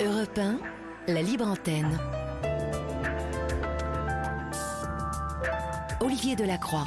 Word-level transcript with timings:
Europe 0.00 0.38
1, 0.38 0.58
la 1.08 1.22
libre 1.22 1.46
antenne. 1.48 1.98
Olivier 6.00 6.36
Delacroix. 6.36 6.86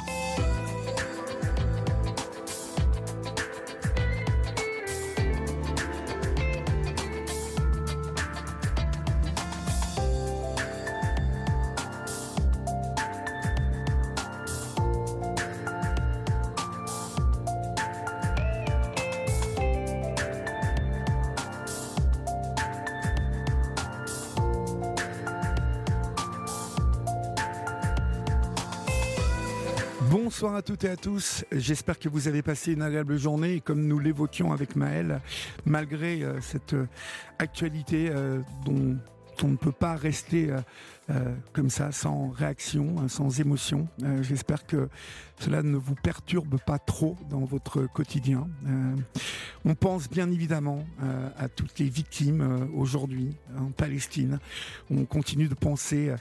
À 30.60 30.62
toutes 30.62 30.84
et 30.84 30.90
à 30.90 30.96
tous. 30.96 31.42
J'espère 31.52 31.98
que 31.98 32.10
vous 32.10 32.28
avez 32.28 32.42
passé 32.42 32.74
une 32.74 32.82
agréable 32.82 33.16
journée 33.16 33.62
comme 33.62 33.86
nous 33.86 33.98
l'évoquions 33.98 34.52
avec 34.52 34.76
Maël, 34.76 35.22
malgré 35.64 36.22
euh, 36.22 36.38
cette 36.42 36.74
euh, 36.74 36.86
actualité 37.38 38.10
euh, 38.10 38.40
dont 38.66 38.98
on 39.42 39.48
ne 39.48 39.56
peut 39.56 39.72
pas 39.72 39.94
rester 39.96 40.50
comme 41.52 41.70
ça, 41.70 41.92
sans 41.92 42.30
réaction, 42.30 42.96
hein, 42.98 43.08
sans 43.08 43.40
émotion. 43.40 43.88
J'espère 44.22 44.66
que 44.66 44.88
cela 45.38 45.62
ne 45.62 45.76
vous 45.76 45.94
perturbe 45.94 46.58
pas 46.66 46.78
trop 46.78 47.16
dans 47.30 47.44
votre 47.44 47.86
quotidien. 47.86 48.46
on 49.64 49.74
pense 49.74 50.08
bien 50.08 50.30
évidemment 50.30 50.84
à 51.38 51.48
toutes 51.48 51.78
les 51.78 51.88
victimes 51.88 52.68
aujourd'hui 52.74 53.36
en 53.58 53.70
Palestine. 53.70 54.38
On 54.90 55.04
continue 55.04 55.48
de 55.48 55.54
penser 55.54 56.12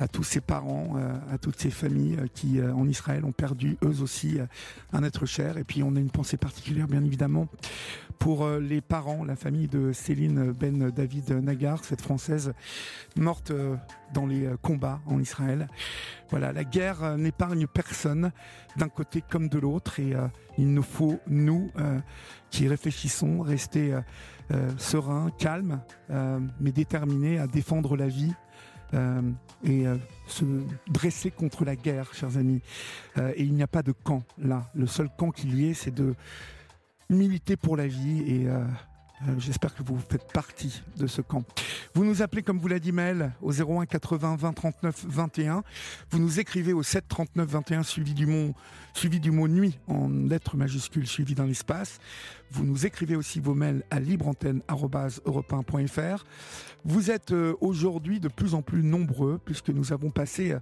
à 0.00 0.08
tous 0.08 0.24
ces 0.24 0.40
parents, 0.40 0.96
à 1.30 1.38
toutes 1.38 1.60
ces 1.60 1.70
familles 1.70 2.18
qui 2.34 2.62
en 2.62 2.88
Israël 2.88 3.24
ont 3.24 3.32
perdu 3.32 3.76
eux 3.84 4.00
aussi 4.00 4.38
un 4.92 5.02
être 5.02 5.26
cher. 5.26 5.58
Et 5.58 5.64
puis 5.64 5.82
on 5.82 5.94
a 5.96 6.00
une 6.00 6.10
pensée 6.10 6.36
particulière 6.38 6.88
bien 6.88 7.04
évidemment 7.04 7.48
pour 8.18 8.48
les 8.48 8.80
parents, 8.80 9.24
la 9.24 9.34
famille 9.34 9.66
de 9.66 9.92
Céline 9.92 10.52
Ben 10.52 10.90
David 10.90 11.30
Nagar, 11.30 11.84
cette 11.84 12.00
française 12.00 12.52
morte 13.16 13.52
dans 14.14 14.26
les 14.26 14.31
combats 14.60 15.00
en 15.06 15.20
Israël. 15.20 15.68
Voilà, 16.30 16.52
la 16.52 16.64
guerre 16.64 17.16
n'épargne 17.16 17.66
personne 17.66 18.32
d'un 18.76 18.88
côté 18.88 19.22
comme 19.28 19.48
de 19.48 19.58
l'autre 19.58 20.00
et 20.00 20.14
il 20.58 20.72
nous 20.72 20.82
faut, 20.82 21.18
nous, 21.26 21.70
qui 22.50 22.68
réfléchissons, 22.68 23.40
rester 23.40 23.94
sereins, 24.78 25.30
calmes, 25.38 25.80
mais 26.60 26.72
déterminés 26.72 27.38
à 27.38 27.46
défendre 27.46 27.96
la 27.96 28.08
vie 28.08 28.32
euh, 28.94 29.22
et 29.64 29.86
euh, 29.86 29.96
se 30.26 30.44
dresser 30.88 31.30
contre 31.30 31.64
la 31.64 31.76
guerre, 31.76 32.12
chers 32.12 32.36
amis. 32.36 32.60
Euh, 33.16 33.32
et 33.36 33.42
il 33.42 33.54
n'y 33.54 33.62
a 33.62 33.66
pas 33.66 33.82
de 33.82 33.92
camp 33.92 34.22
là. 34.36 34.70
Le 34.74 34.86
seul 34.86 35.08
camp 35.16 35.30
qu'il 35.30 35.54
y 35.58 35.70
ait, 35.70 35.74
c'est 35.74 35.94
de 35.94 36.14
militer 37.08 37.56
pour 37.56 37.76
la 37.76 37.86
vie 37.86 38.20
et 38.26 38.46
J'espère 39.38 39.74
que 39.74 39.82
vous 39.82 39.98
faites 39.98 40.32
partie 40.32 40.82
de 40.96 41.06
ce 41.06 41.20
camp. 41.20 41.44
Vous 41.94 42.04
nous 42.04 42.22
appelez, 42.22 42.42
comme 42.42 42.58
vous 42.58 42.66
l'a 42.66 42.80
dit 42.80 42.90
Maël, 42.90 43.32
au 43.40 43.52
01 43.52 43.86
80 43.86 44.36
20 44.36 44.52
39 44.52 45.04
21. 45.08 45.62
Vous 46.10 46.18
nous 46.18 46.40
écrivez 46.40 46.72
au 46.72 46.82
7 46.82 47.06
39 47.06 47.48
21 47.48 47.82
suivi 47.84 48.14
du 48.14 48.26
mot, 48.26 48.52
suivi 48.94 49.20
du 49.20 49.30
mot 49.30 49.46
nuit 49.46 49.78
en 49.86 50.08
lettres 50.08 50.56
majuscules 50.56 51.06
suivi 51.06 51.34
dans 51.34 51.44
l'espace. 51.44 52.00
Vous 52.52 52.64
nous 52.66 52.84
écrivez 52.84 53.16
aussi 53.16 53.40
vos 53.40 53.54
mails 53.54 53.82
à 53.90 53.98
libreantenne.europe1.fr. 53.98 56.26
Vous 56.84 57.10
êtes 57.10 57.32
euh, 57.32 57.54
aujourd'hui 57.62 58.20
de 58.20 58.28
plus 58.28 58.54
en 58.54 58.60
plus 58.60 58.82
nombreux 58.82 59.40
puisque 59.42 59.70
nous 59.70 59.94
avons 59.94 60.10
passé 60.10 60.54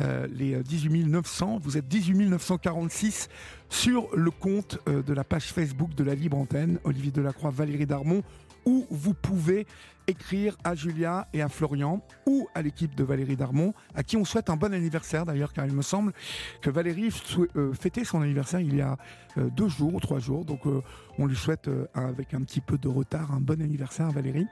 euh, 0.00 0.28
les 0.32 0.62
18 0.62 1.06
900. 1.06 1.58
Vous 1.60 1.76
êtes 1.76 1.88
18 1.88 2.28
946 2.28 3.28
sur 3.68 4.14
le 4.14 4.30
compte 4.30 4.78
euh, 4.88 5.02
de 5.02 5.12
la 5.12 5.24
page 5.24 5.52
Facebook 5.52 5.96
de 5.96 6.04
la 6.04 6.14
Libre 6.14 6.38
Antenne, 6.38 6.78
Olivier 6.84 7.10
Delacroix, 7.10 7.50
Valérie 7.50 7.86
Darmon, 7.86 8.22
où 8.64 8.86
vous 8.90 9.14
pouvez 9.14 9.66
écrire 10.06 10.56
à 10.64 10.74
Julia 10.74 11.28
et 11.32 11.42
à 11.42 11.48
Florian 11.48 12.02
ou 12.26 12.48
à 12.54 12.62
l'équipe 12.62 12.94
de 12.94 13.04
Valérie 13.04 13.36
Darmon, 13.36 13.74
à 13.94 14.02
qui 14.02 14.16
on 14.16 14.24
souhaite 14.24 14.50
un 14.50 14.56
bon 14.56 14.72
anniversaire 14.72 15.24
d'ailleurs, 15.24 15.52
car 15.52 15.66
il 15.66 15.72
me 15.72 15.82
semble 15.82 16.12
que 16.60 16.70
Valérie 16.70 17.10
euh, 17.56 17.72
fêtait 17.74 18.04
son 18.04 18.22
anniversaire 18.22 18.60
il 18.60 18.76
y 18.76 18.80
a 18.80 18.96
euh, 19.38 19.48
deux 19.50 19.68
jours 19.68 19.94
ou 19.94 20.00
trois 20.00 20.18
jours. 20.18 20.44
Donc 20.44 20.66
euh, 20.66 20.82
on 21.18 21.26
lui 21.26 21.36
souhaite 21.36 21.70
avec 21.94 22.34
un 22.34 22.42
petit 22.42 22.60
peu 22.60 22.78
de 22.78 22.88
retard 22.88 23.32
un 23.32 23.40
bon 23.40 23.60
anniversaire 23.62 24.06
à 24.06 24.10
Valérie. 24.10 24.46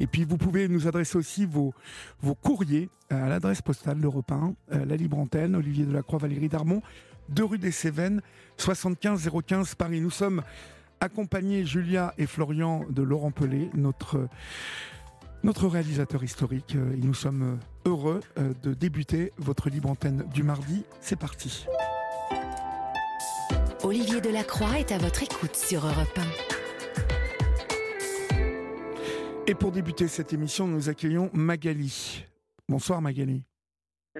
Et 0.00 0.06
puis 0.06 0.24
vous 0.24 0.36
pouvez 0.36 0.68
nous 0.68 0.86
adresser 0.86 1.18
aussi 1.18 1.46
vos, 1.46 1.74
vos 2.20 2.34
courriers 2.34 2.88
à 3.10 3.28
l'adresse 3.28 3.62
postale 3.62 4.00
de 4.00 4.08
1, 4.08 4.84
la 4.86 4.96
Libre 4.96 5.18
Antenne, 5.18 5.56
Olivier 5.56 5.84
Delacroix, 5.84 6.18
Valérie 6.18 6.48
Darmon, 6.48 6.82
2 7.30 7.44
rue 7.44 7.58
des 7.58 7.72
Cévennes, 7.72 8.22
75 8.56 9.28
015 9.46 9.74
Paris. 9.74 10.00
Nous 10.00 10.10
sommes 10.10 10.42
accompagné 11.00 11.64
Julia 11.64 12.14
et 12.18 12.26
Florian 12.26 12.84
de 12.90 13.02
Laurent 13.02 13.30
Pelé, 13.30 13.70
notre, 13.74 14.28
notre 15.42 15.66
réalisateur 15.68 16.22
historique. 16.24 16.74
Et 16.74 16.98
nous 16.98 17.14
sommes 17.14 17.58
heureux 17.84 18.20
euh, 18.38 18.52
de 18.62 18.74
débuter 18.74 19.32
votre 19.38 19.70
libre 19.70 19.90
antenne 19.90 20.24
du 20.32 20.42
mardi. 20.42 20.84
C'est 21.00 21.18
parti. 21.18 21.66
Olivier 23.82 24.20
Delacroix 24.20 24.78
est 24.78 24.92
à 24.92 24.98
votre 24.98 25.22
écoute 25.22 25.54
sur 25.54 25.86
Europe 25.86 26.18
1. 26.18 26.22
Et 29.48 29.54
pour 29.54 29.70
débuter 29.70 30.08
cette 30.08 30.32
émission, 30.32 30.66
nous 30.66 30.88
accueillons 30.88 31.30
Magali. 31.32 32.24
Bonsoir 32.68 33.00
Magali. 33.00 33.44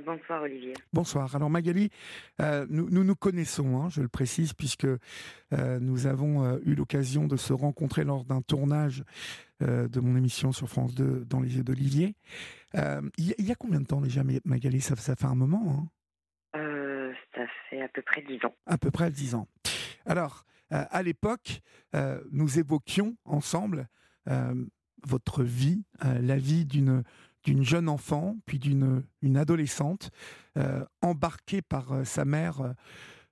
Bonsoir 0.04 0.42
Olivier. 0.42 0.74
Bonsoir. 0.92 1.34
Alors 1.34 1.48
Magali, 1.48 1.90
euh, 2.40 2.66
nous, 2.68 2.88
nous, 2.90 3.14
connaissons, 3.14 3.80
hein, 3.80 3.88
je 3.88 4.02
le 4.02 4.08
précise, 4.08 4.52
puisque 4.52 4.84
euh, 4.84 4.98
nous 5.80 6.06
avons 6.06 6.44
euh, 6.44 6.58
eu 6.64 6.74
l'occasion 6.74 7.26
de 7.26 7.36
se 7.36 7.52
rencontrer 7.52 8.04
lors 8.04 8.24
d'un 8.24 8.42
tournage 8.42 9.04
de 9.60 10.00
mon 10.00 10.18
émission 10.18 10.52
sur 10.52 10.68
France 10.68 10.94
2 10.94 11.24
dans 11.24 11.40
les 11.40 11.56
yeux 11.56 11.64
d'Olivier. 11.64 12.14
Il 12.74 13.34
y, 13.38 13.50
a 13.50 13.54
combien 13.54 13.80
de 13.80 13.86
temps 13.86 14.02
déjà 14.02 14.22
Magali? 14.44 14.82
Ça, 14.82 14.96
ça 14.96 15.16
fait 15.16 15.24
un 15.24 15.34
moment 15.34 15.88
hein 16.54 16.60
Ça 17.34 17.46
fait 17.70 17.80
à 17.80 17.88
peu 17.88 18.02
près 18.02 18.20
dix 18.20 18.44
ans. 18.44 18.54
À 18.66 18.76
peu 18.76 18.90
près 18.90 19.10
dix 19.10 19.34
ans. 19.34 19.48
Alors, 20.04 20.44
à 20.68 21.02
l'époque, 21.02 21.62
nous 22.32 22.58
évoquions 22.58 23.16
ensemble 23.24 23.88
votre 25.06 25.42
vie, 25.42 25.84
la 26.02 26.36
vie 26.36 26.66
d'une 26.66 27.02
d'une 27.46 27.62
jeune 27.62 27.88
enfant, 27.88 28.36
puis 28.44 28.58
d'une 28.58 29.04
une 29.22 29.36
adolescente, 29.36 30.10
euh, 30.58 30.84
embarquée 31.00 31.62
par 31.62 31.92
euh, 31.92 32.04
sa 32.04 32.24
mère, 32.24 32.74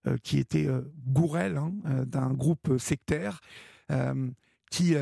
euh, 0.06 0.16
qui 0.22 0.38
était 0.38 0.66
Gourel, 1.06 1.56
hein, 1.56 1.72
d'un 2.06 2.32
groupe 2.32 2.76
sectaire, 2.76 3.40
qui 4.70 4.94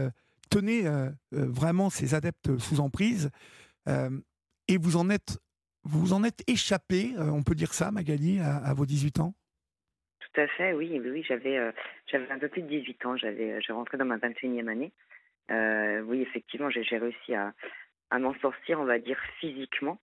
tenait 0.48 0.84
vraiment 1.32 1.90
ses 1.90 2.14
adeptes 2.14 2.56
sous 2.58 2.78
emprise. 2.78 3.30
et 3.88 4.76
vous 4.78 4.96
en 4.96 5.10
êtes, 5.10 5.40
vous 5.82 6.12
en 6.12 6.22
êtes 6.22 6.48
échappé, 6.48 7.14
on 7.18 7.42
peut 7.42 7.56
dire 7.56 7.74
ça, 7.74 7.90
Magali, 7.90 8.38
à, 8.38 8.72
vos 8.74 8.86
18 8.86 9.18
ans? 9.18 9.34
Tout 10.20 10.40
à 10.40 10.46
fait, 10.46 10.72
oui, 10.72 11.00
oui, 11.04 11.24
j'avais, 11.26 11.58
j'avais 12.06 12.30
un 12.30 12.38
peu 12.38 12.48
plus 12.48 12.62
de 12.62 12.68
18 12.68 13.06
ans, 13.06 13.16
j'avais, 13.16 13.60
je 13.60 13.72
rentrais 13.72 13.98
dans 13.98 14.04
ma 14.04 14.18
21e 14.18 14.68
année. 14.68 14.92
oui, 16.06 16.22
effectivement, 16.22 16.70
j'ai 16.70 16.96
réussi 16.96 17.34
à, 17.34 17.52
à 18.12 18.18
m'en 18.18 18.34
sortir, 18.40 18.78
on 18.78 18.84
va 18.84 18.98
dire, 18.98 19.18
physiquement, 19.40 19.98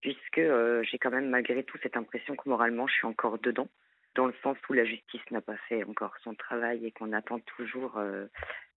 puisque 0.00 0.38
euh, 0.38 0.82
j'ai 0.82 0.98
quand 0.98 1.12
même 1.12 1.30
malgré 1.30 1.62
tout 1.62 1.78
cette 1.84 1.96
impression 1.96 2.34
que 2.34 2.48
moralement 2.48 2.88
je 2.88 2.94
suis 2.94 3.06
encore 3.06 3.38
dedans, 3.38 3.68
dans 4.16 4.26
le 4.26 4.34
sens 4.42 4.58
où 4.68 4.72
la 4.72 4.84
justice 4.84 5.22
n'a 5.30 5.40
pas 5.40 5.56
fait 5.68 5.84
encore 5.84 6.14
son 6.24 6.34
travail 6.34 6.84
et 6.84 6.90
qu'on 6.90 7.12
attend 7.12 7.38
toujours, 7.38 7.96
euh, 7.96 8.26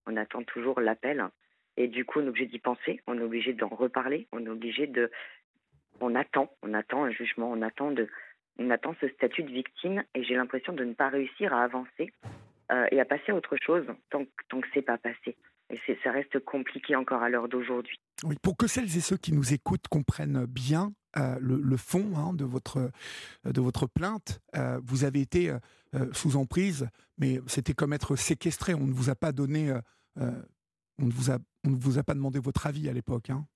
on 0.06 0.16
attend 0.16 0.44
toujours 0.44 0.80
l'appel. 0.80 1.26
Et 1.76 1.88
du 1.88 2.04
coup, 2.04 2.20
on 2.20 2.26
est 2.26 2.28
obligé 2.28 2.46
d'y 2.46 2.60
penser, 2.60 3.00
on 3.08 3.18
est 3.18 3.22
obligé 3.22 3.52
d'en 3.52 3.68
reparler, 3.68 4.28
on 4.30 4.46
est 4.46 4.48
obligé 4.48 4.86
de, 4.86 5.10
on 6.00 6.14
attend, 6.14 6.48
on 6.62 6.72
attend 6.72 7.02
un 7.02 7.10
jugement, 7.10 7.50
on 7.50 7.62
attend 7.62 7.90
de, 7.90 8.08
on 8.60 8.70
attend 8.70 8.94
ce 9.00 9.08
statut 9.08 9.42
de 9.42 9.50
victime, 9.50 10.04
et 10.14 10.22
j'ai 10.22 10.36
l'impression 10.36 10.72
de 10.72 10.84
ne 10.84 10.94
pas 10.94 11.08
réussir 11.08 11.52
à 11.52 11.64
avancer 11.64 12.12
euh, 12.70 12.86
et 12.92 13.00
à 13.00 13.04
passer 13.04 13.32
à 13.32 13.34
autre 13.34 13.56
chose 13.56 13.86
tant, 14.10 14.24
tant 14.48 14.60
que 14.60 14.68
c'est 14.72 14.82
pas 14.82 14.98
passé. 14.98 15.36
Et 15.70 15.96
ça 16.04 16.12
reste 16.12 16.38
compliqué 16.38 16.94
encore 16.94 17.22
à 17.24 17.28
l'heure 17.28 17.48
d'aujourd'hui. 17.48 17.98
Oui, 18.24 18.36
pour 18.42 18.56
que 18.56 18.66
celles 18.66 18.96
et 18.96 19.00
ceux 19.00 19.16
qui 19.16 19.32
nous 19.32 19.52
écoutent 19.52 19.86
comprennent 19.88 20.44
bien 20.46 20.92
euh, 21.16 21.38
le, 21.40 21.76
fond 21.76 22.12
hein, 22.16 22.32
de, 22.34 22.44
votre, 22.44 22.78
euh, 22.78 23.52
de 23.52 23.60
votre 23.60 23.86
plainte, 23.86 24.40
euh, 24.56 24.80
vous 24.84 25.04
avez 25.04 25.20
été 25.20 25.52
sous 26.12 26.36
emprise, 26.36 26.86
mais 27.16 27.40
c'était 27.46 27.72
comme 27.72 27.94
être 27.94 28.14
séquestré. 28.14 28.74
On 28.74 28.86
ne 28.86 28.92
vous 28.92 29.08
a 29.08 29.14
pas 29.14 29.32
donné, 29.32 29.72
on, 30.16 30.22
ne 30.98 31.10
vous 31.10 31.30
a, 31.30 31.38
on 31.64 31.70
ne 31.70 31.76
vous 31.76 31.98
a 31.98 32.02
pas 32.02 32.12
demandé 32.12 32.38
votre 32.38 32.66
avis 32.66 32.90
à 32.90 32.92
l'époque. 32.92 33.30
Hein. 33.30 33.46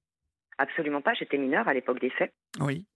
Absolument 0.57 1.03
pas. 1.03 1.13
J'étais 1.13 1.37
mineure 1.37 1.69
à 1.69 1.75
l'époque 1.75 2.01
des 2.01 2.09
faits. 2.09 2.33
Oui. 2.61 2.87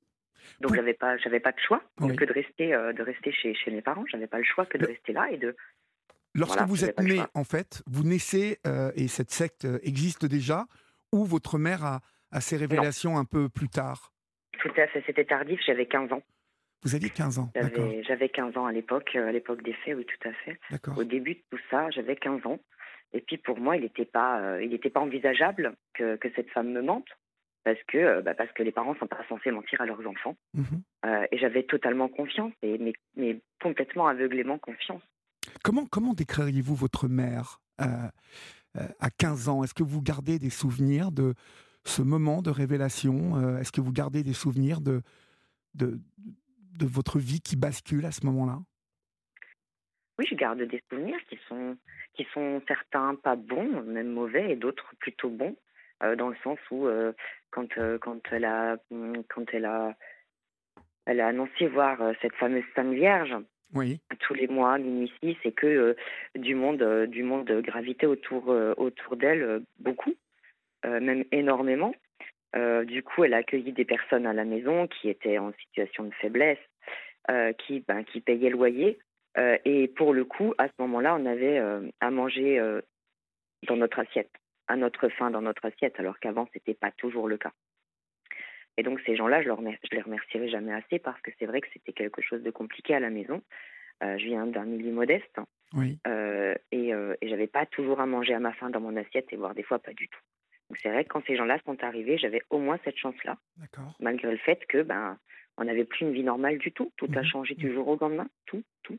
Donc 0.60 0.74
j'avais 0.74 0.94
pas, 0.94 1.18
j'avais 1.18 1.40
pas 1.40 1.52
de 1.52 1.58
choix 1.58 1.82
que 1.98 2.24
de 2.24 2.32
rester, 2.32 2.68
de 2.68 3.02
rester 3.02 3.30
chez, 3.30 3.54
chez 3.54 3.70
mes 3.70 3.82
parents. 3.82 4.04
J'avais 4.10 4.26
pas 4.26 4.38
le 4.38 4.44
choix 4.44 4.64
que 4.64 4.78
de 4.78 4.86
rester 4.86 5.12
là 5.12 5.30
et 5.30 5.36
de 5.36 5.54
Lorsque 6.32 6.62
vous 6.62 6.84
êtes 6.84 7.00
né, 7.00 7.20
en 7.34 7.44
fait, 7.44 7.82
vous 7.86 8.04
naissez 8.04 8.58
et 8.94 9.08
cette 9.08 9.30
secte 9.30 9.66
existe 9.82 10.24
déjà, 10.24 10.66
ou 11.12 11.24
votre 11.24 11.58
mère 11.58 11.84
a, 11.84 12.00
a 12.32 12.40
ses 12.40 12.56
révélations 12.56 13.16
un 13.18 13.24
peu 13.24 13.48
plus 13.48 13.68
tard? 13.68 14.12
Tout 14.60 14.72
à 14.76 14.86
fait, 14.88 15.02
c'était 15.06 15.24
tardif, 15.24 15.60
j'avais 15.66 15.86
15 15.86 16.12
ans. 16.12 16.22
Vous 16.82 16.94
aviez 16.94 17.10
15 17.10 17.38
ans 17.38 17.50
J'avais 18.06 18.28
15 18.28 18.56
ans 18.56 18.66
à 18.66 18.72
l'époque, 18.72 19.16
à 19.16 19.32
l'époque 19.32 19.62
des 19.62 19.72
faits, 19.72 19.96
oui, 19.96 20.06
tout 20.06 20.28
à 20.28 20.32
fait. 20.32 20.58
Au 20.96 21.04
début 21.04 21.34
de 21.34 21.42
tout 21.50 21.58
ça, 21.70 21.90
j'avais 21.90 22.16
15 22.16 22.46
ans. 22.46 22.60
Et 23.12 23.20
puis 23.20 23.38
pour 23.38 23.58
moi, 23.58 23.76
il 23.76 23.82
n'était 23.82 24.04
pas, 24.04 24.60
il 24.60 24.78
pas 24.78 25.00
envisageable 25.00 25.74
que, 25.94 26.16
que, 26.16 26.28
cette 26.34 26.50
femme 26.50 26.70
me 26.70 26.82
mente 26.82 27.08
parce 27.64 27.82
que, 27.88 28.20
bah 28.20 28.34
parce 28.34 28.52
que 28.52 28.62
les 28.62 28.70
parents 28.70 28.94
sont 28.96 29.08
pas 29.08 29.24
censés 29.28 29.50
mentir 29.50 29.80
à 29.80 29.86
leurs 29.86 30.06
enfants. 30.06 30.36
Mhm. 30.54 30.82
et 31.32 31.38
j'avais 31.38 31.64
totalement 31.64 32.08
confiance, 32.08 32.52
et, 32.62 32.78
mais, 32.78 32.92
mais, 33.16 33.40
complètement 33.60 34.06
aveuglément 34.06 34.58
confiance. 34.58 35.02
Comment, 35.64 35.86
comment 35.86 36.14
décririez-vous 36.14 36.76
votre 36.76 37.08
mère 37.08 37.60
à 39.00 39.10
15 39.10 39.48
ans. 39.48 39.64
Est-ce 39.64 39.74
que 39.74 39.82
vous 39.82 40.02
gardez 40.02 40.38
des 40.38 40.50
souvenirs 40.50 41.12
de 41.12 41.34
ce 41.84 42.02
moment 42.02 42.42
de 42.42 42.50
révélation 42.50 43.58
Est-ce 43.58 43.72
que 43.72 43.80
vous 43.80 43.92
gardez 43.92 44.22
des 44.22 44.32
souvenirs 44.32 44.80
de, 44.80 45.02
de, 45.74 45.98
de 46.78 46.86
votre 46.86 47.18
vie 47.18 47.40
qui 47.40 47.56
bascule 47.56 48.06
à 48.06 48.12
ce 48.12 48.26
moment-là? 48.26 48.58
Oui, 50.18 50.26
je 50.28 50.34
garde 50.34 50.62
des 50.62 50.82
souvenirs 50.88 51.18
qui 51.28 51.38
sont, 51.48 51.76
qui 52.14 52.26
sont 52.32 52.62
certains 52.66 53.14
pas 53.16 53.36
bons, 53.36 53.82
même 53.82 54.12
mauvais, 54.12 54.52
et 54.52 54.56
d'autres 54.56 54.94
plutôt 54.98 55.30
bons, 55.30 55.56
dans 56.00 56.28
le 56.28 56.36
sens 56.42 56.58
où 56.70 56.88
quand, 57.50 57.68
quand, 58.00 58.20
elle 58.32 58.44
a, 58.44 58.76
quand 59.28 59.44
elle, 59.52 59.66
a, 59.66 59.94
elle 61.04 61.20
a 61.20 61.28
annoncé 61.28 61.68
voir 61.68 61.98
cette 62.20 62.34
fameuse 62.34 62.64
Sainte 62.74 62.94
Vierge, 62.94 63.36
tous 64.20 64.34
les 64.34 64.48
mois, 64.48 64.78
minuit 64.78 65.12
6, 65.22 65.36
et 65.44 65.52
que 65.52 65.96
du 66.34 66.54
monde, 66.54 67.06
du 67.08 67.22
monde 67.22 67.50
gravitait 67.62 68.06
autour, 68.06 68.48
autour 68.76 69.16
d'elle 69.16 69.62
beaucoup, 69.78 70.14
même 70.84 71.24
énormément. 71.32 71.92
du 72.84 73.02
coup, 73.02 73.24
elle 73.24 73.34
a 73.34 73.38
accueilli 73.38 73.72
des 73.72 73.84
personnes 73.84 74.26
à 74.26 74.32
la 74.32 74.44
maison 74.44 74.86
qui 74.86 75.08
étaient 75.08 75.38
en 75.38 75.52
situation 75.54 76.04
de 76.04 76.14
faiblesse, 76.14 76.58
qui, 77.58 77.84
ben, 77.86 78.04
qui 78.04 78.20
payaient 78.20 78.50
loyer. 78.50 78.98
et 79.36 79.88
pour 79.88 80.14
le 80.14 80.24
coup, 80.24 80.54
à 80.58 80.68
ce 80.68 80.74
moment-là, 80.78 81.16
on 81.16 81.26
avait 81.26 81.60
à 82.00 82.10
manger 82.10 82.60
dans 83.66 83.76
notre 83.76 83.98
assiette, 83.98 84.30
à 84.68 84.76
notre 84.76 85.08
faim 85.08 85.30
dans 85.30 85.42
notre 85.42 85.64
assiette, 85.66 85.98
alors 85.98 86.18
qu'avant, 86.18 86.46
ce 86.46 86.58
n'était 86.58 86.74
pas 86.74 86.92
toujours 86.92 87.28
le 87.28 87.36
cas. 87.36 87.52
Et 88.76 88.82
donc 88.82 89.00
ces 89.06 89.16
gens-là, 89.16 89.42
je, 89.42 89.48
ne 89.48 89.72
les 89.92 90.02
remercierai 90.02 90.48
jamais 90.48 90.72
assez 90.72 90.98
parce 90.98 91.20
que 91.22 91.30
c'est 91.38 91.46
vrai 91.46 91.60
que 91.60 91.68
c'était 91.72 91.92
quelque 91.92 92.22
chose 92.22 92.42
de 92.42 92.50
compliqué 92.50 92.94
à 92.94 93.00
la 93.00 93.10
maison. 93.10 93.42
Euh, 94.02 94.18
je 94.18 94.26
viens 94.26 94.46
d'un 94.46 94.64
milieu 94.64 94.92
modeste 94.92 95.40
oui. 95.72 95.98
euh, 96.06 96.54
et, 96.70 96.92
euh, 96.92 97.14
et 97.22 97.30
j'avais 97.30 97.46
pas 97.46 97.64
toujours 97.64 97.98
à 98.00 98.06
manger 98.06 98.34
à 98.34 98.40
ma 98.40 98.52
faim 98.52 98.68
dans 98.68 98.80
mon 98.80 98.94
assiette 98.96 99.26
et 99.32 99.36
voire 99.36 99.54
des 99.54 99.62
fois 99.62 99.78
pas 99.78 99.94
du 99.94 100.08
tout. 100.08 100.20
Donc 100.68 100.78
c'est 100.82 100.90
vrai 100.90 101.04
que 101.04 101.08
quand 101.08 101.24
ces 101.26 101.36
gens-là 101.36 101.58
sont 101.64 101.82
arrivés, 101.82 102.18
j'avais 102.18 102.42
au 102.50 102.58
moins 102.58 102.78
cette 102.84 102.98
chance-là, 102.98 103.38
malgré 104.00 104.30
le 104.30 104.36
fait 104.36 104.66
que 104.68 104.82
ben 104.82 105.16
on 105.56 105.64
n'avait 105.64 105.84
plus 105.84 106.04
une 106.04 106.12
vie 106.12 106.24
normale 106.24 106.58
du 106.58 106.72
tout. 106.72 106.92
Tout 106.96 107.08
a 107.14 107.20
mhm. 107.20 107.24
changé 107.24 107.54
du 107.54 107.72
jour 107.72 107.88
au 107.88 107.96
lendemain, 107.98 108.28
tout, 108.44 108.62
tout. 108.82 108.98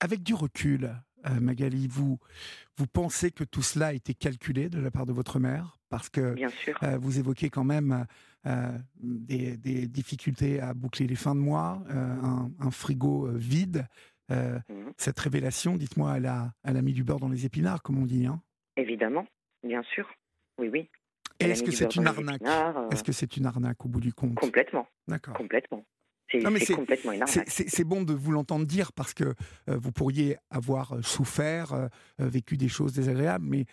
Avec 0.00 0.22
du 0.22 0.34
recul, 0.34 0.90
euh, 1.26 1.40
Magali, 1.40 1.86
vous, 1.88 2.18
vous 2.76 2.86
pensez 2.86 3.30
que 3.30 3.44
tout 3.44 3.62
cela 3.62 3.88
a 3.88 3.92
été 3.92 4.14
calculé 4.14 4.68
de 4.68 4.80
la 4.80 4.90
part 4.90 5.06
de 5.06 5.12
votre 5.12 5.38
mère? 5.38 5.78
Parce 5.88 6.08
que 6.08 6.34
Bien 6.34 6.48
sûr. 6.48 6.78
Euh, 6.82 6.98
vous 6.98 7.18
évoquez 7.18 7.50
quand 7.50 7.64
même 7.64 8.06
euh, 8.46 8.78
des, 8.96 9.86
difficultés 9.86 10.60
à 10.60 10.74
boucler 10.74 11.06
les 11.06 11.14
fins 11.14 11.34
de 11.34 11.40
mois, 11.40 11.82
un, 11.88 12.70
frigo 12.70 13.28
vide. 13.32 13.86
Mhm. 14.30 14.92
Cette 14.96 15.20
révélation, 15.20 15.76
dites-moi, 15.76 16.16
elle 16.16 16.26
a, 16.26 16.52
elle 16.64 16.76
a 16.76 16.82
mis 16.82 16.92
du 16.92 17.04
beurre 17.04 17.20
dans 17.20 17.28
les 17.28 17.46
épinards, 17.46 17.82
comme 17.82 17.98
on 17.98 18.06
dit. 18.06 18.26
Hein? 18.26 18.40
Évidemment, 18.76 19.26
bien 19.62 19.82
sûr. 19.82 20.08
Oui, 20.58 20.68
oui. 20.72 20.90
est-ce 21.40 21.62
que 21.62 21.70
c'est 21.70 21.94
une 21.96 22.06
arnaque? 22.06 22.42
Est-ce 22.90 23.04
que 23.04 23.12
c'est 23.12 23.36
une 23.36 23.46
arnaque 23.46 23.84
au 23.84 23.88
bout 23.88 24.00
du 24.00 24.12
compte? 24.12 24.36
Complètement. 24.36 24.86
D'accord. 25.08 25.34
Complètement. 25.34 25.84
C'est 26.30 26.74
complètement 26.74 27.12
C'est 27.26 27.84
bon 27.84 28.02
de 28.02 28.12
vous 28.12 28.32
l'entendre 28.32 28.66
dire 28.66 28.92
parce 28.92 29.14
que 29.14 29.24
euh, 29.24 29.76
vous 29.76 29.92
pourriez 29.92 30.36
avoir 30.50 30.92
euh, 30.92 31.02
souffert, 31.02 31.72
euh, 31.72 31.88
vécu 32.18 32.56
des 32.56 32.68
choses 32.68 32.92
désagréables, 32.94 33.44
mais, 33.44 33.66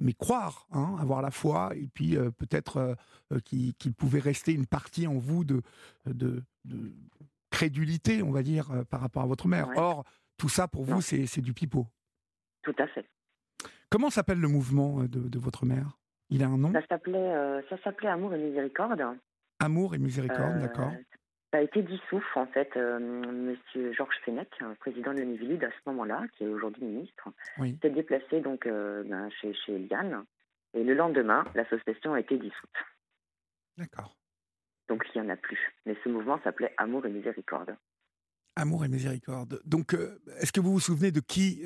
mais 0.00 0.12
croire, 0.12 0.66
hein, 0.72 0.96
avoir 1.00 1.22
la 1.22 1.30
foi, 1.30 1.72
et 1.74 1.88
puis 1.92 2.16
peut-être 2.38 2.96
qu'il 3.44 3.74
pouvait 3.96 4.20
rester 4.20 4.52
une 4.52 4.66
partie 4.66 5.06
en 5.06 5.18
vous 5.18 5.44
de, 5.44 5.62
de, 6.06 6.42
crédulité, 7.50 8.22
on 8.22 8.30
va 8.30 8.42
dire, 8.42 8.70
par 8.90 9.00
rapport 9.00 9.22
à 9.22 9.26
votre 9.26 9.46
mère. 9.46 9.68
Or, 9.76 10.04
tout 10.36 10.48
ça 10.48 10.68
pour 10.68 10.84
vous, 10.84 11.00
c'est 11.00 11.40
du 11.40 11.52
pipeau. 11.52 11.86
Tout 12.62 12.74
à 12.78 12.86
fait. 12.88 13.06
Comment 13.90 14.10
s'appelle 14.10 14.40
le 14.40 14.48
mouvement 14.48 15.04
de, 15.04 15.38
votre 15.38 15.66
mère? 15.66 15.98
Il 16.30 16.42
a 16.42 16.46
un 16.46 16.56
nom? 16.56 16.72
Ça 16.72 16.82
s'appelait 16.88 18.08
Amour 18.08 18.34
et 18.34 18.38
Miséricorde. 18.38 19.02
Amour 19.60 19.94
et 19.94 19.98
Miséricorde, 19.98 20.58
d'accord. 20.58 20.92
Ça 21.52 21.58
a 21.58 21.60
été 21.60 21.82
dissous, 21.82 22.24
en 22.34 22.46
fait. 22.46 22.70
Euh, 22.76 22.98
Monsieur 22.98 23.92
Georges 23.92 24.16
Fenech, 24.24 24.48
président 24.80 25.12
de 25.12 25.18
l'Univilide 25.18 25.62
à 25.64 25.68
ce 25.68 25.90
moment-là, 25.90 26.24
qui 26.32 26.44
est 26.44 26.48
aujourd'hui 26.48 26.82
ministre, 26.82 27.28
s'est 27.58 27.90
déplacé 27.90 28.40
donc 28.40 28.66
euh, 28.66 29.04
ben, 29.04 29.28
chez, 29.30 29.52
chez 29.52 29.74
Eliane. 29.74 30.24
Et 30.72 30.82
le 30.82 30.94
lendemain, 30.94 31.44
l'association 31.54 32.14
a 32.14 32.20
été 32.20 32.38
dissoute. 32.38 32.70
D'accord. 33.76 34.16
Donc 34.88 35.04
il 35.14 35.20
n'y 35.20 35.28
en 35.28 35.30
a 35.30 35.36
plus. 35.36 35.58
Mais 35.84 35.94
ce 36.02 36.08
mouvement 36.08 36.40
s'appelait 36.42 36.72
Amour 36.78 37.04
et 37.04 37.10
Miséricorde. 37.10 37.76
Amour 38.56 38.86
et 38.86 38.88
Miséricorde. 38.88 39.60
Donc, 39.66 39.92
euh, 39.92 40.18
est-ce 40.40 40.52
que 40.52 40.60
vous 40.60 40.72
vous 40.72 40.80
souvenez 40.80 41.12
de 41.12 41.20
qui 41.20 41.64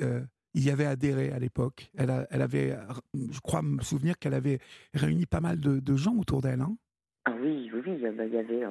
il 0.53 0.65
y 0.65 0.69
avait 0.69 0.85
adhéré 0.85 1.31
à 1.31 1.39
l'époque? 1.39 1.91
Elle, 1.97 2.27
elle, 2.29 2.41
avait, 2.41 2.75
je 3.13 3.39
crois 3.39 3.61
me 3.61 3.81
souvenir 3.81 4.17
qu'elle 4.19 4.33
avait 4.33 4.59
réuni 4.93 5.25
pas 5.25 5.39
mal 5.39 5.61
de, 5.61 5.95
gens 5.95 6.15
autour 6.17 6.41
d'elle. 6.41 6.59
Hein? 6.59 6.75
Ah 7.23 7.31
oui, 7.39 7.69
oui, 7.73 7.81
oui. 7.85 7.93
Il 7.95 8.01
y 8.01 8.37
avait 8.37 8.65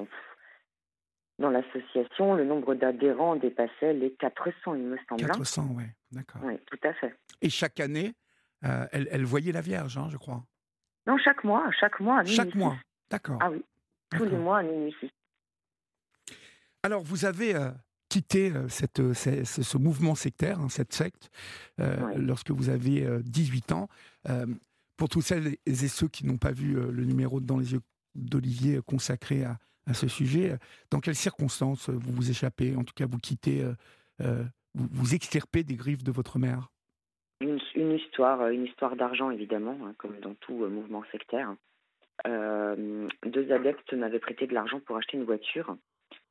dans 1.39 1.51
l'association, 1.51 2.35
le 2.35 2.45
nombre 2.45 2.75
d'adhérents 2.75 3.37
dépassait 3.37 3.93
les 3.93 4.13
400, 4.13 4.75
il 4.75 4.83
me 4.83 4.97
semble. 5.09 5.27
400, 5.27 5.63
hein. 5.63 5.75
oui, 5.77 5.85
d'accord. 6.11 6.41
Oui, 6.45 6.55
tout 6.67 6.79
à 6.83 6.95
fait. 6.95 7.15
Et 7.43 7.51
chaque 7.51 7.79
année, 7.79 8.15
euh, 8.65 8.87
elle, 8.93 9.25
voyait 9.25 9.53
la 9.53 9.61
Vierge, 9.61 9.99
hein, 9.99 10.09
je 10.11 10.17
crois. 10.17 10.43
Non, 11.07 11.19
chaque 11.19 11.45
mois, 11.45 11.71
chaque 11.79 12.01
mois 12.01 12.21
à. 12.21 12.25
Chaque 12.25 12.55
mois, 12.55 12.77
d'accord. 13.11 13.39
Ah 13.41 13.51
oui, 13.51 13.63
tous 14.11 14.25
les 14.25 14.37
mois 14.37 14.59
à 14.59 14.63
minuit. 14.63 14.95
Alors, 16.83 17.03
vous 17.03 17.27
avez 17.27 17.55
euh, 17.55 17.71
quitté 18.09 18.51
euh, 18.53 18.69
cette, 18.69 19.13
ce, 19.13 19.77
mouvement 19.77 20.15
sectaire, 20.15 20.59
hein, 20.61 20.69
cette 20.71 20.95
secte, 20.95 21.31
lorsque 22.17 22.51
vous 22.51 22.71
avez 22.71 23.07
18 23.23 23.73
ans. 23.73 23.89
pour 24.97 25.11
tous 25.11 25.21
celles 25.21 25.57
et 25.67 25.75
ceux 25.75 26.09
qui 26.09 26.25
n'ont 26.27 26.39
pas 26.39 26.53
vu 26.53 26.75
le 26.75 27.05
numéro 27.05 27.41
Dans 27.41 27.59
les 27.59 27.75
yeux 27.75 27.83
d'Olivier 28.15 28.81
consacré 28.87 29.45
à, 29.45 29.59
à 29.87 29.95
ce 29.95 30.09
sujet. 30.09 30.57
Dans 30.91 31.01
quelles 31.01 31.15
circonstances 31.15 31.89
vous 31.91 32.13
vous 32.13 32.31
échappez, 32.31 32.77
en 32.77 32.85
tout 32.85 32.95
cas 32.95 33.07
vous 33.07 33.19
quittez, 33.19 33.63
euh, 33.63 33.73
euh, 34.21 34.45
vous, 34.75 34.89
vous 34.91 35.15
extirpez 35.15 35.63
des 35.63 35.77
griffes 35.77 36.05
de 36.05 36.13
votre 36.13 36.39
mère? 36.39 36.69
Une, 37.41 37.59
histoire, 37.93 38.49
une 38.49 38.65
histoire 38.65 38.97
d'argent 38.97 39.31
évidemment, 39.31 39.79
hein, 39.85 39.95
comme 39.99 40.19
dans 40.21 40.35
tout 40.35 40.65
euh, 40.65 40.69
mouvement 40.69 41.05
sectaire. 41.13 41.55
deux 42.25 43.53
adeptes 43.53 43.93
m'avaient 43.93 44.19
prêté 44.19 44.47
de 44.47 44.55
l'argent 44.55 44.81
pour 44.81 44.97
acheter 44.97 45.17
une 45.17 45.25
voiture. 45.25 45.77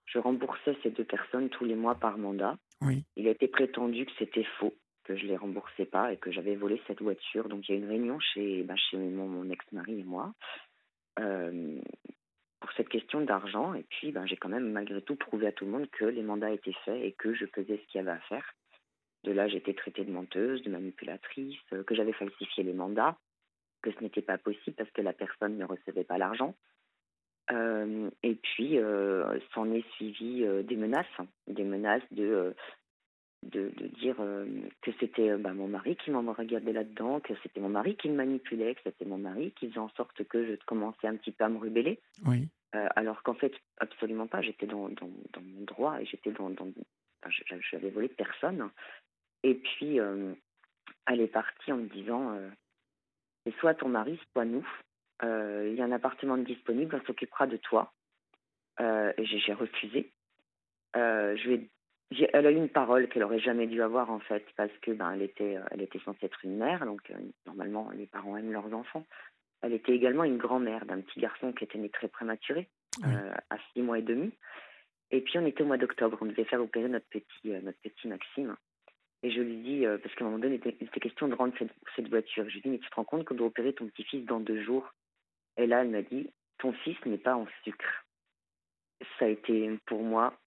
Je 0.06 0.20
remboursais 0.20 0.78
ces 0.84 0.90
deux 0.92 1.04
personnes 1.04 1.50
tous 1.50 1.66
les 1.66 1.76
mois 1.76 1.96
par 1.96 2.18
mandat. 2.18 2.58
Oui. 2.82 3.04
Il 3.16 3.28
a 3.28 3.32
été 3.32 3.48
prétendu 3.48 4.06
que 4.06 4.12
c'était 4.20 4.46
faux, 4.60 4.74
que 5.04 5.16
je 5.16 5.24
ne 5.24 5.30
les 5.30 5.38
remboursais 5.38 5.86
pas 5.86 6.12
et 6.12 6.18
que 6.18 6.32
j'avais 6.32 6.56
volé 6.56 6.82
cette 6.88 7.02
voiture. 7.02 7.50
Donc 7.50 7.68
il 7.68 7.72
y 7.72 7.76
a 7.76 7.78
une 7.82 7.88
réunion 7.88 8.20
chez, 8.20 8.64
bah, 8.64 8.76
chez 8.76 8.98
mon, 8.98 9.28
mon 9.28 9.50
ex-mari 9.50 10.00
et 10.00 10.04
moi 10.04 10.34
pour 12.66 12.74
cette 12.74 12.90
question 12.90 13.22
d'argent. 13.22 13.76
Et 13.76 13.84
puis, 13.84 14.12
ben, 14.12 14.26
j'ai 14.26 14.38
quand 14.38 14.50
même 14.50 14.72
malgré 14.72 15.00
tout 15.00 15.16
prouvé 15.16 15.46
à 15.46 15.52
tout 15.52 15.66
le 15.66 15.72
monde 15.72 15.88
que 15.92 16.06
les 16.06 16.24
mandats 16.24 16.50
étaient 16.50 16.74
faits 16.84 17.00
et 17.00 17.12
que 17.12 17.36
je 17.36 17.46
faisais 17.46 17.78
ce 17.78 17.92
qu'il 17.92 18.00
y 18.00 18.02
avait 18.02 18.18
à 18.18 18.20
faire. 18.22 18.56
De 19.24 19.32
là, 19.32 19.48
j'ai 19.48 19.58
été 19.58 19.76
traitée 19.76 20.04
de 20.04 20.12
menteuse, 20.12 20.64
de 20.64 20.72
manipulatrice, 20.72 21.60
euh, 21.74 21.84
que 21.84 21.94
j'avais 21.94 22.14
falsifié 22.14 22.64
les 22.64 22.74
mandats, 22.74 23.20
que 23.84 23.92
ce 23.92 24.00
n'était 24.02 24.24
pas 24.24 24.40
possible 24.40 24.76
parce 24.76 24.90
que 24.90 25.04
la 25.04 25.14
personne 25.14 25.60
ne 25.60 25.66
recevait 25.66 26.06
pas 26.06 26.18
l'argent. 26.18 26.56
Euh, 27.52 28.10
et 28.24 28.34
puis, 28.34 28.80
euh, 28.80 29.40
s'en 29.54 29.72
est 29.72 29.88
suivi 29.92 30.44
des 30.64 30.76
menaces, 30.76 31.06
des 31.46 31.66
menaces 31.66 32.02
de 32.10 32.56
de, 33.46 33.72
dire 34.00 34.16
euh, 34.20 34.46
que 34.82 34.92
c'était 35.00 35.30
euh, 35.30 35.38
bah, 35.38 35.54
mon 35.54 35.68
mari 35.68 35.96
qui 35.96 36.12
m'en 36.12 36.34
regardait 36.34 36.74
là-dedans, 36.74 37.20
que 37.20 37.34
c'était 37.44 37.60
mon 37.60 37.70
mari 37.70 37.96
qui 37.96 38.10
me 38.10 38.16
manipulait, 38.16 38.76
que 38.76 38.82
c'était 38.84 39.06
mon 39.06 39.18
mari 39.18 39.52
qui 39.52 39.68
faisait 39.68 39.80
en 39.80 39.90
sorte 39.90 40.24
que 40.24 40.46
je 40.46 40.56
commençais 40.66 41.08
un 41.08 41.16
petit 41.16 41.32
peu 41.32 41.44
à 41.44 41.50
me 41.50 41.58
rebeller. 41.58 42.00
Oui. 42.26 42.48
Euh, 42.76 42.88
alors 42.96 43.24
qu'en 43.24 43.36
fait, 43.36 43.54
absolument 43.78 44.28
pas. 44.28 44.42
J'étais 44.42 44.66
dans, 44.66 44.90
dans, 44.90 45.10
dans, 45.34 45.42
mon 45.42 45.62
droit 45.62 46.02
et 46.02 46.06
j'étais 46.06 46.32
dans. 46.32 46.50
dans 46.50 46.68
enfin, 47.24 47.60
j'avais 47.72 47.90
volé 47.90 48.10
personne. 48.10 48.70
Et 49.44 49.56
puis, 49.56 49.98
elle 49.98 51.22
est 51.22 51.28
partie 51.28 51.72
en 51.72 51.78
me 51.78 51.88
disant 51.88 52.36
c'est 53.46 53.56
soit 53.58 53.76
ton 53.76 53.90
mari, 53.90 54.20
soit 54.32 54.46
nous. 54.46 54.68
Il 55.22 55.76
y 55.76 55.82
a 55.82 55.86
un 55.86 55.92
appartement 55.92 56.38
disponible, 56.38 57.00
on 57.00 57.06
s'occupera 57.06 57.46
de 57.46 57.58
toi. 57.58 57.94
et 58.80 59.26
j'ai 59.26 59.54
refusé. 59.54 60.12
je 60.96 61.48
lui 61.48 61.54
ai 61.54 61.70
elle 62.12 62.46
a 62.46 62.52
eu 62.52 62.56
une 62.56 62.70
parole 62.70 63.08
qu'elle 63.08 63.24
aurait 63.24 63.40
jamais 63.40 63.68
dû 63.68 63.82
avoir 63.82 64.12
en 64.12 64.20
fait 64.20 64.46
parce 64.56 64.72
que 64.82 64.92
ben 64.92 65.12
elle 65.14 65.24
était 65.24 65.58
elle 65.72 65.82
était 65.82 66.00
censée 66.00 66.26
être 66.26 66.44
une 66.44 66.58
mère 66.58 66.86
donc 66.86 67.12
normalement 67.46 67.90
les 67.92 68.06
parents 68.06 68.38
aiment 68.38 68.52
leurs 68.54 68.74
enfants. 68.74 69.06
Elle 69.62 69.74
était 69.74 69.94
également 69.94 70.24
une 70.24 70.38
grand-mère 70.38 70.86
d'un 70.86 71.02
petit 71.02 71.20
garçon 71.20 71.52
qui 71.52 71.64
était 71.64 71.80
né 71.80 71.90
très 71.90 72.08
prématuré 72.08 72.68
à 73.04 73.58
six 73.74 73.82
mois 73.82 74.00
et 74.00 74.04
demi. 74.04 74.32
Et 75.12 75.22
puis 75.22 75.40
on 75.40 75.46
était 75.46 75.64
au 75.64 75.68
mois 75.68 75.78
d'octobre, 75.78 76.18
on 76.22 76.26
devait 76.26 76.46
faire 76.46 76.62
opérer 76.62 76.88
notre 76.88 77.08
petit 77.08 77.50
notre 77.64 77.80
petit 77.80 78.08
Maxime. 78.08 78.56
Et 79.24 79.32
je 79.32 79.42
lui 79.42 79.58
dis, 79.58 79.86
parce 80.04 80.14
qu'à 80.14 80.24
un 80.24 80.28
moment 80.28 80.38
donné, 80.38 80.62
il 80.64 80.70
était, 80.70 81.00
question 81.00 81.28
de 81.28 81.34
rendre 81.34 81.56
cette, 81.58 81.74
cette 81.96 82.10
voiture. 82.10 82.48
Je 82.48 82.56
lui 82.56 82.62
dis, 82.62 82.70
mais 82.70 82.78
tu 82.78 82.88
te 82.88 82.96
rends 82.96 83.06
compte 83.06 83.26
qu'on 83.26 83.34
doit 83.34 83.48
opérer 83.48 83.74
ton 83.74 83.88
petit-fils 83.88 84.24
dans 84.24 84.40
deux 84.40 84.62
jours? 84.62 84.94
Et 85.58 85.66
là, 85.66 85.82
elle 85.82 85.90
m'a 85.90 86.04
dit, 86.04 86.30
ton 86.60 86.74
fils 86.74 86.98
n'est 87.08 87.18
pas 87.18 87.36
en 87.36 87.48
sucre. 87.64 88.06
Ça 89.18 89.26
a 89.26 89.30
été 89.30 89.80
pour 89.88 90.04
moi 90.04 90.38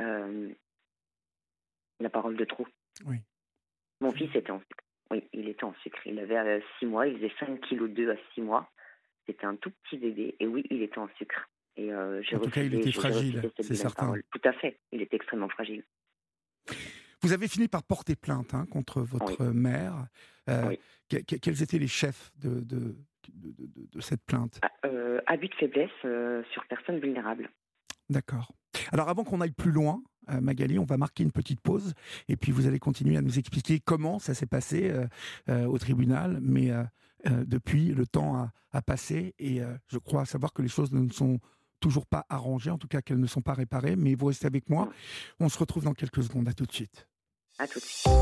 euh, 0.00 0.48
la 2.00 2.10
parole 2.10 2.36
de 2.36 2.44
trop. 2.44 2.66
Oui. 3.06 3.18
Mon 4.00 4.12
fils 4.12 4.34
était 4.34 4.50
en 4.50 4.60
sucre. 4.60 4.84
Oui, 5.10 5.28
il 5.32 5.48
était 5.48 5.64
en 5.64 5.74
sucre. 5.82 5.98
Il 6.06 6.18
avait 6.18 6.62
6 6.78 6.86
mois, 6.86 7.06
il 7.06 7.16
faisait 7.16 7.32
5 7.40 7.60
kg 7.60 7.92
2 7.92 8.10
à 8.10 8.16
6 8.34 8.42
mois. 8.42 8.70
C'était 9.26 9.46
un 9.46 9.56
tout 9.56 9.70
petit 9.82 9.98
bébé. 9.98 10.36
Et 10.40 10.46
oui, 10.46 10.64
il 10.70 10.82
était 10.82 10.98
en 10.98 11.08
sucre. 11.18 11.48
Et 11.76 11.92
euh, 11.92 12.22
en 12.32 12.38
tout 12.38 12.50
cas, 12.50 12.62
il 12.62 12.74
était 12.74 12.92
fragile, 12.92 13.50
c'est 13.60 13.74
certain. 13.74 14.14
Tout 14.32 14.40
à 14.44 14.52
fait, 14.54 14.78
il 14.92 15.02
était 15.02 15.16
extrêmement 15.16 15.48
fragile. 15.48 15.84
Vous 17.22 17.32
avez 17.32 17.48
fini 17.48 17.68
par 17.68 17.82
porter 17.82 18.16
plainte 18.16 18.54
hein, 18.54 18.66
contre 18.70 19.02
votre 19.02 19.44
mère. 19.46 20.06
Euh, 20.48 20.74
quels 21.08 21.62
étaient 21.62 21.78
les 21.78 21.88
chefs 21.88 22.30
de, 22.36 22.60
de, 22.60 22.96
de, 23.28 24.00
cette 24.00 24.24
plainte? 24.24 24.58
Ah, 24.62 24.70
euh, 24.86 25.20
Abus 25.26 25.48
de 25.48 25.54
faiblesse 25.54 25.90
euh, 26.04 26.42
sur 26.52 26.64
personnes 26.66 26.98
vulnérables. 26.98 27.50
D'accord. 28.08 28.52
Alors 28.92 29.08
avant 29.08 29.24
qu'on 29.24 29.40
aille 29.40 29.52
plus 29.52 29.72
loin, 29.72 30.02
Magali, 30.40 30.78
on 30.78 30.84
va 30.84 30.96
marquer 30.96 31.24
une 31.24 31.32
petite 31.32 31.60
pause 31.60 31.94
et 32.28 32.36
puis 32.36 32.52
vous 32.52 32.66
allez 32.66 32.78
continuer 32.78 33.16
à 33.16 33.22
nous 33.22 33.38
expliquer 33.38 33.80
comment 33.80 34.18
ça 34.18 34.34
s'est 34.34 34.46
passé 34.46 34.92
au 35.48 35.78
tribunal. 35.78 36.38
Mais 36.40 36.70
depuis, 37.26 37.88
le 37.88 38.06
temps 38.06 38.36
a, 38.36 38.52
a 38.72 38.82
passé 38.82 39.34
et 39.38 39.60
je 39.88 39.98
crois 39.98 40.24
savoir 40.26 40.52
que 40.52 40.62
les 40.62 40.68
choses 40.68 40.92
ne 40.92 41.10
sont 41.10 41.40
toujours 41.80 42.06
pas 42.06 42.26
arrangées, 42.28 42.70
en 42.70 42.78
tout 42.78 42.88
cas 42.88 43.02
qu'elles 43.02 43.18
ne 43.18 43.26
sont 43.26 43.42
pas 43.42 43.54
réparées. 43.54 43.96
Mais 43.96 44.14
vous 44.14 44.26
restez 44.26 44.46
avec 44.46 44.68
moi. 44.68 44.90
On 45.40 45.48
se 45.48 45.58
retrouve 45.58 45.84
dans 45.84 45.94
quelques 45.94 46.22
secondes. 46.22 46.48
À 46.48 46.52
tout 46.52 46.66
de 46.66 46.72
suite. 46.72 47.08
À 47.58 47.66
tout 47.66 47.80
de 47.80 47.84
suite. 47.84 48.12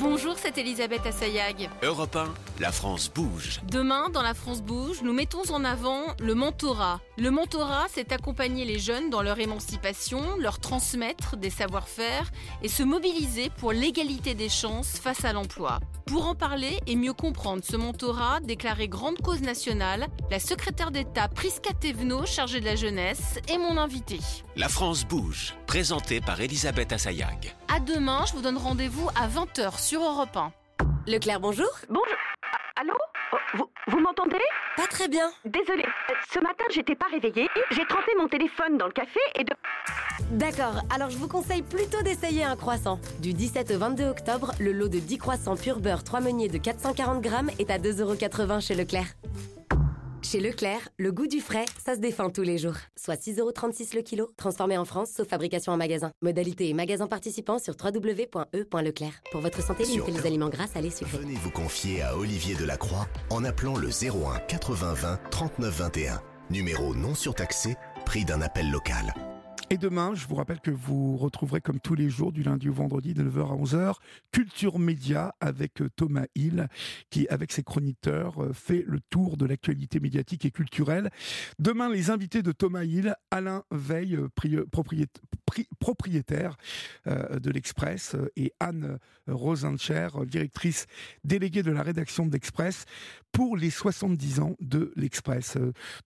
Bonjour, 0.00 0.36
c'est 0.40 0.56
Elisabeth 0.58 1.04
Assayag. 1.06 1.68
Europe 1.82 2.14
1, 2.14 2.32
la 2.60 2.70
France 2.70 3.10
bouge. 3.12 3.60
Demain, 3.68 4.10
dans 4.10 4.22
La 4.22 4.32
France 4.32 4.62
bouge, 4.62 5.02
nous 5.02 5.12
mettons 5.12 5.42
en 5.50 5.64
avant 5.64 6.14
le 6.20 6.36
mentorat. 6.36 7.00
Le 7.16 7.32
mentorat, 7.32 7.86
c'est 7.92 8.12
accompagner 8.12 8.64
les 8.64 8.78
jeunes 8.78 9.10
dans 9.10 9.22
leur 9.22 9.40
émancipation, 9.40 10.22
leur 10.38 10.60
transmettre 10.60 11.36
des 11.36 11.50
savoir-faire 11.50 12.30
et 12.62 12.68
se 12.68 12.84
mobiliser 12.84 13.50
pour 13.58 13.72
l'égalité 13.72 14.34
des 14.34 14.48
chances 14.48 14.98
face 14.98 15.24
à 15.24 15.32
l'emploi. 15.32 15.80
Pour 16.06 16.26
en 16.26 16.34
parler 16.34 16.78
et 16.86 16.96
mieux 16.96 17.12
comprendre 17.12 17.62
ce 17.62 17.76
mentorat, 17.76 18.40
déclaré 18.40 18.88
grande 18.88 19.20
cause 19.20 19.42
nationale, 19.42 20.06
la 20.30 20.38
secrétaire 20.38 20.90
d'État 20.90 21.28
Prisca 21.28 21.74
Thévenot, 21.74 22.24
chargée 22.24 22.60
de 22.60 22.64
la 22.64 22.76
jeunesse, 22.76 23.40
est 23.48 23.58
mon 23.58 23.76
invitée. 23.76 24.20
La 24.56 24.68
France 24.68 25.04
bouge, 25.04 25.54
présentée 25.66 26.20
par 26.20 26.40
Elisabeth 26.40 26.92
Assayag. 26.92 27.54
À 27.68 27.80
demain, 27.80 28.24
je 28.26 28.32
vous 28.32 28.40
donne 28.40 28.56
rendez-vous 28.56 29.08
à 29.14 29.28
20h 29.28 29.78
sur 29.88 30.02
Europe 30.02 30.36
1. 30.36 30.52
Leclerc, 31.06 31.40
bonjour. 31.40 31.70
Bonjour. 31.88 32.18
Allô 32.76 32.92
oh, 33.32 33.70
Vous, 33.86 34.00
m'entendez? 34.00 34.36
Pas 34.76 34.86
très 34.86 35.08
bien. 35.08 35.30
Désolée. 35.46 35.86
Ce 36.30 36.38
matin, 36.40 36.64
j'étais 36.70 36.94
pas 36.94 37.06
réveillée. 37.10 37.48
J'ai 37.70 37.86
trempé 37.86 38.12
mon 38.18 38.28
téléphone 38.28 38.76
dans 38.76 38.84
le 38.84 38.92
café 38.92 39.18
et 39.34 39.44
de. 39.44 39.54
D'accord, 40.32 40.82
alors 40.94 41.08
je 41.08 41.16
vous 41.16 41.26
conseille 41.26 41.62
plutôt 41.62 42.02
d'essayer 42.02 42.44
un 42.44 42.54
croissant. 42.54 43.00
Du 43.20 43.32
17 43.32 43.70
au 43.70 43.78
22 43.78 44.04
octobre, 44.04 44.52
le 44.60 44.72
lot 44.72 44.88
de 44.88 44.98
10 44.98 45.16
croissants 45.16 45.56
pur 45.56 45.80
beurre 45.80 46.04
3 46.04 46.20
meuniers 46.20 46.48
de 46.48 46.58
440 46.58 47.22
grammes 47.22 47.50
est 47.58 47.70
à 47.70 47.78
2,80€ 47.78 48.60
chez 48.60 48.74
Leclerc. 48.74 49.06
Chez 50.22 50.40
Leclerc, 50.40 50.88
le 50.98 51.12
goût 51.12 51.26
du 51.26 51.40
frais, 51.40 51.64
ça 51.82 51.94
se 51.94 52.00
défend 52.00 52.30
tous 52.30 52.42
les 52.42 52.58
jours. 52.58 52.74
Soit 52.96 53.14
6,36€ 53.14 53.94
le 53.94 54.02
kilo, 54.02 54.30
transformé 54.36 54.76
en 54.76 54.84
France, 54.84 55.10
sauf 55.10 55.28
fabrication 55.28 55.72
en 55.72 55.76
magasin. 55.76 56.10
Modalité 56.22 56.68
et 56.68 56.74
magasin 56.74 57.06
participant 57.06 57.58
sur 57.58 57.74
www.e.leclerc. 57.82 59.22
Pour 59.30 59.40
votre 59.40 59.62
santé, 59.62 59.84
limitez 59.84 60.12
les 60.12 60.26
aliments 60.26 60.48
gras, 60.48 60.66
salés, 60.66 60.90
sucrés. 60.90 61.18
Venez 61.18 61.36
vous 61.36 61.50
confier 61.50 62.02
à 62.02 62.16
Olivier 62.16 62.56
Delacroix 62.56 63.06
en 63.30 63.44
appelant 63.44 63.76
le 63.76 63.88
01 63.88 64.40
80 64.48 64.94
20 64.94 65.20
39 65.30 65.78
21. 65.78 66.22
Numéro 66.50 66.94
non 66.94 67.14
surtaxé, 67.14 67.76
prix 68.04 68.24
d'un 68.24 68.40
appel 68.40 68.70
local. 68.70 69.14
Et 69.70 69.76
demain, 69.76 70.14
je 70.14 70.26
vous 70.26 70.34
rappelle 70.34 70.60
que 70.60 70.70
vous 70.70 71.18
retrouverez 71.18 71.60
comme 71.60 71.78
tous 71.78 71.94
les 71.94 72.08
jours, 72.08 72.32
du 72.32 72.42
lundi 72.42 72.70
au 72.70 72.72
vendredi, 72.72 73.12
de 73.12 73.22
9h 73.22 73.52
à 73.52 73.54
11h, 73.54 73.94
Culture 74.32 74.78
Média 74.78 75.34
avec 75.40 75.82
euh, 75.82 75.90
Thomas 75.94 76.24
Hill, 76.34 76.68
qui, 77.10 77.28
avec 77.28 77.52
ses 77.52 77.64
chroniqueurs, 77.64 78.42
euh, 78.42 78.54
fait 78.54 78.82
le 78.86 78.98
tour 79.10 79.36
de 79.36 79.44
l'actualité 79.44 80.00
médiatique 80.00 80.46
et 80.46 80.50
culturelle. 80.50 81.10
Demain, 81.58 81.90
les 81.90 82.08
invités 82.08 82.42
de 82.42 82.50
Thomas 82.50 82.84
Hill, 82.84 83.14
Alain 83.30 83.62
Veil, 83.70 84.16
euh, 84.16 84.64
propriétaire 85.80 86.56
de 87.06 87.50
l'Express, 87.50 88.16
et 88.36 88.52
Anne 88.60 88.98
Rosencher, 89.26 90.08
directrice 90.26 90.86
déléguée 91.24 91.62
de 91.62 91.72
la 91.72 91.82
rédaction 91.82 92.24
de 92.24 92.32
l'Express, 92.32 92.86
pour 93.32 93.56
les 93.56 93.70
70 93.70 94.40
ans 94.40 94.56
de 94.60 94.92
l'Express. 94.96 95.58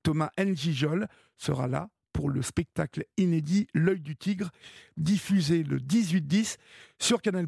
Thomas 0.02 0.31
Njijol 0.38 1.07
sera 1.37 1.69
là 1.69 1.88
pour 2.12 2.31
le 2.31 2.42
spectacle 2.42 3.04
inédit 3.16 3.66
L'œil 3.75 4.00
du 4.00 4.16
tigre, 4.16 4.50
diffusé 4.97 5.62
le 5.62 5.78
18-10 5.78 6.57
sur 6.99 7.21
Canal+, 7.23 7.47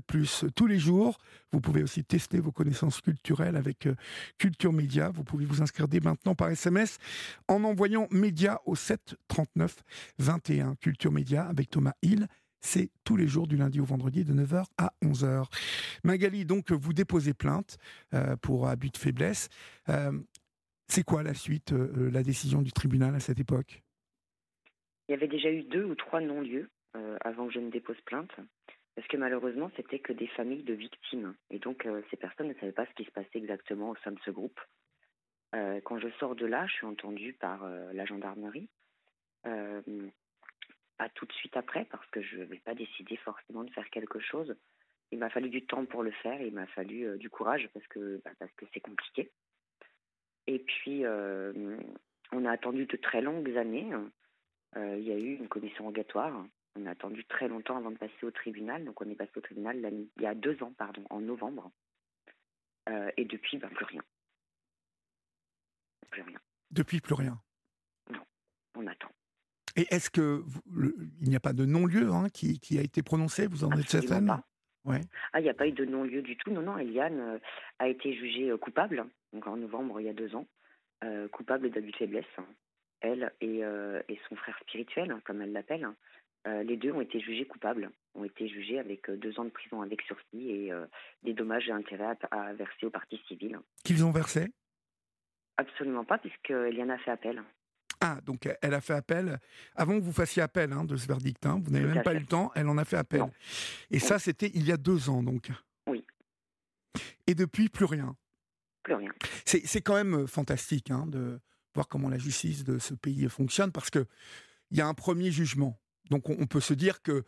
tous 0.54 0.66
les 0.66 0.78
jours. 0.78 1.18
Vous 1.52 1.60
pouvez 1.60 1.82
aussi 1.82 2.04
tester 2.04 2.40
vos 2.40 2.50
connaissances 2.50 3.00
culturelles 3.00 3.56
avec 3.56 3.86
euh, 3.86 3.94
Culture 4.38 4.72
Média. 4.72 5.10
Vous 5.10 5.24
pouvez 5.24 5.44
vous 5.44 5.62
inscrire 5.62 5.86
dès 5.86 6.00
maintenant 6.00 6.34
par 6.34 6.48
SMS 6.48 6.98
en 7.46 7.62
envoyant 7.64 8.08
Média 8.10 8.60
au 8.64 8.74
7 8.74 9.14
39 9.28 9.76
21. 10.18 10.74
Culture 10.76 11.12
Média 11.12 11.46
avec 11.46 11.70
Thomas 11.70 11.94
Hill. 12.02 12.26
C'est 12.60 12.90
tous 13.04 13.16
les 13.16 13.28
jours 13.28 13.46
du 13.46 13.56
lundi 13.56 13.78
au 13.78 13.84
vendredi 13.84 14.24
de 14.24 14.32
9h 14.32 14.64
à 14.78 14.92
11h. 15.04 15.44
Magali, 16.02 16.46
donc, 16.46 16.72
vous 16.72 16.94
déposez 16.94 17.34
plainte 17.34 17.76
euh, 18.14 18.36
pour 18.36 18.66
abus 18.68 18.90
de 18.90 18.96
faiblesse. 18.96 19.48
Euh, 19.90 20.18
c'est 20.88 21.04
quoi 21.04 21.22
la 21.22 21.34
suite, 21.34 21.72
la 21.72 22.22
décision 22.22 22.62
du 22.62 22.72
tribunal 22.72 23.14
à 23.14 23.20
cette 23.20 23.40
époque? 23.40 23.83
Il 25.08 25.12
y 25.12 25.14
avait 25.14 25.28
déjà 25.28 25.50
eu 25.50 25.62
deux 25.62 25.84
ou 25.84 25.94
trois 25.94 26.20
non-lieux 26.20 26.70
euh, 26.96 27.16
avant 27.22 27.46
que 27.46 27.52
je 27.52 27.60
ne 27.60 27.70
dépose 27.70 28.00
plainte, 28.02 28.32
parce 28.94 29.06
que 29.08 29.16
malheureusement, 29.16 29.70
c'était 29.76 29.98
que 29.98 30.12
des 30.12 30.28
familles 30.28 30.62
de 30.62 30.74
victimes. 30.74 31.34
Et 31.50 31.58
donc, 31.58 31.86
euh, 31.86 32.02
ces 32.10 32.16
personnes 32.16 32.48
ne 32.48 32.54
savaient 32.54 32.72
pas 32.72 32.86
ce 32.86 32.94
qui 32.94 33.04
se 33.04 33.10
passait 33.10 33.38
exactement 33.38 33.90
au 33.90 33.96
sein 33.96 34.12
de 34.12 34.20
ce 34.24 34.30
groupe. 34.30 34.60
Euh, 35.54 35.80
quand 35.84 35.98
je 35.98 36.08
sors 36.18 36.34
de 36.34 36.46
là, 36.46 36.66
je 36.66 36.74
suis 36.74 36.86
entendue 36.86 37.34
par 37.34 37.66
la 37.66 38.04
gendarmerie. 38.04 38.68
pas 40.96 41.08
tout 41.10 41.26
de 41.26 41.32
suite 41.32 41.56
après, 41.56 41.84
parce 41.86 42.08
que 42.10 42.22
je 42.22 42.38
n'avais 42.38 42.60
pas 42.60 42.74
décidé 42.74 43.16
forcément 43.16 43.64
de 43.64 43.70
faire 43.70 43.90
quelque 43.90 44.20
chose. 44.20 44.56
Il 45.10 45.18
m'a 45.18 45.28
fallu 45.28 45.50
du 45.50 45.66
temps 45.66 45.84
pour 45.84 46.02
le 46.02 46.12
faire, 46.12 46.40
il 46.40 46.54
m'a 46.54 46.66
fallu 46.68 47.18
du 47.18 47.28
courage, 47.28 47.68
parce 47.74 47.86
que 47.88 48.22
bah, 48.24 48.30
parce 48.38 48.52
que 48.52 48.64
c'est 48.72 48.80
compliqué. 48.80 49.30
Et 50.46 50.60
puis, 50.60 51.04
on 52.32 52.44
a 52.44 52.50
attendu 52.50 52.86
de 52.86 52.96
très 52.96 53.20
longues 53.20 53.56
années. 53.56 53.92
Euh, 53.92 54.08
il 54.76 55.02
y 55.02 55.12
a 55.12 55.18
eu 55.18 55.34
une 55.36 55.48
commission 55.48 55.84
rogatoire. 55.84 56.44
On 56.76 56.86
a 56.86 56.90
attendu 56.90 57.24
très 57.24 57.48
longtemps 57.48 57.76
avant 57.76 57.90
de 57.90 57.98
passer 57.98 58.24
au 58.24 58.30
tribunal. 58.30 58.84
Donc 58.84 59.00
on 59.00 59.08
est 59.08 59.14
passé 59.14 59.30
au 59.36 59.40
tribunal 59.40 59.76
il 59.76 60.22
y 60.22 60.26
a 60.26 60.34
deux 60.34 60.60
ans, 60.62 60.72
pardon, 60.76 61.04
en 61.10 61.20
novembre. 61.20 61.70
Euh, 62.88 63.10
et 63.16 63.24
depuis, 63.24 63.58
ben, 63.58 63.68
plus 63.70 63.84
rien. 63.84 64.02
Plus 66.10 66.22
rien. 66.22 66.38
Depuis, 66.70 67.00
plus 67.00 67.14
rien. 67.14 67.40
Non, 68.10 68.20
on 68.76 68.86
attend. 68.86 69.10
Et 69.76 69.86
est-ce 69.90 70.10
que 70.10 70.44
il 71.20 71.28
n'y 71.28 71.36
a 71.36 71.40
pas 71.40 71.52
de 71.52 71.64
non-lieu 71.64 72.10
hein, 72.10 72.28
qui, 72.28 72.60
qui, 72.60 72.78
a 72.78 72.82
été 72.82 73.02
prononcé? 73.02 73.46
Vous 73.46 73.64
en 73.64 73.72
êtes 73.72 73.88
certaine? 73.88 74.30
ouais. 74.84 75.00
Ah, 75.32 75.40
il 75.40 75.44
n'y 75.44 75.48
a 75.48 75.54
pas 75.54 75.66
eu 75.66 75.72
de 75.72 75.84
non-lieu 75.84 76.22
du 76.22 76.36
tout. 76.36 76.50
Non, 76.50 76.62
non, 76.62 76.78
Eliane 76.78 77.20
euh, 77.20 77.38
a 77.78 77.88
été 77.88 78.14
jugée 78.14 78.52
coupable, 78.60 79.06
donc 79.32 79.46
en 79.46 79.56
novembre 79.56 80.00
il 80.00 80.06
y 80.06 80.10
a 80.10 80.14
deux 80.14 80.34
ans, 80.36 80.46
coupable 81.32 81.70
d'abus 81.70 81.90
de 81.90 81.96
faiblesse 81.96 82.24
elle 83.04 83.32
euh, 83.42 84.02
et, 84.08 84.18
son 84.28 84.36
frère 84.36 84.58
spirituel, 84.60 85.10
hein, 85.10 85.20
comme 85.24 85.42
elle 85.42 85.52
l'appelle, 85.52 85.84
hein, 85.84 85.94
euh, 86.46 86.62
les 86.62 86.76
deux 86.76 86.92
ont 86.92 87.00
été 87.00 87.20
jugés 87.20 87.46
coupables, 87.46 87.90
ont 88.14 88.24
été 88.24 88.48
jugés 88.48 88.78
avec 88.78 89.08
euh, 89.08 89.16
deux 89.16 89.38
ans 89.38 89.44
de 89.44 89.50
prison 89.50 89.82
avec 89.82 90.02
sursis 90.02 90.50
et 90.50 90.72
des 91.22 91.32
dommages 91.32 91.68
et 91.68 91.72
intérêts 91.72 92.16
à, 92.30 92.52
verser 92.54 92.86
aux 92.86 92.90
parties 92.90 93.20
civiles. 93.28 93.58
Qu'ils 93.84 94.04
ont 94.04 94.10
versé? 94.10 94.48
Absolument 95.56 96.04
pas, 96.04 96.18
puisque 96.18 96.50
en 96.50 96.88
a 96.88 96.98
fait 96.98 97.10
appel. 97.10 97.42
Ah, 98.00 98.18
donc 98.22 98.48
elle 98.60 98.74
a 98.74 98.80
fait 98.80 98.92
appel 98.92 99.38
avant 99.76 99.98
que 99.98 100.04
vous 100.04 100.12
fassiez 100.12 100.42
appel 100.42 100.72
hein, 100.72 100.84
de 100.84 100.96
ce 100.96 101.06
verdict. 101.06 101.46
vous 101.46 101.70
n'avez 101.70 101.86
même 101.86 102.02
pas 102.02 102.14
eu 102.14 102.18
le 102.18 102.26
temps, 102.26 102.50
elle 102.54 102.68
en 102.68 102.76
a 102.76 102.84
fait 102.84 102.96
appel. 102.96 103.22
Et 103.90 103.98
ça, 103.98 104.18
c'était 104.18 104.50
il 104.54 104.66
y 104.66 104.72
a 104.72 104.76
deux 104.76 105.08
ans, 105.08 105.22
donc. 105.22 105.50
Oui. 105.86 106.04
Et 107.26 107.34
depuis, 107.34 107.68
plus 107.68 107.86
rien. 107.86 108.16
Plus 108.82 108.94
rien. 108.94 109.12
C'est 109.46 109.80
quand 109.80 109.94
même 109.94 110.26
fantastique 110.26 110.90
de, 111.06 111.40
voir 111.74 111.88
comment 111.88 112.08
la 112.08 112.18
justice 112.18 112.64
de 112.64 112.78
ce 112.78 112.94
pays 112.94 113.28
fonctionne, 113.28 113.72
parce 113.72 113.90
que 113.90 114.06
il 114.70 114.78
y 114.78 114.80
a 114.80 114.86
un 114.86 114.94
premier 114.94 115.30
jugement. 115.30 115.78
Donc 116.10 116.28
on, 116.28 116.46
peut 116.46 116.60
se 116.60 116.74
dire 116.74 117.02
que 117.02 117.24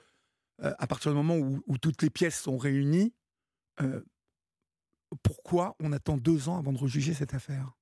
à 0.59 0.87
partir 0.87 1.13
du 1.13 1.17
moment 1.17 1.37
où, 1.37 1.79
toutes 1.79 2.03
les 2.03 2.11
pièces 2.11 2.41
sont 2.41 2.57
réunies, 2.57 3.15
pourquoi 5.23 5.77
on 5.81 5.93
attend 5.93 6.17
deux 6.17 6.49
ans 6.49 6.59
avant 6.59 6.73
de 6.73 6.79
rejuger 6.79 7.15
cette 7.15 7.35
affaire? 7.35 7.73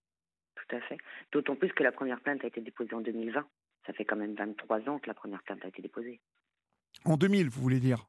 Tout 0.56 0.76
à 0.76 0.80
fait. 0.83 0.99
D'autant 1.33 1.56
plus 1.56 1.73
que 1.73 1.83
la 1.83 1.92
première 1.92 2.21
plainte 2.21 2.44
a 2.44 2.47
été 2.47 2.61
déposée 2.61 2.94
en 2.94 3.00
2020. 3.00 3.47
Ça 3.87 3.92
fait 3.92 4.04
quand 4.04 4.16
même 4.16 4.35
23 4.35 4.88
ans 4.88 4.99
que 4.99 5.06
la 5.06 5.14
première 5.14 5.42
plainte 5.42 5.64
a 5.64 5.68
été 5.68 5.83
déposée. 5.83 6.21
En 7.04 7.16
2000, 7.16 7.49
vous 7.49 7.61
voulez 7.61 7.80
dire? 7.80 8.06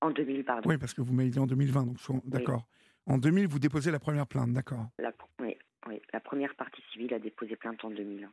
En 0.00 0.10
2000, 0.10 0.44
pardon. 0.44 0.68
Oui, 0.68 0.78
parce 0.78 0.94
que 0.94 1.02
vous 1.02 1.12
m'avez 1.12 1.30
dit 1.30 1.38
en 1.38 1.46
2020, 1.46 1.86
donc 1.86 2.26
d'accord. 2.26 2.66
En 3.06 3.18
2000, 3.18 3.48
vous 3.48 3.58
déposez 3.58 3.90
la 3.90 3.98
première 3.98 4.26
plainte, 4.26 4.52
d'accord. 4.52 4.86
oui, 5.40 5.56
oui, 5.86 6.00
la 6.12 6.20
première 6.20 6.54
partie 6.56 6.82
civile 6.92 7.14
a 7.14 7.18
déposé 7.18 7.56
plainte 7.56 7.84
en 7.84 7.90
2000. 7.90 8.28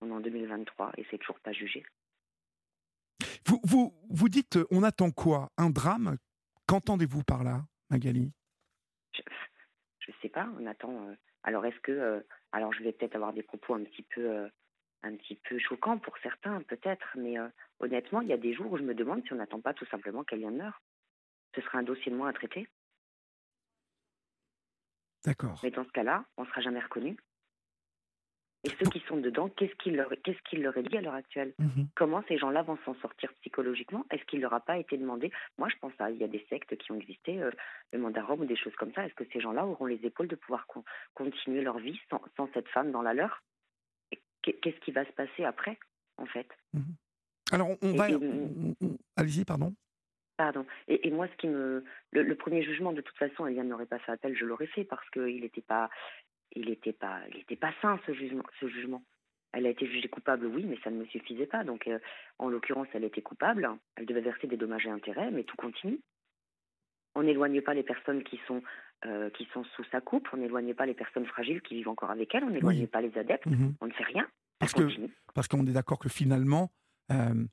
On 0.00 0.08
est 0.08 0.12
en 0.12 0.20
2023 0.20 0.92
et 0.96 1.06
c'est 1.10 1.18
toujours 1.18 1.38
pas 1.40 1.52
jugé. 1.52 1.84
Vous, 3.46 3.60
vous, 3.64 3.94
vous 4.10 4.28
dites, 4.28 4.56
euh, 4.56 4.66
on 4.70 4.82
attend 4.82 5.10
quoi? 5.10 5.50
Un 5.56 5.70
drame? 5.70 6.16
Qu'entendez-vous 6.66 7.24
par 7.24 7.44
là, 7.44 7.62
Magali? 7.90 8.32
Je 9.12 9.22
ne 10.10 10.16
sais 10.22 10.28
pas, 10.28 10.48
on 10.58 10.66
attend. 10.66 11.08
Euh, 11.08 11.14
alors, 11.42 11.64
est-ce 11.66 11.80
que. 11.80 11.92
Euh, 11.92 12.20
alors, 12.52 12.72
je 12.72 12.82
vais 12.82 12.92
peut-être 12.92 13.14
avoir 13.14 13.32
des 13.32 13.42
propos 13.42 13.74
un 13.74 13.84
petit 13.84 14.02
peu 14.02 14.48
un 15.02 15.14
petit 15.16 15.36
peu 15.48 15.58
choquant 15.58 15.98
pour 15.98 16.16
certains, 16.18 16.60
peut-être, 16.62 17.06
mais 17.16 17.36
honnêtement, 17.78 18.20
il 18.20 18.28
y 18.28 18.32
a 18.32 18.36
des 18.36 18.52
jours 18.52 18.72
où 18.72 18.78
je 18.78 18.82
me 18.82 18.94
demande 18.94 19.22
si 19.24 19.32
on 19.32 19.36
n'attend 19.36 19.60
pas 19.60 19.72
tout 19.72 19.86
simplement 19.86 20.24
qu'elle 20.24 20.50
meure. 20.50 20.82
Ce 21.54 21.60
serait 21.60 21.78
un 21.78 21.84
dossier 21.84 22.10
de 22.10 22.16
moins 22.16 22.30
à 22.30 22.32
traiter. 22.32 22.66
D'accord. 25.24 25.60
Mais 25.62 25.70
dans 25.70 25.84
ce 25.84 25.90
cas-là, 25.90 26.24
on 26.36 26.42
ne 26.42 26.48
sera 26.48 26.60
jamais 26.60 26.80
reconnu. 26.80 27.16
Et 28.64 28.70
ceux 28.70 28.90
qui 28.90 29.00
sont 29.06 29.16
dedans, 29.16 29.48
qu'est-ce 29.48 29.74
qu'il 29.76 29.94
leur, 29.94 30.10
qu'est-ce 30.24 30.42
qu'il 30.50 30.62
leur 30.62 30.76
est 30.76 30.82
dit 30.82 30.96
à 30.96 31.00
l'heure 31.00 31.14
actuelle? 31.14 31.54
Mhm. 31.58 31.88
Comment 31.94 32.24
ces 32.26 32.38
gens-là 32.38 32.62
vont 32.62 32.76
s'en 32.84 32.94
sortir 32.96 33.32
psychologiquement? 33.40 34.04
Est-ce 34.10 34.24
qu'il 34.24 34.40
leur 34.40 34.52
a 34.52 34.60
pas 34.60 34.78
été 34.78 34.96
demandé? 34.96 35.30
Moi, 35.58 35.68
je 35.68 35.76
pense 35.80 35.92
à, 36.00 36.10
il 36.10 36.18
y 36.18 36.24
a 36.24 36.28
des 36.28 36.44
sectes 36.50 36.76
qui 36.76 36.90
ont 36.90 36.96
existé, 36.96 37.40
euh, 37.40 37.52
le 37.92 38.00
mandarum 38.00 38.40
ou 38.40 38.46
des 38.46 38.56
choses 38.56 38.74
comme 38.74 38.92
ça. 38.94 39.06
Est-ce 39.06 39.14
que 39.14 39.24
ces 39.32 39.40
gens-là 39.40 39.64
auront 39.64 39.86
les 39.86 40.04
épaules 40.04 40.26
de 40.26 40.34
pouvoir 40.34 40.66
continuer 41.14 41.62
leur 41.62 41.78
vie 41.78 42.00
sans, 42.10 42.20
sans 42.36 42.48
cette 42.52 42.68
femme 42.68 42.90
dans 42.90 43.02
la 43.02 43.14
leur? 43.14 43.42
Qu'est-ce 44.42 44.80
qui 44.80 44.90
va 44.90 45.04
se 45.04 45.12
passer 45.12 45.44
après, 45.44 45.78
en 46.16 46.26
fait? 46.26 46.48
Mhm. 46.72 46.94
Alors, 47.52 47.68
on, 47.80 47.92
va. 47.92 48.06
Allez-y, 49.16 49.44
pardon. 49.44 49.72
Pardon. 50.38 50.64
Et, 50.86 51.10
moi, 51.10 51.26
ce 51.26 51.36
qui 51.36 51.48
me, 51.48 51.84
le, 52.12 52.34
premier 52.36 52.62
jugement, 52.62 52.92
de 52.92 53.00
toute 53.00 53.16
façon, 53.18 53.48
Eliane 53.48 53.66
n'aurait 53.66 53.86
pas 53.86 53.98
fait 53.98 54.12
appel, 54.12 54.36
je 54.36 54.44
l'aurais 54.44 54.68
fait 54.68 54.84
parce 54.84 55.08
qu'il 55.10 55.40
n'était 55.40 55.60
pas, 55.60 55.90
il 56.52 56.66
n'était 56.66 56.92
pas, 56.92 57.18
il 57.32 57.40
était 57.40 57.56
pas 57.56 57.72
sain 57.82 57.98
ce 58.06 58.12
jugement, 58.12 58.44
ce 58.60 58.68
jugement. 58.68 59.02
Elle 59.52 59.66
a 59.66 59.70
été 59.70 59.84
jugée 59.86 60.08
coupable, 60.08 60.46
oui, 60.46 60.64
mais 60.64 60.78
ça 60.84 60.90
ne 60.90 60.98
me 60.98 61.06
suffisait 61.06 61.46
pas. 61.46 61.64
Donc, 61.64 61.88
euh, 61.88 61.98
en 62.38 62.48
l'occurrence, 62.50 62.86
elle 62.92 63.02
était 63.02 63.20
coupable. 63.20 63.68
Elle 63.96 64.06
devait 64.06 64.20
verser 64.20 64.46
des 64.46 64.56
dommages 64.56 64.86
et 64.86 64.90
intérêts, 64.90 65.32
mais 65.32 65.42
tout 65.42 65.56
continue. 65.56 65.98
On 67.16 67.24
n'éloigne 67.24 67.60
pas 67.60 67.74
les 67.74 67.82
personnes 67.82 68.22
qui 68.22 68.40
sont 68.46 68.62
euh, 69.06 69.30
qui 69.30 69.48
sont 69.52 69.64
sous 69.74 69.84
sa 69.90 70.00
coupe, 70.00 70.28
on 70.32 70.36
n'éloigne 70.36 70.72
pas 70.74 70.86
les 70.86 70.94
personnes 70.94 71.26
fragiles 71.26 71.62
qui 71.62 71.74
vivent 71.74 71.88
encore 71.88 72.12
avec 72.12 72.32
elle, 72.32 72.44
on 72.44 72.50
n'éloigne 72.50 72.86
pas 72.86 73.00
les 73.00 73.16
adeptes, 73.18 73.46
mhm. 73.46 73.74
on 73.80 73.86
ne 73.86 73.92
fait 73.92 74.04
rien. 74.04 74.28
Parce 75.34 75.48
qu'on 75.48 75.66
est 75.66 75.72
d'accord 75.72 75.98
que 75.98 76.08
finalement, 76.08 76.70
euh, 77.10 77.44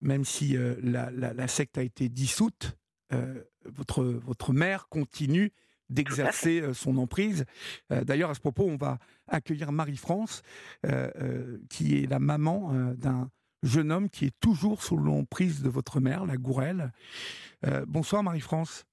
même 0.00 0.24
si 0.24 0.56
euh, 0.56 0.74
la, 0.82 1.10
la, 1.10 1.48
secte 1.48 1.78
a 1.78 1.82
été 1.82 2.08
dissoute, 2.08 2.76
votre 3.64 4.04
votre 4.04 4.52
mère 4.52 4.88
continue 4.88 5.50
d'exercer 5.88 6.62
son 6.74 6.98
emprise. 6.98 7.46
D'ailleurs, 7.88 8.28
à 8.28 8.34
ce 8.34 8.40
propos, 8.40 8.64
on 8.64 8.76
va 8.76 8.98
accueillir 9.26 9.72
Marie-France, 9.72 10.42
qui 11.70 11.96
est 11.96 12.06
la 12.06 12.18
maman 12.18 12.74
d'un 12.98 13.30
jeune 13.62 13.90
homme 13.90 14.10
qui 14.10 14.26
est 14.26 14.40
toujours 14.40 14.82
sous 14.82 14.98
l'emprise 14.98 15.62
de 15.62 15.70
votre 15.70 16.00
mère, 16.00 16.26
la 16.26 16.36
Gourelle. 16.36 16.92
bonsoir 17.86 18.22
Marie-France. 18.22 18.84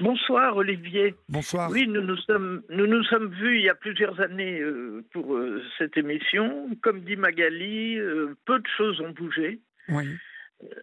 Bonsoir 0.00 0.56
Olivier. 0.56 1.14
Bonsoir. 1.28 1.70
Oui, 1.70 1.86
nous 1.86 2.02
nous 2.02 2.16
sommes, 2.16 2.62
nous 2.68 2.86
nous 2.86 3.04
sommes 3.04 3.32
vus 3.34 3.58
il 3.58 3.64
y 3.64 3.68
a 3.68 3.74
plusieurs 3.74 4.20
années 4.20 4.60
euh, 4.60 5.04
pour 5.12 5.34
euh, 5.34 5.62
cette 5.78 5.96
émission. 5.96 6.68
Comme 6.82 7.00
dit 7.00 7.16
Magali, 7.16 7.98
euh, 7.98 8.34
peu 8.44 8.58
de 8.58 8.66
choses 8.76 9.00
ont 9.00 9.10
bougé. 9.10 9.60
Oui. 9.88 10.04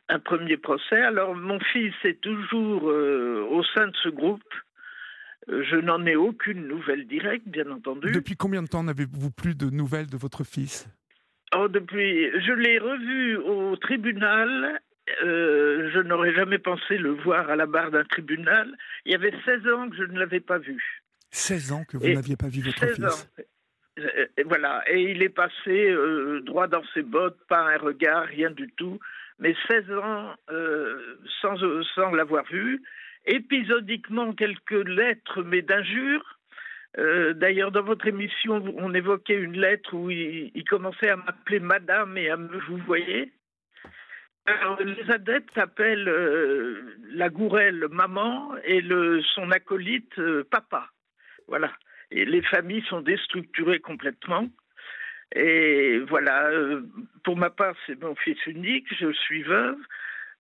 Un 0.10 0.20
premier 0.20 0.58
procès. 0.58 1.02
Alors 1.02 1.36
mon 1.36 1.60
fils 1.60 1.94
est 2.04 2.22
toujours 2.22 2.84
au 2.84 3.64
sein 3.76 3.88
de 3.88 3.96
ce 4.04 4.10
groupe. 4.10 4.44
Je 5.48 5.76
n'en 5.78 6.06
ai 6.06 6.16
aucune 6.16 6.68
nouvelle 6.68 7.08
directe, 7.08 7.48
bien 7.48 7.70
entendu. 7.72 8.12
Depuis 8.12 8.36
combien 8.36 8.62
de 8.62 8.68
temps 8.68 8.84
n'avez-vous 8.84 9.32
plus 9.32 9.56
de 9.56 9.70
nouvelles 9.70 10.08
de 10.08 10.18
votre 10.18 10.44
fils? 10.44 10.88
Oh, 11.56 11.68
depuis, 11.68 12.30
je 12.40 12.54
l'ai 12.54 12.78
revu 12.78 13.38
au 13.38 13.76
tribunal 13.76 14.80
euh, 15.24 15.90
je 15.94 16.00
n'aurais 16.00 16.34
jamais 16.34 16.60
pensé 16.60 16.98
le 16.98 17.12
voir 17.12 17.50
à 17.50 17.56
la 17.56 17.66
barre 17.66 17.92
d'un 17.92 18.04
tribunal. 18.04 18.76
Il 19.06 19.12
y 19.12 19.16
avait 19.16 19.34
16 19.46 19.68
ans 19.74 19.90
que 19.90 19.96
je 19.98 20.04
ne 20.04 20.20
l'avais 20.20 20.40
pas 20.40 20.58
vu. 20.58 21.02
16 21.32 21.72
ans 21.72 21.84
que 21.86 21.98
vous 21.98 22.08
n'aviez 22.08 22.36
pas 22.36 22.48
vu 22.48 22.62
votre 22.62 22.86
fils 22.88 23.30
euh, 24.00 24.26
voilà, 24.46 24.84
et 24.88 25.12
il 25.12 25.22
est 25.22 25.30
passé 25.30 25.90
euh, 25.90 26.42
droit 26.42 26.68
dans 26.68 26.82
ses 26.94 27.02
bottes, 27.02 27.38
pas 27.50 27.74
un 27.74 27.78
regard, 27.78 28.24
rien 28.24 28.50
du 28.50 28.72
tout, 28.72 29.00
mais 29.42 29.54
16 29.68 29.92
ans 29.92 30.34
sans, 31.42 31.58
sans 31.96 32.12
l'avoir 32.12 32.46
vu. 32.46 32.82
Épisodiquement, 33.26 34.34
quelques 34.34 34.88
lettres, 34.88 35.44
mais 35.44 35.62
d'injures. 35.62 36.40
D'ailleurs, 36.98 37.72
dans 37.72 37.84
votre 37.84 38.08
émission, 38.08 38.64
on 38.78 38.94
évoquait 38.94 39.36
une 39.36 39.60
lettre 39.60 39.94
où 39.94 40.10
il, 40.10 40.64
commençait 40.70 41.10
à 41.10 41.18
m'appeler 41.18 41.60
madame 41.60 42.18
et 42.18 42.30
à 42.30 42.38
me 42.38 42.58
vous 42.60 42.78
voyez. 42.78 43.32
Les 44.80 45.12
adeptes 45.12 45.58
appellent 45.58 46.10
euh, 46.10 46.98
la 47.14 47.30
gourelle 47.30 47.86
maman 47.90 48.56
et 48.64 48.84
son 49.36 49.52
acolyte 49.52 50.18
euh, 50.18 50.44
papa. 50.50 50.90
Voilà. 51.48 51.72
Et 52.10 52.26
les 52.26 52.42
familles 52.42 52.84
sont 52.90 53.02
déstructurées 53.02 53.80
complètement. 53.80 54.48
Et 55.36 56.00
voilà, 56.10 56.48
euh, 56.48 56.82
pour 57.24 57.38
ma 57.38 57.50
part, 57.50 57.76
c'est 57.88 58.02
mon 58.02 58.16
fils 58.16 58.38
unique, 58.48 58.88
je 59.00 59.12
suis 59.14 59.44
veuve. 59.44 59.78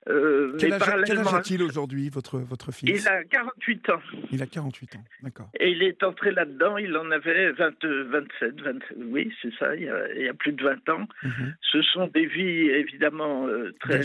Euh, 0.09 0.55
quel, 0.59 0.73
âge, 0.73 1.33
a-t-il 1.33 1.61
aujourd'hui, 1.61 2.09
votre, 2.09 2.39
votre 2.39 2.71
fils? 2.71 2.89
Il 2.89 3.07
a 3.07 3.23
48 3.23 3.89
ans. 3.91 4.01
Il 4.31 4.41
a 4.41 4.47
48 4.47 4.95
ans, 4.95 5.03
d'accord. 5.21 5.49
Et 5.59 5.69
il 5.69 5.83
est 5.83 6.01
entré 6.01 6.31
là-dedans, 6.31 6.77
il 6.77 6.97
en 6.97 7.11
avait 7.11 7.51
20, 7.51 7.83
27, 7.83 8.61
27, 8.61 8.83
oui, 8.97 9.31
c'est 9.41 9.53
ça, 9.59 9.75
il 9.75 9.83
y, 9.83 9.89
a, 9.89 10.13
il 10.15 10.23
y, 10.23 10.27
a, 10.27 10.33
plus 10.33 10.53
de 10.53 10.63
20 10.63 10.89
ans. 10.89 11.07
Mhm. 11.23 11.55
Ce 11.61 11.81
sont 11.83 12.07
des 12.07 12.25
vies, 12.25 12.69
évidemment, 12.69 13.47
euh, 13.47 13.73
très... 13.79 14.01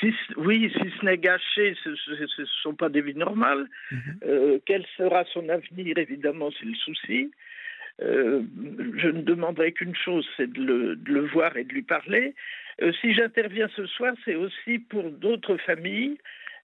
Si, 0.00 0.12
oui, 0.36 0.72
si 0.72 0.90
ce 0.98 1.04
n'est 1.04 1.18
gâché, 1.18 1.76
ce 1.84 1.90
ne 1.90 2.46
sont 2.62 2.74
pas 2.74 2.88
des 2.88 3.00
vies 3.00 3.14
normales. 3.14 3.68
Mhm. 3.92 4.00
Euh, 4.24 4.58
quel 4.66 4.84
sera 4.96 5.24
son 5.32 5.48
avenir, 5.48 5.98
évidemment, 5.98 6.50
c'est 6.58 6.66
le 6.66 6.74
souci. 6.74 7.30
Euh, 8.02 8.42
je 8.96 9.08
ne 9.08 9.22
demanderai 9.22 9.72
qu'une 9.72 9.94
chose, 9.94 10.26
c'est 10.36 10.50
de 10.50 10.60
le, 10.60 10.96
de 10.96 11.12
le, 11.12 11.26
voir 11.26 11.56
et 11.56 11.64
de 11.64 11.72
lui 11.72 11.82
parler. 11.82 12.34
Euh, 12.82 12.92
si 13.00 13.14
j'interviens 13.14 13.68
ce 13.76 13.86
soir, 13.86 14.14
c'est 14.24 14.34
aussi 14.34 14.78
pour 14.78 15.10
d'autres 15.10 15.56
familles. 15.58 16.18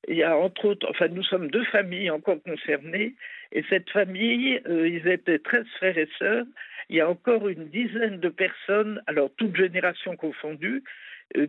Il 0.09 0.17
y 0.17 0.23
a 0.25 0.37
entre 0.37 0.65
autres, 0.65 0.89
enfin 0.91 1.09
nous 1.09 1.23
sommes 1.23 1.51
deux 1.51 1.65
familles 1.65 2.11
encore 2.11 2.43
concernées, 2.43 3.15
et 3.53 3.63
cette 3.69 3.91
famille, 3.91 4.61
euh, 4.67 4.89
ils 4.89 5.07
étaient 5.07 5.39
13 5.39 5.67
frères 5.77 5.99
et 5.99 6.09
sœurs. 6.19 6.47
Il 6.89 6.97
y 6.97 7.01
a 7.01 7.09
encore 7.09 7.49
une 7.49 7.69
dizaine 7.69 8.19
de 8.19 8.29
personnes, 8.29 9.01
alors 9.07 9.31
toutes 9.37 9.57
générations 9.57 10.17
confondues, 10.17 10.83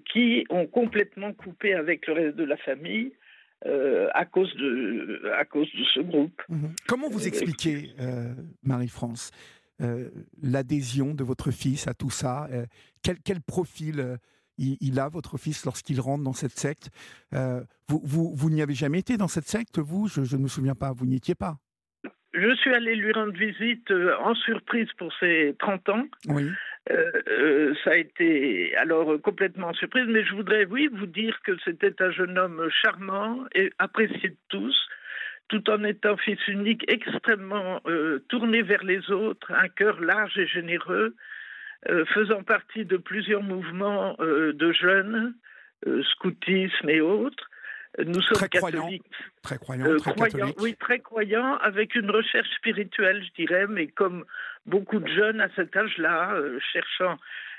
qui 0.05 0.45
ont 0.51 0.67
complètement 0.67 1.33
coupé 1.33 1.73
avec 1.73 2.05
le 2.05 2.13
reste 2.13 2.35
de 2.35 2.43
la 2.43 2.57
famille. 2.57 3.13
à, 4.13 4.25
cause 4.25 4.55
de, 4.55 5.31
à 5.35 5.45
cause 5.45 5.71
de 5.73 5.83
ce 5.85 5.99
groupe. 6.01 6.39
Mhm. 6.49 6.75
Comment 6.87 7.09
vous 7.09 7.27
expliquez, 7.27 7.89
Marie-France, 8.63 9.31
l'adhésion 10.41 11.13
de 11.13 11.23
votre 11.23 11.51
fils 11.51 11.87
à 11.87 11.93
tout 11.93 12.11
ça 12.11 12.47
quel, 13.01 13.17
quel, 13.23 13.41
profil 13.41 14.19
il, 14.57 14.99
a, 14.99 15.09
votre 15.09 15.37
fils, 15.37 15.65
lorsqu'il 15.65 15.99
rentre 15.99 16.23
dans 16.23 16.33
cette 16.33 16.57
secte. 16.57 16.89
Euh, 17.33 17.61
vous, 17.87 18.01
vous, 18.03 18.35
vous 18.35 18.49
n'y 18.49 18.61
avez 18.61 18.73
jamais 18.73 18.99
été 18.99 19.17
dans 19.17 19.27
cette 19.27 19.47
secte, 19.47 19.79
vous? 19.79 20.07
Je, 20.07 20.35
ne 20.35 20.41
me 20.41 20.47
souviens 20.47 20.75
pas, 20.75 20.91
vous 20.91 21.05
n'y 21.05 21.15
étiez 21.15 21.35
pas. 21.35 21.55
Je 22.33 22.55
suis 22.55 22.73
allé 22.73 22.95
lui 22.95 23.11
rendre 23.11 23.33
visite 23.33 23.91
euh, 23.91 24.15
en 24.19 24.35
surprise 24.35 24.87
pour 24.97 25.11
ses 25.19 25.53
30 25.59 25.89
ans. 25.89 26.05
Oui. 26.27 26.49
Euh, 26.89 27.75
ça 27.83 27.91
a 27.91 27.97
été 27.97 28.75
alors 28.77 29.21
complètement 29.21 29.67
en 29.67 29.73
surprise, 29.73 30.05
mais 30.07 30.23
je 30.23 30.33
voudrais, 30.33 30.65
oui, 30.65 30.89
vous 30.93 31.05
dire 31.05 31.37
que 31.43 31.51
c'était 31.65 32.01
un 32.01 32.11
jeune 32.11 32.37
homme 32.37 32.67
charmant 32.81 33.43
et 33.53 33.71
apprécié 33.79 34.29
de 34.29 34.37
tous, 34.47 34.75
tout 35.51 35.69
en 35.69 35.83
étant 35.83 36.17
fils 36.17 36.39
unique, 36.47 36.83
extrêmement 36.87 37.81
tourné 38.29 38.63
vers 38.63 38.83
les 38.83 39.11
autres, 39.11 39.51
un 39.51 39.67
cœur 39.67 39.99
large 40.01 40.37
et 40.39 40.47
généreux, 40.47 41.13
euh, 41.89 42.05
faisant 42.13 42.43
partie 42.43 42.85
de 42.85 42.95
plusieurs 42.95 43.41
mouvements 43.41 44.15
euh, 44.19 44.53
de 44.53 44.71
jeunes, 44.71 45.33
euh, 45.87 46.03
scoutisme 46.11 46.87
et 46.89 47.01
autres. 47.01 47.49
Nous 47.97 48.21
sommes 48.21 48.47
catholiques. 48.47 49.03
très 49.41 49.57
croyants, 49.57 49.97
très 49.97 50.13
croyants, 50.13 50.53
Oui, 50.59 50.75
très 50.79 50.99
croyants, 50.99 51.57
avec 51.57 51.95
une 51.95 52.11
recherche 52.11 52.47
spirituelle, 52.55 53.23
je 53.25 53.43
dirais, 53.43 53.65
mais 53.67 53.87
comme 53.87 54.25
beaucoup 54.67 54.99
de 54.99 55.07
jeunes 55.07 55.41
à 55.41 55.49
cet 55.55 55.75
âge-là, 55.75 56.35
cherchant 56.71 57.17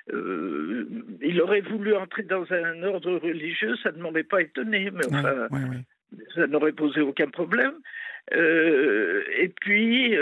il 0.09 1.41
aurait 1.43 1.61
voulu 1.61 1.95
entrer 1.95 2.23
dans 2.23 2.51
un 2.51 2.83
ordre 2.83 3.19
religieux, 3.19 3.77
ça 3.83 3.93
ne 3.93 4.03
m'aurait 4.03 4.25
pas 4.25 4.41
étonné, 4.41 4.91
mais 4.91 5.07
enfin, 5.07 5.49
ça 6.35 6.47
n'aurait 6.47 6.73
posé 6.73 7.01
aucun 7.01 7.29
problème. 7.29 7.75
et 8.33 9.53
puis, 9.61 10.17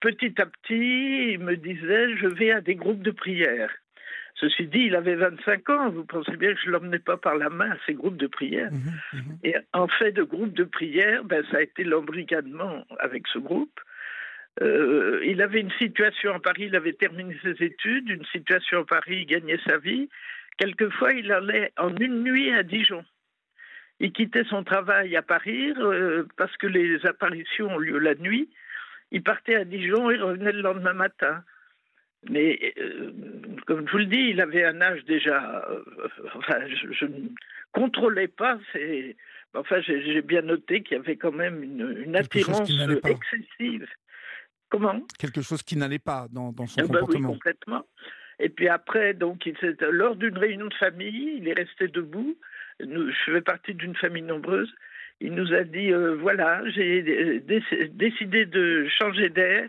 petit 0.00 0.40
à 0.40 0.46
petit, 0.46 1.32
il 1.32 1.40
me 1.40 1.56
disait, 1.56 2.16
je 2.16 2.26
vais 2.26 2.52
à 2.52 2.60
des 2.60 2.74
groupes 2.74 3.02
de 3.02 3.10
prière. 3.10 3.70
Ceci 4.38 4.66
dit, 4.66 4.80
il 4.80 4.94
avait 4.94 5.14
25 5.14 5.70
ans. 5.70 5.90
Vous 5.90 6.04
pensez 6.04 6.36
bien 6.36 6.52
que 6.52 6.60
je 6.60 6.66
ne 6.66 6.72
l'emmenais 6.72 6.98
pas 6.98 7.16
par 7.16 7.36
la 7.36 7.48
main 7.48 7.70
à 7.70 7.76
ces 7.86 7.94
groupes 7.94 8.18
de 8.18 8.26
prière. 8.26 8.70
Mhm, 8.70 9.20
mhm. 9.20 9.38
Et 9.44 9.54
en 9.72 9.88
fait 9.88 10.12
de 10.12 10.22
groupe 10.22 10.52
de 10.52 10.64
prière, 10.64 11.24
ben, 11.24 11.42
ça 11.50 11.58
a 11.58 11.62
été 11.62 11.84
l'embrigadement 11.84 12.84
avec 12.98 13.26
ce 13.28 13.38
groupe. 13.38 13.80
Euh, 14.62 15.20
il 15.24 15.42
avait 15.42 15.60
une 15.60 15.72
situation 15.72 16.34
à 16.34 16.40
Paris, 16.40 16.64
il 16.66 16.76
avait 16.76 16.94
terminé 16.94 17.36
ses 17.42 17.62
études, 17.62 18.08
une 18.08 18.24
situation 18.26 18.80
à 18.80 18.84
Paris, 18.84 19.18
il 19.20 19.26
gagnait 19.26 19.60
sa 19.66 19.78
vie. 19.78 20.08
Quelquefois, 20.58 21.12
il 21.12 21.30
allait 21.32 21.72
en 21.78 21.94
une 21.96 22.22
nuit 22.22 22.52
à 22.52 22.62
Dijon. 22.62 23.04
Il 24.00 24.12
quittait 24.12 24.44
son 24.44 24.62
travail 24.62 25.16
à 25.16 25.22
Paris 25.22 25.72
euh, 25.78 26.24
parce 26.36 26.54
que 26.58 26.66
les 26.66 27.04
apparitions 27.06 27.68
ont 27.68 27.78
lieu 27.78 27.98
la 27.98 28.14
nuit. 28.14 28.50
Il 29.10 29.22
partait 29.22 29.54
à 29.54 29.64
Dijon 29.64 30.10
et 30.10 30.18
revenait 30.18 30.52
le 30.52 30.62
lendemain 30.62 30.92
matin. 30.92 31.42
Mais 32.28 32.74
euh, 32.78 33.12
comme 33.66 33.86
je 33.86 33.92
vous 33.92 33.98
le 33.98 34.06
dis, 34.06 34.30
il 34.30 34.40
avait 34.40 34.64
un 34.64 34.80
âge 34.80 35.04
déjà. 35.04 35.64
Euh, 35.70 36.08
enfin, 36.34 36.58
je, 36.68 37.06
ne 37.06 37.28
contrôlais 37.72 38.28
pas. 38.28 38.58
Enfin, 39.54 39.80
j'ai 39.80 40.22
bien 40.22 40.42
noté 40.42 40.82
qu'il 40.82 40.96
y 40.96 41.00
avait 41.00 41.16
quand 41.16 41.32
même 41.32 41.62
une, 41.62 42.16
attirance 42.16 42.68
excessive. 43.04 43.86
Comment? 44.68 45.00
Quelque 45.18 45.40
chose 45.40 45.62
qui 45.62 45.76
n'allait 45.76 46.00
pas 46.00 46.26
dans, 46.30 46.52
son 46.66 46.80
eh 46.80 46.82
ben 46.82 46.88
comportement. 46.88 47.28
oui, 47.28 47.34
complètement. 47.34 47.86
Et 48.38 48.48
puis 48.48 48.68
après, 48.68 49.14
donc, 49.14 49.46
il, 49.46 49.56
lors 49.90 50.16
d'une 50.16 50.36
réunion 50.36 50.66
de 50.66 50.74
famille, 50.74 51.36
il 51.38 51.48
est 51.48 51.54
resté 51.54 51.88
debout. 51.88 52.36
Je 52.80 53.32
fais 53.32 53.40
partie 53.40 53.74
d'une 53.74 53.96
famille 53.96 54.22
nombreuse. 54.22 54.72
Il 55.20 55.34
nous 55.34 55.52
a 55.54 55.64
dit 55.64 55.92
euh, 55.92 56.14
voilà, 56.16 56.62
j'ai 56.68 57.40
décidé 57.90 58.46
de 58.46 58.86
changer 58.88 59.30
d'air 59.30 59.68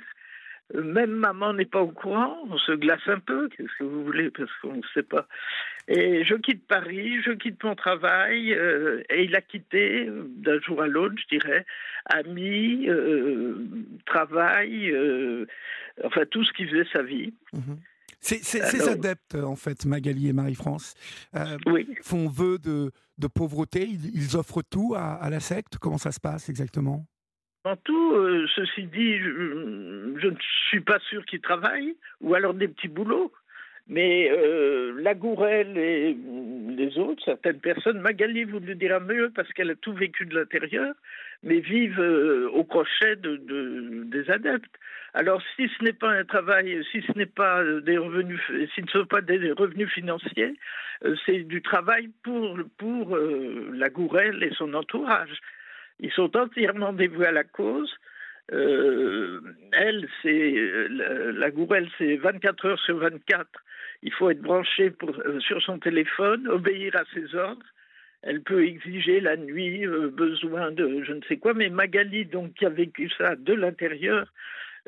même 0.74 1.12
maman 1.12 1.54
n'est 1.54 1.66
pas 1.66 1.82
au 1.82 1.92
courant, 1.92 2.38
on 2.50 2.58
se 2.58 2.74
glace 2.74 3.08
un 3.08 3.20
peu, 3.20 3.48
qu'est-ce 3.50 3.78
que 3.80 3.84
vous 3.84 4.04
voulez, 4.04 4.30
parce 4.30 4.52
qu'on 4.62 4.76
ne 4.76 4.82
sait 4.94 5.04
pas. 5.04 5.28
Et 5.88 6.26
je 6.26 6.36
quitte 6.36 6.68
Paris, 6.68 7.22
je 7.22 7.32
quitte 7.32 7.64
mon 7.64 7.76
travail, 7.76 8.54
euh, 8.54 9.02
et 9.10 9.24
il 9.24 9.36
a 9.36 9.42
quitté 9.42 10.10
d'un 10.10 10.60
jour 10.60 10.82
à 10.82 10.88
l'autre, 10.88 11.16
je 11.18 11.38
dirais, 11.38 11.66
amis, 12.06 12.90
euh, 12.90 13.56
travail, 14.06 14.92
euh, 14.92 15.46
enfin 16.04 16.26
tout 16.30 16.44
ce 16.44 16.52
qui 16.52 16.66
faisait 16.68 16.88
sa 16.92 17.02
vie. 17.02 17.34
Mhm. 17.54 17.78
Ces, 18.20 18.90
adeptes, 18.90 19.36
en 19.36 19.56
fait, 19.56 19.86
Magali 19.86 20.28
et 20.28 20.34
Marie-France, 20.34 20.96
font 22.02 22.28
vœu 22.28 22.58
de, 22.58 22.92
pauvreté, 23.28 23.88
ils, 23.88 24.36
offrent 24.38 24.64
tout 24.64 24.96
à 24.96 25.30
la 25.30 25.40
secte, 25.40 25.78
comment 25.78 25.98
ça 25.98 26.12
se 26.12 26.20
passe 26.20 26.50
exactement? 26.50 27.06
En 27.68 27.76
tout, 27.76 28.14
euh, 28.14 28.48
ceci 28.56 28.84
dit, 28.84 29.20
je, 29.20 30.28
ne 30.28 30.38
suis 30.70 30.80
pas 30.80 31.00
sûr 31.10 31.26
qu'ils 31.26 31.42
travaillent, 31.42 31.98
ou 32.22 32.34
alors 32.34 32.54
des 32.54 32.70
petits 32.70 32.88
boulots. 32.88 33.34
Mais 33.90 34.30
euh, 34.30 34.94
la 35.00 35.14
Gourelle 35.14 35.78
et 35.78 36.18
les 36.76 36.98
autres, 36.98 37.24
certaines 37.24 37.60
personnes, 37.60 38.02
Magali 38.02 38.44
vous 38.44 38.60
le 38.60 38.76
dira 38.76 39.00
mieux 39.00 39.32
parce 39.34 39.52
qu'elle 39.54 39.72
a 39.72 39.76
tout 39.76 39.94
vécu 39.94 40.26
de 40.26 40.36
l'intérieur, 40.36 40.94
mais 41.44 41.60
vivent 41.60 42.02
euh, 42.02 42.50
au 42.50 42.66
crochet 42.66 43.16
de, 43.16 44.04
des 44.06 44.30
adeptes. 44.30 44.76
Alors 45.14 45.42
si 45.56 45.70
ce 45.70 45.84
n'est 45.84 45.94
pas 45.94 46.12
un 46.12 46.26
travail, 46.26 46.84
si 46.92 47.02
ce 47.02 47.18
n'est 47.18 47.26
pas 47.26 47.64
des 47.82 47.98
revenus, 47.98 48.42
si 48.76 48.82
ne 48.82 48.88
sont 48.88 49.06
pas 49.06 49.22
des 49.22 49.52
revenus 49.52 49.90
financiers, 49.90 50.54
c'est 51.26 51.40
du 51.44 51.62
travail 51.62 52.10
pour, 52.24 52.58
pour 52.78 53.18
la 53.18 53.90
Gourelle 53.90 54.44
et 54.44 54.52
son 54.54 54.74
entourage. 54.74 55.40
Ils 56.00 56.12
sont 56.12 56.36
entièrement 56.36 56.94
dévoués 56.94 57.28
à 57.28 57.32
la 57.32 57.44
cause. 57.44 57.92
Euh, 58.54 59.42
elle, 59.74 60.08
c'est 60.22 60.54
la, 60.90 61.52
Gourelle, 61.52 61.90
c'est 61.98 62.16
24 62.18 62.66
heures 62.66 62.80
sur 62.80 62.98
24. 62.98 63.48
Il 64.08 64.14
faut 64.14 64.30
être 64.30 64.42
branché 64.42 64.94
euh, 65.04 65.40
sur 65.42 65.62
son 65.62 65.80
téléphone, 65.80 66.48
obéir 66.48 66.96
à 66.96 67.04
ses 67.14 67.36
ordres. 67.36 67.66
Elle 68.22 68.42
peut 68.42 68.66
exiger 68.66 69.20
la 69.20 69.36
nuit 69.36 69.86
euh, 69.86 70.10
besoin 70.10 70.72
de 70.72 71.04
je 71.04 71.12
ne 71.12 71.22
sais 71.28 71.36
quoi, 71.36 71.54
mais 71.54 71.70
Magali, 71.70 72.26
donc 72.26 72.54
qui 72.54 72.66
a 72.66 72.70
vécu 72.70 73.10
ça 73.18 73.36
de 73.36 73.54
l'intérieur, 73.54 74.32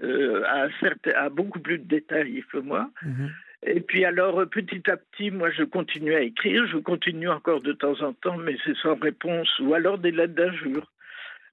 a, 0.02 1.30
beaucoup 1.30 1.60
plus 1.60 1.80
de 1.80 1.84
détails 1.84 2.44
que 2.50 2.60
moi. 2.60 2.90
Mhm. 3.04 3.30
Et 3.64 3.82
puis 3.82 4.06
alors, 4.06 4.48
petit 4.50 4.90
à 4.90 4.96
petit, 4.96 5.32
moi, 5.32 5.52
je 5.52 5.64
continue 5.64 6.16
à 6.16 6.22
écrire. 6.22 6.66
Je 6.68 6.78
continue 6.78 7.28
encore 7.28 7.62
de 7.62 7.74
temps 7.74 8.02
en 8.02 8.14
temps, 8.14 8.38
mais 8.38 8.56
c'est 8.64 8.78
sans 8.78 8.96
réponse, 8.96 9.50
ou 9.60 9.74
alors 9.74 9.98
des 9.98 10.12
lettres 10.12 10.36
d'injures. 10.36 10.90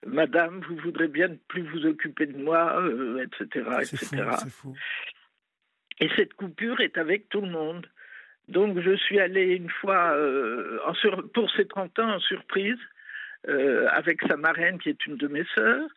Madame, 0.07 0.61
vous 0.69 0.77
voudrez 0.77 1.09
bien 1.09 1.29
ne 1.29 1.37
plus 1.49 1.63
vous 1.63 1.85
occuper 1.85 2.27
de 2.27 2.39
moi, 2.41 2.81
etc. 3.21 3.67
Euh, 3.67 3.81
etc. 3.81 4.25
Et 6.01 6.09
cette 6.17 6.35
coupure 6.35 6.81
est 6.81 6.99
avec 6.99 7.29
tout 7.29 7.41
le 7.41 7.51
monde. 7.51 7.87
Donc 8.49 8.81
je 8.81 8.95
suis 8.97 9.19
allé 9.19 9.57
une 9.57 9.71
fois 9.71 10.13
euh, 10.15 10.79
pour 11.35 11.51
ses 11.53 11.67
30 11.67 11.99
ans 11.99 12.15
en 12.15 12.21
surprise 12.21 12.79
euh, 13.49 13.89
avec 13.91 14.23
sa 14.23 14.37
marraine 14.37 14.79
qui 14.79 14.91
est 14.91 15.07
une 15.07 15.17
de 15.17 15.29
mes 15.29 15.45
sœurs. 15.55 15.89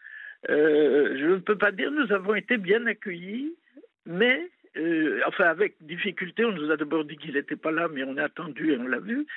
je 0.47 1.27
ne 1.27 1.37
peux 1.37 1.57
pas 1.57 1.71
dire 1.71 1.91
nous 1.91 2.11
avons 2.11 2.33
été 2.33 2.57
bien 2.57 2.85
accueillis, 2.87 3.53
mais 4.05 4.49
enfin 5.27 5.45
avec 5.45 5.75
difficulté, 5.81 6.45
on 6.45 6.53
nous 6.53 6.71
a 6.71 6.77
d'abord 6.77 7.05
dit 7.05 7.17
qu'il 7.17 7.33
n'était 7.33 7.55
pas 7.55 7.71
là, 7.71 7.87
mais 7.87 8.03
on 8.03 8.17
a 8.17 8.23
attendu 8.23 8.71
et 8.71 8.77
on 8.77 8.87
l'a 8.87 8.99
vu. 8.99 9.27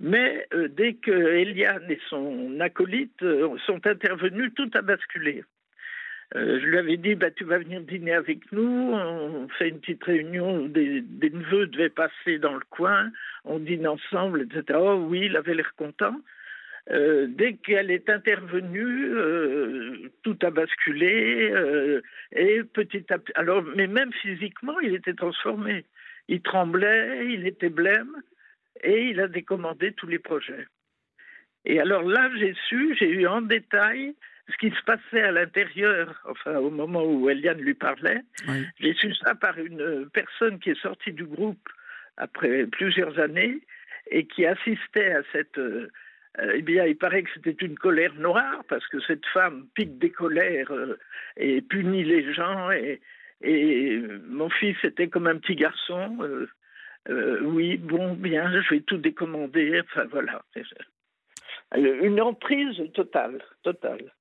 Mais 0.00 0.46
euh, 0.54 0.68
dès 0.68 0.94
que 0.94 1.10
Eliane 1.10 1.90
et 1.90 2.00
son 2.08 2.58
acolyte 2.60 3.22
euh, 3.22 3.56
sont 3.66 3.86
intervenus, 3.86 4.50
tout 4.56 4.70
a 4.72 4.80
basculé. 4.80 5.44
Euh, 6.36 6.60
je 6.60 6.66
lui 6.66 6.78
avais 6.78 6.96
dit, 6.96 7.16
bah, 7.16 7.30
tu 7.30 7.44
vas 7.44 7.58
venir 7.58 7.80
dîner 7.80 8.12
avec 8.12 8.52
nous, 8.52 8.92
on 8.92 9.48
fait 9.58 9.68
une 9.68 9.80
petite 9.80 10.04
réunion, 10.04 10.66
des, 10.66 11.02
neveux 11.20 11.66
devaient 11.66 11.88
passer 11.88 12.38
dans 12.38 12.54
le 12.54 12.62
coin, 12.70 13.10
on 13.44 13.58
dîne 13.58 13.88
ensemble, 13.88 14.42
etc. 14.42 14.78
Oh 14.80 15.06
oui, 15.08 15.22
il 15.26 15.36
avait 15.36 15.54
l'air 15.54 15.74
content. 15.76 16.20
dès 16.88 17.54
qu'elle 17.64 17.90
est 17.90 18.08
intervenue, 18.08 19.12
tout 20.22 20.38
a 20.42 20.50
basculé 20.50 21.52
et 22.32 22.62
petit 22.62 23.12
à 23.12 23.18
petit. 23.18 23.32
Alors, 23.34 23.62
mais 23.76 23.88
même 23.88 24.12
physiquement, 24.12 24.78
il 24.80 24.94
était 24.94 25.14
transformé. 25.14 25.84
Il 26.28 26.42
tremblait, 26.42 27.26
il 27.26 27.46
était 27.46 27.70
blême 27.70 28.14
et 28.82 29.08
il 29.08 29.20
a 29.20 29.26
décommandé 29.26 29.92
tous 29.92 30.06
les 30.06 30.20
projets. 30.20 30.66
Et 31.64 31.80
alors 31.80 32.02
là, 32.02 32.30
j'ai 32.38 32.54
su, 32.68 32.96
j'ai 32.98 33.10
eu 33.10 33.26
en 33.26 33.42
détail 33.42 34.14
ce 34.50 34.56
qui 34.58 34.70
se 34.70 34.82
passait 34.84 35.22
à 35.22 35.32
l'intérieur, 35.32 36.20
enfin 36.28 36.56
au 36.56 36.70
moment 36.70 37.04
où 37.04 37.30
Eliane 37.30 37.60
lui 37.60 37.74
parlait. 37.74 38.20
J'ai 38.78 38.94
su 38.94 39.14
ça 39.14 39.34
par 39.34 39.58
une 39.58 40.08
personne 40.12 40.58
qui 40.58 40.70
est 40.70 40.80
sortie 40.80 41.12
du 41.12 41.24
groupe 41.24 41.68
après 42.16 42.66
plusieurs 42.66 43.18
années 43.18 43.60
et 44.10 44.26
qui 44.26 44.46
assistait 44.46 45.12
à 45.12 45.22
cette... 45.32 45.58
Euh, 45.58 45.88
eh 46.54 46.62
bien, 46.62 46.84
il 46.86 46.96
paraît 46.96 47.24
que 47.24 47.30
c'était 47.34 47.66
une 47.66 47.76
colère 47.76 48.14
noire 48.14 48.62
parce 48.68 48.86
que 48.86 49.00
cette 49.00 49.26
femme 49.26 49.66
pique 49.74 49.98
des 49.98 50.10
colères 50.10 50.70
euh, 50.70 50.96
et 51.36 51.60
punit 51.60 52.04
les 52.04 52.32
gens. 52.32 52.70
Et, 52.70 53.00
et 53.42 54.00
mon 54.28 54.48
fils 54.48 54.76
était 54.84 55.08
comme 55.08 55.26
un 55.26 55.38
petit 55.38 55.56
garçon. 55.56 56.18
Euh, 56.22 56.48
euh, 57.08 57.40
oui, 57.42 57.78
bon, 57.78 58.14
bien, 58.14 58.62
je 58.62 58.74
vais 58.74 58.80
tout 58.80 58.98
décommander. 58.98 59.80
Enfin, 59.80 60.04
voilà. 60.10 60.42
Une 61.74 62.20
emprise 62.20 62.80
totale, 62.94 63.42
totale. 63.62 64.12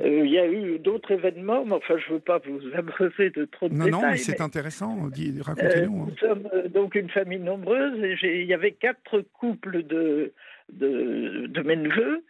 Euh, 0.00 0.24
il 0.24 0.30
y 0.30 0.38
a 0.38 0.46
eu 0.46 0.78
d'autres 0.78 1.12
événements, 1.12 1.64
mais 1.64 1.74
enfin, 1.74 1.96
je 1.98 2.08
ne 2.08 2.14
veux 2.14 2.20
pas 2.20 2.38
vous 2.38 2.60
abreuver 2.74 3.30
de 3.30 3.44
trop 3.44 3.68
de 3.68 3.74
non, 3.74 3.84
détails. 3.84 4.00
Non, 4.00 4.10
mais 4.10 4.16
c'est 4.16 4.40
intéressant, 4.40 4.96
racontez-nous. 5.40 6.02
Euh, 6.02 6.06
nous 6.10 6.16
sommes 6.16 6.48
donc 6.72 6.94
une 6.94 7.10
famille 7.10 7.40
nombreuse, 7.40 8.02
et 8.22 8.40
il 8.40 8.46
y 8.46 8.54
avait 8.54 8.72
quatre 8.72 9.20
couples 9.34 9.82
de, 9.82 10.32
de, 10.72 11.46
de 11.46 11.62
mes 11.62 11.76
neveux, 11.76 12.24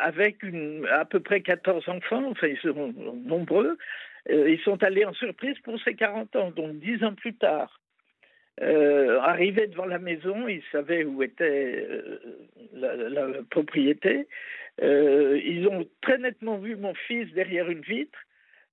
avec 0.00 0.42
une, 0.42 0.86
à 0.86 1.04
peu 1.04 1.20
près 1.20 1.40
14 1.40 1.88
enfants, 1.88 2.24
enfin, 2.30 2.46
ils 2.46 2.56
sont 2.58 2.94
nombreux. 3.26 3.76
ils 4.30 4.60
sont 4.64 4.82
allés 4.82 5.04
en 5.04 5.12
surprise 5.12 5.58
pour 5.64 5.78
ces 5.82 5.94
40 5.94 6.36
ans, 6.36 6.50
donc 6.50 6.78
10 6.78 7.04
ans 7.04 7.14
plus 7.14 7.34
tard. 7.34 7.80
Euh, 8.62 9.18
arrivé 9.20 9.66
devant 9.66 9.86
la 9.86 9.98
maison, 9.98 10.46
ils 10.46 10.62
savaient 10.70 11.04
où 11.04 11.22
était 11.22 11.86
euh, 11.90 12.18
la, 12.74 13.42
propriété. 13.50 14.28
Euh, 14.82 15.40
ils 15.44 15.66
ont 15.66 15.86
très 16.02 16.18
nettement 16.18 16.58
vu 16.58 16.76
mon 16.76 16.94
fils 16.94 17.32
derrière 17.32 17.68
une 17.68 17.80
vitre. 17.80 18.18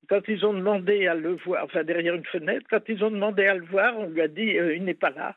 Quand 0.07 0.21
ils 0.27 0.45
ont 0.45 0.53
demandé 0.53 1.07
à 1.07 1.15
le 1.15 1.35
voir, 1.45 1.63
enfin 1.63 1.83
derrière 1.83 2.13
une 2.13 2.25
fenêtre, 2.25 2.65
quand 2.69 2.87
ils 2.89 3.03
ont 3.03 3.11
demandé 3.11 3.45
à 3.45 3.55
le 3.55 3.65
voir, 3.65 3.97
on 3.97 4.07
lui 4.07 4.21
a 4.21 4.27
dit 4.27 4.55
il 4.75 4.83
n'est 4.83 4.93
pas 4.93 5.11
là. 5.11 5.35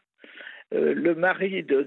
le 0.73 1.15
mari 1.15 1.63
de, 1.63 1.83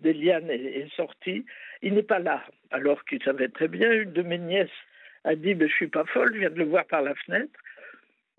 d'Eliane 0.00 0.48
est, 0.48 0.88
sorti, 0.96 1.44
il 1.82 1.94
n'est 1.94 2.02
pas 2.02 2.20
là. 2.20 2.42
Alors 2.70 3.04
qu'il 3.04 3.22
savait 3.22 3.48
très 3.48 3.68
bien, 3.68 3.92
une 3.92 4.12
de 4.12 4.22
mes 4.22 4.38
nièces 4.38 4.70
a 5.24 5.34
dit 5.34 5.52
Je 5.52 5.64
ne 5.64 5.68
suis 5.68 5.88
pas 5.88 6.04
folle, 6.06 6.32
je 6.34 6.40
viens 6.40 6.50
de 6.50 6.58
le 6.58 6.64
voir 6.64 6.86
par 6.86 7.02
la 7.02 7.14
fenêtre. 7.14 7.58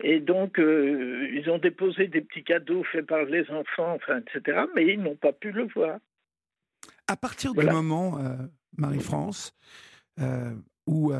Et 0.02 0.20
donc, 0.20 0.58
euh, 0.58 1.28
ils 1.32 1.48
ont 1.50 1.58
déposé 1.58 2.08
des 2.08 2.20
petits 2.20 2.44
cadeaux 2.44 2.84
faits 2.84 3.06
par 3.06 3.24
les 3.24 3.48
enfants, 3.50 3.94
enfin, 3.94 4.20
etc., 4.20 4.64
mais 4.74 4.86
ils 4.86 5.00
n'ont 5.00 5.16
pas 5.16 5.32
pu 5.32 5.52
le 5.52 5.66
voir. 5.68 5.98
À 7.06 7.16
partir 7.16 7.54
du 7.54 7.64
moment, 7.64 8.18
euh, 8.18 8.36
Marie-France, 8.76 9.52
où 10.86 11.12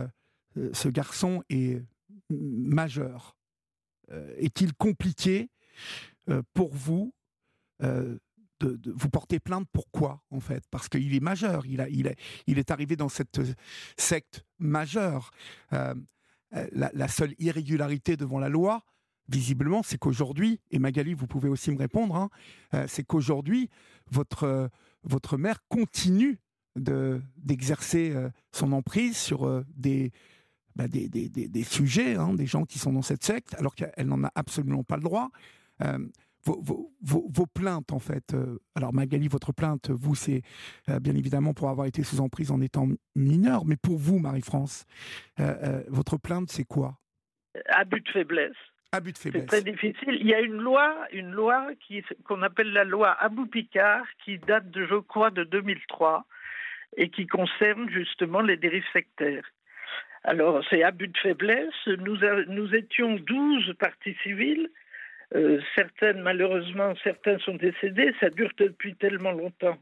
ce 0.72 0.88
garçon 0.88 1.42
est 1.48 1.82
majeur, 2.30 3.36
est-il 4.38 4.72
compliqué 4.74 5.48
pour 6.54 6.74
vous 6.74 7.12
de, 8.60 8.92
vous 8.92 9.08
porter 9.08 9.40
plainte. 9.40 9.66
Pourquoi, 9.72 10.22
en 10.30 10.40
fait? 10.40 10.64
Parce 10.70 10.88
qu'il 10.88 11.14
est 11.14 11.20
majeur. 11.20 11.66
Il, 11.66 11.80
a, 11.80 11.88
il, 11.88 12.06
est, 12.06 12.18
il 12.46 12.58
est 12.58 12.70
arrivé 12.70 12.96
dans 12.96 13.08
cette 13.08 13.40
secte 13.96 14.44
majeure. 14.58 15.30
Euh, 15.72 15.94
euh, 16.54 16.66
la, 16.72 17.08
seule 17.08 17.34
irrégularité 17.38 18.16
devant 18.16 18.38
la 18.38 18.48
loi, 18.48 18.84
visiblement, 19.28 19.82
c'est 19.82 19.98
qu'aujourd'hui, 19.98 20.60
et 20.70 20.78
Magali, 20.78 21.14
vous 21.14 21.26
pouvez 21.26 21.48
aussi 21.48 21.70
me 21.70 21.78
répondre, 21.78 22.14
hein, 22.16 22.30
euh, 22.74 22.84
c'est 22.88 23.04
qu'aujourd'hui, 23.04 23.68
votre, 24.10 24.70
votre 25.02 25.36
mère 25.36 25.66
continue 25.68 26.38
d'exercer 26.76 28.14
son 28.52 28.72
emprise 28.72 29.16
sur 29.16 29.64
des, 29.74 30.12
bah, 30.74 30.88
des, 30.88 31.08
des, 31.08 31.28
des, 31.30 31.64
sujets, 31.64 32.16
hein, 32.16 32.34
des 32.34 32.44
gens 32.44 32.66
qui 32.66 32.78
sont 32.78 32.92
dans 32.92 33.00
cette 33.00 33.24
secte, 33.24 33.54
alors 33.54 33.74
qu'elle 33.74 34.06
n'en 34.06 34.22
a 34.24 34.30
absolument 34.34 34.84
pas 34.84 34.96
le 34.96 35.02
droit 35.02 35.30
vos, 36.46 36.92
vos, 37.02 37.46
plaintes, 37.46 37.92
en 37.92 37.98
fait. 37.98 38.34
Euh, 38.34 38.58
alors, 38.74 38.92
Magali, 38.92 39.28
votre 39.28 39.52
plainte, 39.52 39.90
vous, 39.90 40.14
c'est 40.14 40.42
euh, 40.88 41.00
bien 41.00 41.14
évidemment 41.14 41.54
pour 41.54 41.68
avoir 41.68 41.86
été 41.86 42.02
sous 42.02 42.20
emprise 42.20 42.50
en 42.50 42.60
étant 42.60 42.88
mineur, 43.14 43.64
mais 43.64 43.76
pour 43.76 43.98
vous, 43.98 44.18
Marie-France, 44.18 44.84
euh, 45.40 45.82
votre 45.88 46.16
plainte, 46.18 46.50
c'est 46.50 46.64
quoi? 46.64 46.98
Abus 47.68 48.00
de 48.00 48.08
faiblesse. 48.10 48.56
Abus 48.92 49.12
de 49.12 49.18
faiblesse. 49.18 49.42
C'est 49.42 49.62
très 49.62 49.62
difficile. 49.62 50.16
Il 50.20 50.26
y 50.26 50.34
a 50.34 50.40
une 50.40 50.60
loi, 50.60 50.94
une 51.12 51.32
loi 51.32 51.68
qui, 51.86 52.04
qu'on 52.24 52.42
appelle 52.42 52.72
la 52.72 52.84
loi 52.84 53.12
Abou-Picard, 53.12 54.04
qui 54.24 54.38
date, 54.38 54.70
de, 54.70 54.86
je 54.86 54.96
crois, 54.96 55.30
de 55.30 55.44
2003 55.44 56.24
et 56.96 57.10
qui 57.10 57.26
concerne 57.26 57.90
justement 57.90 58.40
les 58.40 58.56
dérives 58.56 58.86
sectaires. 58.92 59.44
Alors, 60.24 60.64
c'est 60.68 60.82
abus 60.82 61.08
de 61.08 61.18
faiblesse. 61.18 61.74
Nous, 61.86 62.18
nous 62.48 62.74
étions 62.74 63.16
12 63.16 63.74
parties 63.78 64.16
civiles 64.22 64.68
euh, 65.34 65.60
certaines, 65.74 66.20
malheureusement, 66.22 66.94
certains 67.02 67.38
sont 67.38 67.56
décédés. 67.56 68.12
Ça 68.20 68.30
dure 68.30 68.50
depuis 68.56 68.94
tellement 68.94 69.32
longtemps. 69.32 69.78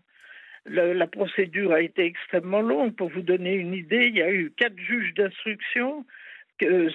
La, 0.66 1.06
procédure 1.06 1.72
a 1.72 1.82
été 1.82 2.06
extrêmement 2.06 2.62
longue. 2.62 2.96
Pour 2.96 3.10
vous 3.10 3.20
donner 3.20 3.54
une 3.54 3.74
idée, 3.74 4.06
il 4.06 4.16
y 4.16 4.22
a 4.22 4.32
eu 4.32 4.50
quatre 4.56 4.78
juges 4.78 5.12
d'instruction, 5.12 6.06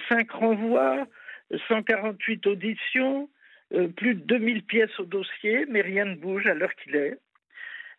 cinq 0.08 0.32
renvois, 0.32 1.06
148 1.68 2.46
auditions, 2.48 3.28
euh, 3.72 3.86
plus 3.86 4.14
de 4.14 4.20
2000 4.22 4.64
pièces 4.64 4.98
au 4.98 5.04
dossier, 5.04 5.66
mais 5.68 5.82
rien 5.82 6.04
ne 6.04 6.16
bouge 6.16 6.46
à 6.46 6.54
l'heure 6.54 6.74
qu'il 6.76 6.96
est. 6.96 7.18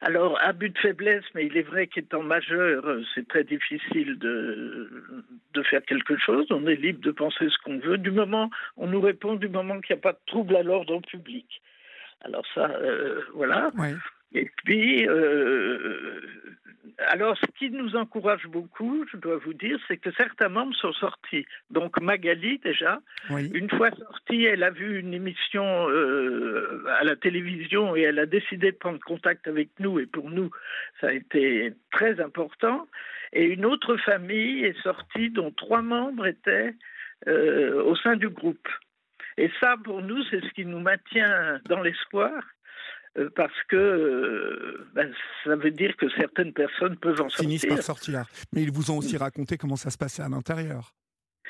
Alors, 0.03 0.39
abus 0.41 0.71
de 0.71 0.77
faiblesse, 0.79 1.23
mais 1.35 1.45
il 1.45 1.55
est 1.55 1.61
vrai 1.61 1.85
qu'étant 1.85 2.23
majeur, 2.23 2.83
c'est 3.13 3.27
très 3.27 3.43
difficile 3.43 4.17
de, 4.17 4.89
de 5.53 5.63
faire 5.63 5.83
quelque 5.83 6.17
chose. 6.17 6.47
On 6.49 6.65
est 6.65 6.75
libre 6.75 7.01
de 7.01 7.11
penser 7.11 7.47
ce 7.49 7.57
qu'on 7.63 7.77
veut. 7.77 7.99
Du 7.99 8.09
moment, 8.09 8.49
on 8.77 8.87
nous 8.87 8.99
répond 8.99 9.35
du 9.35 9.47
moment 9.47 9.79
qu'il 9.79 9.95
n'y 9.95 9.99
a 9.99 10.01
pas 10.01 10.13
de 10.13 10.19
trouble 10.25 10.55
à 10.55 10.63
l'ordre 10.63 10.99
public. 11.01 11.61
Alors 12.21 12.45
ça, 12.55 12.69
euh, 12.69 13.21
voilà. 13.35 13.71
Et 14.34 14.50
puis, 14.63 15.08
euh, 15.08 16.22
alors, 17.08 17.38
ce 17.38 17.46
qui 17.58 17.70
nous 17.70 17.96
encourage 17.96 18.46
beaucoup, 18.48 19.06
je 19.12 19.17
dois 19.17 19.38
vous 19.38 19.54
dire, 19.54 19.80
c'est 19.88 19.98
que 19.98 20.12
certains 20.12 20.50
membres 20.50 20.76
sont 20.76 20.94
sortis. 20.94 21.46
Donc, 21.70 22.00
Magali, 22.00 22.60
déjà, 22.60 23.02
une 23.30 23.70
fois 23.70 23.91
sortie, 23.91 24.46
elle 24.46 24.63
a 24.63 24.70
vu 24.70 25.00
une 25.00 25.13
émission 25.13 25.89
euh, 25.89 26.84
à 27.00 27.04
la 27.04 27.15
télévision 27.15 27.96
et 27.96 28.02
elle 28.02 28.20
a 28.20 28.26
décidé 28.26 28.72
de 28.72 28.78
prendre 28.78 29.00
contact 29.00 29.48
avec 29.48 29.70
nous. 29.80 30.00
Et 30.00 30.06
pour 30.06 30.30
nous, 30.30 30.52
ça 31.00 31.08
a 31.08 31.13
été 31.13 31.74
très 31.91 32.20
important. 32.20 32.88
Et 33.34 33.46
une 33.46 33.65
autre 33.65 33.98
famille 33.98 34.63
est 34.63 34.80
sortie 34.82 35.30
dont 35.30 35.52
trois 35.52 35.82
membres 35.82 36.28
étaient 36.28 36.76
euh, 37.28 37.84
au 37.84 37.96
sein 37.96 38.15
du 38.15 38.30
groupe. 38.30 38.67
Et 39.38 39.50
ça, 39.62 39.76
pour 39.84 40.02
nous, 40.02 40.24
c'est 40.26 40.41
ce 40.41 40.50
qui 40.52 40.65
nous 40.65 40.80
maintient 40.80 41.60
dans 41.65 41.82
l'espoir 41.82 42.32
parce 43.36 43.63
que 43.67 43.76
euh, 43.76 44.88
ben, 44.93 45.12
ça 45.43 45.56
veut 45.56 45.71
dire 45.71 45.95
que 45.97 46.10
certaines 46.12 46.54
personnes 46.54 46.97
peuvent 46.97 47.21
en 47.21 47.30
sortir. 47.30 47.39
Finissent 47.39 47.65
par 47.65 47.82
sortir. 47.82 48.26
Mais 48.54 48.63
ils 48.63 48.71
vous 48.71 48.91
ont 48.91 48.97
aussi 48.97 49.17
raconté 49.17 49.58
comment 49.58 49.76
ça 49.76 49.89
se 49.89 49.97
passait 49.97 50.24
à 50.24 50.30
l'intérieur. 50.30 50.93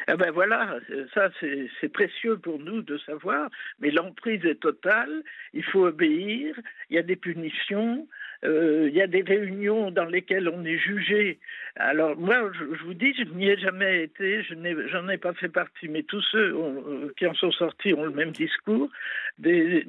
Eh 0.07 0.15
ben 0.15 0.31
voilà, 0.31 0.79
ça 1.13 1.29
c'est 1.39 1.89
précieux 1.89 2.37
pour 2.37 2.57
nous 2.57 2.81
de 2.81 2.97
savoir, 2.99 3.51
mais 3.79 3.91
l'emprise 3.91 4.43
est 4.45 4.59
totale, 4.59 5.23
il 5.53 5.63
faut 5.63 5.85
obéir, 5.85 6.59
il 6.89 6.95
y 6.95 6.99
a 6.99 7.03
des 7.03 7.15
punitions, 7.15 8.07
euh, 8.43 8.87
il 8.89 8.95
y 8.95 9.01
a 9.01 9.07
des 9.07 9.21
réunions 9.21 9.91
dans 9.91 10.05
lesquelles 10.05 10.49
on 10.49 10.65
est 10.65 10.77
jugé. 10.77 11.39
Alors 11.75 12.17
moi, 12.17 12.51
je, 12.57 12.83
vous 12.83 12.93
dis, 12.93 13.13
je 13.13 13.23
n'y 13.35 13.49
ai 13.49 13.57
jamais 13.57 14.03
été, 14.03 14.41
je 14.43 14.55
n'en 14.55 15.09
ai, 15.09 15.17
pas 15.17 15.33
fait 15.33 15.49
partie, 15.49 15.87
mais 15.87 16.01
tous 16.03 16.21
ceux 16.31 16.55
euh, 16.55 17.13
qui 17.17 17.27
en 17.27 17.35
sont 17.35 17.51
sortis 17.51 17.93
ont 17.93 18.05
le 18.05 18.11
même 18.11 18.31
discours. 18.31 18.89
Des, 19.37 19.85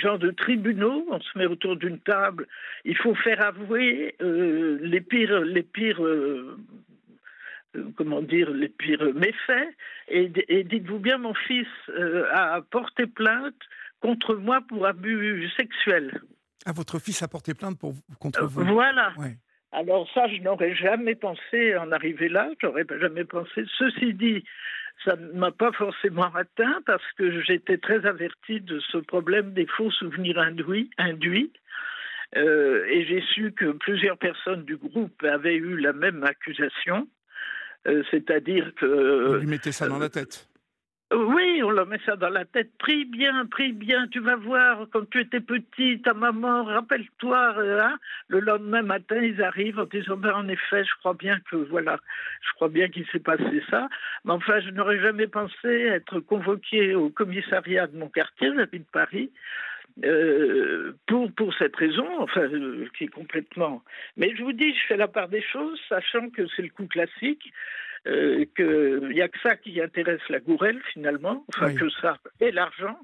gens 0.00 0.16
de 0.16 0.30
tribunaux, 0.30 1.06
on 1.10 1.20
se 1.20 1.38
met 1.38 1.46
autour 1.46 1.76
d'une 1.76 1.98
table, 1.98 2.46
il 2.86 2.96
faut 2.96 3.14
faire 3.14 3.44
avouer 3.44 4.14
euh, 4.22 4.78
les 4.80 5.02
pires, 5.02 5.40
les 5.40 5.62
pires 5.62 6.00
comment 7.96 8.22
dire, 8.22 8.50
les 8.50 8.68
pires 8.68 9.14
méfaits. 9.14 9.68
Et 10.08 10.28
dites-vous 10.64 10.98
bien, 10.98 11.18
mon 11.18 11.34
fils 11.34 11.68
a 12.32 12.62
porté 12.70 13.06
plainte 13.06 13.54
contre 14.00 14.34
moi 14.34 14.60
pour 14.66 14.86
abus 14.86 15.48
sexuels. 15.56 16.20
Ah, 16.66 16.72
votre 16.72 16.98
fils 16.98 17.22
a 17.22 17.28
porté 17.28 17.54
plainte 17.54 17.78
pour, 17.78 17.94
contre 18.18 18.44
vous 18.44 18.64
Voilà. 18.64 19.12
Alors 19.72 20.08
ça, 20.12 20.26
je 20.28 20.42
n'aurais 20.42 20.74
jamais 20.74 21.14
pensé 21.14 21.76
en 21.76 21.92
arriver 21.92 22.28
là, 22.28 22.50
j'aurais 22.60 22.84
jamais 23.00 23.24
pensé. 23.24 23.64
Ceci 23.78 24.14
dit, 24.14 24.44
ça 25.04 25.16
ne 25.16 25.32
m'a 25.32 25.52
pas 25.52 25.72
forcément 25.72 26.34
atteint 26.34 26.80
parce 26.86 27.04
que 27.16 27.40
j'étais 27.42 27.78
très 27.78 28.04
averti 28.04 28.60
de 28.60 28.80
ce 28.80 28.98
problème 28.98 29.52
des 29.52 29.66
faux 29.66 29.90
souvenirs 29.90 30.38
induits. 30.38 30.90
induits. 30.98 31.52
Euh, 32.36 32.84
et 32.88 33.06
j'ai 33.06 33.22
su 33.34 33.52
que 33.52 33.72
plusieurs 33.72 34.18
personnes 34.18 34.64
du 34.64 34.76
groupe 34.76 35.22
avaient 35.24 35.56
eu 35.56 35.76
la 35.76 35.92
même 35.92 36.22
accusation, 36.22 37.08
euh, 37.88 38.04
c'est-à-dire 38.10 38.72
que... 38.76 39.28
Vous 39.28 39.40
lui 39.40 39.46
mettez 39.46 39.72
ça 39.72 39.88
dans 39.88 39.98
la 39.98 40.10
tête 40.10 40.48
oui, 41.12 41.60
on 41.64 41.70
leur 41.70 41.86
met 41.86 41.98
ça 42.06 42.14
dans 42.14 42.28
la 42.28 42.44
tête. 42.44 42.70
Prie 42.78 43.04
bien, 43.04 43.44
prie 43.46 43.72
bien. 43.72 44.06
Tu 44.08 44.20
vas 44.20 44.36
voir, 44.36 44.86
quand 44.92 45.08
tu 45.10 45.20
étais 45.20 45.40
petit, 45.40 46.00
ta 46.02 46.14
maman, 46.14 46.62
rappelle-toi. 46.62 47.54
Hein. 47.58 47.98
le 48.28 48.38
lendemain 48.38 48.82
matin, 48.82 49.20
ils 49.20 49.42
arrivent 49.42 49.80
en 49.80 49.86
disant 49.86 50.16
ben, 50.16 50.32
en 50.34 50.46
effet, 50.46 50.84
je 50.84 50.94
crois 51.00 51.14
bien 51.14 51.40
que 51.50 51.56
voilà, 51.56 51.98
je 52.42 52.52
crois 52.54 52.68
bien 52.68 52.88
qu'il 52.88 53.06
s'est 53.08 53.18
passé 53.18 53.60
ça. 53.68 53.88
Mais 54.24 54.32
enfin, 54.32 54.60
je 54.60 54.70
n'aurais 54.70 55.00
jamais 55.00 55.26
pensé 55.26 55.68
être 55.68 56.20
convoqué 56.20 56.94
au 56.94 57.10
commissariat 57.10 57.88
de 57.88 57.98
mon 57.98 58.08
quartier, 58.08 58.52
j'habite 58.54 58.88
Paris. 58.92 59.32
Euh, 60.04 60.92
pour, 61.06 61.30
pour 61.32 61.52
cette 61.54 61.74
raison, 61.74 62.06
enfin, 62.20 62.42
euh, 62.42 62.86
qui 62.96 63.04
est 63.04 63.08
complètement. 63.08 63.82
Mais 64.16 64.34
je 64.36 64.44
vous 64.44 64.52
dis, 64.52 64.72
je 64.72 64.86
fais 64.86 64.96
la 64.96 65.08
part 65.08 65.28
des 65.28 65.42
choses, 65.42 65.78
sachant 65.88 66.30
que 66.30 66.46
c'est 66.54 66.62
le 66.62 66.68
coup 66.68 66.86
classique. 66.86 67.52
Euh, 68.06 68.46
qu'il 68.56 69.10
n'y 69.10 69.20
a 69.20 69.28
que 69.28 69.38
ça 69.42 69.56
qui 69.56 69.78
intéresse 69.78 70.22
la 70.30 70.40
gourelle 70.40 70.80
finalement, 70.94 71.44
enfin 71.54 71.74
que 71.74 71.90
ça 72.00 72.16
et 72.40 72.50
l'argent. 72.50 72.98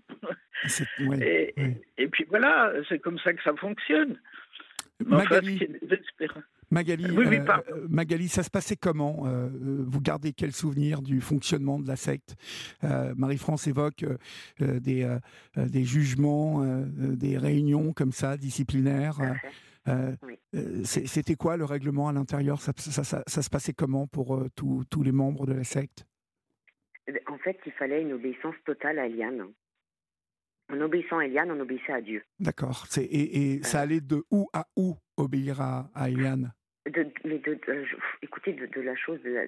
et, 1.21 1.55
et, 1.99 2.09
puis 2.09 2.25
voilà, 2.31 2.73
c'est 2.89 2.99
comme 2.99 3.19
ça 3.19 3.35
que 3.35 3.43
ça 3.43 3.55
fonctionne. 3.57 4.19
Magali, 5.05 5.61
Magali, 6.71 7.05
euh, 7.05 7.87
Magali, 7.91 8.29
ça 8.29 8.43
se 8.43 8.49
passait 8.49 8.77
comment 8.77 9.25
euh, 9.27 9.51
Vous 9.87 10.01
gardez 10.01 10.33
quel 10.33 10.53
souvenir 10.53 11.03
du 11.03 11.21
fonctionnement 11.21 11.79
de 11.79 11.87
la 11.87 11.97
secte? 11.97 12.35
Marie-France 12.83 13.67
évoque 13.67 14.07
des, 14.59 15.19
des 15.57 15.85
jugements, 15.85 16.65
des 16.97 17.37
réunions 17.37 17.93
comme 17.93 18.13
ça, 18.13 18.39
disciplinaires. 18.39 19.19
Euh, 19.88 20.16
euh, 20.55 20.85
c'était 20.85 21.35
quoi 21.35 21.57
le 21.57 21.64
règlement 21.64 22.09
à 22.09 22.12
l'intérieur? 22.12 22.61
Ça, 22.61 22.72
se 22.72 23.51
passait 23.51 23.72
comment 23.72 24.07
pour 24.07 24.37
euh, 24.37 24.49
tous 24.55 25.03
les 25.03 25.12
membres 25.12 25.46
de 25.46 25.55
la 25.55 25.64
secte? 25.64 26.07
Eh 27.07 27.12
En 27.29 27.38
fait, 27.38 27.59
il 27.66 27.72
fallait 27.72 28.03
une 28.03 28.12
obéissance 28.12 28.57
totale 28.64 28.99
à 28.99 29.07
Eliane. 29.07 29.46
En 30.68 30.81
obéissant 30.81 31.18
à 31.18 31.27
Eliane, 31.27 31.51
on 31.53 31.61
obéissait 31.61 31.92
à 31.92 32.01
Dieu. 32.01 32.25
D'accord. 32.40 32.87
Et, 32.96 33.62
ça 33.62 33.81
allait 33.81 34.01
de 34.01 34.25
où 34.31 34.49
à 34.53 34.66
où 34.77 34.96
obéir 35.16 35.61
à, 35.61 35.90
à 35.94 36.11
Eliane? 36.11 36.53
De, 36.90 37.07
mais 37.25 37.38
de, 37.38 37.59
écoutez, 38.22 38.53
de, 38.53 38.81
la 38.81 38.94
chose, 38.94 39.20
de, 39.22 39.46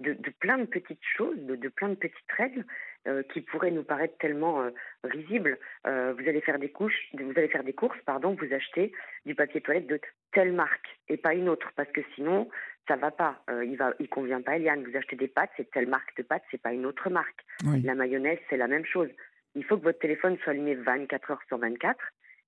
de, 0.00 0.30
plein 0.40 0.58
de 0.58 0.64
petites 0.64 1.04
choses, 1.16 1.36
de, 1.38 1.68
plein 1.68 1.88
de 1.88 1.94
petites 1.94 2.32
règles 2.36 2.64
euh, 3.06 3.22
qui 3.32 3.40
pourraient 3.40 3.70
nous 3.70 3.84
paraître 3.84 4.16
tellement 4.18 4.62
euh, 4.62 4.70
risibles. 5.04 5.58
Euh, 5.86 6.14
vous 6.18 6.28
allez 6.28 6.40
faire 6.40 6.58
des 6.58 6.70
couches, 6.70 7.08
vous 7.14 7.32
allez 7.36 7.48
faire 7.48 7.64
des 7.64 7.72
courses, 7.72 7.98
pardon, 8.04 8.34
vous 8.34 8.52
achetez 8.52 8.92
du 9.24 9.34
papier 9.34 9.60
toilette 9.60 9.86
de 9.86 10.00
telle 10.32 10.52
marque 10.52 10.98
et 11.08 11.16
pas 11.16 11.34
une 11.34 11.48
autre, 11.48 11.70
parce 11.76 11.90
que 11.90 12.00
sinon 12.14 12.48
ça 12.86 12.96
va 12.96 13.10
pas, 13.10 13.42
il 13.64 13.76
va, 13.76 13.94
il 13.98 14.10
convient 14.10 14.42
pas, 14.42 14.56
Eliane. 14.56 14.84
Vous 14.84 14.94
achetez 14.94 15.16
des 15.16 15.28
pâtes, 15.28 15.48
c'est 15.56 15.70
telle 15.70 15.88
marque 15.88 16.14
de 16.18 16.22
pâtes, 16.22 16.42
c'est 16.50 16.60
pas 16.60 16.74
une 16.74 16.84
autre 16.84 17.08
marque. 17.08 17.40
La 17.82 17.94
mayonnaise, 17.94 18.38
c'est 18.50 18.58
la 18.58 18.68
même 18.68 18.84
chose. 18.84 19.08
Il 19.54 19.64
faut 19.64 19.78
que 19.78 19.84
votre 19.84 20.00
téléphone 20.00 20.36
soit 20.42 20.50
allumé 20.50 20.74
24 20.74 21.30
heures 21.30 21.42
sur 21.48 21.56
24, 21.56 21.98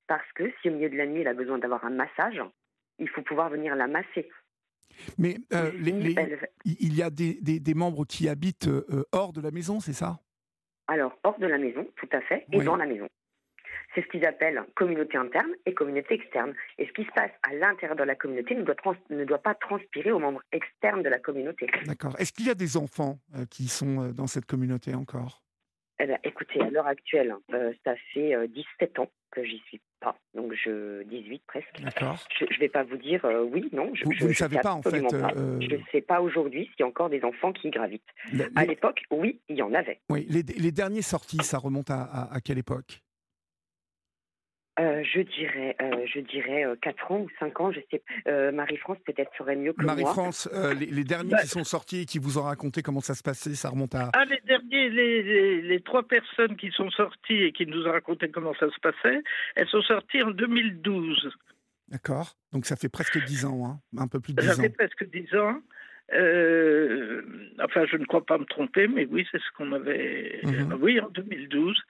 parce 0.07 0.31
que 0.35 0.45
si 0.61 0.69
au 0.69 0.73
milieu 0.73 0.91
de 0.91 0.97
la 0.97 1.07
nuit, 1.07 1.23
il 1.23 1.29
a 1.29 1.33
besoin 1.33 1.57
d'avoir 1.57 1.87
un 1.87 1.91
massage, 1.91 2.43
il 2.99 3.09
faut 3.09 3.23
pouvoir 3.23 3.51
venir 3.51 3.75
la 3.77 3.87
masser. 3.87 4.29
Mais 5.19 5.37
euh, 5.53 5.71
il 6.65 6.95
y 6.95 7.03
a 7.03 7.11
des, 7.11 7.35
des, 7.41 7.75
membres 7.75 8.07
qui 8.07 8.29
habitent 8.29 8.69
euh, 8.69 9.05
hors 9.13 9.33
de 9.33 9.41
la 9.41 9.51
maison, 9.51 9.81
c'est 9.81 9.93
ça? 9.93 10.21
Alors, 10.89 11.19
hors 11.25 11.39
de 11.39 11.47
la 11.47 11.59
maison, 11.59 11.87
tout 11.97 12.09
à 12.13 12.21
fait, 12.23 12.47
et 12.53 12.63
dans 12.63 12.77
la 12.77 12.87
maison. 12.87 13.09
C'est 13.95 14.03
ce 14.03 14.09
qu'ils 14.09 14.27
appellent 14.27 14.63
communauté 14.75 15.17
interne 15.17 15.51
et 15.65 15.73
communauté 15.73 16.15
externe. 16.15 16.55
Et 16.79 16.87
ce 16.87 16.93
qui 16.93 17.05
se 17.05 17.13
passe 17.13 17.31
à 17.43 17.55
l'intérieur 17.55 17.97
de 17.97 18.03
la 18.03 18.15
communauté 18.15 18.55
ne 18.55 18.63
doit, 18.63 18.77
ne 19.09 19.25
doit 19.25 19.39
pas 19.39 19.55
transpirer 19.55 20.13
aux 20.13 20.19
membres 20.19 20.43
externes 20.53 21.03
de 21.03 21.09
la 21.09 21.19
communauté. 21.19 21.67
D'accord. 21.87 22.15
Est-ce 22.19 22.33
qu'il 22.33 22.47
y 22.47 22.51
a 22.51 22.55
des 22.55 22.77
enfants 22.77 23.19
euh, 23.35 23.47
qui 23.51 23.69
sont 23.69 24.03
euh, 24.03 24.13
dans 24.13 24.27
cette 24.27 24.45
communauté 24.45 24.95
encore? 24.95 25.43
Eh 25.99 26.07
ben, 26.07 26.19
écoutez, 26.25 26.61
à 26.61 26.69
l'heure 26.69 26.87
actuelle, 26.87 27.35
euh, 27.55 27.73
ça 27.85 27.95
fait 28.13 28.35
17 28.49 28.99
ans 28.99 29.11
que 29.31 29.43
j'y 29.43 29.59
suis 29.61 29.81
pas, 30.01 30.17
donc 30.35 30.53
je 30.55 31.03
18 31.05 31.43
presque. 31.47 31.81
D'accord. 31.83 32.19
Je 32.39 32.45
ne 32.45 32.59
vais 32.59 32.69
pas 32.69 32.85
vous 32.85 32.97
dire 32.97 33.27
oui, 33.53 33.69
non. 33.73 33.91
Je, 33.95 34.05
vous, 34.05 34.29
ne 34.29 34.33
savez 34.33 34.59
pas 34.59 34.73
en 34.73 34.83
fait. 34.83 34.91
Je 34.91 35.75
ne 35.75 35.83
sais 35.93 36.01
pas 36.01 36.21
aujourd'hui 36.21 36.67
s'il 36.67 36.81
y 36.81 36.83
a 36.83 36.87
encore 36.87 37.11
des 37.11 37.23
enfants 37.25 37.53
qui 37.53 37.69
y 37.69 37.71
gravitent. 37.71 38.03
À 38.55 38.65
l'époque, 38.65 39.03
oui, 39.11 39.41
il 39.49 39.57
y 39.57 39.63
en 39.63 39.75
avait. 39.75 40.01
Oui, 40.11 40.27
les, 40.29 40.43
les 40.43 40.73
derniers 40.73 41.03
sorties, 41.03 41.43
ça 41.43 41.59
remonte 41.59 41.91
à, 41.91 42.29
à 42.31 42.41
quelle 42.41 42.59
époque? 42.59 43.03
Euh, 44.79 45.03
je 45.05 45.21
dirais, 45.23 45.75
euh, 45.81 46.05
je 46.07 46.21
dirais 46.21 46.65
4 46.83 46.97
euh, 47.11 47.15
ans 47.15 47.21
ou 47.21 47.29
5 47.41 47.61
ans, 47.61 47.73
je 47.73 47.81
sais. 47.91 48.03
Marie-France 48.53 48.99
peut-être 49.07 49.31
serait 49.39 49.57
mieux 49.57 49.73
que 49.73 49.83
moi. 49.83 49.95
Marie-France, 49.95 50.51
les, 50.79 51.05
derniers 51.05 51.31
bah 51.31 51.43
qui 51.43 51.49
sont 51.49 51.65
sortis 51.65 52.03
et 52.03 52.05
qui 52.05 52.19
vous 52.19 52.39
ont 52.39 52.43
raconté 52.43 52.83
comment 52.83 53.01
ça 53.01 53.15
se 53.15 53.23
passait, 53.23 53.55
ça 53.55 53.71
remonte 53.71 53.95
à. 53.95 54.11
Ah, 54.13 54.25
les 54.27 54.41
derniers, 54.47 54.91
les, 54.91 55.63
les, 55.63 55.81
trois 55.81 56.03
personnes 56.03 56.57
qui 56.57 56.71
sont 56.73 56.91
sorties 56.91 57.45
et 57.45 57.53
qui 57.53 57.67
nous 57.67 57.87
ont 57.87 57.93
raconté 57.93 58.29
comment 58.29 58.53
ça 58.55 58.67
se 58.71 58.79
passait, 58.81 59.23
elles 59.55 59.69
sont 59.69 59.83
sorties 59.83 60.23
en 60.23 60.31
2012. 60.31 61.31
D'accord. 61.89 62.37
Donc 62.53 62.67
ça 62.67 62.77
fait 62.77 62.91
presque 62.91 63.25
10 63.25 63.47
ans, 63.47 63.65
hein 63.65 63.81
un 63.97 64.09
peu 64.09 64.21
plus 64.21 64.35
de 64.35 64.43
10 64.43 64.51
ans. 64.51 64.55
Ça 64.55 64.63
fait 64.63 64.69
presque 64.69 65.09
10 65.11 65.35
ans. 65.37 65.61
enfin, 67.65 67.87
je 67.87 67.97
ne 67.97 68.05
crois 68.05 68.27
pas 68.27 68.37
me 68.37 68.45
tromper, 68.45 68.89
mais 68.89 69.07
oui, 69.07 69.27
c'est 69.33 69.39
ce 69.39 69.57
qu'on 69.57 69.73
avait. 69.73 70.41
Mhm. 70.43 70.79
Oui, 70.83 71.01
en 71.01 71.09
2012. 71.09 71.83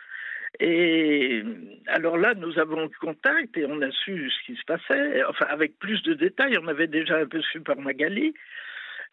Et 0.60 1.42
alors 1.86 2.16
là, 2.16 2.34
nous 2.34 2.58
avons 2.58 2.86
eu 2.86 2.96
contact 3.00 3.56
et 3.56 3.66
on 3.66 3.82
a 3.82 3.90
su 3.90 4.30
ce 4.30 4.46
qui 4.46 4.56
se 4.56 4.64
passait, 4.64 5.22
enfin 5.24 5.46
avec 5.48 5.78
plus 5.78 6.02
de 6.02 6.14
détails, 6.14 6.58
on 6.58 6.68
avait 6.68 6.86
déjà 6.86 7.18
un 7.18 7.26
peu 7.26 7.42
su 7.42 7.60
par 7.60 7.76
Magali. 7.76 8.34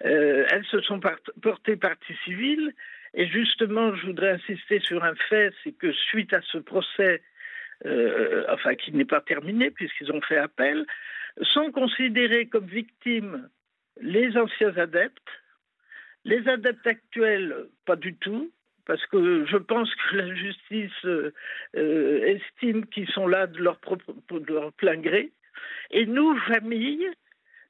Euh, 0.06 0.45
elles 0.49 0.65
se 0.65 0.82
sont 0.82 0.99
portées 1.41 1.75
partie 1.75 2.15
civile. 2.23 2.73
Et 3.13 3.27
justement, 3.27 3.93
je 3.95 4.08
voudrais 4.08 4.32
insister 4.32 4.79
sur 4.79 5.03
un 5.03 5.15
fait, 5.29 5.53
c'est 5.63 5.77
que 5.77 5.91
suite 5.91 6.34
à 6.34 6.41
ce 6.41 6.58
procès, 6.58 7.21
euh, 7.86 8.45
enfin 8.49 8.75
qui 8.75 8.91
n'est 8.91 9.06
pas 9.06 9.21
terminé 9.21 9.69
puisqu'ils 9.69 10.12
ont 10.12 10.21
fait 10.21 10.38
appel, 10.38 10.86
sont 11.41 11.71
considérés 11.71 12.47
comme 12.47 12.65
victimes 12.65 13.49
les 14.01 14.36
anciens 14.38 14.75
adeptes, 14.77 15.29
les 16.25 16.47
adeptes 16.47 16.88
actuels, 16.88 17.67
pas 17.86 17.95
du 17.95 18.15
tout, 18.15 18.51
parce 18.86 19.06
que 19.08 19.46
je 19.46 19.58
pense 19.58 19.93
que 19.96 20.15
la 20.17 20.36
justice 20.36 21.06
euh, 21.06 21.34
euh, 21.76 22.26
estime 22.26 22.86
qu'ils 22.88 23.10
sont 23.10 23.28
là 23.28 23.48
de 23.48 23.60
leur, 23.60 23.78
propre, 23.78 24.13
de 24.32 24.54
leur 24.54 24.74
plein 24.74 24.98
gré. 24.98 25.32
Et 25.91 26.06
nous, 26.06 26.38
famille, 26.39 27.08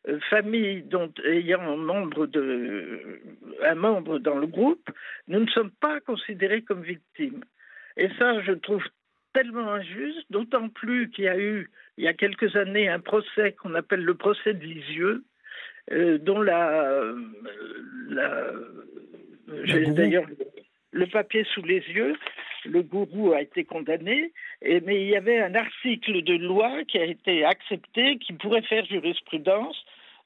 euh, 0.08 0.19
famille 0.30 0.82
dont 0.84 1.12
ayant 1.26 1.62
un 1.62 1.78
membre, 1.78 2.26
de, 2.26 3.19
un 3.63 3.76
membre 3.76 4.19
dans 4.19 4.38
le 4.38 4.47
groupe, 4.47 4.89
nous 5.28 5.39
ne 5.39 5.49
sommes 5.49 5.71
pas 5.71 5.99
considérés 5.99 6.63
comme 6.63 6.82
victimes. 6.82 7.43
Et 7.97 8.10
ça, 8.17 8.41
je 8.41 8.54
trouve 8.54 8.84
tellement 9.34 9.73
injuste, 9.73 10.26
d'autant 10.30 10.69
plus 10.69 11.10
qu'il 11.10 11.26
y 11.26 11.28
a 11.28 11.38
eu, 11.38 11.69
il 11.97 12.04
y 12.04 12.08
a 12.08 12.13
quelques 12.13 12.56
années, 12.56 12.89
un 12.89 12.99
procès 12.99 13.54
qu'on 13.54 13.76
appelle 13.76 14.04
le 14.04 14.15
procès 14.15 14.54
de 14.54 14.63
Lisieux, 14.63 15.23
dont 15.91 16.41
la, 16.41 17.13
la, 18.10 18.52
la 19.47 19.80
d'ailleurs 19.91 20.26
le 20.93 21.08
papier 21.08 21.43
sous 21.53 21.63
les 21.63 21.82
yeux, 21.89 22.15
le 22.65 22.84
gourou 22.84 23.34
a 23.34 23.41
été 23.41 23.65
condamné, 23.65 24.32
mais 24.62 25.01
il 25.01 25.10
y 25.10 25.15
avait 25.15 25.41
un 25.41 25.56
article 25.56 26.21
de 26.21 26.36
loi 26.36 26.84
qui 26.88 26.99
a 26.99 27.06
été 27.06 27.43
accepté 27.43 28.17
qui 28.19 28.34
pourrait 28.34 28.62
faire 28.62 28.86
jurisprudence 28.86 29.75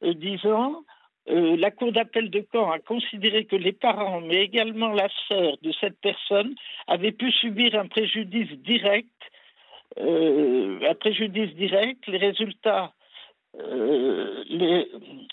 euh, 0.03 0.13
disant 0.13 0.83
euh, 1.29 1.55
la 1.57 1.71
Cour 1.71 1.93
d'appel 1.93 2.29
de 2.29 2.45
Caen 2.51 2.69
a 2.69 2.79
considéré 2.79 3.45
que 3.45 3.55
les 3.55 3.71
parents, 3.71 4.21
mais 4.21 4.43
également 4.43 4.89
la 4.89 5.07
sœur 5.27 5.57
de 5.61 5.71
cette 5.79 5.99
personne, 6.01 6.53
avaient 6.87 7.11
pu 7.11 7.31
subir 7.31 7.75
un 7.75 7.87
préjudice 7.87 8.51
direct. 8.59 9.07
Euh, 9.99 10.79
un 10.87 10.95
préjudice 10.95 11.55
direct, 11.55 12.05
les 12.07 12.17
résultats 12.17 12.93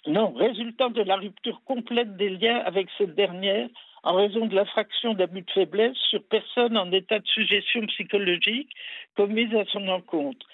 non, 0.07 0.33
résultant 0.33 0.89
de 0.89 1.03
la 1.03 1.17
rupture 1.17 1.61
complète 1.67 2.17
des 2.17 2.31
liens 2.31 2.63
avec 2.65 2.89
cette 2.97 3.15
dernière 3.15 3.69
en 4.05 4.15
raison 4.15 4.47
de 4.47 4.55
l'infraction 4.55 5.15
d'abus 5.15 5.43
de 5.43 5.51
faiblesse 5.51 5.97
sur 6.11 6.23
personne 6.25 6.77
en 6.77 6.93
état 6.93 7.19
de 7.19 7.27
suggestion 7.27 7.87
psychologique 7.87 8.71
commise 9.17 9.55
à 9.55 9.65
son 9.73 9.89
encontre. 9.89 10.47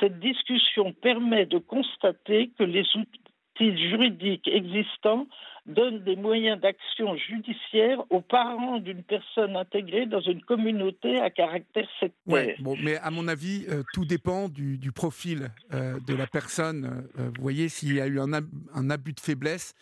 Cette 0.00 0.18
discussion 0.18 0.92
permet 0.92 1.46
de 1.46 1.58
constater 1.58 2.50
que 2.58 2.64
les 2.64 2.84
outils 2.96 3.88
juridiques 3.88 4.48
existants 4.48 5.26
donnent 5.66 6.04
des 6.04 6.16
moyens 6.16 6.60
d'action 6.60 7.16
judiciaire 7.16 7.98
aux 8.10 8.20
parents 8.20 8.78
d'une 8.78 9.02
personne 9.02 9.56
intégrée 9.56 10.06
dans 10.06 10.20
une 10.20 10.42
communauté 10.42 11.18
à 11.20 11.30
caractère 11.30 11.88
sectaire. 11.98 12.56
bon, 12.60 12.76
mais 12.82 12.96
à 12.98 13.10
mon 13.10 13.26
avis, 13.26 13.66
euh, 13.68 13.82
tout 13.92 14.04
dépend 14.04 14.48
du, 14.48 14.92
profil 14.92 15.48
euh, 15.72 15.98
de 16.06 16.14
la 16.14 16.26
personne. 16.26 17.08
Euh, 17.18 17.30
vous 17.36 17.42
voyez, 17.42 17.68
s'il 17.68 17.94
y 17.94 18.00
a 18.00 18.06
eu 18.06 18.20
un 18.20 18.90
abus 18.90 19.12
de 19.12 19.20
faiblesse, 19.20 19.74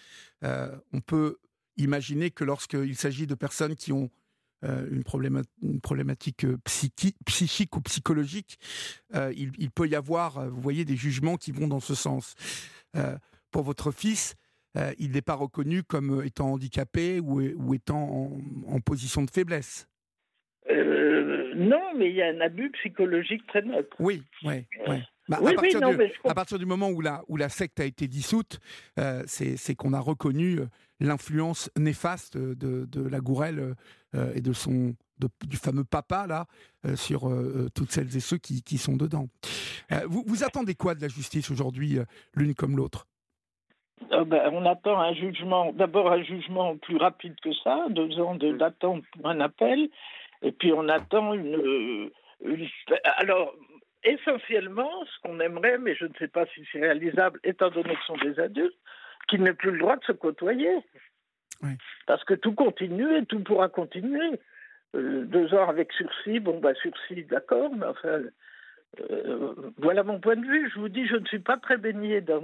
on 0.42 1.00
peut 1.00 1.38
Imaginez 1.76 2.30
que 2.30 2.44
lorsqu'il 2.44 2.96
s'agit 2.96 3.26
de 3.26 3.34
personnes 3.34 3.74
qui 3.74 3.92
ont 3.92 4.10
euh, 4.64 4.88
une, 4.90 5.02
problématique, 5.80 6.44
euh, 6.44 6.56
psychique 6.64 7.76
ou 7.76 7.80
psychologique, 7.82 8.58
euh, 9.14 9.32
il, 9.36 9.70
peut 9.70 9.86
y 9.86 9.94
avoir, 9.94 10.48
vous 10.48 10.60
voyez, 10.60 10.86
des 10.86 10.96
jugements 10.96 11.36
qui 11.36 11.52
vont 11.52 11.68
dans 11.68 11.80
ce 11.80 11.94
sens. 11.94 12.34
pour 13.50 13.62
votre 13.62 13.90
fils, 13.90 14.36
il 14.98 15.12
n'est 15.12 15.22
pas 15.22 15.34
reconnu 15.34 15.82
comme 15.82 16.22
étant 16.24 16.52
handicapé 16.52 17.20
ou, 17.20 17.74
étant 17.74 18.30
en, 18.66 18.80
position 18.80 19.22
de 19.22 19.30
faiblesse. 19.30 19.86
non, 20.70 21.82
mais 21.96 22.08
il 22.08 22.16
y 22.16 22.22
a 22.22 22.28
un 22.28 22.40
abus 22.40 22.70
psychologique 22.72 23.46
très 23.46 23.62
neutre. 23.62 23.94
Oui, 23.98 24.22
oui, 24.44 24.66
oui. 24.88 24.96
Bah, 25.26 25.38
à, 25.38 25.54
partir 25.54 25.80
à, 26.24 26.34
partir 26.34 26.58
du, 26.58 26.66
moment 26.66 26.90
où 26.90 27.00
la, 27.00 27.22
où 27.28 27.38
la 27.38 27.48
secte 27.48 27.80
a 27.80 27.84
été 27.84 28.08
dissoute, 28.08 28.60
c'est 29.26 29.74
qu'on 29.74 29.92
a 29.92 30.00
reconnu 30.00 30.60
l'influence 31.04 31.70
néfaste 31.76 32.36
de, 32.36 32.84
de, 32.86 33.08
la 33.08 33.20
Gourelle 33.20 33.74
euh, 34.14 34.32
et 34.34 34.40
de 34.40 34.52
son 34.52 34.94
du 35.46 35.56
fameux 35.56 35.84
papa 35.84 36.26
là 36.26 36.46
euh, 36.84 36.96
sur 36.96 37.28
euh, 37.28 37.68
toutes 37.74 37.92
celles 37.92 38.14
et 38.16 38.20
ceux 38.20 38.36
qui, 38.36 38.78
sont 38.78 38.96
dedans. 38.96 39.26
Vous, 40.06 40.24
vous, 40.26 40.44
attendez 40.44 40.74
quoi 40.74 40.94
de 40.94 41.00
la 41.00 41.08
justice 41.08 41.50
aujourd'hui, 41.50 41.98
l'une 42.34 42.54
comme 42.54 42.76
l'autre? 42.76 43.06
Ben, 44.10 44.50
on 44.52 44.66
attend 44.66 44.98
un 45.00 45.14
jugement, 45.14 45.72
d'abord 45.72 46.10
un 46.10 46.22
jugement 46.22 46.76
plus 46.76 46.96
rapide 46.96 47.36
que 47.40 47.52
ça, 47.62 47.86
deux 47.90 48.18
ans 48.20 48.34
d'attente 48.34 49.04
pour 49.12 49.28
un 49.28 49.40
appel, 49.40 49.88
et 50.42 50.52
puis 50.52 50.72
on 50.72 50.88
attend 50.88 51.32
une 51.32 52.10
alors 53.18 53.54
essentiellement, 54.04 54.90
ce 55.06 55.20
qu'on 55.22 55.40
aimerait, 55.40 55.78
mais 55.78 55.94
je 55.94 56.04
ne 56.04 56.12
sais 56.18 56.28
pas 56.28 56.44
si 56.54 56.64
c'est 56.70 56.80
réalisable, 56.80 57.40
étant 57.42 57.70
donné 57.70 57.94
que 57.94 58.00
ce 58.00 58.06
sont 58.06 58.16
des 58.18 58.38
adultes, 58.38 58.78
qu'il 59.28 59.42
n'ait 59.42 59.54
plus 59.54 59.72
le 59.72 59.78
droit 59.78 59.96
de 59.96 60.04
se 60.04 60.12
côtoyer. 60.12 60.76
Parce 62.06 62.22
que 62.24 62.34
tout 62.34 62.52
continue 62.52 63.16
et 63.16 63.24
tout 63.24 63.40
pourra 63.40 63.68
continuer. 63.68 64.38
Euh, 64.94 65.24
deux 65.24 65.54
ans 65.54 65.68
avec 65.68 65.92
sursis, 65.92 66.38
bon, 66.38 66.60
bah, 66.60 66.74
sursis, 66.74 67.24
d'accord, 67.24 67.70
mais 67.74 67.86
enfin, 67.86 68.20
euh, 69.00 69.54
voilà 69.78 70.02
mon 70.02 70.20
point 70.20 70.36
de 70.36 70.46
vue. 70.46 70.70
Je 70.74 70.78
vous 70.78 70.90
dis, 70.90 71.06
je 71.06 71.16
ne 71.16 71.24
suis 71.24 71.38
pas 71.38 71.56
très 71.56 71.78
baigné 71.78 72.20
dans 72.20 72.42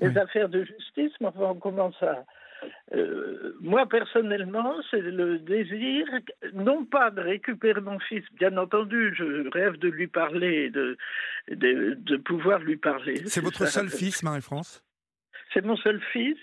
les 0.00 0.18
affaires 0.18 0.48
de 0.50 0.62
justice, 0.62 1.12
mais 1.20 1.28
enfin, 1.28 1.40
on 1.40 1.54
commence 1.54 2.00
à. 2.02 2.24
Euh, 2.94 3.56
moi, 3.60 3.88
personnellement, 3.88 4.76
c'est 4.90 5.00
le 5.00 5.38
désir, 5.38 6.06
non 6.52 6.84
pas 6.84 7.10
de 7.10 7.22
récupérer 7.22 7.80
mon 7.80 7.98
fils, 7.98 8.24
bien 8.34 8.54
entendu, 8.58 9.14
je 9.16 9.48
rêve 9.48 9.78
de 9.78 9.88
lui 9.88 10.06
parler, 10.06 10.68
de, 10.68 10.98
de, 11.48 11.94
de 11.94 12.16
pouvoir 12.18 12.58
lui 12.58 12.76
parler. 12.76 13.16
C'est 13.24 13.40
votre 13.40 13.66
seul 13.66 13.88
fils, 13.88 14.22
Marie-France? 14.22 14.84
C'est 15.52 15.64
mon 15.64 15.76
seul 15.76 16.00
fils. 16.12 16.38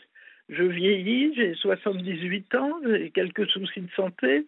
Je 0.50 0.64
vieillis, 0.64 1.34
j'ai 1.36 1.56
78 1.56 2.56
ans, 2.56 2.72
j'ai 2.86 3.10
quelques 3.10 3.48
soucis 3.50 3.82
de 3.82 3.92
santé. 3.92 4.46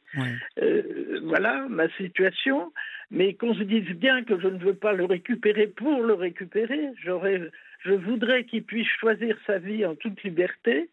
Euh, 0.62 1.20
voilà 1.24 1.66
ma 1.70 1.90
situation. 1.98 2.72
Mais 3.12 3.34
qu'on 3.34 3.54
se 3.54 3.64
dise 3.64 3.90
bien 3.96 4.24
que 4.24 4.40
je 4.40 4.48
ne 4.48 4.60
veux 4.60 4.76
pas 4.76 4.94
le 4.94 5.06
récupérer 5.06 5.68
pour 5.68 6.02
le 6.04 6.14
récupérer. 6.14 6.90
J'aurais, 7.04 7.42
je 7.84 7.92
voudrais 7.92 8.46
qu'il 8.46 8.64
puisse 8.64 8.88
choisir 8.88 9.38
sa 9.46 9.58
vie 9.58 9.86
en 9.86 9.96
toute 9.96 10.24
liberté. 10.24 10.90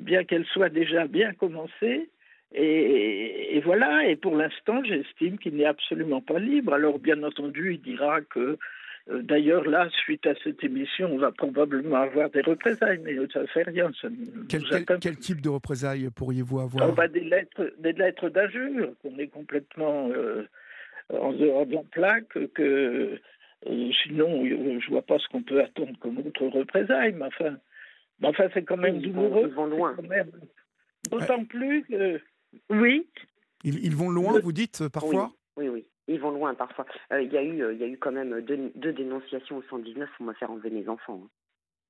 bien 0.00 0.24
qu'elle 0.24 0.46
soit 0.46 0.70
déjà 0.70 1.06
bien 1.06 1.32
commencée. 1.34 2.08
Et, 2.54 3.60
voilà, 3.64 4.06
et 4.06 4.16
pour 4.16 4.36
l'instant, 4.36 4.82
j'estime 4.84 5.38
qu'il 5.38 5.56
n'est 5.56 5.66
absolument 5.66 6.20
pas 6.20 6.38
libre. 6.38 6.72
Alors, 6.72 6.98
bien 6.98 7.22
entendu, 7.22 7.74
il 7.74 7.82
dira 7.82 8.20
que, 8.22 8.40
euh, 8.40 8.56
d'ailleurs, 9.08 9.64
là, 9.64 9.88
suite 9.90 10.26
à 10.26 10.34
cette 10.42 10.62
émission, 10.62 11.10
on 11.12 11.18
va 11.18 11.32
probablement 11.32 11.96
avoir 11.96 12.30
des 12.30 12.42
représailles, 12.42 13.00
mais 13.04 13.16
ça 13.32 13.42
ne 13.42 13.46
fait 13.46 13.62
rien. 13.62 13.90
quel, 14.48 15.16
type 15.18 15.40
de 15.40 15.48
représailles 15.48 16.10
pourriez-vous 16.14 16.60
avoir 16.60 16.92
bah, 16.92 17.08
Des 17.08 17.20
lettres 17.20 17.72
des 17.78 17.92
lettres 17.92 18.28
d'injure, 18.28 18.92
qu'on 19.02 19.18
est 19.18 19.28
complètement 19.28 20.10
euh, 20.10 20.46
en 21.10 21.32
dehors 21.32 21.66
de 21.66 21.74
la 21.74 21.82
plaque, 21.90 22.38
que 22.54 23.18
euh, 23.66 23.90
sinon, 24.02 24.44
je 24.44 24.54
ne 24.54 24.90
vois 24.90 25.02
pas 25.02 25.18
ce 25.18 25.26
qu'on 25.28 25.42
peut 25.42 25.60
attendre 25.60 25.98
comme 26.00 26.18
autre 26.18 26.46
représailles, 26.46 27.14
mais 27.14 27.26
enfin, 27.26 27.56
enfin 28.22 28.48
c'est 28.54 28.64
quand 28.64 28.76
même 28.76 29.00
douloureux. 29.00 29.48
ils 29.48 29.54
vont 29.54 29.66
loin. 29.66 29.96
D'autant 31.10 31.44
plus 31.44 31.84
que 31.84 32.20
oui. 32.70 33.06
Ils, 33.64 33.96
vont 33.96 34.10
loin, 34.10 34.38
vous 34.38 34.52
dites, 34.52 34.82
euh, 34.82 34.88
parfois 34.88 35.32
oui, 35.56 35.68
oui, 35.68 35.84
Ils 36.08 36.18
vont 36.18 36.30
loin 36.30 36.54
parfois. 36.54 36.86
Euh, 37.12 37.22
il 37.22 37.32
y, 37.32 37.36
a 37.36 37.42
eu, 37.42 37.62
euh, 37.62 37.74
y 37.74 37.84
a 37.84 37.86
eu 37.86 37.98
quand 37.98 38.12
même 38.12 38.40
deux, 38.40 38.92
dénonciations 38.92 39.58
au 39.58 39.62
119 39.62 40.08
pour 40.16 40.26
me 40.26 40.32
faire 40.32 40.50
enlever 40.50 40.70
mes 40.70 40.88
enfants. 40.88 41.20
Hein. 41.24 41.28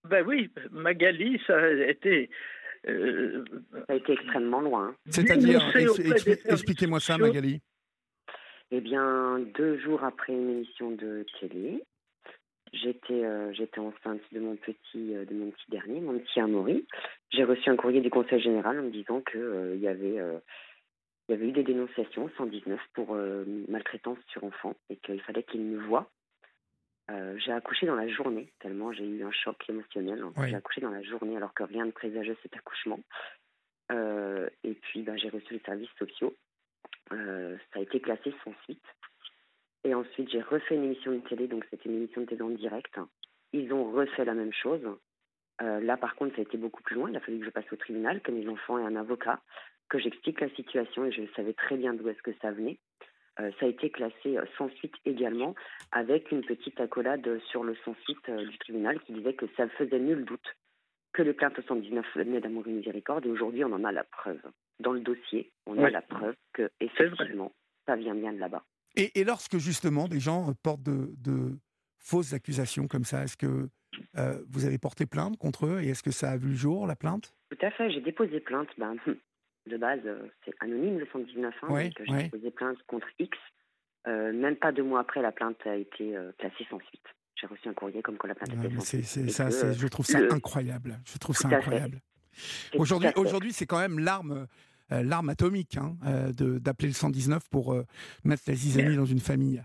Ben 0.09 0.27
oui, 0.27 0.51
Magali, 0.71 1.41
ça 1.47 1.57
a 1.57 1.71
été. 1.71 2.29
Ça 2.85 2.93
a 3.89 3.95
été 3.95 4.13
extrêmement 4.13 4.61
loin. 4.61 4.89
Hein. 4.89 4.95
C'est-à-dire, 5.07 5.61
expliquez-moi 6.47 7.01
ça, 7.01 7.19
Magali. 7.19 7.61
Eh 8.71 8.81
bien, 8.81 9.41
deux 9.57 9.79
jours 9.79 10.05
après 10.05 10.33
une 10.33 10.51
émission 10.51 10.91
de 10.93 11.27
télé, 11.41 11.83
j'étais 12.73 13.25
j'étais 13.53 13.81
enceinte 13.81 14.21
de 14.31 14.41
mon 14.41 14.57
petit 14.57 14.77
de 14.95 15.35
mon 15.35 15.51
petit 15.51 15.71
dernier, 15.71 16.01
mon 16.01 16.19
petit 16.19 16.39
Amaury. 16.39 16.87
J'ai 17.31 17.45
reçu 17.45 17.69
un 17.69 17.77
courrier 17.77 18.01
du 18.01 18.11
Conseil 18.11 18.41
général 18.41 18.79
en 18.79 18.85
me 18.85 18.91
disant 18.91 19.23
qu'il 19.23 19.73
il 19.75 19.81
y 19.81 19.89
avait 19.89 20.21
il 21.29 21.33
y 21.33 21.35
avait 21.35 21.49
eu 21.49 21.53
des 21.53 21.63
dénonciations 21.63 22.31
119 22.39 22.81
pour 22.95 23.15
euh, 23.15 23.45
maltraitance 23.69 24.19
sur 24.29 24.45
enfant 24.45 24.75
et 24.89 24.97
qu'il 24.97 25.21
fallait 25.23 25.43
qu'il 25.43 25.61
me 25.61 25.79
voie. 25.79 26.11
Euh, 27.11 27.37
j'ai 27.39 27.53
accouché 27.53 27.87
dans 27.87 27.95
la 27.95 28.09
journée, 28.09 28.51
tellement 28.61 28.93
j'ai 28.93 29.07
eu 29.07 29.23
un 29.25 29.31
choc 29.31 29.63
émotionnel. 29.69 30.25
J'ai 30.47 30.57
accouché 30.57 30.81
dans 30.81 30.91
la 30.91 31.03
journée 31.03 31.37
alors 31.37 31.53
que 31.53 31.63
rien 31.63 31.85
ne 31.85 31.91
présageait 31.91 32.37
cet 32.43 32.57
accouchement. 32.57 33.01
Euh, 33.93 34.49
et 34.65 34.75
puis 34.75 35.03
bah, 35.03 35.17
j'ai 35.17 35.29
reçu 35.29 35.55
les 35.55 35.61
services 35.61 35.91
sociaux. 35.99 36.35
ça 37.11 37.17
a 37.75 37.81
été 37.81 38.01
classé 38.01 38.33
sans 38.43 38.55
suite. 38.65 38.85
Et 39.85 39.95
ensuite 39.95 40.31
j'ai 40.31 40.41
refait 40.41 40.77
une 40.77 40.85
émission 40.85 41.13
de 41.13 41.21
télé, 41.21 41.47
donc 41.47 41.67
c'était 41.71 41.91
une 41.91 41.97
émission 41.97 42.23
de 42.23 42.27
télé 42.27 42.43
en 42.43 42.51
direct. 42.51 42.99
Ils 43.53 43.73
ont 43.73 43.91
refait 43.91 44.25
la 44.25 44.35
même 44.35 44.53
chose. 44.53 44.83
là 45.61 45.97
par 45.99 46.15
contre 46.15 46.37
ça 46.37 46.41
a 46.41 46.45
été 46.45 46.57
beaucoup 46.57 46.83
plus 46.83 46.97
loin. 46.97 47.11
Il 47.11 47.17
a 47.17 47.21
fallu 47.21 47.39
que 47.39 47.47
je 47.47 47.51
passe 47.51 47.71
au 47.71 47.77
tribunal, 47.77 48.23
que 48.23 48.33
mes 48.33 48.49
enfants 48.49 48.79
aient 48.79 48.85
un 48.85 48.97
avocat 48.97 49.41
que 49.89 49.99
j'explique 49.99 50.41
la 50.41 50.51
situation 50.51 51.05
et 51.05 51.13
je 51.13 51.23
savais 51.35 51.55
très 51.55 51.77
bien 51.77 51.95
d'où 51.95 52.09
est-ce 52.09 52.23
que 52.23 52.35
ça 52.41 52.51
venait. 52.51 52.79
Euh, 53.41 53.51
ça 53.61 53.67
a 53.67 53.69
été 53.69 53.91
classé 53.91 54.37
euh, 54.37 54.45
sans 54.57 54.69
suite 54.71 54.95
également, 55.05 55.55
avec 55.93 56.33
une 56.33 56.45
petite 56.45 56.81
accolade 56.81 57.41
sur 57.51 57.63
le 57.63 57.77
sans 57.85 57.95
suite 58.03 58.29
euh, 58.29 58.45
du 58.45 58.59
tribunal 58.59 59.01
qui 59.01 59.13
disait 59.13 59.35
que 59.35 59.47
ça 59.57 59.69
faisait 59.71 60.01
nul 60.01 60.25
doute 60.25 60.57
que 61.13 61.23
les 61.23 61.33
plaintes 61.33 61.55
79 61.55 62.05
venaient 62.17 62.41
d'Amour 62.41 62.67
et 62.67 62.73
Miséricorde 62.73 63.27
et 63.27 63.31
aujourd'hui 63.31 63.65
on 63.65 63.73
en 63.73 63.85
a 63.85 63.93
la 63.93 64.05
preuve. 64.05 64.41
Dans 64.81 64.93
le 64.93 65.01
dossier, 65.01 65.51
on 65.67 65.83
a 65.83 65.91
la 65.91 66.03
preuve 66.03 66.35
que 66.53 66.71
effectivement 66.81 67.53
ça 67.87 67.97
vient 67.97 68.15
bien 68.15 68.33
de 68.33 68.39
là-bas. 68.39 68.63
Et, 68.95 69.25
lorsque 69.25 69.59
justement 69.59 70.07
des 70.07 70.21
gens 70.21 70.53
portent 70.63 70.83
de, 70.83 71.59
fausses 71.99 72.33
accusations 72.33 72.87
comme 72.87 73.05
ça, 73.05 73.25
est-ce 73.25 73.37
que 73.37 73.69
vous 74.49 74.67
avez 74.67 74.79
porté 74.79 75.07
plainte 75.07 75.37
contre 75.39 75.67
eux 75.67 75.81
et 75.81 75.89
est-ce 75.89 76.03
que 76.03 76.11
ça 76.11 76.31
a 76.31 76.37
vu 76.37 76.51
le 76.51 76.55
jour 76.55 76.87
la 76.87 76.95
plainte? 76.95 77.35
Tout 77.51 77.67
à 77.67 77.71
fait, 77.71 77.91
j'ai 77.91 78.01
déposé 78.01 78.39
plainte. 78.41 78.69
Ben, 78.77 78.97
de 79.69 79.77
base, 79.77 80.01
euh, 80.05 80.29
c'est 80.45 80.55
anonyme 80.61 80.99
le 80.99 81.07
119. 81.13 81.55
Hein, 81.63 81.91
j'ai 82.07 82.29
posé 82.29 82.51
plainte 82.51 82.79
contre 82.87 83.07
X. 83.19 83.37
Euh, 84.07 84.33
même 84.33 84.57
pas 84.57 84.73
deux 84.73 84.83
mois 84.83 85.01
après, 85.01 85.23
la 85.23 85.33
plainte 85.33 85.59
a 85.67 85.77
été 85.77 86.17
euh, 86.17 86.33
classée 86.39 86.67
sans 86.71 86.81
suite. 86.81 87.05
J'ai 87.35 87.47
reçu 87.47 87.69
un 87.69 87.75
courrier 87.75 88.03
comme 88.03 88.17
quoi 88.17 88.29
la 88.29 88.35
plainte 88.35 88.53
était 88.53 88.75
sans 88.75 88.81
suite. 88.81 89.31
Ça, 89.31 89.51
je 89.51 89.87
trouve 89.87 90.07
ça 90.07 90.19
incroyable. 90.31 90.99
Je 91.05 91.19
trouve 91.19 91.37
ça 91.37 91.49
incroyable. 91.49 92.01
Aujourd'hui, 92.75 93.11
aujourd'hui, 93.17 93.53
c'est 93.53 93.67
quand 93.67 93.79
même 93.79 93.99
l'arme. 93.99 94.47
l'arme 94.91 95.29
atomique 95.29 95.77
hein, 95.77 95.97
d'appeler 96.33 96.89
le 96.89 96.95
119 96.95 97.49
pour 97.49 97.77
mettre 98.25 98.43
la 98.47 98.55
zizanie 98.55 98.97
dans 98.97 99.07
une 99.07 99.21
famille. 99.21 99.63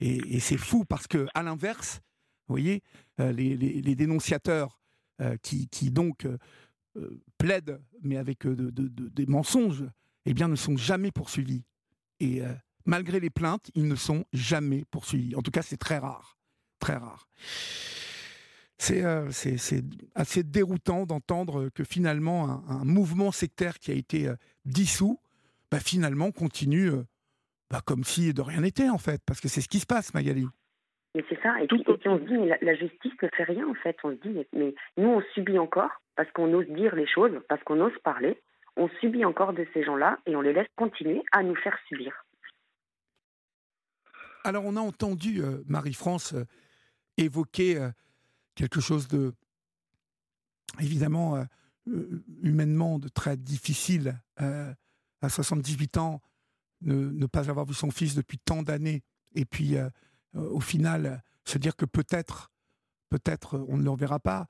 et, 0.00 0.40
c'est 0.40 0.56
fou 0.58 0.84
parce 0.84 1.06
que 1.06 1.26
à 1.34 1.42
l'inverse, 1.42 2.00
vous 2.48 2.54
voyez, 2.54 2.82
les, 3.18 3.56
les, 3.56 3.94
dénonciateurs 3.94 4.78
qui, 5.42 5.68
qui, 5.68 5.90
donc 5.90 6.26
euh, 6.26 6.38
plaident, 7.38 7.80
mais 8.02 8.16
avec 8.16 8.46
euh, 8.46 8.56
des 8.56 9.26
mensonges, 9.26 9.84
eh 10.24 10.34
bien, 10.34 10.48
ne 10.48 10.56
sont 10.56 10.76
jamais 10.76 11.10
poursuivis. 11.10 11.64
Et 12.20 12.42
euh, 12.42 12.52
malgré 12.84 13.20
les 13.20 13.30
plaintes, 13.30 13.70
ils 13.74 13.86
ne 13.86 13.96
sont 13.96 14.24
jamais 14.32 14.84
poursuivis. 14.90 15.34
En 15.34 15.42
tout 15.42 15.50
cas, 15.50 15.62
c'est 15.62 15.76
très 15.76 15.98
rare. 15.98 16.38
Très 16.78 16.96
rare. 16.96 17.28
C'est 18.78 19.02
assez 20.14 20.42
déroutant 20.42 21.06
d'entendre 21.06 21.70
que 21.70 21.82
finalement, 21.82 22.62
un, 22.68 22.84
mouvement 22.84 23.32
sectaire 23.32 23.78
qui 23.78 23.90
a 23.90 23.94
été 23.94 24.30
dissous, 24.66 25.18
bah, 25.70 25.80
finalement, 25.80 26.30
continue 26.30 26.90
bah, 27.70 27.80
comme 27.82 28.04
si 28.04 28.34
de 28.34 28.42
rien 28.42 28.60
n'était, 28.60 28.90
en 28.90 28.98
fait. 28.98 29.22
Parce 29.24 29.40
que 29.40 29.48
c'est 29.48 29.62
ce 29.62 29.68
qui 29.68 29.80
se 29.80 29.86
passe, 29.86 30.12
Magali. 30.12 30.46
Mais 31.16 31.24
c'est 31.30 31.40
ça. 31.42 31.58
Et 31.62 31.66
puis, 31.66 31.82
on 31.86 32.18
se 32.18 32.24
dit, 32.24 32.36
mais 32.36 32.58
la, 32.60 32.74
justice 32.74 33.14
ne 33.22 33.28
fait 33.34 33.44
rien, 33.44 33.66
en 33.66 33.72
fait. 33.72 33.96
On 34.04 34.10
se 34.10 34.16
dit, 34.16 34.46
mais 34.52 34.74
nous, 34.98 35.08
on 35.08 35.22
subit 35.32 35.58
encore 35.58 35.90
parce 36.14 36.30
qu'on 36.32 36.52
ose 36.52 36.68
dire 36.68 36.94
les 36.94 37.06
choses, 37.06 37.32
parce 37.48 37.62
qu'on 37.64 37.80
ose 37.80 37.98
parler, 38.04 38.38
on 38.76 38.90
subit 39.00 39.24
encore 39.24 39.54
de 39.54 39.66
ces 39.72 39.82
gens-là 39.82 40.18
et 40.26 40.36
on 40.36 40.42
les 40.42 40.52
laisse 40.52 40.68
continuer 40.76 41.22
à 41.32 41.42
nous 41.42 41.56
faire 41.56 41.78
subir. 41.88 42.12
Alors 44.44 44.64
on 44.66 44.76
a 44.76 44.80
entendu 44.80 45.42
euh, 45.42 45.62
Marie-France 45.66 46.34
euh, 46.34 46.44
évoquer 47.16 47.78
euh, 47.78 47.88
quelque 48.54 48.80
chose 48.80 49.08
de 49.08 49.32
évidemment 50.78 51.42
humainement 52.42 52.98
de 52.98 53.08
très 53.08 53.38
difficile 53.38 54.20
à 54.36 55.28
78 55.28 55.96
ans, 55.96 56.20
ne, 56.82 56.94
ne, 56.94 57.26
pas 57.26 57.48
avoir 57.48 57.64
vu 57.64 57.72
son 57.72 57.90
fils 57.90 58.14
depuis 58.14 58.38
tant 58.38 58.62
d'années 58.62 59.02
et 59.34 59.46
puis 59.46 59.76
au 60.34 60.60
final 60.60 61.22
se 61.44 61.58
dire 61.58 61.76
que 61.76 61.84
peut-être 61.84 62.50
peut-être 63.08 63.64
on 63.68 63.76
ne 63.76 63.84
le 63.84 63.90
reverra 63.90 64.18
pas 64.18 64.46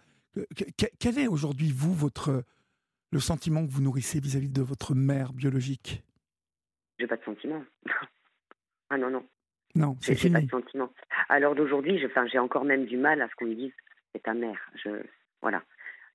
quel 0.99 1.19
est 1.19 1.27
aujourd'hui, 1.27 1.73
vous, 1.73 1.95
votre, 1.95 2.45
le 3.11 3.21
sentiment 3.21 3.67
que 3.67 3.71
vous 3.71 3.83
nourrissez 3.83 4.21
vis-à-vis 4.21 4.51
de 4.51 4.63
votre 4.63 4.95
mère 4.95 5.33
biologique? 5.33 6.03
J'ai 6.99 7.07
pas 7.07 7.17
de 7.17 7.25
sentiment. 7.25 7.65
ah 8.91 8.99
non, 8.99 9.11
non. 9.11 9.25
Non, 9.75 9.97
c'est 10.01 10.15
fini. 10.15 10.33
pas 10.33 10.41
de 10.41 10.51
sentiment. 10.51 10.91
À 11.29 11.39
l'heure 11.39 11.55
d'aujourd'hui, 11.55 11.99
j'ai 11.99 12.39
encore 12.39 12.65
même 12.65 12.87
du 12.87 12.97
mal 12.97 13.21
à 13.21 13.29
ce 13.29 13.35
qu'on 13.35 13.47
me 13.47 13.55
dise 13.55 13.73
c'est 14.13 14.23
ta 14.23 14.33
mère. 14.33 14.59
Je, 14.83 14.89
voilà. 15.43 15.63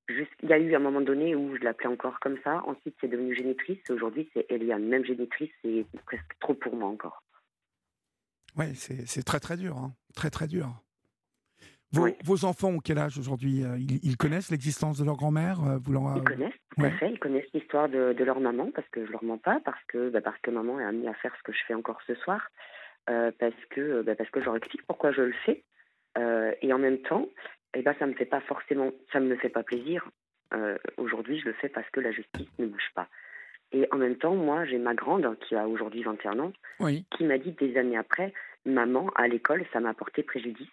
il 0.09 0.49
y 0.49 0.53
a 0.53 0.57
eu 0.57 0.74
un 0.74 0.80
moment 0.80 1.01
donné 1.01 1.36
où 1.36 1.55
je 1.55 1.62
l'appelais 1.62 1.89
encore 1.89 2.20
comme 2.20 2.39
ça. 2.43 2.64
Ensuite, 2.66 2.95
c'est 2.99 3.07
devenu 3.07 3.36
génitrice. 3.36 3.78
Aujourd'hui, 3.91 4.28
c'est 4.34 4.47
Eliane. 4.49 4.88
Même 4.88 5.05
génitrice, 5.05 5.51
c'est 5.62 5.86
presque 6.07 6.39
trop 6.39 6.55
pour 6.55 6.76
moi 6.76 6.89
encore. 6.89 7.22
Oui, 8.58 8.76
c'est 8.76 9.24
très 9.24 9.39
très 9.39 9.58
dur. 9.58 9.78
Hein. 9.78 9.93
Très 10.14 10.30
très 10.30 10.47
dur. 10.47 10.82
Vos, 12.24 12.45
enfants 12.45 12.70
ont 12.70 12.80
quel 12.80 12.97
âge 12.97 13.18
aujourd'hui 13.18 13.64
euh, 13.64 13.78
ils, 13.78 14.16
connaissent 14.16 14.49
l'existence 14.49 14.97
de 14.97 15.04
leur 15.04 15.18
grand-mère 15.18 15.60
euh, 15.66 15.78
Ils 16.16 16.24
connaissent, 16.24 16.54
tout 16.76 16.86
à 16.86 16.91
fait. 16.91 17.12
Ils 17.12 17.20
connaissent 17.20 17.52
l'histoire 17.54 17.89
de, 17.89 18.24
leur 18.24 18.39
maman, 18.39 18.72
parce 18.74 18.88
que 18.89 19.06
je 19.06 19.12
leur 19.12 19.24
mens 19.24 19.38
pas, 19.38 19.60
parce 19.66 19.84
que, 19.88 20.10
bah, 20.10 20.22
parce 20.22 20.39
que 20.39 20.52
maman 20.52 20.80
est 20.80 20.86
amenée 20.86 21.10
à 21.10 21.14
faire 21.16 21.36
ce 21.38 21.43
que 21.43 21.52
je 21.52 21.60
fais 21.68 21.74
encore 21.74 21.99
ce 22.08 22.16
soir, 22.16 22.49
euh, 23.10 23.32
parce, 23.38 23.54
que, 23.72 24.04
bah, 24.04 24.16
parce 24.16 24.30
que 24.30 24.39
je 24.39 24.45
leur 24.45 24.56
explique 24.56 24.86
pourquoi 24.88 25.12
je 25.12 25.22
le 25.22 25.34
fais. 25.45 25.64
et 26.62 26.74
en 26.74 26.80
même 26.80 26.99
temps, 26.99 27.28
eh 27.74 27.82
ben, 27.82 27.93
ça 27.99 28.06
me 28.06 28.14
fait 28.14 28.26
pas 28.26 28.41
forcément, 28.41 28.91
ça 29.12 29.20
me 29.20 29.36
fait 29.36 29.49
pas 29.49 29.64
plaisir. 29.64 30.10
aujourd'hui, 30.95 31.39
je 31.41 31.45
le 31.45 31.54
fais 31.54 31.70
parce 31.70 31.89
que 31.89 31.99
la 31.99 32.12
justice 32.12 32.47
ne 32.58 32.68
bouge 32.68 32.91
pas. 32.95 33.10
Et 33.74 33.88
en 33.91 33.97
même 33.97 34.17
temps, 34.17 34.36
moi, 34.36 34.65
j'ai 34.65 34.78
ma 34.78 34.93
grande, 34.93 35.38
qui 35.47 35.55
a 35.55 35.67
aujourd'hui 35.67 36.03
21 36.03 36.39
ans, 36.39 36.51
qui 37.17 37.24
m'a 37.24 37.38
dit 37.38 37.51
des 37.53 37.78
années 37.78 37.97
après, 37.97 38.34
maman, 38.65 39.09
à 39.15 39.28
l'école, 39.28 39.65
ça 39.72 39.80
m'a 39.80 39.93
porté 39.93 40.24
préjudice 40.24 40.67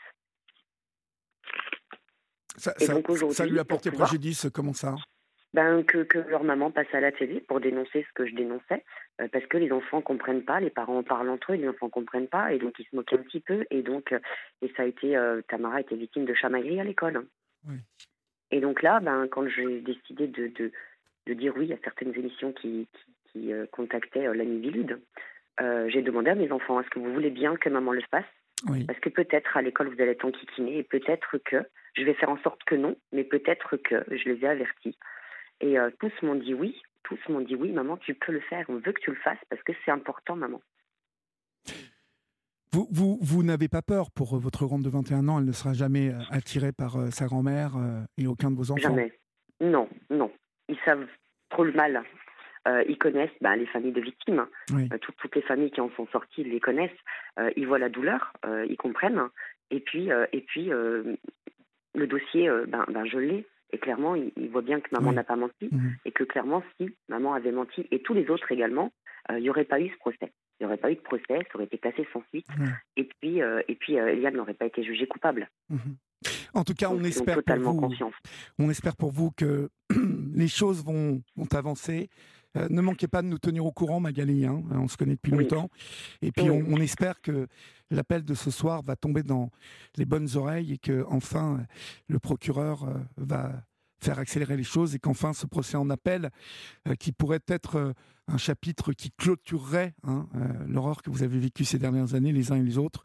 ça, 2.59 3.47
lui 3.47 3.59
a 3.59 3.65
porté 3.65 3.91
préjudice, 3.91 4.49
comment 4.53 4.73
ça? 4.73 4.95
Ben, 5.55 5.83
que, 5.83 6.03
que, 6.03 6.19
leur 6.19 6.45
maman 6.45 6.71
passe 6.71 6.93
à 6.93 7.01
la 7.01 7.11
télé 7.11 7.41
pour 7.41 7.61
dénoncer 7.61 8.05
ce 8.07 8.13
que 8.15 8.27
je 8.27 8.35
dénonçais, 8.35 8.85
euh, 9.21 9.29
parce 9.33 9.47
que 9.47 9.57
les 9.57 9.73
enfants 9.73 10.03
comprennent 10.03 10.45
pas, 10.45 10.61
les 10.61 10.69
parents 10.69 11.03
parlent 11.03 11.31
entre 11.31 11.53
eux, 11.53 11.57
les 11.57 11.69
enfants 11.69 11.89
comprennent 11.89 12.29
pas, 12.29 12.53
et 12.53 12.59
donc 12.59 12.75
ils 12.79 12.85
se 12.85 12.95
moquent 12.95 13.15
un 13.15 13.23
petit 13.23 13.41
peu, 13.41 13.65
et 13.71 13.83
donc 13.83 14.13
euh, 14.13 14.19
et 14.61 14.71
ça 14.77 14.83
a 14.83 14.87
été 14.87 15.17
euh, 15.17 15.41
Tamara 15.49 15.77
a 15.77 15.81
été 15.81 15.97
victime 15.97 16.27
de 16.27 16.35
chamaillerie 16.35 16.81
à 16.81 16.85
l'école. 16.85 17.27
Et 18.51 18.61
donc 18.61 18.83
là, 18.83 19.01
ben 19.01 19.27
quand 19.29 19.49
j'ai 19.49 19.81
décidé 19.81 20.27
de, 20.27 20.49
de, 20.49 20.71
de, 21.29 21.35
dire 21.35 21.55
oui 21.57 21.73
à 21.73 21.77
certaines 21.85 22.15
émissions 22.15 22.53
qui, 22.53 22.89
qui, 22.93 23.13
qui 23.33 23.53
contactaient 23.73 24.33
l'ami 24.35 24.61
Vilude, 24.61 25.01
j'ai 25.89 26.03
demandé 26.03 26.31
à 26.31 26.35
mes 26.35 26.51
enfants 26.51 26.81
est-ce 26.81 26.91
que 26.91 26.99
vous 26.99 27.13
voulez 27.13 27.31
bien 27.31 27.57
que 27.57 27.69
maman 27.69 27.93
le 27.93 28.03
fasse? 28.11 28.25
Parce 28.87 28.99
que 29.01 29.09
peut-être 29.09 29.57
à 29.57 29.63
l'école 29.63 29.89
vous 29.89 30.01
allez 30.01 30.13
être 30.13 30.25
enquiquiné, 30.25 30.79
et 30.79 30.83
peut-être 30.83 31.39
que 31.45 31.57
je 31.95 32.03
vais 32.03 32.15
faire 32.15 32.31
en 32.31 32.39
sorte 32.39 32.63
que 32.65 32.75
non, 32.75 32.97
mais 33.13 33.25
peut-être 33.25 33.77
que 33.77 34.05
je 34.11 34.29
les 34.29 34.45
ai 34.45 34.49
avertis. 34.49 34.97
Et 35.61 35.77
tous 36.01 36.13
m'ont 36.23 36.35
dit 36.35 36.55
oui. 36.55 36.81
Tous 37.05 37.19
m'ont 37.29 37.41
dit 37.41 37.55
oui, 37.55 37.73
maman, 37.73 37.97
tu 37.97 38.15
peux 38.15 38.33
le 38.33 38.41
faire. 38.41 38.65
On 38.69 38.77
veut 38.77 38.93
que 38.93 39.01
tu 39.01 39.11
le 39.11 39.17
fasses 39.17 39.39
parce 39.49 39.63
que 39.63 39.73
c'est 39.85 39.91
important, 39.91 40.37
maman. 40.37 40.61
Vous, 42.73 42.87
vous, 42.91 43.19
vous 43.23 43.43
n'avez 43.43 43.69
pas 43.69 43.83
peur 43.83 44.11
pour 44.11 44.37
euh, 44.37 44.39
votre 44.39 44.67
grande 44.67 44.83
de 44.83 44.91
21 44.91 45.29
ans 45.29 45.39
Elle 45.39 45.47
ne 45.47 45.53
sera 45.53 45.73
jamais 45.73 46.11
euh, 46.11 46.19
attirée 46.31 46.73
par 46.73 46.97
euh, 46.97 47.11
sa 47.11 47.27
grand-mère 47.27 47.73
et 48.19 48.27
aucun 48.27 48.51
de 48.51 48.57
vos 48.57 48.71
enfants? 48.71 48.83
Jamais. 48.83 49.13
Non, 49.61 49.89
non. 50.11 50.31
Ils 50.69 50.79
savent 50.85 51.07
trop 51.51 51.65
le 51.65 51.73
mal. 51.73 52.03
ils 52.89 52.99
connaissent 52.99 53.31
bah, 53.41 53.57
les 53.57 53.67
familles 53.67 53.93
de 53.93 54.01
victimes. 54.01 54.47
toutes, 55.01 55.35
les 55.35 55.43
familles 55.43 55.71
qui 55.71 55.81
en 55.81 55.91
sont 55.97 56.07
sorties, 56.09 56.43
ils 56.43 56.51
les 56.51 56.61
connaissent. 56.61 56.91
ils 57.57 57.67
voient 57.67 57.79
la 57.79 57.89
douleur, 57.89 58.33
ils 58.69 58.77
comprennent. 58.77 59.29
Et 59.71 59.81
puis, 59.81 60.11
et 60.33 60.41
puis 60.43 60.67
le 60.67 62.07
dossier, 62.07 62.51
ben, 62.69 62.85
ben, 62.89 63.05
je 63.07 63.19
l'ai. 63.19 63.47
Et 63.71 63.79
clairement, 63.79 64.15
ils, 64.15 64.51
voient 64.51 64.63
bien 64.63 64.81
que 64.81 64.89
maman 64.93 65.13
n'a 65.13 65.25
pas 65.25 65.37
menti. 65.37 65.69
Mhm. 65.71 65.97
Et 66.05 66.13
que 66.13 66.25
clairement, 66.25 66.63
si 66.77 66.95
maman 67.09 67.35
avait 67.35 67.53
menti, 67.53 67.87
et 67.91 68.01
tous 68.01 68.15
les 68.15 68.29
autres 68.31 68.51
également, 68.53 68.93
il 69.31 69.43
n'y 69.43 69.51
aurait 69.51 69.65
pas 69.65 69.81
eu 69.81 69.91
ce 69.91 69.97
procès 69.97 70.33
il 70.59 70.65
n'y 70.65 70.67
aurait 70.67 70.77
pas 70.77 70.91
eu 70.91 70.97
de 70.97 71.01
procès, 71.01 71.23
ça 71.29 71.55
aurait 71.55 71.65
été 71.65 71.79
classé 71.79 72.07
sans 72.13 72.23
suite. 72.31 72.47
Et 72.97 73.05
puis, 73.05 73.43
euh, 73.43 73.63
et 73.69 73.75
puis 73.77 73.99
euh, 73.99 74.09
Eliane 74.09 74.35
n'aurait 74.35 74.55
pas 74.55 74.67
été 74.67 74.83
jugée 74.83 75.07
coupable. 75.07 75.49
Mhm. 75.71 75.97
En 76.55 76.65
tout 76.65 76.75
cas, 76.75 76.91
on 76.91 77.03
espère, 77.05 77.43
pour 77.43 77.73
vous, 77.73 77.89
on 78.59 78.71
espère 78.71 78.97
pour 78.97 79.13
vous 79.13 79.31
que 79.31 79.71
les 80.35 80.49
choses 80.49 80.85
vont, 80.85 81.23
vont 81.37 81.55
avancer. 81.55 82.11
Euh, 82.57 82.67
ne 82.71 82.81
manquez 82.81 83.09
pas 83.09 83.23
de 83.23 83.29
nous 83.29 83.39
tenir 83.39 83.65
au 83.67 83.73
courant, 83.73 84.01
Magali. 84.01 84.47
Hein, 84.47 84.63
on 84.71 84.89
se 84.89 84.97
connaît 84.97 85.15
depuis 85.15 85.33
longtemps. 85.33 85.71
Et 86.23 86.33
puis, 86.33 86.51
on, 86.51 86.65
on, 86.69 86.79
espère 86.79 87.21
que 87.21 87.47
l'appel 87.91 88.25
de 88.25 88.35
ce 88.35 88.51
soir 88.51 88.83
va 88.83 88.97
tomber 88.97 89.23
dans 89.23 89.51
les 89.97 90.07
bonnes 90.07 90.29
oreilles 90.35 90.73
et 90.73 90.79
que, 90.79 91.05
enfin, 91.09 91.61
le 92.09 92.19
procureur 92.19 92.89
va 93.17 93.63
faire 94.01 94.19
accélérer 94.19 94.57
les 94.57 94.65
choses 94.65 94.95
et 94.95 94.99
qu'enfin 94.99 95.33
ce 95.33 95.47
procès 95.47 95.77
en 95.77 95.91
appel, 95.91 96.31
euh, 96.87 96.95
qui 96.95 97.13
pourrait 97.13 97.41
être 97.49 97.77
euh, 97.77 97.93
un 98.29 98.37
chapitre 98.37 98.93
qui 98.93 99.11
clôturerait 99.11 99.95
hein, 100.05 100.27
euh, 100.35 100.39
l'horreur 100.69 101.03
que 101.03 101.11
vous 101.11 101.23
avez 101.23 101.39
vécue 101.39 101.65
ces 101.65 101.79
dernières 101.79 102.15
années, 102.15 102.33
les 102.33 102.53
uns 102.53 102.57
et 102.57 102.63
les 102.63 102.77
autres, 102.77 103.03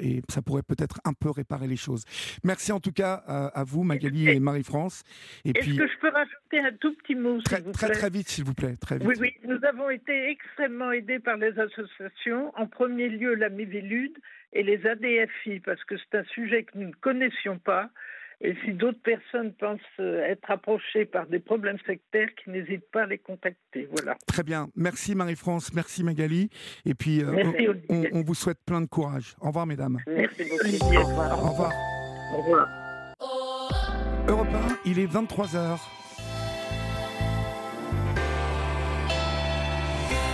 et 0.00 0.22
ça 0.28 0.42
pourrait 0.42 0.64
peut-être 0.64 1.00
un 1.04 1.12
peu 1.12 1.30
réparer 1.30 1.68
les 1.68 1.76
choses. 1.76 2.04
Merci 2.42 2.72
en 2.72 2.80
tout 2.80 2.90
cas 2.90 3.14
à, 3.14 3.62
vous, 3.62 3.84
Magali 3.84 4.28
et, 4.28 4.40
Marie-France. 4.40 5.04
Est-ce 5.44 5.76
que 5.76 5.86
je 5.86 5.98
peux 6.00 6.08
rajouter 6.08 6.58
un 6.58 6.72
tout 6.80 6.92
petit 6.96 7.14
mot 7.14 7.40
Très, 7.42 7.62
très, 7.62 7.90
très 7.90 8.10
vite, 8.10 8.28
s'il 8.28 8.44
vous 8.44 8.54
plaît. 8.54 8.76
Très 8.80 8.98
vite. 8.98 9.06
Oui, 9.06 9.14
oui, 9.20 9.32
nous 9.44 9.64
avons 9.64 9.90
été 9.90 10.30
extrêmement 10.30 10.90
aidés 10.90 11.20
par 11.20 11.36
les 11.36 11.56
associations, 11.58 12.52
en 12.56 12.66
premier 12.66 13.08
lieu 13.08 13.34
la 13.34 13.48
Mivilude 13.48 14.18
et 14.52 14.64
les 14.64 14.84
ADFI, 14.84 15.60
parce 15.60 15.82
que 15.84 15.94
c'est 15.96 16.18
un 16.18 16.24
sujet 16.24 16.64
que 16.64 16.76
nous 16.78 16.88
ne 16.88 16.94
connaissions 16.94 17.58
pas. 17.58 17.90
Et 18.44 18.56
si 18.64 18.72
d'autres 18.72 19.00
personnes 19.02 19.52
pensent 19.52 19.78
euh, 20.00 20.24
être 20.24 20.50
approchées 20.50 21.04
par 21.04 21.26
des 21.26 21.38
problèmes 21.38 21.78
sectaires, 21.86 22.28
qui 22.42 22.50
n'hésitent 22.50 22.90
pas 22.90 23.02
à 23.02 23.06
les 23.06 23.18
contacter. 23.18 23.88
Voilà. 23.92 24.16
Très 24.26 24.42
bien. 24.42 24.68
Merci 24.74 25.14
Marie-France, 25.14 25.72
merci 25.72 26.02
Magali. 26.02 26.50
Et 26.84 26.94
puis, 26.94 27.22
euh, 27.22 27.44
on, 27.88 28.22
vous 28.22 28.34
souhaite 28.34 28.58
plein 28.66 28.80
de 28.80 28.86
courage. 28.86 29.36
Au 29.40 29.48
revoir, 29.48 29.66
mesdames. 29.66 29.98
Merci 30.08 30.42
Olivier. 30.60 30.98
Au 30.98 31.04
revoir. 31.04 31.38
Au 31.38 31.50
revoir. 31.50 31.72
Au 32.32 32.42
revoir. 32.42 32.68
Europe 34.28 34.48
1, 34.86 34.90
il 34.90 34.98
est 34.98 35.06
23h. 35.06 36.01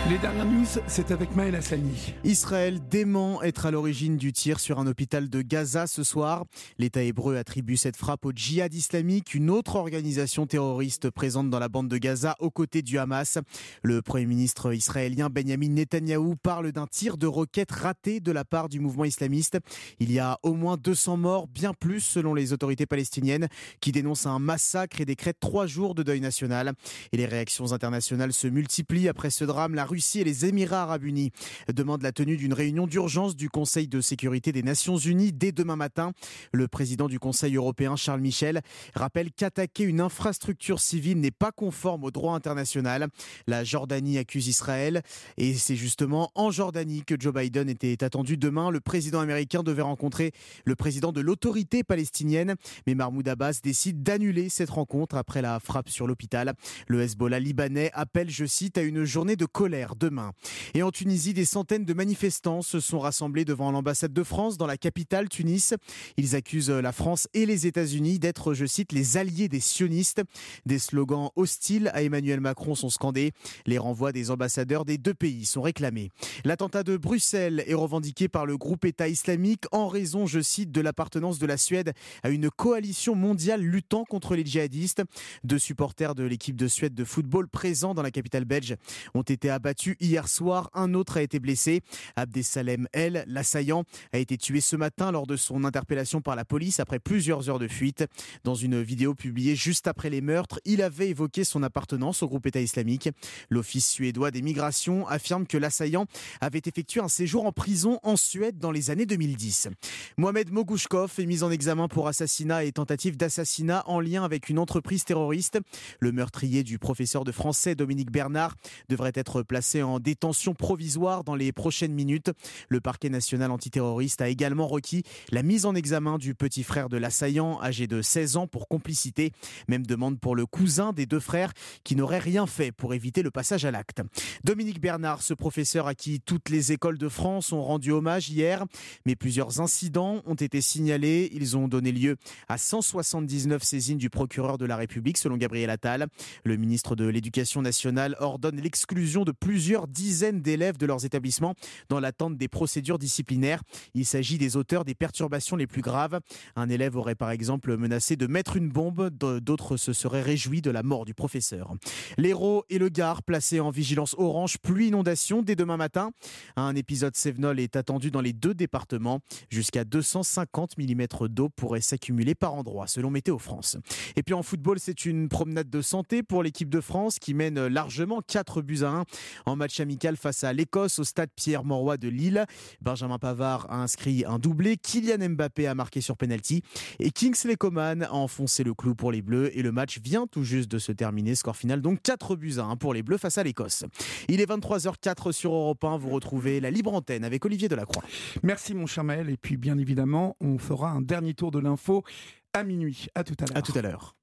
Les 0.08 0.16
dernières 0.16 0.46
news, 0.46 0.64
c'est 0.86 1.10
avec 1.10 1.36
Maël 1.36 1.54
Hassani. 1.54 2.14
Israël 2.24 2.80
dément 2.88 3.42
être 3.42 3.66
à 3.66 3.70
l'origine 3.70 4.16
du 4.16 4.32
tir 4.32 4.58
sur 4.58 4.78
un 4.78 4.86
hôpital 4.86 5.28
de 5.28 5.42
Gaza 5.42 5.86
ce 5.86 6.02
soir. 6.02 6.46
L'État 6.78 7.02
hébreu 7.02 7.36
attribue 7.36 7.76
cette 7.76 7.96
frappe 7.96 8.24
au 8.24 8.32
djihad 8.32 8.72
islamique, 8.72 9.34
une 9.34 9.50
autre 9.50 9.76
organisation 9.76 10.46
terroriste 10.46 11.10
présente 11.10 11.50
dans 11.50 11.58
la 11.58 11.68
bande 11.68 11.88
de 11.88 11.98
Gaza 11.98 12.36
aux 12.38 12.50
côtés 12.50 12.80
du 12.80 12.98
Hamas. 12.98 13.36
Le 13.82 14.00
Premier 14.00 14.24
ministre 14.24 14.72
israélien 14.72 15.28
Benjamin 15.28 15.68
Netanyahou 15.68 16.36
parle 16.36 16.72
d'un 16.72 16.86
tir 16.86 17.18
de 17.18 17.26
roquette 17.26 17.70
raté 17.70 18.20
de 18.20 18.32
la 18.32 18.46
part 18.46 18.70
du 18.70 18.80
mouvement 18.80 19.04
islamiste. 19.04 19.58
Il 19.98 20.10
y 20.10 20.18
a 20.20 20.38
au 20.42 20.54
moins 20.54 20.78
200 20.78 21.18
morts, 21.18 21.48
bien 21.48 21.74
plus 21.74 22.00
selon 22.00 22.32
les 22.32 22.54
autorités 22.54 22.86
palestiniennes, 22.86 23.48
qui 23.80 23.92
dénoncent 23.92 24.24
un 24.24 24.38
massacre 24.38 25.02
et 25.02 25.04
décrètent 25.04 25.40
trois 25.40 25.66
jours 25.66 25.94
de 25.94 26.02
deuil 26.02 26.22
national. 26.22 26.72
Et 27.12 27.18
les 27.18 27.26
réactions 27.26 27.72
internationales 27.72 28.32
se 28.32 28.46
multiplient 28.46 29.08
après 29.08 29.28
ce 29.28 29.44
drame. 29.44 29.74
La 29.74 29.84
Russie 29.98 30.20
et 30.20 30.24
les 30.24 30.46
Émirats 30.46 30.82
arabes 30.82 31.02
unis 31.02 31.32
demandent 31.74 32.04
la 32.04 32.12
tenue 32.12 32.36
d'une 32.36 32.52
réunion 32.52 32.86
d'urgence 32.86 33.34
du 33.34 33.50
Conseil 33.50 33.88
de 33.88 34.00
sécurité 34.00 34.52
des 34.52 34.62
Nations 34.62 34.96
unies 34.96 35.32
dès 35.32 35.50
demain 35.50 35.74
matin. 35.74 36.12
Le 36.52 36.68
président 36.68 37.08
du 37.08 37.18
Conseil 37.18 37.56
européen, 37.56 37.96
Charles 37.96 38.20
Michel, 38.20 38.60
rappelle 38.94 39.32
qu'attaquer 39.32 39.82
une 39.82 40.00
infrastructure 40.00 40.78
civile 40.78 41.18
n'est 41.18 41.32
pas 41.32 41.50
conforme 41.50 42.04
au 42.04 42.12
droit 42.12 42.36
international. 42.36 43.08
La 43.48 43.64
Jordanie 43.64 44.18
accuse 44.18 44.46
Israël 44.46 45.02
et 45.36 45.54
c'est 45.54 45.74
justement 45.74 46.30
en 46.36 46.52
Jordanie 46.52 47.02
que 47.02 47.16
Joe 47.18 47.34
Biden 47.34 47.68
était 47.68 48.04
attendu 48.04 48.36
demain. 48.36 48.70
Le 48.70 48.78
président 48.78 49.18
américain 49.18 49.64
devait 49.64 49.82
rencontrer 49.82 50.30
le 50.64 50.76
président 50.76 51.10
de 51.10 51.20
l'autorité 51.20 51.82
palestinienne, 51.82 52.54
mais 52.86 52.94
Mahmoud 52.94 53.26
Abbas 53.26 53.58
décide 53.64 54.04
d'annuler 54.04 54.48
cette 54.48 54.70
rencontre 54.70 55.16
après 55.16 55.42
la 55.42 55.58
frappe 55.58 55.88
sur 55.88 56.06
l'hôpital. 56.06 56.54
Le 56.86 57.02
Hezbollah 57.02 57.40
libanais 57.40 57.90
appelle, 57.94 58.30
je 58.30 58.44
cite, 58.44 58.78
à 58.78 58.82
une 58.82 59.02
journée 59.02 59.34
de 59.34 59.44
colère 59.44 59.87
demain. 59.96 60.32
Et 60.74 60.82
en 60.82 60.90
Tunisie, 60.90 61.34
des 61.34 61.44
centaines 61.44 61.84
de 61.84 61.94
manifestants 61.94 62.62
se 62.62 62.80
sont 62.80 62.98
rassemblés 62.98 63.44
devant 63.44 63.70
l'ambassade 63.70 64.12
de 64.12 64.22
France 64.22 64.56
dans 64.56 64.66
la 64.66 64.76
capitale 64.76 65.28
Tunis. 65.28 65.74
Ils 66.16 66.34
accusent 66.36 66.70
la 66.70 66.92
France 66.92 67.28
et 67.34 67.46
les 67.46 67.66
États-Unis 67.66 68.18
d'être, 68.18 68.54
je 68.54 68.66
cite, 68.66 68.92
les 68.92 69.16
alliés 69.16 69.48
des 69.48 69.60
sionistes. 69.60 70.22
Des 70.66 70.78
slogans 70.78 71.30
hostiles 71.36 71.90
à 71.94 72.02
Emmanuel 72.02 72.40
Macron 72.40 72.74
sont 72.74 72.90
scandés. 72.90 73.32
Les 73.66 73.78
renvois 73.78 74.12
des 74.12 74.30
ambassadeurs 74.30 74.84
des 74.84 74.98
deux 74.98 75.14
pays 75.14 75.46
sont 75.46 75.62
réclamés. 75.62 76.10
L'attentat 76.44 76.82
de 76.82 76.96
Bruxelles 76.96 77.64
est 77.66 77.74
revendiqué 77.74 78.28
par 78.28 78.46
le 78.46 78.56
groupe 78.56 78.84
État 78.84 79.08
islamique 79.08 79.64
en 79.72 79.88
raison, 79.88 80.26
je 80.26 80.40
cite, 80.40 80.72
de 80.72 80.80
l'appartenance 80.80 81.38
de 81.38 81.46
la 81.46 81.56
Suède 81.56 81.92
à 82.22 82.30
une 82.30 82.50
coalition 82.50 83.14
mondiale 83.14 83.62
luttant 83.62 84.04
contre 84.04 84.34
les 84.34 84.44
djihadistes. 84.44 85.02
Deux 85.44 85.58
supporters 85.58 86.14
de 86.14 86.24
l'équipe 86.24 86.56
de 86.56 86.68
Suède 86.68 86.94
de 86.94 87.04
football 87.04 87.48
présents 87.48 87.94
dans 87.94 88.02
la 88.02 88.10
capitale 88.10 88.44
belge 88.44 88.76
ont 89.14 89.22
été 89.22 89.50
abattus 89.50 89.77
hier 90.00 90.28
soir. 90.28 90.70
Un 90.74 90.94
autre 90.94 91.16
a 91.16 91.22
été 91.22 91.38
blessé. 91.38 91.82
Abdesalem 92.16 92.88
El, 92.92 93.24
l'assaillant, 93.26 93.84
a 94.12 94.18
été 94.18 94.36
tué 94.36 94.60
ce 94.60 94.76
matin 94.76 95.12
lors 95.12 95.26
de 95.26 95.36
son 95.36 95.64
interpellation 95.64 96.20
par 96.20 96.36
la 96.36 96.44
police 96.44 96.80
après 96.80 96.98
plusieurs 96.98 97.48
heures 97.48 97.58
de 97.58 97.68
fuite. 97.68 98.04
Dans 98.44 98.54
une 98.54 98.82
vidéo 98.82 99.14
publiée 99.14 99.56
juste 99.56 99.86
après 99.86 100.10
les 100.10 100.20
meurtres, 100.20 100.60
il 100.64 100.82
avait 100.82 101.08
évoqué 101.08 101.44
son 101.44 101.62
appartenance 101.62 102.22
au 102.22 102.28
groupe 102.28 102.46
État 102.46 102.60
islamique. 102.60 103.10
L'Office 103.50 103.88
suédois 103.88 104.30
des 104.30 104.42
migrations 104.42 105.06
affirme 105.06 105.46
que 105.46 105.58
l'assaillant 105.58 106.06
avait 106.40 106.62
effectué 106.64 107.00
un 107.00 107.08
séjour 107.08 107.46
en 107.46 107.52
prison 107.52 108.00
en 108.02 108.16
Suède 108.16 108.58
dans 108.58 108.70
les 108.70 108.90
années 108.90 109.06
2010. 109.06 109.68
Mohamed 110.16 110.50
Mogouchkov 110.50 111.12
est 111.18 111.26
mis 111.26 111.42
en 111.42 111.50
examen 111.50 111.88
pour 111.88 112.08
assassinat 112.08 112.64
et 112.64 112.72
tentative 112.72 113.16
d'assassinat 113.16 113.84
en 113.86 114.00
lien 114.00 114.24
avec 114.24 114.48
une 114.48 114.58
entreprise 114.58 115.04
terroriste. 115.04 115.58
Le 116.00 116.12
meurtrier 116.12 116.62
du 116.62 116.78
professeur 116.78 117.24
de 117.24 117.32
français 117.32 117.74
Dominique 117.74 118.10
Bernard 118.10 118.54
devrait 118.88 119.12
être 119.14 119.42
placé 119.42 119.67
en 119.76 120.00
détention 120.00 120.54
provisoire 120.54 121.24
dans 121.24 121.34
les 121.34 121.52
prochaines 121.52 121.92
minutes. 121.92 122.30
Le 122.68 122.80
parquet 122.80 123.10
national 123.10 123.50
antiterroriste 123.50 124.20
a 124.22 124.28
également 124.28 124.66
requis 124.66 125.02
la 125.30 125.42
mise 125.42 125.66
en 125.66 125.74
examen 125.74 126.18
du 126.18 126.34
petit 126.34 126.62
frère 126.62 126.88
de 126.88 126.96
l'assaillant, 126.96 127.60
âgé 127.62 127.86
de 127.86 128.02
16 128.02 128.36
ans, 128.36 128.46
pour 128.46 128.68
complicité. 128.68 129.32
Même 129.68 129.86
demande 129.86 130.18
pour 130.18 130.34
le 130.34 130.46
cousin 130.46 130.92
des 130.92 131.06
deux 131.06 131.20
frères 131.20 131.52
qui 131.84 131.96
n'aurait 131.96 132.18
rien 132.18 132.46
fait 132.46 132.72
pour 132.72 132.94
éviter 132.94 133.22
le 133.22 133.30
passage 133.30 133.64
à 133.64 133.70
l'acte. 133.70 134.02
Dominique 134.44 134.80
Bernard, 134.80 135.22
ce 135.22 135.34
professeur 135.34 135.86
à 135.86 135.94
qui 135.94 136.20
toutes 136.20 136.48
les 136.48 136.72
écoles 136.72 136.98
de 136.98 137.08
France 137.08 137.52
ont 137.52 137.62
rendu 137.62 137.92
hommage 137.92 138.30
hier, 138.30 138.64
mais 139.06 139.16
plusieurs 139.16 139.60
incidents 139.60 140.22
ont 140.26 140.34
été 140.34 140.60
signalés. 140.60 141.30
Ils 141.32 141.56
ont 141.56 141.68
donné 141.68 141.92
lieu 141.92 142.16
à 142.48 142.58
179 142.58 143.62
saisines 143.62 143.98
du 143.98 144.10
procureur 144.10 144.58
de 144.58 144.66
la 144.66 144.76
République, 144.76 145.18
selon 145.18 145.36
Gabriel 145.36 145.70
Attal. 145.70 146.06
Le 146.44 146.56
ministre 146.56 146.96
de 146.96 147.06
l'Éducation 147.06 147.62
nationale 147.62 148.16
ordonne 148.20 148.60
l'exclusion 148.60 149.24
de 149.24 149.32
plusieurs 149.32 149.47
plusieurs 149.48 149.88
dizaines 149.88 150.42
d'élèves 150.42 150.76
de 150.76 150.84
leurs 150.84 151.06
établissements 151.06 151.54
dans 151.88 152.00
l'attente 152.00 152.36
des 152.36 152.48
procédures 152.48 152.98
disciplinaires. 152.98 153.62
Il 153.94 154.04
s'agit 154.04 154.36
des 154.36 154.58
auteurs 154.58 154.84
des 154.84 154.94
perturbations 154.94 155.56
les 155.56 155.66
plus 155.66 155.80
graves. 155.80 156.20
Un 156.54 156.68
élève 156.68 156.96
aurait 156.98 157.14
par 157.14 157.30
exemple 157.30 157.74
menacé 157.78 158.16
de 158.16 158.26
mettre 158.26 158.58
une 158.58 158.68
bombe, 158.68 159.08
d'autres 159.08 159.78
se 159.78 159.94
seraient 159.94 160.20
réjouis 160.20 160.60
de 160.60 160.70
la 160.70 160.82
mort 160.82 161.06
du 161.06 161.14
professeur. 161.14 161.72
L'Hérault 162.18 162.66
et 162.68 162.76
le 162.76 162.90
Gard 162.90 163.22
placés 163.22 163.58
en 163.58 163.70
vigilance 163.70 164.14
orange 164.18 164.58
pluie 164.58 164.88
inondation 164.88 165.40
dès 165.40 165.56
demain 165.56 165.78
matin. 165.78 166.10
Un 166.56 166.76
épisode 166.76 167.16
Sévenol 167.16 167.58
est 167.58 167.74
attendu 167.74 168.10
dans 168.10 168.20
les 168.20 168.34
deux 168.34 168.52
départements. 168.52 169.20
Jusqu'à 169.48 169.84
250 169.84 170.76
mm 170.76 171.06
d'eau 171.30 171.48
pourrait 171.48 171.80
s'accumuler 171.80 172.34
par 172.34 172.52
endroit 172.52 172.86
selon 172.86 173.08
Météo 173.08 173.38
France. 173.38 173.78
Et 174.14 174.22
puis 174.22 174.34
en 174.34 174.42
football, 174.42 174.78
c'est 174.78 175.06
une 175.06 175.30
promenade 175.30 175.70
de 175.70 175.80
santé 175.80 176.22
pour 176.22 176.42
l'équipe 176.42 176.68
de 176.68 176.82
France 176.82 177.18
qui 177.18 177.32
mène 177.32 177.66
largement 177.68 178.20
4 178.20 178.60
buts 178.60 178.82
à 178.82 178.88
1 178.88 179.04
En 179.46 179.56
match 179.56 179.80
amical 179.80 180.16
face 180.16 180.44
à 180.44 180.52
l'Écosse 180.52 180.98
au 180.98 181.04
stade 181.04 181.30
Pierre-Mauroy 181.34 181.96
de 181.96 182.08
Lille, 182.08 182.44
Benjamin 182.80 183.18
Pavard 183.18 183.66
a 183.70 183.76
inscrit 183.76 184.24
un 184.26 184.38
doublé, 184.38 184.76
Kylian 184.76 185.30
Mbappé 185.30 185.66
a 185.66 185.74
marqué 185.74 186.00
sur 186.00 186.16
penalty 186.16 186.62
et 186.98 187.10
Kingsley 187.10 187.56
Coman 187.56 188.02
a 188.02 188.12
enfoncé 188.12 188.64
le 188.64 188.74
clou 188.74 188.94
pour 188.94 189.12
les 189.12 189.22
Bleus 189.22 189.56
et 189.56 189.62
le 189.62 189.72
match 189.72 189.98
vient 190.02 190.26
tout 190.26 190.44
juste 190.44 190.70
de 190.70 190.78
se 190.78 190.92
terminer. 190.92 191.34
Score 191.34 191.56
final 191.56 191.80
donc 191.80 192.02
4 192.02 192.36
buts 192.36 192.54
à 192.58 192.64
1 192.64 192.76
pour 192.76 192.94
les 192.94 193.02
Bleus 193.02 193.18
face 193.18 193.38
à 193.38 193.42
l'Écosse. 193.42 193.84
Il 194.28 194.40
est 194.40 194.50
23h04 194.50 195.32
sur 195.32 195.52
Europe 195.52 195.82
1. 195.84 195.98
Vous 195.98 196.10
retrouvez 196.10 196.60
la 196.60 196.70
libre 196.70 196.92
antenne 196.94 197.24
avec 197.24 197.44
Olivier 197.44 197.68
Delacroix. 197.68 198.02
Merci 198.42 198.74
mon 198.74 198.86
cher 198.86 199.04
Maël 199.04 199.30
et 199.30 199.36
puis 199.36 199.56
bien 199.56 199.78
évidemment 199.78 200.36
on 200.40 200.58
fera 200.58 200.90
un 200.90 201.00
dernier 201.00 201.34
tour 201.34 201.50
de 201.50 201.58
l'info 201.58 202.04
à 202.52 202.64
minuit. 202.64 203.06
À 203.14 203.24
tout 203.24 203.34
à 203.40 203.46
l'heure. 203.46 203.56
À 203.56 203.62
tout 203.62 203.72
à 203.76 203.82
l'heure. 203.82 204.14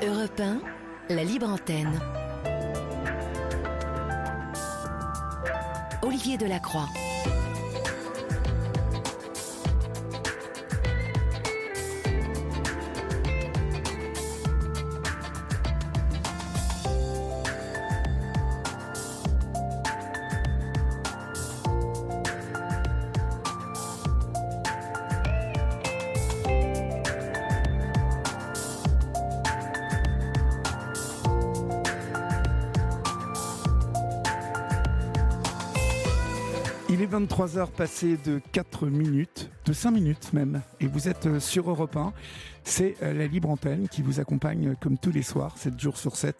Europe 0.00 0.40
1, 0.40 0.60
la 1.10 1.24
libre 1.24 1.48
antenne. 1.48 2.00
Olivier 6.02 6.36
Delacroix. 6.36 7.07
Il 36.98 37.04
est 37.04 37.06
23h 37.06 37.70
passé 37.70 38.16
de 38.16 38.40
4 38.50 38.86
minutes, 38.86 39.52
de 39.66 39.72
5 39.72 39.92
minutes 39.92 40.32
même, 40.32 40.62
et 40.80 40.88
vous 40.88 41.08
êtes 41.08 41.26
euh, 41.26 41.38
sur 41.38 41.70
Europe 41.70 41.94
1. 41.94 42.12
C'est 42.64 42.96
euh, 43.04 43.12
la 43.12 43.28
libre 43.28 43.50
antenne 43.50 43.88
qui 43.88 44.02
vous 44.02 44.18
accompagne 44.18 44.70
euh, 44.70 44.74
comme 44.80 44.98
tous 44.98 45.12
les 45.12 45.22
soirs, 45.22 45.56
7 45.56 45.78
jours 45.78 45.96
sur 45.96 46.16
7, 46.16 46.34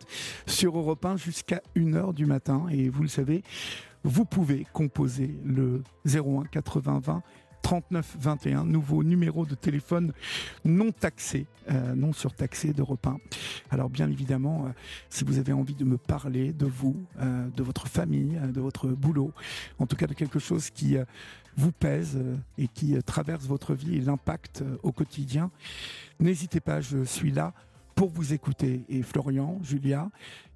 sur 0.49 0.77
Europe 0.77 1.05
1 1.05 1.17
jusqu'à 1.17 1.63
1h 1.77 2.13
du 2.13 2.27
matin. 2.27 2.67
Et 2.73 2.89
vous 2.89 3.03
le 3.03 3.09
savez, 3.09 3.45
vous 4.03 4.25
pouvez 4.25 4.67
composer 4.73 5.39
le 5.45 5.85
01 6.05 6.47
80 6.51 7.03
20 7.05 7.23
39 7.63 8.17
21, 8.21 8.65
nouveau 8.65 9.03
numéro 9.05 9.45
de 9.45 9.55
téléphone 9.55 10.13
non 10.65 10.93
taxé, 10.93 11.47
euh, 11.71 11.95
non 11.95 12.13
surtaxé 12.13 12.73
d'Europe 12.73 13.07
1. 13.07 13.19
Alors 13.71 13.91
bien 13.91 14.09
évidemment, 14.11 14.67
euh, 14.67 14.71
si 15.11 15.25
vous 15.25 15.39
avez 15.39 15.53
envie 15.53 15.75
de 15.75 15.85
me 15.85 15.99
parler 15.99 16.53
de 16.53 16.67
vous, 16.67 16.97
euh, 17.21 17.49
de 17.49 17.63
votre 17.63 17.87
famille, 17.89 18.39
de 18.53 18.61
votre 18.61 18.89
boulot, 18.89 19.33
en 19.79 19.87
tout 19.87 19.97
cas 19.97 20.07
de 20.07 20.15
quelque 20.15 20.39
chose 20.39 20.71
qui 20.71 20.97
vous 21.57 21.73
pèse 21.73 22.19
et 22.57 22.69
qui 22.69 22.97
traverse 23.03 23.47
votre 23.47 23.75
vie 23.75 23.97
et 23.97 24.01
l'impact 24.01 24.65
au 24.83 24.93
quotidien, 24.93 25.51
n'hésitez 26.21 26.61
pas, 26.61 26.81
je 26.81 27.05
suis 27.05 27.33
là 27.33 27.53
pour 27.95 28.11
vous 28.11 28.33
écouter. 28.33 28.85
Et 28.89 29.03
Florian, 29.03 29.59
Julia 29.63 30.09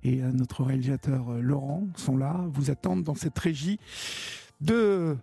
et 0.05 0.17
notre 0.19 0.63
réalisateur 0.63 1.33
Laurent 1.41 1.89
sont 1.97 2.17
là, 2.17 2.45
vous 2.53 2.71
attendent 2.71 3.03
dans 3.03 3.17
cette 3.17 3.39
régie 3.39 3.81
de 4.61 5.17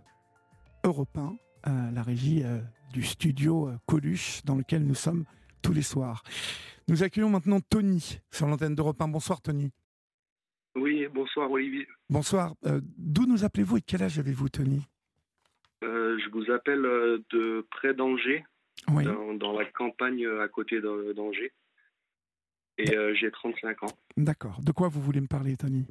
Europe 0.83 1.17
1 1.17 1.21
à 1.21 1.48
la 1.65 2.03
régie 2.03 2.43
euh, 2.43 2.59
du 2.93 3.03
studio 3.03 3.67
euh, 3.67 3.77
Coluche 3.85 4.43
dans 4.45 4.55
lequel 4.55 4.83
nous 4.83 4.95
sommes 4.95 5.25
tous 5.61 5.73
les 5.73 5.81
soirs. 5.81 6.23
Nous 6.87 7.03
accueillons 7.03 7.29
maintenant 7.29 7.59
Tony 7.59 8.19
sur 8.31 8.47
l'antenne 8.47 8.75
d'Europe 8.75 9.01
1. 9.01 9.07
Bonsoir 9.09 9.41
Tony. 9.41 9.71
Oui, 10.75 11.07
bonsoir 11.13 11.51
Olivier. 11.51 11.87
Bonsoir. 12.09 12.55
Euh, 12.65 12.79
D'où 12.97 13.25
nous 13.25 13.43
appelez-vous 13.43 13.77
et 13.77 13.81
quel 13.81 14.03
âge 14.03 14.19
avez-vous 14.19 14.49
Tony? 14.49 14.87
Je 15.81 16.29
vous 16.31 16.51
appelle 16.51 16.81
de 16.81 17.65
près 17.71 17.93
d'Angers, 17.93 18.43
oui. 18.89 19.05
dans, 19.05 19.33
dans, 19.35 19.57
la 19.57 19.65
campagne 19.65 20.25
à 20.41 20.47
côté 20.49 20.81
d'Angers. 20.81 21.53
Et 22.77 22.93
j'ai 23.15 23.31
35 23.31 23.83
ans. 23.83 23.91
D'accord. 24.17 24.59
De 24.61 24.73
quoi 24.73 24.89
vous 24.89 25.01
voulez 25.01 25.21
me 25.21 25.27
parler 25.27 25.55
Tony? 25.55 25.85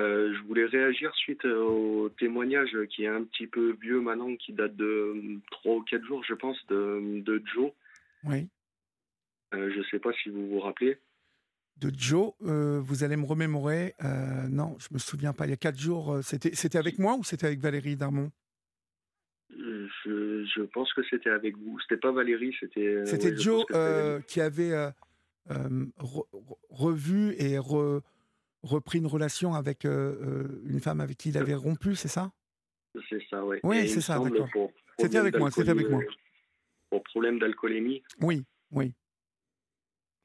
Euh, 0.00 0.32
je 0.34 0.42
voulais 0.46 0.64
réagir 0.64 1.14
suite 1.14 1.44
au 1.44 2.08
témoignage 2.18 2.70
qui 2.90 3.04
est 3.04 3.08
un 3.08 3.24
petit 3.24 3.46
peu 3.46 3.76
vieux 3.80 4.00
maintenant, 4.00 4.34
qui 4.36 4.52
date 4.52 4.74
de 4.74 5.38
3 5.50 5.76
ou 5.76 5.82
4 5.82 6.04
jours, 6.04 6.24
je 6.26 6.34
pense, 6.34 6.56
de, 6.68 7.20
de 7.20 7.42
Joe. 7.52 7.70
Oui. 8.24 8.48
Euh, 9.54 9.70
je 9.70 9.78
ne 9.78 9.84
sais 9.84 9.98
pas 9.98 10.12
si 10.22 10.30
vous 10.30 10.48
vous 10.48 10.60
rappelez. 10.60 10.98
De 11.76 11.90
Joe, 11.94 12.32
euh, 12.42 12.80
vous 12.80 13.04
allez 13.04 13.16
me 13.16 13.26
remémorer. 13.26 13.94
non, 14.48 14.76
je 14.78 14.88
me 14.92 14.98
souviens 14.98 15.34
pas. 15.34 15.46
Il 15.46 15.50
y 15.50 15.54
a 15.54 15.58
4 15.58 15.78
jours, 15.78 16.20
c'était, 16.22 16.54
c'était 16.54 16.78
avec 16.78 16.98
moi 16.98 17.16
ou 17.16 17.24
c'était 17.24 17.46
avec 17.46 17.60
Valérie 17.60 17.96
Darmon? 17.96 18.30
Je, 19.50 20.44
je, 20.46 20.62
pense 20.62 20.92
que 20.94 21.02
c'était 21.10 21.30
avec 21.30 21.56
vous. 21.58 21.78
C'était 21.80 22.00
pas 22.00 22.12
Valérie, 22.12 22.56
c'était. 22.58 23.04
C'était 23.04 23.32
ouais, 23.32 23.38
Joe 23.38 23.66
qui 24.26 24.40
avait 24.40 24.74
re, 25.46 26.26
revu 26.70 27.34
et 27.36 27.58
re, 27.58 28.00
repris 28.62 28.98
une 28.98 29.06
relation 29.06 29.54
avec 29.54 29.84
euh, 29.84 30.62
une 30.66 30.80
femme 30.80 31.00
avec 31.00 31.18
qui 31.18 31.30
il 31.30 31.38
avait 31.38 31.54
rompu, 31.54 31.94
c'est 31.94 32.08
ça? 32.08 32.32
C'est 33.08 33.22
ça, 33.28 33.44
oui. 33.44 33.58
Oui, 33.62 33.88
c'est 33.88 34.00
ça, 34.00 34.18
d'accord. 34.18 34.48
C'était 34.98 35.18
avec 35.18 35.36
moi, 35.36 35.50
c'était 35.50 35.70
avec 35.70 35.88
moi. 35.88 36.02
Pour 36.90 37.02
problème 37.04 37.38
d'alcoolémie. 37.38 38.02
Oui, 38.20 38.44
oui. 38.70 38.92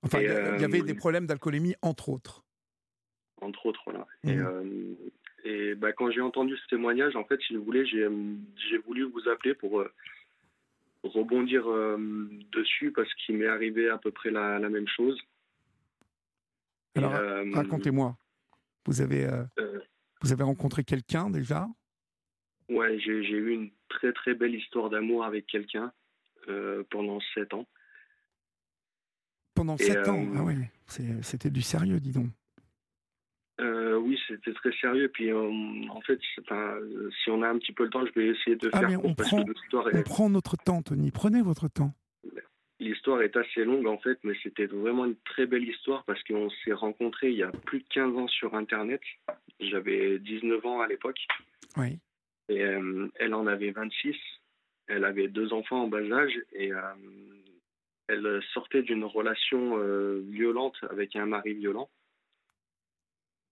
Enfin, 0.04 0.20
il 0.20 0.28
euh, 0.28 0.58
y 0.58 0.66
avait 0.66 0.82
des 0.82 0.94
problèmes 0.94 1.26
d'alcoolémie, 1.26 1.76
entre 1.82 2.10
autres. 2.10 2.44
Entre 3.42 3.66
autres, 3.66 3.82
voilà. 3.86 4.06
Mmh. 4.24 4.30
Et, 4.30 4.38
euh, 4.38 4.96
et 5.46 5.76
bah, 5.76 5.94
quand 5.94 6.12
j'ai 6.12 6.22
entendu 6.22 6.56
ce 6.58 6.68
témoignage, 6.68 7.16
en 7.16 7.24
fait, 7.24 7.40
si 7.48 7.56
vous 7.56 7.64
voulez, 7.64 7.86
j'ai 7.86 8.08
voulu 8.86 9.04
vous 9.04 9.30
appeler 9.30 9.54
pour 9.54 9.84
rebondir 11.04 11.66
dessus 12.52 12.92
parce 12.92 13.12
qu'il 13.16 13.38
m'est 13.38 13.48
arrivé 13.48 13.90
à 13.90 13.98
peu 13.98 14.12
près 14.12 14.30
la, 14.30 14.60
la 14.60 14.70
même 14.70 14.88
chose. 14.88 15.18
Alors, 16.96 17.14
racontez-moi. 17.54 18.18
Vous 18.88 19.02
avez, 19.02 19.26
euh, 19.26 19.44
euh, 19.60 19.80
vous 20.22 20.32
avez 20.32 20.44
rencontré 20.44 20.84
quelqu'un 20.84 21.30
déjà? 21.30 21.68
Ouais, 22.70 22.98
j'ai 23.00 23.12
eu 23.12 23.52
une 23.52 23.70
très 23.90 24.14
très 24.14 24.34
belle 24.34 24.56
histoire 24.56 24.90
d'amour 24.90 25.26
avec 25.26 25.46
quelqu'un 25.46 25.92
euh, 26.48 26.84
pendant 26.90 27.20
sept 27.34 27.54
ans. 27.54 27.68
Pendant 29.54 29.78
sept 29.78 30.08
ans? 30.08 30.26
Ah 30.36 30.44
oui, 30.44 30.56
c'était 31.22 31.50
du 31.50 31.62
sérieux, 31.62 32.00
dis 32.00 32.14
donc. 32.14 32.28
oui, 33.60 34.18
c'était 34.28 34.54
très 34.54 34.72
sérieux. 34.80 35.10
Puis 35.10 35.34
en 35.34 36.02
fait, 36.02 36.20
si 37.24 37.30
on 37.30 37.42
a 37.42 37.50
un 37.50 37.58
petit 37.58 37.74
peu 37.74 37.84
le 37.84 37.90
temps, 37.90 38.06
je 38.06 38.14
vais 38.14 38.28
essayer 38.28 38.56
de 38.56 38.70
ah, 38.72 38.80
faire. 38.80 38.90
Mais 38.90 38.96
on, 38.96 39.16
prend, 39.16 39.44
on 39.74 40.04
prend 40.04 40.30
notre 40.30 40.56
temps, 40.56 40.82
Tony. 40.82 41.12
Prenez 41.12 41.42
votre 41.42 41.68
temps. 41.68 41.94
L'histoire 42.80 43.24
est 43.24 43.36
assez 43.36 43.64
longue 43.64 43.88
en 43.88 43.98
fait, 43.98 44.20
mais 44.24 44.36
c'était 44.44 44.68
vraiment 44.68 45.06
une 45.06 45.16
très 45.26 45.48
belle 45.48 45.68
histoire 45.68 46.04
parce 46.04 46.24
qu'on 46.24 46.50
s'est 46.64 46.74
rencontrés 46.74 47.30
il 47.30 47.38
y 47.38 47.44
a 47.44 47.52
plus 47.52 47.80
de 47.80 47.88
15 47.90 48.16
ans 48.18 48.28
sur 48.28 48.54
Internet. 48.54 49.02
J'avais 49.60 50.20
19 50.20 50.64
ans 50.66 50.82
à 50.82 50.88
l'époque. 50.88 51.26
Oui. 51.76 51.98
Et 52.50 52.64
euh, 52.64 53.08
elle 53.16 53.34
en 53.34 53.48
avait 53.48 53.72
26. 53.72 54.16
Elle 54.88 55.06
avait 55.06 55.28
deux 55.28 55.54
enfants 55.54 55.84
en 55.84 55.88
bas 55.88 56.04
âge 56.12 56.40
et 56.54 56.72
euh, 56.72 56.80
elle 58.08 58.42
sortait 58.54 58.84
d'une 58.84 59.04
relation 59.06 59.80
euh, 59.80 60.22
violente 60.30 60.78
avec 60.92 61.16
un 61.16 61.26
mari 61.26 61.56
violent. 61.56 61.90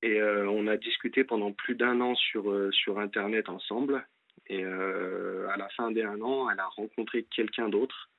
Et 0.03 0.21
on 0.21 0.67
a 0.67 0.77
discuté 0.77 1.23
pendant 1.23 1.51
plus 1.51 1.73
d'un 1.73 1.99
an 1.99 2.13
sur, 2.13 2.53
sur 2.71 2.99
Internet 2.99 3.49
ensemble. 3.49 4.05
Et 4.45 4.63
à 4.63 5.57
la 5.57 5.67
fin 5.69 5.89
des 5.89 6.03
un 6.03 6.21
an, 6.21 6.47
elle 6.51 6.59
a 6.59 6.67
rencontré 6.67 7.23
quelqu'un 7.23 7.69
d'autre 7.69 8.11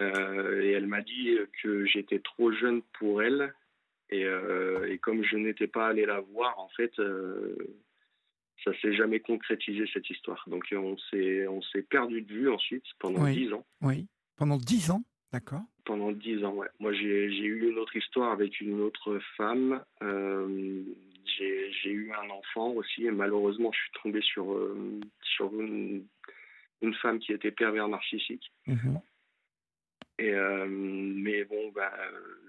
et 0.00 0.70
elle 0.72 0.86
m'a 0.86 1.02
dit 1.02 1.38
que 1.62 1.86
j'étais 1.86 2.18
trop 2.18 2.52
jeune 2.52 2.82
pour 2.98 3.22
elle. 3.22 3.54
Et, 4.10 4.24
euh, 4.24 4.90
et 4.90 4.98
comme 4.98 5.24
je 5.24 5.36
n'étais 5.36 5.66
pas 5.66 5.88
allé 5.88 6.04
la 6.06 6.20
voir, 6.20 6.58
en 6.58 6.68
fait, 6.68 6.96
euh, 6.98 7.56
ça 8.62 8.72
s'est 8.80 8.94
jamais 8.94 9.20
concrétisé 9.20 9.88
cette 9.92 10.08
histoire. 10.10 10.44
Donc 10.46 10.66
on 10.72 10.96
s'est 11.10 11.46
on 11.48 11.62
s'est 11.62 11.82
perdu 11.82 12.22
de 12.22 12.32
vue 12.32 12.50
ensuite 12.50 12.84
pendant 12.98 13.28
dix 13.28 13.52
ans. 13.52 13.66
Oui, 13.82 14.06
pendant 14.36 14.56
dix 14.56 14.90
ans, 14.90 15.02
d'accord. 15.32 15.62
Pendant 15.84 16.12
dix 16.12 16.44
ans, 16.44 16.54
ouais. 16.54 16.68
Moi 16.78 16.92
j'ai 16.92 17.26
eu 17.26 17.68
une 17.70 17.78
autre 17.78 17.96
histoire 17.96 18.30
avec 18.32 18.60
une 18.60 18.80
autre 18.80 19.18
femme. 19.36 19.82
Euh, 20.02 20.82
j'ai 21.26 21.90
eu 21.90 22.12
un 22.12 22.30
enfant 22.30 22.68
aussi 22.68 23.06
et 23.06 23.10
malheureusement 23.10 23.72
je 23.72 23.80
suis 23.80 23.92
tombé 24.02 24.20
sur 24.22 24.56
sur 25.22 25.60
une, 25.60 26.06
une 26.82 26.94
femme 26.94 27.18
qui 27.18 27.32
était 27.32 27.50
pervers 27.50 27.88
narcissique. 27.88 28.52
Mmh. 28.66 28.96
Et 30.18 30.32
euh, 30.32 30.66
mais 30.68 31.44
bon, 31.44 31.72
bah, 31.74 31.92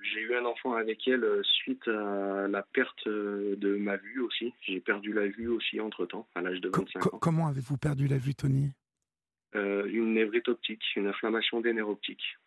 j'ai 0.04 0.22
eu 0.22 0.36
un 0.36 0.46
enfant 0.46 0.74
avec 0.74 1.08
elle 1.08 1.24
euh, 1.24 1.42
suite 1.44 1.88
à 1.88 2.48
la 2.48 2.62
perte 2.62 3.08
euh, 3.08 3.56
de 3.56 3.76
ma 3.76 3.98
vue 3.98 4.20
aussi. 4.22 4.54
J'ai 4.62 4.80
perdu 4.80 5.14
la 5.14 5.28
vue 5.28 5.48
aussi 5.48 5.80
entre 5.80 6.06
temps, 6.06 6.28
à 6.36 6.42
l'âge 6.42 6.62
de 6.62 6.70
25 6.70 7.00
Co 7.00 7.16
ans. 7.16 7.20
Comment 7.20 7.48
avez-vous 7.48 7.78
perdu 7.78 8.08
la 8.08 8.20
vue, 8.20 8.36
Tony? 8.36 8.72
Euh, 9.56 9.88
Une 9.88 10.14
névrite 10.14 10.48
optique, 10.48 10.84
une 10.96 11.08
inflammation 11.08 11.60
des 11.62 11.74
nerfs 11.74 11.90
optiques. 11.90 12.38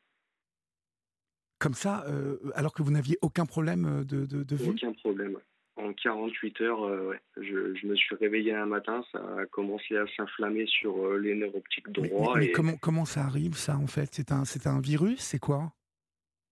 comme 1.58 1.74
ça, 1.74 2.06
alors 2.54 2.72
que 2.72 2.82
vous 2.82 2.92
n'aviez 2.92 3.18
aucun 3.20 3.44
problème 3.44 4.04
de, 4.04 4.24
de, 4.26 4.56
vue? 4.56 4.70
Aucun 4.70 4.92
problème. 4.92 5.36
En 5.78 5.92
48 5.92 6.60
heures, 6.60 7.14
je, 7.36 7.74
je, 7.74 7.86
me 7.86 7.94
suis 7.94 8.16
réveillé 8.16 8.52
un 8.52 8.66
matin, 8.66 9.04
ça 9.12 9.20
a 9.38 9.46
commencé 9.46 9.96
à 9.96 10.04
s'inflammer 10.16 10.66
sur 10.66 11.16
les 11.16 11.34
nerfs 11.36 11.54
optiques 11.54 11.88
droits. 11.90 12.36
Mais, 12.36 12.50
comment, 12.50 12.76
comment 12.76 13.04
ça 13.04 13.22
arrive, 13.22 13.54
ça, 13.54 13.76
en 13.76 13.86
fait? 13.86 14.08
C'est 14.12 14.32
un, 14.32 14.42
un 14.66 14.80
virus? 14.80 15.20
C'est 15.20 15.38
quoi? 15.38 15.72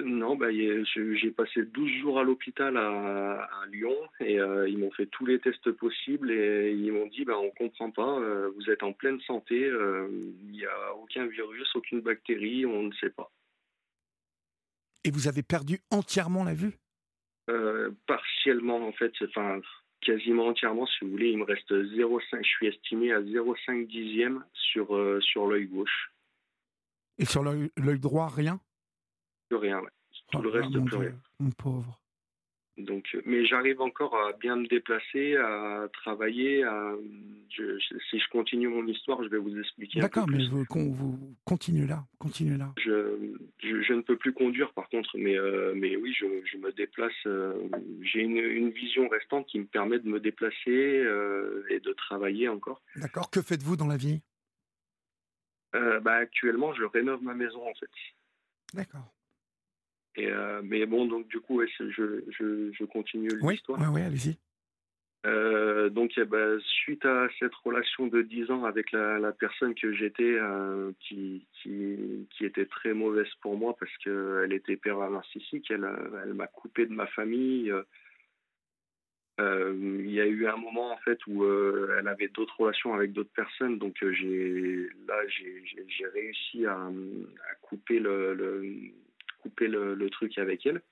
Non, 0.05 0.37
bah, 0.37 0.49
j'ai 0.53 1.31
passé 1.31 1.65
12 1.65 1.91
jours 2.03 2.19
à 2.21 2.23
l'hôpital 2.23 2.77
à, 2.77 3.49
Lyon 3.73 3.97
et 4.21 4.39
euh, 4.39 4.69
ils 4.69 4.79
m'ont 4.79 4.91
fait 4.91 5.07
tous 5.07 5.25
les 5.25 5.41
tests 5.41 5.73
possibles 5.73 6.31
et 6.31 6.73
ils 6.73 6.93
m'ont 6.93 7.07
dit 7.07 7.25
bah, 7.25 7.39
on 7.39 7.51
comprend 7.51 7.91
pas, 7.91 8.19
euh, 8.21 8.51
vous 8.55 8.71
êtes 8.71 8.83
en 8.83 8.93
pleine 8.93 9.21
santé, 9.23 9.65
euh, 9.65 10.07
il 10.45 10.51
n'y 10.51 10.67
a 10.67 10.95
aucun 10.97 11.27
virus, 11.27 11.69
aucune 11.75 12.01
bactérie, 12.01 12.67
on 12.67 12.83
ne 12.85 12.93
sait 12.95 13.11
pas. 13.11 13.33
Et 15.05 15.11
vous 15.11 15.29
avez 15.29 15.43
perdu 15.43 15.81
entièrement 15.91 16.45
la 16.45 16.55
vue? 16.55 16.75
Partiellement 18.07 18.87
en 18.87 18.93
fait, 18.93 19.13
enfin 19.23 19.61
quasiment 20.01 20.47
entièrement 20.49 20.87
si 20.87 21.05
vous 21.05 21.11
voulez, 21.11 21.31
il 21.31 21.39
me 21.39 21.45
reste 21.45 21.71
0,5, 21.71 22.39
je 22.43 22.49
suis 22.49 22.67
estimé 22.67 23.13
à 23.13 23.21
0,5 23.21 23.87
dixième 23.87 24.45
sur, 24.53 24.89
sur 25.23 25.47
l'œil 25.47 25.67
gauche. 25.67 26.13
Et 27.19 27.25
sur 27.25 27.43
l'œil 27.43 27.99
droit, 27.99 28.29
rien? 28.29 28.61
Plus 29.49 29.57
rien. 29.59 29.81
Tout 30.33 30.43
le 30.43 30.51
reste, 30.51 30.85
plus 30.85 30.97
rien. 30.97 31.19
Mon 31.41 31.51
pauvre. 31.51 32.01
Donc, 32.79 33.07
euh, 33.15 33.23
mais 33.25 33.47
j'arrive 33.47 33.81
encore 33.81 34.15
à 34.15 34.33
bien 34.33 34.57
me 34.57 34.67
déplacer, 34.67 35.37
à 35.37 35.89
travailler. 35.93 36.63
À, 36.63 36.95
si 38.11 38.19
je 38.19 38.29
continue 38.31 38.69
mon 38.69 38.87
histoire, 38.87 39.23
je 39.25 39.29
vais 39.29 39.39
vous 39.39 39.59
expliquer. 39.59 40.01
D'accord, 40.01 40.29
mais 40.29 40.47
vous, 40.47 40.65
vous 40.69 41.37
continuez 41.45 41.87
là, 41.87 42.05
continuez 42.19 42.59
là. 42.59 42.75
Je, 42.79 43.35
je, 43.63 43.93
ne 43.95 44.03
peux 44.03 44.17
plus 44.17 44.35
conduire, 44.35 44.73
par 44.75 44.91
contre, 44.91 45.17
mais, 45.17 45.39
euh, 45.39 45.73
mais 45.75 45.97
oui, 45.97 46.15
je, 46.19 46.27
je 46.45 46.59
me 46.59 46.71
déplace. 46.73 47.13
Euh, 47.27 47.55
j'ai 48.03 48.21
une, 48.21 48.37
une, 48.37 48.71
vision 48.71 49.09
restante 49.09 49.47
qui 49.47 49.59
me 49.59 49.65
permet 49.67 49.99
de 49.99 50.09
me 50.09 50.21
déplacer 50.21 51.07
et 51.71 51.81
de 51.81 51.93
travailler 51.95 52.49
encore. 52.49 52.83
D'accord. 52.97 53.31
Que 53.31 53.41
faites-vous 53.41 53.77
dans 53.77 53.87
la 53.87 53.97
vie? 53.97 54.21
Bah, 55.73 56.17
Actuellement, 56.17 56.75
je 56.75 56.85
rénove 56.85 57.23
ma 57.23 57.35
maison, 57.35 57.67
en 57.67 57.75
fait. 57.75 57.91
D'accord. 58.75 59.16
Euh, 60.19 60.61
mais 60.65 60.87
bon, 60.87 61.07
donc 61.07 61.29
du 61.29 61.41
coup, 61.41 61.63
je, 61.63 61.91
je, 61.91 62.73
je, 62.73 62.85
continue 62.85 63.29
l'histoire. 63.29 63.79
Oui, 63.81 63.87
oui, 63.93 64.03
allez-y. 64.03 64.37
Euh, 65.27 65.91
donc, 65.91 66.13
eh 66.17 66.25
ben, 66.25 66.61
suite 66.61 67.05
à 67.05 67.27
cette 67.39 67.55
relation 67.55 68.07
de 68.07 68.23
10 68.23 68.51
ans 68.51 68.65
avec 68.65 68.93
la, 68.93 69.19
la 69.19 69.33
personne 69.33 69.75
que 69.75 69.93
j'étais, 69.93 70.37
euh, 70.39 70.93
qui, 71.01 71.47
qui, 71.53 72.29
qui, 72.31 72.45
était 72.45 72.67
très 72.67 72.95
mauvaise 72.95 73.29
pour 73.41 73.57
moi 73.57 73.75
parce 73.79 73.91
qu'elle 73.99 74.53
était 74.53 74.77
pervers 74.77 75.11
narcissique, 75.11 75.71
elle, 75.71 75.89
elle 76.23 76.35
m'a 76.35 76.47
coupé 76.47 76.87
de 76.87 76.93
ma 76.93 77.07
famille. 77.09 77.73
il 79.39 80.11
y 80.11 80.21
a 80.21 80.27
eu 80.27 80.47
un 80.47 80.57
moment 80.57 80.93
en 80.93 80.99
fait 80.99 81.19
où 81.27 81.45
elle 81.45 82.07
avait 82.07 82.29
d'autres 82.29 82.59
relations 82.61 82.95
avec 82.95 83.13
d'autres 83.13 83.35
personnes, 83.35 83.79
donc 83.79 83.97
j'ai 84.01 84.89
là 85.09 85.27
j'ai 85.27 86.07
réussi 86.15 86.67
à, 86.67 86.77
à 86.77 87.55
couper 87.63 87.99
le, 87.99 88.35
le 88.35 88.63
couper 89.39 89.69
le, 89.69 90.11
truc 90.11 90.39
avec 90.39 90.67
elle. 90.67 90.83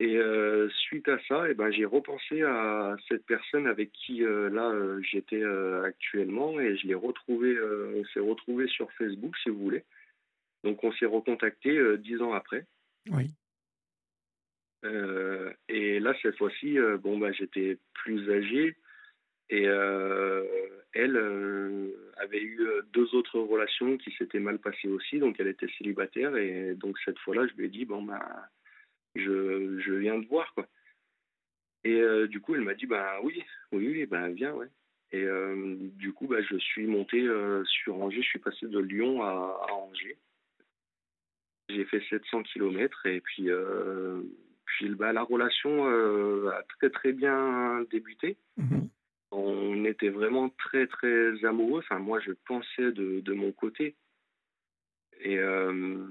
Et 0.00 0.16
euh, 0.16 0.68
suite 0.70 1.08
à 1.08 1.18
ça, 1.28 1.48
eh 1.48 1.54
ben, 1.54 1.70
j'ai 1.70 1.84
repensé 1.84 2.42
à 2.42 2.96
cette 3.08 3.24
personne 3.26 3.68
avec 3.68 3.92
qui 3.92 4.24
euh, 4.24 4.50
là 4.50 4.68
euh, 4.68 5.00
j'étais 5.02 5.42
actuellement 5.84 6.58
et 6.58 6.76
je 6.76 6.88
l'ai 6.88 6.94
retrouvé, 6.94 7.56
on 7.60 8.04
s'est 8.06 8.20
retrouvé 8.20 8.66
sur 8.66 8.90
Facebook 8.92 9.36
si 9.38 9.50
vous 9.50 9.58
voulez. 9.58 9.84
Donc 10.64 10.82
on 10.82 10.92
s'est 10.92 11.06
recontacté 11.06 11.78
dix 11.98 12.20
ans 12.22 12.32
après. 12.32 12.66
Oui. 13.10 13.30
et 15.68 16.00
là 16.00 16.14
cette 16.22 16.38
fois-ci, 16.38 16.78
bon 17.00 17.18
bah 17.18 17.32
j'étais 17.32 17.78
plus 17.92 18.30
âgé 18.30 18.76
et 19.50 19.68
elle 20.94 21.16
euh, 21.16 22.12
avait 22.18 22.40
eu 22.40 22.60
euh, 22.60 22.82
deux 22.92 23.14
autres 23.14 23.40
relations 23.40 23.98
qui 23.98 24.12
s'étaient 24.12 24.38
mal 24.38 24.58
passées 24.58 24.88
aussi, 24.88 25.18
donc 25.18 25.36
elle 25.38 25.48
était 25.48 25.68
célibataire 25.76 26.36
et 26.36 26.74
donc 26.74 26.96
cette 27.04 27.18
fois-là, 27.18 27.46
je 27.48 27.54
lui 27.54 27.66
ai 27.66 27.68
dit 27.68 27.84
bon 27.84 28.02
bah 28.02 28.48
je, 29.16 29.80
je 29.80 29.92
viens 29.92 30.18
de 30.18 30.26
voir 30.26 30.52
quoi. 30.54 30.66
Et 31.82 32.00
euh, 32.00 32.26
du 32.28 32.40
coup, 32.40 32.54
elle 32.54 32.62
m'a 32.62 32.74
dit 32.74 32.86
bah 32.86 33.18
oui, 33.22 33.42
oui, 33.72 33.88
oui, 33.88 34.06
bah 34.06 34.28
viens 34.30 34.52
ouais. 34.52 34.68
Et 35.12 35.28
du 35.92 36.12
coup, 36.12 36.26
bah, 36.26 36.42
je 36.42 36.56
suis 36.56 36.88
monté 36.88 37.24
sur 37.66 38.02
Angers, 38.02 38.22
je 38.22 38.28
suis 38.30 38.40
passé 38.40 38.66
de 38.66 38.80
Lyon 38.80 39.22
à, 39.22 39.64
Angers. 39.70 40.18
J'ai 41.68 41.84
fait 41.84 42.02
700 42.10 42.42
km 42.42 43.06
et 43.06 43.20
puis, 43.20 43.48
puis 44.64 44.88
bah, 44.96 45.12
la 45.12 45.22
relation 45.22 45.86
a 46.48 46.62
très 46.64 46.90
très 46.90 47.12
bien 47.12 47.86
débuté. 47.92 48.36
Mhm 48.56 48.88
on 49.36 49.84
était 49.84 50.08
vraiment 50.08 50.48
très 50.50 50.86
très 50.86 51.44
amoureux. 51.44 51.80
Enfin, 51.80 51.98
moi, 51.98 52.20
je 52.20 52.32
pensais 52.46 52.92
de, 52.92 53.20
de 53.20 53.32
mon 53.32 53.52
côté. 53.52 53.96
Et 55.20 55.38
euh, 55.38 56.06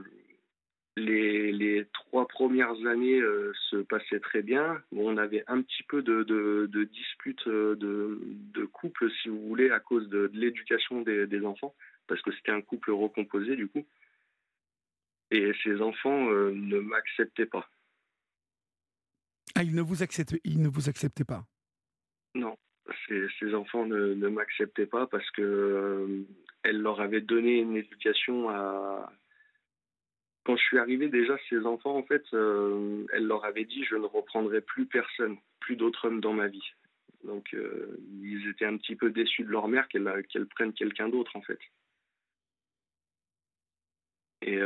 les, 0.97 1.51
les, 1.51 1.85
trois 1.93 2.27
premières 2.27 2.85
années 2.85 3.19
euh, 3.19 3.53
se 3.69 3.77
passaient 3.77 4.19
très 4.19 4.41
bien. 4.41 4.81
Bon, 4.91 5.13
on 5.13 5.17
avait 5.17 5.43
un 5.47 5.61
petit 5.61 5.83
peu 5.83 6.01
de, 6.01 6.23
de, 6.23 6.69
de 6.71 6.83
disputes 6.83 7.47
euh, 7.47 7.75
de, 7.75 8.19
de, 8.53 8.65
couple, 8.65 9.09
si 9.21 9.29
vous 9.29 9.47
voulez, 9.47 9.69
à 9.69 9.79
cause 9.79 10.07
de, 10.09 10.29
l'éducation 10.33 11.01
des, 11.01 11.27
des, 11.27 11.45
enfants, 11.45 11.75
parce 12.07 12.21
que 12.21 12.31
c'était 12.31 12.51
un 12.51 12.61
couple 12.61 12.91
recomposé 12.91 13.55
du 13.55 13.67
coup. 13.67 13.85
Et 15.31 15.51
ces 15.63 15.81
enfants 15.81 16.25
ne 16.29 16.79
m'acceptaient 16.79 17.47
pas. 17.47 17.67
Ah, 19.55 19.63
ils 19.63 19.73
ne 19.73 19.81
vous 19.81 20.03
acceptaient, 20.03 20.39
ils 20.43 20.61
ne 20.61 20.67
vous 20.67 20.89
acceptaient 20.89 21.23
pas? 21.23 21.45
Non 22.35 22.55
ces, 23.07 23.53
enfants 23.53 23.85
ne, 23.85 24.27
m'acceptaient 24.27 24.85
pas 24.85 25.07
parce 25.07 25.29
que 25.31 25.41
euh, 25.41 26.25
elle 26.63 26.81
leur 26.81 27.01
avait 27.01 27.21
donné 27.21 27.59
une 27.59 27.77
éducation 27.77 28.49
à. 28.49 29.11
Quand 30.45 30.57
je 30.57 30.63
suis 30.63 30.77
arrivé, 30.77 31.07
déjà, 31.07 31.37
ces 31.49 31.65
enfants, 31.65 31.95
en 31.95 32.03
fait, 32.03 32.23
euh, 32.33 33.05
elle 33.13 33.25
leur 33.25 33.45
avait 33.45 33.63
dit 33.63 33.85
je 33.85 33.95
ne 33.95 34.05
reprendrai 34.05 34.59
plus 34.59 34.85
personne, 34.85 35.37
plus 35.61 35.77
d'autres 35.77 36.05
hommes 36.05 36.19
dans 36.19 36.33
ma 36.33 36.49
vie. 36.49 36.73
Donc, 37.23 37.53
euh, 37.53 37.97
ils 38.21 38.49
étaient 38.49 38.65
un 38.65 38.75
petit 38.75 38.97
peu 38.97 39.09
déçus 39.09 39.43
de 39.43 39.49
leur 39.49 39.69
mère 39.69 39.87
qu'elle 39.87 40.25
qu'elle 40.29 40.47
prenne 40.47 40.73
quelqu'un 40.73 41.07
d'autre, 41.07 41.35
en 41.37 41.41
fait. 41.41 41.59
Et 44.41 44.59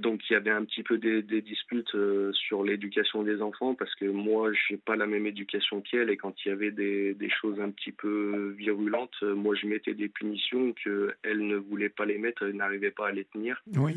donc 0.00 0.22
il 0.28 0.34
y 0.34 0.36
avait 0.36 0.50
un 0.50 0.64
petit 0.64 0.82
peu 0.82 0.98
des, 0.98 1.22
disputes 1.22 1.94
euh, 1.94 2.32
sur 2.32 2.64
l'éducation 2.64 3.22
des 3.22 3.42
enfants 3.42 3.74
parce 3.74 3.94
que 3.94 4.04
moi 4.04 4.50
j'ai 4.52 4.76
pas 4.76 4.96
la 4.96 5.06
même 5.06 5.26
éducation 5.26 5.80
qu'elle 5.80 6.10
et 6.10 6.16
quand 6.16 6.34
il 6.44 6.48
y 6.48 6.52
avait 6.52 6.70
des, 6.70 7.16
choses 7.40 7.60
un 7.60 7.70
petit 7.70 7.92
peu 7.92 8.54
virulentes, 8.56 9.16
euh, 9.22 9.34
moi 9.34 9.54
je 9.54 9.66
mettais 9.66 9.94
des 9.94 10.08
punitions 10.08 10.74
que 10.84 11.14
elle 11.22 11.46
ne 11.46 11.56
voulait 11.56 11.88
pas 11.88 12.04
les 12.04 12.18
mettre, 12.18 12.42
elle 12.42 12.56
n'arrivait 12.56 12.90
pas 12.90 13.08
à 13.08 13.12
les 13.12 13.24
tenir. 13.24 13.62
Oui. 13.76 13.94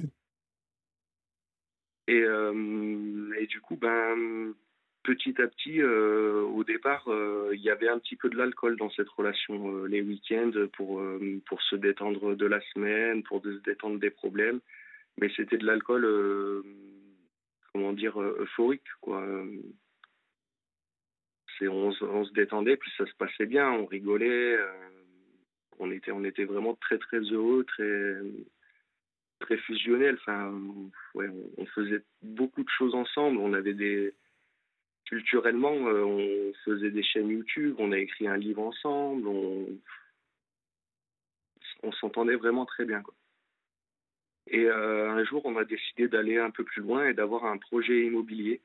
Et, 2.08 2.24
euh, 2.24 3.34
et 3.39 3.45
du 3.45 3.62
coup 3.62 3.78
ben 3.78 4.54
petit 5.04 5.41
à 5.41 5.47
petit, 5.47 5.82
au 5.82 6.64
départ, 6.64 7.08
il 7.54 7.62
y 7.62 7.70
avait 7.70 7.88
un 7.88 8.00
petit 8.00 8.16
peu 8.16 8.30
de 8.30 8.38
l'alcool 8.38 8.78
dans 8.78 8.89
cette 8.91 9.10
relation 9.10 9.86
les 9.86 10.02
week-ends 10.02 10.52
pour 10.74 11.02
pour 11.47 11.62
se 11.62 11.76
détendre 11.76 12.36
de 12.36 12.45
la 12.45 12.60
semaine, 12.74 13.24
pour 13.24 13.41
se 13.41 13.62
détendre 13.64 14.00
des 14.00 14.10
problèmes 14.10 14.60
mais 15.20 15.32
c'était 15.36 15.58
de 15.58 15.66
l'alcool, 15.66 16.06
euh, 16.06 16.64
comment 17.74 17.94
dire, 17.94 18.20
euh, 18.22 18.38
euphorique, 18.40 18.88
quoi. 19.02 19.26
C'est, 21.58 21.68
on, 21.68 21.92
se 21.92 22.34
détendait, 22.34 22.78
puis 22.78 22.92
ça 22.98 23.06
se 23.06 23.14
passait 23.16 23.46
bien, 23.46 23.70
on 23.70 23.86
rigolait, 23.86 24.56
euh, 24.58 24.90
on 25.78 25.92
était, 25.92 26.12
on 26.12 26.24
était 26.24 26.46
vraiment 26.46 26.76
très 26.76 26.98
très 26.98 27.20
heureux, 27.20 27.66
très 27.66 28.16
très 29.40 29.58
fusionnel. 29.58 30.18
Enfin, 30.22 30.54
ouais, 31.16 31.30
on, 31.58 31.66
faisait 31.68 32.02
beaucoup 32.22 32.64
de 32.64 32.70
choses 32.70 32.96
ensemble. 32.96 33.40
On 33.40 33.54
avait 33.54 33.74
des 33.74 34.14
culturellement, 35.06 35.74
on 35.74 36.54
faisait 36.66 36.92
des 36.92 37.04
chaînes 37.04 37.30
YouTube, 37.30 37.76
on 37.80 37.92
a 37.92 37.98
écrit 37.98 38.28
un 38.28 38.38
livre 38.38 38.62
ensemble, 38.62 39.28
on, 39.28 39.68
on 41.84 41.92
s'entendait 41.94 42.36
vraiment 42.36 42.66
très 42.66 42.86
bien. 42.86 43.04
Et 44.52 44.66
euh, 44.66 45.12
un 45.12 45.24
jour, 45.26 45.45
on 45.45 45.58
a 45.58 45.64
décidé 45.64 46.08
d'aller 46.08 46.38
un 46.38 46.50
peu 46.50 46.64
plus 46.64 46.82
loin 46.82 47.08
et 47.08 47.14
d'avoir 47.14 47.45
un 47.45 47.58
projet 47.58 48.06
immobilier. 48.06 48.62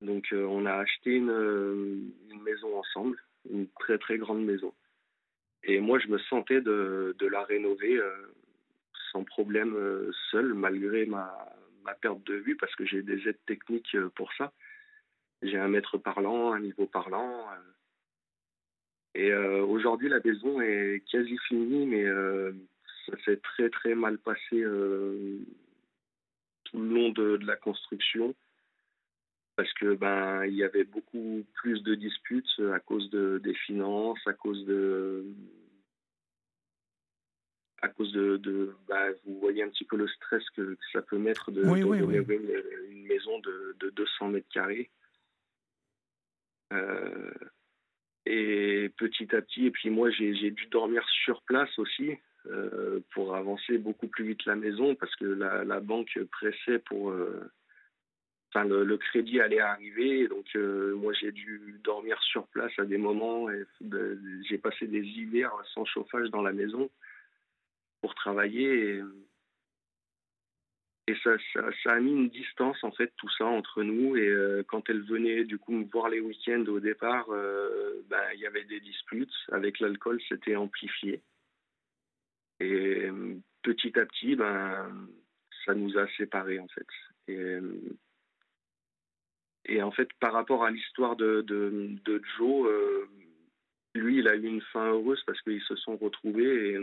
Donc, 0.00 0.32
euh, 0.32 0.44
on 0.44 0.64
a 0.64 0.72
acheté 0.72 1.16
une, 1.16 2.10
maison 2.42 2.78
ensemble, 2.78 3.22
une 3.50 3.68
très 3.78 3.98
très 3.98 4.16
grande 4.16 4.42
maison. 4.42 4.72
Et 5.64 5.80
moi, 5.80 5.98
je 5.98 6.08
me 6.08 6.18
sentais 6.18 6.62
de, 6.62 7.14
la 7.30 7.44
rénover 7.44 7.98
euh, 7.98 8.32
sans 9.12 9.24
problème 9.24 9.76
seul, 10.30 10.54
malgré 10.54 11.04
ma, 11.04 11.36
ma, 11.84 11.92
perte 11.94 12.22
de 12.24 12.34
vue, 12.34 12.56
parce 12.56 12.74
que 12.76 12.86
j'ai 12.86 13.02
des 13.02 13.28
aides 13.28 13.44
techniques 13.44 13.94
pour 14.14 14.32
ça. 14.32 14.52
J'ai 15.42 15.58
un 15.58 15.68
mètre 15.68 15.98
parlant, 15.98 16.52
un 16.52 16.60
niveau 16.60 16.86
parlant. 16.86 17.46
Et 19.14 19.34
aujourd'hui, 19.34 20.08
la 20.08 20.20
maison 20.24 20.62
est 20.62 21.02
quasi 21.10 21.36
finie, 21.48 21.86
mais 21.86 22.06
ça 23.10 23.16
s'est 23.24 23.38
très 23.38 23.70
très 23.70 23.94
mal 23.94 24.18
passé 24.18 24.62
tout 26.64 26.78
le 26.78 26.94
long 26.94 27.10
de, 27.10 27.38
la 27.44 27.56
construction. 27.56 28.34
Parce 29.56 29.72
que 29.74 29.94
ben 29.94 30.46
il 30.46 30.54
y 30.54 30.64
avait 30.64 30.84
beaucoup 30.84 31.44
plus 31.54 31.82
de 31.82 31.94
disputes 31.94 32.60
à 32.72 32.80
cause 32.80 33.10
de, 33.10 33.38
des 33.44 33.54
finances, 33.54 34.20
à 34.26 34.32
cause 34.32 34.64
de 34.64 35.26
à 37.82 37.88
cause 37.88 38.12
de, 38.12 38.76
bah, 38.88 39.10
vous 39.24 39.40
voyez 39.40 39.62
un 39.62 39.68
petit 39.68 39.84
peu 39.84 39.96
le 39.96 40.08
stress 40.08 40.42
que, 40.50 40.76
ça 40.92 41.02
peut 41.02 41.18
mettre 41.18 41.50
de, 41.50 41.62
Une, 41.62 43.06
maison 43.06 43.38
de, 43.40 43.90
200 43.90 44.28
mètres 44.28 44.48
carrés. 44.52 44.90
Euh, 46.72 47.30
et 48.26 48.90
petit 48.96 49.34
à 49.34 49.40
petit, 49.40 49.66
et 49.66 49.70
puis 49.70 49.90
moi 49.90 50.10
j'ai 50.10 50.50
dû 50.50 50.66
dormir 50.66 51.04
sur 51.24 51.42
place 51.42 51.76
aussi 51.78 52.12
euh, 52.46 53.00
pour 53.12 53.34
avancer 53.36 53.78
beaucoup 53.78 54.08
plus 54.08 54.24
vite 54.24 54.44
la 54.46 54.56
maison 54.56 54.94
parce 54.94 55.14
que 55.16 55.24
la, 55.24 55.80
banque 55.80 56.18
pressait 56.30 56.78
pour. 56.78 57.10
Euh, 57.10 57.50
enfin, 58.48 58.64
le, 58.64 58.96
crédit 58.96 59.40
allait 59.40 59.60
arriver, 59.60 60.28
donc 60.28 60.54
moi 60.54 61.12
j'ai 61.12 61.32
dû 61.32 61.80
dormir 61.84 62.20
sur 62.22 62.46
place 62.48 62.72
à 62.78 62.84
des 62.84 62.98
moments. 62.98 63.48
J'ai 64.48 64.58
passé 64.58 64.86
des 64.86 65.02
hivers 65.02 65.52
sans 65.74 65.84
chauffage 65.84 66.30
dans 66.30 66.42
la 66.42 66.52
maison 66.52 66.90
pour 68.00 68.14
travailler. 68.14 69.02
Et, 71.08 71.16
ça, 71.24 71.92
a 71.92 72.00
mis 72.00 72.12
une 72.12 72.28
distance, 72.28 72.82
en 72.84 72.92
fait, 72.92 73.12
tout 73.16 73.28
ça 73.36 73.44
entre 73.44 73.82
nous. 73.82 74.16
Et 74.16 74.28
euh, 74.28 74.62
quand 74.68 74.88
elle 74.88 75.02
venait, 75.02 75.44
du 75.44 75.58
coup, 75.58 75.72
me 75.72 75.84
voir 75.84 76.08
les 76.08 76.20
week-ends 76.20 76.64
au 76.68 76.78
départ, 76.78 77.26
euh, 77.30 78.02
ben, 78.08 78.22
il 78.34 78.40
y 78.40 78.46
avait 78.46 78.64
des 78.64 78.80
disputes. 78.80 79.32
Avec 79.50 79.80
l'alcool, 79.80 80.20
c'était 80.28 80.56
amplifié. 80.56 81.20
Et 82.60 83.08
petit 83.62 83.98
à 83.98 84.06
petit, 84.06 84.36
ben, 84.36 85.08
ça 85.64 85.74
nous 85.74 85.98
a 85.98 86.06
séparés, 86.16 86.60
en 86.60 86.68
fait. 86.68 86.86
Et, 87.28 87.58
et 89.66 89.82
en 89.82 89.90
fait, 89.90 90.08
par 90.20 90.32
rapport 90.32 90.64
à 90.64 90.70
l'histoire 90.70 91.16
de, 91.16 91.42
de, 91.42 91.90
de 92.04 92.22
Joe, 92.36 92.68
euh, 92.68 93.08
lui, 93.94 94.18
il 94.18 94.28
a 94.28 94.36
eu 94.36 94.44
une 94.44 94.60
fin 94.72 94.86
heureuse 94.90 95.22
parce 95.26 95.40
qu'ils 95.42 95.62
se 95.62 95.76
sont 95.76 95.96
retrouvés 95.96 96.78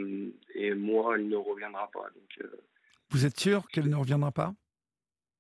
et, 0.56 0.74
moi, 0.74 1.18
il 1.20 1.30
ne 1.30 1.36
reviendra 1.36 1.90
pas. 1.92 2.10
Donc, 2.14 2.42
euh, 2.42 2.58
Vous 3.12 3.26
êtes 3.26 3.40
sûr 3.40 3.68
qu'elle 3.70 3.90
ne 3.90 3.96
reviendra 3.96 4.32
pas? 4.32 4.54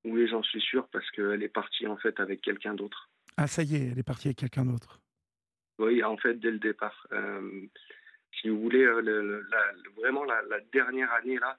Oui, 0.03 0.27
j'en 0.27 0.43
suis 0.43 0.61
sûr 0.61 0.87
parce 0.89 1.09
qu'elle 1.11 1.43
est 1.43 1.49
partie 1.49 1.85
en 1.87 1.97
fait 1.97 2.19
avec 2.19 2.41
quelqu'un 2.41 2.73
d'autre. 2.73 3.09
Ah, 3.35 3.47
ça 3.47 3.63
y 3.63 3.75
est, 3.75 3.91
elle 3.91 3.99
est 3.99 4.03
partie 4.03 4.29
avec 4.29 4.37
quelqu'un 4.37 4.65
d'autre. 4.65 5.01
Oui, 5.79 6.03
en 6.03 6.17
fait, 6.17 6.35
dès 6.35 6.51
le 6.51 6.59
départ. 6.59 7.05
Euh, 7.11 7.67
si 8.39 8.49
vous 8.49 8.59
voulez, 8.59 8.83
euh, 8.83 9.43
vraiment 9.95 10.23
la, 10.23 10.41
dernière 10.71 11.11
année 11.13 11.37
là, 11.37 11.57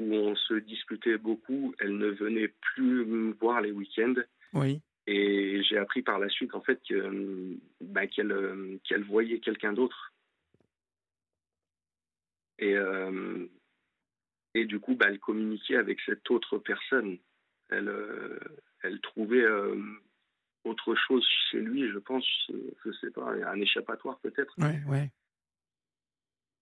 où 0.00 0.14
on 0.14 0.34
se 0.34 0.54
disputait 0.54 1.18
beaucoup, 1.18 1.74
elle 1.78 1.96
ne 1.96 2.08
venait 2.08 2.48
plus 2.48 3.04
me 3.06 3.32
voir 3.34 3.60
les 3.60 3.70
week-ends. 3.70 4.14
Oui. 4.52 4.80
Et 5.06 5.62
j'ai 5.64 5.76
appris 5.76 6.02
par 6.02 6.18
la 6.18 6.28
suite 6.30 6.54
en 6.54 6.62
fait 6.62 6.80
bah, 7.80 8.06
qu'elle 8.06 8.78
qu'elle 8.84 9.04
voyait 9.04 9.38
quelqu'un 9.38 9.72
d'autre. 9.72 10.12
Et, 12.58 12.74
euh, 12.76 13.46
et 14.54 14.64
du 14.64 14.80
coup, 14.80 14.94
bah, 14.94 15.06
elle 15.08 15.18
communiquait 15.18 15.76
avec 15.76 16.00
cette 16.06 16.30
autre 16.30 16.58
personne. 16.58 17.18
Elle, 17.68 17.88
euh, 17.88 18.38
elle 18.82 19.00
trouvait 19.00 19.46
autre 20.64 20.94
chose 20.94 21.26
chez 21.50 21.60
lui, 21.60 21.90
je 21.90 21.98
pense, 21.98 22.26
je 22.48 22.92
sais 23.00 23.10
pas, 23.10 23.30
un 23.30 23.60
échappatoire 23.60 24.18
peut-être. 24.20 24.54
Ouais, 24.58 24.80
ouais. 24.88 25.10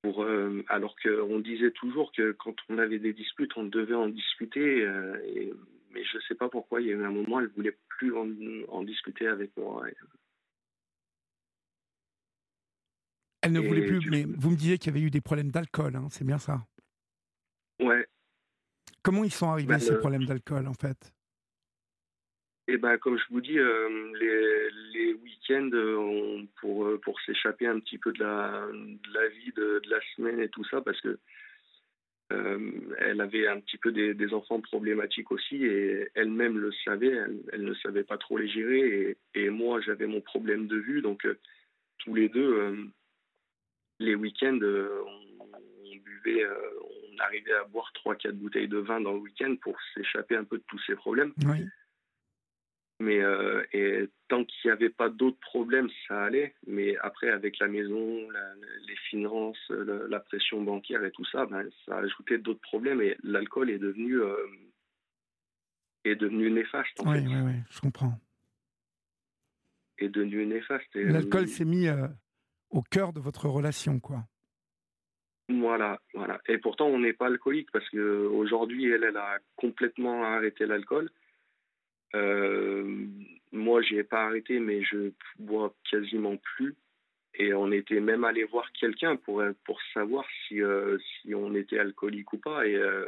Pour, 0.03 0.27
alors 0.69 0.97
qu'on 1.01 1.39
disait 1.39 1.71
toujours 1.71 2.11
que 2.13 2.33
quand 2.33 2.55
on 2.69 2.79
avait 2.79 2.99
des 2.99 3.13
disputes, 3.13 3.57
on 3.57 3.65
devait 3.65 3.95
en 3.95 4.09
discuter. 4.09 4.83
et 5.25 5.53
mais 5.93 6.05
je 6.05 6.17
ne 6.17 6.23
sais 6.23 6.35
pas 6.35 6.49
pourquoi, 6.49 6.81
il 6.81 6.89
y 6.89 6.91
a 6.91 6.95
eu 6.95 7.05
un 7.05 7.11
moment, 7.11 7.41
elle 7.41 7.47
ne 7.47 7.53
voulait 7.53 7.77
plus 7.89 8.15
en, 8.17 8.83
discuter 8.83 9.27
avec 9.27 9.57
moi. 9.57 9.85
Elle 13.43 13.53
ne 13.53 13.61
voulait 13.61 13.87
plus, 13.87 14.09
mais 14.09 14.25
vous 14.25 14.51
me 14.51 14.57
disiez 14.57 14.79
qu'il 14.79 14.93
y 14.93 14.97
avait 14.97 15.05
eu 15.05 15.11
des 15.11 15.21
problèmes 15.21 15.51
d'alcool, 15.51 15.97
hein, 15.97 16.09
c'est 16.11 16.25
bien 16.25 16.39
ça 16.39 16.67
Ouais. 17.81 18.07
Comment 19.03 19.25
ils 19.25 19.33
sont 19.33 19.51
arrivés, 19.51 19.79
ces 19.81 19.99
problèmes 19.99 20.25
d'alcool, 20.25 20.69
en 20.69 20.75
fait? 20.75 21.13
Eh 22.69 22.77
ben, 22.77 22.97
comme 22.99 23.19
je 23.19 23.25
vous 23.31 23.41
dis, 23.41 23.59
euh, 23.59 24.13
les, 24.95 25.15
week-ends, 25.15 25.71
euh, 25.73 26.43
pour, 26.61 26.87
euh, 26.87 27.01
pour 27.03 27.21
s'échapper 27.23 27.67
un 27.67 27.81
petit 27.81 27.99
peu 27.99 28.13
de 28.13 28.21
la, 28.21 28.69
vie 29.29 29.53
de, 29.57 29.81
de, 29.85 29.91
la 29.91 30.01
semaine 30.15 30.41
et 30.41 30.49
tout 30.49 30.65
ça, 30.65 30.81
parce 30.81 31.01
que 31.01 31.19
elle 32.99 33.21
avait 33.21 33.47
un 33.47 33.61
petit 33.61 33.77
peu 33.77 33.93
des, 33.93 34.33
enfants 34.33 34.59
problématiques 34.63 35.31
aussi 35.31 35.67
et 35.67 36.09
elle-même 36.15 36.57
le 36.57 36.73
savait, 36.83 37.13
elle, 37.53 37.63
ne 37.63 37.75
savait 37.75 38.05
pas 38.05 38.17
trop 38.17 38.39
les 38.39 38.49
gérer 38.49 39.19
et, 39.35 39.51
moi 39.51 39.83
j'avais 39.83 40.07
mon 40.07 40.23
problème 40.23 40.67
de 40.67 40.79
vue 40.79 41.03
donc 41.03 41.29
tous 41.99 42.15
les 42.15 42.31
deux 42.31 42.89
les 43.99 44.15
week-ends 44.15 44.59
on, 44.63 45.97
buvait, 45.97 46.47
on 47.13 47.19
arrivait 47.19 47.53
à 47.53 47.65
boire 47.65 47.93
3-4 48.03 48.33
bouteilles 48.33 48.67
de 48.67 48.79
vin 48.79 49.03
dans 49.03 49.13
le 49.13 49.21
week-end 49.21 49.55
pour 49.61 49.77
s'échapper 49.93 50.37
un 50.37 50.45
peu 50.45 50.57
de 50.57 50.65
tous 50.69 50.81
ces 50.87 50.95
problèmes. 50.95 51.35
Oui. 51.45 51.67
Mais 53.03 53.21
euh, 53.21 53.65
et 53.73 54.09
tant 54.29 54.45
qu'il 54.45 54.69
n'y 54.69 54.71
avait 54.71 54.89
pas 54.89 55.09
d'autres 55.09 55.41
problèmes, 55.41 55.89
ça 56.07 56.23
allait. 56.23 56.55
Mais 56.69 56.97
après, 56.99 57.31
avec 57.31 57.59
la 57.59 57.67
maison, 57.67 58.29
les 58.87 58.97
finances, 59.11 59.59
la 59.71 60.21
pression 60.21 60.63
bancaire 60.63 61.05
et 61.05 61.11
tout 61.11 61.25
ça, 61.25 61.47
ben, 61.47 61.69
ça 61.85 61.97
a 61.97 62.03
ajouté 62.03 62.39
d'autres 62.39 62.61
problèmes. 62.61 63.01
Et 63.01 63.17
l'alcool 63.25 63.71
est 63.71 63.81
devenu 63.81 64.21
euh, 64.21 64.37
est 66.05 66.15
devenu 66.15 66.49
néfaste. 66.53 66.97
oui, 67.05 67.19
oui, 67.27 67.41
oui, 67.45 67.55
je 67.71 67.81
comprends. 67.81 68.15
Est 69.99 70.09
devenu 70.09 70.47
néfaste. 70.47 70.95
L'alcool 70.95 71.49
s'est 71.49 71.65
mis 71.65 71.89
euh, 71.89 72.07
au 72.71 72.83
cœur 72.83 73.13
de 73.13 73.19
votre 73.19 73.49
relation, 73.49 73.99
quoi. 73.99 74.23
Voilà, 75.49 76.01
voilà. 76.15 76.41
Et 76.47 76.59
pourtant, 76.59 76.87
on 76.87 77.01
n'est 77.01 77.13
pas 77.13 77.27
alcoolique 77.27 77.73
parce 77.73 77.89
que 77.91 78.27
aujourd'hui, 78.29 78.89
elle, 78.93 79.03
elle 79.03 79.17
a 79.17 79.39
complètement 79.57 80.23
arrêté 80.23 80.67
l'alcool. 80.67 81.11
Euh, 82.15 83.07
moi, 83.53 83.83
j'ai 83.83 84.03
pas 84.03 84.25
arrêté, 84.25 84.59
mais 84.59 84.83
je 84.83 85.13
bois 85.39 85.75
quasiment 85.91 86.37
plus. 86.37 86.75
Et 87.35 87.55
on 87.55 87.73
était 87.73 88.01
même 88.01 88.25
allé 88.25 88.45
voir 88.45 88.71
quelqu'un 88.73 89.17
pour, 89.17 89.43
pour 89.65 89.81
savoir 89.95 90.25
si, 90.47 90.63
euh, 90.63 90.99
si 90.99 91.35
on 91.35 91.55
était 91.55 91.79
alcoolique 91.79 92.33
ou 92.33 92.39
pas. 92.39 92.67
Et, 92.67 92.77
euh, 92.77 93.07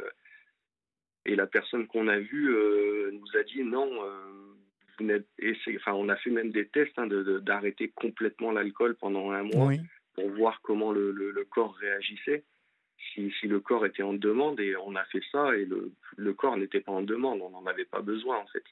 et 1.25 1.35
la 1.35 1.45
personne 1.45 1.87
qu'on 1.87 2.07
a 2.07 2.17
vue 2.17 2.49
nous 3.11 3.37
a 3.37 3.43
dit 3.43 3.63
non, 3.63 3.89
vous 4.99 5.11
et 5.11 5.55
enfin, 5.75 5.93
on 5.93 6.09
a 6.09 6.15
fait 6.17 6.29
même 6.29 6.51
des 6.51 6.67
tests 6.67 6.97
hein, 6.97 7.07
d'arrêter 7.07 7.89
complètement 7.89 8.51
l'alcool 8.51 8.95
pendant 8.95 9.31
un 9.31 9.43
mois 9.43 9.73
pour 10.13 10.29
voir 10.29 10.61
comment 10.61 10.91
le, 10.91 11.11
le, 11.11 11.45
corps 11.45 11.75
réagissait. 11.75 12.43
Si, 13.13 13.31
si, 13.39 13.47
le 13.47 13.59
corps 13.59 13.85
était 13.85 14.03
en 14.03 14.13
demande, 14.13 14.59
et 14.59 14.75
on 14.77 14.95
a 14.95 15.03
fait 15.05 15.21
ça, 15.31 15.55
et 15.55 15.65
le, 15.65 15.91
le 16.15 16.33
corps 16.33 16.57
n'était 16.57 16.79
pas 16.79 16.93
en 16.93 17.01
demande, 17.01 17.41
on 17.41 17.49
n'en 17.49 17.65
avait 17.65 17.85
pas 17.85 18.01
besoin 18.01 18.37
en 18.37 18.47
fait 18.47 18.63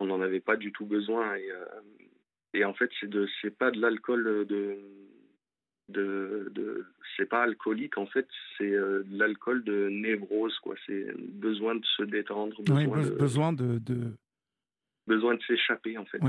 on 0.00 0.06
n'en 0.06 0.20
avait 0.20 0.40
pas 0.40 0.56
du 0.56 0.72
tout 0.72 0.86
besoin. 0.86 1.36
Et, 1.36 1.50
euh, 1.50 1.64
et 2.54 2.64
en 2.64 2.74
fait, 2.74 2.90
c'est 2.98 3.08
de, 3.08 3.28
c'est 3.40 3.56
pas 3.56 3.70
de 3.70 3.80
l'alcool 3.80 4.46
de, 4.46 4.78
de, 5.88 6.50
de 6.52 6.86
c'est 7.16 7.26
pas 7.26 7.42
alcoolique 7.42 7.98
en 7.98 8.06
fait, 8.06 8.26
c'est 8.56 8.72
euh, 8.72 9.02
de 9.04 9.18
l'alcool 9.18 9.62
de 9.64 9.88
névrose 9.88 10.58
quoi. 10.60 10.74
C'est 10.86 11.06
besoin 11.16 11.74
de 11.74 11.84
se 11.96 12.02
détendre, 12.02 12.56
besoin, 12.62 13.02
de, 13.02 13.10
besoin 13.10 13.52
de, 13.52 13.80
besoin 15.06 15.34
de 15.34 15.42
s'échapper 15.42 15.98
en 15.98 16.06
fait, 16.06 16.20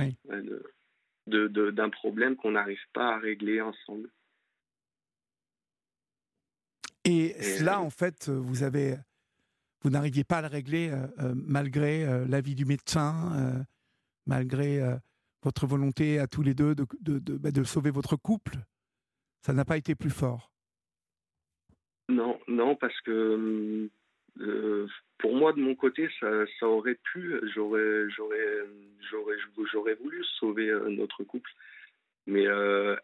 de, 1.28 1.72
d'un 1.72 1.90
problème 1.90 2.36
qu'on 2.36 2.52
n'arrive 2.52 2.86
pas 2.94 3.16
à 3.16 3.20
régler 3.20 3.62
ensemble. 3.62 4.10
Et, 7.04 7.34
là, 7.62 7.82
en 7.82 7.90
fait, 7.90 8.30
vous 8.30 8.62
avez 8.62 8.96
vous 9.82 9.90
n'arriviez 9.90 10.24
pas 10.24 10.38
à 10.38 10.42
le 10.42 10.48
régler 10.48 10.90
euh, 10.90 11.08
euh, 11.20 11.34
malgré 11.36 12.06
euh, 12.06 12.26
l'avis 12.28 12.56
du 12.56 12.66
médecin, 12.66 13.66
malgré 14.26 14.80
votre 15.44 15.66
volonté 15.66 16.20
à 16.20 16.28
tous 16.28 16.44
les 16.44 16.54
deux 16.54 16.76
de, 16.76 16.86
de, 17.02 17.38
bah, 17.38 17.52
de, 17.52 17.64
sauver 17.64 17.90
votre 17.90 18.16
couple. 18.16 18.58
Ça 19.42 19.54
n'a 19.54 19.66
pas 19.66 19.78
été 19.78 19.96
plus 19.96 20.12
fort? 20.12 20.52
Non, 22.10 22.40
non, 22.48 22.76
parce 22.76 23.00
que 23.02 23.90
pour 25.18 25.36
moi, 25.36 25.54
de 25.54 25.60
mon 25.60 25.76
côté, 25.76 26.10
ça, 26.20 26.68
aurait 26.68 27.00
pu, 27.12 27.40
j'aurais, 27.54 28.10
j'aurais, 28.10 28.58
j'aurais, 29.72 29.96
voulu 29.96 30.24
sauver 30.40 30.72
notre 30.90 31.24
couple. 31.24 31.52
Mais 32.28 32.46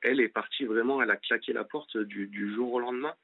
elle 0.03 0.19
est 0.19 0.29
partie 0.29 0.65
vraiment, 0.65 1.01
elle 1.01 1.11
a 1.11 1.17
claqué 1.17 1.53
la 1.53 1.63
porte 1.63 1.97
du 1.97 2.53
jour 2.53 2.73
au 2.73 2.79
lendemain. 2.79 3.15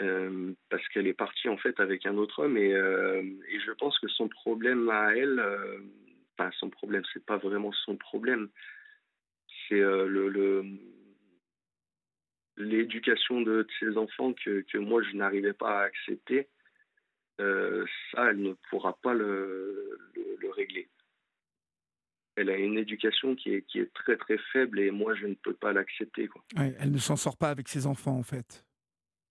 Euh, 0.00 0.52
parce 0.70 0.86
qu'elle 0.88 1.08
est 1.08 1.14
partie 1.14 1.48
en 1.48 1.56
fait 1.56 1.80
avec 1.80 2.06
un 2.06 2.16
autre 2.18 2.44
homme 2.44 2.56
et, 2.56 2.72
euh, 2.72 3.20
et 3.48 3.58
je 3.58 3.72
pense 3.72 3.98
que 3.98 4.06
son 4.06 4.28
problème 4.28 4.88
à 4.90 5.16
elle, 5.16 5.40
euh, 5.40 5.80
enfin 6.38 6.52
son 6.60 6.70
problème, 6.70 7.02
c'est 7.12 7.24
pas 7.26 7.36
vraiment 7.36 7.72
son 7.84 7.96
problème, 7.96 8.48
c'est 9.68 9.80
le, 9.80 10.28
le, 10.28 10.64
l'éducation 12.58 13.40
de, 13.40 13.66
ses 13.80 13.96
enfants 13.96 14.32
que, 14.34 14.78
moi 14.78 15.02
je 15.02 15.16
n'arrivais 15.16 15.52
pas 15.52 15.80
à 15.80 15.84
accepter, 15.84 16.48
euh, 17.40 17.84
ça, 18.12 18.30
elle 18.30 18.40
ne 18.40 18.52
pourra 18.70 18.96
pas 19.02 19.14
le, 19.14 19.98
le, 20.14 20.50
régler. 20.50 20.88
Elle 22.36 22.50
a 22.50 22.56
une 22.56 22.78
éducation 22.78 23.34
qui 23.34 23.54
est, 23.54 23.92
très 23.94 24.16
très 24.16 24.38
faible 24.52 24.78
et 24.78 24.92
moi 24.92 25.14
je 25.14 25.26
ne 25.26 25.34
peux 25.34 25.54
pas 25.54 25.72
l'accepter. 25.72 26.28
Elle 26.56 26.92
ne 26.92 26.98
s'en 26.98 27.16
sort 27.16 27.36
pas 27.36 27.50
avec 27.50 27.68
ses 27.68 27.86
enfants 27.86 28.16
en 28.16 28.22
fait. 28.22 28.64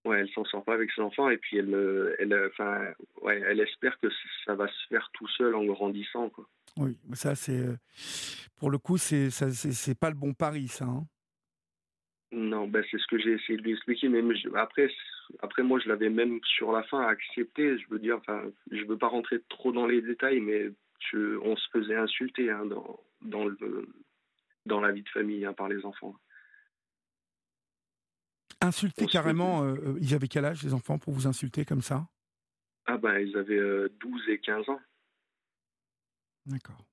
Ouais, 0.08 0.22
elle 0.22 0.30
s'en 0.30 0.46
sort 0.46 0.64
pas 0.64 0.74
avec 0.74 0.90
ses 0.92 1.02
enfants 1.02 1.30
et 1.30 1.38
puis 1.38 1.58
elle, 1.58 2.16
elle, 2.20 2.50
enfin, 2.52 2.82
ouais, 3.22 3.42
elle 3.46 3.60
espère 3.60 4.00
que 4.00 4.08
ça 4.46 4.56
va 4.56 4.68
se 4.68 4.88
faire 4.88 5.10
tout 5.14 5.28
seul 5.28 5.54
en 5.54 5.66
grandissant. 5.66 6.30
Quoi. 6.30 6.48
Oui, 6.78 6.98
ça 7.14 7.36
c'est, 7.36 7.66
pour 8.58 8.70
le 8.70 8.78
coup, 8.78 8.98
c'est, 8.98 9.30
c'est, 9.30 10.00
pas 10.00 10.10
le 10.10 10.16
bon 10.16 10.34
pari, 10.34 10.68
ça. 10.68 10.86
Hein. 10.86 11.04
Non, 12.32 12.68
ben 12.68 12.84
c'est 12.90 13.00
ce 13.00 13.08
que 13.08 13.18
j'ai 13.18 13.34
essayé 13.34 13.58
de 13.58 13.64
lui 13.64 13.74
expliquer, 13.74 14.10
mais 14.10 14.22
après, 14.56 14.90
après 15.42 15.64
moi 15.64 15.80
je 15.80 15.90
l'avais 15.90 16.10
même 16.10 16.40
sur 16.44 16.72
la 16.72 16.84
fin 16.84 17.02
accepté. 17.02 17.78
Je 17.78 17.86
veux 17.90 18.00
dire, 18.00 18.18
enfin, 18.18 18.44
je 18.72 18.84
veux 18.86 18.98
pas 18.98 19.08
rentrer 19.08 19.42
trop 19.50 19.72
dans 19.72 19.88
les 19.88 20.02
détails, 20.02 20.40
mais 20.40 20.72
on 21.14 21.56
se 21.56 21.70
faisait 21.72 21.96
insulter 21.96 22.50
hein, 22.50 22.66
dans, 22.66 23.00
dans, 23.22 23.46
le, 23.46 23.88
dans 24.66 24.82
la 24.82 24.92
vie 24.92 25.04
de 25.04 25.10
famille 25.10 25.46
hein, 25.46 25.54
par 25.54 25.70
les 25.70 25.86
enfants. 25.86 26.16
Insulter 28.62 29.06
carrément, 29.06 29.64
euh, 29.64 29.76
euh, 29.76 29.98
ils 30.02 30.16
avaient 30.16 30.28
quel 30.28 30.46
âge 30.46 30.64
les 30.64 30.74
enfants 30.74 30.98
pour 30.98 31.14
vous 31.14 31.28
insulter 31.28 31.64
comme 31.64 31.82
ça? 31.82 32.08
Ah 32.88 32.98
ben 32.98 33.20
ils 33.20 33.38
avaient 33.38 33.90
12 34.00 34.30
et 34.30 34.40
15 34.40 34.70
ans. 34.70 34.80
D'accord. 36.46 36.84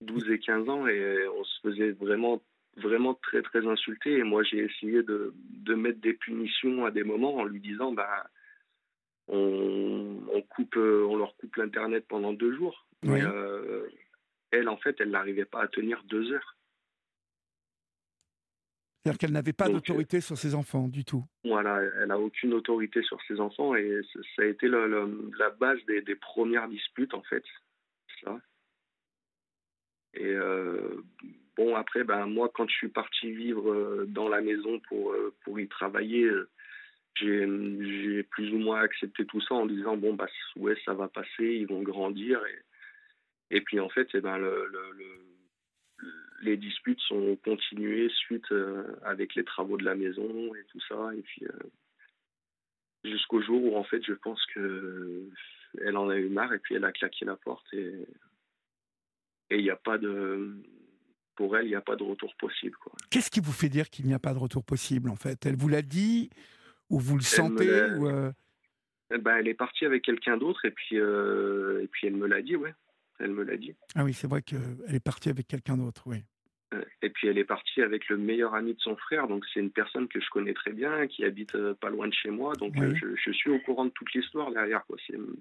12 0.00 0.30
et 0.30 0.38
15 0.38 0.68
ans 0.68 0.86
et 0.86 1.28
on 1.28 1.44
se 1.44 1.60
faisait 1.60 1.92
vraiment 1.92 2.42
vraiment 2.76 3.14
très 3.14 3.42
très 3.42 3.66
insulté 3.66 4.18
et 4.18 4.22
moi 4.22 4.42
j'ai 4.44 4.58
essayé 4.58 5.02
de, 5.02 5.34
de, 5.36 5.74
mettre 5.74 6.00
des 6.00 6.14
punitions 6.14 6.86
à 6.86 6.90
des 6.90 7.04
moments 7.04 7.36
en 7.36 7.44
lui 7.44 7.60
disant 7.60 7.92
bah 7.92 8.30
on, 9.28 10.16
on 10.32 10.42
coupe 10.42 10.76
on 10.76 11.16
leur 11.16 11.36
coupe 11.36 11.56
l'internet 11.56 12.06
pendant 12.08 12.32
deux 12.32 12.56
jours. 12.56 12.86
Mais 13.02 13.22
euh, 13.22 13.88
elle 14.52 14.68
en 14.68 14.76
fait 14.76 14.96
elle 15.00 15.10
n'arrivait 15.10 15.44
pas 15.44 15.62
à 15.62 15.68
tenir 15.68 16.02
deux 16.04 16.32
heures 16.32 16.56
c'est-à-dire 19.02 19.18
qu'elle 19.18 19.32
n'avait 19.32 19.52
pas 19.52 19.68
d'autorité 19.68 20.20
sur 20.20 20.38
ses 20.38 20.54
enfants 20.54 20.88
du 20.88 21.04
tout 21.04 21.24
voilà 21.44 21.80
elle 22.00 22.08
n'a 22.08 22.18
aucune 22.18 22.54
autorité 22.54 23.02
sur 23.02 23.20
ses 23.28 23.40
enfants 23.40 23.74
et 23.74 24.00
ça 24.36 24.42
a 24.42 24.46
été 24.46 24.68
la 24.68 25.50
base 25.50 25.78
des, 25.86 26.02
des, 26.02 26.16
premières 26.16 26.68
disputes 26.68 27.14
en 27.14 27.22
fait 27.22 27.44
ça 28.24 28.40
et 30.14 30.24
euh, 30.24 31.02
Bon, 31.56 31.76
après, 31.76 32.02
ben, 32.02 32.26
moi, 32.26 32.50
quand 32.52 32.66
je 32.68 32.74
suis 32.74 32.88
parti 32.88 33.30
vivre 33.30 33.70
euh, 33.70 34.06
dans 34.08 34.28
la 34.28 34.40
maison 34.40 34.80
pour, 34.88 35.12
euh, 35.12 35.34
pour 35.44 35.60
y 35.60 35.68
travailler, 35.68 36.30
j'ai 37.16 38.22
plus 38.30 38.52
ou 38.54 38.58
moins 38.58 38.80
accepté 38.80 39.26
tout 39.26 39.40
ça 39.42 39.54
en 39.54 39.66
disant 39.66 39.96
bon, 39.96 40.14
bah, 40.14 40.28
ouais, 40.56 40.76
ça 40.84 40.94
va 40.94 41.08
passer, 41.08 41.44
ils 41.44 41.66
vont 41.66 41.82
grandir. 41.82 42.40
Et, 43.50 43.56
et 43.56 43.60
puis, 43.60 43.80
en 43.80 43.90
fait, 43.90 44.08
eh 44.14 44.20
ben, 44.20 44.38
le, 44.38 44.66
le, 44.72 45.04
les 46.42 46.56
disputes 46.56 47.00
sont 47.00 47.36
continuées 47.44 48.08
suite 48.10 48.52
avec 49.04 49.34
les 49.34 49.44
travaux 49.44 49.76
de 49.76 49.84
la 49.84 49.94
maison 49.94 50.54
et 50.54 50.64
tout 50.70 50.80
ça. 50.88 51.10
Et 51.16 51.22
puis, 51.22 51.46
jusqu'au 53.04 53.40
jour 53.42 53.62
où, 53.62 53.76
en 53.76 53.84
fait, 53.84 54.04
je 54.04 54.14
pense 54.14 54.44
que 54.54 55.28
elle 55.80 55.96
en 55.96 56.08
a 56.08 56.16
eu 56.16 56.28
marre 56.28 56.52
et 56.52 56.58
puis 56.58 56.74
elle 56.74 56.84
a 56.84 56.92
claqué 56.92 57.24
la 57.24 57.36
porte 57.36 57.72
et 57.72 58.06
il 59.50 59.62
n'y 59.62 59.70
a 59.70 59.76
pas 59.76 59.98
de 59.98 60.56
pour 61.34 61.56
elle, 61.56 61.66
il 61.66 61.70
n'y 61.70 61.74
a 61.74 61.80
pas 61.80 61.96
de 61.96 62.02
retour 62.02 62.34
possible. 62.36 62.76
Qu'est-ce 63.10 63.30
qui 63.30 63.40
vous 63.40 63.52
fait 63.52 63.68
dire 63.68 63.88
qu'il 63.88 64.06
n'y 64.06 64.14
a 64.14 64.18
pas 64.18 64.34
de 64.34 64.38
retour 64.38 64.64
possible, 64.64 65.08
en 65.08 65.16
fait? 65.16 65.44
Elle 65.46 65.56
vous 65.56 65.68
l'a 65.68 65.82
dit 65.82 66.30
Ou 66.90 66.98
vous 66.98 67.16
le 67.16 67.22
sentez 67.22 67.84
ou 67.94 68.08
euh 68.08 68.30
eh 69.14 69.18
ben, 69.18 69.36
Elle 69.36 69.48
est 69.48 69.54
partie 69.54 69.84
avec 69.84 70.02
quelqu'un 70.02 70.36
d'autre, 70.36 70.64
et, 70.64 70.70
puis 70.70 70.98
euh, 70.98 71.82
et 71.82 71.86
puis 71.86 72.06
elle 72.06 72.16
me 72.16 72.26
l'a 72.26 72.42
dit, 72.42 72.56
ouais. 72.56 72.74
Elle 73.22 73.32
me 73.32 73.44
l'a 73.44 73.56
dit. 73.56 73.74
Ah 73.94 74.04
oui, 74.04 74.12
c'est 74.12 74.26
vrai 74.26 74.42
qu'elle 74.42 74.94
est 74.94 75.00
partie 75.00 75.30
avec 75.30 75.46
quelqu'un 75.46 75.76
d'autre, 75.76 76.02
oui. 76.06 76.18
Et 77.02 77.10
puis 77.10 77.28
elle 77.28 77.36
est 77.36 77.44
partie 77.44 77.82
avec 77.82 78.08
le 78.08 78.16
meilleur 78.16 78.54
ami 78.54 78.72
de 78.72 78.80
son 78.80 78.96
frère, 78.96 79.28
donc 79.28 79.44
c'est 79.52 79.60
une 79.60 79.70
personne 79.70 80.08
que 80.08 80.20
je 80.20 80.30
connais 80.30 80.54
très 80.54 80.72
bien, 80.72 81.06
qui 81.06 81.22
habite 81.22 81.54
euh, 81.54 81.74
pas 81.74 81.90
loin 81.90 82.08
de 82.08 82.14
chez 82.14 82.30
moi, 82.30 82.54
donc 82.54 82.74
je, 82.76 83.14
je, 83.14 83.30
suis 83.30 83.50
au 83.50 83.58
courant 83.58 83.84
de 83.84 83.90
toute 83.90 84.10
l'histoire 84.14 84.50
derrière. 84.50 84.82
Quoi. 84.86 84.96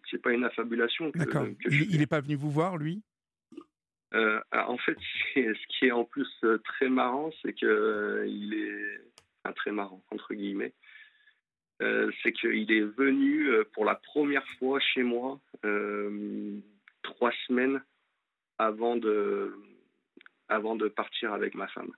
C'est, 0.10 0.22
pas 0.22 0.34
une 0.34 0.44
affabulation. 0.44 1.10
D'accord. 1.16 1.48
il 1.70 1.98
n'est 1.98 2.06
pas 2.06 2.20
venu 2.20 2.36
vous 2.36 2.52
voir, 2.52 2.78
lui? 2.78 3.02
Euh, 4.14 4.42
ah, 4.52 4.70
en 4.70 4.78
fait, 4.78 4.98
ce 5.34 5.68
qui 5.68 5.86
est 5.86 5.92
en 5.92 6.04
plus 6.04 6.30
euh, 6.44 6.58
très 6.60 6.90
marrant, 6.90 7.32
c'est 7.42 7.54
que 7.54 7.66
euh, 7.66 8.28
il 8.28 8.54
est 8.54 9.02
enfin, 9.44 9.54
très 9.54 9.72
marrant 9.72 10.04
entre 10.12 10.34
guillemets. 10.34 10.74
c'est 11.80 12.32
qu'il 12.34 12.72
est 12.72 12.82
venu 12.98 13.50
pour 13.74 13.86
la 13.86 13.96
première 13.96 14.48
fois 14.60 14.80
chez 14.80 15.02
moi 15.02 15.40
trois 17.04 17.32
semaines 17.48 17.84
avant 18.58 18.96
de 18.96 19.56
avant 20.48 20.76
de 20.76 20.88
partir 20.88 21.34
avec 21.34 21.56
ma 21.56 21.68
femme. 21.68 21.92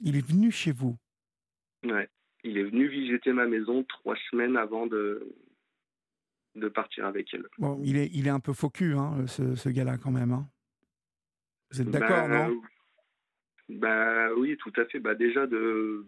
Il 0.00 0.16
est 0.16 0.26
venu 0.26 0.50
chez 0.50 0.72
vous? 0.72 0.96
Ouais, 1.84 2.08
il 2.44 2.58
est 2.58 2.64
venu 2.64 2.88
visiter 2.88 3.32
ma 3.32 3.46
maison 3.46 3.82
trois 3.84 4.16
semaines 4.30 4.56
avant 4.56 4.86
de 4.86 5.34
de 6.54 6.68
partir 6.68 7.04
avec 7.04 7.32
elle. 7.34 7.46
Bon, 7.58 7.80
il 7.84 7.98
est, 7.98 8.08
il 8.14 8.26
est 8.26 8.30
un 8.30 8.40
peu 8.40 8.54
faux 8.54 8.70
cul, 8.70 8.94
hein, 8.94 9.26
ce, 9.26 9.54
ce 9.56 9.68
gars-là, 9.68 9.98
quand 9.98 10.10
même. 10.10 10.32
Hein. 10.32 10.48
Vous 11.70 11.82
êtes 11.82 11.90
d'accord, 11.90 12.28
bah, 12.28 12.48
non? 12.48 12.62
bah, 13.68 14.32
Oui, 14.34 14.56
tout 14.56 14.72
à 14.76 14.86
fait. 14.86 14.98
Bah, 14.98 15.14
déjà, 15.14 15.46
de, 15.46 16.06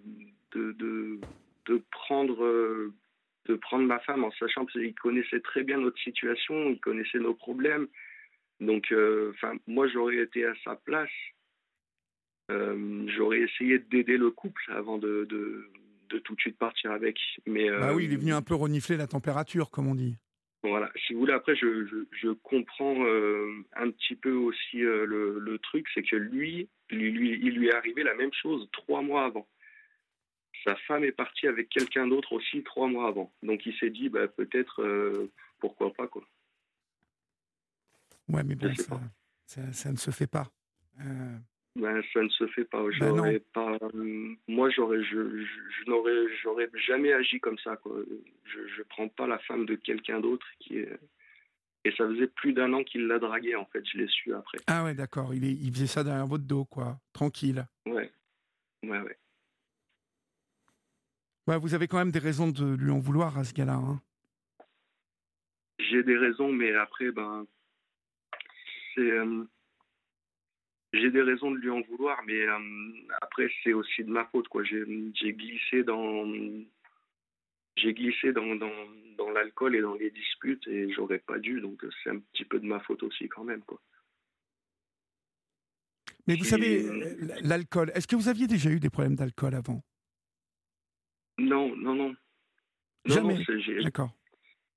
de, 0.52 0.72
de, 0.72 1.20
de 1.66 1.82
prendre, 1.90 2.42
de 3.48 3.56
prendre 3.56 3.84
ma 3.84 3.98
femme 4.00 4.24
en 4.24 4.30
sachant 4.32 4.66
qu'il 4.66 4.94
connaissait 4.94 5.40
très 5.40 5.62
bien 5.62 5.78
notre 5.78 5.98
situation, 6.00 6.70
il 6.70 6.80
connaissait 6.80 7.18
nos 7.18 7.34
problèmes. 7.34 7.88
Donc, 8.60 8.92
euh, 8.92 9.32
enfin, 9.34 9.54
moi, 9.66 9.88
j'aurais 9.88 10.18
été 10.18 10.44
à 10.44 10.52
sa 10.64 10.76
place. 10.76 11.10
Euh, 12.50 13.06
j'aurais 13.16 13.40
essayé 13.40 13.78
d'aider 13.78 14.16
le 14.16 14.30
couple 14.30 14.62
avant 14.68 14.98
de, 14.98 15.26
de, 15.28 15.70
de, 16.08 16.18
tout 16.18 16.34
de 16.34 16.40
suite 16.40 16.58
partir 16.58 16.90
avec. 16.92 17.18
Mais, 17.46 17.70
bah 17.70 17.94
oui, 17.94 18.04
il 18.04 18.12
est 18.12 18.16
venu 18.16 18.32
un 18.32 18.42
peu 18.42 18.54
renifler 18.54 18.96
la 18.96 19.06
température, 19.06 19.70
comme 19.70 19.86
on 19.86 19.94
dit. 19.94 20.16
Voilà, 20.64 20.90
si 21.06 21.12
vous 21.12 21.20
voulez, 21.20 21.34
après, 21.34 21.54
je, 21.54 22.04
je, 22.10 22.30
comprends 22.30 23.04
euh, 23.04 23.64
un 23.76 23.90
petit 23.90 24.16
peu 24.16 24.32
aussi 24.32 24.82
euh, 24.82 25.06
le, 25.06 25.38
le, 25.38 25.58
truc, 25.58 25.86
c'est 25.94 26.02
que 26.02 26.16
lui, 26.16 26.68
lui, 26.90 27.12
lui, 27.12 27.38
il 27.40 27.54
lui 27.54 27.68
est 27.68 27.74
arrivé 27.74 28.02
la 28.02 28.14
même 28.14 28.32
chose 28.32 28.68
trois 28.72 29.00
mois 29.00 29.24
avant. 29.24 29.46
Sa 30.64 30.76
femme 30.76 31.04
est 31.04 31.12
partie 31.12 31.46
avec 31.46 31.68
quelqu'un 31.68 32.06
d'autre 32.06 32.32
aussi 32.32 32.62
trois 32.62 32.88
mois 32.88 33.08
avant. 33.08 33.32
Donc 33.42 33.64
il 33.66 33.74
s'est 33.78 33.90
dit, 33.90 34.08
bah, 34.08 34.28
peut-être, 34.28 34.82
euh, 34.82 35.30
pourquoi 35.60 35.92
pas, 35.92 36.06
quoi. 36.06 36.24
Ouais, 38.28 38.42
mais 38.44 38.54
bon, 38.54 38.74
ça, 38.74 39.00
ça, 39.46 39.72
ça, 39.72 39.90
ne 39.90 39.96
se 39.96 40.10
fait 40.10 40.26
pas. 40.26 40.50
Ben, 41.76 42.02
ça 42.12 42.22
ne 42.22 42.28
se 42.28 42.46
fait 42.48 42.64
pas. 42.64 42.82
Ben 43.00 43.40
pas. 43.52 43.78
Moi, 44.48 44.68
j'aurais, 44.70 45.02
je, 45.04 45.44
je, 45.44 45.84
n'aurais, 45.86 46.26
j'aurais 46.42 46.68
jamais 46.86 47.12
agi 47.12 47.38
comme 47.40 47.58
ça. 47.58 47.76
Quoi. 47.76 48.00
Je, 48.44 48.58
je 48.76 48.82
prends 48.82 49.08
pas 49.08 49.26
la 49.26 49.38
femme 49.38 49.64
de 49.64 49.76
quelqu'un 49.76 50.20
d'autre 50.20 50.46
qui 50.60 50.78
est. 50.78 50.98
Et 51.84 51.92
ça 51.92 52.06
faisait 52.08 52.26
plus 52.26 52.52
d'un 52.52 52.72
an 52.72 52.82
qu'il 52.82 53.06
l'a 53.06 53.18
draguée, 53.18 53.54
en 53.54 53.64
fait. 53.66 53.82
Je 53.86 53.98
l'ai 53.98 54.08
su 54.08 54.34
après. 54.34 54.58
Ah 54.66 54.84
ouais, 54.84 54.94
d'accord. 54.94 55.32
Il, 55.32 55.44
est, 55.44 55.52
il 55.52 55.72
faisait 55.72 55.86
ça 55.86 56.02
derrière 56.02 56.26
votre 56.26 56.44
dos, 56.44 56.64
quoi. 56.64 56.98
Tranquille. 57.12 57.64
Ouais. 57.86 58.10
Ouais, 58.82 59.00
ouais. 59.00 59.16
Ouais, 61.48 61.56
vous 61.56 61.72
avez 61.72 61.88
quand 61.88 61.96
même 61.96 62.10
des 62.10 62.18
raisons 62.18 62.50
de 62.50 62.76
lui 62.76 62.90
en 62.90 62.98
vouloir 62.98 63.38
à 63.38 63.42
ce 63.42 63.54
gars-là. 63.54 63.76
Hein. 63.76 64.02
J'ai 65.78 66.02
des 66.02 66.18
raisons, 66.18 66.52
mais 66.52 66.74
après, 66.74 67.10
ben, 67.10 67.46
c'est. 68.94 69.10
Euh, 69.10 69.44
j'ai 70.92 71.10
des 71.10 71.22
raisons 71.22 71.50
de 71.50 71.56
lui 71.56 71.70
en 71.70 71.80
vouloir, 71.80 72.22
mais 72.26 72.46
euh, 72.46 72.58
après 73.22 73.48
c'est 73.62 73.72
aussi 73.72 74.04
de 74.04 74.10
ma 74.10 74.26
faute 74.26 74.48
quoi. 74.48 74.62
J'ai 74.64 74.84
glissé 75.32 75.84
dans 75.84 76.26
j'ai 77.76 77.92
glissé 77.92 78.32
dans, 78.32 78.54
dans, 78.56 78.72
dans 79.18 79.30
l'alcool 79.30 79.76
et 79.76 79.82
dans 79.82 79.94
les 79.94 80.10
disputes 80.10 80.66
et 80.66 80.90
j'aurais 80.92 81.18
pas 81.18 81.38
dû, 81.38 81.60
donc 81.60 81.84
c'est 82.02 82.10
un 82.10 82.18
petit 82.18 82.46
peu 82.46 82.58
de 82.58 82.66
ma 82.66 82.80
faute 82.80 83.02
aussi 83.02 83.28
quand 83.28 83.44
même 83.44 83.62
quoi. 83.62 83.80
Mais 86.26 86.36
vous 86.36 86.44
savez, 86.44 86.86
l'alcool, 87.42 87.90
est-ce 87.94 88.06
que 88.06 88.16
vous 88.16 88.28
aviez 88.28 88.46
déjà 88.46 88.70
eu 88.70 88.80
des 88.80 88.90
problèmes 88.90 89.14
d'alcool 89.14 89.54
avant? 89.54 89.82
Non, 91.38 91.74
non, 91.76 91.94
non. 91.94 92.16
Jamais. 93.04 93.38
D'accord. 93.82 94.10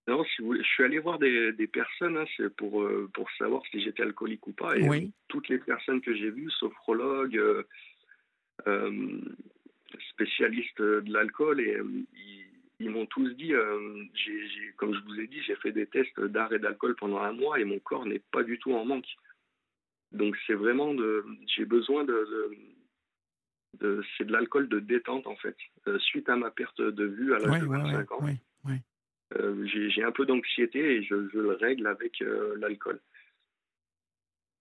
Non, 0.07 0.23
si 0.23 0.41
vous 0.41 0.55
je 0.55 0.63
suis 0.63 0.83
allé 0.83 0.99
voir 0.99 1.19
des, 1.19 1.51
des 1.53 1.67
personnes 1.67 2.17
hein, 2.17 2.25
pour, 2.57 2.81
euh, 2.81 3.09
pour 3.13 3.29
savoir 3.37 3.61
si 3.69 3.81
j'étais 3.81 4.03
alcoolique 4.03 4.45
ou 4.47 4.53
pas. 4.53 4.75
Et 4.77 4.87
euh, 4.87 5.07
toutes 5.27 5.47
les 5.49 5.59
personnes 5.59 6.01
que 6.01 6.13
j'ai 6.15 6.31
vues, 6.31 6.49
sophrologues, 6.51 7.37
euh, 7.37 7.63
euh 8.67 9.19
spécialistes 10.11 10.81
de 10.81 11.11
l'alcool, 11.11 11.59
et 11.59 11.77
ils, 12.13 12.45
ils 12.79 12.89
m'ont 12.89 13.05
tous 13.05 13.29
dit, 13.35 13.51
comme 14.77 14.95
je 14.95 14.99
vous 15.01 15.19
ai 15.19 15.27
dit, 15.27 15.41
j'ai 15.45 15.55
fait 15.57 15.73
des 15.73 15.85
tests 15.85 16.19
d'arrêt 16.19 16.59
d'alcool 16.59 16.95
pendant 16.95 17.19
un 17.19 17.33
mois 17.33 17.59
et 17.59 17.65
mon 17.65 17.77
corps 17.79 18.05
n'est 18.05 18.23
pas 18.31 18.41
du 18.43 18.57
tout 18.57 18.73
en 18.73 18.85
manque. 18.85 19.13
Donc 20.11 20.35
c'est 20.47 20.53
vraiment 20.53 20.93
de, 20.93 21.25
j'ai 21.55 21.65
besoin 21.65 22.03
de, 22.03 22.55
c'est 23.79 24.25
de 24.25 24.31
l'alcool 24.31 24.69
de 24.69 24.79
détente 24.79 25.27
en 25.27 25.35
fait. 25.35 25.55
suite 25.99 26.29
à 26.29 26.35
ma 26.35 26.51
perte 26.51 26.81
de 26.81 27.05
vue 27.05 27.33
à 27.33 27.39
l'âge 27.39 27.61
de 27.61 27.67
25 27.67 28.11
ans, 28.11 28.27
j'ai 29.65 30.03
un 30.03 30.11
peu 30.11 30.25
d'anxiété 30.25 30.97
et 30.97 31.03
je, 31.03 31.15
le 31.15 31.53
règle 31.53 31.87
avec 31.87 32.23
l'alcool, 32.57 32.99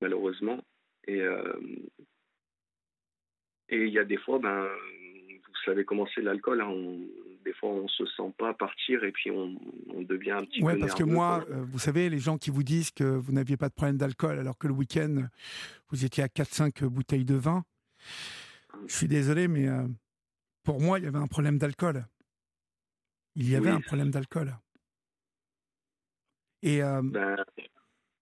malheureusement. 0.00 0.62
Et 1.06 1.24
et 3.70 3.84
il 3.86 3.92
y 3.92 3.98
a 3.98 4.04
des 4.04 4.16
fois, 4.16 4.38
ben, 4.38 4.66
vous 4.66 5.64
savez 5.64 5.84
comment 5.84 6.06
c'est 6.14 6.22
l'alcool. 6.22 6.60
Hein, 6.60 6.74
des 7.44 7.52
fois, 7.54 7.70
on 7.70 7.88
se 7.88 8.04
sent 8.04 8.34
pas 8.36 8.52
partir 8.52 9.04
et 9.04 9.12
puis 9.12 9.30
on, 9.30 9.56
devient 10.02 10.32
un 10.32 10.44
petit 10.44 10.62
ouais, 10.62 10.74
peu. 10.74 10.80
parce 10.80 10.94
que 10.94 11.04
moi, 11.04 11.44
euh, 11.50 11.62
vous 11.62 11.78
savez, 11.78 12.10
les 12.10 12.18
gens 12.18 12.36
qui 12.36 12.50
vous 12.50 12.64
disent 12.64 12.90
que 12.90 13.04
vous 13.04 13.32
n'aviez 13.32 13.56
pas 13.56 13.68
de 13.68 13.74
problème 13.74 13.96
d'alcool 13.96 14.38
alors 14.38 14.58
que 14.58 14.66
le 14.66 14.74
week-end, 14.74 15.28
vous 15.90 16.04
étiez 16.04 16.24
à 16.24 16.26
4-5 16.26 16.84
bouteilles 16.86 17.24
de 17.24 17.36
vin, 17.36 17.62
je 18.86 18.94
suis 18.94 19.08
désolé, 19.08 19.48
mais 19.48 19.68
euh, 19.68 19.86
pour 20.62 20.80
moi, 20.80 20.98
il 20.98 21.04
y 21.04 21.08
avait 21.08 21.18
un 21.18 21.26
problème 21.26 21.58
d'alcool. 21.58 22.06
Il 23.36 23.48
y 23.48 23.56
avait 23.56 23.70
un 23.70 23.80
problème 23.80 24.10
d'alcool. 24.10 24.56
Et 26.62 26.82
euh, 26.82 27.00
ben... 27.02 27.36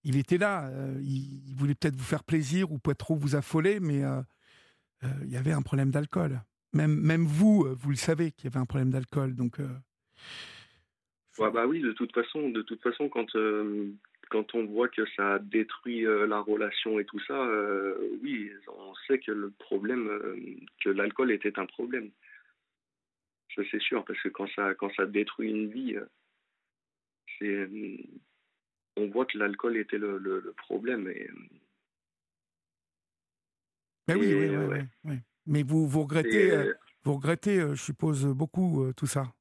il 0.05 0.17
était 0.17 0.39
là. 0.39 0.71
il, 1.01 1.55
voulait 1.57 1.75
peut-être 1.75 1.97
vous 1.97 2.05
faire 2.05 2.25
plaisir 2.25 2.71
ou 2.71 2.79
pas 2.79 2.95
trop 2.95 3.17
vous 3.17 3.35
affoler, 3.35 3.81
mais 3.81 4.03
il 5.03 5.31
y 5.31 5.37
avait 5.37 5.53
un 5.53 5.63
problème 5.63 5.91
d'alcool. 5.91 6.41
Même, 6.73 7.01
même 7.01 7.25
vous, 7.25 7.65
euh, 7.65 7.75
vous 7.75 7.91
le 7.91 7.97
savez 7.97 8.33
qu'il 8.33 8.45
y 8.45 8.53
avait 8.53 8.61
un 8.61 8.67
problème 8.67 8.91
d'alcool. 8.91 9.35
Donc, 9.35 9.61
euh, 9.61 9.69
bah 11.39 11.67
oui, 11.67 11.81
de 11.81 11.93
toute 11.93 12.13
façon, 12.13 12.51
de 12.51 12.63
toute 12.63 12.83
façon, 12.83 13.09
quand 13.09 13.35
euh, 13.37 13.93
quand 14.31 14.55
on 14.55 14.65
voit 14.67 14.89
que 14.89 15.07
ça 15.17 15.39
détruit 15.39 16.03
la 16.03 16.41
relation 16.41 16.99
et 16.99 17.05
tout 17.05 17.21
ça, 17.21 17.49
oui, 18.23 18.51
on 18.69 18.95
sait 19.07 19.19
que 19.19 19.33
le 19.33 19.51
problème, 19.51 20.09
que 20.83 20.91
l'alcool 20.91 21.33
était 21.33 21.59
un 21.59 21.67
problème. 21.67 22.11
Ça 23.55 23.63
c'est 23.71 23.81
sûr, 23.81 24.05
parce 24.05 24.21
que 24.21 24.29
quand 24.29 24.49
ça 24.55 24.75
quand 24.75 24.93
ça 24.95 25.07
détruit 25.07 25.51
une 25.51 25.71
vie, 25.71 25.97
c'est 27.39 27.69
on 28.99 29.09
voit 29.09 29.27
que 29.27 29.39
l'alcool 29.39 29.77
était 29.77 29.99
le, 29.99 30.19
le, 30.19 30.53
problème 30.57 31.09
et. 31.09 31.29
Ben 34.07 34.17
oui, 34.19 34.35
oui, 34.35 34.57
oui, 34.57 34.79
oui, 35.05 35.17
mais 35.47 35.63
vous, 35.63 35.87
vous 35.87 36.03
regrettez, 36.03 36.51
euh, 36.51 36.73
vous 37.05 37.15
regrettez 37.15 37.61
euh, 37.61 37.75
je 37.75 37.83
suppose, 37.83 38.27
beaucoup 38.27 38.85
euh, 38.85 38.93
tout 38.95 39.07
ça 39.07 39.33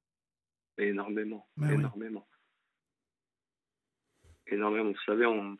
Énormément, 0.77 1.47
énormément. 1.57 2.27
Énormément. 4.49 4.91
Vous 4.91 5.01
savez, 5.05 5.25
on, 5.25 5.57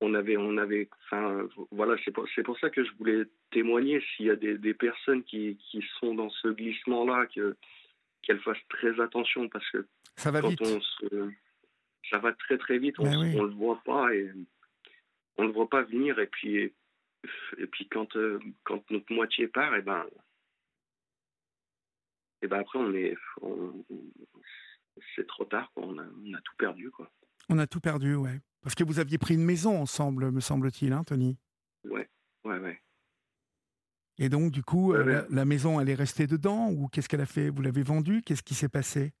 on 0.00 0.14
avait, 0.14 0.36
on 0.36 0.56
avait, 0.58 0.88
enfin, 1.04 1.48
voilà, 1.70 1.96
c'est 2.04 2.10
pour, 2.10 2.26
c'est 2.34 2.42
pour 2.42 2.58
ça 2.58 2.70
que 2.70 2.84
je 2.84 2.92
voulais 2.98 3.24
témoigner 3.50 4.00
s'il 4.00 4.26
y 4.26 4.30
a 4.30 4.36
des, 4.36 4.58
des 4.58 4.74
personnes 4.74 5.22
qui, 5.24 5.56
qui, 5.56 5.84
sont 6.00 6.14
dans 6.14 6.30
ce 6.30 6.48
glissement-là, 6.48 7.26
que, 7.26 7.56
qu'elles 8.22 8.40
fassent 8.40 8.56
très 8.68 9.00
attention 9.00 9.48
parce 9.48 9.68
que 9.70 9.86
ça 10.16 10.30
va 10.30 10.40
vite. 10.40 10.62
ça 12.10 12.18
va 12.18 12.32
très 12.32 12.58
très 12.58 12.78
vite, 12.78 12.98
on, 12.98 13.04
ne 13.04 13.46
le 13.46 13.54
voit 13.54 13.80
pas 13.84 14.14
et 14.14 14.30
on 15.38 15.44
le 15.44 15.52
voit 15.52 15.68
pas 15.68 15.82
venir 15.82 16.18
et 16.18 16.26
puis 16.26 16.72
et 17.58 17.66
puis 17.66 17.88
quand, 17.88 18.14
euh, 18.16 18.38
quand 18.64 18.88
notre 18.90 19.12
moitié 19.12 19.48
part, 19.48 19.74
et 19.74 19.78
eh 19.78 19.82
ben, 19.82 20.04
et 22.42 22.44
eh 22.44 22.46
ben 22.46 22.60
après 22.60 22.78
on 22.78 22.94
est, 22.94 23.16
c'est 25.14 25.26
trop 25.26 25.44
tard, 25.44 25.72
On, 25.76 25.98
a, 25.98 26.04
on 26.04 26.34
a 26.34 26.40
tout 26.42 26.56
perdu 26.56 26.90
quoi. 26.90 27.10
On 27.48 27.58
a 27.58 27.66
tout 27.66 27.80
perdu, 27.80 28.14
ouais. 28.14 28.40
Parce 28.62 28.74
que 28.74 28.84
vous 28.84 28.98
aviez 28.98 29.18
pris 29.18 29.34
une 29.34 29.44
maison 29.44 29.80
ensemble, 29.80 30.30
me 30.32 30.40
semble-t-il, 30.40 30.92
hein, 30.92 31.04
Tony? 31.04 31.36
Ouais, 31.84 32.08
ouais, 32.44 32.58
ouais. 32.58 32.80
Et 34.18 34.28
donc, 34.28 34.50
du 34.50 34.62
coup, 34.62 34.94
euh, 34.94 35.22
la, 35.30 35.44
maison, 35.44 35.78
elle 35.78 35.90
est 35.90 35.94
restée 35.94 36.26
dedans 36.26 36.70
ou 36.70 36.88
qu'est-ce 36.88 37.08
qu'elle 37.08 37.20
a 37.20 37.26
fait? 37.26 37.50
Vous 37.50 37.62
l'avez 37.62 37.82
vendue? 37.82 38.22
Qu'est-ce 38.22 38.42
qui 38.42 38.54
s'est 38.54 38.68
passé? 38.68 39.12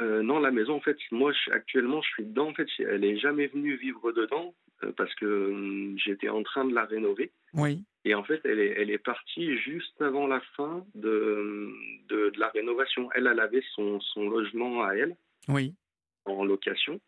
Euh, 0.00 0.22
Non, 0.22 0.38
la 0.38 0.52
maison, 0.52 0.76
en 0.76 0.80
fait, 0.80 0.96
moi, 1.10 1.32
actuellement, 1.52 2.00
je 2.00 2.08
suis 2.08 2.24
dedans. 2.24 2.48
En 2.48 2.54
fait, 2.54 2.68
elle 2.78 3.00
n'est 3.00 3.18
jamais 3.18 3.48
venue 3.48 3.76
vivre 3.76 4.12
dedans. 4.12 4.54
Euh, 4.84 4.92
parce 4.96 5.12
que 5.16 5.26
hum, 5.26 5.98
j'étais 5.98 6.28
en 6.28 6.42
train 6.42 6.64
de 6.64 6.74
la 6.74 6.84
rénover. 6.84 7.32
Oui. 7.54 7.84
Et 8.04 8.14
en 8.14 8.22
fait, 8.22 8.40
elle 8.44 8.60
est, 8.60 8.74
elle 8.80 8.90
est 8.90 8.98
partie 8.98 9.58
juste 9.58 10.00
avant 10.00 10.26
la 10.26 10.40
fin 10.56 10.86
de, 10.94 11.72
de, 12.08 12.32
la 12.36 12.48
rénovation. 12.48 13.10
Elle, 13.14 13.26
elle 13.26 13.40
avait 13.40 13.64
son, 13.74 14.00
son, 14.00 14.28
logement 14.28 14.84
à 14.84 14.94
elle, 14.94 15.16
oui. 15.48 15.74
en 16.26 16.44
location, 16.44 17.00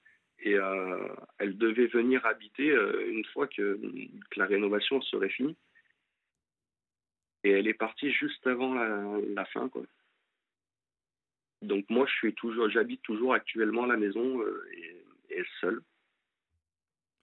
et 0.42 0.54
euh, 0.54 1.08
elle 1.38 1.56
devait 1.58 1.86
venir 1.86 2.24
habiter 2.26 2.70
euh, 2.70 3.10
une 3.10 3.24
fois 3.26 3.46
que, 3.46 3.80
que, 4.30 4.38
la 4.38 4.46
rénovation 4.46 5.00
serait 5.02 5.28
finie. 5.28 5.56
Et 7.44 7.50
elle 7.50 7.68
est 7.68 7.74
partie 7.74 8.12
juste 8.12 8.46
avant 8.46 8.74
la, 8.74 9.18
la 9.34 9.44
fin, 9.46 9.68
quoi. 9.68 9.82
Donc 11.62 11.84
moi, 11.90 12.06
je 12.06 12.12
suis 12.14 12.34
toujours, 12.34 12.70
j'habite 12.70 13.02
toujours 13.02 13.34
actuellement 13.34 13.86
la 13.86 13.96
maison 13.96 14.42
et, 14.72 15.04
et 15.30 15.44
seule. 15.60 15.80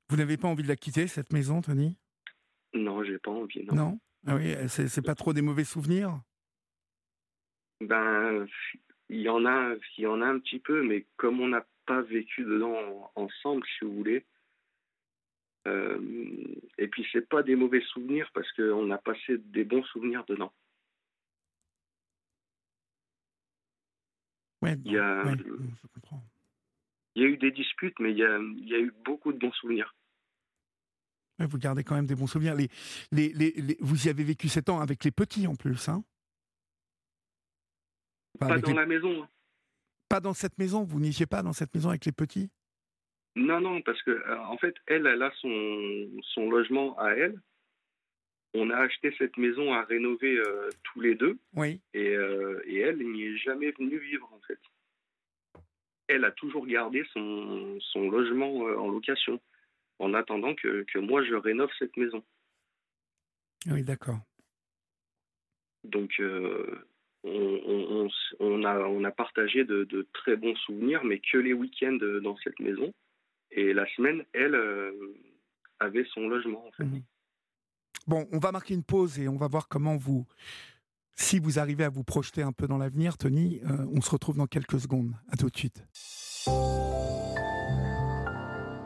Vous 0.10 0.18
n'avez 0.18 0.38
pas 0.38 0.48
envie 0.48 0.64
de 0.64 0.68
la 0.68 0.76
quitter, 0.76 1.08
cette 1.08 1.34
maison, 1.34 1.62
Tony? 1.62 1.98
Non, 2.74 3.04
j'ai 3.04 3.18
pas 3.18 3.32
envie. 3.32 3.66
Non. 3.66 3.76
non? 3.76 4.00
Ah 4.26 4.36
oui, 4.36 4.54
c'est 4.68 5.02
pas 5.02 5.16
trop 5.16 5.34
des 5.34 5.42
mauvais 5.42 5.64
souvenirs? 5.64 6.22
Ben, 7.82 8.48
il 9.10 9.22
y 9.22 9.30
en 9.30 9.46
a, 9.46 9.76
il 9.98 10.04
y 10.04 10.08
en 10.08 10.22
a 10.22 10.26
un 10.26 10.40
petit 10.40 10.60
peu, 10.60 10.84
mais 10.84 11.06
comme 11.16 11.40
on 11.40 11.50
n'a 11.50 11.66
pas 11.88 12.02
vécu 12.04 12.44
dedans 12.44 13.12
ensemble, 13.16 13.66
si 13.66 13.86
vous 13.86 13.96
voulez. 13.96 14.26
Euh, 15.68 16.00
et 16.78 16.88
puis 16.88 17.06
c'est 17.12 17.28
pas 17.28 17.42
des 17.44 17.56
mauvais 17.56 17.82
souvenirs 17.82 18.30
parce 18.34 18.52
qu'on 18.54 18.92
a 18.92 18.98
passé 18.98 19.38
des 19.38 19.64
bons 19.64 19.84
souvenirs 19.86 20.24
dedans. 20.26 20.54
Ouais, 24.62 24.76
il 24.86 24.92
y 24.92 24.98
a, 24.98 25.24
je 25.36 25.88
comprends. 25.94 26.24
Il 27.16 27.24
y 27.24 27.26
a 27.26 27.30
eu 27.30 27.38
des 27.38 27.52
disputes, 27.52 28.00
mais 28.00 28.12
il 28.12 28.18
y 28.18 28.24
a, 28.24 28.38
il 28.38 28.68
y 28.68 28.76
a 28.76 28.80
eu 28.80 28.94
beaucoup 29.04 29.34
de 29.34 29.40
bons 29.40 29.52
souvenirs. 29.54 29.96
Vous 31.40 31.58
gardez 31.60 31.84
quand 31.84 31.96
même 31.96 32.08
des 32.08 32.16
bons 32.16 32.28
souvenirs. 32.28 32.56
Les, 32.56 32.70
les, 33.12 33.30
les, 33.34 33.78
vous 33.80 34.08
y 34.08 34.10
avez 34.10 34.24
vécu 34.24 34.50
sept 34.50 34.70
ans 34.70 34.80
avec 34.80 35.04
les 35.04 35.12
petits 35.12 35.48
en 35.48 35.56
plus, 35.56 35.88
hein? 35.90 36.04
Pas 38.40 38.60
dans 38.60 38.74
la 38.74 38.86
maison. 38.86 39.24
Hein. 39.24 39.30
Pas 40.10 40.20
dans 40.20 40.34
cette 40.34 40.58
maison 40.58 40.84
Vous 40.84 41.00
n'étiez 41.00 41.26
pas 41.26 41.44
dans 41.44 41.54
cette 41.54 41.74
maison 41.74 41.90
avec 41.90 42.06
les 42.06 42.12
petits? 42.12 42.50
Non, 43.36 43.62
non, 43.62 43.82
parce 43.82 44.02
que 44.02 44.12
euh, 44.12 44.40
en 44.46 44.58
fait, 44.58 44.76
elle, 44.88 45.06
elle 45.06 45.22
a 45.22 45.32
son, 45.42 46.10
son 46.34 46.50
logement 46.50 46.98
à 47.00 47.12
elle. 47.12 47.40
On 48.54 48.72
a 48.72 48.78
acheté 48.78 49.14
cette 49.20 49.38
maison 49.38 49.74
à 49.74 49.84
rénover 49.84 50.38
euh, 50.40 50.70
tous 50.84 51.02
les 51.02 51.14
deux. 51.14 51.38
Oui. 51.54 51.82
Et, 51.94 52.16
euh, 52.16 52.62
et 52.66 52.80
elle 52.80 52.98
n'y 52.98 53.24
est 53.24 53.38
jamais 53.38 53.72
venue 53.72 54.00
vivre, 54.00 54.28
en 54.34 54.40
fait 54.48 54.60
elle 56.08 56.26
a 56.26 56.32
toujours 56.32 56.66
gardé 56.66 57.06
son, 57.14 57.80
son 57.92 58.10
logement 58.10 58.56
en 58.56 58.90
location 58.90 59.40
en 60.00 60.14
attendant 60.14 60.56
que, 60.56 60.84
que, 60.84 61.00
moi 61.00 61.24
je 61.24 61.34
rénove 61.34 61.72
cette 61.80 61.98
maison. 61.98 62.24
Oui, 63.66 63.84
d'accord. 63.84 64.20
Donc 65.84 66.20
euh, 66.20 66.88
on, 67.28 68.10
on, 68.40 68.64
a, 68.64 68.80
on 68.80 69.04
a 69.04 69.12
partagé 69.12 69.64
de, 69.64 69.84
de, 69.84 70.08
très 70.14 70.36
bons 70.36 70.56
souvenirs, 70.56 71.04
mais 71.04 71.20
que 71.20 71.38
les 71.38 71.54
week-ends 71.54 71.98
dans 72.22 72.38
cette 72.38 72.60
maison. 72.60 72.94
Et 73.52 73.74
la 73.74 73.88
semaine, 73.96 74.24
elle 74.34 74.56
euh, 74.56 74.92
avait 75.80 76.06
son 76.14 76.28
logement 76.28 76.66
en 76.68 76.72
fait. 76.72 76.84
Mhm. 76.84 77.02
Bon, 78.08 78.28
on 78.32 78.40
va 78.40 78.52
marquer 78.52 78.74
une 78.74 78.84
pause 78.84 79.20
et 79.20 79.28
on 79.28 79.36
va 79.36 79.48
voir 79.48 79.68
comment 79.68 79.98
vous, 79.98 80.26
si 81.16 81.40
vous 81.40 81.60
arrivez 81.60 81.84
à 81.84 81.90
vous 81.90 82.04
projeter 82.04 82.42
un 82.42 82.52
peu 82.52 82.68
dans 82.68 82.78
l'avenir, 82.78 83.18
Tony, 83.18 83.60
euh, 83.66 83.86
on 83.92 84.02
se 84.02 84.12
retrouve 84.12 84.38
dans 84.38 84.48
quelques 84.48 84.80
secondes. 84.80 85.14
À 85.30 85.36
tout 85.36 85.50
de 85.50 85.58
suite. 85.58 85.84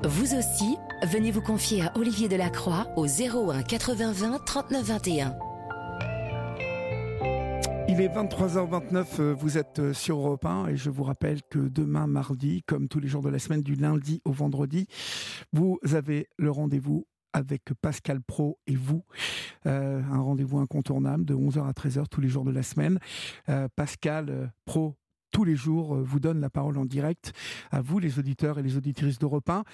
Vous 0.03 0.33
aussi, 0.33 0.77
venez 1.03 1.29
vous 1.29 1.41
confier 1.41 1.83
à 1.83 1.95
Olivier 1.95 2.27
Delacroix 2.27 2.87
au 2.95 3.05
01 3.05 3.61
80 3.61 4.13
20 4.13 4.45
39 4.45 4.83
21. 4.83 5.50
Il 7.91 7.99
est 7.99 8.07
23h29, 8.07 9.19
euh, 9.19 9.33
vous 9.33 9.57
êtes 9.57 9.79
euh, 9.79 9.93
sur 9.93 10.15
Europe 10.15 10.45
1 10.45 10.67
et 10.67 10.77
je 10.77 10.89
vous 10.89 11.03
rappelle 11.03 11.41
que 11.49 11.59
demain 11.59 12.07
mardi, 12.07 12.63
comme 12.65 12.87
tous 12.87 13.01
les 13.01 13.09
jours 13.09 13.21
de 13.21 13.27
la 13.27 13.37
semaine, 13.37 13.61
du 13.61 13.75
lundi 13.75 14.21
au 14.23 14.31
vendredi, 14.31 14.87
vous 15.51 15.77
avez 15.91 16.29
le 16.37 16.51
rendez-vous 16.51 17.05
avec 17.33 17.63
Pascal 17.81 18.21
Pro 18.21 18.59
et 18.65 18.77
vous. 18.77 19.03
Euh, 19.65 20.01
un 20.09 20.21
rendez-vous 20.21 20.59
incontournable 20.59 21.25
de 21.25 21.35
11h 21.35 21.67
à 21.67 21.73
13h 21.73 22.05
tous 22.09 22.21
les 22.21 22.29
jours 22.29 22.45
de 22.45 22.51
la 22.51 22.63
semaine. 22.63 22.97
Pascal 23.75 24.53
Pro 24.63 24.95
tous 25.31 25.43
les 25.43 25.57
jours 25.57 25.95
vous 25.95 26.21
donne 26.21 26.39
la 26.39 26.49
parole 26.49 26.77
en 26.77 26.85
direct 26.85 27.33
à 27.71 27.81
vous, 27.81 27.99
les 27.99 28.19
auditeurs 28.19 28.57
et 28.57 28.63
les 28.63 28.77
auditrices 28.77 29.19
d'Europe 29.19 29.49
1, 29.49 29.65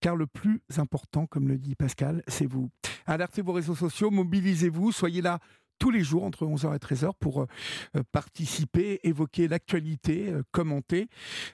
car 0.00 0.16
le 0.16 0.26
plus 0.26 0.62
important, 0.78 1.26
comme 1.26 1.46
le 1.46 1.58
dit 1.58 1.74
Pascal, 1.74 2.22
c'est 2.26 2.46
vous. 2.46 2.70
Alertez 3.04 3.42
vos 3.42 3.52
réseaux 3.52 3.74
sociaux, 3.74 4.10
mobilisez-vous, 4.10 4.92
soyez 4.92 5.20
là 5.20 5.40
tous 5.78 5.90
les 5.90 6.02
jours 6.02 6.24
entre 6.24 6.46
11h 6.46 6.74
et 6.74 6.78
13h 6.78 7.12
pour 7.18 7.46
participer, 8.12 9.00
évoquer 9.04 9.48
l'actualité, 9.48 10.32
commenter. 10.50 11.08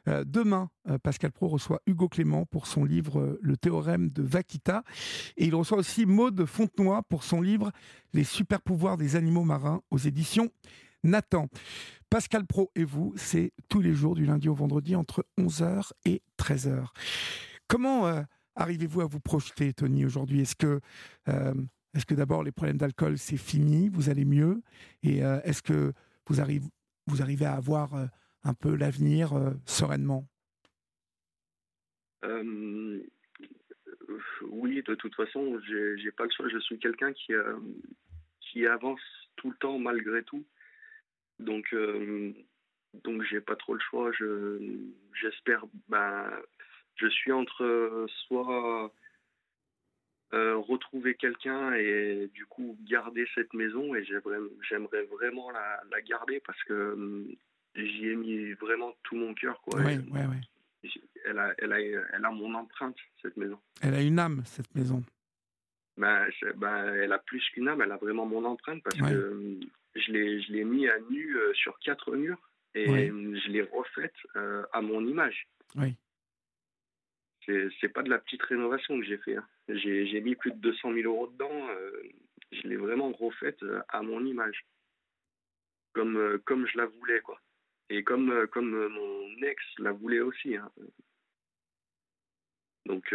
demain, 0.07 0.70
Pascal 1.03 1.32
Pro 1.32 1.49
reçoit 1.49 1.81
Hugo 1.86 2.09
Clément 2.09 2.47
pour 2.47 2.66
son 2.66 2.85
livre 2.85 3.39
Le 3.40 3.57
théorème 3.57 4.11
de 4.11 4.23
Vaquita 4.23 4.82
et 5.36 5.47
il 5.47 5.55
reçoit 5.55 5.78
aussi 5.78 6.07
Maude 6.07 6.44
Fontenoy 6.47 7.03
pour 7.09 7.24
son 7.24 7.40
livre 7.40 7.73
Les 8.12 8.24
super 8.24 8.61
pouvoirs 8.61 8.97
des 8.97 9.16
animaux 9.16 9.44
marins 9.44 9.82
aux 9.90 9.99
éditions 9.99 10.51
Nathan. 11.05 11.49
Pascal 12.11 12.47
Pro 12.47 12.70
et 12.74 12.85
vous, 12.85 13.15
c'est 13.16 13.53
tous 13.69 13.81
les 13.81 13.94
jours 13.94 14.15
du 14.15 14.27
lundi 14.27 14.49
au 14.49 14.55
vendredi 14.55 14.94
entre 14.94 15.27
11h 15.39 15.90
et 16.05 16.23
13h. 16.39 16.86
Comment 17.69 18.07
euh, 18.07 18.23
arrivez-vous 18.55 19.01
à 19.01 19.07
vous 19.07 19.20
projeter, 19.20 19.73
Tony, 19.73 20.05
aujourd'hui? 20.05 20.43
Est-ce 20.43 20.55
que, 20.55 20.81
euh, 21.28 21.55
est 21.94 22.05
que 22.06 22.14
d'abord 22.14 22.43
les 22.43 22.52
problèmes 22.52 22.78
d'alcool, 22.78 23.19
c'est 23.19 23.36
fini 23.36 23.89
Vous 23.89 24.09
allez 24.09 24.24
mieux? 24.24 24.62
Et 25.02 25.24
euh, 25.24 25.40
est-ce 25.43 25.62
que 25.62 25.93
vous, 26.27 26.40
arrivez, 26.40 27.44
à 27.44 27.55
avoir 27.55 27.90
un 28.44 28.55
peu 28.55 28.74
l'avenir 28.74 29.32
sereinement? 29.66 30.27
Oui, 34.51 34.82
de 34.82 34.94
toute 34.94 35.14
façon, 35.14 35.60
j'ai 35.66 36.12
pas 36.12 36.24
le 36.24 36.31
choix. 36.31 36.48
Je 36.48 36.59
suis 36.59 36.78
quelqu'un 36.78 37.12
qui, 37.12 38.66
avance 38.66 39.01
tout 39.36 39.51
le 39.51 39.56
temps 39.56 39.78
malgré 39.78 40.23
tout. 40.23 40.44
Donc, 41.39 41.73
euh, 41.73 42.32
donc 43.05 43.23
j'ai 43.24 43.40
pas 43.40 43.56
trop 43.56 43.74
le 43.74 43.81
choix. 43.81 44.12
Je, 44.12 44.78
j'espère. 45.20 45.64
Ben, 45.89 46.31
je 46.97 47.09
suis 47.09 47.32
entre 47.32 48.06
soit 48.27 48.93
euh, 50.34 50.56
retrouver 50.56 51.14
quelqu'un 51.14 51.74
et 51.74 52.30
du 52.32 52.46
coup 52.46 52.78
garder 52.88 53.26
cette 53.34 53.52
maison 53.52 53.94
et 53.94 54.04
j'aimerais, 54.04 55.04
vraiment 55.04 55.50
la, 55.50 55.82
la, 55.90 56.00
garder 56.00 56.40
parce 56.46 56.62
que 56.64 56.72
euh, 56.72 57.36
j'y 57.76 58.09
ai 58.09 58.16
mis 58.16 58.52
vraiment 58.54 58.94
tout 59.02 59.16
mon 59.16 59.34
cœur. 59.34 59.60
Quoi. 59.62 59.80
Ouais. 59.80 59.98
Elle, 61.24 61.38
a, 61.38 61.54
elle, 61.59 61.72
a, 61.72 61.80
elle 61.80 62.24
a 62.24 62.30
mon 62.30 62.54
empreinte, 62.54 62.96
cette 63.20 63.36
maison. 63.36 63.59
Elle 63.82 63.94
a 63.94 64.02
une 64.02 64.18
âme, 64.18 64.42
cette 64.46 64.74
maison. 64.74 65.02
Ben, 65.96 66.26
ben, 66.56 66.94
elle 66.94 67.12
a 67.12 67.18
plus 67.18 67.44
qu'une 67.50 67.68
âme, 67.68 67.82
elle 67.82 67.92
a 67.92 67.98
vraiment 67.98 68.26
mon 68.26 68.44
empreinte 68.44 68.82
parce 68.82 68.96
que 68.96 69.60
je 69.94 70.12
l'ai, 70.12 70.40
je 70.42 70.52
l'ai 70.52 70.64
mis 70.64 70.88
à 70.88 70.98
nu 71.10 71.36
euh, 71.36 71.52
sur 71.54 71.78
quatre 71.80 72.12
murs 72.16 72.40
et 72.74 73.09
je 73.09 73.50
l'ai 73.50 73.62
refaite 73.62 74.14
euh, 74.36 74.64
à 74.72 74.80
mon 74.80 75.06
image. 75.06 75.46
Oui. 75.76 75.94
C'est, 77.47 77.89
pas 77.89 78.02
de 78.02 78.10
la 78.10 78.19
petite 78.19 78.43
rénovation 78.43 78.98
que 78.98 79.05
j'ai 79.05 79.19
fait. 79.19 79.36
Hein. 79.36 79.47
J'ai, 79.69 80.20
mis 80.20 80.36
plus 80.36 80.52
de 80.52 80.59
200 80.59 80.94
000 80.94 81.12
euros 81.12 81.27
dedans. 81.28 81.69
Euh, 81.70 82.02
je 82.52 82.69
l'ai 82.69 82.77
vraiment 82.77 83.10
refaite 83.12 83.64
à 83.89 84.02
mon 84.02 84.24
image. 84.24 84.64
Comme, 85.93 86.39
comme 86.44 86.66
je 86.66 86.78
la 86.78 86.86
voulais, 86.86 87.20
quoi. 87.20 87.40
Et 87.90 88.05
comme, 88.05 88.47
comme 88.48 88.89
mon 88.89 89.43
ex 89.43 89.62
la 89.78 89.93
voulait 89.93 90.20
aussi. 90.20 90.56
Hein. 90.56 90.70
Donc, 92.86 93.12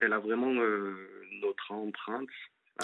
elle 0.00 0.12
a 0.12 0.18
vraiment 0.18 0.52
notre 0.52 1.72
empreinte 1.72 2.30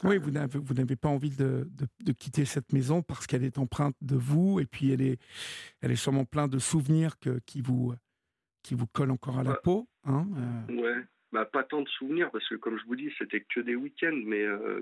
oui, 0.05 0.19
vous 0.19 0.31
n'avez, 0.31 0.97
pas 0.97 1.09
envie 1.09 1.31
de, 1.31 1.69
de, 2.01 2.13
quitter 2.13 2.45
cette 2.45 2.73
maison 2.73 3.03
parce 3.03 3.27
qu'elle 3.27 3.43
est 3.43 3.59
empreinte 3.59 3.97
de 4.01 4.15
vous 4.15 4.61
et 4.61 4.67
puis 4.67 4.93
elle 4.93 5.03
est, 5.03 5.19
elle 5.81 5.91
est 5.91 5.97
sûrement 5.97 6.25
plein 6.25 6.47
de 6.47 6.59
souvenirs 6.59 7.19
que, 7.19 7.41
qui, 7.45 7.61
vous, 7.61 7.93
qui 8.63 8.75
vous 8.75 8.87
collent 8.87 9.11
encore 9.11 9.39
à 9.39 9.43
la 9.43 9.53
bah, 9.53 9.61
peau. 9.63 9.89
Hein 10.05 10.27
euh. 10.69 10.81
Ouais, 10.81 11.05
bah, 11.33 11.45
pas 11.45 11.65
tant 11.65 11.83
de 11.83 11.89
souvenirs 11.89 12.31
parce 12.31 12.49
que 12.49 12.55
comme 12.57 12.79
je 12.79 12.85
vous 12.85 12.97
dis, 12.97 13.13
c'était 13.19 13.41
que 13.41 13.61
des 13.61 13.77
week-ends, 13.77 14.21
mais, 14.25 14.43
euh, 14.43 14.81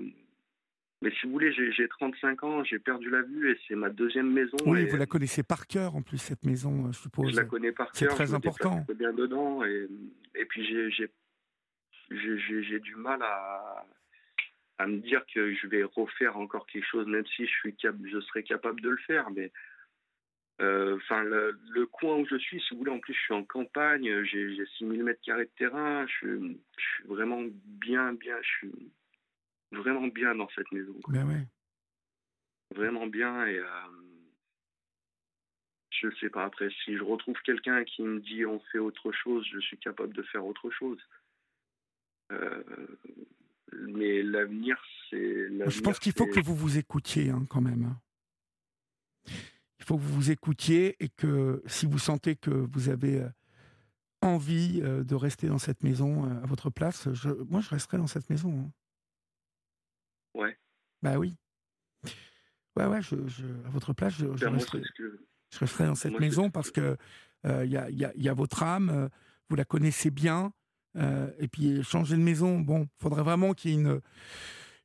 mais 1.01 1.11
si 1.11 1.25
vous 1.25 1.33
voulez, 1.33 1.51
j'ai, 1.53 1.71
j'ai 1.71 1.87
35 1.87 2.43
ans, 2.43 2.63
j'ai 2.63 2.79
perdu 2.79 3.09
la 3.09 3.21
vue 3.21 3.51
et 3.51 3.59
c'est 3.67 3.75
ma 3.75 3.89
deuxième 3.89 4.31
maison. 4.31 4.57
Oui, 4.65 4.85
vous 4.85 4.97
la 4.97 5.05
connaissez 5.05 5.43
par 5.43 5.67
cœur 5.67 5.95
en 5.95 6.01
plus, 6.01 6.17
cette 6.17 6.45
maison, 6.45 6.87
euh, 6.87 6.91
je 6.91 6.99
suppose. 6.99 7.31
Je 7.31 7.35
la 7.35 7.45
connais 7.45 7.71
par 7.71 7.91
cœur. 7.91 8.11
C'est 8.11 8.15
très 8.15 8.33
important. 8.33 8.85
Je 8.87 8.93
bien 8.93 9.13
dedans 9.13 9.63
et, 9.63 9.87
et 10.35 10.45
puis 10.45 10.65
j'ai, 10.65 11.09
du 12.79 12.95
mal 12.95 13.21
à 13.21 13.85
à 14.79 14.87
me 14.87 14.97
dire 14.99 15.21
que 15.33 15.53
je 15.53 15.67
vais 15.67 15.83
refaire 15.83 16.37
encore 16.37 16.65
quelque 16.65 16.85
chose, 16.85 17.05
même 17.05 17.25
si 17.35 17.45
je, 17.45 17.51
suis 17.51 17.75
cap 17.75 17.95
je 18.01 18.19
serais 18.21 18.43
capable 18.43 18.79
de 18.79 18.89
le 18.89 18.97
faire. 19.05 19.29
Mais 19.29 19.51
enfin, 20.59 21.23
le, 21.23 21.85
coin 21.85 22.17
où 22.17 22.25
je 22.25 22.37
suis, 22.37 22.59
si 22.61 22.73
vous 22.73 22.79
voulez, 22.79 22.91
en 22.91 22.99
plus, 22.99 23.13
je 23.13 23.19
suis 23.19 23.33
en 23.33 23.43
campagne, 23.43 24.23
j'ai 24.25 24.65
6000 24.77 25.03
mètres 25.03 25.21
carrés 25.21 25.45
de 25.45 25.51
terrain, 25.57 26.05
je, 26.07 26.27
suis 26.77 27.03
vraiment 27.05 27.43
bien, 27.65 28.13
bien, 28.13 28.35
je 28.41 28.47
suis 28.47 28.91
vraiment 29.71 30.07
bien 30.07 30.35
dans 30.35 30.49
cette 30.55 30.71
maison. 30.71 30.95
Ben 31.07 31.27
ouais. 31.27 31.47
Vraiment 32.75 33.07
bien 33.07 33.45
et 33.47 33.57
euh, 33.57 33.65
je 35.89 36.07
sais 36.19 36.29
pas. 36.29 36.45
Après, 36.45 36.69
si 36.83 36.95
je 36.95 37.03
retrouve 37.03 37.35
quelqu'un 37.43 37.83
qui 37.83 38.03
me 38.03 38.19
dit 38.19 38.45
on 38.45 38.59
fait 38.71 38.79
autre 38.79 39.11
chose, 39.11 39.45
je 39.51 39.59
suis 39.59 39.77
capable 39.77 40.13
de 40.13 40.23
faire 40.23 40.45
autre 40.45 40.69
chose. 40.69 40.99
Euh, 42.31 42.63
mais 43.73 44.21
l'avenir, 44.21 44.77
c'est. 45.09 45.49
Je 45.69 45.81
pense 45.81 45.99
qu'il 45.99 46.13
faut 46.13 46.27
que 46.27 46.39
vous 46.39 46.55
vous 46.55 46.77
écoutiez 46.77 47.29
hein, 47.29 47.45
quand 47.49 47.61
même. 47.61 47.95
Faut 49.89 49.97
que 49.97 50.03
vous 50.03 50.13
vous 50.13 50.29
écoutiez 50.29 50.95
et 51.03 51.09
que 51.09 51.63
si 51.65 51.87
vous 51.87 51.97
sentez 51.97 52.35
que 52.35 52.51
vous 52.51 52.89
avez 52.89 53.21
euh, 53.21 53.29
envie 54.21 54.81
euh, 54.83 55.03
de 55.03 55.15
rester 55.15 55.47
dans 55.47 55.57
cette 55.57 55.81
maison 55.81 56.25
euh, 56.25 56.43
à 56.43 56.45
votre 56.45 56.69
place, 56.69 57.11
je, 57.11 57.29
moi 57.49 57.59
je 57.59 57.69
resterai 57.69 57.97
dans 57.97 58.05
cette 58.05 58.29
maison. 58.29 58.51
Hein. 58.51 58.71
Ouais. 60.35 60.59
Bah 61.01 61.17
oui. 61.17 61.35
Ouais, 62.75 62.85
ouais, 62.85 63.01
je, 63.01 63.15
à 63.65 63.69
votre 63.71 63.93
place, 63.93 64.13
je, 64.13 64.27
je 64.37 64.45
resterai, 64.45 64.83
je 65.51 65.57
resterai 65.57 65.87
dans 65.87 65.95
cette 65.95 66.19
maison 66.19 66.51
parce 66.51 66.69
que 66.69 66.95
il 67.43 67.71
y, 67.71 67.77
a, 67.77 67.89
y, 67.89 68.05
a, 68.05 68.11
y, 68.15 68.29
a, 68.29 68.33
votre 68.35 68.61
âme, 68.61 69.09
vous 69.49 69.55
la 69.55 69.65
connaissez 69.65 70.11
bien, 70.11 70.53
euh, 70.97 71.31
et 71.39 71.47
puis 71.47 71.81
changer 71.83 72.15
de 72.15 72.21
maison, 72.21 72.59
bon, 72.59 72.87
faudrait 72.99 73.23
vraiment 73.23 73.53
qu'il 73.53 73.71
y 73.71 73.73
ait 73.73 73.77
une, 73.77 74.01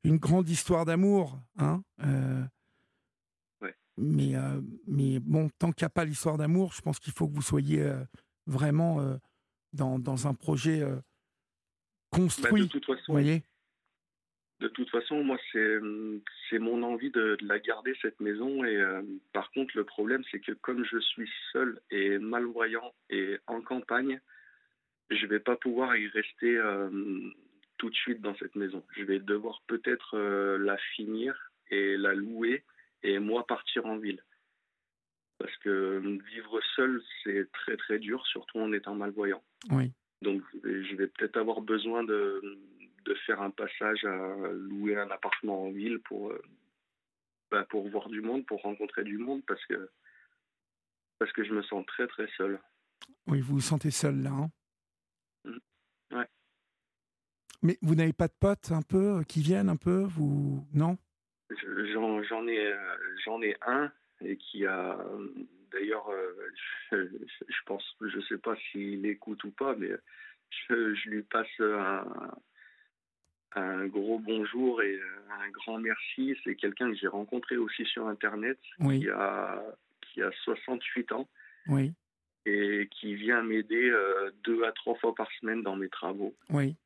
une 0.02 0.16
grande 0.16 0.48
histoire 0.48 0.86
d'amour. 0.86 1.38
Hein 1.58 1.82
euh, 2.02 2.42
mais, 3.96 4.36
euh, 4.36 4.60
mais 4.86 5.20
bon, 5.20 5.48
tant 5.58 5.72
qu'il 5.72 5.84
n'y 5.84 5.86
a 5.86 5.90
pas 5.90 6.04
l'histoire 6.04 6.36
d'amour, 6.36 6.72
je 6.72 6.82
pense 6.82 6.98
qu'il 6.98 7.12
faut 7.12 7.28
que 7.28 7.34
vous 7.34 7.42
soyez 7.42 7.90
vraiment 8.46 9.18
dans, 9.72 9.98
dans, 9.98 10.26
un 10.26 10.34
projet 10.34 10.80
bah, 10.80 11.00
construit. 12.10 12.62
de 12.62 12.68
toute 12.68 12.86
façon, 12.86 13.12
voyez 13.12 13.42
de 14.60 14.68
toute 14.68 14.88
façon, 14.88 15.22
moi, 15.22 15.36
c'est 15.52 16.58
mon 16.58 16.82
envie 16.84 17.10
de, 17.10 17.36
de, 17.38 17.46
la 17.46 17.58
garder, 17.58 17.94
cette 18.00 18.20
maison. 18.20 18.64
Et 18.64 18.82
par 19.32 19.50
contre, 19.50 19.76
le 19.76 19.84
problème, 19.84 20.22
c'est 20.30 20.40
que 20.40 20.52
comme 20.52 20.84
je 20.84 20.98
suis 20.98 21.30
seul 21.52 21.80
et 21.90 22.18
malvoyant 22.18 22.94
et 23.10 23.36
en 23.46 23.60
campagne, 23.60 24.20
je 25.10 25.26
vais 25.26 25.40
pas 25.40 25.56
pouvoir 25.56 25.96
y 25.96 26.08
rester 26.08 26.56
euh, 26.56 26.90
tout 27.78 27.90
de 27.90 27.94
suite 27.94 28.20
dans 28.20 28.34
cette 28.36 28.56
maison. 28.56 28.82
Je 28.96 29.04
vais 29.04 29.18
devoir 29.18 29.62
peut-être 29.66 30.16
euh, 30.16 30.58
la 30.58 30.76
finir 30.94 31.52
et 31.70 31.96
la 31.96 32.14
louer 32.14 32.64
et 33.04 33.18
moi 33.18 33.46
partir 33.46 33.86
en 33.86 33.98
ville. 33.98 34.22
Parce 35.38 35.56
que 35.58 36.18
vivre 36.32 36.60
seul, 36.74 37.02
c'est 37.22 37.50
très 37.52 37.76
très 37.76 37.98
dur, 37.98 38.26
surtout 38.26 38.58
en 38.58 38.72
étant 38.72 38.94
malvoyant. 38.94 39.42
Oui. 39.70 39.92
Donc 40.22 40.42
je 40.64 40.96
vais 40.96 41.06
peut-être 41.06 41.36
avoir 41.36 41.60
besoin 41.60 42.02
de, 42.02 42.58
de, 43.04 43.14
faire 43.26 43.42
un 43.42 43.50
passage 43.50 44.04
à 44.04 44.52
louer 44.52 44.96
un 44.96 45.10
appartement 45.10 45.64
en 45.64 45.70
ville 45.70 45.98
pour, 46.00 46.30
euh, 46.30 46.42
bah, 47.50 47.64
pour 47.68 47.88
voir 47.90 48.08
du 48.08 48.22
monde, 48.22 48.46
pour 48.46 48.62
rencontrer 48.62 49.04
du 49.04 49.18
monde, 49.18 49.42
parce 49.46 49.64
que, 49.66 49.90
parce 51.18 51.32
que 51.32 51.44
je 51.44 51.52
me 51.52 51.62
sens 51.62 51.84
très 51.86 52.06
très 52.06 52.28
seul. 52.36 52.58
Oui, 53.26 53.40
vous 53.40 53.54
vous 53.54 53.60
sentez 53.60 53.90
seul 53.90 54.22
là 54.22 54.30
hein 54.30 54.50
Ouais. 56.10 56.26
Mais 57.62 57.76
vous 57.82 57.94
n'avez 57.94 58.12
pas 58.12 58.28
de 58.28 58.34
potes 58.38 58.70
un 58.72 58.82
peu 58.82 59.24
qui 59.24 59.42
viennent 59.42 59.68
un 59.68 59.76
peu 59.76 60.04
vous 60.04 60.66
non? 60.72 60.96
J'en 61.50 62.46
ai 62.46 62.66
euh, 62.66 62.96
j'en 63.24 63.42
ai 63.42 63.56
un 63.66 63.92
et 64.24 64.36
qui 64.36 64.64
a 64.66 64.98
d'ailleurs 65.70 66.08
euh, 66.10 66.52
je, 66.92 67.62
pense 67.66 67.84
je 68.00 68.20
sais 68.28 68.38
pas 68.38 68.56
s'il 68.70 69.04
écoute 69.06 69.44
ou 69.44 69.50
pas 69.50 69.74
mais 69.76 69.90
je, 70.68 70.94
je 70.94 71.08
lui 71.10 71.22
passe 71.22 71.60
un, 71.60 72.04
un, 73.56 73.86
gros 73.86 74.18
bonjour 74.18 74.82
et 74.82 74.98
un 75.30 75.50
grand 75.50 75.78
merci. 75.78 76.36
C'est 76.44 76.54
quelqu'un 76.54 76.90
que 76.90 76.96
j'ai 76.96 77.08
rencontré 77.08 77.56
aussi 77.56 77.84
sur 77.84 78.06
internet 78.06 78.58
qui 78.78 79.08
a 79.10 79.62
qui 80.00 80.22
a 80.22 80.30
68 80.44 81.12
ans. 81.12 81.28
Oui 81.66 81.92
et 82.46 82.88
qui 82.90 83.14
vient 83.14 83.42
m'aider 83.42 83.90
euh, 83.90 84.30
deux 84.44 84.64
à 84.64 84.72
trois 84.72 84.94
fois 84.96 85.14
par 85.14 85.28
semaine 85.40 85.62
dans 85.62 85.76
mes 85.76 85.88
travaux. 85.88 86.34
Oui. 86.50 86.76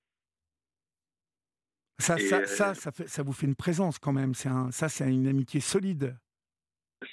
Ça, 1.99 2.17
ça, 2.17 2.47
ça, 2.47 2.71
euh, 2.71 2.75
ça, 2.75 2.93
fait, 2.93 3.09
ça, 3.09 3.23
vous 3.23 3.33
fait 3.33 3.47
une 3.47 3.57
présence 3.57 3.99
quand 3.99 4.13
même. 4.13 4.35
C'est 4.35 4.49
un, 4.49 4.71
ça, 4.71 4.89
c'est 4.89 5.09
une 5.09 5.27
amitié 5.27 5.61
solide. 5.61 6.17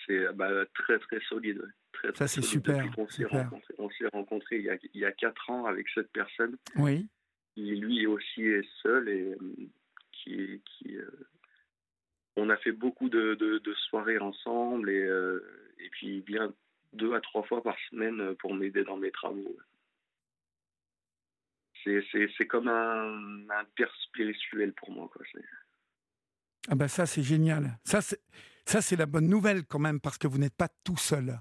C'est 0.05 0.31
bah, 0.33 0.65
très, 0.73 0.99
très 0.99 1.19
solide. 1.21 1.61
Très, 1.91 2.13
ça, 2.13 2.27
c'est 2.27 2.43
super. 2.43 2.85
On 2.97 3.07
s'est 3.07 3.25
rencontrés, 3.25 4.07
rencontré 4.13 4.57
il, 4.57 4.63
y 4.63 4.69
a, 4.69 4.77
il 4.93 5.01
y 5.01 5.05
a 5.05 5.11
quatre 5.11 5.49
ans 5.49 5.65
avec 5.65 5.87
cette 5.93 6.11
personne. 6.11 6.57
Oui. 6.75 7.07
Qui, 7.55 7.75
lui 7.75 8.05
aussi 8.05 8.43
est 8.43 8.67
seul 8.83 9.09
et 9.09 9.33
euh, 9.33 10.59
qui, 10.69 10.97
on 12.35 12.49
a 12.49 12.57
fait 12.57 12.71
beaucoup 12.71 13.09
de, 13.09 13.61
soirées 13.89 14.19
ensemble 14.19 14.89
et, 14.89 15.07
et 15.79 15.89
puis 15.89 16.21
bien 16.21 16.53
deux 16.93 17.13
à 17.13 17.21
trois 17.21 17.43
fois 17.43 17.63
par 17.63 17.77
semaine 17.89 18.35
pour 18.35 18.53
m'aider 18.53 18.83
dans 18.83 18.97
mes 18.97 19.11
travaux. 19.11 19.57
C'est 21.85 22.47
comme 22.47 22.67
un, 22.67 23.49
un, 23.49 23.65
père 23.75 23.93
spirituel 24.07 24.73
pour 24.73 24.91
moi. 24.91 25.09
Quoi. 25.11 25.23
Ah 26.67 26.75
bah 26.75 26.87
ça 26.87 27.05
c'est 27.05 27.23
génial. 27.23 27.77
Ça 27.83 28.01
c'est 28.01 28.95
la 28.95 29.05
bonne 29.05 29.27
nouvelle 29.27 29.65
quand 29.65 29.79
même 29.79 29.99
parce 29.99 30.17
que 30.17 30.27
vous 30.27 30.37
n'êtes 30.37 30.55
pas 30.55 30.69
tout 30.83 30.97
seul. 30.97 31.39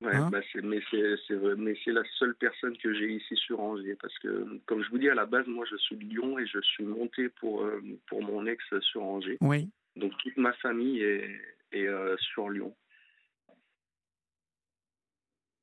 Ouais, 0.00 0.14
hein 0.14 0.30
bah 0.30 0.40
mais 0.64 1.74
c'est 1.84 1.90
la 1.90 2.04
seule 2.18 2.36
personne 2.36 2.76
que 2.78 2.94
j'ai 2.94 3.14
ici 3.14 3.34
sur 3.34 3.58
Angers 3.58 3.96
parce 4.00 4.16
que 4.20 4.60
comme 4.66 4.84
je 4.84 4.90
vous 4.90 4.98
dis 4.98 5.08
à 5.08 5.14
la 5.14 5.26
base 5.26 5.48
moi 5.48 5.66
je 5.68 5.76
suis 5.76 5.96
de 5.96 6.04
Lyon 6.04 6.38
et 6.38 6.46
je 6.46 6.60
suis 6.60 6.84
monté 6.84 7.28
pour 7.28 7.64
euh, 7.64 7.82
pour 8.06 8.22
mon 8.22 8.46
ex 8.46 8.62
sur 8.80 9.02
Angers. 9.02 9.38
Oui. 9.40 9.68
Donc 9.96 10.12
toute 10.18 10.36
ma 10.36 10.52
famille 10.52 11.02
est, 11.02 11.40
est 11.72 11.88
euh, 11.88 12.16
sur 12.18 12.48
Lyon. 12.48 12.76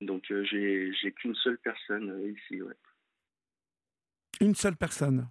Donc 0.02 0.30
euh, 0.32 0.44
j'ai 0.44 0.92
j'ai 1.02 1.14
qu'une 1.14 1.36
seule 1.36 1.58
personne 1.60 2.36
ici 2.36 2.62
ouais. 2.62 2.76
Une 4.42 4.56
seule 4.56 4.76
personne. 4.76 5.30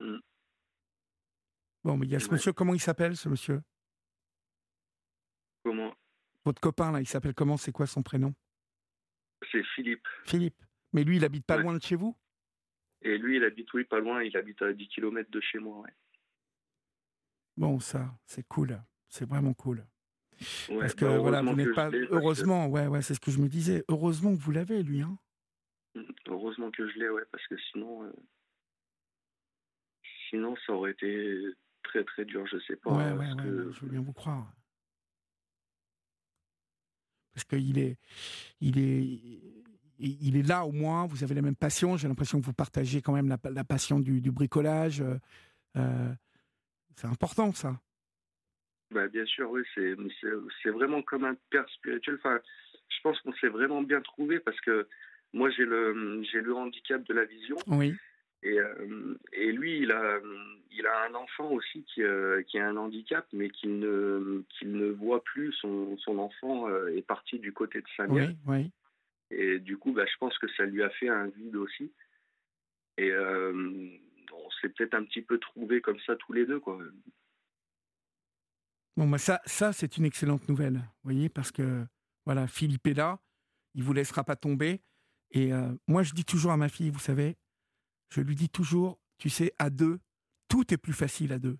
Mmh. 0.00 0.18
Bon, 1.84 1.96
mais 1.96 2.06
il 2.06 2.12
y 2.12 2.16
a 2.16 2.20
ce 2.20 2.30
monsieur, 2.30 2.52
comment 2.52 2.74
il 2.74 2.80
s'appelle 2.80 3.16
ce 3.16 3.28
monsieur? 3.28 3.62
Comment? 5.64 5.94
Votre 6.44 6.60
copain 6.60 6.92
là, 6.92 7.00
il 7.00 7.06
s'appelle 7.06 7.34
comment? 7.34 7.56
C'est 7.56 7.72
quoi 7.72 7.86
son 7.86 8.02
prénom? 8.02 8.34
C'est 9.50 9.64
Philippe. 9.74 10.06
Philippe. 10.24 10.62
Mais 10.92 11.04
lui, 11.04 11.16
il 11.16 11.24
habite 11.24 11.46
pas 11.46 11.56
loin 11.56 11.74
de 11.76 11.82
chez 11.82 11.96
vous? 11.96 12.16
Et 13.02 13.18
lui, 13.18 13.36
il 13.36 13.44
habite, 13.44 13.72
oui, 13.74 13.84
pas 13.84 13.98
loin, 13.98 14.22
il 14.22 14.36
habite 14.36 14.62
à 14.62 14.72
10 14.72 14.88
km 14.88 15.30
de 15.30 15.40
chez 15.40 15.58
moi, 15.58 15.80
ouais. 15.80 15.94
Bon, 17.56 17.80
ça, 17.80 18.16
c'est 18.26 18.46
cool. 18.46 18.80
C'est 19.08 19.28
vraiment 19.28 19.54
cool. 19.54 19.84
parce 20.78 20.94
que 20.94 21.04
bah, 21.04 21.18
voilà, 21.18 21.42
vous 21.42 21.54
n'êtes 21.54 21.74
pas. 21.74 21.90
Heureusement, 22.10 22.66
ouais, 22.68 22.86
ouais, 22.86 23.02
c'est 23.02 23.14
ce 23.14 23.20
que 23.20 23.30
je 23.30 23.40
me 23.40 23.48
disais. 23.48 23.84
Heureusement 23.88 24.34
que 24.34 24.40
vous 24.40 24.52
l'avez, 24.52 24.82
lui, 24.82 25.02
hein. 25.02 25.18
Heureusement 26.26 26.70
que 26.70 26.88
je 26.88 26.98
l'ai, 26.98 27.08
ouais, 27.08 27.24
parce 27.30 27.46
que 27.46 27.56
sinon, 27.70 28.04
euh, 28.04 28.12
sinon 30.30 30.54
ça 30.66 30.72
aurait 30.72 30.92
été 30.92 31.42
très 31.82 32.04
très 32.04 32.24
dur, 32.24 32.46
je 32.46 32.58
sais 32.60 32.76
pas. 32.76 32.90
Ouais, 32.90 33.12
ouais, 33.12 33.26
je 33.38 33.80
veux 33.80 33.90
bien 33.90 34.00
vous 34.00 34.12
croire. 34.12 34.50
Parce 37.34 37.44
qu'il 37.44 37.78
est, 37.78 37.98
il 38.60 38.78
est, 38.78 39.40
il 39.98 40.36
est 40.36 40.46
là 40.46 40.66
au 40.66 40.72
moins. 40.72 41.06
Vous 41.06 41.24
avez 41.24 41.34
la 41.34 41.40
même 41.40 41.56
passion. 41.56 41.96
J'ai 41.96 42.06
l'impression 42.06 42.38
que 42.38 42.44
vous 42.44 42.52
partagez 42.52 43.00
quand 43.00 43.14
même 43.14 43.28
la, 43.28 43.38
la 43.50 43.64
passion 43.64 44.00
du, 44.00 44.20
du 44.20 44.30
bricolage. 44.30 45.00
Euh, 45.00 45.18
euh, 45.76 46.12
c'est 46.96 47.06
important, 47.06 47.52
ça. 47.52 47.80
Bah, 48.90 49.08
bien 49.08 49.24
sûr, 49.24 49.50
oui. 49.50 49.62
C'est, 49.74 49.94
c'est 50.62 50.68
vraiment 50.68 51.00
comme 51.00 51.24
un 51.24 51.34
père 51.48 51.66
spirituel. 51.70 52.16
Enfin, 52.16 52.38
je 52.90 53.00
pense 53.02 53.18
qu'on 53.20 53.32
s'est 53.34 53.48
vraiment 53.48 53.82
bien 53.82 54.02
trouvé 54.02 54.38
parce 54.38 54.60
que 54.60 54.86
moi, 55.32 55.50
j'ai 55.50 55.64
le, 55.64 56.22
j'ai 56.24 56.40
le 56.40 56.54
handicap 56.54 57.02
de 57.04 57.14
la 57.14 57.24
vision. 57.24 57.56
Oui. 57.66 57.94
Et, 58.42 58.58
euh, 58.58 59.14
et 59.32 59.52
lui, 59.52 59.78
il 59.78 59.92
a, 59.92 60.18
il 60.70 60.86
a 60.86 61.04
un 61.04 61.14
enfant 61.14 61.50
aussi 61.50 61.84
qui, 61.84 62.02
euh, 62.02 62.42
qui 62.42 62.58
a 62.58 62.68
un 62.68 62.76
handicap, 62.76 63.26
mais 63.32 63.50
qui 63.50 63.68
ne, 63.68 64.42
qu'il 64.50 64.72
ne 64.72 64.90
voit 64.90 65.22
plus. 65.22 65.52
Son, 65.54 65.96
son 65.98 66.18
enfant 66.18 66.68
euh, 66.68 66.96
est 66.96 67.06
parti 67.06 67.38
du 67.38 67.52
côté 67.52 67.80
de 67.80 67.88
sa 67.96 68.06
mère. 68.06 68.30
Oui, 68.46 68.54
oui. 68.54 68.70
Et 69.30 69.58
du 69.58 69.76
coup, 69.78 69.92
bah, 69.92 70.04
je 70.06 70.16
pense 70.18 70.36
que 70.38 70.48
ça 70.56 70.64
lui 70.64 70.82
a 70.82 70.90
fait 70.90 71.08
un 71.08 71.28
vide 71.28 71.56
aussi. 71.56 71.92
Et 72.98 73.10
on 73.14 74.50
s'est 74.60 74.68
peut-être 74.68 74.94
un 74.94 75.04
petit 75.04 75.22
peu 75.22 75.38
trouvés 75.38 75.80
comme 75.80 75.98
ça 76.00 76.14
tous 76.16 76.34
les 76.34 76.44
deux. 76.44 76.60
Quoi. 76.60 76.78
Bon, 78.98 79.08
bah 79.08 79.16
ça, 79.16 79.40
ça 79.46 79.72
c'est 79.72 79.96
une 79.96 80.04
excellente 80.04 80.46
nouvelle, 80.48 80.74
vous 80.74 81.04
voyez, 81.04 81.30
parce 81.30 81.50
que 81.50 81.86
voilà, 82.26 82.46
Philippe 82.46 82.86
est 82.86 82.94
là, 82.94 83.18
il 83.74 83.82
vous 83.82 83.94
laissera 83.94 84.24
pas 84.24 84.36
tomber. 84.36 84.82
Et 85.32 85.50
moi, 85.88 86.02
je 86.02 86.12
dis 86.12 86.24
toujours 86.24 86.52
à 86.52 86.56
ma 86.56 86.68
fille, 86.68 86.90
vous 86.90 86.98
savez, 86.98 87.36
je 88.10 88.20
lui 88.20 88.34
dis 88.34 88.50
toujours, 88.50 88.98
tu 89.18 89.30
sais, 89.30 89.52
à 89.58 89.70
deux, 89.70 89.98
tout 90.48 90.72
est 90.72 90.76
plus 90.76 90.92
facile 90.92 91.32
à 91.32 91.38
deux. 91.38 91.58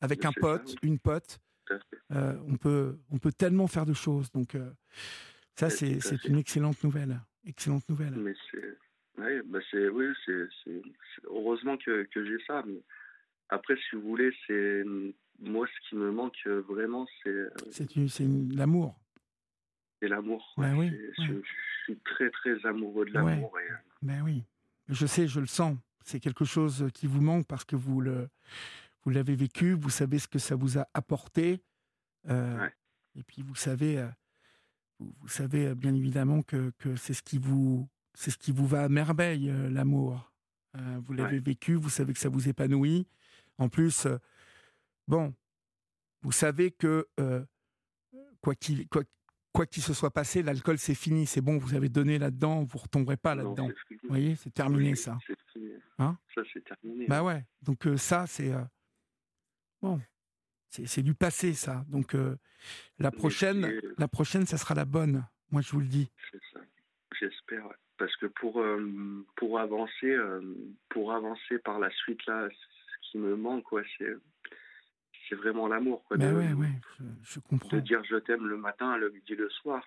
Avec 0.00 0.24
un 0.24 0.32
pote, 0.32 0.74
une 0.82 0.98
pote, 0.98 1.38
euh, 2.12 2.34
on, 2.46 2.56
peut, 2.56 2.98
on 3.10 3.18
peut 3.18 3.32
tellement 3.32 3.66
faire 3.66 3.86
de 3.86 3.92
choses. 3.92 4.30
Donc, 4.32 4.54
euh, 4.54 4.70
ça, 5.54 5.70
c'est, 5.70 5.98
une 6.26 6.38
excellente 6.38 6.82
nouvelle. 6.82 7.20
Excellente 7.44 7.88
nouvelle. 7.88 8.14
Mais 8.16 8.34
c'est, 8.50 8.76
bah 9.16 9.26
oui, 9.92 10.06
c'est, 10.24 10.48
heureusement 11.24 11.76
que, 11.76 12.04
que 12.04 12.24
j'ai 12.24 12.42
ça. 12.46 12.62
Mais 12.66 12.80
après, 13.48 13.76
si 13.76 13.96
vous 13.96 14.02
voulez, 14.02 14.30
c'est 14.46 14.84
moi, 15.40 15.66
ce 15.66 15.88
qui 15.88 15.96
me 15.96 16.10
manque 16.10 16.46
vraiment, 16.46 17.06
c'est. 17.22 17.30
Euh, 17.30 17.50
c'est, 17.70 18.26
l'amour. 18.52 18.98
C'est 20.00 20.08
l'amour. 20.08 20.54
Ben 20.56 20.76
oui, 20.76 20.92
je, 21.18 21.40
suis 21.84 21.98
très, 22.04 22.30
très 22.30 22.66
amoureux 22.66 23.04
de 23.04 23.12
l'amour. 23.12 23.56
Ben 24.02 24.22
oui. 24.22 24.44
Je 24.88 25.06
sais, 25.06 25.26
je 25.26 25.40
le 25.40 25.46
sens. 25.46 25.76
C'est 26.04 26.20
quelque 26.20 26.44
chose 26.44 26.88
qui 26.94 27.06
vous 27.06 27.20
manque 27.20 27.46
parce 27.46 27.64
que 27.64 27.76
vous 27.76 28.00
le, 28.00 28.28
vous 29.04 29.10
l'avez 29.10 29.34
vécu, 29.34 29.72
vous 29.72 29.90
savez 29.90 30.18
ce 30.18 30.28
que 30.28 30.38
ça 30.38 30.54
vous 30.54 30.78
a 30.78 30.86
apporté. 30.94 31.62
Euh, 32.28 32.68
et 33.14 33.22
puis 33.22 33.42
vous 33.42 33.54
savez, 33.54 33.98
euh, 33.98 34.08
vous, 34.98 35.28
savez 35.28 35.68
euh, 35.68 35.74
bien 35.74 35.94
évidemment 35.94 36.42
que, 36.42 36.72
que 36.78 36.96
c'est 36.96 37.14
ce 37.14 37.22
qui 37.22 37.38
vous, 37.38 37.88
c'est 38.14 38.30
ce 38.30 38.38
qui 38.38 38.52
vous 38.52 38.66
va 38.66 38.84
à 38.84 38.88
merveille, 38.88 39.52
l'amour. 39.70 40.32
vous 40.74 41.12
l'avez 41.12 41.38
vécu, 41.38 41.74
vous 41.74 41.90
savez 41.90 42.12
que 42.12 42.18
ça 42.18 42.28
vous 42.28 42.48
épanouit. 42.48 43.06
En 43.58 43.68
plus, 43.68 44.06
bon, 45.06 45.34
vous 46.22 46.32
savez 46.32 46.70
que 46.70 47.08
quoi 48.40 48.54
qu'il 48.54 48.88
quoi, 48.88 49.02
quoi 49.58 49.66
qu'il 49.66 49.82
se 49.82 49.92
soit 49.92 50.12
passé, 50.12 50.44
l'alcool 50.44 50.78
c'est 50.78 50.94
fini, 50.94 51.26
c'est 51.26 51.40
bon, 51.40 51.58
vous 51.58 51.74
avez 51.74 51.88
donné 51.88 52.16
là-dedans, 52.20 52.62
vous 52.62 52.78
ne 52.78 52.82
retomberez 52.84 53.16
pas 53.16 53.34
là-dedans. 53.34 53.66
Vous 53.90 54.08
voyez, 54.08 54.36
c'est 54.36 54.54
terminé 54.54 54.94
ça. 54.94 55.18
Hein 55.98 56.16
ça 56.32 56.42
c'est 56.52 56.64
terminé. 56.64 57.06
Bah 57.08 57.24
ouais, 57.24 57.44
donc 57.62 57.88
euh, 57.88 57.96
ça 57.96 58.28
c'est 58.28 58.52
euh, 58.52 58.62
bon, 59.82 60.00
c'est 60.68 61.02
du 61.02 61.12
passé 61.12 61.54
ça. 61.54 61.84
Donc 61.88 62.14
euh, 62.14 62.36
la 63.00 63.10
prochaine, 63.10 63.80
la 63.98 64.06
prochaine, 64.06 64.46
ça 64.46 64.58
sera 64.58 64.76
la 64.76 64.84
bonne. 64.84 65.26
Moi 65.50 65.60
je 65.60 65.72
vous 65.72 65.80
le 65.80 65.88
dis. 65.88 66.08
C'est 66.30 66.40
ça. 66.52 66.60
J'espère, 67.18 67.64
parce 67.96 68.14
que 68.14 68.26
pour 68.26 68.64
pour 69.34 69.58
avancer, 69.58 70.16
pour 70.88 71.12
avancer 71.12 71.58
par 71.64 71.80
la 71.80 71.90
suite 71.90 72.24
là, 72.26 72.48
ce 72.48 73.10
qui 73.10 73.18
me 73.18 73.34
manque, 73.34 73.66
c'est 73.98 74.14
c'est 75.28 75.34
vraiment 75.34 75.68
l'amour. 75.68 76.04
Quoi, 76.04 76.16
ben 76.16 76.34
ouais, 76.34 76.52
ouais, 76.52 76.80
je, 77.22 77.40
comprends. 77.40 77.76
De 77.76 77.80
dire 77.80 78.02
je 78.04 78.16
t'aime 78.16 78.46
le 78.46 78.56
matin, 78.56 78.96
le 78.96 79.10
midi, 79.10 79.34
le 79.34 79.48
soir. 79.50 79.82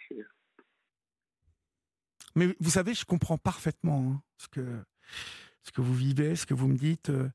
Mais 2.35 2.55
vous 2.59 2.69
savez, 2.69 2.93
je 2.93 3.05
comprends 3.05 3.37
parfaitement 3.37 4.11
hein, 4.11 4.23
ce, 4.37 4.47
que, 4.47 4.83
ce 5.63 5.71
que 5.71 5.81
vous 5.81 5.93
vivez, 5.93 6.35
ce 6.35 6.45
que 6.45 6.53
vous 6.53 6.67
me 6.67 6.77
dites. 6.77 7.09
Euh, 7.09 7.29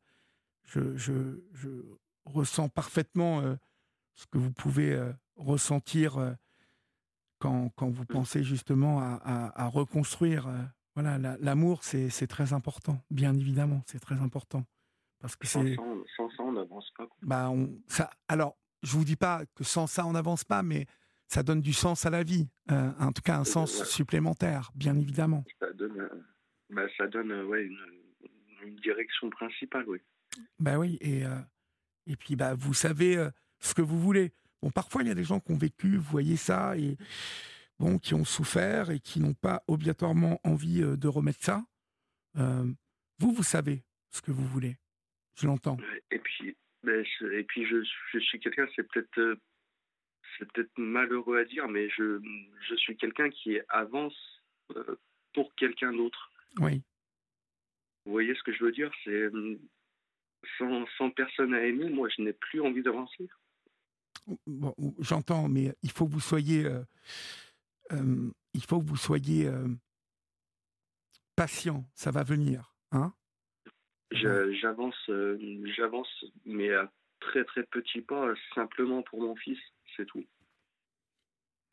je, 0.65 0.97
je, 0.97 1.13
je 1.53 1.69
ressens 2.25 2.69
parfaitement 2.69 3.41
euh, 3.41 3.55
ce 4.15 4.27
que 4.27 4.39
vous 4.39 4.53
pouvez 4.53 4.93
euh, 4.93 5.13
ressentir 5.37 6.37
quand, 7.39 7.71
quand, 7.77 7.89
vous 7.89 8.03
mm. 8.03 8.07
pensez 8.07 8.43
justement 8.43 9.01
à, 9.01 9.53
à, 9.55 9.67
reconstruire. 9.69 10.49
voilà, 10.95 11.19
l'amour, 11.41 11.85
c'est 11.85 12.27
très 12.27 12.53
important, 12.53 13.05
bien 13.11 13.35
évidemment, 13.35 13.83
c'est 13.87 14.01
très 14.01 14.17
important. 14.17 14.65
Parce 15.21 15.37
que 15.37 15.47
c'est 15.47 15.77
n'avance 16.53 16.91
pas. 16.97 17.09
Bah, 17.23 17.51
on, 17.51 17.81
ça, 17.89 18.11
alors, 18.29 18.57
je 18.83 18.93
vous 18.93 19.05
dis 19.05 19.17
pas 19.17 19.45
que 19.55 19.65
sans 19.65 19.87
ça, 19.87 20.07
on 20.07 20.13
n'avance 20.13 20.45
pas, 20.45 20.63
mais 20.63 20.87
ça 21.29 21.43
donne 21.43 21.61
du 21.61 21.73
sens 21.73 22.07
à 22.07 22.11
la 22.11 22.23
vie. 22.23 22.49
Euh, 22.71 22.93
en 22.99 23.13
tout 23.13 23.23
cas, 23.23 23.39
un 23.39 23.45
sens 23.45 23.85
supplémentaire, 23.85 24.71
bien 24.75 24.97
évidemment. 24.97 25.45
Ça 25.61 25.73
donne, 25.73 26.01
euh, 26.01 26.25
bah, 26.71 26.87
ça 26.97 27.07
donne 27.07 27.33
euh, 27.33 27.45
ouais, 27.47 27.65
une, 27.65 27.79
une, 28.65 28.77
direction 28.77 29.31
principale, 29.31 29.85
oui. 29.89 29.99
Bah 30.59 30.79
oui, 30.79 30.99
et, 31.01 31.23
et 32.07 32.17
puis 32.17 32.37
bah, 32.37 32.55
vous 32.55 32.75
savez 32.75 33.17
ce 33.59 33.73
que 33.73 33.81
vous 33.81 33.99
voulez. 33.99 34.33
Bon, 34.61 34.71
parfois, 34.71 35.03
il 35.03 35.09
y 35.09 35.11
a 35.11 35.15
des 35.15 35.25
gens 35.25 35.41
qui 35.41 35.53
ont 35.53 35.57
vécu, 35.57 35.97
vous 35.97 36.11
voyez 36.11 36.37
ça, 36.37 36.77
et 36.77 36.99
bon, 37.79 37.99
qui 37.99 38.13
ont 38.13 38.25
souffert 38.25 38.91
et 38.91 39.01
qui 39.01 39.21
n'ont 39.21 39.35
pas 39.35 39.63
obligatoirement 39.67 40.39
envie 40.45 40.83
de 40.83 41.09
remettre 41.09 41.43
ça. 41.43 41.65
vous, 42.35 43.33
vous 43.33 43.43
savez 43.43 43.83
ce 44.11 44.21
que 44.21 44.31
vous 44.31 44.47
voulez. 44.47 44.77
Je 45.37 45.47
l'entends. 45.47 45.77
Et 46.11 46.19
puis, 46.19 46.57
ben, 46.83 47.05
et 47.33 47.45
puis 47.45 47.67
je, 47.67 47.77
je 48.13 48.19
suis 48.19 48.41
quelqu'un, 48.41 48.67
c'est 48.75 48.85
peut-être 48.85 49.19
euh, 49.19 49.37
c'est 50.39 50.51
peut-être 50.53 50.73
malheureux 50.77 51.39
à 51.39 51.45
dire, 51.45 51.69
mais 51.69 51.89
je, 51.91 52.21
je 52.69 52.75
suis 52.77 52.97
quelqu'un 52.97 53.29
qui 53.31 53.59
avance 53.69 54.17
euh, 54.75 54.97
pour 55.35 55.55
quelqu'un 55.57 55.93
d'autre. 55.93 56.31
Oui. 56.59 56.83
Vous 58.05 58.13
voyez 58.13 58.35
ce 58.35 58.43
que 58.43 58.53
je 58.53 58.65
veux 58.65 58.73
dire? 58.73 58.91
C'est 59.05 59.11
euh, 59.11 59.59
sans, 60.59 60.87
sans, 60.97 61.11
personne 61.11 61.55
à 61.55 61.65
aimer, 61.65 61.91
moi, 61.91 62.09
je 62.17 62.23
n'ai 62.23 62.33
plus 62.33 62.61
envie 62.61 62.83
d'avancer. 62.83 63.29
Bon, 64.47 64.75
J'entends, 65.01 65.49
mais 65.49 65.75
il 65.83 65.91
faut 65.91 66.07
que 66.07 66.13
vous 66.13 66.21
soyez, 66.21 66.69
il 67.93 68.65
faut 68.67 68.81
que 68.81 68.87
vous 68.87 68.97
soyez 68.97 69.51
patient. 71.37 71.85
Ça 71.95 72.11
va 72.11 72.23
venir, 72.23 72.75
hein? 72.93 73.13
J'avance, 74.13 74.95
euh, 75.09 75.39
j'avance, 75.77 76.25
mais 76.45 76.73
à 76.73 76.91
très 77.21 77.45
très 77.45 77.65
petits 77.65 78.03
pas, 78.03 78.35
simplement 78.55 79.03
pour 79.03 79.21
mon 79.21 79.35
fils, 79.37 79.59
c'est 79.97 80.07
tout. 80.07 80.25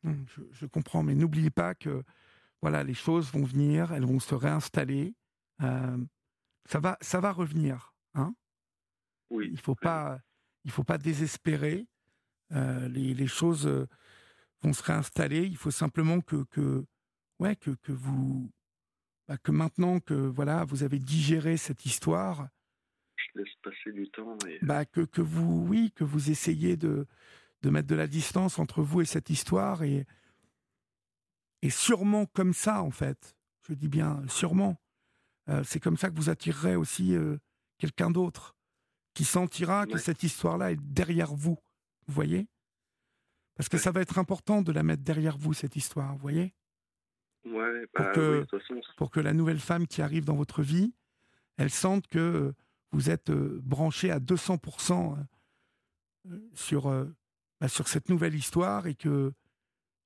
Hum, 0.04 0.26
je, 0.52 0.66
comprends, 0.66 1.02
mais 1.02 1.14
n'oubliez 1.14 1.50
pas 1.50 1.74
que 1.74 2.02
voilà, 2.60 2.82
les 2.82 2.94
choses 2.94 3.32
vont 3.32 3.44
venir, 3.44 3.92
elles 3.92 4.04
vont 4.04 4.20
se 4.20 4.34
réinstaller. 4.34 5.14
Euh, 5.62 5.96
ça 6.66 6.80
va, 6.80 6.98
ça 7.00 7.20
va 7.20 7.32
revenir, 7.32 7.94
hein 8.14 8.34
Oui. 9.30 9.48
Il 9.52 9.60
faut 9.60 9.74
pas, 9.74 10.18
il 10.64 10.70
faut 10.70 10.84
pas 10.84 10.98
désespérer. 10.98 11.86
Euh, 12.52 12.88
les, 12.88 13.14
les, 13.14 13.26
choses 13.26 13.66
vont 14.62 14.72
se 14.72 14.82
réinstaller. 14.82 15.46
Il 15.46 15.56
faut 15.56 15.70
simplement 15.70 16.20
que, 16.20 16.44
que 16.44 16.84
ouais, 17.38 17.56
que, 17.56 17.70
que 17.70 17.92
vous, 17.92 18.50
bah, 19.28 19.38
que 19.38 19.52
maintenant 19.52 20.00
que 20.00 20.14
voilà, 20.14 20.64
vous 20.64 20.82
avez 20.82 20.98
digéré 20.98 21.56
cette 21.56 21.86
histoire, 21.86 22.48
je 23.16 23.40
laisse 23.40 23.54
passer 23.62 23.92
du 23.92 24.08
temps. 24.10 24.36
Et... 24.48 24.58
Bah, 24.62 24.84
que, 24.84 25.00
que 25.00 25.22
vous, 25.22 25.66
oui, 25.66 25.92
que 25.94 26.04
vous 26.04 26.30
essayez 26.30 26.76
de, 26.76 27.06
de 27.62 27.70
mettre 27.70 27.88
de 27.88 27.94
la 27.94 28.06
distance 28.06 28.58
entre 28.58 28.82
vous 28.82 29.00
et 29.00 29.06
cette 29.06 29.30
histoire 29.30 29.82
et, 29.82 30.06
et 31.62 31.70
sûrement 31.70 32.26
comme 32.26 32.52
ça 32.54 32.82
en 32.82 32.90
fait. 32.90 33.36
Je 33.66 33.74
dis 33.74 33.88
bien 33.88 34.22
sûrement. 34.28 34.76
Euh, 35.48 35.62
c'est 35.64 35.80
comme 35.80 35.96
ça 35.96 36.10
que 36.10 36.16
vous 36.16 36.30
attirerez 36.30 36.76
aussi 36.76 37.14
euh, 37.14 37.38
quelqu'un 37.78 38.10
d'autre 38.10 38.56
qui 39.14 39.24
sentira 39.24 39.86
que 39.86 39.98
cette 39.98 40.22
histoire-là 40.22 40.72
est 40.72 40.80
derrière 40.80 41.32
vous. 41.34 41.58
Vous 42.06 42.14
voyez? 42.14 42.48
Parce 43.54 43.68
que 43.68 43.78
ça 43.78 43.92
va 43.92 44.00
être 44.00 44.18
important 44.18 44.60
de 44.60 44.72
la 44.72 44.82
mettre 44.82 45.04
derrière 45.04 45.38
vous, 45.38 45.54
cette 45.54 45.76
histoire, 45.76 46.12
vous 46.12 46.18
voyez? 46.18 46.54
Ouais, 47.44 47.86
pour, 47.92 48.04
bah 48.04 48.12
que, 48.12 48.44
façon... 48.50 48.80
pour 48.96 49.10
que 49.10 49.20
la 49.20 49.32
nouvelle 49.32 49.58
femme 49.58 49.86
qui 49.86 50.02
arrive 50.02 50.24
dans 50.24 50.36
votre 50.36 50.62
vie, 50.62 50.94
elle 51.56 51.70
sente 51.70 52.08
que 52.08 52.52
vous 52.92 53.10
êtes 53.10 53.30
euh, 53.30 53.60
branché 53.62 54.10
à 54.10 54.18
200% 54.18 55.16
sur, 56.54 56.84
bah, 57.60 57.68
sur 57.68 57.88
cette 57.88 58.08
nouvelle 58.08 58.34
histoire 58.34 58.86
et 58.86 58.94
que, 58.94 59.32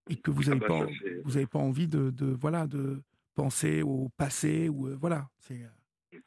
et 0.09 0.17
que 0.17 0.31
vous 0.31 0.45
n'avez 0.45 0.61
ah 0.65 0.69
bah, 0.69 0.87
pas, 0.87 0.93
vous 1.25 1.37
avez 1.37 1.47
pas 1.47 1.59
envie 1.59 1.87
de, 1.87 2.11
de, 2.11 2.27
voilà, 2.27 2.67
de 2.67 3.01
penser 3.35 3.83
au 3.83 4.09
passé. 4.17 4.69
ou 4.69 4.97
voilà, 4.99 5.29
c'est. 5.39 5.61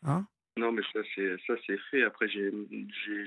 Hein? 0.04 0.26
Non, 0.58 0.72
mais 0.72 0.82
ça 0.92 1.00
c'est 1.16 1.38
ça 1.48 1.54
c'est 1.66 1.80
fait. 1.90 2.04
Après 2.04 2.28
j'ai 2.28 2.52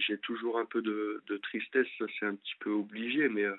j'ai 0.07 0.19
toujours 0.19 0.59
un 0.59 0.67
peu 0.67 0.83
de, 0.83 1.23
de 1.27 1.37
tristesse, 1.39 1.87
ça 1.99 2.05
c'est 2.19 2.27
un 2.27 2.35
petit 2.35 2.55
peu 2.61 2.71
obligé, 2.71 3.29
mais 3.29 3.45
euh, 3.45 3.57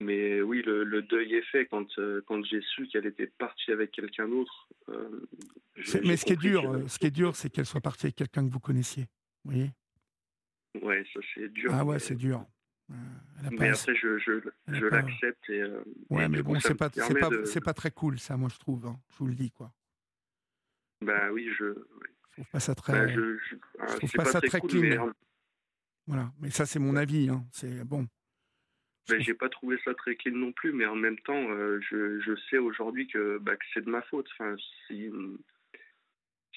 mais 0.00 0.40
oui 0.40 0.62
le, 0.62 0.84
le 0.84 1.02
deuil 1.02 1.34
est 1.34 1.44
fait 1.50 1.66
quand 1.66 1.86
euh, 1.98 2.22
quand 2.26 2.44
j'ai 2.44 2.60
su 2.62 2.86
qu'elle 2.88 3.06
était 3.06 3.26
partie 3.26 3.70
avec 3.70 3.92
quelqu'un 3.92 4.28
d'autre. 4.28 4.68
Euh, 4.88 5.28
mais 6.04 6.16
ce 6.16 6.24
qui 6.24 6.32
est 6.32 6.36
dur, 6.36 6.82
ce 6.88 6.98
qui 6.98 7.06
est 7.06 7.10
dur, 7.10 7.36
c'est 7.36 7.50
qu'elle 7.50 7.66
soit 7.66 7.80
partie 7.80 8.06
avec 8.06 8.16
quelqu'un 8.16 8.46
que 8.46 8.52
vous 8.52 8.60
connaissiez. 8.60 9.06
Vous 9.44 9.52
voyez? 9.52 9.70
Ouais, 10.82 11.04
ça 11.12 11.20
c'est 11.34 11.48
dur. 11.52 11.70
Ah 11.74 11.84
ouais, 11.84 11.98
c'est 11.98 12.14
dur. 12.14 12.44
mais 12.88 13.68
après, 13.70 13.94
je, 13.94 14.18
je, 14.18 14.40
je 14.68 14.86
l'accepte. 14.86 15.50
Et, 15.50 15.62
ouais, 16.10 16.28
mais 16.28 16.42
bon, 16.42 16.58
c'est 16.60 16.74
pas, 16.74 16.90
c'est 16.92 17.18
pas, 17.18 17.30
c'est 17.44 17.64
pas 17.64 17.74
très 17.74 17.90
cool, 17.90 18.18
ça, 18.18 18.36
moi, 18.36 18.48
je 18.52 18.58
trouve. 18.58 18.86
Hein. 18.86 18.98
Je 19.12 19.18
vous 19.18 19.26
le 19.26 19.34
dis, 19.34 19.50
quoi. 19.50 19.72
Bah 21.02 21.30
oui, 21.32 21.48
je. 21.58 21.74
Je 22.30 22.42
trouve 22.42 22.50
pas 22.52 22.60
ça 22.60 22.74
très. 22.74 22.92
Bah, 22.92 23.08
je, 23.08 23.38
je, 23.38 23.96
trouve 23.96 24.12
pas, 24.12 24.24
ça 24.24 24.40
très, 24.40 24.60
clean. 24.60 24.80
Mais... 24.80 24.98
Voilà, 26.06 26.32
mais 26.40 26.50
ça, 26.50 26.66
c'est 26.66 26.78
mon 26.78 26.96
avis. 26.96 27.28
Hein. 27.28 27.44
C'est 27.52 27.84
bon. 27.84 28.06
Bah, 29.08 29.18
j'ai 29.20 29.34
pas 29.34 29.48
trouvé 29.48 29.78
ça 29.84 29.94
très 29.94 30.16
clean 30.16 30.36
non 30.36 30.52
plus, 30.52 30.72
mais 30.72 30.86
en 30.86 30.96
même 30.96 31.18
temps, 31.20 31.50
euh, 31.50 31.80
je, 31.88 32.20
je, 32.20 32.36
sais 32.48 32.58
aujourd'hui 32.58 33.06
que, 33.08 33.38
bah, 33.38 33.56
que 33.56 33.64
c'est 33.72 33.84
de 33.84 33.90
ma 33.90 34.02
faute. 34.02 34.28
Enfin, 34.32 34.56
si, 34.86 35.10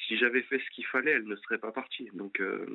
si 0.07 0.17
j'avais 0.17 0.43
fait 0.43 0.59
ce 0.59 0.69
qu'il 0.71 0.85
fallait, 0.85 1.11
elle 1.11 1.25
ne 1.25 1.35
serait 1.37 1.57
pas 1.57 1.71
partie. 1.71 2.09
Donc, 2.13 2.39
euh, 2.39 2.65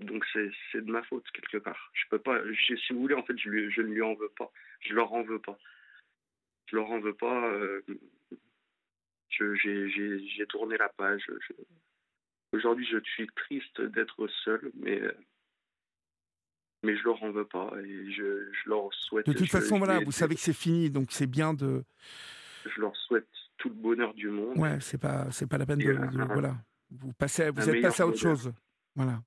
donc 0.00 0.24
c'est, 0.32 0.50
c'est 0.72 0.84
de 0.84 0.90
ma 0.90 1.02
faute 1.02 1.28
quelque 1.32 1.58
part. 1.58 1.90
Je 1.94 2.04
peux 2.10 2.18
pas. 2.18 2.40
si 2.66 2.92
vous 2.92 3.00
voulez, 3.00 3.14
en 3.14 3.24
fait, 3.24 3.36
je, 3.38 3.48
lui, 3.48 3.70
je 3.70 3.82
ne 3.82 3.92
lui 3.92 4.02
en 4.02 4.14
veux 4.14 4.30
pas. 4.36 4.50
Je 4.80 4.94
leur 4.94 5.12
en 5.12 5.22
veux 5.22 5.40
pas. 5.40 5.58
Je 6.66 6.76
leur 6.76 6.90
en 6.90 7.00
veux 7.00 7.14
pas. 7.14 7.50
Euh, 7.52 7.82
je, 9.30 9.54
j'ai, 9.54 9.90
j'ai, 9.90 10.26
j'ai 10.28 10.46
tourné 10.46 10.76
la 10.76 10.88
page. 10.88 11.26
Aujourd'hui, 12.52 12.86
je 12.86 12.98
suis 13.00 13.26
triste 13.28 13.80
d'être 13.80 14.26
seul, 14.44 14.70
mais 14.74 15.00
mais 16.82 16.96
je 16.96 17.04
leur 17.04 17.22
en 17.22 17.30
veux 17.30 17.46
pas 17.46 17.72
et 17.84 18.10
je, 18.10 18.50
je 18.52 18.68
leur 18.68 18.92
souhaite. 18.92 19.26
De 19.26 19.32
toute 19.32 19.50
façon, 19.50 19.78
voilà, 19.78 20.00
vous 20.00 20.12
savez 20.12 20.34
que 20.34 20.40
c'est 20.40 20.52
fini, 20.52 20.90
donc 20.90 21.10
c'est 21.10 21.26
bien 21.26 21.54
de. 21.54 21.84
Je 22.64 22.80
leur 22.80 22.96
souhaite 22.96 23.28
tout 23.56 23.68
le 23.68 23.74
bonheur 23.74 24.14
du 24.14 24.28
monde. 24.28 24.56
Ouais, 24.58 24.78
c'est 24.80 24.98
pas, 24.98 25.30
c'est 25.30 25.46
pas 25.46 25.58
la 25.58 25.66
peine 25.66 25.78
de, 25.78 25.92
voilà. 26.32 26.56
Vous 26.90 27.12
passez, 27.12 27.50
vous 27.50 27.68
êtes 27.68 27.82
passé 27.82 28.02
à 28.02 28.06
autre 28.06 28.18
chose, 28.18 28.52
voilà. 28.94 29.22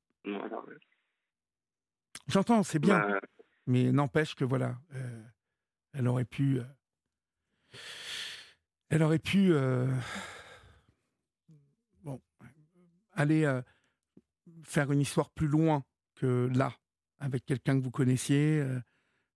J'entends, 2.27 2.63
c'est 2.63 2.79
bien. 2.79 2.99
Bah, 2.99 3.19
mais 3.67 3.91
n'empêche 3.91 4.35
que 4.35 4.45
voilà, 4.45 4.77
euh, 4.95 5.23
elle 5.93 6.07
aurait 6.07 6.25
pu. 6.25 6.59
Euh, 6.59 6.63
elle 8.89 9.03
aurait 9.03 9.19
pu. 9.19 9.53
Euh, 9.53 9.87
bon, 12.03 12.21
aller 13.13 13.61
faire 14.63 14.91
une 14.91 15.01
histoire 15.01 15.29
plus 15.31 15.47
loin 15.47 15.83
que 16.15 16.49
là, 16.53 16.73
avec 17.21 17.45
quelqu'un 17.45 17.79
que 17.79 17.83
vous 17.83 17.91
connaissiez, 17.91 18.63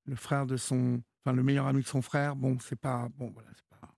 le 0.06 0.16
frère 0.16 0.46
de 0.46 0.58
son. 0.58 1.02
Enfin, 1.24 1.36
le 1.36 1.42
meilleur 1.42 1.68
ami 1.68 1.82
de 1.82 1.88
son 1.88 2.02
frère. 2.02 2.36
Bon, 2.36 2.60
c'est 2.60 2.80
pas. 2.80 3.08
Bon, 3.16 3.32
voilà, 3.32 3.50
c'est 3.56 3.68
pas. 3.70 3.96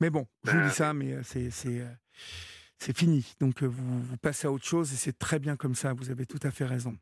Mais 0.00 0.10
bon, 0.10 0.26
je 0.44 0.50
vous 0.50 0.56
dis 0.58 0.64
bah, 0.64 0.70
ça, 0.70 0.92
mais 0.92 1.22
c'est 1.22 1.50
c'est 2.80 2.96
fini. 2.96 3.34
Donc 3.38 3.62
euh, 3.62 3.66
vous, 3.66 4.02
vous, 4.02 4.16
passez 4.16 4.48
à 4.48 4.52
autre 4.52 4.64
chose 4.64 4.92
et 4.92 4.96
c'est 4.96 5.18
très 5.18 5.38
bien 5.38 5.56
comme 5.56 5.74
ça. 5.74 5.92
Vous 5.92 6.10
avez 6.10 6.26
tout 6.26 6.40
à 6.42 6.50
fait 6.50 6.64
raison. 6.64 6.96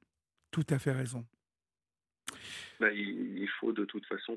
Tout 0.51 0.67
à 0.71 0.79
fait 0.79 0.93
raison. 0.93 1.25
Bah, 2.81 2.93
il, 2.93 3.49
faut 3.61 3.73
de 3.73 3.85
toute 3.85 4.05
façon. 4.07 4.37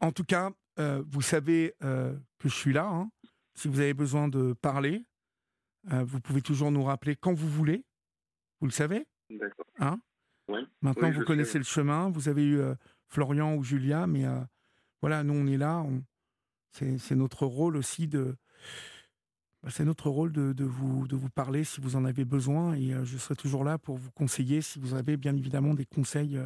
en 0.00 0.12
tout 0.12 0.24
cas, 0.24 0.50
euh, 0.78 1.02
vous 1.06 1.20
savez 1.20 1.74
euh, 1.82 2.16
que 2.38 2.48
je 2.48 2.54
suis 2.54 2.72
là. 2.72 2.86
Hein. 2.86 3.10
Si 3.54 3.68
vous 3.68 3.80
avez 3.80 3.94
besoin 3.94 4.28
de 4.28 4.52
parler, 4.52 5.04
vous 5.84 6.18
pouvez 6.20 6.40
toujours 6.40 6.70
nous 6.72 6.82
rappeler 6.82 7.14
quand 7.14 7.34
vous 7.34 7.48
voulez. 7.48 7.84
Vous 8.60 8.66
le 8.66 8.72
savez 8.72 9.06
D'accord. 9.30 9.66
Hein? 9.78 10.00
Maintenant, 10.82 11.10
vous 11.10 11.24
connaissez 11.24 11.58
le 11.58 11.64
chemin. 11.64 12.10
Vous 12.10 12.28
avez 12.28 12.44
eu 12.44 12.60
Florian 13.08 13.54
ou 13.54 13.64
Julia, 13.64 14.06
mais 14.06 14.24
voilà, 15.00 15.22
nous, 15.24 15.34
on 15.34 15.46
est 15.46 15.56
là. 15.56 15.84
C'est 16.72 17.14
notre 17.16 17.46
rôle 17.46 17.76
aussi 17.76 18.08
de 18.08 18.36
bah, 19.64 19.70
c'est 19.70 19.84
notre 19.86 20.10
rôle 20.10 20.30
de, 20.30 20.64
vous, 20.64 21.08
de 21.08 21.16
vous 21.16 21.30
parler 21.30 21.64
si 21.64 21.80
vous 21.80 21.96
en 21.96 22.04
avez 22.04 22.26
besoin 22.26 22.74
et 22.74 22.92
euh, 22.92 23.02
je 23.06 23.16
serai 23.16 23.34
toujours 23.34 23.64
là 23.64 23.78
pour 23.78 23.96
vous 23.96 24.10
conseiller 24.10 24.60
si 24.60 24.78
vous 24.78 24.92
avez 24.92 25.16
bien 25.16 25.34
évidemment 25.34 25.72
des 25.72 25.86
conseils 25.86 26.36
euh, 26.36 26.44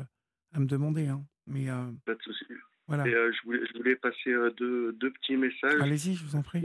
à 0.52 0.60
me 0.60 0.66
demander. 0.66 1.08
Hein. 1.08 1.24
Mais, 1.48 1.68
euh, 1.68 1.90
Pas 2.06 2.14
de 2.14 2.22
souci. 2.22 2.44
Voilà. 2.86 3.04
je, 3.06 3.74
voulais, 3.74 3.96
passer 3.96 4.32
deux, 4.56 4.92
deux, 4.92 5.10
petits 5.10 5.36
messages. 5.36 5.80
Allez-y, 5.80 6.14
je 6.14 6.24
vous 6.24 6.36
en 6.36 6.42
prie. 6.42 6.64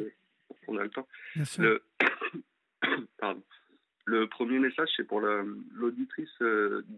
On 0.68 0.78
a 0.78 0.84
le 0.84 0.90
temps. 0.90 1.08
Bien 1.36 1.46
sûr. 1.46 1.64
Le... 1.64 1.84
Pardon. 3.18 3.42
Le 4.06 4.28
premier 4.28 4.60
message, 4.60 4.90
c'est 4.98 5.06
pour 5.06 5.22
l'auditrice 5.22 6.42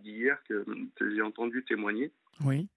d'hier 0.04 0.42
que 0.48 0.66
j'ai 1.14 1.22
entendu 1.22 1.64
témoigner. 1.64 2.12
Oui. 2.44 2.68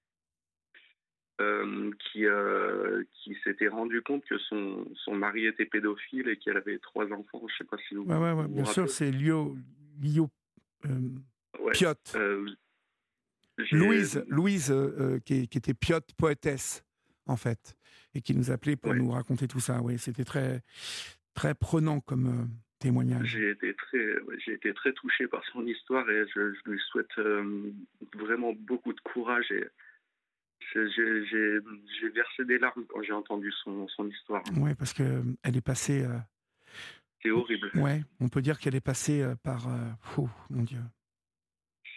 Euh, 1.41 1.93
qui, 2.01 2.27
euh, 2.27 3.05
qui 3.13 3.37
s'était 3.45 3.69
rendu 3.69 4.03
compte 4.03 4.25
que 4.25 4.37
son, 4.39 4.85
son 5.05 5.15
mari 5.15 5.47
était 5.47 5.67
pédophile 5.67 6.29
et 6.29 6.37
qu'elle 6.37 6.57
avait 6.57 6.81
trois 6.81 7.05
enfants. 7.13 7.39
Je 7.43 7.45
ne 7.45 7.59
sais 7.59 7.65
pas 7.65 7.77
si 7.89 7.95
vous. 7.95 8.03
Ouais, 8.03 8.17
ouais, 8.17 8.33
ouais 8.33 8.49
bien 8.49 8.65
sûr, 8.65 8.91
c'est 8.91 9.13
Lio, 9.13 9.57
Lio 10.01 10.29
euh, 10.87 11.71
Piot. 11.73 11.95
Louise, 13.71 14.25
Louise 14.27 14.75
qui, 15.25 15.47
qui, 15.47 15.59
était 15.59 15.75
Piot 15.75 16.01
poétesse, 16.17 16.85
en 17.27 17.37
fait, 17.37 17.77
et 18.15 18.21
qui 18.21 18.35
nous 18.35 18.51
appelait 18.51 18.75
pour 18.75 18.93
nous 18.93 19.11
raconter 19.11 19.47
tout 19.47 19.61
ça. 19.61 19.81
Oui, 19.81 19.97
c'était 19.97 20.25
très, 20.25 20.63
très 21.35 21.55
prenant 21.55 22.01
comme 22.01 22.49
témoignage. 22.79 23.27
J'ai 23.27 23.51
été 23.51 23.75
très, 23.75 24.15
j'ai 24.45 24.53
été 24.53 24.73
très 24.75 24.93
touché 24.93 25.27
par 25.27 25.45
son 25.47 25.67
histoire 25.67 26.09
et 26.11 26.25
je, 26.35 26.55
je 26.55 26.71
lui 26.71 26.81
souhaite 26.91 27.19
vraiment 28.15 28.53
beaucoup 28.53 28.93
de 28.93 29.01
courage 29.01 29.51
et 29.51 29.65
j'ai 30.75 32.09
versé 32.15 32.45
des 32.45 32.59
larmes 32.59 32.85
quand 32.89 33.03
j'ai 33.03 33.13
entendu 33.13 33.53
son, 33.65 33.89
son 33.89 34.09
histoire. 34.09 34.43
Oui, 34.57 34.75
parce 34.75 34.93
qu'elle 34.93 35.07
euh, 35.07 35.53
est 35.53 35.61
passée. 35.61 36.05
Euh, 36.05 36.19
c'est 37.23 37.31
horrible. 37.31 37.71
Ouais, 37.75 38.03
on 38.21 38.29
peut 38.29 38.43
dire 38.43 38.59
qu'elle 38.59 38.75
est 38.75 38.85
passée 38.85 39.23
euh, 39.23 39.35
par. 39.43 39.67
Oh, 40.17 40.29
mon 40.51 40.63
Dieu. 40.63 40.81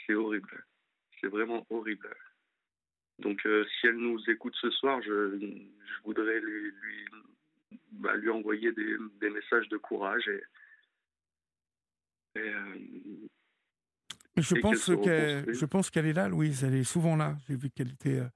C'est 0.05 0.13
horrible. 0.13 0.65
C'est 1.19 1.27
vraiment 1.27 1.65
horrible. 1.69 2.09
Donc, 3.19 3.41
si 3.43 3.87
elle 3.87 3.97
nous 3.97 4.19
écoute 4.29 4.55
ce 4.59 4.71
soir, 4.71 4.99
je, 5.03 5.37
je 5.39 6.03
voudrais 6.03 6.39
lui, 6.39 6.71
lui, 6.71 7.05
bah, 7.91 8.15
lui 8.15 8.29
envoyer 8.29 8.71
des, 8.71 8.95
des, 9.19 9.29
messages 9.29 9.69
de 9.69 9.77
courage 9.77 10.27
et 10.27 10.41
je 14.37 14.55
pense 14.59 14.91
qu'elle, 15.03 15.53
je 15.53 15.65
pense 15.65 15.89
qu'elle 15.89 16.05
est 16.05 16.13
là, 16.13 16.27
Louise. 16.27 16.63
Elle 16.63 16.75
est 16.75 16.83
souvent 16.83 17.15
là. 17.15 17.35
J'ai 17.47 17.55
vu 17.55 17.69
qu'elle 17.69 17.91
était 17.91 18.19
euh, 18.19 18.27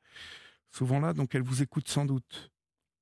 souvent 0.72 1.00
là, 1.00 1.14
donc 1.14 1.36
elle 1.36 1.44
vous 1.44 1.62
écoute 1.62 1.88
sans 1.88 2.06
doute. 2.06 2.52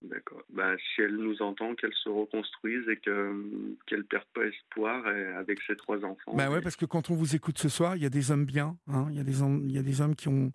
D'accord. 0.02 0.44
Bah, 0.50 0.76
si 0.78 1.02
elle 1.02 1.16
nous 1.16 1.42
entend, 1.42 1.76
qu'elle 1.76 1.94
se 1.94 2.10
reconstruise 2.10 2.88
et 2.90 2.98
que 2.98 3.76
qu'elle 3.88 4.04
perde 4.04 4.28
pas 4.34 4.46
espoir 4.46 5.06
avec 5.38 5.60
ses 5.66 5.78
trois 5.78 6.04
enfants. 6.04 6.36
Bah 6.36 6.50
ouais, 6.50 6.62
parce 6.62 6.76
que 6.76 6.86
quand 6.86 7.10
on 7.10 7.16
vous 7.16 7.36
écoute 7.36 7.58
ce 7.58 7.70
soir, 7.70 7.96
il 7.96 8.04
y 8.04 8.06
a 8.06 8.10
des 8.10 8.32
hommes 8.32 8.46
bien, 8.46 8.78
hein, 8.88 9.08
il 9.10 9.16
y 9.16 9.20
a 9.22 9.24
des 9.24 9.42
hommes, 9.42 9.64
il 9.64 9.72
y 9.72 9.78
a 9.78 9.84
des 9.84 10.02
hommes 10.02 10.16
qui 10.16 10.28
ont 10.28 10.52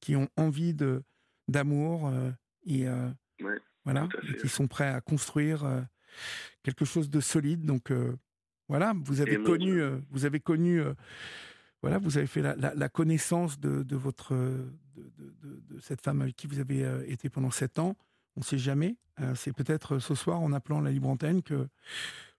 qui 0.00 0.14
ont 0.14 0.28
envie 0.36 0.74
de 0.74 1.02
d'amour 1.48 2.08
euh, 2.08 2.30
et 2.66 2.86
euh, 2.88 3.08
voilà, 3.84 4.08
qui 4.40 4.48
sont 4.48 4.68
prêts 4.68 4.88
à 4.88 5.00
construire 5.00 5.64
euh, 5.64 5.80
quelque 6.62 6.84
chose 6.84 7.10
de 7.10 7.20
solide. 7.20 7.64
Donc 7.64 7.90
voilà, 8.68 8.94
vous 9.04 9.20
avez 9.20 9.42
connu, 9.42 9.80
vous 10.10 10.24
avez 10.24 10.40
connu, 10.40 10.80
voilà, 11.82 11.98
vous 11.98 12.18
avez 12.18 12.26
fait 12.26 12.42
la, 12.42 12.54
la, 12.56 12.88
connaissance 12.88 13.58
de, 13.58 13.82
de 13.82 13.96
votre 13.96 14.34
de, 14.34 15.10
de, 15.18 15.80
cette 15.80 16.00
femme 16.00 16.22
avec 16.22 16.36
qui 16.36 16.46
vous 16.46 16.58
avez 16.58 16.86
été 17.06 17.28
pendant 17.28 17.50
sept 17.50 17.78
ans. 17.78 17.96
On 18.36 18.40
ne 18.40 18.44
sait 18.44 18.58
jamais. 18.58 18.96
C'est 19.34 19.52
peut-être 19.52 19.98
ce 19.98 20.14
soir, 20.14 20.40
en 20.40 20.52
appelant 20.52 20.80
la 20.80 20.90
libre 20.90 21.08
antenne, 21.08 21.42
que 21.42 21.68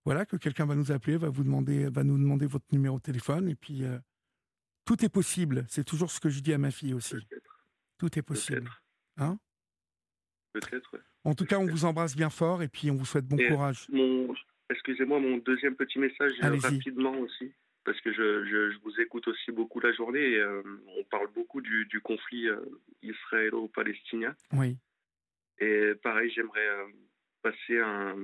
voilà 0.05 0.25
que 0.25 0.37
quelqu'un 0.37 0.65
va 0.65 0.75
nous 0.75 0.91
appeler, 0.91 1.17
va 1.17 1.29
vous 1.29 1.43
demander, 1.43 1.89
va 1.89 2.03
nous 2.03 2.17
demander 2.17 2.45
votre 2.45 2.65
numéro 2.71 2.97
de 2.97 3.03
téléphone, 3.03 3.47
et 3.47 3.55
puis 3.55 3.83
tout 4.85 5.03
est 5.05 5.09
possible. 5.09 5.65
C'est 5.69 5.83
toujours 5.83 6.11
ce 6.11 6.19
que 6.19 6.29
je 6.29 6.39
dis 6.39 6.53
à 6.53 6.57
ma 6.57 6.71
fille 6.71 6.93
aussi. 6.93 7.15
Tout 7.97 8.17
est 8.17 8.21
possible. 8.21 8.69
Hein? 9.17 9.37
Peut-être. 10.53 10.97
En 11.23 11.35
tout 11.35 11.45
cas, 11.45 11.57
on 11.57 11.65
vous 11.65 11.85
embrasse 11.85 12.15
bien 12.15 12.29
fort 12.29 12.61
et 12.61 12.67
puis 12.67 12.91
on 12.91 12.95
vous 12.95 13.05
souhaite 13.05 13.25
bon 13.25 13.37
courage. 13.49 13.87
Excusez-moi, 14.73 15.19
mon 15.19 15.37
deuxième 15.37 15.75
petit 15.75 15.99
message 15.99 16.33
euh, 16.43 16.57
rapidement 16.61 17.15
aussi, 17.19 17.53
parce 17.85 17.99
que 18.01 18.11
je, 18.11 18.75
vous 18.81 18.99
écoute 18.99 19.27
aussi 19.27 19.51
beaucoup 19.51 19.79
la 19.79 19.93
journée 19.93 20.31
et 20.31 20.39
euh, 20.39 20.63
on 20.97 21.03
parle 21.03 21.27
beaucoup 21.33 21.61
du, 21.61 22.01
conflit 22.03 22.47
euh, 22.47 22.59
israélo-palestinien. 23.03 24.35
Oui. 24.53 24.77
Et 25.59 25.93
pareil, 26.01 26.31
j'aimerais 26.31 26.67
passer 27.43 27.79
un, 27.79 28.15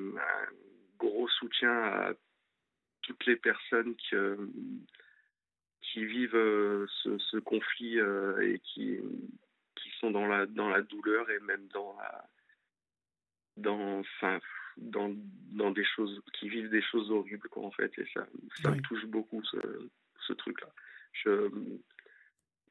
gros 0.97 1.27
soutien 1.27 1.71
à 1.71 2.13
toutes 3.03 3.25
les 3.27 3.35
personnes 3.35 3.95
qui, 3.95 4.15
qui 5.81 6.05
vivent 6.05 6.31
ce, 6.31 7.37
conflit 7.37 7.99
et 8.41 8.59
qui, 8.63 8.97
sont 9.99 10.11
dans 10.11 10.27
la, 10.27 10.45
dans 10.45 10.69
la 10.69 10.81
douleur 10.81 11.29
et 11.29 11.39
même 11.41 11.67
dans 11.73 11.97
dans, 13.59 13.99
enfin, 13.99 14.39
dans, 14.79 15.13
dans 15.51 15.71
des 15.71 15.85
choses, 15.85 16.21
qui 16.33 16.49
vivent 16.49 16.69
des 16.69 16.81
choses 16.81 17.11
horribles, 17.11 17.47
quoi, 17.49 17.63
en 17.63 17.71
fait. 17.71 17.91
Et 17.97 18.05
ça, 18.13 18.27
ça 18.61 18.71
me 18.71 18.81
touche 18.81 19.05
beaucoup, 19.05 19.43
ce, 19.43 19.57
ce 20.27 20.33
truc-là. 20.33 20.69
Je 21.13 21.49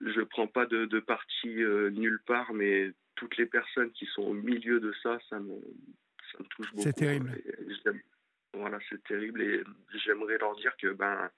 je 0.01 0.21
prends 0.21 0.47
pas 0.47 0.65
de, 0.65 0.85
de 0.85 1.01
parti 1.01 1.61
euh, 1.61 1.91
nulle 1.91 2.21
part, 2.25 2.55
mais 2.55 2.93
toutes 3.17 3.37
les 3.37 3.47
personnes 3.47 3.91
qui 3.91 4.07
sont 4.07 4.23
au 4.23 4.33
milieu 4.33 4.79
de 4.79 4.95
ça, 5.03 5.19
ça 5.29 5.41
me, 5.41 5.57
ça 6.31 6.39
me 6.39 6.45
touche 6.45 6.71
beaucoup. 6.71 6.83
C'est 6.83 6.93
terrible. 6.93 7.37
voilà, 8.55 8.79
c'est 8.89 9.03
terrible. 9.03 9.43
Et 9.43 9.65
j'aimerais 10.05 10.39
leur 10.39 10.55
dire 10.55 10.77
que, 10.77 10.93
ben, 10.93 11.29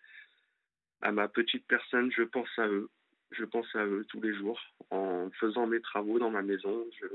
à 1.01 1.11
ma 1.11 1.27
petite 1.29 1.67
personne, 1.67 2.13
je 2.13 2.23
pense 2.23 2.51
à 2.59 2.69
eux 2.69 2.91
je 3.33 3.45
pense 3.45 3.67
à 3.75 3.85
eux 3.85 4.05
tous 4.09 4.21
les 4.21 4.35
jours 4.35 4.61
en 4.91 5.31
faisant 5.39 5.67
mes 5.67 5.81
travaux 5.81 6.19
dans 6.19 6.31
ma 6.31 6.43
maison. 6.43 6.85
Je, 7.01 7.07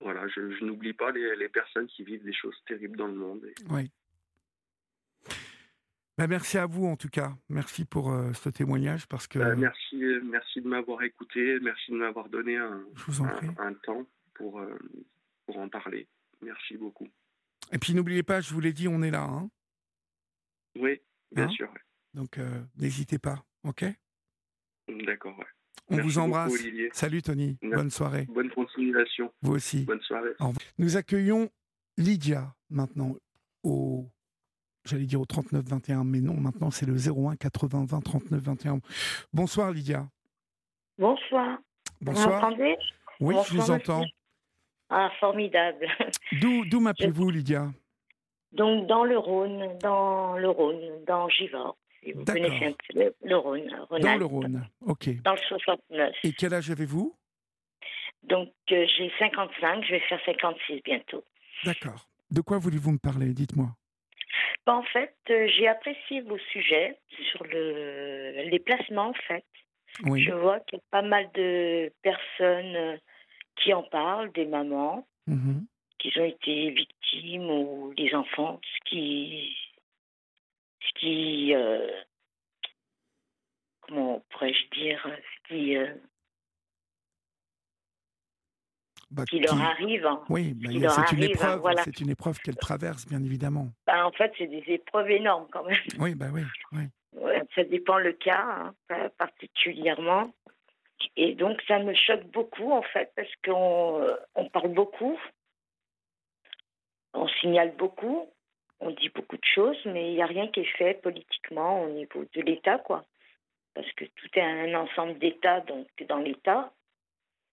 voilà, 0.00 0.26
je, 0.28 0.64
n'oublie 0.64 0.92
pas 0.92 1.12
les, 1.12 1.48
personnes 1.48 1.86
qui 1.86 2.04
vivent 2.04 2.24
des 2.24 2.32
choses 2.32 2.56
terribles 2.66 2.96
dans 2.96 3.06
le 3.06 3.14
monde. 3.14 3.46
Oui. 3.68 3.90
Bah, 6.16 6.26
merci 6.26 6.58
à 6.58 6.66
vous 6.66 6.86
en 6.86 6.96
tout 6.96 7.08
cas. 7.08 7.32
Merci 7.48 7.84
pour 7.84 8.10
euh, 8.10 8.32
ce 8.32 8.48
témoignage 8.48 9.06
parce 9.06 9.26
que. 9.26 9.38
Bah, 9.38 9.54
merci, 9.54 10.02
merci 10.24 10.60
de 10.60 10.68
m'avoir 10.68 11.02
écouté. 11.02 11.58
Merci 11.60 11.92
de 11.92 11.96
m'avoir 11.96 12.28
donné 12.28 12.56
un, 12.56 12.84
un, 13.58 13.74
temps 13.74 14.06
pour, 14.34 14.60
euh, 14.60 14.78
pour 15.46 15.58
en 15.58 15.68
parler. 15.68 16.08
Merci 16.42 16.76
beaucoup. 16.76 17.08
Et 17.72 17.78
puis 17.78 17.94
n'oubliez 17.94 18.22
pas, 18.22 18.40
je 18.40 18.52
vous 18.52 18.60
l'ai 18.60 18.72
dit, 18.72 18.88
on 18.88 19.02
est 19.02 19.10
là. 19.10 19.22
Hein 19.22 19.50
oui, 20.76 21.00
bien 21.32 21.44
hein 21.44 21.50
sûr. 21.50 21.72
Donc 22.14 22.38
euh, 22.38 22.60
n'hésitez 22.76 23.18
pas, 23.18 23.44
ok? 23.64 23.84
D'accord, 24.88 25.38
ouais. 25.38 25.46
On 25.90 25.96
vous 25.96 26.18
embrasse. 26.18 26.52
Salut 26.92 27.22
Tony. 27.22 27.58
Bonne 27.62 27.90
soirée. 27.90 28.26
Bonne 28.30 28.50
continuation. 28.50 29.32
Vous 29.42 29.54
aussi. 29.54 29.84
Bonne 29.84 30.00
soirée. 30.02 30.30
Nous 30.78 30.96
accueillons 30.96 31.50
Lydia 31.96 32.54
maintenant 32.70 33.16
au 33.62 34.06
j'allais 34.84 35.04
dire 35.04 35.20
au 35.20 35.26
39 35.26 35.62
21 35.62 36.04
mais 36.04 36.20
non, 36.20 36.34
maintenant 36.34 36.70
c'est 36.70 36.86
le 36.86 36.94
01 36.94 37.36
80 37.36 37.84
20 37.86 38.00
39 38.00 38.40
21. 38.40 38.80
Bonsoir 39.32 39.72
Lydia. 39.72 40.08
Bonsoir. 40.98 41.58
Bonsoir. 42.00 42.28
Vous 42.28 42.46
m'entendez? 42.46 42.76
Oui, 43.20 43.34
je 43.48 43.54
vous 43.54 43.70
entends. 43.70 44.04
Ah, 44.88 45.10
formidable. 45.20 45.86
D'où 46.40 46.80
m'appelez-vous 46.80 47.30
Lydia? 47.30 47.70
Donc 48.52 48.86
dans 48.86 49.04
le 49.04 49.18
Rhône, 49.18 49.78
dans 49.78 50.36
le 50.36 50.48
Rhône, 50.48 51.04
dans 51.06 51.28
Givors 51.28 51.76
vous 52.14 52.24
connaissez 52.24 52.66
un 52.66 52.72
peu 52.88 53.12
le 53.22 53.36
Rhône. 53.36 53.86
Dans 54.00 54.16
le 54.16 54.24
Rhône, 54.24 54.66
ok. 54.86 55.22
Dans 55.22 55.32
le 55.32 55.38
69. 55.38 56.14
Et 56.24 56.32
quel 56.32 56.54
âge 56.54 56.70
avez-vous? 56.70 57.14
Donc, 58.22 58.52
euh, 58.70 58.86
j'ai 58.96 59.10
55, 59.18 59.84
je 59.84 59.92
vais 59.92 60.00
faire 60.00 60.20
56 60.24 60.82
bientôt. 60.84 61.24
D'accord. 61.64 62.06
De 62.30 62.40
quoi 62.40 62.58
voulez-vous 62.58 62.92
me 62.92 62.98
parler? 62.98 63.32
Dites-moi. 63.32 63.68
En 64.66 64.82
fait, 64.82 65.14
euh, 65.30 65.48
j'ai 65.48 65.66
apprécié 65.66 66.20
vos 66.20 66.38
sujets 66.52 66.98
sur 67.30 67.44
le, 67.44 68.48
les 68.48 68.58
placements, 68.60 69.08
en 69.08 69.14
fait. 69.14 69.44
Oui. 70.04 70.22
Je 70.22 70.32
vois 70.32 70.60
qu'il 70.60 70.78
y 70.78 70.80
a 70.80 70.84
pas 70.90 71.02
mal 71.02 71.28
de 71.34 71.92
personnes 72.02 72.76
euh, 72.76 72.96
qui 73.56 73.74
en 73.74 73.82
parlent, 73.82 74.30
des 74.32 74.46
mamans, 74.46 75.06
mm-hmm. 75.28 75.64
qui 75.98 76.12
ont 76.18 76.24
été 76.24 76.70
victimes 76.70 77.50
ou 77.50 77.92
des 77.96 78.14
enfants, 78.14 78.60
ce 80.90 81.00
qui 81.00 81.54
euh, 81.54 81.86
comment 83.90 84.22
pourrais-je 84.30 84.80
dire, 84.80 85.06
qui, 85.48 85.76
euh, 85.76 85.92
bah, 89.10 89.24
qui, 89.24 89.40
leur 89.40 89.60
arrive. 89.60 90.06
Hein. 90.06 90.22
Oui, 90.28 90.54
bah, 90.54 90.88
c'est 90.90 91.16
une, 91.16 91.22
épreuve, 91.24 91.60
voilà. 91.60 91.82
c'est 91.82 92.00
une 92.00 92.10
épreuve 92.10 92.38
qu'elle 92.38 92.56
traverse, 92.56 93.06
bien 93.06 93.22
évidemment. 93.22 93.68
Bah, 93.86 94.06
en 94.06 94.12
fait, 94.12 94.32
c'est 94.38 94.46
des 94.46 94.64
épreuves 94.68 95.10
énormes 95.10 95.46
quand 95.50 95.64
même. 95.64 95.76
Oui, 95.98 96.14
bah 96.14 96.26
oui. 96.32 96.42
oui. 96.72 96.84
ça 97.54 97.64
dépend 97.64 97.98
le 97.98 98.12
cas, 98.12 98.72
hein, 98.88 99.08
particulièrement. 99.18 100.32
Et 101.16 101.34
donc, 101.34 101.60
ça 101.66 101.78
me 101.78 101.94
choque 101.94 102.24
beaucoup, 102.30 102.72
en 102.72 102.82
fait, 102.82 103.10
parce 103.16 103.32
qu'on 103.44 104.00
euh, 104.02 104.14
on 104.34 104.48
parle 104.48 104.72
beaucoup, 104.74 105.18
on 107.14 107.26
signale 107.26 107.74
beaucoup, 107.76 108.28
on 108.80 108.90
dit 108.90 109.10
beaucoup 109.10 109.36
de 109.36 109.44
choses, 109.54 109.78
mais 109.84 110.10
il 110.10 110.14
n'y 110.14 110.22
a 110.22 110.26
rien 110.26 110.48
qui 110.48 110.60
est 110.60 110.76
fait 110.76 110.94
politiquement 111.02 111.82
au 111.84 111.88
niveau 111.90 112.24
de 112.34 112.40
l'État, 112.40 112.78
quoi. 112.78 113.04
Parce 113.74 113.90
que 113.92 114.04
tout 114.04 114.28
est 114.34 114.42
un 114.42 114.74
ensemble 114.74 115.18
d'États, 115.18 115.60
donc 115.60 115.86
dans 116.08 116.18
l'État, 116.18 116.72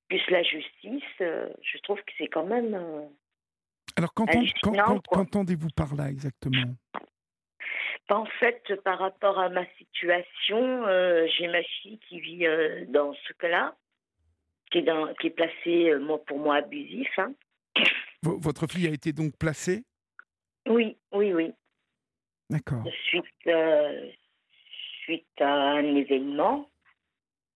plus 0.08 0.22
la 0.30 0.42
justice, 0.44 1.04
euh, 1.22 1.50
je 1.62 1.78
trouve 1.80 1.98
que 2.00 2.12
c'est 2.18 2.28
quand 2.28 2.46
même. 2.46 2.74
Euh, 2.74 3.06
Alors, 3.98 4.14
qu'entendez-vous 4.14 5.70
par 5.76 5.96
là 5.96 6.10
exactement? 6.10 6.74
Ben, 8.10 8.16
En 8.16 8.26
fait, 8.40 8.64
par 8.84 9.00
rapport 9.00 9.38
à 9.38 9.50
ma 9.50 9.66
situation, 9.78 10.88
euh, 10.88 11.28
j'ai 11.38 11.48
ma 11.48 11.62
fille 11.62 12.00
qui 12.08 12.22
vit 12.22 12.46
dans 12.88 13.14
ce 13.14 13.34
cas-là, 13.34 13.76
qui 14.72 14.80
est, 14.80 14.84
dans, 14.84 15.14
qui 15.16 15.28
est 15.28 15.32
placée, 15.32 15.94
moi, 16.00 16.24
pour 16.26 16.40
moi, 16.40 16.56
abusif. 16.58 17.10
Hein. 17.18 17.34
Votre 18.24 18.68
fille 18.68 18.88
a 18.88 18.92
été 18.92 19.12
donc 19.12 19.38
placée? 19.38 19.84
Oui, 20.70 20.98
oui, 21.12 21.34
oui. 21.34 21.54
D'accord. 22.50 22.84
Suite, 23.08 23.26
euh, 23.48 24.10
suite 25.04 25.42
à 25.42 25.50
un 25.50 25.96
événement. 25.96 26.70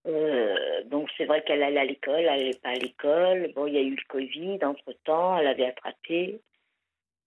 Euh, 0.06 0.82
donc 0.84 1.08
c'est 1.16 1.26
vrai 1.26 1.44
qu'elle 1.44 1.62
allait 1.62 1.80
à 1.80 1.84
l'école, 1.84 2.20
elle 2.20 2.26
n'allait 2.26 2.58
pas 2.60 2.70
à 2.70 2.74
l'école. 2.74 3.52
Bon, 3.54 3.66
il 3.66 3.74
y 3.74 3.78
a 3.78 3.82
eu 3.82 3.94
le 3.94 4.04
Covid 4.08 4.58
entre-temps, 4.64 5.38
elle 5.38 5.46
avait 5.46 5.66
attrapé 5.66 6.40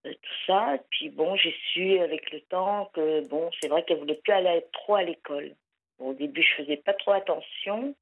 euh, 0.06 0.12
tout 0.12 0.34
ça. 0.46 0.78
Puis 0.90 1.08
bon, 1.08 1.36
j'ai 1.36 1.54
su 1.72 1.98
avec 1.98 2.30
le 2.32 2.40
temps 2.42 2.90
que 2.92 3.26
bon, 3.28 3.50
c'est 3.60 3.68
vrai 3.68 3.82
qu'elle 3.84 3.98
voulait 3.98 4.20
plus 4.22 4.32
aller 4.32 4.64
trop 4.72 4.96
à 4.96 5.02
l'école. 5.02 5.54
au 5.98 6.12
début, 6.12 6.42
je 6.42 6.62
faisais 6.62 6.76
pas 6.76 6.94
trop 6.94 7.12
attention. 7.12 7.94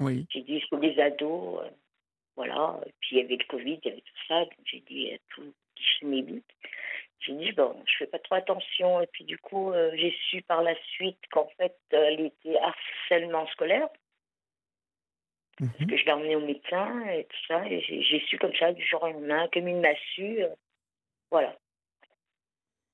Oui. 0.00 0.26
J'ai 0.30 0.42
dit, 0.42 0.60
sur 0.60 0.78
les 0.78 0.98
ados, 1.00 1.60
voilà. 2.36 2.78
puis 3.00 3.16
il 3.16 3.18
y 3.18 3.24
avait 3.24 3.36
le 3.36 3.46
Covid, 3.46 3.80
il 3.82 3.88
y 3.88 3.92
avait 3.92 4.00
tout 4.00 4.26
ça. 4.28 4.40
Donc 4.40 4.58
j'ai 4.64 4.80
dit, 4.80 5.10
tout 5.30 5.52
qui 5.74 5.84
se 6.00 6.06
m'ébite. 6.06 6.44
J'ai 7.20 7.32
dit, 7.32 7.52
bon, 7.52 7.82
je 7.86 7.96
fais 7.98 8.06
pas 8.06 8.18
trop 8.18 8.34
attention. 8.36 9.00
Et 9.00 9.06
puis, 9.06 9.24
du 9.24 9.38
coup, 9.38 9.72
euh, 9.72 9.90
j'ai 9.94 10.14
su 10.28 10.42
par 10.42 10.62
la 10.62 10.74
suite 10.92 11.18
qu'en 11.30 11.48
fait, 11.56 11.76
elle 11.90 12.20
était 12.20 12.58
harcèlement 12.58 13.46
scolaire. 13.48 13.88
Parce 15.58 15.80
mhm. 15.80 15.86
que 15.86 15.96
je 15.96 16.04
l'ai 16.04 16.12
emmenée 16.12 16.36
au 16.36 16.46
médecin 16.46 17.06
et 17.08 17.24
tout 17.24 17.46
ça. 17.48 17.66
Et 17.66 17.80
j'ai 17.80 18.20
su 18.26 18.38
comme 18.38 18.54
ça, 18.56 18.72
du 18.72 18.84
jour 18.84 19.02
au 19.02 19.06
lendemain, 19.06 19.48
comme 19.52 19.68
il 19.68 19.76
m'a 19.76 19.94
su. 20.14 20.42
Euh, 20.42 20.48
voilà. 21.30 21.56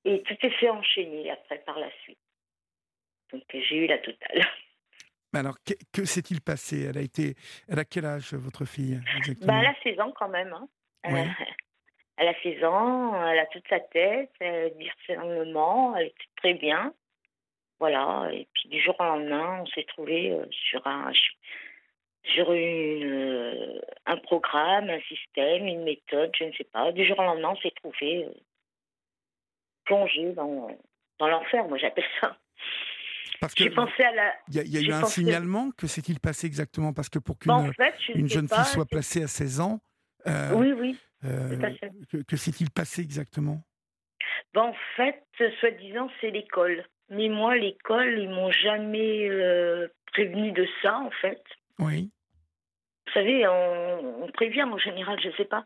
Et 0.05 0.23
tout 0.23 0.37
s'est 0.41 0.51
fait 0.51 0.71
enchaîner 0.71 1.31
après, 1.31 1.59
par 1.59 1.79
la 1.79 1.91
suite. 2.03 2.19
Donc, 3.33 3.43
j'ai 3.53 3.77
eu 3.77 3.87
la 3.87 3.99
totale. 3.99 4.47
alors, 5.35 5.57
que, 5.93 6.05
s'est-il 6.05 6.41
passé? 6.41 6.87
Elle 6.89 6.99
a 6.99 7.03
été, 7.03 7.35
elle 7.69 7.79
a 7.79 7.85
quel 7.85 8.05
âge 8.05 8.35
votre 8.35 8.65
fille 8.65 9.01
bah, 9.41 9.61
Elle 9.61 9.67
a 9.67 9.75
16 9.83 10.01
ans 10.01 10.13
quand 10.13 10.29
même. 10.29 10.53
Hein. 10.53 10.69
Elle 12.17 12.29
a 12.29 12.35
16 12.43 12.65
ans, 12.65 13.27
elle 13.27 13.39
a 13.39 13.47
toute 13.47 13.67
sa 13.69 13.81
tête, 13.81 14.31
elle 14.41 14.75
discernement, 14.77 15.97
elle 15.97 16.07
est 16.07 16.15
très 16.37 16.55
bien. 16.55 16.93
Voilà, 17.81 18.31
et 18.33 18.47
puis 18.55 18.69
du 18.69 18.81
jour 18.81 18.95
au 19.01 19.03
lendemain, 19.03 19.63
on 19.63 19.67
s'est 19.67 19.87
trouvé 19.89 20.31
euh, 20.31 20.47
sur 20.51 20.87
un 20.87 21.11
sur 22.35 22.53
une, 22.53 23.05
euh, 23.05 23.81
un 24.07 24.17
programme, 24.19 24.89
un 24.89 25.01
système, 25.01 25.67
une 25.67 25.83
méthode, 25.83 26.31
je 26.39 26.45
ne 26.45 26.53
sais 26.53 26.69
pas. 26.73 26.93
Du 26.93 27.05
jour 27.05 27.19
au 27.19 27.25
lendemain, 27.25 27.49
on 27.51 27.57
s'est 27.57 27.75
trouvé 27.75 28.25
euh, 28.25 28.31
plongé 29.85 30.33
dans, 30.35 30.69
dans 31.19 31.27
l'enfer, 31.27 31.67
moi 31.67 31.77
j'appelle 31.79 32.05
ça. 32.21 32.37
Parce 33.41 33.55
que 33.55 33.69
pensé 33.71 34.05
à 34.05 34.13
la. 34.13 34.33
Il 34.47 34.55
y 34.55 34.79
a, 34.79 34.81
eu 34.81 34.93
un 34.93 35.05
signalement. 35.07 35.73
Que 35.73 35.89
s'est-il 35.89 36.21
passé 36.21 36.47
exactement? 36.47 36.93
Parce 36.93 37.09
que 37.09 37.19
pour 37.19 37.37
qu'une 37.37 37.73
une 38.15 38.29
jeune 38.29 38.47
fille 38.47 38.65
soit 38.67 38.87
placée 38.87 39.25
à 39.25 39.27
16 39.27 39.61
ans. 39.61 39.81
oui, 40.55 40.73
oui. 40.73 40.97
Que, 41.23 42.23
que 42.23 42.37
s'est-il 42.37 42.71
passé 42.71 43.03
exactement? 43.03 43.63
Ben, 44.55 44.63
En 44.63 44.75
fait, 44.97 45.23
soi-disant, 45.61 46.11
c'est 46.21 46.31
l'école. 46.31 46.85
Mais 47.09 47.29
moi, 47.29 47.57
l'école, 47.57 48.19
ils 48.19 48.29
m'ont 48.29 48.51
jamais 48.51 49.29
euh, 49.29 49.89
prévenu 50.13 50.53
de 50.53 50.67
ça, 50.81 50.99
en 50.99 51.11
fait. 51.11 51.43
Oui. 51.79 52.11
Vous 53.07 53.13
savez, 53.13 53.47
on, 53.47 54.29
prévient 54.33 54.63
en 54.63 54.79
général, 54.79 55.21
je 55.21 55.29
ne 55.29 55.35
sais 55.35 55.45
pas. 55.45 55.65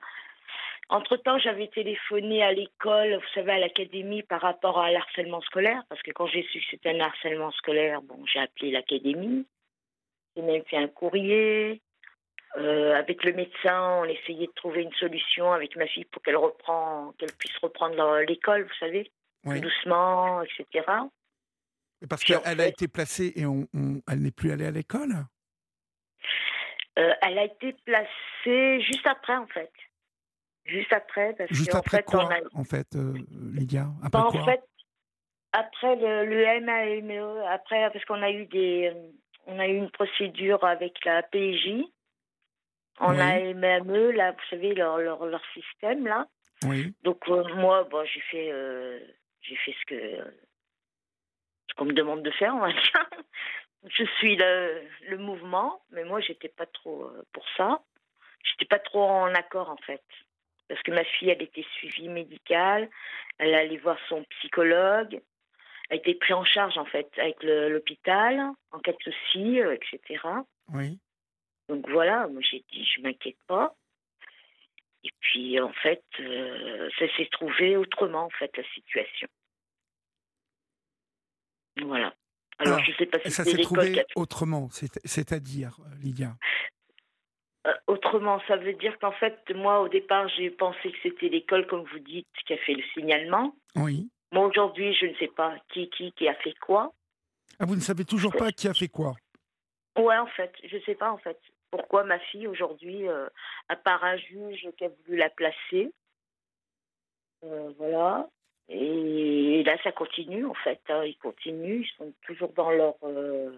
Entre-temps, 0.89 1.39
j'avais 1.39 1.69
téléphoné 1.69 2.43
à 2.43 2.53
l'école, 2.53 3.15
vous 3.15 3.35
savez, 3.35 3.53
à 3.53 3.59
l'académie 3.59 4.23
par 4.23 4.41
rapport 4.41 4.81
à 4.81 4.91
l'harcèlement 4.91 5.41
scolaire, 5.43 5.83
parce 5.89 6.03
que 6.03 6.13
quand 6.13 6.27
j'ai 6.27 6.43
su 6.45 6.61
que 6.61 6.65
c'était 6.71 6.91
un 6.91 7.01
harcèlement 7.01 7.51
scolaire, 7.53 8.03
bon, 8.03 8.25
j'ai 8.27 8.39
appelé 8.39 8.71
l'académie. 8.71 9.47
J'ai 10.37 10.43
même 10.43 10.65
fait 10.65 10.77
un 10.77 10.89
courrier. 10.89 11.81
Euh, 12.57 12.95
avec 12.95 13.23
le 13.23 13.35
médecin, 13.35 14.01
on 14.01 14.05
essayait 14.05 14.47
de 14.47 14.53
trouver 14.53 14.83
une 14.83 14.93
solution 14.95 15.53
avec 15.53 15.77
ma 15.77 15.87
fille 15.87 16.07
pour 16.07 16.23
qu'elle 16.23 16.37
reprend, 16.37 17.13
qu'elle 17.19 17.33
puisse 17.39 17.57
reprendre 17.59 18.21
l'école, 18.27 18.63
vous 18.63 18.75
savez, 18.81 19.11
doucement, 19.45 20.43
etc. 20.43 20.85
Parce 22.09 22.25
qu'elle 22.25 22.61
a 22.61 22.67
été 22.67 22.89
placée 22.89 23.33
et 23.37 23.45
on, 23.47 23.67
elle 24.11 24.21
n'est 24.21 24.31
plus 24.31 24.53
allée 24.53 24.67
à 24.67 24.71
l'école? 24.71 25.13
Euh, 26.99 27.13
Elle 27.21 27.39
a 27.39 27.45
été 27.45 27.75
placée 27.85 28.81
juste 28.81 29.07
après, 29.07 29.37
en 29.37 29.47
fait. 29.47 29.71
Juste 30.65 30.93
après. 30.93 31.35
Parce 31.35 31.53
juste 31.53 31.75
après 31.75 32.03
quoi, 32.03 32.29
en 32.55 32.65
fait, 32.65 32.87
euh, 32.97 33.15
Lydia? 33.53 33.87
Après 34.03 34.21
En 34.21 34.45
fait, 34.45 34.63
après 35.53 35.97
le, 35.97 36.25
le 36.25 36.61
MAME, 36.61 37.45
après, 37.49 37.91
parce 37.93 38.05
qu'on 38.05 38.23
a 38.23 38.31
eu 38.31 38.47
des. 38.47 38.93
On 39.47 39.61
a 39.61 39.69
eu 39.69 39.77
une 39.77 39.91
procédure 39.91 40.65
avec 40.65 41.05
la 41.05 41.23
PJ. 41.23 41.85
On 43.01 43.19
a 43.19 43.55
MAME, 43.55 44.11
là, 44.13 44.33
vous 44.33 44.39
savez, 44.51 44.75
leur, 44.75 44.99
leur, 44.99 45.27
leur 45.27 45.43
système, 45.53 46.07
là. 46.07 46.27
Oui. 46.65 46.95
Donc, 47.03 47.29
euh, 47.29 47.45
moi, 47.55 47.85
bon, 47.85 48.05
j'ai 48.07 48.21
fait, 48.21 48.51
j'ai 49.43 49.57
fait 49.57 49.75
ce 49.81 49.87
que 49.87 50.33
qu'on 51.77 51.85
me 51.85 51.93
demande 51.93 52.23
de 52.23 52.31
faire, 52.33 52.55
on 52.55 52.61
va 52.61 52.73
dire. 52.73 53.11
Je 53.85 54.05
suis 54.19 54.37
le, 54.37 54.83
le 55.09 55.19
mouvement, 55.19 55.83
mais 55.91 56.05
moi, 56.05 56.21
j'étais 56.21 56.49
pas 56.49 56.67
trop 56.67 57.05
euh, 57.05 57.23
pour 57.33 57.45
ça. 57.57 57.83
J'étais 58.43 58.65
pas 58.65 58.79
trop 58.79 59.03
en 59.03 59.33
accord, 59.35 59.71
en 59.71 59.77
fait. 59.77 60.03
Parce 60.69 60.83
que 60.83 60.91
ma 60.91 61.05
fille, 61.05 61.31
elle 61.31 61.43
était 61.43 61.67
suivie 61.77 62.09
médicale, 62.09 62.91
elle 63.39 63.55
allait 63.55 63.77
voir 63.77 63.97
son 64.09 64.25
psychologue, 64.25 65.21
elle 65.89 65.99
était 65.99 66.15
prise 66.15 66.35
en 66.35 66.45
charge, 66.45 66.77
en 66.79 66.85
fait, 66.85 67.09
avec 67.19 67.41
l'hôpital, 67.43 68.41
en 68.73 68.81
cas 68.81 68.93
de 68.93 68.99
soucis, 69.03 69.61
euh, 69.61 69.77
etc. 69.77 70.21
Oui. 70.73 70.99
Donc 71.69 71.89
voilà, 71.89 72.29
moi, 72.29 72.41
j'ai 72.49 72.65
dit, 72.73 72.85
je 72.85 73.01
m'inquiète 73.01 73.39
pas. 73.47 73.75
Et 75.05 75.11
puis, 75.21 75.61
en 75.61 75.73
fait, 75.73 76.05
euh, 76.21 76.91
ça 76.99 77.07
s'est 77.17 77.29
trouvé 77.31 77.77
autrement, 77.77 78.25
en 78.25 78.31
fait, 78.31 78.57
la 78.57 78.65
situation. 78.75 79.29
Voilà. 81.83 82.15
Alors, 82.59 82.83
je 82.83 82.93
sais 82.97 83.07
pas 83.07 83.21
si 83.21 83.31
ça 83.31 83.45
s'est 83.45 83.63
trouvé 83.63 84.05
autrement, 84.15 84.69
c'est-à-dire, 84.71 85.79
euh, 85.81 85.95
Lydia? 86.03 86.37
Euh, 87.67 87.73
Autrement, 87.87 88.41
ça 88.49 88.57
veut 88.57 88.73
dire 88.75 88.99
qu'en 88.99 89.13
fait, 89.13 89.39
moi, 89.55 89.81
au 89.81 89.89
départ, 89.89 90.29
j'ai 90.29 90.51
pensé 90.51 90.91
que 90.91 90.99
c'était 91.03 91.29
l'école, 91.29 91.67
comme 91.67 91.85
vous 91.85 91.99
dites, 91.99 92.27
qui 92.47 92.55
a 92.55 92.59
fait 92.59 92.75
le 92.75 92.83
signalement. 92.95 93.55
Oui. 93.75 94.09
Moi, 94.33 94.47
aujourd'hui, 94.47 94.95
je 94.95 95.07
ne 95.07 95.15
sais 95.17 95.29
pas 95.29 95.57
qui, 95.73 95.91
qui, 95.91 96.13
qui 96.13 96.29
a 96.29 96.35
fait 96.37 96.55
quoi. 96.55 96.93
Ah, 97.59 97.67
vous 97.67 97.77
ne 97.77 97.81
savez 97.81 98.05
toujours 98.05 98.35
pas 98.35 98.53
qui 98.53 98.69
a 98.69 98.75
fait 98.75 98.89
quoi? 98.89 99.15
Ouais, 99.97 100.17
en 100.17 100.27
fait, 100.27 100.53
je 100.65 100.77
ne 100.77 100.83
sais 100.83 100.95
pas, 100.95 101.11
en 101.11 101.19
fait. 101.19 101.39
Pourquoi 101.77 102.05
ma 102.05 102.19
fille, 102.19 102.47
aujourd'hui, 102.47 103.07
euh, 103.09 103.29
à 103.69 103.77
part 103.77 104.03
un 104.03 104.17
juge 104.17 104.67
qui 104.79 104.85
a 104.85 104.89
voulu 104.89 105.19
la 105.19 105.29
placer, 105.29 105.93
voilà, 107.43 108.27
et, 108.69 109.63
là, 109.65 109.77
ça 109.83 109.93
continue, 109.93 110.45
en 110.47 110.55
fait. 110.55 110.81
Hein. 110.89 111.05
Ils 111.05 111.19
continuent, 111.19 111.83
ils 111.83 111.97
sont 111.97 112.13
toujours 112.23 112.53
dans 112.53 112.71
leur, 112.71 112.97
euh, 113.05 113.53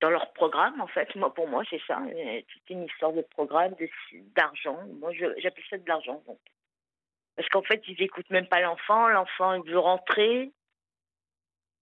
dans 0.00 0.10
leur 0.10 0.32
programme, 0.32 0.80
en 0.80 0.86
fait. 0.86 1.14
Moi, 1.16 1.32
pour 1.34 1.48
moi, 1.48 1.64
c'est 1.68 1.80
ça. 1.86 2.00
toute 2.48 2.70
une 2.70 2.84
histoire 2.84 3.12
de 3.12 3.22
programme, 3.22 3.74
d'argent. 4.36 4.78
Moi, 5.00 5.12
j'appelle 5.38 5.64
ça 5.68 5.78
de 5.78 5.88
l'argent. 5.88 6.22
Parce 7.36 7.48
qu'en 7.48 7.62
fait, 7.62 7.82
ils 7.88 7.98
n'écoutent 7.98 8.30
même 8.30 8.48
pas 8.48 8.60
l'enfant. 8.60 9.08
L'enfant, 9.08 9.54
il 9.54 9.70
veut 9.70 9.78
rentrer. 9.78 10.52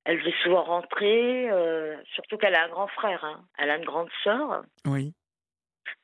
Elle 0.09 0.23
veut 0.23 0.33
souvent 0.45 0.62
rentrer. 0.62 1.51
Euh, 1.51 1.97
surtout 2.15 2.39
qu'elle 2.39 2.55
a 2.55 2.65
un 2.65 2.69
grand 2.69 2.87
frère. 2.87 3.24
Hein. 3.24 3.45
Elle 3.59 3.70
a 3.70 3.77
une 3.77 3.85
grande 3.85 4.09
sœur. 4.23 4.65
Oui. 4.85 5.12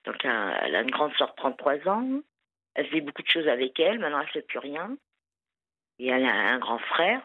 Donc, 0.04 0.24
elle 0.24 0.74
a 0.74 0.82
une 0.82 0.90
grande 0.90 1.14
sœur 1.14 1.30
de 1.30 1.36
33 1.36 1.88
ans. 1.88 2.20
Elle 2.74 2.88
fait 2.88 3.00
beaucoup 3.00 3.22
de 3.22 3.28
choses 3.28 3.46
avec 3.46 3.78
elle. 3.78 4.00
Maintenant, 4.00 4.18
elle 4.18 4.26
ne 4.26 4.32
fait 4.32 4.42
plus 4.42 4.58
rien. 4.58 4.96
Et 6.00 6.08
elle 6.08 6.24
a 6.24 6.34
un 6.34 6.58
grand 6.58 6.80
frère 6.80 7.22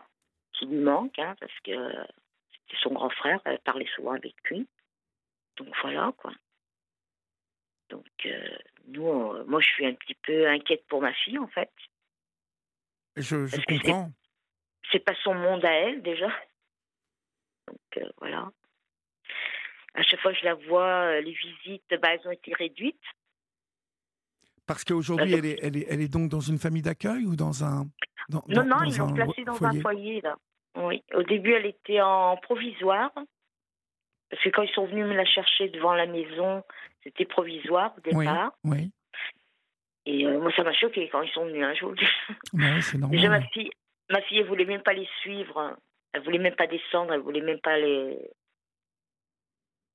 qui 0.53 0.67
lui 0.67 0.77
manque, 0.77 1.17
hein, 1.17 1.35
parce 1.39 1.59
que 1.63 1.71
c'était 2.51 2.81
son 2.81 2.93
grand 2.93 3.09
frère, 3.09 3.39
elle 3.45 3.59
parlait 3.59 3.87
souvent 3.95 4.11
avec 4.11 4.35
lui. 4.49 4.67
Donc 5.57 5.69
voilà, 5.81 6.13
quoi. 6.17 6.31
Donc, 7.89 8.05
euh, 8.25 8.57
nous, 8.87 9.45
moi, 9.45 9.61
je 9.61 9.67
suis 9.67 9.85
un 9.85 9.93
petit 9.93 10.15
peu 10.15 10.47
inquiète 10.47 10.85
pour 10.87 11.01
ma 11.01 11.13
fille, 11.13 11.39
en 11.39 11.47
fait. 11.47 11.71
Je, 13.15 13.47
je 13.47 13.61
comprends. 13.65 14.11
C'est 14.91 14.99
pas 14.99 15.15
son 15.23 15.33
monde 15.33 15.65
à 15.65 15.71
elle, 15.71 16.01
déjà. 16.01 16.29
Donc, 17.67 17.79
euh, 17.97 18.09
voilà. 18.19 18.49
À 19.93 20.03
chaque 20.03 20.19
fois 20.21 20.31
que 20.31 20.39
je 20.39 20.45
la 20.45 20.55
vois, 20.55 20.87
euh, 20.87 21.21
les 21.21 21.33
visites, 21.33 21.93
bah, 22.01 22.09
elles 22.13 22.27
ont 22.27 22.31
été 22.31 22.53
réduites. 22.53 22.95
Parce 24.65 24.83
qu'aujourd'hui, 24.83 25.33
elle 25.33 25.45
est, 25.45 25.59
elle, 25.61 25.77
est, 25.77 25.85
elle 25.89 26.01
est 26.01 26.11
donc 26.11 26.29
dans 26.29 26.41
une 26.41 26.59
famille 26.59 26.81
d'accueil 26.81 27.25
ou 27.25 27.35
dans 27.35 27.63
un. 27.63 27.87
non, 28.29 28.43
non, 28.47 28.83
ils 28.85 28.97
l'ont 28.97 29.13
placée 29.13 29.43
dans 29.45 29.63
un 29.63 29.79
foyer, 29.81 30.21
là. 30.21 30.35
Oui. 30.75 31.03
Au 31.15 31.23
début, 31.23 31.53
elle 31.53 31.65
était 31.65 32.01
en 32.01 32.37
provisoire. 32.37 33.11
Parce 34.29 34.43
que 34.43 34.49
quand 34.49 34.61
ils 34.61 34.73
sont 34.73 34.85
venus 34.85 35.05
me 35.05 35.13
la 35.13 35.25
chercher 35.25 35.69
devant 35.69 35.93
la 35.93 36.05
maison, 36.05 36.63
c'était 37.03 37.25
provisoire 37.25 37.93
au 37.97 38.01
départ. 38.01 38.51
Oui. 38.65 38.91
Et 40.05 40.25
euh, 40.25 40.39
moi, 40.39 40.51
ça 40.55 40.63
m'a 40.63 40.73
choqué 40.73 41.09
quand 41.09 41.21
ils 41.21 41.31
sont 41.31 41.45
venus 41.45 41.63
un 41.63 41.73
jour. 41.73 41.93
Oui, 42.53 42.81
c'est 42.81 42.97
normal. 42.97 43.17
Déjà, 43.17 43.29
ma 43.29 43.41
fille, 43.41 43.69
ma 44.09 44.21
fille, 44.21 44.39
elle 44.39 44.47
voulait 44.47 44.65
même 44.65 44.81
pas 44.81 44.93
les 44.93 45.07
suivre. 45.21 45.77
Elle 46.13 46.23
voulait 46.23 46.39
même 46.39 46.55
pas 46.55 46.67
descendre. 46.67 47.13
Elle 47.13 47.21
voulait 47.21 47.41
même 47.41 47.61
pas 47.61 47.77
les. 47.77 48.17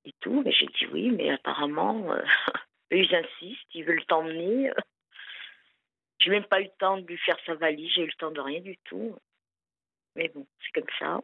Et 0.05 0.12
tout. 0.20 0.43
Mais 0.44 0.52
j'ai 0.52 0.66
dit 0.66 0.86
oui, 0.93 1.10
mais 1.10 1.30
apparemment. 1.30 2.12
Euh, 2.12 2.22
ils 2.90 3.14
insistent, 3.14 3.74
ils 3.74 3.84
veulent 3.84 4.05
t'emmener. 4.06 4.70
J'ai 6.18 6.30
même 6.30 6.44
pas 6.44 6.60
eu 6.60 6.64
le 6.64 6.70
temps 6.78 6.98
de 6.98 7.06
lui 7.06 7.18
faire 7.18 7.36
sa 7.44 7.55
valise, 7.55 7.90
j'ai 7.94 8.02
eu 8.02 8.06
le 8.06 8.12
temps 8.12 8.30
de 8.30 8.40
rien 8.40 8.60
du 8.60 8.76
tout. 8.84 9.16
Mais 10.14 10.28
bon, 10.28 10.47
c'est 10.60 10.80
comme 10.80 10.90
ça. 10.98 11.20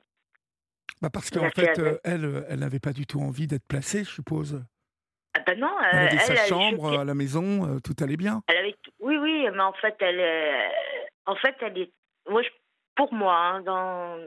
Bah 1.01 1.11
parce 1.13 1.31
qu'en 1.31 1.49
fait, 1.51 1.79
euh, 1.79 1.99
elle, 2.03 2.25
euh, 2.25 2.43
elle 2.49 2.59
n'avait 2.61 2.81
pas 2.81 2.93
du 2.93 3.07
tout 3.07 3.21
envie 3.21 3.47
d'être 3.47 3.67
placée, 3.67 4.03
je 4.03 4.11
suppose. 4.11 4.65
Ah 5.35 5.41
ben 5.47 5.59
non, 5.59 5.71
elle 5.93 6.09
avait 6.09 6.19
sa 6.19 6.47
chambre 6.47 6.99
à 6.99 7.05
la 7.05 7.15
maison, 7.15 7.69
euh, 7.69 7.79
tout 7.79 7.95
allait 8.03 8.17
bien. 8.17 8.43
Elle 8.49 8.57
avait, 8.57 8.75
oui, 8.99 9.17
oui, 9.17 9.47
mais 9.53 9.63
en 9.63 9.75
fait, 9.75 9.95
elle, 10.01 10.73
en 11.27 11.37
fait, 11.37 11.55
elle 11.61 11.79
est, 11.79 11.93
moi, 12.29 12.43
pour 12.97 13.13
moi, 13.15 13.37
hein, 13.37 13.61
dans, 13.61 14.19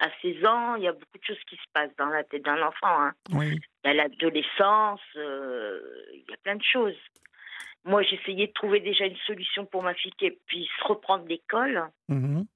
à 0.00 0.08
16 0.22 0.44
ans, 0.44 0.74
il 0.76 0.84
y 0.84 0.88
a 0.88 0.92
beaucoup 0.92 1.18
de 1.18 1.24
choses 1.24 1.42
qui 1.48 1.56
se 1.56 1.70
passent 1.72 1.94
dans 1.98 2.08
la 2.08 2.24
tête 2.24 2.44
d'un 2.44 2.60
enfant. 2.62 3.00
Hein. 3.00 3.12
Oui. 3.30 3.60
Il 3.84 3.88
y 3.88 3.90
a 3.90 3.94
l'adolescence, 3.94 5.00
euh, 5.16 5.80
il 6.12 6.24
y 6.28 6.34
a 6.34 6.36
plein 6.42 6.56
de 6.56 6.62
choses. 6.62 6.96
Moi, 7.84 8.02
j'essayais 8.02 8.48
de 8.48 8.52
trouver 8.52 8.80
déjà 8.80 9.06
une 9.06 9.16
solution 9.26 9.66
pour 9.66 9.82
ma 9.82 9.94
fille 9.94 10.12
qui 10.12 10.30
puisse 10.46 10.68
reprendre 10.82 11.26
l'école. 11.26 11.84
Mhm. 12.08 12.46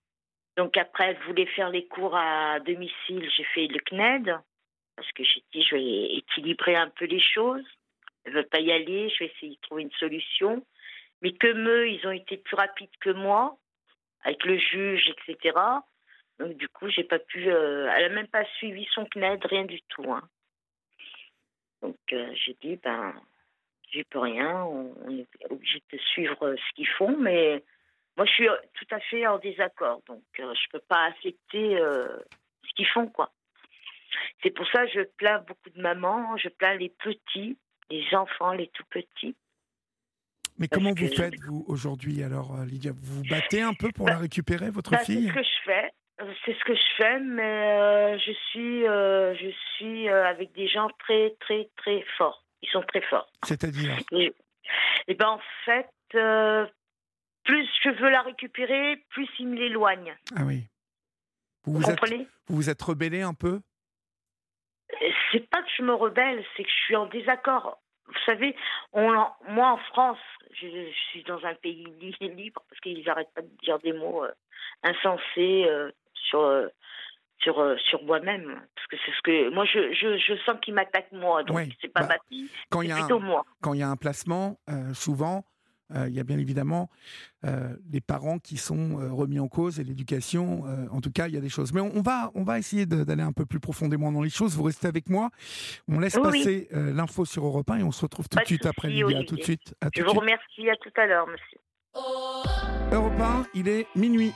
Donc 0.56 0.76
après, 0.76 1.10
elle 1.10 1.26
voulait 1.26 1.46
faire 1.46 1.70
les 1.70 1.86
cours 1.86 2.16
à 2.16 2.58
domicile. 2.60 3.28
J'ai 3.36 3.44
fait 3.44 3.66
le 3.68 3.78
CNED 3.80 4.36
parce 4.96 5.12
que 5.12 5.22
j'ai 5.22 5.42
dit 5.52 5.62
je 5.62 5.76
vais 5.76 6.14
équilibrer 6.16 6.74
un 6.74 6.88
peu 6.88 7.04
les 7.04 7.20
choses. 7.20 7.64
Elle 8.24 8.32
veut 8.32 8.46
pas 8.50 8.58
y 8.58 8.72
aller. 8.72 9.08
Je 9.10 9.20
vais 9.20 9.32
essayer 9.36 9.54
de 9.54 9.60
trouver 9.60 9.82
une 9.82 9.92
solution. 9.92 10.64
Mais 11.22 11.32
comme 11.34 11.68
eux, 11.68 11.88
ils 11.88 12.04
ont 12.06 12.12
été 12.12 12.38
plus 12.38 12.56
rapides 12.56 12.96
que 13.00 13.10
moi 13.10 13.56
avec 14.24 14.44
le 14.44 14.58
juge, 14.58 15.12
etc. 15.28 15.56
Donc 16.38 16.56
du 16.56 16.68
coup, 16.68 16.88
j'ai 16.88 17.04
pas 17.04 17.18
pu. 17.18 17.50
Euh, 17.50 17.90
elle 17.96 18.04
a 18.04 18.08
même 18.14 18.28
pas 18.28 18.44
suivi 18.56 18.86
son 18.92 19.04
CNED, 19.06 19.44
rien 19.44 19.64
du 19.64 19.80
tout. 19.82 20.12
Hein. 20.12 20.22
Donc 21.82 21.96
euh, 22.12 22.32
j'ai 22.34 22.56
dit 22.60 22.76
ben 22.76 23.14
J'y 23.90 24.04
peux 24.04 24.18
rien. 24.18 24.64
On, 24.64 25.10
est 25.10 25.26
obligé 25.50 25.82
de 25.90 25.98
suivre 25.98 26.54
ce 26.56 26.74
qu'ils 26.74 26.88
font, 26.88 27.16
mais 27.16 27.64
moi, 28.16 28.26
je 28.26 28.32
suis 28.32 28.48
tout 28.74 28.94
à 28.94 29.00
fait 29.00 29.26
en 29.26 29.38
désaccord. 29.38 30.02
Donc, 30.06 30.22
je 30.34 30.42
ne 30.42 30.70
peux 30.72 30.84
pas 30.86 31.06
accepter 31.06 31.78
ce 31.78 32.74
qu'ils 32.76 32.86
font, 32.88 33.06
quoi. 33.06 33.32
C'est 34.42 34.50
pour 34.50 34.66
ça 34.68 34.86
que 34.86 34.92
je 34.92 35.00
plains 35.16 35.40
beaucoup 35.40 35.70
de 35.70 35.80
mamans, 35.80 36.36
je 36.36 36.48
plains 36.48 36.74
les 36.74 36.90
petits, 36.90 37.56
les 37.90 38.04
enfants, 38.14 38.52
les 38.52 38.68
tout 38.68 38.84
petits. 38.90 39.36
Mais 40.58 40.68
comment 40.68 40.92
vous 40.92 41.08
faites, 41.08 41.38
vous, 41.46 41.64
aujourd'hui, 41.68 42.22
alors, 42.22 42.58
euh, 42.58 42.64
Lydia? 42.64 42.90
Vous 42.92 43.18
vous 43.18 43.28
battez 43.28 43.62
un 43.62 43.74
peu 43.74 43.90
pour 43.92 44.08
la 44.08 44.14
bah, 44.14 44.20
récupérer, 44.20 44.70
votre 44.70 44.90
bah, 44.90 44.98
fille? 44.98 45.26
C'est 45.26 45.28
ce 45.28 45.34
que 45.34 45.42
je 45.42 45.62
fais. 45.64 45.90
Euh, 46.20 46.32
c'est 46.44 46.56
ce 46.58 46.64
que 46.64 46.74
je 46.74 46.94
fais, 46.96 47.20
mais 47.20 47.78
euh, 47.78 48.18
je 48.18 48.32
suis, 48.50 48.84
je 48.84 49.52
suis 49.76 50.08
avec 50.08 50.52
des 50.52 50.68
gens 50.68 50.88
très, 50.98 51.34
très, 51.40 51.68
très 51.76 52.04
forts. 52.16 52.44
Ils 52.62 52.68
sont 52.70 52.82
très 52.82 53.02
forts. 53.02 53.30
C'est-à-dire? 53.44 53.96
Et, 54.12 54.34
eh 55.06 55.14
ben, 55.14 55.28
en 55.28 55.40
fait, 55.64 55.88
plus 57.44 57.68
je 57.82 57.90
veux 57.90 58.10
la 58.10 58.22
récupérer, 58.22 58.96
plus 59.10 59.28
ils 59.38 59.48
me 59.48 59.56
l'éloignent. 59.56 60.16
Ah 60.36 60.42
oui. 60.44 60.64
Vous, 61.64 61.78
vous, 61.78 61.82
comprenez? 61.82 62.26
Vous 62.48 62.56
vous 62.56 62.70
êtes 62.70 62.82
rebellé 62.82 63.22
un 63.22 63.34
peu? 63.34 63.60
C'est 65.32 65.48
pas 65.48 65.62
que 65.62 65.68
je 65.76 65.82
me 65.82 65.94
rebelle, 65.94 66.44
c'est 66.56 66.64
que 66.64 66.70
je 66.70 66.84
suis 66.84 66.96
en 66.96 67.06
désaccord. 67.06 67.80
Vous 68.06 68.20
savez, 68.24 68.56
on, 68.92 69.12
moi 69.48 69.72
en 69.72 69.76
France, 69.76 70.18
je, 70.52 70.90
suis 71.10 71.22
dans 71.24 71.44
un 71.44 71.54
pays 71.54 71.86
libre 72.20 72.62
parce 72.68 72.80
qu'ils 72.80 73.04
n'arrêtent 73.04 73.32
pas 73.34 73.42
de 73.42 73.50
dire 73.62 73.78
des 73.80 73.92
mots 73.92 74.24
euh, 74.24 74.32
insensés 74.82 75.66
euh, 75.68 75.90
sur 76.28 76.40
euh, 76.40 76.66
sur 77.40 77.54
sur 77.88 78.02
moi-même 78.02 78.60
parce 78.74 78.86
que 78.88 78.96
c'est 79.04 79.12
ce 79.12 79.22
que 79.22 79.54
moi 79.54 79.64
je, 79.64 79.92
je, 79.92 80.18
je 80.18 80.34
sens 80.44 80.56
qu'ils 80.60 80.74
m'attaquent 80.74 81.12
moi 81.12 81.44
donc 81.44 81.58
c'est 81.80 81.92
pas 81.92 82.00
bah, 82.02 82.08
ma 82.08 82.18
fille 82.28 82.48
c'est 82.72 82.94
plutôt 82.94 83.20
moi 83.20 83.44
quand 83.60 83.74
il 83.74 83.80
y 83.80 83.82
a 83.82 83.88
un 83.88 83.96
placement 83.96 84.58
souvent 84.92 85.44
il 85.94 86.12
y 86.12 86.20
a 86.20 86.24
bien 86.24 86.38
évidemment 86.38 86.90
les 87.44 88.00
parents 88.00 88.38
qui 88.38 88.56
sont 88.56 88.96
remis 89.12 89.38
en 89.40 89.48
cause 89.48 89.80
et 89.80 89.84
l'éducation. 89.84 90.64
en 90.90 91.00
tout 91.00 91.10
cas, 91.10 91.28
il 91.28 91.34
y 91.34 91.38
a 91.38 91.40
des 91.40 91.48
choses. 91.48 91.72
Mais 91.72 91.80
on, 91.80 92.02
va, 92.02 92.30
on 92.34 92.42
va 92.42 92.58
essayer 92.58 92.84
d'aller 92.84 93.22
un 93.22 93.32
peu 93.32 93.46
plus 93.46 93.58
profondément 93.58 94.12
dans 94.12 94.20
les 94.20 94.28
choses. 94.28 94.54
Vous 94.54 94.64
restez 94.64 94.86
avec 94.86 95.08
moi. 95.08 95.30
On 95.88 95.98
laisse 95.98 96.18
passer 96.18 96.68
l'info 96.72 97.24
sur 97.24 97.46
Europe 97.46 97.70
1 97.70 97.78
et 97.78 97.82
on 97.84 97.90
se 97.90 98.02
retrouve 98.02 98.28
tout 98.28 98.38
de 98.38 98.44
suite 98.44 98.66
après. 98.66 98.88
Lydia. 98.88 99.20
À 99.20 99.24
tout 99.24 99.36
de 99.36 99.42
suite. 99.42 99.74
Je 99.96 100.02
vous 100.02 100.12
remercie. 100.12 100.68
À 100.68 100.76
tout 100.76 100.92
à 100.94 101.06
l'heure, 101.06 101.26
monsieur. 101.26 101.58
Europe 102.92 103.20
1, 103.20 103.46
il 103.54 103.68
est 103.68 103.86
minuit. 103.94 104.32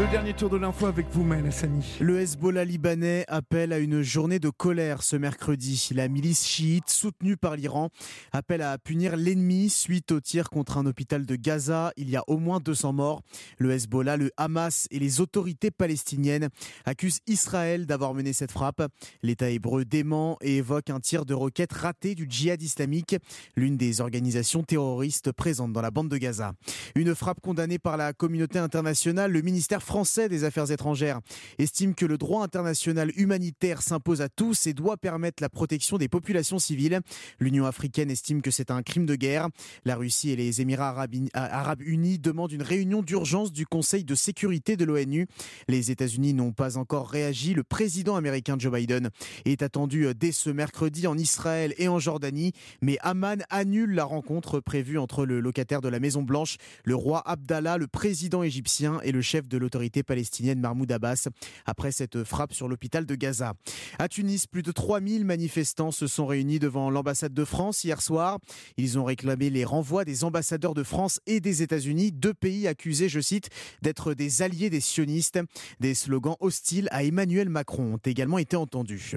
Le 0.00 0.10
dernier 0.10 0.32
tour 0.32 0.48
de 0.48 0.56
l'info 0.56 0.86
avec 0.86 1.08
vous, 1.10 1.24
Maël 1.24 1.44
Hassani. 1.44 1.98
Le 2.00 2.20
Hezbollah 2.20 2.64
libanais 2.64 3.26
appelle 3.28 3.70
à 3.70 3.78
une 3.78 4.00
journée 4.00 4.38
de 4.38 4.48
colère 4.48 5.02
ce 5.02 5.14
mercredi. 5.14 5.90
La 5.94 6.08
milice 6.08 6.46
chiite, 6.46 6.88
soutenue 6.88 7.36
par 7.36 7.54
l'Iran, 7.54 7.90
appelle 8.32 8.62
à 8.62 8.78
punir 8.78 9.14
l'ennemi 9.18 9.68
suite 9.68 10.10
au 10.10 10.20
tir 10.20 10.48
contre 10.48 10.78
un 10.78 10.86
hôpital 10.86 11.26
de 11.26 11.36
Gaza. 11.36 11.92
Il 11.98 12.08
y 12.08 12.16
a 12.16 12.24
au 12.28 12.38
moins 12.38 12.60
200 12.60 12.94
morts. 12.94 13.20
Le 13.58 13.72
Hezbollah, 13.72 14.16
le 14.16 14.30
Hamas 14.38 14.88
et 14.90 14.98
les 14.98 15.20
autorités 15.20 15.70
palestiniennes 15.70 16.48
accusent 16.86 17.20
Israël 17.26 17.84
d'avoir 17.84 18.14
mené 18.14 18.32
cette 18.32 18.52
frappe. 18.52 18.82
L'État 19.22 19.50
hébreu 19.50 19.84
dément 19.84 20.38
et 20.40 20.56
évoque 20.56 20.88
un 20.88 21.00
tir 21.00 21.26
de 21.26 21.34
roquette 21.34 21.74
raté 21.74 22.14
du 22.14 22.26
djihad 22.26 22.62
islamique, 22.62 23.16
l'une 23.54 23.76
des 23.76 24.00
organisations 24.00 24.62
terroristes 24.62 25.30
présentes 25.30 25.74
dans 25.74 25.82
la 25.82 25.90
bande 25.90 26.08
de 26.08 26.16
Gaza. 26.16 26.54
Une 26.94 27.14
frappe 27.14 27.42
condamnée 27.42 27.78
par 27.78 27.98
la 27.98 28.14
communauté 28.14 28.58
internationale. 28.58 29.30
Le 29.30 29.42
ministère 29.42 29.82
français 29.90 30.28
des 30.28 30.44
Affaires 30.44 30.70
étrangères 30.70 31.18
estime 31.58 31.96
que 31.96 32.06
le 32.06 32.16
droit 32.16 32.44
international 32.44 33.10
humanitaire 33.16 33.82
s'impose 33.82 34.20
à 34.20 34.28
tous 34.28 34.68
et 34.68 34.72
doit 34.72 34.96
permettre 34.96 35.42
la 35.42 35.48
protection 35.48 35.98
des 35.98 36.06
populations 36.06 36.60
civiles. 36.60 37.00
L'Union 37.40 37.66
africaine 37.66 38.08
estime 38.08 38.40
que 38.40 38.52
c'est 38.52 38.70
un 38.70 38.84
crime 38.84 39.04
de 39.04 39.16
guerre. 39.16 39.48
La 39.84 39.96
Russie 39.96 40.30
et 40.30 40.36
les 40.36 40.60
Émirats 40.60 41.08
arabes 41.34 41.82
unis 41.82 42.20
demandent 42.20 42.52
une 42.52 42.62
réunion 42.62 43.02
d'urgence 43.02 43.52
du 43.52 43.66
Conseil 43.66 44.04
de 44.04 44.14
sécurité 44.14 44.76
de 44.76 44.84
l'ONU. 44.84 45.26
Les 45.66 45.90
États-Unis 45.90 46.34
n'ont 46.34 46.52
pas 46.52 46.76
encore 46.76 47.08
réagi. 47.08 47.54
Le 47.54 47.64
président 47.64 48.14
américain 48.14 48.54
Joe 48.56 48.72
Biden 48.72 49.10
est 49.44 49.60
attendu 49.60 50.06
dès 50.14 50.30
ce 50.30 50.50
mercredi 50.50 51.08
en 51.08 51.18
Israël 51.18 51.74
et 51.78 51.88
en 51.88 51.98
Jordanie, 51.98 52.52
mais 52.80 52.96
Amman 53.00 53.42
annule 53.50 53.92
la 53.94 54.04
rencontre 54.04 54.60
prévue 54.60 54.98
entre 54.98 55.26
le 55.26 55.40
locataire 55.40 55.80
de 55.80 55.88
la 55.88 55.98
Maison 55.98 56.22
Blanche, 56.22 56.58
le 56.84 56.94
roi 56.94 57.28
Abdallah, 57.28 57.76
le 57.76 57.88
président 57.88 58.44
égyptien 58.44 59.00
et 59.02 59.10
le 59.10 59.20
chef 59.20 59.48
de 59.48 59.58
l'autorité 59.58 59.69
palestinienne 60.06 60.60
Mahmoud 60.60 60.90
Abbas 60.92 61.28
après 61.66 61.92
cette 61.92 62.24
frappe 62.24 62.52
sur 62.52 62.68
l'hôpital 62.68 63.06
de 63.06 63.14
Gaza. 63.14 63.54
À 63.98 64.08
Tunis, 64.08 64.46
plus 64.46 64.62
de 64.62 64.72
3000 64.72 65.24
manifestants 65.24 65.90
se 65.90 66.06
sont 66.06 66.26
réunis 66.26 66.58
devant 66.58 66.90
l'ambassade 66.90 67.34
de 67.34 67.44
France 67.44 67.84
hier 67.84 68.02
soir. 68.02 68.38
Ils 68.76 68.98
ont 68.98 69.04
réclamé 69.04 69.50
les 69.50 69.64
renvois 69.64 70.04
des 70.04 70.24
ambassadeurs 70.24 70.74
de 70.74 70.82
France 70.82 71.20
et 71.26 71.40
des 71.40 71.62
États-Unis, 71.62 72.12
deux 72.12 72.34
pays 72.34 72.66
accusés, 72.66 73.08
je 73.08 73.20
cite, 73.20 73.48
d'être 73.82 74.14
des 74.14 74.42
alliés 74.42 74.70
des 74.70 74.80
sionistes. 74.80 75.38
Des 75.80 75.94
slogans 75.94 76.36
hostiles 76.40 76.88
à 76.90 77.04
Emmanuel 77.04 77.48
Macron 77.48 77.94
ont 77.94 78.00
également 78.04 78.38
été 78.38 78.56
entendus. 78.56 79.16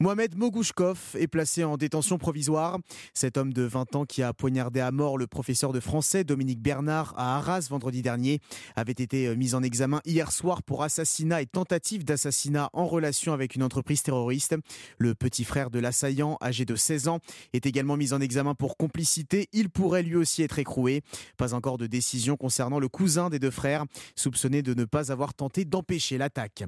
Mohamed 0.00 0.36
Mogouchkov 0.36 1.16
est 1.18 1.26
placé 1.26 1.64
en 1.64 1.76
détention 1.76 2.18
provisoire. 2.18 2.78
Cet 3.14 3.36
homme 3.36 3.52
de 3.52 3.62
20 3.62 3.96
ans 3.96 4.04
qui 4.04 4.22
a 4.22 4.32
poignardé 4.32 4.80
à 4.80 4.90
mort 4.90 5.18
le 5.18 5.26
professeur 5.26 5.72
de 5.72 5.80
français 5.80 6.24
Dominique 6.24 6.60
Bernard 6.60 7.14
à 7.16 7.38
Arras 7.38 7.66
vendredi 7.70 8.02
dernier 8.02 8.40
avait 8.76 8.92
été 8.92 9.34
mis 9.36 9.54
en 9.54 9.62
examen 9.62 9.87
hier 10.04 10.32
soir 10.32 10.62
pour 10.62 10.82
assassinat 10.82 11.42
et 11.42 11.46
tentative 11.46 12.04
d'assassinat 12.04 12.70
en 12.72 12.86
relation 12.86 13.32
avec 13.32 13.54
une 13.54 13.62
entreprise 13.62 14.02
terroriste. 14.02 14.56
Le 14.98 15.14
petit 15.14 15.44
frère 15.44 15.70
de 15.70 15.78
l'assaillant, 15.78 16.38
âgé 16.42 16.64
de 16.64 16.76
16 16.76 17.08
ans, 17.08 17.20
est 17.52 17.66
également 17.66 17.96
mis 17.96 18.12
en 18.12 18.20
examen 18.20 18.54
pour 18.54 18.76
complicité. 18.76 19.48
Il 19.52 19.70
pourrait 19.70 20.02
lui 20.02 20.16
aussi 20.16 20.42
être 20.42 20.58
écroué. 20.58 21.02
Pas 21.36 21.54
encore 21.54 21.78
de 21.78 21.86
décision 21.86 22.36
concernant 22.36 22.78
le 22.78 22.88
cousin 22.88 23.30
des 23.30 23.38
deux 23.38 23.50
frères, 23.50 23.84
soupçonné 24.16 24.62
de 24.62 24.74
ne 24.74 24.84
pas 24.84 25.12
avoir 25.12 25.34
tenté 25.34 25.64
d'empêcher 25.64 26.18
l'attaque. 26.18 26.64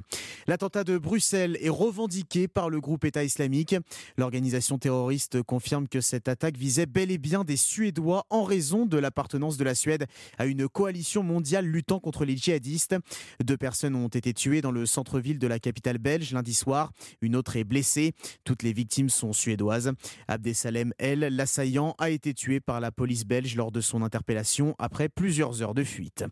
L'attentat 0.46 0.84
de 0.84 0.98
Bruxelles 0.98 1.58
est 1.60 1.68
revendiqué 1.68 2.48
par 2.48 2.70
le 2.70 2.80
groupe 2.80 3.04
État 3.04 3.24
islamique. 3.24 3.74
L'organisation 4.16 4.78
terroriste 4.78 5.42
confirme 5.42 5.88
que 5.88 6.00
cette 6.00 6.28
attaque 6.28 6.56
visait 6.56 6.86
bel 6.86 7.10
et 7.10 7.18
bien 7.18 7.44
des 7.44 7.56
Suédois 7.56 8.26
en 8.30 8.44
raison 8.44 8.86
de 8.86 8.98
l'appartenance 8.98 9.56
de 9.56 9.64
la 9.64 9.74
Suède 9.74 10.06
à 10.38 10.46
une 10.46 10.68
coalition 10.68 11.22
mondiale 11.22 11.66
luttant 11.66 12.00
contre 12.00 12.24
les 12.24 12.36
djihadistes. 12.36 12.96
Deux 13.42 13.56
personnes 13.56 13.94
ont 13.94 14.08
été 14.08 14.32
tuées 14.34 14.60
dans 14.60 14.72
le 14.72 14.86
centre-ville 14.86 15.38
de 15.38 15.46
la 15.46 15.58
capitale 15.58 15.98
belge 15.98 16.32
lundi 16.32 16.54
soir. 16.54 16.92
Une 17.20 17.36
autre 17.36 17.56
est 17.56 17.64
blessée. 17.64 18.12
Toutes 18.44 18.62
les 18.62 18.72
victimes 18.72 19.10
sont 19.10 19.32
suédoises. 19.32 19.92
Abdesalem 20.28 20.92
El, 20.98 21.20
l'assaillant, 21.20 21.94
a 21.98 22.10
été 22.10 22.34
tué 22.34 22.60
par 22.60 22.80
la 22.80 22.90
police 22.90 23.24
belge 23.24 23.56
lors 23.56 23.72
de 23.72 23.80
son 23.80 24.02
interpellation 24.02 24.74
après 24.78 25.08
plusieurs 25.08 25.62
heures 25.62 25.74
de 25.74 25.84
fuite. 25.84 26.24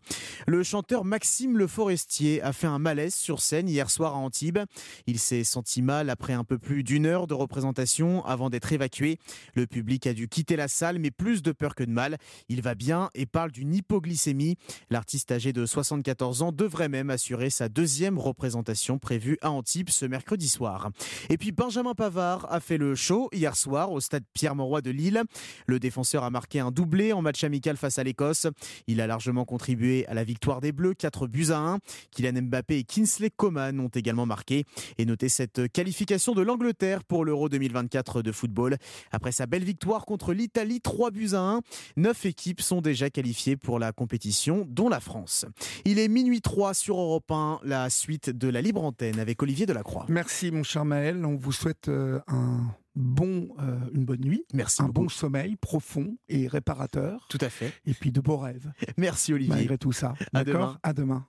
Le 0.47 0.63
chanteur 0.63 1.05
Maxime 1.05 1.57
Le 1.57 1.67
Forestier 1.67 2.41
a 2.41 2.53
fait 2.53 2.67
un 2.67 2.79
malaise 2.79 3.15
sur 3.15 3.41
scène 3.41 3.69
hier 3.69 3.89
soir 3.89 4.15
à 4.15 4.17
Antibes. 4.17 4.59
Il 5.07 5.19
s'est 5.19 5.43
senti 5.43 5.81
mal 5.81 6.09
après 6.09 6.33
un 6.33 6.43
peu 6.43 6.57
plus 6.57 6.83
d'une 6.83 7.05
heure 7.05 7.27
de 7.27 7.33
représentation 7.33 8.25
avant 8.25 8.49
d'être 8.49 8.71
évacué. 8.71 9.19
Le 9.55 9.67
public 9.67 10.07
a 10.07 10.13
dû 10.13 10.27
quitter 10.27 10.55
la 10.55 10.67
salle, 10.67 10.99
mais 10.99 11.11
plus 11.11 11.41
de 11.41 11.51
peur 11.51 11.75
que 11.75 11.83
de 11.83 11.91
mal. 11.91 12.17
Il 12.47 12.61
va 12.61 12.75
bien 12.75 13.09
et 13.13 13.25
parle 13.25 13.51
d'une 13.51 13.73
hypoglycémie. 13.73 14.57
L'artiste 14.89 15.31
âgé 15.31 15.53
de 15.53 15.65
74 15.65 16.41
ans 16.41 16.51
même 16.77 17.09
assurer 17.09 17.49
sa 17.49 17.67
deuxième 17.67 18.17
représentation 18.17 18.99
prévue 18.99 19.37
à 19.41 19.51
Antibes 19.51 19.89
ce 19.89 20.05
mercredi 20.05 20.47
soir. 20.47 20.91
Et 21.29 21.37
puis 21.37 21.51
Benjamin 21.51 21.93
Pavard 21.93 22.47
a 22.51 22.59
fait 22.59 22.77
le 22.77 22.95
show 22.95 23.29
hier 23.33 23.55
soir 23.55 23.91
au 23.91 23.99
stade 23.99 24.23
Pierre-Mauroy 24.33 24.81
de 24.81 24.91
Lille. 24.91 25.23
Le 25.65 25.79
défenseur 25.79 26.23
a 26.23 26.29
marqué 26.29 26.59
un 26.59 26.71
doublé 26.71 27.11
en 27.11 27.21
match 27.21 27.43
amical 27.43 27.75
face 27.75 27.97
à 27.97 28.03
l'Écosse. 28.03 28.47
Il 28.87 29.01
a 29.01 29.07
largement 29.07 29.45
contribué 29.45 30.05
à 30.07 30.13
la 30.13 30.23
victoire 30.23 30.61
des 30.61 30.71
Bleus, 30.71 30.93
4 30.93 31.27
buts 31.27 31.47
à 31.49 31.57
1. 31.57 31.79
Kylian 32.11 32.43
Mbappé 32.43 32.77
et 32.77 32.83
Kinsley 32.83 33.31
Coman 33.35 33.79
ont 33.79 33.89
également 33.89 34.25
marqué. 34.25 34.65
Et 34.97 35.05
notez 35.05 35.29
cette 35.29 35.71
qualification 35.71 36.33
de 36.33 36.41
l'Angleterre 36.41 37.03
pour 37.03 37.25
l'Euro 37.25 37.49
2024 37.49 38.21
de 38.21 38.31
football. 38.31 38.77
Après 39.11 39.31
sa 39.31 39.47
belle 39.47 39.63
victoire 39.63 40.05
contre 40.05 40.33
l'Italie, 40.33 40.81
3 40.81 41.11
buts 41.11 41.29
à 41.33 41.39
1. 41.39 41.61
Neuf 41.97 42.25
équipes 42.25 42.61
sont 42.61 42.81
déjà 42.81 43.09
qualifiées 43.09 43.57
pour 43.57 43.79
la 43.79 43.91
compétition, 43.91 44.67
dont 44.69 44.89
la 44.89 44.99
France. 44.99 45.45
Il 45.85 45.97
est 45.97 46.07
minuit 46.07 46.41
3 46.41 46.58
sur 46.73 46.99
Europe 46.99 47.31
1, 47.31 47.61
la 47.63 47.89
suite 47.89 48.29
de 48.29 48.49
la 48.49 48.61
libre 48.61 48.83
antenne 48.83 49.19
avec 49.19 49.41
Olivier 49.41 49.65
Delacroix. 49.65 50.05
Merci 50.09 50.51
mon 50.51 50.63
cher 50.63 50.83
Maël, 50.83 51.25
on 51.25 51.35
vous 51.37 51.53
souhaite 51.53 51.87
euh, 51.87 52.19
un 52.27 52.75
bon, 52.95 53.47
euh, 53.59 53.77
une 53.93 54.03
bonne 54.03 54.19
nuit. 54.19 54.45
Merci. 54.53 54.81
Un 54.81 54.89
bon 54.89 55.07
sommeil 55.07 55.55
profond 55.55 56.17
et 56.27 56.47
réparateur. 56.47 57.25
Tout 57.29 57.37
à 57.41 57.49
fait. 57.49 57.71
Et 57.85 57.93
puis 57.93 58.11
de 58.11 58.19
beaux 58.19 58.37
rêves. 58.37 58.71
Merci 58.97 59.33
Olivier. 59.33 59.55
Malgré 59.55 59.77
tout 59.77 59.93
ça. 59.93 60.13
D'accord 60.33 60.77
À 60.83 60.93
demain. 60.93 61.25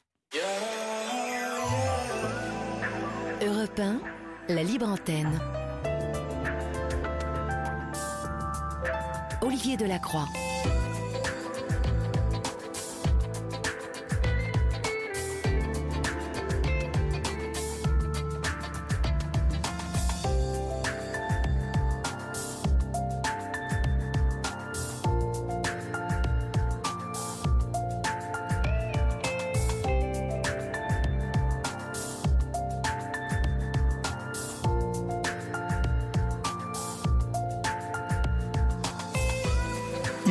Europe 3.42 3.78
1, 3.78 4.00
la 4.52 4.62
libre 4.64 4.88
antenne. 4.88 5.40
Olivier 9.42 9.76
Delacroix. 9.76 10.26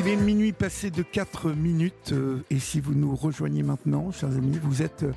Est 0.09 0.15
minuit 0.15 0.53
passé 0.53 0.89
de 0.89 1.03
4 1.03 1.51
minutes 1.51 2.13
euh, 2.13 2.43
et 2.49 2.57
si 2.57 2.79
vous 2.79 2.95
nous 2.95 3.15
rejoignez 3.15 3.61
maintenant, 3.61 4.11
chers 4.11 4.29
amis, 4.29 4.59
vous 4.63 4.81
êtes 4.81 5.03
euh, 5.03 5.11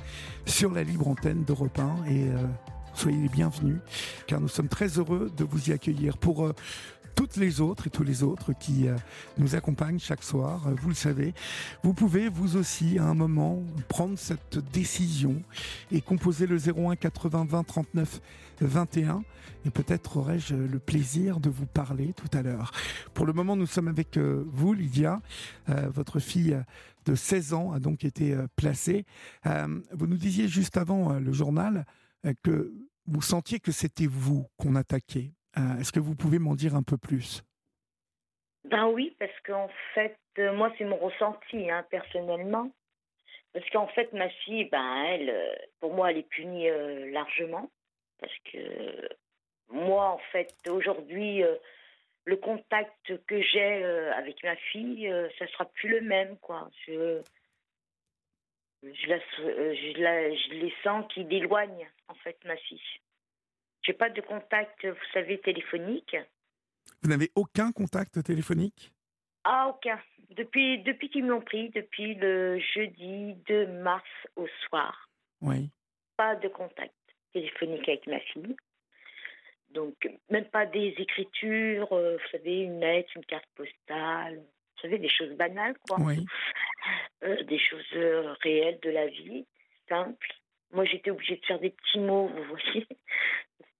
sur 0.45 0.71
la 0.71 0.83
libre 0.83 1.07
antenne 1.07 1.43
d'Europe 1.43 1.79
1 1.79 2.11
et 2.11 2.27
euh, 2.27 2.35
soyez 2.93 3.17
les 3.17 3.29
bienvenus 3.29 3.77
car 4.27 4.39
nous 4.39 4.47
sommes 4.47 4.67
très 4.67 4.99
heureux 4.99 5.31
de 5.35 5.43
vous 5.43 5.71
y 5.71 5.73
accueillir 5.73 6.15
pour 6.19 6.47
toutes 7.15 7.37
les 7.37 7.61
autres 7.61 7.87
et 7.87 7.89
tous 7.89 8.03
les 8.03 8.23
autres 8.23 8.53
qui 8.53 8.85
nous 9.37 9.55
accompagnent 9.55 9.99
chaque 9.99 10.23
soir. 10.23 10.69
Vous 10.81 10.89
le 10.89 10.95
savez, 10.95 11.33
vous 11.83 11.93
pouvez 11.93 12.29
vous 12.29 12.57
aussi 12.57 12.97
à 12.97 13.05
un 13.05 13.13
moment 13.13 13.63
prendre 13.87 14.17
cette 14.17 14.57
décision 14.71 15.41
et 15.91 16.01
composer 16.01 16.47
le 16.47 16.57
01 16.57 16.95
80 16.95 17.45
20 17.49 17.63
39 17.63 18.21
21 18.61 19.23
et 19.65 19.69
peut-être 19.69 20.17
aurais-je 20.17 20.55
le 20.55 20.79
plaisir 20.79 21.39
de 21.39 21.49
vous 21.49 21.65
parler 21.65 22.13
tout 22.13 22.37
à 22.37 22.41
l'heure. 22.41 22.71
Pour 23.13 23.25
le 23.25 23.33
moment, 23.33 23.55
nous 23.55 23.65
sommes 23.65 23.87
avec 23.87 24.17
euh, 24.17 24.43
vous, 24.47 24.73
Lydia. 24.73 25.21
Euh, 25.69 25.89
votre 25.89 26.19
fille 26.19 26.57
de 27.05 27.15
16 27.15 27.53
ans 27.53 27.71
a 27.71 27.79
donc 27.79 28.03
été 28.03 28.33
euh, 28.33 28.47
placée. 28.55 29.05
vous 29.45 30.07
nous 30.07 30.17
disiez 30.17 30.47
juste 30.47 30.77
avant 30.77 31.13
le 31.13 31.31
journal 31.31 31.85
que 32.43 32.73
vous 33.05 33.21
sentiez 33.21 33.59
que 33.59 33.71
c'était 33.71 34.07
vous 34.07 34.47
qu'on 34.57 34.75
attaquait. 34.75 35.33
Est-ce 35.55 35.91
que 35.91 35.99
vous 35.99 36.15
pouvez 36.15 36.39
m'en 36.39 36.55
dire 36.55 36.75
un 36.75 36.83
peu 36.83 36.97
plus? 36.97 37.43
Ben 38.65 38.87
oui, 38.87 39.15
parce 39.19 39.39
qu'en 39.45 39.69
fait, 39.93 40.17
moi, 40.37 40.73
c'est 40.77 40.85
mon 40.85 40.97
ressenti, 40.97 41.69
hein, 41.69 41.85
personnellement. 41.89 42.71
Parce 43.53 43.69
qu'en 43.69 43.87
fait, 43.87 44.11
ma 44.13 44.29
fille, 44.29 44.65
ben, 44.65 45.03
elle, 45.03 45.57
pour 45.79 45.93
moi, 45.93 46.11
elle 46.11 46.17
est 46.17 46.29
punie 46.29 46.67
largement. 47.11 47.69
Parce 48.19 48.33
que 48.51 49.09
moi, 49.73 50.11
en 50.11 50.19
fait, 50.31 50.53
aujourd'hui, 50.69 51.43
euh, 51.43 51.55
le 52.25 52.37
contact 52.37 53.17
que 53.25 53.41
j'ai 53.41 53.83
euh, 53.83 54.13
avec 54.13 54.43
ma 54.43 54.55
fille, 54.55 55.07
euh, 55.07 55.27
ça 55.39 55.47
sera 55.47 55.65
plus 55.65 55.89
le 55.89 56.01
même, 56.01 56.37
quoi. 56.37 56.69
Je, 56.87 57.21
je, 58.83 59.07
la, 59.07 59.19
je, 59.19 60.01
la, 60.01 60.33
je 60.33 60.53
les 60.53 60.73
sens 60.83 61.05
qui 61.13 61.25
d'éloignent, 61.25 61.89
en 62.07 62.13
fait, 62.15 62.37
ma 62.45 62.55
fille. 62.55 62.79
J'ai 63.83 63.93
pas 63.93 64.09
de 64.09 64.21
contact, 64.21 64.85
vous 64.85 65.11
savez, 65.13 65.39
téléphonique. 65.39 66.15
Vous 67.01 67.09
n'avez 67.09 67.31
aucun 67.35 67.71
contact 67.71 68.23
téléphonique? 68.23 68.93
Ah, 69.43 69.67
aucun. 69.69 69.99
Depuis, 70.29 70.79
depuis 70.83 71.09
qu'ils 71.09 71.25
m'ont 71.25 71.41
pris, 71.41 71.69
depuis 71.69 72.15
le 72.15 72.59
jeudi 72.59 73.35
2 73.47 73.67
mars 73.67 74.09
au 74.35 74.47
soir. 74.65 75.09
Oui. 75.41 75.69
Pas 76.15 76.35
de 76.37 76.47
contact 76.47 76.93
téléphonique 77.33 77.87
avec 77.89 78.07
ma 78.07 78.19
fille. 78.19 78.55
Donc, 79.71 79.95
même 80.29 80.45
pas 80.45 80.65
des 80.65 80.95
écritures, 80.97 81.91
euh, 81.91 82.17
vous 82.17 82.29
savez, 82.31 82.61
une 82.61 82.79
lettre, 82.79 83.09
une 83.15 83.25
carte 83.25 83.47
postale, 83.55 84.37
vous 84.37 84.81
savez, 84.81 84.99
des 84.99 85.09
choses 85.09 85.35
banales, 85.35 85.75
quoi. 85.87 85.97
Oui. 85.99 86.25
Euh, 87.23 87.41
des 87.43 87.57
choses 87.57 87.85
euh, 87.95 88.33
réelles 88.41 88.81
de 88.81 88.89
la 88.89 89.07
vie, 89.07 89.45
simples. 89.87 90.27
Moi, 90.73 90.83
j'étais 90.83 91.09
obligée 91.09 91.37
de 91.37 91.45
faire 91.45 91.59
des 91.59 91.69
petits 91.69 91.99
mots, 91.99 92.27
vous 92.27 92.43
voyez, 92.43 92.85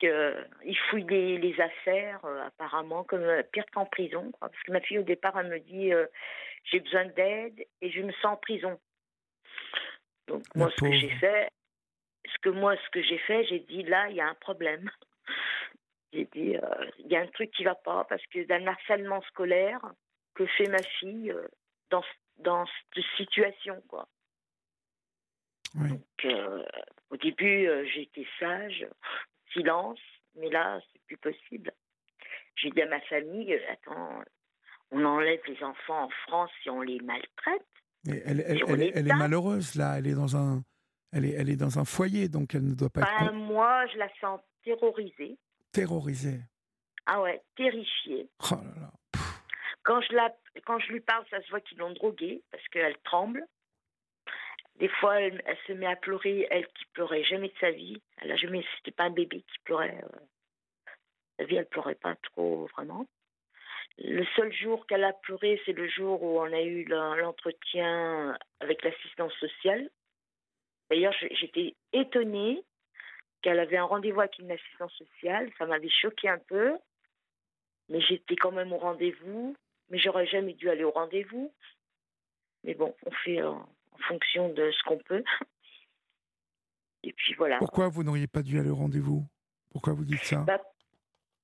parce 0.10 0.64
qu'ils 0.64 0.78
fouillent 0.90 1.38
les, 1.40 1.62
affaires, 1.62 2.24
apparemment, 2.46 3.04
comme 3.04 3.26
pire 3.52 3.66
qu'en 3.74 3.86
prison, 3.86 4.32
quoi. 4.32 4.50
Parce 4.50 4.64
que 4.64 4.72
ma 4.72 4.82
fille, 4.82 5.00
au 5.00 5.04
départ, 5.04 5.38
elle 5.40 5.48
me 5.48 5.60
dit 5.60 5.92
j'ai 6.66 6.80
besoin 6.80 7.06
d'aide 7.06 7.66
et 7.82 7.92
je 7.92 8.02
me 8.02 8.12
sens 8.14 8.34
en 8.34 8.38
prison. 8.38 8.80
Donc, 10.28 10.44
moi, 10.56 10.72
ce 10.76 10.82
que 10.82 10.94
j'ai 10.94 11.10
fait, 11.18 11.50
ce 12.26 12.38
que 12.42 12.50
moi, 12.50 12.76
ce 12.78 12.90
que 12.92 13.02
j'ai 13.02 13.18
fait, 13.20 13.46
j'ai 13.46 13.60
dit 13.60 13.84
là, 13.84 14.10
il 14.10 14.16
y 14.16 14.22
a 14.22 14.28
un 14.28 14.36
problème. 14.36 14.90
J'ai 16.14 16.26
dit, 16.26 16.56
euh, 16.56 16.92
il 17.00 17.08
y 17.08 17.16
a 17.16 17.22
un 17.22 17.28
truc 17.28 17.52
qui 17.52 17.64
va 17.64 17.76
pas 17.76 18.06
parce 18.06 18.26
que 18.28 18.44
d'un 18.46 18.68
harcèlement 18.68 19.22
scolaire 19.24 19.82
que 20.36 20.46
fait 20.46 20.68
ma 20.68 20.82
fille 21.00 21.32
euh, 21.32 21.48
dans, 21.90 22.04
dans 22.38 22.66
cette 22.94 23.06
situation, 23.18 23.82
quoi. 23.88 24.08
Donc, 25.74 26.02
euh, 26.26 26.64
au 27.10 27.18
début, 27.18 27.68
été 27.96 28.28
sage, 28.40 28.86
silence, 29.54 30.00
mais 30.36 30.50
là, 30.50 30.80
c'est 30.92 31.02
plus 31.06 31.18
possible. 31.18 31.72
J'ai 32.56 32.70
dit 32.72 32.82
à 32.82 32.88
ma 32.88 33.02
famille, 33.02 33.54
attends, 33.72 34.24
on 34.92 35.04
enlève 35.06 35.40
les 35.48 35.64
enfants 35.64 36.06
en 36.06 36.10
France 36.28 36.52
si 36.62 36.70
on 36.70 36.82
les 36.82 37.00
maltraite. 37.00 37.66
Mais 38.06 38.22
elle, 38.26 38.42
elle, 38.42 39.08
est 39.08 39.16
malheureuse, 39.16 39.76
là. 39.76 39.98
Elle 39.98 40.08
est 40.08 40.16
dans 40.16 40.36
un, 40.36 40.64
elle 41.12 41.26
est, 41.26 41.32
elle 41.32 41.50
est 41.50 41.56
dans 41.56 41.80
un 41.80 41.86
foyer, 41.86 42.28
donc 42.28 42.54
elle 42.54 42.66
ne 42.66 42.74
doit 42.74 42.90
pas 42.90 43.02
être. 43.02 43.32
Ben, 43.32 43.32
moi, 43.32 43.86
je 43.88 43.98
la 43.98 44.10
sens 44.20 44.42
terrorisée. 44.64 45.38
Terrorisée. 45.72 46.42
Ah 47.06 47.22
ouais, 47.22 47.42
terrifiée. 47.56 48.30
Oh 48.52 48.56
là 48.56 48.82
là. 48.82 48.92
Quand 49.84 50.02
je, 50.02 50.16
la, 50.16 50.34
quand 50.66 50.80
je 50.80 50.92
lui 50.94 51.02
parle, 51.02 51.26
ça 51.30 51.42
se 51.42 51.50
voit 51.50 51.60
qu'ils 51.60 51.78
l'ont 51.78 51.92
droguée 51.92 52.42
parce 52.52 52.66
qu'elle 52.70 52.98
tremble. 53.04 53.46
Des 54.78 54.88
fois, 54.88 55.22
elle, 55.22 55.42
se 55.68 55.74
met 55.74 55.86
à 55.86 55.96
pleurer, 55.96 56.48
elle 56.50 56.68
qui 56.68 56.86
pleurait 56.94 57.24
jamais 57.24 57.50
de 57.50 57.58
sa 57.60 57.72
vie. 57.72 58.02
Elle 58.18 58.32
a 58.32 58.36
jamais, 58.36 58.66
c'était 58.78 58.92
pas 58.92 59.04
un 59.04 59.12
bébé 59.12 59.42
qui 59.42 59.60
pleurait. 59.64 60.04
Euh. 60.04 60.20
Sa 61.38 61.46
vie, 61.46 61.56
elle 61.56 61.68
pleurait 61.68 61.96
pas 61.96 62.16
trop 62.16 62.66
vraiment. 62.68 63.06
Le 64.00 64.26
seul 64.36 64.52
jour 64.52 64.88
qu'elle 64.88 65.04
a 65.04 65.14
pleuré, 65.14 65.62
c'est 65.66 65.74
le 65.74 65.88
jour 65.88 66.24
où 66.24 66.40
on 66.40 66.52
a 66.52 66.62
eu 66.62 66.84
l'entretien 66.86 68.36
avec 68.60 68.84
l'assistance 68.84 69.34
sociale. 69.34 69.90
D'ailleurs, 70.90 71.14
j'étais 71.32 71.76
étonnée 71.92 72.64
qu'elle 73.42 73.60
avait 73.60 73.78
un 73.78 73.84
rendez-vous 73.84 74.22
avec 74.22 74.40
une 74.40 74.52
assistante 74.52 74.92
sociale. 74.92 75.52
Ça 75.60 75.68
m'avait 75.68 75.90
choqué 75.90 76.30
un 76.30 76.40
peu. 76.40 76.78
Mais 77.90 78.02
j'étais 78.02 78.36
quand 78.36 78.52
même 78.52 78.74
au 78.74 78.78
rendez-vous. 78.78 79.56
Mais 79.90 80.00
j'aurais 80.00 80.26
jamais 80.26 80.54
dû 80.54 80.70
aller 80.70 80.84
au 80.84 80.92
rendez-vous. 80.92 81.54
Mais 82.64 82.74
bon, 82.74 82.96
on 83.06 83.12
fait 83.12 83.42
euh, 83.42 83.54
en 83.94 83.98
fonction 84.08 84.50
de 84.50 84.72
ce 84.72 84.84
qu'on 84.84 84.98
peut. 84.98 85.24
Et 87.04 87.14
puis 87.14 87.34
voilà. 87.34 87.58
Pourquoi 87.58 87.90
vous 87.90 88.04
n'auriez 88.04 88.28
pas 88.28 88.42
dû 88.42 88.60
aller 88.60 88.70
au 88.70 88.76
rendez-vous? 88.76 89.26
Pourquoi 89.72 89.94
vous 89.94 90.06
dites 90.06 90.24
ça? 90.24 90.38
Bah, 90.38 90.62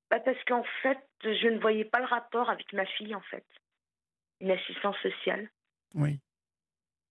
bah, 0.10 0.20
Parce 0.20 0.42
qu'en 0.46 0.64
fait, 0.82 1.00
je 1.24 1.48
ne 1.48 1.60
voyais 1.60 1.86
pas 1.86 2.00
le 2.00 2.06
rapport 2.06 2.50
avec 2.50 2.72
ma 2.74 2.86
fille, 2.86 3.14
en 3.14 3.22
fait. 3.22 3.46
Une 4.40 4.52
assistante 4.52 4.96
sociale. 5.02 5.50
Oui. 5.96 6.20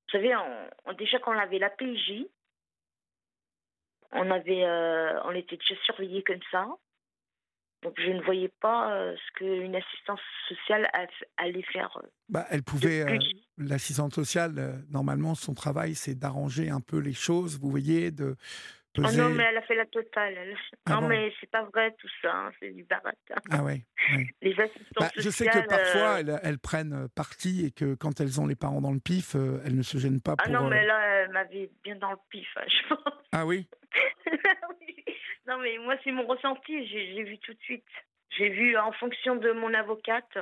Vous 0.06 0.12
savez, 0.12 0.34
déjà 0.96 1.18
quand 1.18 1.34
on 1.34 1.38
avait 1.38 1.58
la 1.58 1.68
PJ, 1.68 2.24
on 4.12 4.30
avait, 4.30 4.64
euh, 4.64 5.20
on 5.24 5.32
était 5.32 5.58
déjà 5.58 5.74
surveillés 5.82 6.22
comme 6.22 6.40
ça. 6.50 6.66
Donc 7.82 7.94
je 7.96 8.10
ne 8.10 8.22
voyais 8.22 8.52
pas 8.60 8.92
euh, 8.92 9.14
ce 9.14 9.38
qu'une 9.38 9.76
assistance 9.76 10.20
sociale 10.48 10.88
allait 11.36 11.62
faire. 11.72 11.96
Euh, 12.02 12.08
bah, 12.28 12.44
elle 12.50 12.62
pouvait, 12.62 13.18
l'assistante 13.56 14.14
sociale, 14.14 14.84
normalement, 14.90 15.34
son 15.34 15.54
travail, 15.54 15.94
c'est 15.94 16.14
d'arranger 16.14 16.70
un 16.70 16.80
peu 16.80 16.98
les 16.98 17.12
choses, 17.12 17.58
vous 17.58 17.70
voyez, 17.70 18.10
de 18.10 18.36
ah 18.96 19.12
non, 19.12 19.28
mais 19.30 19.44
elle 19.44 19.56
a 19.56 19.62
fait 19.62 19.74
la 19.74 19.86
totale. 19.86 20.56
Ah 20.86 20.94
non, 20.94 21.08
mais 21.08 21.32
c'est 21.40 21.50
pas 21.50 21.62
vrai 21.64 21.94
tout 21.98 22.08
ça, 22.22 22.34
hein, 22.34 22.50
c'est 22.58 22.70
du 22.70 22.84
baratin. 22.84 23.36
Ah 23.50 23.62
ouais. 23.62 23.84
Les 24.42 24.58
assistants 24.58 25.00
bah, 25.00 25.10
Je 25.16 25.30
sais 25.30 25.46
que 25.46 25.66
parfois 25.66 26.20
elles, 26.20 26.58
prennent 26.58 27.08
parti 27.14 27.66
et 27.66 27.70
que 27.70 27.94
quand 27.94 28.20
elles 28.20 28.40
ont 28.40 28.46
les 28.46 28.56
parents 28.56 28.80
dans 28.80 28.92
le 28.92 29.00
pif, 29.00 29.34
elles 29.34 29.76
ne 29.76 29.82
se 29.82 29.98
gênent 29.98 30.20
pas 30.20 30.36
pour. 30.36 30.46
Ah 30.46 30.50
non, 30.50 30.68
mais 30.68 30.84
là, 30.84 31.00
elle 31.00 31.30
m'avait 31.30 31.70
bien 31.84 31.96
dans 31.96 32.10
le 32.10 32.18
pif, 32.30 32.48
hein, 32.56 32.64
je 32.66 32.94
pense. 32.94 33.14
Ah 33.32 33.46
oui? 33.46 33.68
Non, 35.48 35.56
mais 35.56 35.78
moi, 35.78 35.94
c'est 36.04 36.12
mon 36.12 36.26
ressenti. 36.26 36.86
J'ai 36.88 37.22
vu 37.22 37.38
tout 37.38 37.54
de 37.54 37.60
suite. 37.60 37.86
J'ai 38.36 38.50
vu 38.50 38.76
en 38.76 38.92
fonction 38.92 39.36
de 39.36 39.50
mon 39.52 39.72
avocate 39.72 40.36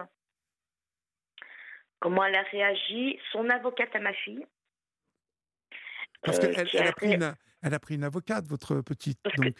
comment 2.01 2.25
elle 2.25 2.35
a 2.35 2.43
réagi, 2.43 3.19
son 3.33 3.49
avocate 3.49 3.95
à 3.95 4.01
ma 4.01 4.13
fille. 4.13 4.45
Parce 6.23 6.39
qu'elle 6.41 6.59
euh, 6.59 6.89
a, 6.89 6.93
pris 6.93 7.15
une, 7.15 7.35
elle 7.67 7.75
a 7.75 7.81
pris 7.81 7.97
une 7.97 8.05
avocate, 8.05 8.47
votre 8.47 8.81
petite. 8.81 9.19
Donc. 9.25 9.55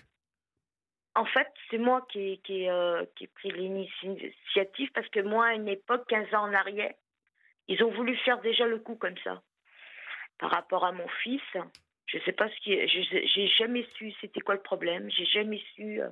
en 1.17 1.25
fait, 1.25 1.49
c'est 1.71 1.79
moi 1.79 2.07
qui, 2.13 2.41
qui, 2.45 2.69
euh, 2.69 3.05
qui 3.17 3.25
ai 3.25 3.27
pris 3.27 3.51
l'initiative 3.51 4.91
parce 4.95 5.09
que 5.09 5.21
moi, 5.21 5.47
à 5.47 5.55
une 5.55 5.67
époque, 5.67 6.07
15 6.09 6.33
ans 6.35 6.49
en 6.49 6.55
arrière, 6.55 6.95
ils 7.67 7.83
ont 7.83 7.91
voulu 7.91 8.17
faire 8.19 8.41
déjà 8.41 8.67
le 8.67 8.79
coup 8.79 8.95
comme 8.95 9.19
ça. 9.25 9.43
Par 10.39 10.51
rapport 10.53 10.85
à 10.85 10.93
mon 10.93 11.09
fils, 11.25 11.43
je 12.07 12.19
sais 12.25 12.33
pas 12.33 12.49
ce 12.49 12.61
qui. 12.61 12.87
J'ai 12.87 13.49
jamais 13.49 13.85
su 13.97 14.13
c'était 14.21 14.41
quoi 14.41 14.55
le 14.55 14.63
problème. 14.63 15.11
J'ai 15.11 15.27
jamais 15.27 15.61
su 15.75 16.01
euh, 16.01 16.09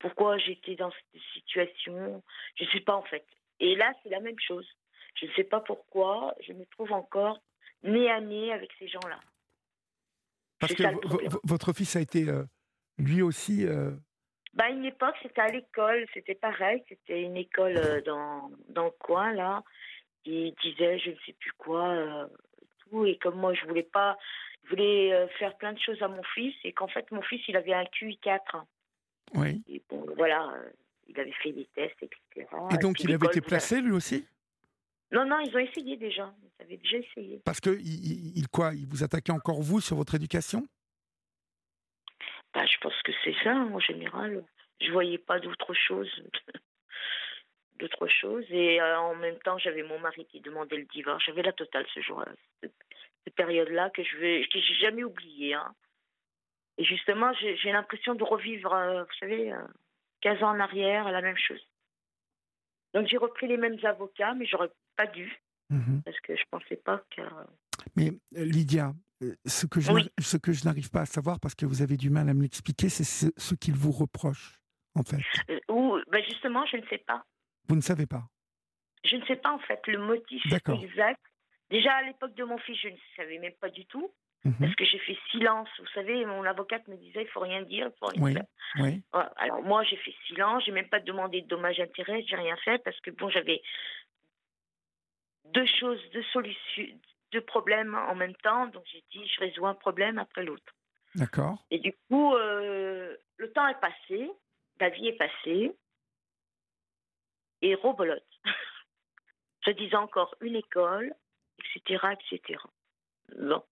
pourquoi 0.00 0.36
j'étais 0.36 0.74
dans 0.74 0.90
cette 0.90 1.22
situation. 1.32 2.22
Je 2.56 2.64
sais 2.66 2.80
pas 2.80 2.96
en 2.96 3.04
fait. 3.04 3.24
Et 3.60 3.74
là, 3.74 3.94
c'est 4.02 4.10
la 4.10 4.20
même 4.20 4.38
chose. 4.38 4.68
Je 5.14 5.26
ne 5.26 5.32
sais 5.32 5.44
pas 5.44 5.60
pourquoi. 5.60 6.34
Je 6.46 6.52
me 6.52 6.66
trouve 6.66 6.92
encore 6.92 7.40
nez 7.84 8.10
à 8.10 8.20
nez 8.20 8.52
avec 8.52 8.70
ces 8.78 8.88
gens-là. 8.88 9.20
Parce 10.60 10.74
que 10.74 10.82
votre 11.44 11.72
fils 11.72 11.96
a 11.96 12.00
été 12.00 12.28
euh, 12.28 12.44
lui 12.98 13.22
aussi. 13.22 13.66
Euh... 13.66 13.92
Bah, 14.54 14.64
à 14.64 14.70
une 14.70 14.84
époque, 14.84 15.14
c'était 15.22 15.40
à 15.40 15.48
l'école, 15.48 16.06
c'était 16.14 16.34
pareil. 16.34 16.82
C'était 16.88 17.22
une 17.22 17.36
école 17.36 17.76
euh, 17.76 18.00
dans, 18.02 18.50
dans 18.68 18.86
le 18.86 18.90
coin 18.98 19.32
là. 19.32 19.62
Il 20.24 20.54
disait 20.62 20.98
je 20.98 21.10
ne 21.10 21.16
sais 21.24 21.32
plus 21.38 21.52
quoi, 21.52 22.28
tout. 22.80 23.06
Et 23.06 23.16
comme 23.18 23.36
moi, 23.36 23.54
je 23.54 23.64
voulais 23.66 23.82
pas 23.82 24.18
voulais 24.68 25.12
euh, 25.12 25.26
faire 25.38 25.56
plein 25.56 25.72
de 25.72 25.78
choses 25.78 26.00
à 26.02 26.08
mon 26.08 26.22
fils 26.34 26.54
et 26.64 26.72
qu'en 26.72 26.88
fait, 26.88 27.10
mon 27.10 27.22
fils, 27.22 27.40
il 27.48 27.56
avait 27.56 27.72
un 27.72 27.84
QI4. 27.84 28.62
Oui. 29.34 29.62
Et 29.68 29.82
bon, 29.88 30.06
voilà, 30.16 30.50
euh, 30.54 30.70
il 31.08 31.18
avait 31.18 31.34
fait 31.42 31.52
des 31.52 31.66
tests, 31.74 32.02
etc. 32.02 32.46
Et 32.72 32.78
donc, 32.78 33.00
il 33.00 33.12
avait 33.12 33.26
été 33.26 33.40
placé 33.40 33.80
lui 33.80 33.92
aussi? 33.92 34.26
Non, 35.10 35.24
non, 35.24 35.40
ils 35.40 35.54
ont 35.56 35.60
essayé 35.60 35.96
déjà. 35.96 36.32
Ils 36.42 36.64
avaient 36.64 36.76
déjà 36.76 36.98
essayé. 36.98 37.40
Parce 37.44 37.60
que 37.60 37.70
il, 37.70 38.46
quoi 38.48 38.74
Ils 38.74 38.86
vous 38.86 39.02
attaquaient 39.02 39.32
encore 39.32 39.62
vous 39.62 39.80
sur 39.80 39.96
votre 39.96 40.14
éducation? 40.14 40.66
Bah, 42.54 42.66
je 42.66 42.76
pense 42.78 43.00
que 43.02 43.12
c'est 43.24 43.34
ça 43.42 43.54
en 43.54 43.78
général. 43.80 44.44
Je 44.80 44.90
voyais 44.92 45.18
pas 45.18 45.40
d'autre 45.40 45.74
chose. 45.74 46.10
d'autre 47.78 48.06
chose. 48.08 48.44
Et 48.50 48.80
euh, 48.80 48.98
en 48.98 49.14
même 49.14 49.38
temps, 49.38 49.58
j'avais 49.58 49.82
mon 49.82 49.98
mari 49.98 50.26
qui 50.26 50.40
demandait 50.40 50.76
le 50.76 50.84
divorce. 50.84 51.24
J'avais 51.24 51.42
la 51.42 51.52
totale 51.52 51.86
ce 51.94 52.00
jour-là. 52.00 52.32
Cette, 52.62 52.74
période-là 53.36 53.90
que 53.90 54.02
je 54.02 54.16
vais, 54.16 54.48
que 54.50 54.58
j'ai 54.58 54.74
jamais 54.76 55.04
oublié. 55.04 55.52
Hein. 55.52 55.74
Et 56.78 56.84
justement, 56.84 57.30
j'ai 57.34 57.72
l'impression 57.72 58.14
de 58.14 58.24
revivre, 58.24 58.72
euh, 58.72 59.02
vous 59.02 59.18
savez, 59.20 59.52
15 60.22 60.38
euh, 60.40 60.44
ans 60.46 60.56
en 60.56 60.60
arrière, 60.60 61.12
la 61.12 61.20
même 61.20 61.36
chose. 61.36 61.60
Donc 62.94 63.06
j'ai 63.06 63.18
repris 63.18 63.46
les 63.46 63.58
mêmes 63.58 63.78
avocats, 63.82 64.32
mais 64.32 64.46
j'aurais 64.46 64.70
pas 64.98 65.06
dû. 65.06 65.32
Mhm. 65.70 66.02
Parce 66.04 66.18
que 66.20 66.36
je 66.36 66.42
pensais 66.50 66.76
pas 66.76 67.02
que. 67.14 67.22
Mais 67.96 68.10
Lydia, 68.32 68.92
ce 69.46 69.66
que 69.66 69.80
je, 69.80 69.92
ce 70.18 70.36
que 70.36 70.52
je 70.52 70.64
n'arrive 70.64 70.90
pas 70.90 71.02
à 71.02 71.06
savoir, 71.06 71.38
parce 71.40 71.54
que 71.54 71.66
vous 71.66 71.82
avez 71.82 71.96
du 71.96 72.10
mal 72.10 72.28
à 72.28 72.34
me 72.34 72.42
l'expliquer, 72.42 72.88
c'est 72.88 73.04
ce, 73.04 73.26
ce 73.36 73.54
qu'il 73.54 73.74
vous 73.74 73.92
reproche, 73.92 74.58
en 74.94 75.02
fait. 75.02 75.22
Ou, 75.68 75.98
ben 76.10 76.22
justement, 76.24 76.66
je 76.66 76.78
ne 76.78 76.86
sais 76.86 76.98
pas. 76.98 77.22
Vous 77.68 77.76
ne 77.76 77.80
savez 77.80 78.06
pas 78.06 78.24
Je 79.04 79.16
ne 79.16 79.24
sais 79.26 79.36
pas 79.36 79.52
en 79.52 79.58
fait 79.60 79.80
le 79.86 79.98
motif 79.98 80.42
exact. 80.46 81.20
Déjà 81.70 81.94
à 81.96 82.02
l'époque 82.02 82.34
de 82.34 82.44
mon 82.44 82.58
fils, 82.58 82.78
je 82.82 82.88
ne 82.88 82.96
savais 83.16 83.38
même 83.38 83.52
pas 83.60 83.68
du 83.68 83.84
tout. 83.86 84.10
Mhm. 84.44 84.54
Parce 84.60 84.74
que 84.76 84.84
j'ai 84.84 84.98
fait 85.00 85.18
silence. 85.30 85.68
Vous 85.78 85.92
savez, 85.94 86.24
mon 86.24 86.44
avocate 86.44 86.86
me 86.88 86.96
disait 86.96 87.22
il 87.22 87.28
faut 87.28 87.40
rien 87.40 87.62
dire, 87.62 87.90
il 87.92 87.98
faut 87.98 88.06
rien 88.06 88.34
faire. 88.34 88.46
Oui. 88.80 89.02
Alors 89.36 89.62
moi, 89.62 89.82
j'ai 89.84 89.96
fait 89.96 90.14
silence. 90.28 90.64
J'ai 90.64 90.72
même 90.72 90.88
pas 90.88 91.00
demandé 91.00 91.42
de 91.42 91.48
dommages 91.48 91.80
intérêts. 91.80 92.24
J'ai 92.26 92.36
rien 92.36 92.56
fait 92.64 92.78
parce 92.84 92.98
que 93.00 93.10
bon, 93.10 93.28
j'avais 93.28 93.60
deux 95.52 95.66
choses, 95.66 96.00
deux 96.12 96.22
solutions, 96.32 96.98
deux 97.32 97.40
problèmes 97.40 97.94
en 97.94 98.14
même 98.14 98.34
temps. 98.36 98.66
Donc 98.68 98.84
j'ai 98.92 99.04
dit 99.12 99.26
je 99.26 99.40
résous 99.40 99.66
un 99.66 99.74
problème 99.74 100.18
après 100.18 100.44
l'autre. 100.44 100.74
D'accord. 101.14 101.64
Et 101.70 101.78
du 101.78 101.94
coup, 102.08 102.34
euh, 102.34 103.16
le 103.36 103.52
temps 103.52 103.66
est 103.66 103.80
passé, 103.80 104.30
la 104.80 104.90
vie 104.90 105.08
est 105.08 105.16
passée 105.16 105.74
et 107.62 107.74
robolote. 107.74 108.22
Se 109.64 109.70
disant 109.78 110.02
encore 110.02 110.34
une 110.40 110.56
école, 110.56 111.14
etc., 111.58 112.06
etc. 112.12 112.60
Bon, 113.36 113.62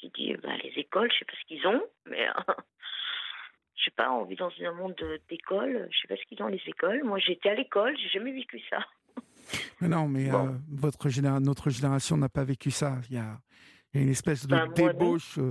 j'ai 0.00 0.08
dit, 0.10 0.34
ben, 0.34 0.56
les 0.62 0.72
écoles, 0.76 1.10
je 1.12 1.18
sais 1.18 1.24
pas 1.24 1.36
ce 1.40 1.46
qu'ils 1.46 1.66
ont, 1.66 1.82
mais 2.06 2.26
je 3.76 3.84
sais 3.84 3.90
pas, 3.92 4.10
on 4.10 4.24
vit 4.24 4.36
dans 4.36 4.52
un 4.60 4.72
monde 4.72 4.96
d'écoles, 5.28 5.88
je 5.90 6.00
sais 6.00 6.08
pas 6.08 6.16
ce 6.16 6.24
qu'ils 6.26 6.42
ont 6.42 6.48
les 6.48 6.62
écoles. 6.66 7.02
Moi, 7.04 7.18
j'étais 7.18 7.50
à 7.50 7.54
l'école, 7.54 7.96
j'ai 7.98 8.08
jamais 8.08 8.32
vécu 8.32 8.60
ça. 8.68 8.86
Non, 9.80 10.08
mais 10.08 10.32
euh, 10.32 10.48
votre 10.68 11.08
notre 11.40 11.70
génération 11.70 12.16
n'a 12.16 12.28
pas 12.28 12.44
vécu 12.44 12.70
ça. 12.70 12.96
Il 13.10 13.16
y 13.16 13.18
a, 13.18 13.38
une 13.94 14.08
espèce 14.08 14.46
de 14.46 14.54
ben, 14.54 14.68
débauche 14.68 15.38
euh, 15.38 15.50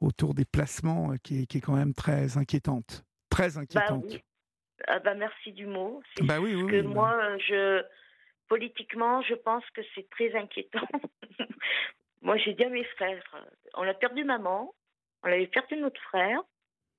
autour 0.00 0.34
des 0.34 0.44
placements 0.44 1.12
euh, 1.12 1.16
qui, 1.22 1.42
est, 1.42 1.46
qui, 1.46 1.58
est, 1.58 1.60
quand 1.60 1.74
même 1.74 1.94
très 1.94 2.36
inquiétante. 2.36 3.04
Très 3.30 3.50
ben 3.50 3.62
inquiétante. 3.62 4.18
Ah 4.86 4.98
bah 5.00 5.14
merci 5.14 5.52
du 5.52 5.66
mot. 5.66 6.02
Bah 6.20 6.38
oui, 6.38 6.52
que 6.66 6.82
moi, 6.82 7.16
je 7.38 7.82
politiquement, 8.48 9.22
je 9.22 9.34
pense 9.34 9.64
que 9.74 9.80
c'est 9.94 10.08
très 10.10 10.34
inquiétant. 10.36 10.86
moi, 12.22 12.36
j'ai 12.36 12.54
dit 12.54 12.62
à 12.62 12.68
mes 12.68 12.84
frères, 12.84 13.24
on 13.74 13.82
a 13.82 13.94
perdu 13.94 14.22
maman, 14.22 14.74
on 15.24 15.26
avait 15.28 15.48
perdu 15.48 15.76
notre 15.76 16.00
frère. 16.02 16.40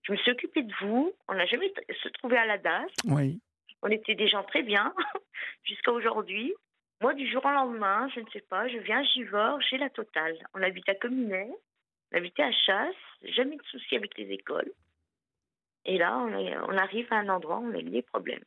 Je 0.04 0.14
me 0.14 0.18
suis 0.18 0.32
occupée 0.32 0.64
de 0.64 0.74
vous. 0.82 1.14
On 1.28 1.34
n'a 1.34 1.45
jamais 1.45 1.72
se 2.02 2.08
trouvé 2.10 2.38
à 2.38 2.45
la 2.45 2.58
DAS. 2.58 2.88
Oui. 3.06 3.41
On 3.88 3.90
était 3.90 4.16
des 4.16 4.28
gens 4.28 4.44
très 4.44 4.64
bien 4.64 4.94
jusqu'à 5.64 5.94
aujourd'hui. 5.94 6.54
Moi, 7.00 7.14
du 7.14 7.32
jour 7.32 7.46
au 7.46 7.50
lendemain, 7.50 8.10
je 8.14 8.20
ne 8.20 8.30
sais 8.34 8.42
pas, 8.42 8.68
je 8.68 8.80
viens 8.80 9.00
à 9.00 9.04
Givors, 9.04 9.62
j'ai 9.62 9.78
la 9.78 9.90
totale. 9.90 10.38
On 10.54 10.62
habite 10.62 10.90
à 10.90 10.96
Communet, 10.96 11.50
on 12.12 12.18
habitait 12.18 12.44
à 12.44 12.52
Chasse, 12.52 12.96
jamais 13.24 13.56
de 13.56 13.64
soucis 13.64 13.96
avec 13.96 14.18
les 14.18 14.30
écoles. 14.30 14.70
Et 15.86 15.98
là, 15.98 16.18
on, 16.18 16.78
arrive 16.78 17.08
à 17.12 17.20
un 17.20 17.30
endroit 17.30 17.60
où 17.60 17.66
on 17.66 17.80
a 17.80 17.82
des 17.82 18.02
problèmes. 18.02 18.44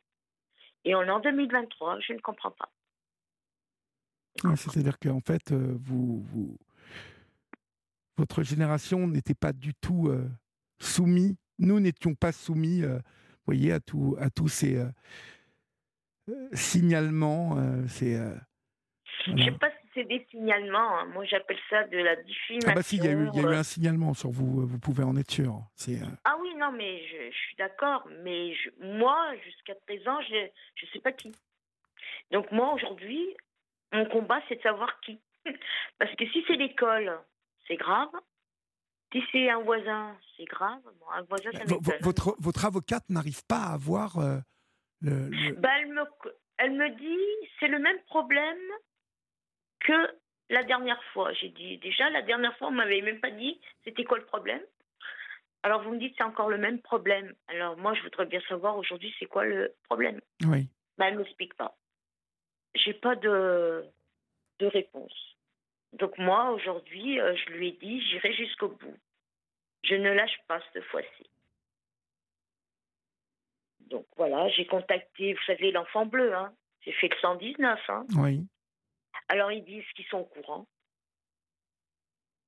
Et 0.85 0.93
on 0.93 1.01
est 1.01 1.09
en 1.09 1.19
2023, 1.19 2.01
je 2.01 2.13
ne 2.13 2.19
comprends 2.19 2.51
pas. 2.51 2.69
C'est-à-dire 4.55 4.99
qu'en 4.99 5.21
fait, 5.21 5.51
euh, 5.51 5.75
votre 8.15 8.43
génération 8.43 9.07
n'était 9.07 9.33
pas 9.33 9.53
du 9.53 9.73
tout 9.73 10.07
euh, 10.07 10.29
soumis. 10.79 11.35
Nous 11.57 11.79
n'étions 11.79 12.13
pas 12.13 12.31
soumis, 12.31 12.83
euh, 12.83 12.99
voyez, 13.45 13.71
à, 13.71 13.79
tout, 13.79 14.15
à 14.19 14.29
tous 14.29 14.47
ces 14.47 14.83
signalements. 16.53 17.57
c'est, 17.87 18.17
Je 19.25 19.31
ne 19.31 19.43
sais 19.43 19.51
pas 19.51 19.71
c'est 19.93 20.03
des 20.03 20.25
signalements. 20.29 20.99
Hein. 20.99 21.05
Moi, 21.13 21.25
j'appelle 21.25 21.59
ça 21.69 21.83
de 21.85 21.97
la 21.97 22.15
diffamation. 22.15 22.69
Ah 22.69 22.75
bah 22.75 22.81
si, 22.81 22.97
il 22.97 23.05
y, 23.05 23.07
a 23.07 23.11
eu, 23.11 23.29
y 23.33 23.39
a 23.39 23.41
eu 23.41 23.55
un 23.55 23.63
signalement 23.63 24.13
sur 24.13 24.29
vous. 24.29 24.65
Vous 24.65 24.79
pouvez 24.79 25.03
en 25.03 25.15
être 25.17 25.31
sûr. 25.31 25.61
Euh, 25.89 25.93
ah 26.25 26.37
oui, 26.41 26.53
non, 26.55 26.71
mais 26.71 27.05
je, 27.07 27.35
suis 27.35 27.55
d'accord. 27.57 28.07
Mais 28.23 28.53
moi, 28.79 29.33
jusqu'à 29.43 29.75
présent, 29.85 30.19
je 30.21 30.35
ne 30.35 30.91
sais 30.93 30.99
pas 30.99 31.11
qui. 31.11 31.31
Donc 32.31 32.51
moi, 32.51 32.73
aujourd'hui, 32.73 33.35
mon 33.91 34.05
combat, 34.05 34.41
c'est 34.47 34.55
de 34.55 34.61
savoir 34.61 34.99
qui. 35.01 35.19
Parce 35.99 36.13
que 36.15 36.25
si 36.27 36.43
c'est 36.47 36.55
l'école, 36.55 37.19
c'est 37.67 37.75
grave. 37.75 38.09
Si 39.11 39.21
c'est 39.31 39.49
un 39.49 39.59
voisin, 39.61 40.15
c'est 40.37 40.45
grave. 40.45 40.79
un 41.13 41.21
voisin, 41.23 41.51
ça 41.51 41.63
votre, 42.01 42.35
votre 42.39 42.65
avocate 42.65 43.09
n'arrive 43.09 43.45
pas 43.45 43.57
à 43.57 43.73
avoir 43.73 44.17
euh, 44.19 44.37
le... 45.01 45.53
Bah, 45.55 45.69
elle, 45.79 45.93
me, 45.93 46.03
elle 46.57 46.71
me 46.73 46.89
dit, 46.97 47.49
c'est 47.59 47.67
le 47.67 47.79
même 47.79 47.99
problème 48.03 48.57
que 49.81 49.93
la 50.49 50.63
dernière 50.63 51.01
fois. 51.13 51.33
J'ai 51.33 51.49
dit 51.49 51.77
déjà, 51.79 52.09
la 52.09 52.21
dernière 52.21 52.55
fois, 52.57 52.67
on 52.67 52.71
m'avait 52.71 53.01
même 53.01 53.19
pas 53.19 53.31
dit 53.31 53.59
c'était 53.83 54.03
quoi 54.03 54.17
le 54.19 54.25
problème? 54.25 54.61
Alors 55.63 55.83
vous 55.83 55.91
me 55.91 55.99
dites 55.99 56.15
c'est 56.17 56.23
encore 56.23 56.49
le 56.49 56.57
même 56.57 56.79
problème. 56.81 57.33
Alors 57.47 57.77
moi, 57.77 57.93
je 57.93 58.01
voudrais 58.03 58.25
bien 58.25 58.41
savoir 58.47 58.77
aujourd'hui 58.77 59.13
c'est 59.19 59.27
quoi 59.27 59.45
le 59.45 59.73
problème? 59.83 60.19
Oui. 60.45 60.67
Ben, 60.97 61.07
elle 61.07 61.13
ne 61.13 61.19
m'explique 61.19 61.53
pas. 61.55 61.77
J'ai 62.75 62.93
pas 62.93 63.15
de, 63.15 63.83
de 64.59 64.65
réponse. 64.65 65.30
Donc 65.93 66.17
moi, 66.17 66.51
aujourd'hui, 66.51 67.19
euh, 67.19 67.35
je 67.35 67.51
lui 67.51 67.69
ai 67.69 67.71
dit 67.73 68.01
j'irai 68.01 68.33
jusqu'au 68.33 68.69
bout. 68.69 68.97
Je 69.83 69.95
ne 69.95 70.11
lâche 70.11 70.39
pas 70.47 70.61
cette 70.71 70.83
fois-ci. 70.85 71.29
Donc 73.81 74.05
voilà, 74.15 74.47
j'ai 74.49 74.65
contacté, 74.65 75.33
vous 75.33 75.43
savez, 75.45 75.71
l'enfant 75.71 76.05
bleu. 76.05 76.33
Hein. 76.33 76.53
J'ai 76.81 76.93
fait 76.93 77.09
le 77.09 77.17
119. 77.19 77.89
Hein. 77.89 78.05
Oui. 78.17 78.47
Alors 79.27 79.51
ils 79.51 79.63
disent 79.63 79.87
qu'ils 79.95 80.05
sont 80.05 80.19
au 80.19 80.25
courant. 80.25 80.67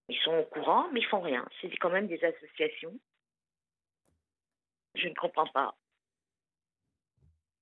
Ils 0.10 0.20
sont 0.20 0.36
au 0.36 0.46
courant, 0.46 0.90
mais 0.92 1.02
ils 1.02 1.08
font 1.08 1.22
rien. 1.22 1.46
C'est 1.62 1.76
quand 1.78 1.90
même 1.90 2.08
des 2.08 2.24
associations. 2.24 2.98
Je 4.96 5.08
ne 5.08 5.14
comprends 5.14 5.48
pas. 5.48 5.76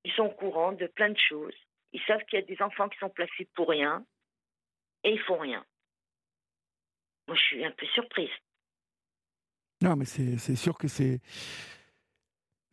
Ils 0.04 0.12
sont 0.14 0.24
au 0.24 0.32
courant 0.32 0.72
de 0.72 0.88
plein 0.88 1.10
de 1.10 1.18
choses. 1.18 1.56
Ils 1.94 2.02
savent 2.04 2.24
qu'il 2.26 2.40
y 2.40 2.44
a 2.44 2.46
des 2.46 2.62
enfants 2.62 2.90
qui 2.90 2.98
sont 2.98 3.10
placés 3.10 3.46
pour 3.54 3.70
rien 3.70 4.06
et 5.04 5.12
ils 5.12 5.22
font 5.22 5.38
rien. 5.38 5.66
Moi, 7.32 7.38
je 7.38 7.46
suis 7.46 7.64
un 7.64 7.72
peu 7.72 7.86
surprise. 7.94 8.30
Non, 9.82 9.96
mais 9.96 10.04
c'est 10.04 10.58
sûr 10.58 10.78
que 10.78 10.90
c'est 10.90 11.22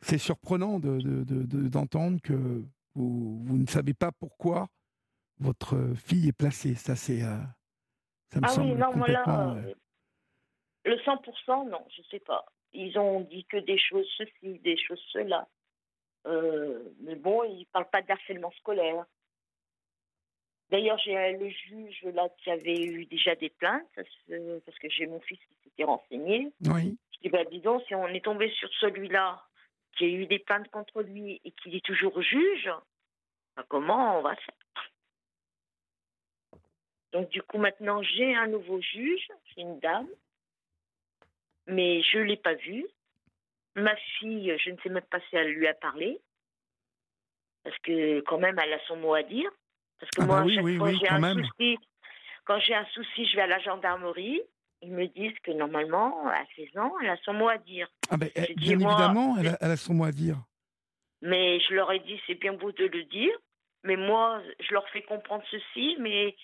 c'est 0.01 0.17
surprenant 0.17 0.79
d'entendre 0.79 2.11
de, 2.11 2.17
de, 2.17 2.19
que 2.19 2.33
vous, 2.93 3.39
vous, 3.41 3.57
ne 3.57 3.65
savez 3.67 3.93
pas 3.93 4.11
pourquoi 4.11 4.67
votre 5.39 5.77
fille 5.95 6.27
est 6.27 6.37
placée. 6.37 6.75
Ça, 6.75 6.97
c'est. 6.97 7.23
Euh, 7.23 7.37
ça 8.33 8.41
me 8.41 8.45
ah 8.45 8.49
semble 8.49 8.71
oui, 8.71 8.75
non, 8.75 8.93
moi 8.97 9.07
là, 9.07 9.55
euh, 9.55 9.73
le 10.83 10.97
100%, 10.97 11.69
non, 11.69 11.85
je 11.95 12.01
sais 12.11 12.19
pas. 12.19 12.43
Ils 12.73 12.99
ont 12.99 13.21
dit 13.21 13.45
que 13.45 13.57
des 13.57 13.77
choses 13.77 14.09
ceci, 14.17 14.59
des 14.59 14.75
choses 14.75 15.01
cela. 15.13 15.47
Euh, 16.27 16.83
mais 16.99 17.15
bon, 17.15 17.45
ils 17.45 17.65
parlent 17.71 17.89
pas 17.89 18.01
de 18.01 18.11
harcèlement 18.11 18.51
scolaire. 18.57 19.05
D'ailleurs, 20.69 20.99
j'ai 20.99 21.33
le 21.33 21.49
juge 21.49 22.03
là 22.13 22.29
qui 22.37 22.51
avait 22.51 22.83
eu 22.83 23.05
déjà 23.05 23.35
des 23.35 23.49
plaintes 23.49 23.87
parce 23.95 24.79
que 24.79 24.89
j'ai 24.89 25.07
mon 25.07 25.19
fils 25.21 25.39
qui 25.39 25.55
s'était 25.63 25.83
renseigné. 25.83 26.51
Oui. 26.65 26.95
Je 27.13 27.19
dis 27.21 27.29
bah 27.29 27.43
dis 27.45 27.59
donc, 27.59 27.81
si 27.87 27.95
on 27.95 28.07
est 28.07 28.23
tombé 28.23 28.51
sur 28.51 28.69
celui-là 28.75 29.43
qui 29.97 30.05
a 30.05 30.07
eu 30.07 30.27
des 30.27 30.37
plaintes 30.39 30.69
contre 30.69 31.01
lui 31.01 31.41
et 31.43 31.51
qu'il 31.51 31.75
est 31.75 31.83
toujours 31.83 32.21
juge, 32.21 32.69
bah, 33.55 33.65
comment 33.67 34.19
on 34.19 34.21
va 34.21 34.35
faire? 34.35 34.55
Donc 37.13 37.29
du 37.29 37.41
coup 37.41 37.57
maintenant 37.57 38.03
j'ai 38.03 38.35
un 38.35 38.45
nouveau 38.45 38.79
juge, 38.79 39.27
c'est 39.47 39.61
une 39.61 39.79
dame, 39.79 40.07
mais 41.65 42.03
je 42.03 42.19
ne 42.19 42.23
l'ai 42.25 42.37
pas 42.37 42.53
vue. 42.53 42.85
Ma 43.75 43.95
fille, 43.95 44.55
je 44.59 44.69
ne 44.69 44.77
sais 44.77 44.89
même 44.89 45.01
pas 45.03 45.19
si 45.21 45.35
elle 45.35 45.49
lui 45.49 45.65
a 45.65 45.73
parlé, 45.73 46.21
parce 47.63 47.77
que 47.79 48.19
quand 48.21 48.37
même 48.37 48.59
elle 48.59 48.73
a 48.73 48.85
son 48.85 48.97
mot 48.97 49.15
à 49.15 49.23
dire. 49.23 49.49
Parce 49.99 50.09
que 50.11 50.21
ah 50.21 50.25
moi, 50.25 50.41
bah 50.41 50.51
chaque 50.53 50.77
fois 50.77 50.91
j'ai 50.93 51.07
un 51.09 51.33
souci, 51.33 51.77
quand 52.45 52.59
j'ai 52.59 52.75
un 52.75 52.85
souci, 52.85 53.25
je 53.25 53.35
vais 53.35 53.43
à 53.43 53.47
la 53.47 53.59
gendarmerie. 53.59 54.41
Ils 54.81 54.93
me 54.93 55.07
disent 55.07 55.37
que 55.43 55.51
normalement, 55.51 56.27
à 56.29 56.43
16 56.55 56.77
ans, 56.77 56.93
elle 57.03 57.09
a 57.09 57.17
son 57.17 57.33
mot 57.33 57.49
à 57.49 57.57
dire. 57.57 57.89
Ah 58.09 58.17
ben, 58.17 58.29
bien 58.55 58.79
évidemment, 58.79 59.35
elle 59.37 59.49
a, 59.49 59.57
elle 59.59 59.71
a, 59.71 59.77
son 59.77 59.93
mot 59.93 60.05
à 60.05 60.11
dire. 60.11 60.37
Mais 61.21 61.59
je 61.59 61.73
leur 61.73 61.91
ai 61.91 61.99
dit, 61.99 62.19
c'est 62.25 62.35
bien 62.39 62.53
beau 62.53 62.71
de 62.71 62.85
le 62.85 63.03
dire, 63.03 63.35
Mais 63.83 63.97
moi, 63.97 64.41
je 64.59 64.73
leur 64.73 64.87
fais 64.89 65.01
comprendre 65.01 65.43
ceci, 65.51 65.97
mais 65.99 66.35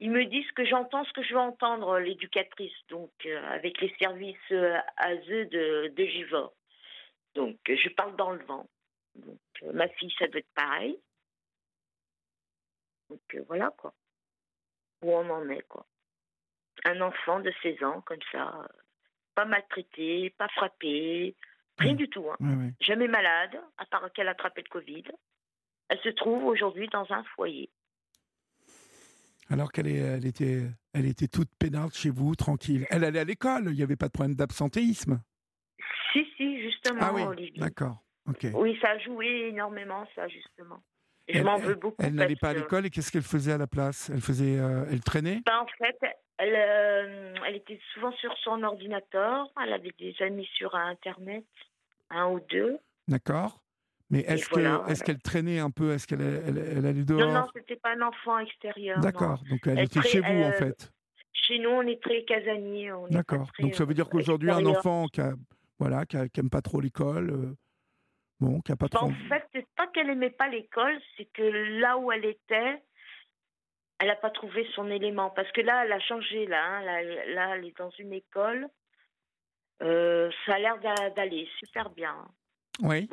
ils 0.00 0.10
me 0.10 0.24
disent 0.24 0.50
que 0.52 0.64
j'entends 0.64 1.04
ce 1.04 1.12
que 1.12 1.22
je 1.22 1.34
veux 1.34 1.40
entendre, 1.40 1.98
l'éducatrice, 1.98 2.72
donc 2.88 3.10
euh, 3.26 3.50
avec 3.50 3.80
les 3.80 3.94
services 3.98 4.36
euh, 4.52 4.76
ASE 4.96 5.26
de, 5.26 5.92
de 5.94 6.04
Givor. 6.04 6.52
Donc, 7.34 7.56
je 7.66 7.88
parle 7.90 8.16
dans 8.16 8.30
le 8.30 8.44
vent. 8.44 8.66
Donc, 9.14 9.38
euh, 9.62 9.72
ma 9.72 9.88
fille, 9.88 10.12
ça 10.18 10.26
doit 10.28 10.40
être 10.40 10.54
pareil. 10.54 10.98
Donc, 13.10 13.20
euh, 13.34 13.44
voilà, 13.46 13.72
quoi. 13.76 13.94
Où 15.02 15.12
on 15.12 15.28
en 15.30 15.48
est, 15.48 15.66
quoi. 15.68 15.86
Un 16.84 17.00
enfant 17.00 17.40
de 17.40 17.52
16 17.62 17.82
ans, 17.84 18.00
comme 18.02 18.18
ça, 18.32 18.60
euh, 18.62 18.66
pas 19.34 19.44
maltraité, 19.44 20.30
pas 20.36 20.48
frappé, 20.48 21.34
rien 21.78 21.94
du 21.94 22.08
tout. 22.08 22.26
Hein. 22.30 22.70
Jamais 22.80 23.08
malade, 23.08 23.60
à 23.78 23.86
part 23.86 24.12
qu'elle 24.12 24.28
a 24.28 24.32
attrapé 24.32 24.62
le 24.62 24.68
Covid. 24.70 25.04
Elle 25.88 26.00
se 26.00 26.08
trouve 26.10 26.44
aujourd'hui 26.44 26.88
dans 26.88 27.06
un 27.10 27.24
foyer. 27.34 27.70
Alors 29.50 29.72
qu'elle 29.72 29.88
elle 29.88 30.24
était, 30.24 30.62
elle 30.94 31.06
était 31.06 31.28
toute 31.28 31.50
peinarde 31.58 31.92
chez 31.92 32.10
vous, 32.10 32.34
tranquille. 32.34 32.86
Elle 32.90 33.04
allait 33.04 33.20
à 33.20 33.24
l'école, 33.24 33.64
il 33.66 33.74
n'y 33.76 33.82
avait 33.82 33.96
pas 33.96 34.06
de 34.06 34.12
problème 34.12 34.34
d'absentéisme? 34.34 35.20
Si, 36.12 36.26
si, 36.36 36.62
justement, 36.62 37.00
Ah 37.02 37.12
oui, 37.12 37.22
Olivier. 37.22 37.60
d'accord. 37.60 38.02
Ok. 38.26 38.46
Oui, 38.54 38.78
ça 38.80 38.90
a 38.90 38.98
joué 38.98 39.48
énormément, 39.48 40.06
ça, 40.14 40.28
justement. 40.28 40.82
Elle- 41.26 41.44
m'en 41.44 41.56
elle- 41.56 41.62
veux 41.64 41.74
beaucoup. 41.74 41.96
Elle 42.02 42.14
n'allait 42.14 42.36
pas 42.36 42.50
à 42.50 42.54
l'école 42.54 42.86
et 42.86 42.90
qu'est-ce 42.90 43.10
qu'elle 43.10 43.22
faisait 43.22 43.52
à 43.52 43.58
la 43.58 43.66
place? 43.66 44.10
Elle 44.12 44.20
faisait, 44.20 44.58
euh, 44.58 44.84
elle 44.90 45.00
traînait? 45.00 45.40
Ben, 45.46 45.58
en 45.60 45.66
fait, 45.78 45.96
elle, 46.38 46.54
euh, 46.54 47.34
elle 47.46 47.56
était 47.56 47.80
souvent 47.94 48.12
sur 48.12 48.34
son 48.42 48.62
ordinateur. 48.62 49.48
Elle 49.62 49.72
avait 49.72 49.94
des 49.98 50.14
amis 50.20 50.48
sur 50.54 50.74
Internet, 50.74 51.44
un 52.10 52.28
ou 52.28 52.40
deux. 52.50 52.78
D'accord. 53.08 53.60
Mais 54.10 54.20
est-ce 54.20 54.50
voilà. 54.50 54.84
qu'elle 55.04 55.18
traînait 55.18 55.58
un 55.58 55.70
peu? 55.70 55.92
Est-ce 55.92 56.06
qu'elle 56.06 56.20
elle, 56.20 56.58
elle 56.58 56.86
allait 56.86 57.04
dehors? 57.04 57.20
Non, 57.20 57.32
non, 57.32 57.46
c'était 57.54 57.76
pas 57.76 57.94
un 57.94 58.02
enfant 58.02 58.38
extérieur. 58.38 59.00
D'accord. 59.00 59.42
Donc 59.48 59.66
elle, 59.66 59.80
était 59.80 60.02
chez 60.02 60.20
vous 60.20 60.26
en 60.26 60.50
euh, 60.50 60.52
fait. 60.52 60.92
Chez 61.32 61.58
nous, 61.58 61.70
on 61.70 61.82
est 61.82 62.00
très 62.02 62.22
casanier. 62.24 62.92
on 62.92 63.06
est 63.06 63.10
pas 63.10 63.16
D'accord. 63.16 63.50
Donc 63.58 63.74
ça 63.74 63.84
veut 63.84 63.94
dire 63.94 64.08
qu'aujourd'hui 64.08 64.50
un 64.50 64.64
enfant 64.66 65.06
qui 65.06 65.20
a, 65.20 65.32
voilà, 65.78 66.04
qui, 66.06 66.16
a- 66.16 66.28
qui 66.28 66.40
aime 66.40 66.50
pas 66.50 66.62
trop 66.62 66.80
l'école, 66.80 67.54
bon, 68.40 68.60
qui 68.60 68.72
a 68.72 68.76
pas 68.76 68.88
trop. 68.88 69.06
en 69.06 69.14
fait, 69.28 69.46
c'est 69.52 69.66
pas 69.76 69.86
qu'elle 69.88 70.10
aimait 70.10 70.30
pas 70.30 70.48
l'école, 70.48 71.00
c'est 71.16 71.26
que 71.32 71.42
là 71.42 71.96
où 71.98 72.10
elle 72.12 72.24
était, 72.24 72.82
elle 73.98 74.08
n'a 74.08 74.16
pas 74.16 74.30
trouvé 74.30 74.68
son 74.74 74.90
élément. 74.90 75.30
Parce 75.30 75.50
que 75.52 75.60
là, 75.60 75.84
elle 75.84 75.92
a 75.92 76.00
changé. 76.00 76.46
Là, 76.46 76.64
hein. 76.64 76.82
là, 76.82 77.02
là, 77.26 77.56
elle 77.56 77.64
est 77.66 77.76
dans 77.78 77.90
une 77.90 78.12
école. 78.12 78.68
Euh, 79.82 80.30
ça 80.46 80.54
a 80.54 80.58
l'air 80.58 80.78
d'a- 80.80 81.10
d'aller 81.10 81.48
super 81.58 81.90
bien. 81.90 82.16
Oui. 82.80 83.08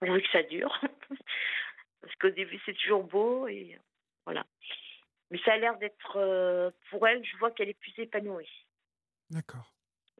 pourvu 0.00 0.22
que 0.22 0.28
ça 0.30 0.42
dure. 0.42 0.78
Parce 2.00 2.14
qu'au 2.16 2.30
début, 2.30 2.60
c'est 2.66 2.74
toujours 2.74 3.04
beau 3.04 3.46
et 3.46 3.78
voilà. 4.24 4.44
Mais 5.30 5.38
ça 5.44 5.52
a 5.52 5.56
l'air 5.56 5.78
d'être, 5.78 6.16
euh, 6.16 6.70
pour 6.90 7.06
elle, 7.06 7.24
je 7.24 7.36
vois 7.38 7.50
qu'elle 7.52 7.68
est 7.68 7.78
plus 7.78 7.94
épanouie. 7.98 8.66
D'accord. 9.30 9.72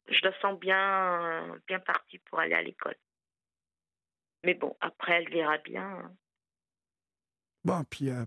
Je 0.09 0.21
la 0.23 0.39
sens 0.41 0.59
bien, 0.59 1.59
bien 1.67 1.81
partie 1.81 2.19
pour 2.21 2.39
aller 2.39 2.55
à 2.55 2.63
l'école. 2.63 2.97
Mais 4.45 4.55
bon, 4.55 4.77
après, 4.81 5.23
elle 5.23 5.31
verra 5.31 5.59
bien. 5.59 5.83
hein. 5.85 6.13
Bon, 7.65 7.85
puis 7.89 8.11
euh, 8.11 8.25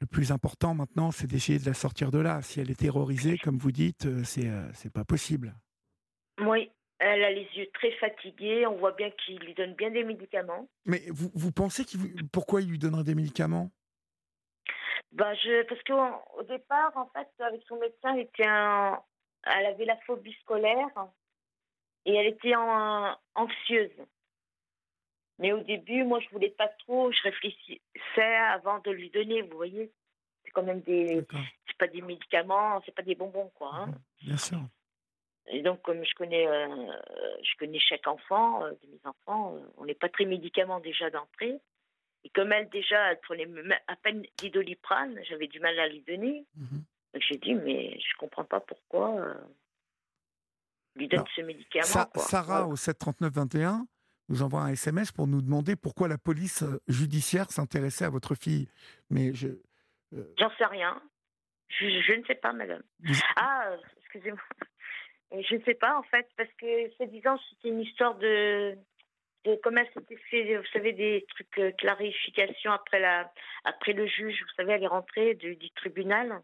le 0.00 0.06
plus 0.06 0.30
important 0.30 0.74
maintenant, 0.74 1.10
c'est 1.10 1.26
d'essayer 1.26 1.58
de 1.58 1.64
la 1.64 1.74
sortir 1.74 2.10
de 2.10 2.18
là. 2.18 2.42
Si 2.42 2.60
elle 2.60 2.70
est 2.70 2.78
terrorisée, 2.80 3.38
comme 3.38 3.56
vous 3.58 3.72
dites, 3.72 4.06
euh, 4.06 4.22
c'est 4.24 4.48
euh, 4.48 4.90
pas 4.92 5.04
possible. 5.04 5.54
Oui, 6.38 6.70
elle 6.98 7.24
a 7.24 7.30
les 7.30 7.48
yeux 7.54 7.68
très 7.72 7.92
fatigués. 7.92 8.66
On 8.66 8.76
voit 8.76 8.92
bien 8.92 9.10
qu'il 9.10 9.38
lui 9.38 9.54
donne 9.54 9.74
bien 9.74 9.90
des 9.90 10.04
médicaments. 10.04 10.68
Mais 10.84 11.02
vous, 11.08 11.30
vous 11.34 11.50
pensez 11.52 11.86
qu'il 11.86 12.28
pourquoi 12.28 12.60
il 12.60 12.68
lui 12.68 12.78
donnerait 12.78 13.04
des 13.04 13.14
médicaments? 13.14 13.70
Je, 15.18 15.62
parce 15.62 15.82
qu'au 15.84 16.38
au 16.38 16.42
départ, 16.42 16.92
en 16.94 17.08
fait, 17.08 17.28
avec 17.42 17.62
son 17.66 17.78
médecin, 17.78 18.14
elle, 18.14 18.20
était 18.20 18.46
un- 18.46 19.00
elle 19.44 19.66
avait 19.66 19.86
la 19.86 19.96
phobie 19.98 20.36
scolaire 20.42 20.88
et 22.04 22.14
elle 22.14 22.26
était 22.26 22.54
en, 22.54 23.16
anxieuse. 23.34 23.92
Mais 25.38 25.52
au 25.52 25.60
début, 25.60 26.04
moi, 26.04 26.18
je 26.20 26.28
voulais 26.30 26.50
pas 26.50 26.68
trop. 26.68 27.12
Je 27.12 27.22
réfléchissais 27.22 28.36
avant 28.50 28.78
de 28.78 28.90
lui 28.90 29.10
donner. 29.10 29.42
Vous 29.42 29.56
voyez, 29.56 29.92
c'est 30.44 30.50
quand 30.50 30.62
même 30.62 30.80
des, 30.80 31.24
c'est 31.66 31.76
pas 31.78 31.86
des 31.88 32.00
médicaments, 32.02 32.80
c'est 32.86 32.94
pas 32.94 33.02
des 33.02 33.14
bonbons, 33.14 33.50
quoi. 33.54 33.70
hein. 33.74 33.94
Bien 34.22 34.36
sûr. 34.38 34.58
Et 35.48 35.62
donc, 35.62 35.80
comme 35.82 36.02
je 36.04 36.14
connais, 36.14 36.46
euh, 36.48 36.66
je 37.42 37.56
connais 37.58 37.78
chaque 37.78 38.06
enfant 38.08 38.64
euh, 38.64 38.70
de 38.70 38.88
mes 38.90 39.00
enfants, 39.04 39.54
euh, 39.56 39.60
on 39.76 39.84
n'est 39.84 39.94
pas 39.94 40.08
très 40.08 40.24
médicaments 40.24 40.80
déjà 40.80 41.08
d'entrée. 41.10 41.60
Et 42.24 42.30
comme 42.30 42.50
elle 42.52 42.68
déjà, 42.70 43.12
elle 43.12 43.20
prenait 43.20 43.46
à 43.86 43.94
peine 43.96 44.24
des 44.38 44.50
doliprane, 44.50 45.20
j'avais 45.28 45.46
du 45.46 45.60
mal 45.60 45.78
à 45.78 45.86
lui 45.88 46.00
donner. 46.00 46.44
Mhm. 46.56 46.82
Donc 47.14 47.22
j'ai 47.28 47.36
dit, 47.36 47.54
mais 47.54 47.96
je 48.00 48.16
comprends 48.18 48.42
pas 48.44 48.58
pourquoi 48.58 49.14
euh, 49.20 49.34
lui 50.96 51.06
donne 51.08 51.20
Alors, 51.20 51.32
ce 51.36 51.40
médicament. 51.42 51.84
Sa- 51.84 52.06
quoi. 52.06 52.22
Sarah 52.22 52.46
Voilà. 52.62 52.66
au 52.68 52.76
73921 52.76 53.86
nous 54.28 54.42
envoie 54.42 54.62
un 54.62 54.72
SMS 54.72 55.12
pour 55.12 55.26
nous 55.26 55.42
demander 55.42 55.76
pourquoi 55.76 56.08
la 56.08 56.18
police 56.18 56.62
euh, 56.62 56.80
judiciaire 56.88 57.50
s'intéressait 57.50 58.04
à 58.04 58.10
votre 58.10 58.34
fille. 58.34 58.68
Mais 59.10 59.32
je, 59.34 59.48
euh, 60.14 60.34
J'en 60.38 60.50
sais 60.56 60.66
rien. 60.66 61.00
Je, 61.68 61.86
je 62.00 62.12
ne 62.12 62.24
sais 62.24 62.34
pas, 62.36 62.52
madame. 62.52 62.82
Vous- 63.00 63.14
Ah, 63.36 63.70
euh, 63.70 63.76
excusez-moi. 63.98 64.40
Je 65.32 65.56
ne 65.56 65.62
sais 65.64 65.74
pas, 65.74 65.98
en 65.98 66.02
fait, 66.04 66.28
parce 66.36 66.52
que, 66.60 66.90
soi-disant, 66.96 67.38
c'était 67.50 67.68
une 67.68 67.80
histoire 67.80 68.14
de, 68.16 68.76
de 69.44 69.58
comment 69.62 69.80
elle 69.80 69.92
s'était 69.92 70.16
fait, 70.30 70.56
vous 70.56 70.66
savez, 70.72 70.92
des 70.92 71.24
trucs, 71.28 71.58
euh, 71.58 71.72
clarification 71.72 72.70
après, 72.70 73.00
la, 73.00 73.32
après 73.64 73.92
le 73.92 74.06
juge. 74.06 74.40
Vous 74.40 74.54
savez, 74.56 74.74
elle 74.74 74.84
est 74.84 74.88
rentrée 74.88 75.34
du, 75.34 75.56
du 75.56 75.70
tribunal. 75.72 76.40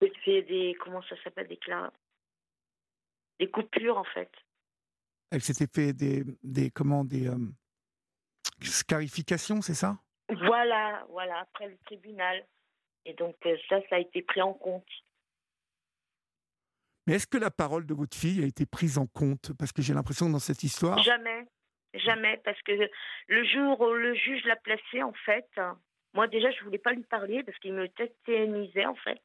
oui, 0.00 0.12
fait 0.24 0.42
des, 0.42 0.76
comment 0.80 1.02
ça 1.02 1.14
s'appelle, 1.22 1.46
des, 1.46 1.56
cla- 1.56 1.92
des 3.38 3.48
coupures, 3.48 3.96
en 3.96 4.04
fait. 4.04 4.30
Elle 5.30 5.42
s'était 5.42 5.68
fait 5.72 5.92
des, 5.92 6.24
des 6.42 6.70
comment 6.70 7.04
des 7.04 7.28
euh, 7.28 7.36
scarifications, 8.62 9.60
c'est 9.60 9.74
ça? 9.74 9.98
Voilà, 10.28 11.06
voilà, 11.10 11.40
après 11.40 11.68
le 11.68 11.78
tribunal. 11.86 12.46
Et 13.04 13.14
donc, 13.14 13.36
euh, 13.46 13.56
ça, 13.68 13.80
ça 13.88 13.96
a 13.96 13.98
été 13.98 14.22
pris 14.22 14.42
en 14.42 14.52
compte. 14.52 14.86
Mais 17.06 17.14
est-ce 17.14 17.26
que 17.26 17.38
la 17.38 17.50
parole 17.50 17.86
de 17.86 17.94
votre 17.94 18.16
fille 18.16 18.42
a 18.42 18.46
été 18.46 18.66
prise 18.66 18.98
en 18.98 19.06
compte? 19.06 19.52
Parce 19.58 19.72
que 19.72 19.80
j'ai 19.80 19.94
l'impression 19.94 20.26
que 20.26 20.32
dans 20.32 20.38
cette 20.38 20.62
histoire, 20.62 20.98
Jamais, 21.02 21.46
jamais, 21.94 22.36
parce 22.44 22.60
que 22.62 22.72
le 23.28 23.44
jour 23.46 23.80
où 23.80 23.92
le 23.94 24.14
juge 24.14 24.44
l'a 24.44 24.56
placé, 24.56 25.02
en 25.02 25.14
fait, 25.24 25.48
moi 26.12 26.28
déjà, 26.28 26.50
je 26.50 26.62
voulais 26.64 26.78
pas 26.78 26.92
lui 26.92 27.04
parler 27.04 27.42
parce 27.42 27.56
qu'il 27.60 27.72
me 27.72 27.88
tétanisait, 27.88 28.84
en 28.84 28.94
fait. 28.96 29.22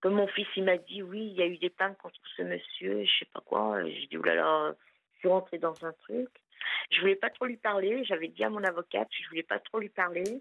Comme 0.00 0.14
mon 0.14 0.26
fils, 0.28 0.46
il 0.56 0.64
m'a 0.64 0.76
dit, 0.76 1.02
oui, 1.02 1.26
il 1.28 1.32
y 1.34 1.42
a 1.42 1.46
eu 1.46 1.56
des 1.58 1.70
plaintes 1.70 1.96
contre 1.98 2.20
ce 2.36 2.42
monsieur, 2.42 3.04
je 3.04 3.18
sais 3.18 3.24
pas 3.32 3.40
quoi. 3.40 3.84
J'ai 3.88 4.06
dit, 4.06 4.16
oulala, 4.18 4.74
je 5.14 5.18
suis 5.20 5.28
rentrée 5.28 5.58
dans 5.58 5.84
un 5.84 5.92
truc. 5.92 6.28
Je 6.90 7.00
voulais 7.00 7.16
pas 7.16 7.30
trop 7.30 7.46
lui 7.46 7.56
parler, 7.56 8.04
j'avais 8.04 8.28
dit 8.28 8.44
à 8.44 8.50
mon 8.50 8.62
avocate, 8.64 9.08
je 9.10 9.28
voulais 9.28 9.42
pas 9.42 9.58
trop 9.58 9.78
lui 9.78 9.88
parler. 9.88 10.40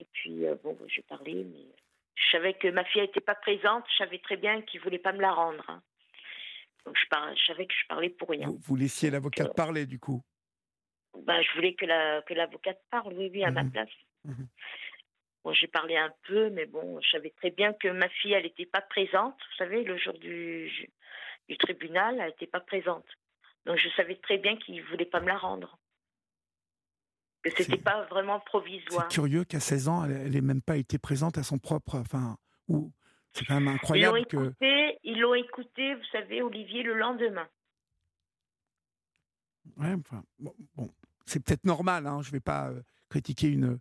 Et 0.00 0.06
puis, 0.12 0.46
euh, 0.46 0.54
bon, 0.62 0.76
j'ai 0.86 1.02
parlé, 1.02 1.44
mais 1.44 1.66
je 2.14 2.30
savais 2.30 2.54
que 2.54 2.68
ma 2.68 2.84
fille 2.84 3.02
n'était 3.02 3.20
pas 3.20 3.34
présente, 3.34 3.84
je 3.90 3.96
savais 3.96 4.18
très 4.18 4.36
bien 4.36 4.62
qu'il 4.62 4.80
voulait 4.80 4.98
pas 4.98 5.12
me 5.12 5.20
la 5.20 5.32
rendre. 5.32 5.64
hein. 5.68 5.82
Donc, 6.84 6.96
je, 7.02 7.06
par- 7.08 7.34
je 7.34 7.44
savais 7.46 7.66
que 7.66 7.74
je 7.74 7.86
parlais 7.88 8.10
pour 8.10 8.28
rien. 8.28 8.48
vous, 8.48 8.58
vous 8.60 8.76
laissiez 8.76 9.10
l'avocat 9.10 9.48
parler 9.48 9.86
du 9.86 9.98
coup? 9.98 10.22
Ben, 11.16 11.40
je 11.42 11.52
voulais 11.54 11.74
que 11.74 11.86
la 11.86 12.22
que 12.22 12.34
l'avocate 12.34 12.82
parle, 12.90 13.14
oui, 13.14 13.30
oui, 13.32 13.44
à 13.44 13.50
ma 13.50 13.62
Mhm. 13.62 13.70
place. 13.70 13.88
Mhm. 14.24 14.48
Bon, 15.44 15.52
j'ai 15.52 15.66
parlé 15.66 15.96
un 15.96 16.10
peu, 16.26 16.48
mais 16.50 16.64
bon, 16.64 16.98
je 17.02 17.10
savais 17.10 17.30
très 17.36 17.50
bien 17.50 17.74
que 17.74 17.88
ma 17.88 18.08
fille, 18.08 18.32
elle 18.32 18.44
n'était 18.44 18.64
pas 18.64 18.80
présente. 18.80 19.34
Vous 19.38 19.56
savez, 19.58 19.84
le 19.84 19.98
jour 19.98 20.14
du, 20.14 20.90
tribunal, 21.58 22.18
elle 22.18 22.28
n'était 22.28 22.46
pas 22.46 22.60
présente. 22.60 23.04
Donc, 23.66 23.76
je 23.76 23.88
savais 23.90 24.16
très 24.16 24.38
bien 24.38 24.56
qu'il 24.56 24.76
ne 24.76 24.82
voulait 24.84 25.04
pas 25.04 25.20
me 25.20 25.28
la 25.28 25.36
rendre. 25.36 25.78
Que 27.42 27.50
c'était 27.50 27.64
C'est- 27.72 27.76
pas 27.76 28.04
vraiment 28.04 28.40
provisoire. 28.40 29.06
C'est 29.10 29.14
curieux 29.14 29.44
qu'à 29.44 29.60
16 29.60 29.88
ans, 29.88 30.06
elle 30.06 30.30
n'ait 30.30 30.40
même 30.40 30.62
pas 30.62 30.78
été 30.78 30.96
présente 30.98 31.36
à 31.36 31.42
son 31.42 31.58
propre. 31.58 31.96
Enfin, 31.98 32.38
ou 32.68 32.90
c'est 33.32 33.44
quand 33.44 33.54
même 33.60 33.64
Ils 33.64 33.66
l'ont 33.66 33.74
incroyable 33.74 34.26
que. 34.26 34.36
écouté, 34.38 34.98
ils 35.02 35.20
l'ont 35.20 35.34
écouté, 35.34 35.94
vous 35.94 36.04
savez, 36.10 36.40
Olivier, 36.40 36.82
le 36.82 36.94
lendemain. 36.94 37.46
Ouais, 39.76 39.92
enfin, 39.92 40.24
bon, 40.38 40.54
bon, 40.74 40.90
c'est 41.26 41.44
peut-être 41.44 41.64
normal. 41.64 42.06
Hein, 42.06 42.22
je 42.22 42.28
ne 42.28 42.32
vais 42.32 42.40
pas 42.40 42.70
euh, 42.70 42.80
critiquer 43.10 43.48
une 43.48 43.78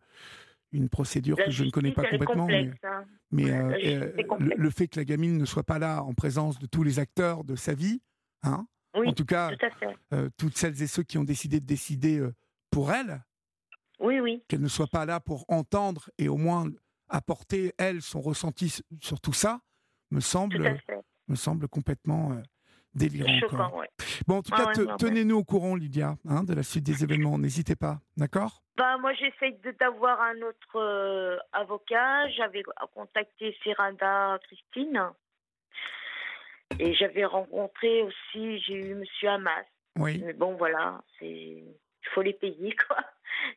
une 0.73 0.89
procédure 0.89 1.37
La 1.37 1.45
que 1.45 1.51
je 1.51 1.63
ne 1.63 1.69
connais 1.69 1.91
pas 1.91 2.03
complètement. 2.03 2.47
Mais, 2.47 2.71
hein. 2.83 3.05
mais, 3.31 3.51
euh, 3.51 4.11
euh, 4.17 4.49
le, 4.57 4.69
fait 4.69 4.87
que 4.87 4.99
la 4.99 5.05
gamine 5.05 5.37
ne 5.37 5.45
soit 5.45 5.63
pas 5.63 5.79
là 5.79 6.03
en 6.03 6.13
présence 6.13 6.59
de 6.59 6.65
tous 6.65 6.83
les 6.83 6.99
acteurs 6.99 7.43
de 7.43 7.55
sa 7.55 7.73
vie, 7.73 8.01
hein, 8.41 8.67
Oui, 8.95 9.07
en 9.07 9.13
tout 9.13 9.25
cas, 9.25 9.51
tout 9.55 9.85
euh, 10.13 10.29
toutes 10.37 10.57
celles 10.57 10.81
et 10.81 10.87
ceux 10.87 11.03
qui 11.03 11.17
ont 11.17 11.23
décidé 11.23 11.59
de 11.59 11.65
décider 11.65 12.19
euh, 12.19 12.33
pour 12.71 12.91
elle, 12.91 13.23
Oui, 13.99 14.19
oui. 14.19 14.43
qu'elle 14.47 14.61
ne 14.61 14.67
soit 14.67 14.87
pas 14.87 15.05
là 15.05 15.19
pour 15.19 15.45
entendre 15.47 16.09
et 16.17 16.27
au 16.27 16.37
moins 16.37 16.67
apporter, 17.07 17.73
elle, 17.77 18.01
son 18.01 18.21
ressenti 18.21 18.81
sur 18.99 19.21
tout 19.21 19.33
ça, 19.33 19.61
me 20.09 20.19
semble, 20.19 20.79
me 21.27 21.35
semble 21.35 21.67
complètement 21.67 22.41
délirant. 22.95 23.39
Choquant, 23.39 23.81
Bon, 24.27 24.37
en 24.37 24.41
tout 24.41 24.51
cas, 24.51 24.71
tenez-nous 24.97 25.37
au 25.37 25.43
courant, 25.43 25.75
Lydia, 25.75 26.15
hein, 26.27 26.43
de 26.43 26.53
la 26.53 26.63
suite 26.63 26.83
des 26.83 27.03
événements. 27.03 27.37
N'hésitez 27.37 27.75
pas, 27.75 27.99
d'accord? 28.17 28.63
Bah, 28.77 28.97
moi, 28.97 29.13
j'essaye 29.13 29.57
d'avoir 29.79 30.21
un 30.21 30.41
autre 30.41 30.75
euh, 30.79 31.37
avocat. 31.51 32.29
J'avais 32.29 32.63
contacté 32.93 33.55
Seranda 33.63 34.39
Christine. 34.43 35.01
Et 36.79 36.93
j'avais 36.95 37.25
rencontré 37.25 38.01
aussi, 38.01 38.59
j'ai 38.59 38.73
eu 38.73 38.95
Monsieur 38.95 39.29
Hamas. 39.29 39.65
Oui. 39.99 40.23
Mais 40.25 40.33
bon, 40.33 40.55
voilà, 40.55 41.03
c'est 41.19 41.63
il 42.03 42.09
faut 42.13 42.21
les 42.21 42.33
payer, 42.33 42.75
quoi. 42.87 42.97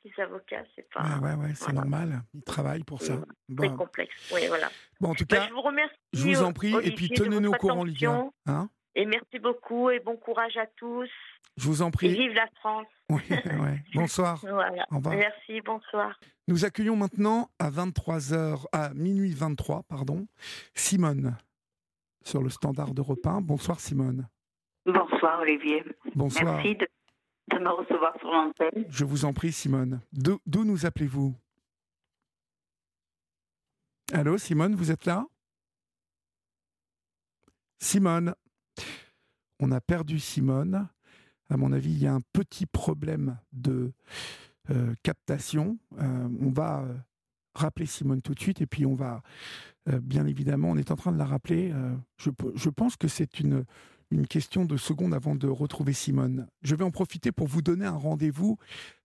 Les 0.05 0.13
avocats, 0.23 0.65
c'est 0.75 0.89
pas. 0.91 1.03
Ouais, 1.03 1.29
ouais, 1.29 1.35
ouais 1.35 1.55
c'est 1.55 1.73
normal. 1.73 2.23
Ils 2.35 2.43
travaillent 2.43 2.85
pour 2.85 3.03
ça. 3.03 3.15
C'est 3.59 3.75
complexe. 3.77 4.33
Oui, 4.35 4.47
voilà. 4.49 4.69
Bon, 5.01 5.11
en 5.11 5.15
tout 5.15 5.27
bah, 5.29 5.37
cas, 5.37 5.47
je 5.49 5.53
vous 5.53 5.63
remercie. 5.63 5.97
Je 6.13 6.25
vous 6.25 6.43
en 6.43 6.53
prie. 6.53 6.75
et 6.83 6.93
puis, 6.93 7.09
tenez-nous 7.11 7.51
au 7.51 7.57
courant, 7.57 7.85
Lydia. 7.85 8.25
Hein 8.47 8.69
et 8.97 9.07
merci 9.07 9.39
beaucoup 9.39 9.91
et 9.91 10.01
bon 10.01 10.17
courage 10.17 10.57
à 10.57 10.67
tous. 10.67 11.09
Je 11.57 11.69
vous 11.69 11.83
en 11.83 11.91
prie. 11.91 12.09
Et 12.09 12.15
vive 12.15 12.35
la 12.35 12.49
France. 12.61 12.87
Oui, 13.09 13.23
ouais. 13.31 13.85
Bonsoir. 13.95 14.41
voilà. 14.41 14.85
Au 14.91 14.97
revoir. 14.97 15.15
Merci, 15.15 15.61
bonsoir. 15.61 16.19
Nous 16.49 16.65
accueillons 16.65 16.97
maintenant 16.97 17.49
à 17.61 17.71
23h, 17.71 18.65
à 18.73 18.93
minuit 18.95 19.33
23, 19.33 19.85
pardon, 19.85 20.27
Simone 20.75 21.37
sur 22.25 22.43
le 22.43 22.51
standard 22.51 22.95
de 22.95 23.01
repas. 23.01 23.41
Bonsoir 23.41 23.79
Simone. 23.79 24.29
Bonsoir 24.85 25.41
Olivier. 25.41 25.85
Bonsoir. 26.17 26.57
Merci 26.57 26.75
de, 26.75 26.89
me 27.59 27.69
recevoir 27.69 28.19
sur 28.19 28.33
l'antenne. 28.33 28.85
Je 28.89 29.05
vous 29.05 29.25
en 29.25 29.33
prie 29.33 29.53
Simone. 29.53 30.01
D'où 30.13 30.65
nous 30.65 30.85
appelez-vous? 30.85 31.33
Allô 34.13 34.37
Simone, 34.37 34.75
vous 34.75 34.91
êtes 34.91 35.05
là? 35.05 35.25
Simone 37.79 38.35
on 39.61 39.73
a 39.73 39.81
perdu 39.81 40.19
Simone. 40.19 40.89
À 41.49 41.57
mon 41.57 41.73
avis, 41.73 41.93
il 41.93 41.99
y 41.99 42.07
a 42.07 42.15
un 42.15 42.23
petit 42.33 42.67
problème 42.67 43.39
de 43.53 43.93
euh, 44.71 44.95
captation. 45.03 45.79
Euh, 46.01 46.29
on 46.41 46.51
va 46.51 46.81
euh, 46.81 46.95
rappeler 47.55 47.87
Simone 47.87 48.21
tout 48.21 48.35
de 48.35 48.41
suite 48.41 48.61
et 48.61 48.67
puis 48.67 48.85
on 48.85 48.95
va, 48.95 49.23
bien 50.03 50.27
évidemment, 50.27 50.71
on 50.71 50.77
est 50.77 50.91
en 50.91 50.97
train 50.97 51.13
de 51.13 51.19
la 51.19 51.25
rappeler. 51.25 51.73
je, 52.19 52.69
pense 52.71 52.97
que 52.97 53.09
c'est 53.09 53.41
une, 53.41 53.65
une 54.11 54.27
question 54.27 54.65
de 54.65 54.77
seconde 54.77 55.15
avant 55.15 55.35
de 55.35 55.49
retrouver 55.49 55.93
Simone. 55.93 56.47
Je 56.63 56.75
vais 56.75 56.85
en 56.85 56.91
profiter 56.91 57.33
pour 57.33 57.49
vous 57.49 57.63
donner 57.63 57.87
un 57.87 57.97
rendez-vous. 57.97 58.57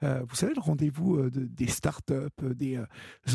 Euh, 0.03 0.23
vous 0.27 0.35
savez, 0.35 0.53
le 0.53 0.61
rendez-vous 0.61 1.15
euh, 1.15 1.31
des 1.31 1.67
startups, 1.67 2.13
euh, 2.43 2.53
des 2.53 2.77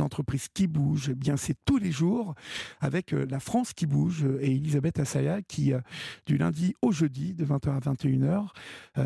entreprises 0.01 0.49
qui 0.49 0.67
bougent. 0.67 1.11
Eh 1.11 1.15
bien, 1.15 1.37
c'est 1.37 1.57
tous 1.65 1.79
les 1.79 1.91
jours 1.91 2.35
avec 2.81 3.11
la 3.11 3.41
France 3.41 3.73
qui 3.73 3.87
bouge 3.87 4.25
et 4.41 4.53
Elisabeth 4.53 5.01
Assaya 5.01 5.43
qui, 5.43 5.73
du 6.27 6.39
lundi 6.39 6.75
au 6.83 6.93
jeudi, 6.93 7.35
de 7.35 7.45
20h 7.45 7.71
à 7.71 7.81
21h, 7.81 8.49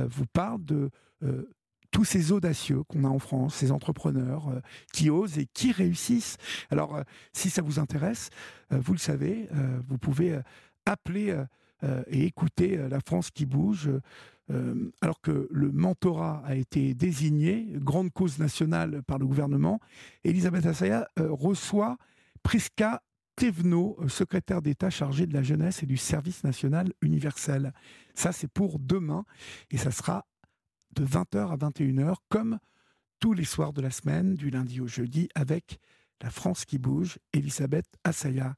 vous 0.08 0.26
parle 0.26 0.64
de 0.64 0.90
tous 1.90 2.04
ces 2.04 2.32
audacieux 2.32 2.82
qu'on 2.84 3.04
a 3.04 3.08
en 3.08 3.18
France, 3.18 3.56
ces 3.56 3.72
entrepreneurs 3.72 4.60
qui 4.92 5.10
osent 5.10 5.38
et 5.38 5.46
qui 5.46 5.72
réussissent. 5.72 6.36
Alors, 6.70 7.00
si 7.32 7.50
ça 7.50 7.62
vous 7.62 7.78
intéresse, 7.78 8.30
vous 8.70 8.92
le 8.92 8.98
savez, 8.98 9.48
vous 9.86 9.98
pouvez 9.98 10.40
appeler 10.86 11.30
euh, 11.30 11.44
et 12.08 12.24
écouter 12.24 12.78
euh, 12.78 12.88
la 12.88 13.00
France 13.00 13.30
qui 13.30 13.46
bouge. 13.46 13.90
Euh, 14.50 14.90
alors 15.00 15.20
que 15.20 15.48
le 15.50 15.70
mentorat 15.70 16.42
a 16.44 16.56
été 16.56 16.94
désigné, 16.94 17.68
grande 17.74 18.10
cause 18.12 18.38
nationale 18.38 19.02
par 19.06 19.18
le 19.18 19.26
gouvernement, 19.26 19.80
Elisabeth 20.24 20.66
Assaya 20.66 21.06
reçoit 21.16 21.96
Prisca 22.42 23.02
Thévenot, 23.36 23.96
secrétaire 24.08 24.60
d'État 24.60 24.90
chargé 24.90 25.26
de 25.26 25.34
la 25.34 25.42
jeunesse 25.42 25.82
et 25.82 25.86
du 25.86 25.96
service 25.96 26.42
national 26.42 26.92
universel. 27.00 27.72
Ça, 28.14 28.32
c'est 28.32 28.50
pour 28.50 28.80
demain 28.80 29.24
et 29.70 29.78
ça 29.78 29.92
sera 29.92 30.26
de 30.94 31.06
20h 31.06 31.52
à 31.52 31.56
21h, 31.56 32.16
comme 32.28 32.58
tous 33.20 33.32
les 33.32 33.44
soirs 33.44 33.72
de 33.72 33.80
la 33.80 33.90
semaine, 33.90 34.34
du 34.34 34.50
lundi 34.50 34.80
au 34.80 34.88
jeudi, 34.88 35.28
avec 35.36 35.78
la 36.20 36.30
France 36.30 36.64
qui 36.64 36.78
bouge, 36.78 37.18
Elisabeth 37.32 37.86
Assaya. 38.02 38.56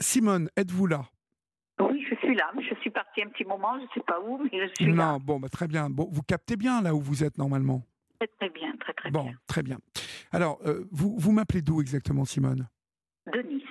Simone, 0.00 0.48
êtes-vous 0.56 0.86
là? 0.86 1.08
Suis 2.32 2.38
là. 2.38 2.50
Je 2.56 2.74
suis 2.80 2.90
partie 2.90 3.22
un 3.22 3.28
petit 3.28 3.44
moment, 3.44 3.78
je 3.78 3.82
ne 3.82 3.88
sais 3.94 4.00
pas 4.00 4.20
où, 4.20 4.38
mais 4.38 4.50
je 4.52 4.72
suis 4.74 4.92
là. 4.92 5.12
Non, 5.12 5.18
bon, 5.18 5.40
bah, 5.40 5.48
très 5.48 5.68
bien. 5.68 5.90
Bon, 5.90 6.08
vous 6.10 6.22
captez 6.22 6.56
bien 6.56 6.82
là 6.82 6.94
où 6.94 7.00
vous 7.00 7.24
êtes 7.24 7.38
normalement? 7.38 7.82
Très, 8.18 8.28
très 8.28 8.48
bien, 8.50 8.72
très, 8.80 8.92
très 8.92 9.10
bien. 9.10 9.22
Bon, 9.22 9.34
très 9.46 9.62
bien. 9.62 9.78
Alors, 10.32 10.58
euh, 10.64 10.84
vous, 10.90 11.16
vous 11.18 11.32
m'appelez 11.32 11.62
d'où 11.62 11.80
exactement, 11.80 12.24
Simone? 12.24 12.68
De 13.32 13.42
Nice. 13.42 13.64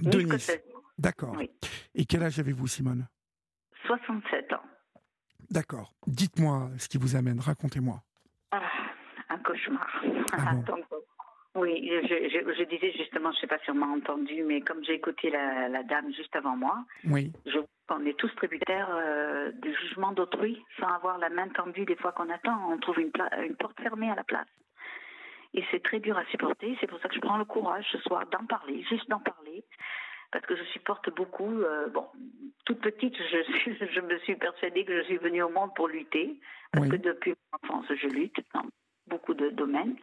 De 0.00 0.20
Nice. 0.20 0.58
D'accord. 0.98 1.36
Et 1.94 2.04
quel 2.04 2.22
âge 2.22 2.38
avez-vous, 2.38 2.66
Simone? 2.66 3.06
67 3.86 4.52
ans. 4.52 4.62
D'accord. 5.50 5.94
Dites-moi 6.06 6.70
ce 6.78 6.88
qui 6.88 6.98
vous 6.98 7.16
amène, 7.16 7.40
racontez-moi. 7.40 8.02
Ah, 8.52 8.60
un 9.28 9.38
cauchemar. 9.38 10.02
Ah 10.32 10.54
Oui, 11.56 11.90
je, 11.90 12.64
disais 12.64 12.92
justement, 12.92 13.32
je 13.32 13.38
ne 13.38 13.40
sais 13.40 13.46
pas 13.48 13.58
si 13.64 13.70
on 13.70 13.74
m'a 13.74 13.86
entendu, 13.86 14.44
mais 14.44 14.60
comme 14.60 14.84
j'ai 14.84 14.94
écouté 14.94 15.30
la, 15.30 15.82
dame 15.82 16.12
juste 16.14 16.34
avant 16.36 16.56
moi, 16.56 16.84
oui. 17.04 17.32
je, 17.44 17.58
on 17.88 18.06
est 18.06 18.16
tous 18.16 18.32
tributaires 18.36 18.88
euh, 18.90 19.50
du 19.52 19.74
jugement 19.74 20.12
d'autrui 20.12 20.62
sans 20.78 20.88
avoir 20.88 21.18
la 21.18 21.28
main 21.28 21.48
tendue 21.48 21.84
des 21.84 21.96
fois 21.96 22.12
qu'on 22.12 22.30
attend. 22.30 22.70
On 22.70 22.78
trouve 22.78 23.00
une, 23.00 23.10
une 23.44 23.56
porte 23.56 23.80
fermée 23.80 24.10
à 24.10 24.14
la 24.14 24.22
place. 24.22 24.46
Et 25.54 25.64
c'est 25.72 25.82
très 25.82 25.98
dur 25.98 26.16
à 26.16 26.24
supporter. 26.26 26.76
C'est 26.80 26.86
pour 26.86 27.00
ça 27.00 27.08
que 27.08 27.14
je 27.14 27.20
prends 27.20 27.38
le 27.38 27.44
courage 27.44 27.86
ce 27.90 27.98
soir 27.98 28.24
d'en 28.30 28.46
parler, 28.46 28.84
juste 28.88 29.08
d'en 29.08 29.18
parler, 29.18 29.64
parce 30.30 30.46
que 30.46 30.54
je 30.54 30.62
supporte 30.64 31.10
beaucoup. 31.10 31.50
Euh, 31.50 31.88
bon, 31.88 32.06
toute 32.64 32.80
petite, 32.80 33.16
je, 33.16 33.86
je 33.92 34.00
me 34.00 34.18
suis 34.20 34.36
persuadée 34.36 34.84
que 34.84 34.96
je 34.98 35.02
suis 35.06 35.16
venue 35.16 35.42
au 35.42 35.50
monde 35.50 35.74
pour 35.74 35.88
lutter, 35.88 36.38
parce 36.72 36.88
que 36.88 36.96
depuis 36.96 37.30
mon 37.32 37.58
enfance, 37.62 37.86
je 37.92 38.06
lutte 38.06 38.40
dans 38.54 38.66
beaucoup 39.08 39.34
de 39.34 39.50
domaines. 39.50 39.96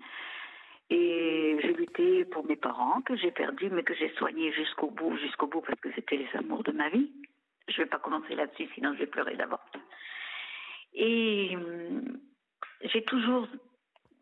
Et 0.90 1.58
j'ai 1.62 1.74
lutté 1.74 2.26
pour 2.26 2.46
mes 2.46 2.56
parents 2.56 3.02
que 3.02 3.16
j'ai 3.18 3.32
perdus, 3.32 3.70
mais 3.70 3.84
que 3.84 3.94
j'ai 3.94 4.10
soignés 4.16 4.54
jusqu'au 4.54 4.90
bout, 4.90 5.18
jusqu'au 5.18 5.48
bout, 5.48 5.62
parce 5.62 5.80
que 5.82 5.92
c'était 5.94 6.16
les 6.16 6.30
amours 6.36 6.64
de 6.64 6.72
ma 6.72 6.90
vie. 6.90 7.12
Je 7.68 7.74
ne 7.74 7.84
vais 7.84 7.90
pas 7.90 8.00
commencer 8.00 8.36
là-dessus, 8.36 8.70
sinon 8.74 8.94
je 8.94 9.00
vais 9.00 9.08
pleurer 9.08 9.36
d'abord. 9.36 9.66
Et 10.94 11.56
hum, 11.56 12.20
j'ai 12.82 13.04
toujours 13.04 13.48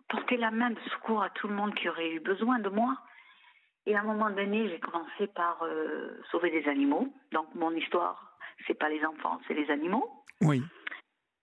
porté 0.10 0.38
la 0.38 0.50
main 0.50 0.72
de 0.72 0.80
secours 0.92 1.22
à 1.22 1.30
tout 1.30 1.48
le 1.48 1.54
monde 1.54 1.76
qui 1.76 1.88
aurait 1.88 2.12
eu 2.12 2.20
besoin 2.20 2.60
de 2.60 2.70
moi. 2.70 2.98
Et 3.86 3.96
à 3.96 4.02
un 4.02 4.04
moment 4.04 4.32
donné, 4.32 4.68
j'ai 4.70 4.80
commencé 4.80 5.28
par 5.28 5.62
euh, 5.62 6.20
sauver 6.32 6.50
des 6.50 6.68
animaux. 6.68 7.14
Donc 7.32 7.54
mon 7.54 7.72
histoire, 7.72 8.38
c'est 8.66 8.74
pas 8.74 8.90
les 8.90 9.06
enfants, 9.06 9.40
c'est 9.48 9.54
les 9.54 9.70
animaux. 9.70 10.10
Oui. 10.42 10.64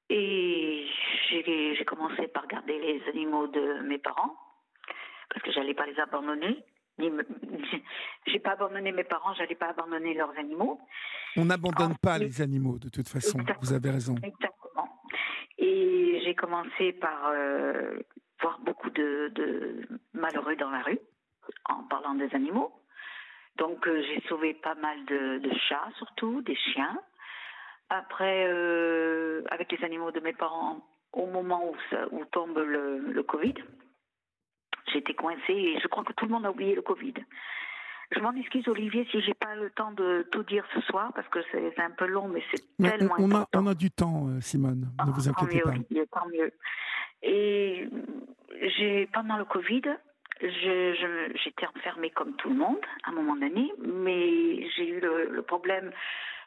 Et 0.08 0.86
j'ai 1.30 1.84
commencé 1.86 2.28
par 2.28 2.46
garder 2.46 2.78
les 2.78 3.02
animaux 3.08 3.46
de 3.46 3.80
mes 3.82 3.98
parents 3.98 4.36
parce 5.32 5.44
que 5.44 5.52
j'allais 5.52 5.74
pas 5.74 5.86
les 5.86 5.98
abandonner. 5.98 6.62
J'ai 8.26 8.38
pas 8.38 8.52
abandonné 8.52 8.92
mes 8.92 9.04
parents, 9.04 9.34
j'allais 9.34 9.54
pas 9.54 9.70
abandonner 9.70 10.14
leurs 10.14 10.36
animaux. 10.38 10.78
On 11.36 11.46
n'abandonne 11.46 11.96
pas 11.96 12.18
les 12.18 12.42
animaux 12.42 12.78
de 12.78 12.88
toute 12.88 13.08
façon. 13.08 13.38
Vous 13.60 13.72
avez 13.72 13.90
raison. 13.90 14.14
Exactement. 14.22 15.00
Et 15.58 16.20
j'ai 16.24 16.34
commencé 16.34 16.92
par 16.92 17.28
euh, 17.28 17.98
voir 18.40 18.60
beaucoup 18.60 18.90
de, 18.90 19.82
malheureux 20.12 20.56
dans 20.56 20.70
la 20.70 20.82
rue 20.82 20.98
en 21.64 21.82
parlant 21.84 22.14
des 22.14 22.32
animaux. 22.34 22.72
Donc 23.56 23.86
euh, 23.88 24.02
j'ai 24.02 24.20
sauvé 24.28 24.54
pas 24.54 24.74
mal 24.74 25.04
de, 25.06 25.40
chats 25.68 25.90
surtout, 25.96 26.42
des 26.42 26.56
chiens. 26.56 27.00
Après, 27.88 28.46
euh, 28.48 29.42
avec 29.50 29.72
les 29.72 29.84
animaux 29.84 30.12
de 30.12 30.20
mes 30.20 30.32
parents, 30.32 30.86
au 31.12 31.26
moment 31.26 31.70
où, 31.70 31.74
où 32.12 32.24
tombe 32.26 32.58
le, 32.58 32.98
le 32.98 33.22
Covid, 33.22 33.54
J'étais 34.92 35.14
coincée 35.14 35.52
et 35.52 35.80
je 35.80 35.88
crois 35.88 36.04
que 36.04 36.12
tout 36.12 36.26
le 36.26 36.32
monde 36.32 36.46
a 36.46 36.50
oublié 36.50 36.74
le 36.74 36.82
Covid. 36.82 37.14
Je 38.14 38.20
m'en 38.20 38.32
excuse, 38.34 38.68
Olivier, 38.68 39.06
si 39.10 39.22
j'ai 39.22 39.34
pas 39.34 39.54
le 39.54 39.70
temps 39.70 39.92
de 39.92 40.26
tout 40.30 40.42
dire 40.42 40.64
ce 40.74 40.80
soir, 40.82 41.12
parce 41.14 41.26
que 41.28 41.38
c'est 41.50 41.80
un 41.80 41.90
peu 41.90 42.06
long, 42.06 42.28
mais 42.28 42.42
c'est 42.50 42.62
tellement 42.76 43.14
on, 43.18 43.30
important. 43.30 43.58
A, 43.58 43.62
on 43.62 43.66
a 43.68 43.74
du 43.74 43.90
temps, 43.90 44.28
euh, 44.28 44.40
Simone. 44.40 44.80
ne 44.80 44.86
ah, 44.98 45.04
vous 45.06 45.28
inquiétez 45.28 45.60
pas. 45.60 45.70
Olivier, 45.70 46.06
tant 46.08 46.26
mieux. 46.28 46.52
Et 47.22 47.88
j'ai 48.76 49.06
pendant 49.12 49.38
le 49.38 49.44
Covid, 49.44 49.82
j'étais 50.40 51.66
enfermée 51.74 52.10
comme 52.10 52.34
tout 52.36 52.50
le 52.50 52.56
monde 52.56 52.80
à 53.04 53.10
un 53.10 53.12
moment 53.12 53.36
donné, 53.36 53.72
mais 53.78 54.68
j'ai 54.70 54.88
eu 54.88 55.00
le, 55.00 55.30
le, 55.30 55.42
problème 55.42 55.90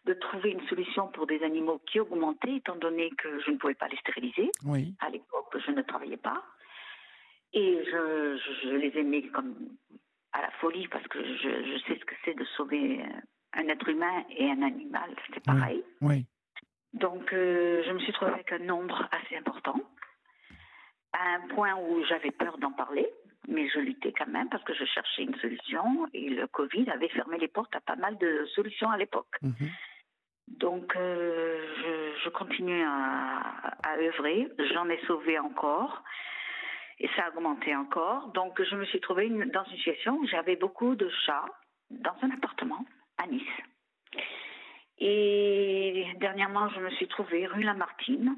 de 0.06 0.14
trouver 0.14 0.52
une 0.52 0.68
solution 0.68 1.08
pour 1.08 1.26
des 1.26 1.42
animaux 1.44 1.82
qui 1.88 2.00
augmentaient, 2.00 2.58
étant 2.58 2.76
donné 2.76 3.10
que 3.18 3.40
je 3.46 3.52
ne 3.52 3.58
pouvais 3.58 3.74
pas 3.74 3.88
les 3.88 3.98
stériliser. 3.98 4.52
Oui. 4.66 4.94
À 5.00 5.10
l'époque, 5.10 5.56
je 5.66 5.72
ne 5.72 5.82
travaillais 5.82 6.18
pas. 6.18 6.44
Et 7.54 7.84
je, 7.86 8.38
je, 8.64 8.70
les 8.76 8.98
aimais 9.00 9.24
comme 9.30 9.56
à 10.34 10.42
la 10.42 10.52
folie 10.60 10.88
parce 10.90 11.08
que 11.08 11.24
je, 11.24 11.50
je 11.50 11.78
sais 11.88 11.98
ce 12.00 12.06
que 12.06 12.16
c'est 12.26 12.34
de 12.34 12.44
sauver 12.58 13.02
un 13.54 13.68
être 13.70 13.88
humain 13.88 14.24
et 14.30 14.50
un 14.50 14.62
animal. 14.62 15.16
C'est 15.34 15.44
pareil. 15.44 15.84
Oui. 16.02 16.26
Donc, 16.94 17.34
euh, 17.34 17.84
je 17.86 17.92
me 17.92 18.00
suis 18.00 18.14
trouvée 18.14 18.32
avec 18.32 18.52
un 18.54 18.60
nombre 18.60 19.08
assez 19.12 19.36
important, 19.36 19.76
à 21.14 21.36
un 21.36 21.48
point 21.54 21.76
où 21.76 22.04
j'avais 22.06 22.32
peur 22.32 22.58
d'en 22.58 22.72
parler, 22.72 23.08
mais 23.48 23.68
je 23.70 23.80
luttais 23.80 24.14
quand 24.14 24.28
même 24.28 24.50
parce 24.50 24.64
que 24.64 24.74
je 24.74 24.86
cherchais 24.86 25.24
une 25.24 25.36
solution 25.36 26.08
et 26.14 26.30
le 26.30 26.48
Covid 26.48 26.90
avait 26.90 27.10
fermé 27.10 27.38
les 27.38 27.50
portes 27.50 27.76
à 27.76 27.82
pas 27.82 27.98
mal 27.98 28.18
de 28.18 28.46
solutions 28.56 28.90
à 28.90 28.98
l'époque. 28.98 29.36
Mhm. 29.42 29.70
Donc, 30.48 30.94
je, 30.96 32.12
je, 32.24 32.30
continue 32.30 32.84
à, 32.84 33.40
à 33.84 33.98
œuvrer. 33.98 34.48
J'en 34.74 34.88
ai 34.90 35.00
sauvé 35.06 35.38
encore. 35.40 36.04
Et 37.00 37.10
ça 37.16 37.26
a 37.26 37.30
augmenté 37.30 37.76
encore. 37.76 38.28
Donc, 38.30 38.62
je 38.62 38.76
me 38.76 38.86
suis 38.86 39.02
trouvée 39.02 39.30
dans 39.30 39.64
une 39.66 39.78
situation 39.78 40.16
où 40.18 40.28
j'avais 40.28 40.56
beaucoup 40.56 40.96
de 40.96 41.10
chats 41.26 41.46
dans 41.90 42.16
un 42.22 42.32
appartement 42.32 42.86
à 43.18 43.28
Nice. 43.28 43.44
Et 44.98 46.08
dernièrement, 46.20 46.70
je 46.70 46.80
me 46.80 46.90
suis 46.92 47.08
trouvée 47.08 47.48
rue 47.48 47.64
Lamartine. 47.64 48.38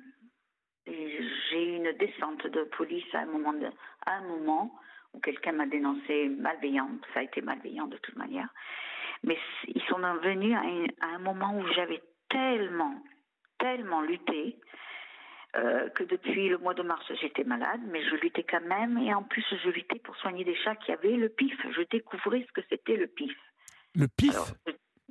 J'ai 0.88 1.64
eu 1.64 1.76
une 1.76 1.92
descente 1.94 2.48
de 2.48 2.64
police 2.64 3.14
à 3.14 3.20
un 3.20 4.22
moment, 4.22 4.72
où 5.14 5.20
quelqu'un 5.20 5.52
m'a 5.52 5.68
dénoncé 5.68 6.30
malveillant. 6.30 6.90
Ça 7.14 7.20
a 7.20 7.24
été 7.24 7.42
malveillant 7.42 7.88
de 7.88 7.98
toute 7.98 8.16
manière. 8.16 8.50
Mais 9.24 9.38
ils 9.68 9.84
sont 9.84 10.00
venus 10.00 10.56
à 11.02 11.08
un 11.08 11.20
moment 11.20 11.58
où 11.58 11.68
j'avais 11.74 12.02
tellement, 12.30 12.96
tellement 13.60 14.02
lutté 14.02 14.60
euh, 15.58 15.90
que 15.90 16.04
depuis 16.04 16.50
le 16.50 16.58
mois 16.60 16.74
de 16.74 16.84
mars, 16.84 17.04
j'étais 17.20 17.44
malade, 17.44 17.82
mais 17.88 18.04
je 18.04 18.16
luttais 18.16 18.44
quand 18.44 18.62
même. 18.62 18.98
Et 19.00 19.14
en 19.14 19.24
plus, 19.24 19.44
je 19.64 19.70
luttais 19.70 20.00
pour 20.00 20.16
soigner 20.18 20.44
des 20.44 20.56
chats 20.56 20.76
qui 20.76 20.92
avaient 20.92 21.16
le 21.16 21.30
pif. 21.30 21.56
Je 21.76 21.82
découvrais 21.90 22.46
ce 22.48 22.52
que 22.52 22.62
c'était 22.70 22.96
le 22.96 23.08
pif. 23.08 23.36
Le 23.96 24.08
pif 24.08 24.36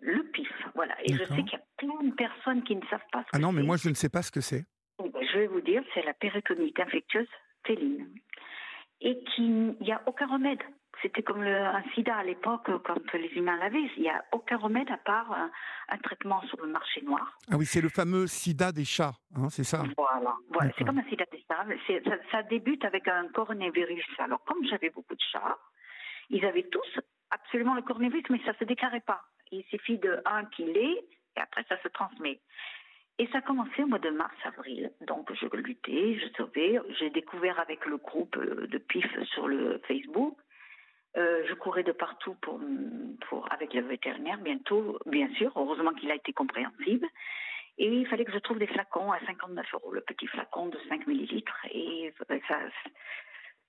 Le 0.00 0.22
pif, 0.30 0.48
voilà. 0.74 0.94
Et 1.04 1.12
je 1.12 1.24
sais 1.24 1.42
qu'il 1.42 1.52
y 1.52 1.56
a 1.56 1.64
plein 1.78 2.08
de 2.08 2.14
personnes 2.14 2.62
qui 2.62 2.76
ne 2.76 2.86
savent 2.86 3.00
pas 3.10 3.20
ce 3.20 3.24
que 3.24 3.30
c'est. 3.32 3.36
Ah 3.36 3.38
non, 3.40 3.50
mais 3.50 3.62
moi, 3.62 3.76
je 3.76 3.88
ne 3.88 3.94
sais 3.94 4.08
pas 4.08 4.22
ce 4.22 4.30
que 4.30 4.40
c'est. 4.40 4.64
Je 5.00 5.38
vais 5.38 5.46
vous 5.48 5.60
dire, 5.60 5.82
c'est 5.94 6.04
la 6.04 6.14
péritonite 6.14 6.78
infectieuse 6.78 7.28
féline. 7.66 8.06
Et 9.00 9.18
qu'il 9.24 9.76
n'y 9.80 9.92
a 9.92 10.00
aucun 10.06 10.26
remède. 10.26 10.62
C'était 11.02 11.22
comme 11.22 11.42
le, 11.42 11.54
un 11.54 11.82
sida 11.94 12.16
à 12.16 12.24
l'époque, 12.24 12.70
quand 12.84 13.12
les 13.14 13.28
humains 13.28 13.56
l'avaient. 13.58 13.90
Il 13.96 14.02
n'y 14.02 14.08
a 14.08 14.24
aucun 14.32 14.56
remède 14.56 14.90
à 14.90 14.96
part 14.96 15.30
un, 15.88 15.98
traitement 15.98 16.40
sur 16.42 16.60
le 16.62 16.68
marché 16.68 17.02
noir. 17.02 17.38
Ah 17.50 17.56
oui, 17.56 17.66
c'est 17.66 17.80
le 17.80 17.88
fameux 17.88 18.26
sida 18.26 18.72
des 18.72 18.84
chats, 18.84 19.14
hein, 19.34 19.48
c'est 19.50 19.64
ça? 19.64 19.82
Voilà, 19.96 20.34
voilà. 20.50 20.70
c'est 20.76 20.84
comme 20.84 20.98
un 20.98 21.08
sida 21.08 21.24
des 21.30 21.44
chats. 21.48 21.66
Ça, 22.04 22.16
ça, 22.30 22.42
débute 22.44 22.84
avec 22.84 23.08
un 23.08 23.28
coronavirus. 23.28 24.06
Alors, 24.18 24.42
comme 24.44 24.64
j'avais 24.64 24.90
beaucoup 24.90 25.14
de 25.14 25.22
chats, 25.32 25.58
ils 26.30 26.44
avaient 26.44 26.68
tous 26.70 27.00
absolument 27.30 27.74
le 27.74 27.82
coronavirus, 27.82 28.24
mais 28.30 28.40
ça 28.44 28.52
ne 28.52 28.56
se 28.56 28.64
déclarait 28.64 29.00
pas. 29.00 29.22
Il 29.52 29.64
suffit 29.64 29.98
de 29.98 30.20
un 30.24 30.44
qui 30.46 30.64
l'ait, 30.64 31.04
et 31.36 31.40
après 31.40 31.64
ça 31.68 31.80
se 31.82 31.88
transmet. 31.88 32.40
Et 33.18 33.26
ça 33.28 33.38
a 33.38 33.42
commencé 33.42 33.82
au 33.82 33.86
mois 33.86 33.98
de 33.98 34.10
mars-avril. 34.10 34.92
Donc 35.06 35.32
je 35.32 35.46
luttais, 35.56 36.18
je 36.18 36.26
sauvais. 36.36 36.78
J'ai 36.98 37.10
découvert 37.10 37.58
avec 37.60 37.86
le 37.86 37.96
groupe 37.96 38.36
euh, 38.36 38.66
de 38.66 38.78
PIF 38.78 39.06
sur 39.32 39.48
le 39.48 39.80
Facebook 39.88 40.36
euh, 41.16 41.42
je 41.48 41.54
courais 41.54 41.82
de 41.82 41.92
partout 41.92 42.36
avec 43.50 43.72
le 43.74 43.82
vétérinaire, 43.82 44.38
bientôt, 44.38 44.98
bien 45.06 45.32
sûr. 45.34 45.52
Heureusement 45.56 45.92
qu'il 45.92 46.10
a 46.10 46.14
été 46.14 46.32
compréhensible. 46.32 47.06
Et 47.78 47.88
il 47.88 48.06
fallait 48.06 48.24
que 48.24 48.32
je 48.32 48.38
trouve 48.38 48.58
des 48.58 48.66
flacons 48.66 49.12
à 49.12 49.20
59 49.26 49.66
euros, 49.74 49.92
le 49.92 50.00
petit 50.00 50.26
flacon 50.26 50.66
de 50.66 50.78
5 50.88 51.06
millilitres. 51.06 51.66
Et 51.70 52.12
euh, 52.30 52.38
ça, 52.48 52.56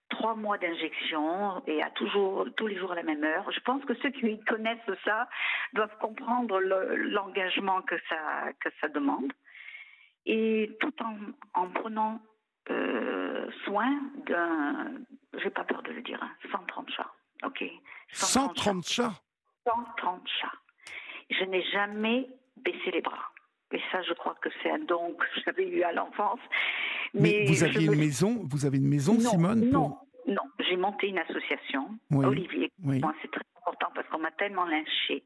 trois 0.09 0.35
mois 0.35 0.57
d'injection 0.57 1.61
et 1.67 1.81
à 1.83 1.89
toujours, 1.91 2.47
tous 2.55 2.67
les 2.67 2.77
jours 2.77 2.93
à 2.93 2.95
la 2.95 3.03
même 3.03 3.23
heure. 3.23 3.51
Je 3.51 3.59
pense 3.61 3.83
que 3.85 3.93
ceux 3.95 4.09
qui 4.09 4.39
connaissent 4.45 4.77
ça 5.03 5.27
doivent 5.73 5.97
comprendre 5.99 6.59
l'engagement 6.59 7.81
que 7.81 7.95
ça, 8.09 8.87
demande. 8.89 9.31
Et 10.25 10.75
tout 10.79 10.93
en, 11.01 11.17
en 11.53 11.69
prenant 11.69 12.21
euh, 12.69 13.49
soin 13.65 13.99
d'un, 14.25 14.91
j'ai 15.41 15.49
pas 15.49 15.63
peur 15.63 15.83
de 15.83 15.91
le 15.91 16.01
dire, 16.01 16.19
130 16.51 16.69
hein, 16.77 16.93
chats. 16.95 17.16
OK. 17.43 17.63
130, 18.13 18.87
chats. 18.87 19.21
130 19.65 20.21
chats. 20.39 20.51
Je 21.29 21.43
n'ai 21.45 21.63
jamais 21.71 22.27
baissé 22.57 22.91
les 22.91 23.01
bras. 23.01 23.31
Et 23.71 23.81
ça, 23.91 24.01
je 24.01 24.13
crois 24.13 24.35
que 24.41 24.49
c'est 24.61 24.71
un 24.71 24.79
don 24.79 25.13
que 25.13 25.25
j'avais 25.45 25.67
eu 25.67 25.83
à 25.83 25.91
l'enfance. 25.91 26.39
Mais, 27.13 27.45
vous 27.45 27.63
aviez 27.63 27.85
une 27.85 27.95
maison, 27.95 28.41
vous 28.49 28.65
avez 28.65 28.77
une 28.77 28.87
maison, 28.87 29.19
Simone 29.19 29.69
Non, 29.69 29.97
non. 30.27 30.43
J'ai 30.59 30.77
monté 30.77 31.07
une 31.07 31.19
association, 31.19 31.89
Olivier. 32.13 32.71
Moi, 32.79 33.13
c'est 33.21 33.31
très 33.31 33.43
important 33.61 33.91
parce 33.95 34.07
qu'on 34.09 34.19
m'a 34.19 34.31
tellement 34.31 34.65
lynché. 34.65 35.23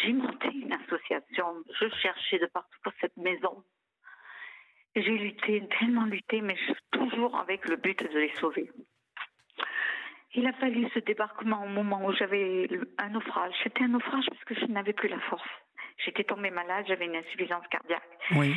J'ai 0.00 0.12
monté 0.12 0.48
une 0.48 0.72
association. 0.72 1.44
Je 1.80 1.88
cherchais 2.00 2.38
de 2.38 2.46
partout 2.46 2.78
pour 2.82 2.92
cette 3.00 3.16
maison. 3.16 3.62
J'ai 4.94 5.02
lutté, 5.02 5.66
tellement 5.78 6.04
lutté, 6.04 6.40
mais 6.40 6.56
toujours 6.90 7.36
avec 7.36 7.66
le 7.68 7.76
but 7.76 8.02
de 8.02 8.18
les 8.18 8.32
sauver. 8.40 8.70
Il 10.34 10.46
a 10.46 10.52
fallu 10.54 10.88
ce 10.94 10.98
débarquement 11.00 11.64
au 11.64 11.68
moment 11.68 12.04
où 12.06 12.12
j'avais 12.12 12.68
un 12.98 13.08
naufrage. 13.10 13.52
C'était 13.62 13.84
un 13.84 13.88
naufrage 13.88 14.24
parce 14.28 14.44
que 14.44 14.54
je 14.54 14.64
n'avais 14.66 14.92
plus 14.92 15.08
la 15.08 15.20
force. 15.20 15.48
J'étais 16.04 16.24
tombée 16.24 16.50
malade, 16.50 16.86
j'avais 16.88 17.04
une 17.04 17.16
insuffisance 17.16 17.66
cardiaque. 17.70 18.02
Oui. 18.34 18.54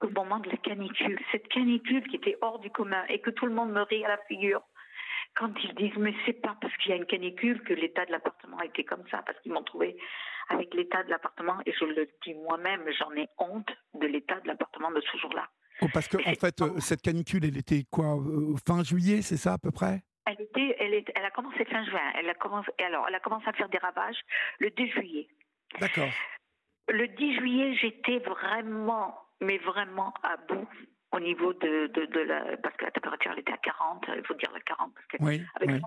Au 0.00 0.08
moment 0.10 0.38
de 0.38 0.48
la 0.48 0.56
canicule, 0.58 1.18
cette 1.32 1.48
canicule 1.48 2.06
qui 2.08 2.16
était 2.16 2.36
hors 2.40 2.60
du 2.60 2.70
commun 2.70 3.04
et 3.08 3.20
que 3.20 3.30
tout 3.30 3.46
le 3.46 3.52
monde 3.52 3.72
me 3.72 3.82
rit 3.82 4.04
à 4.04 4.08
la 4.08 4.18
figure. 4.28 4.62
Quand 5.34 5.52
ils 5.62 5.74
disent, 5.74 5.96
mais 5.98 6.14
c'est 6.24 6.40
pas 6.40 6.56
parce 6.60 6.74
qu'il 6.78 6.90
y 6.90 6.94
a 6.94 6.96
une 6.96 7.06
canicule 7.06 7.62
que 7.62 7.74
l'état 7.74 8.06
de 8.06 8.12
l'appartement 8.12 8.58
a 8.58 8.64
été 8.64 8.84
comme 8.84 9.04
ça, 9.10 9.22
parce 9.26 9.38
qu'ils 9.40 9.52
m'ont 9.52 9.62
trouvé 9.62 9.96
avec 10.48 10.72
l'état 10.74 11.02
de 11.02 11.10
l'appartement, 11.10 11.58
et 11.66 11.72
je 11.72 11.84
le 11.84 12.08
dis 12.24 12.34
moi-même, 12.34 12.82
j'en 12.98 13.12
ai 13.12 13.28
honte 13.38 13.68
de 13.94 14.06
l'état 14.06 14.40
de 14.40 14.48
l'appartement 14.48 14.90
de 14.90 15.00
ce 15.00 15.18
jour-là. 15.18 15.46
Oh, 15.82 15.86
parce 15.92 16.08
que, 16.08 16.16
en 16.16 16.34
fait, 16.34 16.60
euh, 16.62 16.80
cette 16.80 17.02
canicule, 17.02 17.44
elle 17.44 17.56
était 17.56 17.84
quoi 17.90 18.16
euh, 18.16 18.56
Fin 18.66 18.82
juillet, 18.82 19.22
c'est 19.22 19.36
ça 19.36 19.52
à 19.52 19.58
peu 19.58 19.70
près? 19.70 20.02
Elle, 20.28 20.40
était, 20.42 20.76
elle, 20.78 20.94
est, 20.94 21.10
elle 21.14 21.24
a 21.24 21.30
commencé 21.30 21.64
fin 21.64 21.84
juin. 21.84 22.12
Elle 22.18 22.28
a 22.28 22.34
commencé, 22.34 22.70
alors, 22.78 23.06
elle 23.08 23.14
a 23.14 23.20
commencé 23.20 23.48
à 23.48 23.52
faire 23.52 23.68
des 23.68 23.78
ravages 23.78 24.20
le 24.58 24.70
2 24.70 24.86
juillet. 24.86 25.28
D'accord. 25.80 26.08
Le 26.88 27.08
10 27.08 27.36
juillet, 27.36 27.74
j'étais 27.76 28.18
vraiment, 28.18 29.18
mais 29.40 29.58
vraiment 29.58 30.14
à 30.22 30.36
bout 30.36 30.68
au 31.12 31.20
niveau 31.20 31.52
de, 31.54 31.86
de, 31.86 32.20
la. 32.20 32.56
Parce 32.58 32.76
que 32.76 32.84
la 32.84 32.90
température, 32.90 33.32
elle 33.32 33.40
était 33.40 33.52
à 33.52 33.58
40, 33.58 34.06
il 34.16 34.26
faut 34.26 34.34
dire 34.34 34.50
la 34.52 34.60
40, 34.60 34.92
parce 34.94 35.06
que 35.06 35.16
oui, 35.20 35.42
avec 35.54 35.80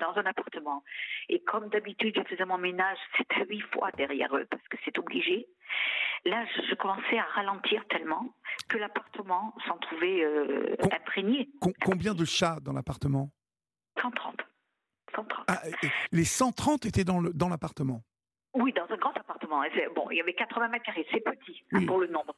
dans 0.00 0.12
un 0.16 0.26
appartement. 0.26 0.82
Et 1.28 1.40
comme 1.44 1.68
d'habitude, 1.68 2.14
je 2.16 2.22
faisais 2.28 2.44
mon 2.44 2.58
ménage, 2.58 2.98
c'était 3.16 3.44
huit 3.46 3.62
fois 3.72 3.90
derrière 3.92 4.34
eux, 4.36 4.46
parce 4.50 4.66
que 4.68 4.76
c'est 4.84 4.98
obligé. 4.98 5.46
Là, 6.24 6.44
je, 6.68 6.74
commençais 6.74 7.18
à 7.18 7.24
ralentir 7.34 7.84
tellement 7.88 8.34
que 8.68 8.78
l'appartement 8.78 9.54
s'en 9.66 9.76
trouvait 9.78 10.22
euh, 10.22 10.76
imprégné. 10.92 11.48
combien 11.84 12.14
de 12.14 12.24
chats 12.24 12.58
dans 12.60 12.72
l'appartement? 12.72 13.30
130. 14.00 14.36
130. 15.14 15.44
Ah, 15.48 15.60
les 16.12 16.24
130 16.24 16.86
étaient 16.86 17.04
dans 17.04 17.48
l'appartement? 17.48 18.02
Oui, 18.54 18.72
dans 18.74 18.84
un 18.92 18.98
grand 18.98 19.16
appartement. 19.16 19.62
Bon, 19.94 20.10
il 20.10 20.18
y 20.18 20.20
avait 20.20 20.34
80 20.34 20.68
mètres 20.68 20.84
carrés, 20.84 21.06
c'est 21.10 21.20
petit 21.20 21.64
hein, 21.72 21.86
pour 21.86 21.98
le 21.98 22.06
nombre. 22.08 22.34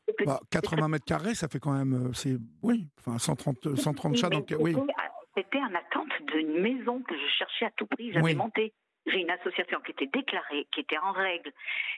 80 0.50 0.80
bah, 0.80 0.88
mètres 0.88 1.04
carrés, 1.04 1.34
ça 1.34 1.48
fait 1.48 1.58
quand 1.58 1.72
même, 1.72 2.08
euh, 2.08 2.12
c'est 2.12 2.36
oui, 2.62 2.86
enfin 3.00 3.18
130, 3.18 3.76
130 3.76 4.16
chats. 4.16 4.28
Donc, 4.28 4.54
oui. 4.60 4.76
C'était 5.36 5.58
en 5.58 5.74
attente 5.74 6.12
d'une 6.32 6.60
maison 6.60 7.02
que 7.02 7.16
je 7.16 7.26
cherchais 7.36 7.66
à 7.66 7.70
tout 7.76 7.86
prix. 7.86 8.12
J'avais 8.12 8.34
monté 8.34 8.72
j'ai 9.06 9.20
une 9.20 9.30
association 9.30 9.80
qui 9.80 9.90
était 9.92 10.06
déclarée, 10.06 10.66
qui 10.72 10.80
était 10.80 10.98
en 10.98 11.12
règle, 11.12 11.52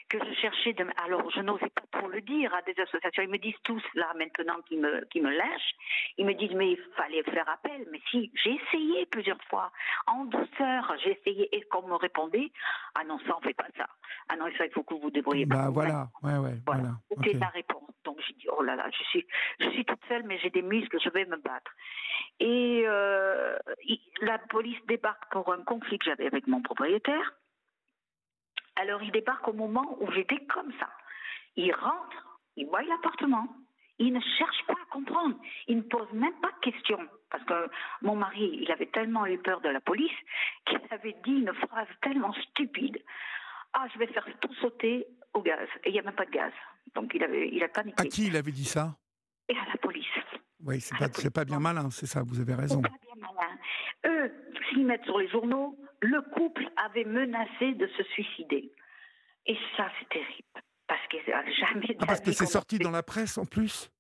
que 0.09 0.19
je 0.19 0.35
cherchais 0.35 0.73
de... 0.73 0.85
Alors, 1.05 1.31
je 1.31 1.41
n'osais 1.41 1.71
pas 1.71 1.83
trop 1.93 2.09
le 2.09 2.21
dire 2.21 2.55
à 2.55 2.63
des 2.63 2.79
associations. 2.81 3.23
Ils 3.23 3.31
me 3.31 3.39
disent 3.39 3.61
tous, 3.63 3.83
là, 3.95 4.13
maintenant, 4.17 4.61
qu'ils 4.67 4.81
me, 4.81 5.05
qui 5.07 5.21
me 5.21 5.31
lâchent, 5.31 5.75
ils 6.19 6.27
me 6.27 6.35
disent, 6.35 6.55
mais 6.55 6.73
il 6.73 6.79
fallait 6.97 7.23
faire 7.23 7.49
appel. 7.49 7.87
Mais 7.93 8.01
si, 8.11 8.31
j'ai 8.43 8.55
essayé 8.55 9.07
plusieurs 9.07 9.43
fois, 9.45 9.71
en 10.07 10.25
douceur, 10.25 10.95
j'ai 11.03 11.19
essayé, 11.21 11.55
et 11.57 11.63
qu'on 11.63 11.87
me 11.87 11.95
répondait, 11.95 12.51
ah 12.95 13.05
non, 13.05 13.19
ça, 13.27 13.37
on 13.37 13.41
fait 13.41 13.55
pas 13.55 13.69
ça. 13.77 13.87
Ah 14.29 14.37
non, 14.37 14.47
ça, 14.59 14.67
il 14.67 14.73
faut 14.73 14.83
que 14.83 14.95
vous 14.95 15.01
vous 15.01 15.11
débrouillez. 15.11 15.47
Bah, 15.47 15.69
voilà, 15.71 16.09
ouais, 16.23 16.39
ouais, 16.39 16.55
voilà. 16.67 16.91
C'était 17.09 17.39
ma 17.39 17.49
réponse. 17.49 17.83
Donc, 18.05 18.19
j'ai 18.27 18.35
dit, 18.35 18.47
oh 18.49 18.63
là 18.63 18.77
là, 18.77 18.89
je 18.91 19.03
suis, 19.05 19.27
je 19.61 19.69
suis 19.71 19.85
toute 19.85 20.05
seule, 20.09 20.25
mais 20.25 20.39
j'ai 20.39 20.51
des 20.51 20.63
muscles, 20.63 20.99
je 21.03 21.11
vais 21.11 21.25
me 21.25 21.37
battre. 21.37 21.73
Et 22.41 22.85
euh, 22.87 23.57
la 24.21 24.39
police 24.39 24.79
débarque 24.87 25.31
pour 25.31 25.53
un 25.53 25.63
conflit 25.63 25.99
que 25.99 26.05
j'avais 26.05 26.27
avec 26.27 26.47
mon 26.47 26.63
propriétaire. 26.63 26.96
Alors 28.77 29.03
il 29.03 29.11
débarque 29.11 29.49
au 29.49 29.53
moment 29.53 29.97
où 30.01 30.11
j'étais 30.13 30.45
comme 30.47 30.73
ça. 30.79 30.89
Il 31.57 31.73
rentre, 31.73 32.41
il 32.57 32.67
voit 32.67 32.83
l'appartement. 32.83 33.49
Il 33.99 34.13
ne 34.13 34.21
cherche 34.21 34.67
pas 34.67 34.75
à 34.75 34.93
comprendre. 34.93 35.37
Il 35.69 35.79
ne 35.79 35.83
pose 35.83 36.13
même 36.13 36.39
pas 36.41 36.51
de 36.53 36.71
questions. 36.71 37.09
Parce 37.31 37.43
que 37.45 37.71
mon 38.03 38.15
mari, 38.15 38.59
il 38.61 38.71
avait 38.71 38.91
tellement 38.91 39.27
eu 39.27 39.39
peur 39.39 39.63
de 39.63 39.71
la 39.71 39.81
police 39.81 40.13
qu'il 40.67 40.81
avait 40.91 41.17
dit 41.25 41.33
une 41.33 41.55
phrase 41.55 41.89
tellement 42.03 42.35
stupide. 42.35 43.03
Ah, 43.73 43.87
je 43.93 43.99
vais 43.99 44.07
faire 44.09 44.27
tout 44.41 44.53
sauter 44.57 45.07
au 45.33 45.41
gaz. 45.41 45.69
Et 45.85 45.91
il 45.91 45.93
n'y 45.93 45.99
a 45.99 46.03
même 46.03 46.15
pas 46.15 46.27
de 46.27 46.31
gaz. 46.31 46.53
Donc 46.95 47.13
il, 47.15 47.23
avait, 47.25 47.49
il 47.49 47.63
a 47.63 47.69
paniqué. 47.69 48.03
À 48.03 48.05
qui 48.05 48.27
il 48.27 48.37
avait 48.37 48.53
dit 48.53 48.67
ça? 48.67 48.97
Et 49.49 49.57
à 49.57 49.65
la 49.65 49.79
police. 49.79 50.07
Oui, 50.63 50.81
c'est 50.81 50.97
pas, 50.99 51.09
pas 51.31 51.45
bien 51.45 51.61
malin, 51.61 51.91
c'est 51.91 52.07
ça, 52.07 52.23
vous 52.23 52.41
avez 52.41 52.55
raison. 52.55 52.83
Pas 52.83 52.89
bien 52.89 53.15
malin. 53.17 53.59
Eux, 54.07 54.33
mettent 54.85 55.05
sur 55.05 55.19
les 55.19 55.29
journaux, 55.29 55.77
le 56.01 56.21
couple 56.35 56.69
avait 56.77 57.05
menacé 57.05 57.73
de 57.73 57.87
se 57.87 58.03
suicider. 58.15 58.71
Et 59.47 59.57
ça, 59.77 59.89
c'est 59.99 60.09
terrible. 60.09 60.49
Parce 60.89 61.07
que 61.11 61.17
jamais. 61.27 61.97
Ah, 62.01 62.07
parce 62.07 62.21
que 62.21 62.33
c'est 62.33 62.47
sorti 62.47 62.79
dans 62.79 62.91
la 62.91 63.03
presse 63.03 63.39
en 63.39 63.45
plus 63.45 63.91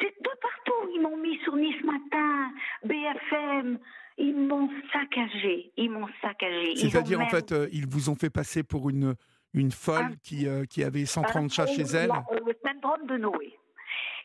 De 0.00 0.06
partout. 0.24 0.90
Ils 0.94 1.00
m'ont 1.02 1.16
mis 1.16 1.38
sur 1.44 1.56
Nice 1.56 1.82
Matin, 1.84 2.50
BFM. 2.84 3.78
Ils 4.18 4.36
m'ont 4.36 4.70
saccagé. 4.92 5.72
Ils 5.76 5.90
m'ont 5.90 6.08
saccagé. 6.22 6.76
C'est-à-dire, 6.76 7.20
en 7.20 7.28
fait, 7.28 7.52
euh, 7.52 7.68
ils 7.72 7.86
vous 7.86 8.08
ont 8.10 8.14
fait 8.14 8.30
passer 8.30 8.62
pour 8.62 8.90
une, 8.90 9.14
une 9.54 9.70
folle 9.70 10.16
qui, 10.22 10.46
qui 10.68 10.84
avait 10.84 11.04
130 11.04 11.50
chats 11.50 11.66
chez 11.66 11.82
elle 11.82 12.10
Le 12.46 12.54
syndrome 12.62 13.06
de 13.06 13.16
Noé 13.16 13.59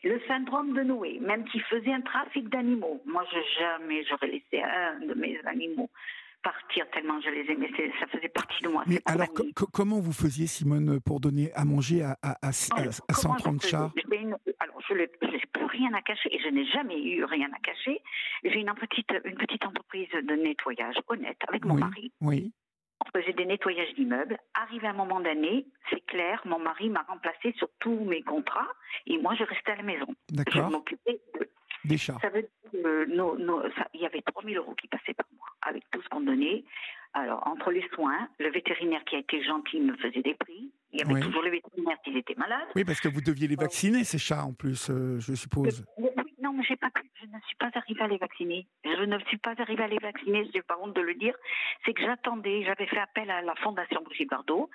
le 0.04 0.20
syndrome 0.26 0.74
de 0.74 0.82
Noé, 0.82 1.18
même 1.20 1.44
qui 1.46 1.60
faisait 1.60 1.92
un 1.92 2.00
trafic 2.00 2.48
d'animaux. 2.48 3.02
Moi, 3.06 3.24
je 3.32 3.38
jamais 3.58 4.04
j'aurais 4.04 4.28
laissé 4.28 4.62
un 4.62 5.00
de 5.06 5.14
mes 5.14 5.38
animaux 5.44 5.90
partir 6.46 6.88
tellement 6.90 7.20
je 7.20 7.30
les 7.30 7.50
aimais. 7.50 7.70
Ça 7.98 8.06
faisait 8.06 8.28
partie 8.28 8.62
de 8.62 8.68
moi. 8.68 8.84
Mais 8.86 9.00
alors, 9.04 9.26
comment 9.72 9.98
vous 9.98 10.12
faisiez, 10.12 10.46
Simone, 10.46 11.00
pour 11.00 11.18
donner 11.18 11.52
à 11.54 11.64
manger 11.64 12.02
à, 12.02 12.16
à, 12.22 12.36
à, 12.42 12.52
130 12.52 13.66
chats? 13.66 13.90
Alors, 14.60 14.80
je 14.88 14.94
n'ai 14.94 15.08
plus 15.08 15.64
rien 15.66 15.92
à 15.94 16.02
cacher 16.02 16.32
et 16.32 16.38
je 16.38 16.48
n'ai 16.48 16.64
jamais 16.66 17.02
eu 17.02 17.24
rien 17.24 17.48
à 17.52 17.58
cacher. 17.58 18.00
J'ai 18.44 18.60
une 18.60 18.72
petite, 18.74 19.12
une 19.24 19.36
petite 19.36 19.64
entreprise 19.64 20.08
de 20.12 20.34
nettoyage 20.34 20.96
honnête 21.08 21.38
avec 21.48 21.64
mon 21.64 21.74
mari. 21.74 22.12
Oui. 22.20 22.52
On 23.04 23.18
faisait 23.18 23.32
des 23.34 23.44
nettoyages 23.44 23.94
d'immeubles. 23.94 24.38
Arrivé 24.54 24.86
un 24.86 24.94
moment 24.94 25.20
d'année, 25.20 25.66
c'est 25.90 26.04
clair, 26.06 26.40
mon 26.44 26.58
mari 26.58 26.88
m'a 26.88 27.02
remplacé 27.02 27.52
sur 27.58 27.68
tous 27.78 28.04
mes 28.04 28.22
contrats 28.22 28.68
et 29.06 29.18
moi, 29.18 29.34
je 29.34 29.44
restais 29.44 29.72
à 29.72 29.76
la 29.76 29.82
maison. 29.82 30.14
D'accord. 30.30 30.68
Je 30.70 30.72
m'occupais 30.72 31.20
de 31.38 31.48
des 31.86 31.98
chats. 31.98 32.18
Ça 32.20 32.28
veut 32.28 32.42
dire 32.42 32.50
il 33.94 34.00
y 34.00 34.06
avait 34.06 34.22
3 34.22 34.42
000 34.44 34.56
euros 34.56 34.74
qui 34.74 34.88
passaient 34.88 35.14
par 35.14 35.26
mois 35.36 35.48
avec 35.62 35.84
tout 35.90 36.02
ce 36.02 36.08
qu'on 36.08 36.20
donnait. 36.20 36.64
Alors, 37.14 37.46
entre 37.46 37.70
les 37.70 37.86
soins, 37.94 38.28
le 38.38 38.50
vétérinaire 38.50 39.02
qui 39.04 39.16
a 39.16 39.20
été 39.20 39.42
gentil 39.42 39.80
me 39.80 39.96
faisait 39.96 40.20
des 40.20 40.34
prix. 40.34 40.70
Il 40.92 41.00
y 41.00 41.02
avait 41.02 41.20
toujours 41.20 41.42
le 41.42 41.50
vétérinaire 41.50 41.96
qui 42.04 42.16
était 42.16 42.34
malade. 42.34 42.66
Oui, 42.74 42.84
parce 42.84 43.00
que 43.00 43.08
vous 43.08 43.22
deviez 43.22 43.48
les 43.48 43.56
vacciner, 43.56 44.04
ces 44.04 44.18
chats, 44.18 44.44
en 44.44 44.52
plus, 44.52 44.90
euh, 44.90 45.18
je 45.18 45.34
suppose. 45.34 45.84
Non, 46.42 46.52
mais 46.52 46.62
j'ai 46.64 46.76
pas 46.76 46.90
Je 47.20 47.26
ne 47.26 47.40
suis 47.46 47.56
pas 47.56 47.70
arrivée 47.74 48.02
à 48.02 48.08
les 48.08 48.18
vacciner. 48.18 48.66
Je 48.84 49.04
ne 49.04 49.18
suis 49.20 49.38
pas 49.38 49.54
arrivée 49.58 49.84
à 49.84 49.88
les 49.88 49.98
vacciner, 49.98 50.44
je 50.44 50.52
n'ai 50.52 50.62
pas 50.62 50.76
honte 50.78 50.94
de 50.94 51.00
le 51.00 51.14
dire. 51.14 51.34
C'est 51.84 51.94
que 51.94 52.02
j'attendais, 52.02 52.62
j'avais 52.64 52.86
fait 52.86 52.98
appel 52.98 53.30
à 53.30 53.40
la 53.40 53.54
Fondation 53.56 54.02
Brigitte 54.02 54.30
Bardot. 54.30 54.68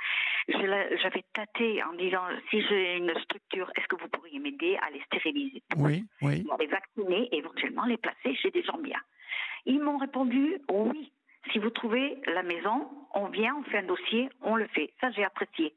J'avais 0.47 1.23
tâté 1.33 1.83
en 1.83 1.93
disant 1.93 2.23
si 2.49 2.61
j'ai 2.63 2.97
une 2.97 3.13
structure, 3.21 3.71
est-ce 3.75 3.87
que 3.87 3.95
vous 3.95 4.09
pourriez 4.09 4.39
m'aider 4.39 4.77
à 4.81 4.89
les 4.89 5.01
stériliser? 5.01 5.61
Oui, 5.77 6.03
oui. 6.21 6.43
les 6.59 6.67
vacciner 6.67 7.29
et 7.31 7.37
éventuellement 7.37 7.85
les 7.85 7.97
placer 7.97 8.35
chez 8.35 8.49
des 8.49 8.63
gens 8.63 8.79
bien. 8.79 8.99
Ils 9.65 9.79
m'ont 9.79 9.97
répondu 9.97 10.57
oui. 10.69 11.11
Si 11.51 11.59
vous 11.59 11.71
trouvez 11.71 12.17
la 12.27 12.43
maison, 12.43 12.87
on 13.13 13.27
vient, 13.27 13.55
on 13.55 13.63
fait 13.63 13.79
un 13.79 13.83
dossier, 13.83 14.29
on 14.41 14.55
le 14.55 14.67
fait. 14.67 14.93
Ça, 15.01 15.09
j'ai 15.11 15.23
apprécié. 15.23 15.73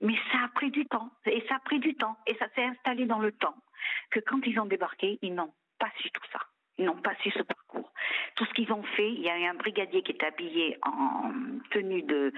Mais 0.00 0.14
ça 0.30 0.44
a 0.44 0.48
pris 0.48 0.70
du 0.70 0.84
temps. 0.86 1.10
Et 1.24 1.42
ça 1.48 1.56
a 1.56 1.58
pris 1.60 1.78
du 1.78 1.94
temps. 1.94 2.16
Et 2.26 2.34
ça 2.34 2.46
s'est 2.54 2.64
installé 2.64 3.06
dans 3.06 3.18
le 3.18 3.32
temps. 3.32 3.54
Que 4.10 4.20
quand 4.20 4.40
ils 4.46 4.58
ont 4.60 4.66
débarqué, 4.66 5.18
ils 5.22 5.34
n'ont 5.34 5.52
pas 5.78 5.90
su 5.98 6.10
tout 6.10 6.24
ça. 6.32 6.40
Ils 6.78 6.84
n'ont 6.84 7.00
pas 7.00 7.14
su 7.22 7.30
ce 7.30 7.42
parcours. 7.42 7.90
Tout 8.34 8.44
ce 8.44 8.52
qu'ils 8.52 8.70
ont 8.72 8.82
fait, 8.82 9.10
il 9.10 9.20
y 9.20 9.30
a 9.30 9.38
eu 9.38 9.44
un 9.44 9.54
brigadier 9.54 10.02
qui 10.02 10.12
est 10.12 10.22
habillé 10.22 10.78
en 10.82 11.32
tenue 11.70 12.02
de. 12.02 12.32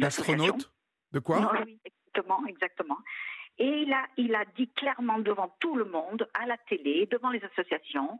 D'astronaute? 0.00 0.72
De 1.12 1.18
quoi? 1.18 1.52
Oui, 1.52 1.78
exactement, 1.84 2.46
exactement. 2.46 2.98
Et 3.58 3.82
il 3.82 3.92
a, 3.92 4.06
il 4.16 4.34
a 4.34 4.44
dit 4.56 4.68
clairement 4.68 5.18
devant 5.18 5.54
tout 5.60 5.76
le 5.76 5.84
monde, 5.84 6.26
à 6.32 6.46
la 6.46 6.56
télé, 6.56 7.06
devant 7.10 7.30
les 7.30 7.44
associations, 7.44 8.18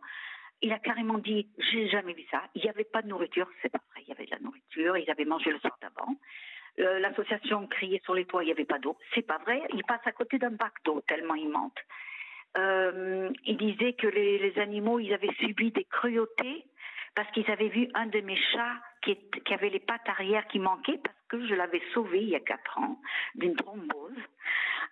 il 0.60 0.72
a 0.72 0.78
carrément 0.78 1.18
dit 1.18 1.48
J'ai 1.58 1.88
jamais 1.88 2.12
vu 2.12 2.24
ça. 2.30 2.42
Il 2.54 2.62
n'y 2.62 2.68
avait 2.68 2.84
pas 2.84 3.02
de 3.02 3.08
nourriture. 3.08 3.48
C'est 3.60 3.70
pas 3.70 3.80
vrai. 3.92 4.02
Il 4.02 4.08
y 4.08 4.12
avait 4.12 4.26
de 4.26 4.30
la 4.30 4.38
nourriture. 4.40 4.96
Ils 4.96 5.10
avaient 5.10 5.24
mangé 5.24 5.50
le 5.50 5.58
soir 5.58 5.76
d'avant. 5.80 6.16
Euh, 6.80 6.98
l'association 7.00 7.66
criait 7.66 8.00
sur 8.04 8.14
les 8.14 8.24
toits, 8.24 8.42
il 8.42 8.46
n'y 8.46 8.52
avait 8.52 8.64
pas 8.64 8.78
d'eau. 8.78 8.96
C'est 9.14 9.26
pas 9.26 9.38
vrai. 9.38 9.62
Il 9.74 9.84
passe 9.84 10.00
à 10.06 10.12
côté 10.12 10.38
d'un 10.38 10.50
bac 10.50 10.72
d'eau, 10.84 11.02
tellement 11.06 11.34
il 11.34 11.48
mente. 11.48 11.78
Euh, 12.58 13.30
il 13.44 13.56
disait 13.56 13.94
que 13.94 14.06
les, 14.06 14.58
animaux, 14.58 14.98
ils 14.98 15.12
avaient 15.12 15.32
subi 15.40 15.70
des 15.70 15.84
cruautés 15.84 16.64
parce 17.14 17.30
qu'ils 17.32 17.50
avaient 17.50 17.68
vu 17.68 17.88
un 17.94 18.06
de 18.06 18.20
mes 18.20 18.36
chats 18.36 18.76
qui, 19.02 19.16
qui, 19.44 19.54
avait 19.54 19.70
les 19.70 19.80
pattes 19.80 20.08
arrière 20.08 20.46
qui 20.48 20.58
manquaient 20.58 21.00
parce 21.02 21.16
que 21.28 21.46
je 21.46 21.54
l'avais 21.54 21.82
sauvé 21.92 22.22
il 22.22 22.28
y 22.28 22.36
a 22.36 22.40
quatre 22.40 22.78
ans 22.78 22.98
d'une 23.34 23.56
thrombose. 23.56 24.16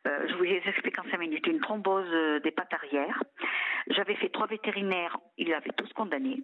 Euh, 0.06 0.26
je 0.28 0.34
vous 0.34 0.44
les 0.44 0.62
explique 0.66 0.98
en 0.98 1.04
cinq 1.10 1.18
minutes. 1.18 1.46
Une 1.46 1.60
thrombose 1.60 2.08
euh, 2.12 2.40
des 2.40 2.50
pattes 2.50 2.72
arrière. 2.72 3.22
J'avais 3.88 4.14
fait 4.14 4.30
trois 4.30 4.46
vétérinaires, 4.46 5.16
ils 5.36 5.48
l'avaient 5.48 5.72
tous 5.76 5.92
condamné. 5.92 6.42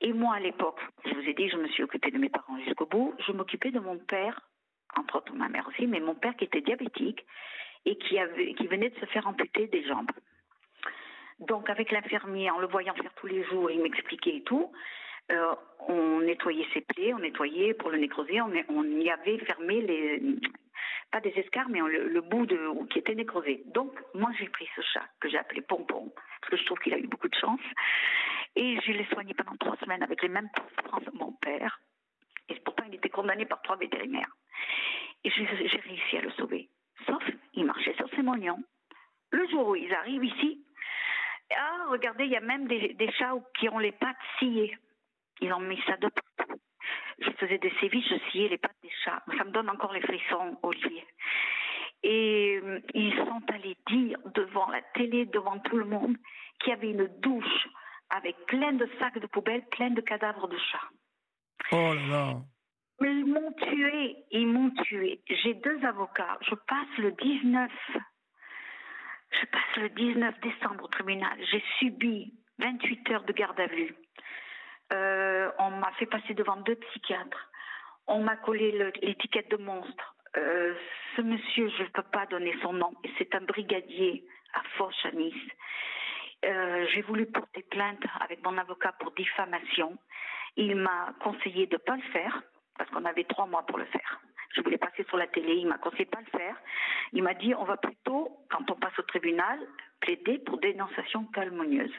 Et 0.00 0.12
moi, 0.12 0.34
à 0.34 0.40
l'époque, 0.40 0.80
je 1.04 1.14
vous 1.14 1.22
ai 1.22 1.34
dit, 1.34 1.48
je 1.48 1.56
me 1.56 1.68
suis 1.68 1.82
occupée 1.82 2.10
de 2.10 2.18
mes 2.18 2.28
parents 2.28 2.58
jusqu'au 2.64 2.86
bout. 2.86 3.14
Je 3.26 3.32
m'occupais 3.32 3.70
de 3.70 3.80
mon 3.80 3.98
père, 3.98 4.40
entre 4.96 5.16
autres 5.16 5.34
ma 5.34 5.48
mère 5.48 5.66
aussi, 5.68 5.86
mais 5.86 6.00
mon 6.00 6.14
père 6.14 6.36
qui 6.36 6.44
était 6.44 6.60
diabétique 6.60 7.24
et 7.84 7.96
qui, 7.96 8.18
avait, 8.18 8.54
qui 8.54 8.66
venait 8.66 8.90
de 8.90 8.98
se 8.98 9.06
faire 9.06 9.26
amputer 9.26 9.66
des 9.66 9.84
jambes. 9.84 10.10
Donc, 11.40 11.68
avec 11.68 11.90
l'infirmier, 11.90 12.50
en 12.50 12.58
le 12.58 12.66
voyant 12.66 12.94
faire 12.94 13.12
tous 13.14 13.26
les 13.26 13.44
jours, 13.44 13.70
il 13.70 13.82
m'expliquait 13.82 14.36
et 14.36 14.42
tout. 14.42 14.70
Euh, 15.32 15.54
on 15.88 16.20
nettoyait 16.20 16.66
ses 16.72 16.82
plaies, 16.82 17.14
on 17.14 17.18
nettoyait 17.18 17.74
pour 17.74 17.90
le 17.90 17.98
nécroser, 17.98 18.40
on, 18.40 18.52
y 18.84 19.10
avait 19.10 19.38
fermé 19.38 19.80
les, 19.80 20.22
pas 21.10 21.20
des 21.20 21.32
escarres, 21.36 21.68
mais 21.68 21.80
le, 21.80 22.20
bout 22.20 22.46
de, 22.46 22.86
qui 22.88 22.98
était 22.98 23.14
nécrosé. 23.14 23.62
Donc, 23.66 23.92
moi, 24.14 24.30
j'ai 24.38 24.48
pris 24.48 24.68
ce 24.76 24.82
chat 24.82 25.04
que 25.20 25.28
j'ai 25.28 25.38
appelé 25.38 25.62
Pompon, 25.62 26.12
parce 26.40 26.50
que 26.50 26.56
je 26.56 26.64
trouve 26.66 26.78
qu'il 26.78 26.94
a 26.94 26.98
eu 26.98 27.06
beaucoup 27.06 27.28
de 27.28 27.34
chance. 27.34 27.60
Et 28.56 28.78
je 28.82 28.92
l'ai 28.92 29.06
soigné 29.06 29.34
pendant 29.34 29.56
trois 29.56 29.76
semaines 29.78 30.02
avec 30.02 30.22
les 30.22 30.28
mêmes 30.28 30.48
souffrances 30.78 31.04
de 31.04 31.18
mon 31.18 31.32
père. 31.32 31.80
Et 32.48 32.54
pourtant, 32.64 32.84
il 32.86 32.94
était 32.94 33.08
condamné 33.08 33.46
par 33.46 33.60
trois 33.62 33.76
vétérinaires. 33.76 34.30
Et 35.24 35.30
j'ai 35.30 35.44
réussi 35.44 36.16
à 36.18 36.20
le 36.20 36.30
sauver. 36.32 36.68
Sauf, 37.06 37.22
il 37.54 37.64
marchait 37.64 37.94
sur 37.94 38.08
ses 38.10 38.22
moignons. 38.22 38.62
Le 39.30 39.48
jour 39.48 39.68
où 39.68 39.76
ils 39.76 39.92
arrivent 39.92 40.24
ici, 40.24 40.64
ah, 41.56 41.86
regardez, 41.90 42.24
il 42.24 42.30
y 42.30 42.36
a 42.36 42.40
même 42.40 42.66
des, 42.66 43.10
chats 43.18 43.34
qui 43.58 43.68
ont 43.68 43.78
les 43.78 43.92
pattes 43.92 44.16
sciées. 44.38 44.76
Ils 45.40 45.52
ont 45.52 45.60
mis 45.60 45.80
ça 45.86 45.96
de 45.96 46.08
partout. 46.08 46.60
Je 47.18 47.30
faisais 47.32 47.58
des 47.58 47.72
sévices, 47.80 48.08
je 48.08 48.30
sciais 48.30 48.48
les 48.48 48.58
pattes 48.58 48.76
des 48.82 48.90
chats. 49.04 49.22
Ça 49.36 49.44
me 49.44 49.50
donne 49.50 49.68
encore 49.68 49.92
les 49.92 50.00
frissons, 50.00 50.58
Olivier. 50.62 51.06
Et 52.02 52.60
euh, 52.62 52.80
ils 52.92 53.14
sont 53.16 53.42
allés 53.48 53.76
dire 53.88 54.18
devant 54.34 54.68
la 54.68 54.82
télé, 54.94 55.26
devant 55.26 55.58
tout 55.60 55.76
le 55.76 55.86
monde, 55.86 56.16
qu'il 56.60 56.70
y 56.70 56.72
avait 56.72 56.90
une 56.90 57.08
douche 57.20 57.68
avec 58.10 58.36
plein 58.46 58.72
de 58.72 58.88
sacs 58.98 59.18
de 59.18 59.26
poubelles, 59.26 59.64
plein 59.70 59.90
de 59.90 60.00
cadavres 60.00 60.48
de 60.48 60.58
chats. 60.58 60.90
Oh 61.72 61.94
là 61.94 62.06
là 62.06 62.36
ils 63.00 63.24
m'ont 63.26 63.52
tué, 63.52 64.16
ils 64.30 64.46
m'ont 64.46 64.70
tué. 64.84 65.20
J'ai 65.28 65.54
deux 65.54 65.84
avocats. 65.84 66.38
Je 66.42 66.54
passe 66.54 66.98
le 66.98 67.12
19 67.12 67.70
je 69.40 69.46
passe 69.46 69.76
le 69.76 69.88
19 69.88 70.40
décembre 70.40 70.84
au 70.84 70.88
tribunal. 70.88 71.36
J'ai 71.50 71.62
subi 71.78 72.32
28 72.58 73.10
heures 73.10 73.24
de 73.24 73.32
garde 73.32 73.58
à 73.58 73.66
vue. 73.66 73.94
Euh, 74.92 75.50
on 75.58 75.70
m'a 75.70 75.90
fait 75.92 76.06
passer 76.06 76.34
devant 76.34 76.56
deux 76.56 76.76
psychiatres. 76.76 77.50
On 78.06 78.22
m'a 78.22 78.36
collé 78.36 78.70
l'étiquette 79.02 79.50
de 79.50 79.56
monstre. 79.56 80.14
Euh, 80.36 80.74
ce 81.16 81.22
monsieur, 81.22 81.68
je 81.70 81.82
ne 81.82 81.88
peux 81.88 82.02
pas 82.02 82.26
donner 82.26 82.54
son 82.62 82.72
nom, 82.72 82.92
c'est 83.18 83.34
un 83.34 83.40
brigadier 83.40 84.24
à 84.52 84.62
Foch 84.76 84.94
à 85.04 85.12
Nice. 85.12 85.34
Euh, 86.44 86.86
j'ai 86.92 87.02
voulu 87.02 87.26
porter 87.26 87.62
plainte 87.70 88.02
avec 88.20 88.44
mon 88.44 88.58
avocat 88.58 88.92
pour 88.98 89.12
diffamation. 89.12 89.96
Il 90.56 90.76
m'a 90.76 91.14
conseillé 91.20 91.66
de 91.66 91.74
ne 91.74 91.78
pas 91.78 91.96
le 91.96 92.02
faire 92.12 92.42
qu'on 92.94 93.04
avait 93.04 93.24
trois 93.24 93.46
mois 93.46 93.62
pour 93.66 93.78
le 93.78 93.84
faire. 93.86 94.20
Je 94.54 94.60
voulais 94.60 94.78
passer 94.78 95.04
sur 95.04 95.16
la 95.16 95.26
télé, 95.26 95.54
il 95.56 95.66
m'a 95.66 95.78
conseillé 95.78 96.04
pas 96.04 96.20
le 96.20 96.38
faire. 96.38 96.56
Il 97.12 97.22
m'a 97.22 97.34
dit 97.34 97.54
on 97.54 97.64
va 97.64 97.76
plutôt, 97.76 98.38
quand 98.50 98.70
on 98.70 98.76
passe 98.76 98.98
au 98.98 99.02
tribunal, 99.02 99.58
plaider 100.00 100.38
pour 100.38 100.58
dénonciation 100.58 101.24
calomnieuse. 101.34 101.94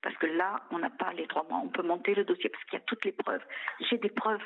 Parce 0.00 0.16
que 0.18 0.26
là, 0.26 0.62
on 0.70 0.78
n'a 0.78 0.90
pas 0.90 1.12
les 1.12 1.26
trois 1.26 1.44
mois. 1.48 1.60
On 1.62 1.68
peut 1.68 1.82
monter 1.82 2.14
le 2.14 2.24
dossier 2.24 2.48
parce 2.50 2.62
qu'il 2.64 2.78
y 2.78 2.82
a 2.82 2.84
toutes 2.86 3.04
les 3.04 3.12
preuves. 3.12 3.42
J'ai 3.90 3.98
des 3.98 4.10
preuves 4.10 4.42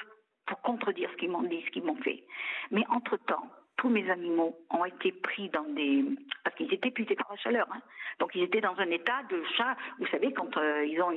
pour 0.47 0.63
contredire 0.63 1.11
ce 1.11 1.17
qu'ils 1.17 1.31
m'ont 1.31 1.43
dit, 1.43 1.63
ce 1.67 1.71
qu'ils 1.71 1.85
m'ont 1.85 1.97
fait. 1.97 2.25
Mais 2.71 2.85
entre-temps, 2.89 3.51
tous 3.77 3.91
mes 3.91 4.11
animaux 4.11 4.57
ont 4.71 4.87
été 4.87 5.13
pris 5.13 5.51
dans 5.51 5.65
des... 5.65 6.05
Parce 6.43 6.57
qu'ils 6.57 6.73
étaient 6.73 6.89
épuisés 6.89 7.17
par 7.17 7.31
la 7.31 7.37
chaleur. 7.37 7.67
Hein. 7.71 7.83
Donc 8.19 8.35
ils 8.35 8.43
étaient 8.45 8.63
dans 8.63 8.77
un 8.79 8.91
état 8.91 9.25
de 9.29 9.43
chat. 9.59 9.77
Vous 9.99 10.07
savez, 10.07 10.33
quand 10.33 10.57
euh, 10.57 10.87
ils 10.87 11.01
ont 11.03 11.13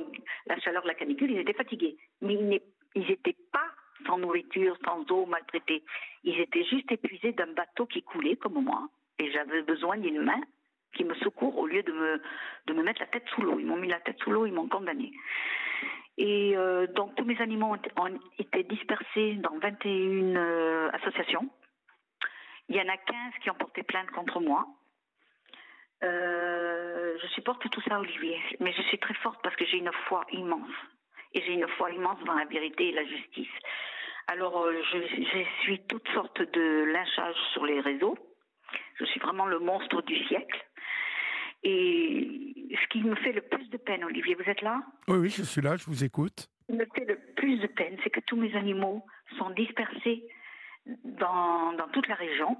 la 0.46 0.60
chaleur 0.60 0.84
la 0.84 0.94
canicule, 0.94 1.30
ils 1.30 1.38
étaient 1.38 1.54
fatigués. 1.54 1.96
Mais 2.20 2.34
ils 2.94 3.06
n'étaient 3.06 3.36
pas 3.52 3.70
sans 4.06 4.18
nourriture, 4.18 4.76
sans 4.84 5.04
eau, 5.10 5.26
maltraités. 5.26 5.84
Ils 6.24 6.38
étaient 6.40 6.64
juste 6.64 6.90
épuisés 6.90 7.32
d'un 7.32 7.52
bateau 7.52 7.86
qui 7.86 8.02
coulait, 8.02 8.36
comme 8.36 8.62
moi. 8.62 8.88
Et 9.18 9.30
j'avais 9.32 9.62
besoin 9.62 9.96
d'une 9.96 10.20
main 10.20 10.40
qui 10.94 11.04
me 11.04 11.14
secourt 11.16 11.56
au 11.58 11.66
lieu 11.66 11.82
de 11.82 11.92
me, 11.92 12.20
de 12.66 12.72
me 12.72 12.82
mettre 12.82 13.00
la 13.00 13.06
tête 13.06 13.26
sous 13.34 13.42
l'eau. 13.42 13.58
Ils 13.58 13.66
m'ont 13.66 13.76
mis 13.76 13.88
la 13.88 14.00
tête 14.00 14.18
sous 14.20 14.30
l'eau, 14.30 14.46
ils 14.46 14.52
m'ont 14.52 14.68
condamné. 14.68 15.12
Et 16.18 16.56
euh, 16.56 16.86
donc 16.86 17.14
tous 17.14 17.24
mes 17.24 17.40
animaux 17.40 17.76
ont, 17.96 18.18
été 18.38 18.62
dispersés 18.64 19.34
dans 19.34 19.58
21 19.58 20.36
euh, 20.36 20.90
associations. 20.92 21.48
Il 22.68 22.76
y 22.76 22.80
en 22.80 22.88
a 22.88 22.96
15 22.96 23.16
qui 23.42 23.50
ont 23.50 23.54
porté 23.54 23.82
plainte 23.82 24.10
contre 24.10 24.40
moi. 24.40 24.66
Euh, 26.02 27.16
je 27.22 27.26
supporte 27.28 27.68
tout 27.70 27.80
ça, 27.82 28.00
Olivier, 28.00 28.38
mais 28.60 28.72
je 28.72 28.82
suis 28.82 28.98
très 28.98 29.14
forte 29.14 29.40
parce 29.42 29.56
que 29.56 29.64
j'ai 29.66 29.78
une 29.78 29.92
foi 30.08 30.24
immense. 30.32 30.70
Et 31.34 31.42
j'ai 31.42 31.52
une 31.52 31.68
foi 31.76 31.90
immense 31.90 32.22
dans 32.24 32.34
la 32.34 32.44
vérité 32.46 32.88
et 32.88 32.92
la 32.92 33.04
justice. 33.04 33.52
Alors, 34.28 34.66
je, 34.72 34.98
je 34.98 35.44
suis 35.62 35.80
toutes 35.86 36.08
sortes 36.08 36.40
de 36.40 36.84
lynchages 36.92 37.36
sur 37.52 37.64
les 37.64 37.80
réseaux. 37.80 38.18
Je 38.98 39.04
suis 39.04 39.20
vraiment 39.20 39.46
le 39.46 39.58
monstre 39.58 40.02
du 40.02 40.16
siècle. 40.26 40.64
Et 41.62 42.54
ce 42.70 42.88
qui 42.88 43.02
me 43.02 43.14
fait 43.16 43.32
le 43.32 43.42
plus 43.42 43.68
de 43.70 43.76
peine, 43.76 44.04
Olivier, 44.04 44.34
vous 44.34 44.48
êtes 44.50 44.62
là? 44.62 44.82
Oui, 45.08 45.18
oui, 45.18 45.30
je 45.30 45.42
suis 45.42 45.60
là, 45.60 45.76
je 45.76 45.84
vous 45.86 46.04
écoute. 46.04 46.48
Ce 46.68 46.72
qui 46.72 46.78
me 46.78 46.86
fait 46.94 47.04
le 47.04 47.18
plus 47.36 47.58
de 47.58 47.66
peine, 47.66 47.96
c'est 48.02 48.10
que 48.10 48.20
tous 48.20 48.36
mes 48.36 48.54
animaux 48.56 49.04
sont 49.38 49.50
dispersés 49.50 50.24
dans, 51.04 51.72
dans 51.72 51.88
toute 51.88 52.08
la 52.08 52.14
région. 52.14 52.56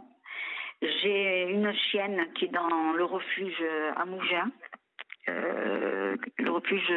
J'ai 0.82 1.44
une 1.50 1.72
chienne 1.72 2.26
qui 2.34 2.44
est 2.46 2.52
dans 2.52 2.92
le 2.92 3.04
refuge 3.04 3.62
à 3.96 4.04
Mougins, 4.04 4.50
euh, 5.28 6.16
le 6.38 6.50
refuge. 6.50 6.92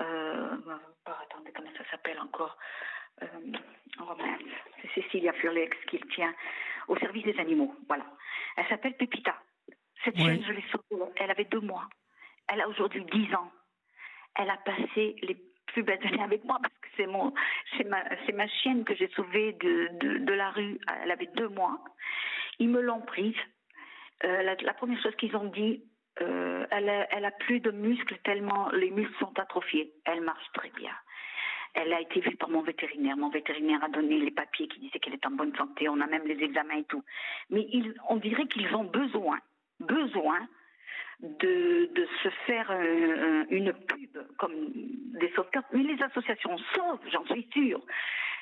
Euh, 0.00 0.56
attendez, 1.06 1.52
comment 1.54 1.70
ça 1.76 1.90
s'appelle 1.90 2.18
encore 2.20 2.56
euh, 3.22 3.26
C'est 4.82 5.02
Cécilia 5.02 5.32
Furlex 5.34 5.76
qui 5.88 5.98
le 5.98 6.08
tient 6.08 6.34
au 6.88 6.96
service 6.96 7.24
des 7.24 7.38
animaux. 7.38 7.74
Voilà. 7.88 8.04
Elle 8.56 8.66
s'appelle 8.66 8.96
Pépita. 8.96 9.34
Cette 10.04 10.16
chienne, 10.16 10.42
je 10.44 10.52
l'ai 10.52 10.64
sauvée. 10.70 11.12
Elle 11.16 11.30
avait 11.30 11.44
deux 11.44 11.60
mois. 11.60 11.88
Elle 12.48 12.60
a 12.60 12.68
aujourd'hui 12.68 13.04
dix 13.12 13.32
ans. 13.34 13.50
Elle 14.34 14.50
a 14.50 14.56
passé 14.58 15.16
les 15.22 15.36
plus 15.66 15.82
belles 15.82 16.04
années 16.06 16.22
avec 16.22 16.44
moi 16.44 16.58
parce 16.62 16.74
que 16.74 16.88
c'est 16.96 17.06
mon, 17.06 17.32
c'est 17.76 17.84
ma, 17.84 18.02
c'est 18.26 18.32
ma 18.32 18.48
chienne 18.48 18.84
que 18.84 18.94
j'ai 18.94 19.08
sauvée 19.08 19.52
de, 19.54 19.88
de, 20.00 20.18
de, 20.18 20.32
la 20.32 20.50
rue. 20.50 20.78
Elle 21.02 21.10
avait 21.10 21.30
deux 21.34 21.48
mois. 21.48 21.78
Ils 22.58 22.68
me 22.68 22.80
l'ont 22.80 23.00
prise. 23.00 23.36
Euh, 24.24 24.42
la, 24.42 24.74
première 24.74 25.00
chose 25.02 25.16
qu'ils 25.16 25.34
ont 25.36 25.46
dit, 25.46 25.82
euh, 26.20 26.66
elle, 26.70 27.24
a, 27.24 27.30
plus 27.30 27.60
de 27.60 27.70
muscles 27.70 28.18
tellement 28.24 28.70
les 28.70 28.90
muscles 28.90 29.14
sont 29.18 29.38
atrophiés. 29.38 29.92
Elle 30.04 30.20
marche 30.20 30.46
très 30.52 30.70
bien. 30.70 30.92
Elle 31.74 31.92
a 31.92 32.00
été 32.00 32.20
vue 32.20 32.36
par 32.36 32.50
mon 32.50 32.60
vétérinaire. 32.60 33.16
Mon 33.16 33.30
vétérinaire 33.30 33.82
a 33.82 33.88
donné 33.88 34.18
les 34.18 34.30
papiers 34.30 34.68
qui 34.68 34.78
disaient 34.80 34.98
qu'elle 34.98 35.14
est 35.14 35.26
en 35.26 35.30
bonne 35.30 35.56
santé. 35.56 35.88
On 35.88 36.00
a 36.00 36.06
même 36.06 36.26
les 36.26 36.42
examens 36.42 36.76
et 36.76 36.84
tout. 36.84 37.02
Mais 37.48 37.66
on 38.10 38.16
dirait 38.16 38.46
qu'ils 38.46 38.74
ont 38.74 38.84
besoin, 38.84 39.38
besoin 39.80 40.46
de, 41.20 41.88
se 42.22 42.28
faire 42.46 42.70
une 43.48 43.72
pub 43.72 44.18
comme 44.36 44.52
des 45.18 45.30
sauveteurs. 45.34 45.64
Mais 45.72 45.82
les 45.82 46.02
associations 46.02 46.58
sauvent, 46.74 47.00
j'en 47.10 47.24
suis 47.24 47.48
sûre. 47.52 47.80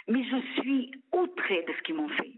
Mais 0.09 0.25
je 0.25 0.61
suis 0.61 0.91
outrée 1.13 1.65
de 1.69 1.73
ce 1.73 1.83
qu'ils 1.83 1.95
m'ont 1.95 2.09
fait. 2.09 2.33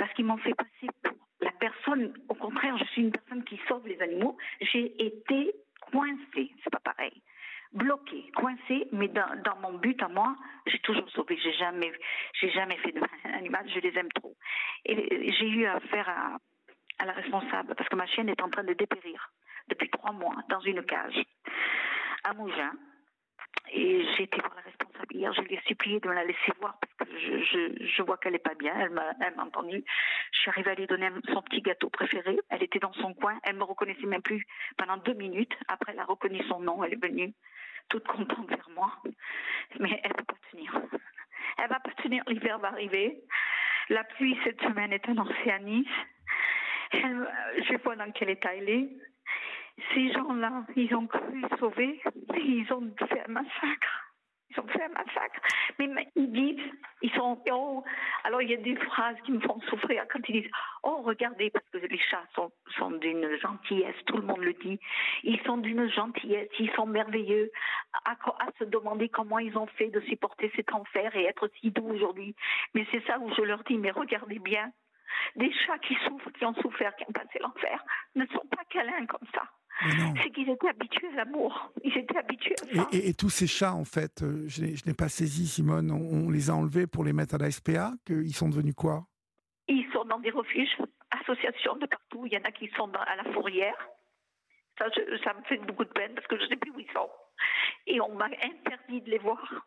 Parce 0.00 0.14
qu'ils 0.14 0.24
m'ont 0.24 0.38
fait 0.38 0.54
passer 0.54 0.88
pour 1.02 1.12
la 1.42 1.50
personne, 1.60 2.14
au 2.30 2.34
contraire, 2.34 2.74
je 2.78 2.84
suis 2.84 3.02
une 3.02 3.12
personne 3.12 3.44
qui 3.44 3.60
sauve 3.68 3.86
les 3.86 4.00
animaux. 4.00 4.38
J'ai 4.62 5.04
été 5.04 5.52
coincée, 5.92 6.50
c'est 6.64 6.70
pas 6.70 6.80
pareil. 6.80 7.22
Bloquée, 7.74 8.32
coincée, 8.34 8.88
mais 8.92 9.08
dans, 9.08 9.56
mon 9.60 9.74
but 9.74 10.02
à 10.02 10.08
moi, 10.08 10.34
j'ai 10.66 10.78
toujours 10.78 11.06
sauvé. 11.10 11.38
J'ai 11.44 11.52
jamais, 11.52 11.92
j'ai 12.40 12.50
jamais 12.50 12.78
fait 12.78 12.92
de 12.92 13.00
mal 13.00 13.10
à 13.24 13.28
un 13.28 13.32
animal. 13.34 13.68
Je 13.68 13.78
les 13.80 13.94
aime 13.98 14.10
trop. 14.12 14.34
Et 14.86 15.32
j'ai 15.32 15.48
eu 15.50 15.66
affaire 15.66 16.08
à, 16.08 16.38
à 16.98 17.04
la 17.04 17.12
responsable 17.12 17.74
parce 17.74 17.90
que 17.90 17.96
ma 17.96 18.06
chienne 18.06 18.30
est 18.30 18.40
en 18.40 18.48
train 18.48 18.64
de 18.64 18.72
dépérir 18.72 19.30
depuis 19.68 19.90
trois 19.90 20.12
mois 20.12 20.36
dans 20.48 20.60
une 20.60 20.82
cage 20.82 21.22
à 22.24 22.32
Mougins. 22.32 22.72
Et 23.72 24.04
j'ai 24.16 24.24
été 24.24 24.40
voir 24.40 24.52
la 24.56 24.62
responsable 24.62 25.14
hier, 25.14 25.32
je 25.32 25.42
lui 25.42 25.54
ai 25.54 25.60
supplié 25.66 26.00
de 26.00 26.08
me 26.08 26.14
la 26.14 26.24
laisser 26.24 26.52
voir 26.60 26.76
parce 26.98 27.08
que 27.08 27.16
je, 27.16 28.02
vois 28.02 28.16
qu'elle 28.18 28.32
n'est 28.32 28.38
pas 28.38 28.54
bien, 28.54 28.74
elle 28.80 28.90
m'a, 28.90 29.12
elle 29.20 29.34
m'a 29.36 29.44
entendu. 29.44 29.84
Je 30.32 30.38
suis 30.40 30.50
arrivée 30.50 30.72
à 30.72 30.74
lui 30.74 30.86
donner 30.86 31.08
son 31.32 31.40
petit 31.42 31.62
gâteau 31.62 31.88
préféré, 31.88 32.40
elle 32.48 32.62
était 32.62 32.80
dans 32.80 32.92
son 32.94 33.14
coin, 33.14 33.38
elle 33.44 33.56
me 33.56 33.62
reconnaissait 33.62 34.06
même 34.06 34.22
plus 34.22 34.44
pendant 34.76 34.96
deux 34.96 35.14
minutes. 35.14 35.56
Après, 35.68 35.92
elle 35.92 36.00
a 36.00 36.04
reconnu 36.04 36.42
son 36.48 36.58
nom, 36.58 36.82
elle 36.82 36.94
est 36.94 37.02
venue 37.02 37.32
toute 37.88 38.06
contente 38.06 38.48
vers 38.48 38.68
moi. 38.74 38.92
Mais 39.78 40.00
elle 40.02 40.10
ne 40.10 40.16
peut 40.16 40.24
pas 40.24 40.38
tenir. 40.50 40.80
Elle 41.58 41.68
va 41.68 41.80
pas 41.80 41.92
tenir, 42.02 42.24
l'hiver 42.26 42.58
va 42.58 42.68
arriver. 42.68 43.22
La 43.88 44.04
pluie 44.04 44.38
cette 44.44 44.60
semaine 44.62 44.92
est 44.92 45.08
annoncée 45.08 45.50
à 45.50 45.58
Nice. 45.58 45.86
Elle, 46.92 47.28
je 47.68 47.76
vois 47.82 47.96
dans 47.96 48.10
quel 48.12 48.30
état 48.30 48.54
elle 48.54 48.68
est 48.68 48.88
ces 49.94 50.12
gens-là, 50.12 50.64
ils 50.76 50.94
ont 50.94 51.06
cru 51.06 51.42
sauver, 51.58 52.00
ils 52.36 52.72
ont 52.72 52.90
fait 53.08 53.22
un 53.26 53.32
massacre. 53.32 54.10
Ils 54.50 54.60
ont 54.60 54.66
fait 54.66 54.82
un 54.82 54.88
massacre. 54.88 55.40
Mais, 55.78 56.08
ils 56.16 56.32
disent, 56.32 56.72
ils 57.02 57.10
sont 57.12 57.40
oh. 57.50 57.84
Alors 58.24 58.42
il 58.42 58.50
y 58.50 58.54
a 58.54 58.56
des 58.56 58.74
phrases 58.74 59.16
qui 59.24 59.32
me 59.32 59.40
font 59.40 59.60
souffrir 59.62 60.04
quand 60.12 60.18
ils 60.28 60.42
disent 60.42 60.50
Oh, 60.82 61.02
regardez, 61.02 61.50
parce 61.50 61.68
que 61.68 61.78
les 61.78 61.98
chats 61.98 62.26
sont, 62.34 62.50
sont 62.76 62.90
d'une 62.90 63.38
gentillesse, 63.38 63.94
tout 64.06 64.16
le 64.16 64.24
monde 64.24 64.40
le 64.40 64.54
dit. 64.54 64.80
Ils 65.22 65.40
sont 65.42 65.58
d'une 65.58 65.88
gentillesse, 65.90 66.48
ils 66.58 66.70
sont 66.72 66.86
merveilleux. 66.86 67.50
À, 68.04 68.12
à, 68.12 68.48
se 68.58 68.64
demander 68.64 69.08
comment 69.08 69.38
ils 69.38 69.56
ont 69.56 69.66
fait 69.66 69.88
de 69.88 70.00
supporter 70.00 70.50
cet 70.56 70.72
enfer 70.72 71.14
et 71.14 71.24
être 71.24 71.48
si 71.60 71.70
doux 71.70 71.88
aujourd'hui. 71.88 72.34
Mais 72.74 72.84
c'est 72.90 73.06
ça 73.06 73.20
où 73.20 73.32
je 73.34 73.42
leur 73.42 73.62
dis 73.64 73.78
Mais 73.78 73.92
regardez 73.92 74.40
bien, 74.40 74.72
des 75.36 75.52
chats 75.52 75.78
qui 75.78 75.94
souffrent, 76.06 76.32
qui 76.32 76.44
ont 76.44 76.54
souffert, 76.54 76.94
qui 76.96 77.04
ont 77.08 77.12
passé 77.12 77.38
l'enfer, 77.38 77.82
ne 78.16 78.26
sont 78.26 78.46
pas 78.50 78.64
câlins 78.68 79.06
comme 79.06 79.28
ça. 79.32 79.44
C'est 80.22 80.30
qu'ils 80.30 80.48
étaient 80.48 80.68
habitués 80.68 81.08
à 81.08 81.24
l'amour. 81.24 81.72
Ils 81.82 81.96
étaient 81.96 82.18
habitués 82.18 82.54
à 82.62 82.74
ça. 82.74 82.88
Et, 82.92 83.14
tous 83.14 83.30
ces 83.30 83.46
chats, 83.46 83.74
en 83.74 83.84
fait, 83.84 84.22
euh, 84.22 84.44
je 84.46 84.62
n'ai 84.64 84.94
pas 84.94 85.08
saisi, 85.08 85.46
Simone, 85.46 85.90
on, 85.90 86.30
les 86.30 86.50
a 86.50 86.54
enlevés 86.54 86.86
pour 86.86 87.04
les 87.04 87.12
mettre 87.12 87.36
à 87.36 87.38
la 87.38 87.50
SPA 87.50 87.92
Ils 88.08 88.34
sont 88.34 88.48
devenus 88.48 88.74
quoi? 88.74 89.06
Ils 89.68 89.86
sont 89.92 90.04
dans 90.04 90.18
des 90.18 90.30
refuges, 90.30 90.76
associations 91.10 91.76
de 91.76 91.86
partout. 91.86 92.26
Il 92.26 92.32
y 92.32 92.36
en 92.36 92.44
a 92.44 92.52
qui 92.52 92.68
sont 92.76 92.90
à 92.94 93.16
la 93.16 93.32
fourrière. 93.32 93.76
Ça, 94.78 94.86
ça 95.24 95.34
me 95.34 95.42
fait 95.44 95.58
beaucoup 95.58 95.84
de 95.84 95.90
peine 95.90 96.14
parce 96.14 96.26
que 96.26 96.36
je 96.38 96.44
ne 96.44 96.48
sais 96.48 96.56
plus 96.56 96.70
où 96.72 96.80
ils 96.80 96.92
sont. 96.92 97.10
Et 97.86 98.00
on 98.00 98.14
m'a 98.14 98.26
interdit 98.26 99.00
de 99.00 99.10
les 99.10 99.18
voir. 99.18 99.66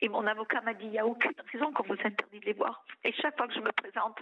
Et 0.00 0.08
mon 0.08 0.26
avocat 0.26 0.60
m'a 0.62 0.74
dit, 0.74 0.84
il 0.84 0.90
n'y 0.90 0.98
a 0.98 1.06
aucune 1.06 1.32
raison 1.52 1.72
qu'on 1.72 1.84
vous 1.84 2.00
interdit 2.04 2.40
de 2.40 2.46
les 2.46 2.52
voir. 2.52 2.84
Et 3.04 3.12
chaque 3.12 3.36
fois 3.36 3.48
que 3.48 3.54
je 3.54 3.60
me 3.60 3.72
présente, 3.72 4.18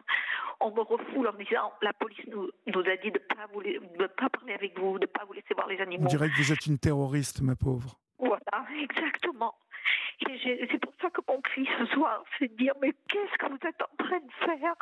on 0.61 0.71
me 0.71 0.81
refoule 0.81 1.29
en 1.29 1.33
me 1.33 1.45
disant, 1.45 1.73
la 1.83 1.93
police 1.93 2.27
nous, 2.29 2.51
nous 2.67 2.81
a 2.81 2.97
dit 2.97 3.11
de 3.11 3.19
ne 3.19 4.07
pas, 4.07 4.09
pas 4.09 4.29
parler 4.29 4.55
avec 4.55 4.79
vous, 4.79 4.99
de 4.99 5.07
ne 5.07 5.11
pas 5.11 5.25
vous 5.25 5.33
laisser 5.33 5.55
voir 5.55 5.69
les 5.69 5.81
animaux. 5.81 6.05
On 6.05 6.09
dirait 6.09 6.29
que 6.29 6.37
vous 6.37 6.53
êtes 6.53 6.67
une 6.67 6.79
terroriste, 6.79 7.41
ma 7.43 7.57
pauvre. 7.57 7.99
Voilà, 8.19 8.67
exactement. 8.81 9.55
Et 10.29 10.69
c'est 10.71 10.79
pour 10.79 10.93
ça 11.01 11.11
que 11.11 11.21
mon 11.29 11.41
cri 11.41 11.69
ce 11.79 11.87
soir, 11.87 12.23
c'est 12.39 12.49
de 12.49 12.57
dire, 12.57 12.75
mais 12.81 12.93
qu'est-ce 13.09 13.39
que 13.39 13.47
vous 13.47 13.59
êtes 13.67 13.83
en 13.83 14.05
train 14.05 14.21
de 14.21 14.33
faire? 14.45 14.75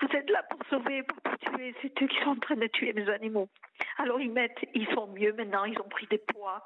Vous 0.00 0.16
êtes 0.16 0.30
là 0.30 0.42
pour 0.44 0.60
sauver, 0.68 1.02
pas 1.02 1.14
pour 1.22 1.38
tuer. 1.38 1.74
C'est 1.82 2.02
eux 2.02 2.06
qui 2.06 2.18
sont 2.20 2.30
en 2.30 2.36
train 2.36 2.56
de 2.56 2.66
tuer 2.68 2.92
mes 2.92 3.08
animaux. 3.08 3.48
Alors 3.98 4.20
ils 4.20 4.30
mettent, 4.30 4.64
ils 4.74 4.86
sont 4.94 5.08
mieux 5.08 5.32
maintenant, 5.32 5.64
ils 5.64 5.78
ont 5.78 5.88
pris 5.88 6.06
des 6.06 6.18
poids. 6.18 6.62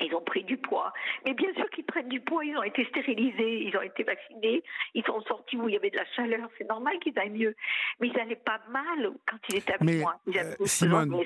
Ils 0.00 0.14
ont 0.14 0.22
pris 0.22 0.44
du 0.44 0.56
poids. 0.56 0.92
Mais 1.24 1.34
bien 1.34 1.52
sûr 1.54 1.68
qu'ils 1.70 1.84
prennent 1.84 2.08
du 2.08 2.20
poids, 2.20 2.44
ils 2.44 2.56
ont 2.56 2.62
été 2.62 2.84
stérilisés, 2.86 3.62
ils 3.64 3.76
ont 3.76 3.82
été 3.82 4.02
vaccinés, 4.02 4.62
ils 4.94 5.04
sont 5.04 5.20
sortis 5.22 5.56
où 5.56 5.68
il 5.68 5.74
y 5.74 5.76
avait 5.76 5.90
de 5.90 5.96
la 5.96 6.06
chaleur. 6.14 6.48
C'est 6.58 6.68
normal 6.68 6.98
qu'ils 7.00 7.18
aillent 7.18 7.30
mieux. 7.30 7.54
Mais 8.00 8.08
ils 8.08 8.16
n'allaient 8.16 8.36
pas 8.36 8.60
mal 8.70 9.10
quand 9.26 9.38
ils 9.48 9.56
étaient 9.56 9.72
avec 9.72 9.84
Mais, 9.84 10.00
moi. 10.00 10.20
Euh, 10.28 10.54
Simone, 10.64 11.16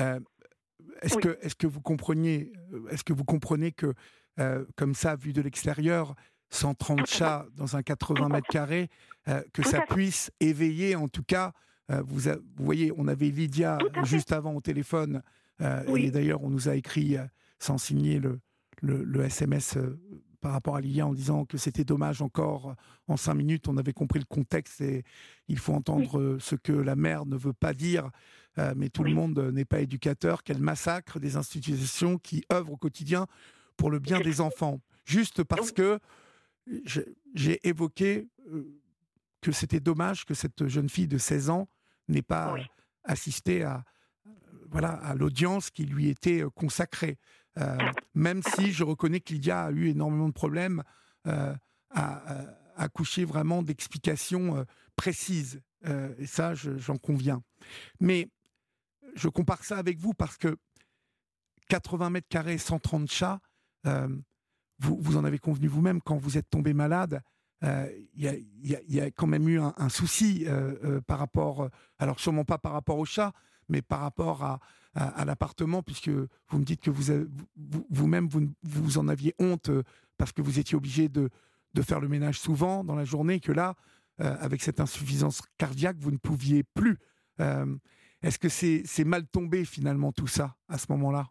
euh, 0.00 0.20
est-ce 1.02 1.18
que, 1.18 1.38
est 1.42 1.54
que 1.54 1.66
vous 1.66 1.80
compreniez, 1.80 2.52
euh, 2.72 2.88
est-ce 2.90 3.04
que 3.04 3.12
vous 3.12 3.24
comprenez 3.24 3.72
que, 3.72 3.94
euh, 4.38 4.64
comme 4.76 4.94
ça, 4.94 5.16
vu 5.16 5.32
de 5.32 5.42
l'extérieur, 5.42 6.14
130 6.50 7.06
chats 7.06 7.46
dans 7.56 7.76
un 7.76 7.82
80 7.82 8.28
mètres 8.28 8.48
carrés, 8.48 8.88
euh, 9.28 9.42
que 9.52 9.62
ça 9.62 9.82
puisse 9.82 10.30
éveiller, 10.40 10.94
en 10.96 11.08
tout 11.08 11.24
cas, 11.24 11.52
vous, 11.88 12.20
vous, 12.20 12.64
voyez, 12.64 12.92
on 12.96 13.08
avait 13.08 13.28
Lydia 13.28 13.76
juste 14.04 14.32
avant 14.32 14.54
au 14.54 14.62
téléphone, 14.62 15.22
et 15.94 16.10
d'ailleurs, 16.10 16.42
on 16.42 16.48
nous 16.48 16.70
a 16.70 16.76
écrit 16.76 17.18
sans 17.58 17.78
signer 17.78 18.18
le, 18.18 18.40
le, 18.84 19.24
SMS 19.24 19.76
euh, 19.76 19.98
par 20.40 20.52
rapport 20.52 20.76
à 20.76 20.80
l'IA 20.80 21.06
en 21.06 21.14
disant 21.14 21.44
que 21.44 21.56
c'était 21.56 21.84
dommage 21.84 22.22
encore 22.22 22.70
euh, 22.70 22.74
en 23.08 23.16
cinq 23.16 23.34
minutes. 23.34 23.68
On 23.68 23.76
avait 23.76 23.92
compris 23.92 24.18
le 24.18 24.24
contexte 24.26 24.80
et 24.80 25.04
il 25.48 25.58
faut 25.58 25.72
entendre 25.72 26.18
euh, 26.18 26.38
ce 26.38 26.54
que 26.54 26.72
la 26.72 26.96
mère 26.96 27.26
ne 27.26 27.36
veut 27.36 27.52
pas 27.52 27.74
dire. 27.74 28.10
mais 28.76 28.88
tout 28.88 29.02
le 29.02 29.12
monde 29.12 29.38
n'est 29.52 29.64
pas 29.64 29.80
éducateur. 29.80 30.42
Qu'elle 30.42 30.60
massacre 30.60 31.18
des 31.18 31.36
institutions 31.36 32.18
qui 32.18 32.44
œuvrent 32.52 32.72
au 32.72 32.76
quotidien 32.76 33.26
pour 33.76 33.90
le 33.90 33.98
bien 33.98 34.20
des 34.20 34.40
enfants. 34.40 34.80
Juste 35.04 35.42
parce 35.42 35.72
que 35.72 35.98
j'ai 37.34 37.66
évoqué 37.66 38.28
que 39.40 39.52
c'était 39.52 39.80
dommage 39.80 40.24
que 40.24 40.34
cette 40.34 40.66
jeune 40.68 40.88
fille 40.88 41.08
de 41.08 41.18
16 41.18 41.50
ans 41.50 41.68
n'ait 42.08 42.22
pas 42.22 42.54
assisté 43.02 43.64
à, 43.64 43.84
voilà, 44.70 44.92
à 44.92 45.14
l'audience 45.14 45.70
qui 45.70 45.84
lui 45.84 46.08
était 46.08 46.44
consacrée. 46.54 47.18
Euh, 47.58 47.76
même 48.14 48.42
si 48.42 48.72
je 48.72 48.82
reconnais 48.84 49.20
que 49.20 49.32
Lydia 49.32 49.64
a 49.64 49.70
eu 49.70 49.88
énormément 49.88 50.28
de 50.28 50.34
problèmes 50.34 50.82
euh, 51.26 51.54
à, 51.90 52.22
accoucher 52.76 53.24
vraiment 53.24 53.62
d'explications 53.62 54.56
euh, 54.56 54.64
précises. 54.96 55.60
et 56.18 56.26
ça, 56.26 56.54
j'en 56.54 56.96
conviens. 56.96 57.42
Mais 58.00 58.28
je 59.14 59.28
compare 59.28 59.62
ça 59.64 59.76
avec 59.76 59.98
vous 59.98 60.14
parce 60.14 60.36
que 60.36 60.56
80 61.68 62.10
mètres 62.10 62.28
carrés, 62.28 62.58
130 62.58 63.10
chats, 63.10 63.40
vous, 63.84 64.96
vous, 64.98 65.16
en 65.16 65.24
avez 65.24 65.38
convenu 65.38 65.68
vous-même 65.68 66.00
quand 66.00 66.16
vous 66.16 66.38
êtes 66.38 66.48
tombé 66.48 66.74
malade. 66.74 67.20
Il 67.62 68.02
y, 68.14 68.76
y, 68.88 69.00
a 69.00 69.10
quand 69.10 69.26
même 69.26 69.48
eu 69.48 69.60
un 69.60 69.88
souci 69.88 70.46
par 71.06 71.18
rapport, 71.18 71.68
alors 71.98 72.18
sûrement 72.18 72.44
pas 72.44 72.58
par 72.58 72.72
rapport 72.72 72.98
aux 72.98 73.04
chats, 73.04 73.32
mais 73.68 73.82
par 73.82 74.00
rapport 74.00 74.42
à, 74.42 74.60
à, 74.94 75.24
l'appartement, 75.24 75.82
puisque 75.82 76.08
vous 76.08 76.58
me 76.58 76.64
dites 76.64 76.80
que 76.80 76.90
vous, 76.90 77.26
vous-même, 77.90 78.28
vous, 78.28 78.48
vous, 78.62 78.98
en 78.98 79.08
aviez 79.08 79.34
honte 79.38 79.68
euh, 79.68 79.82
parce 80.18 80.32
que 80.32 80.40
vous 80.40 80.58
étiez 80.58 80.76
obligé 80.76 81.08
de, 81.08 81.30
de 81.74 81.82
faire 81.82 82.00
le 82.00 82.08
ménage 82.08 82.38
souvent 82.38 82.84
dans 82.84 82.94
la 82.94 83.04
journée, 83.04 83.40
que 83.40 83.52
là, 83.52 83.74
euh, 84.20 84.36
avec 84.40 84.62
cette 84.62 84.80
insuffisance 84.80 85.42
cardiaque, 85.58 85.96
vous 85.98 86.12
ne 86.12 86.18
pouviez 86.18 86.62
plus. 86.62 86.98
Euh, 87.40 87.66
est-ce 88.22 88.38
que 88.38 88.48
c'est 88.48 89.04
mal 89.04 89.26
tombé 89.26 89.64
finalement 89.64 90.12
tout 90.12 90.28
ça 90.28 90.54
à 90.68 90.78
ce 90.78 90.90
moment-là? 90.92 91.26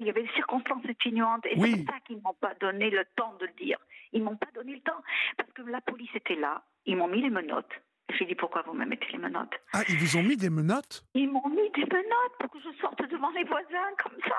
Il 0.00 0.06
y 0.06 0.10
avait 0.10 0.22
des 0.22 0.32
circonstances 0.34 0.84
atténuantes. 0.88 1.46
Et 1.46 1.60
c'est 1.60 1.84
ça 1.84 2.00
qu'ils 2.06 2.20
m'ont 2.22 2.34
pas 2.40 2.54
donné 2.60 2.90
le 2.90 3.04
temps 3.14 3.34
de 3.38 3.46
le 3.46 3.52
dire. 3.52 3.78
Ils 4.12 4.22
m'ont 4.22 4.36
pas 4.36 4.48
donné 4.54 4.74
le 4.74 4.80
temps. 4.80 5.00
Parce 5.36 5.52
que 5.52 5.62
la 5.62 5.80
police 5.82 6.10
était 6.14 6.34
là, 6.34 6.64
ils 6.86 6.96
m'ont 6.96 7.08
mis 7.08 7.22
les 7.22 7.30
menottes. 7.30 7.70
J'ai 8.10 8.26
dit 8.26 8.34
pourquoi 8.34 8.62
vous 8.62 8.74
me 8.74 8.84
mettez 8.84 9.06
les 9.12 9.18
menottes? 9.18 9.54
Ah, 9.72 9.82
ils 9.88 9.96
vous 9.96 10.16
ont 10.16 10.22
mis 10.22 10.36
des 10.36 10.50
menottes? 10.50 11.04
Ils 11.14 11.30
m'ont 11.30 11.48
mis 11.48 11.70
des 11.70 11.84
menottes 11.84 12.36
pour 12.38 12.50
que 12.50 12.58
je 12.60 12.78
sorte 12.80 13.02
devant 13.08 13.30
les 13.30 13.44
voisins 13.44 13.94
comme 14.02 14.18
ça. 14.28 14.36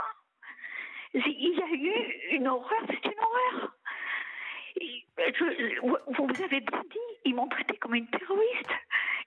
Il 1.14 1.58
y 1.58 1.62
a 1.62 1.68
eu 1.68 2.36
une 2.36 2.48
horreur, 2.48 2.82
c'est 2.88 3.06
une 3.06 3.20
horreur. 3.20 3.72
vous 6.20 6.44
avez 6.44 6.60
bien 6.60 6.82
dit, 6.92 7.00
ils 7.24 7.34
m'ont 7.34 7.48
traité 7.48 7.78
comme 7.78 7.96
une 7.96 8.08
terroriste. 8.08 8.72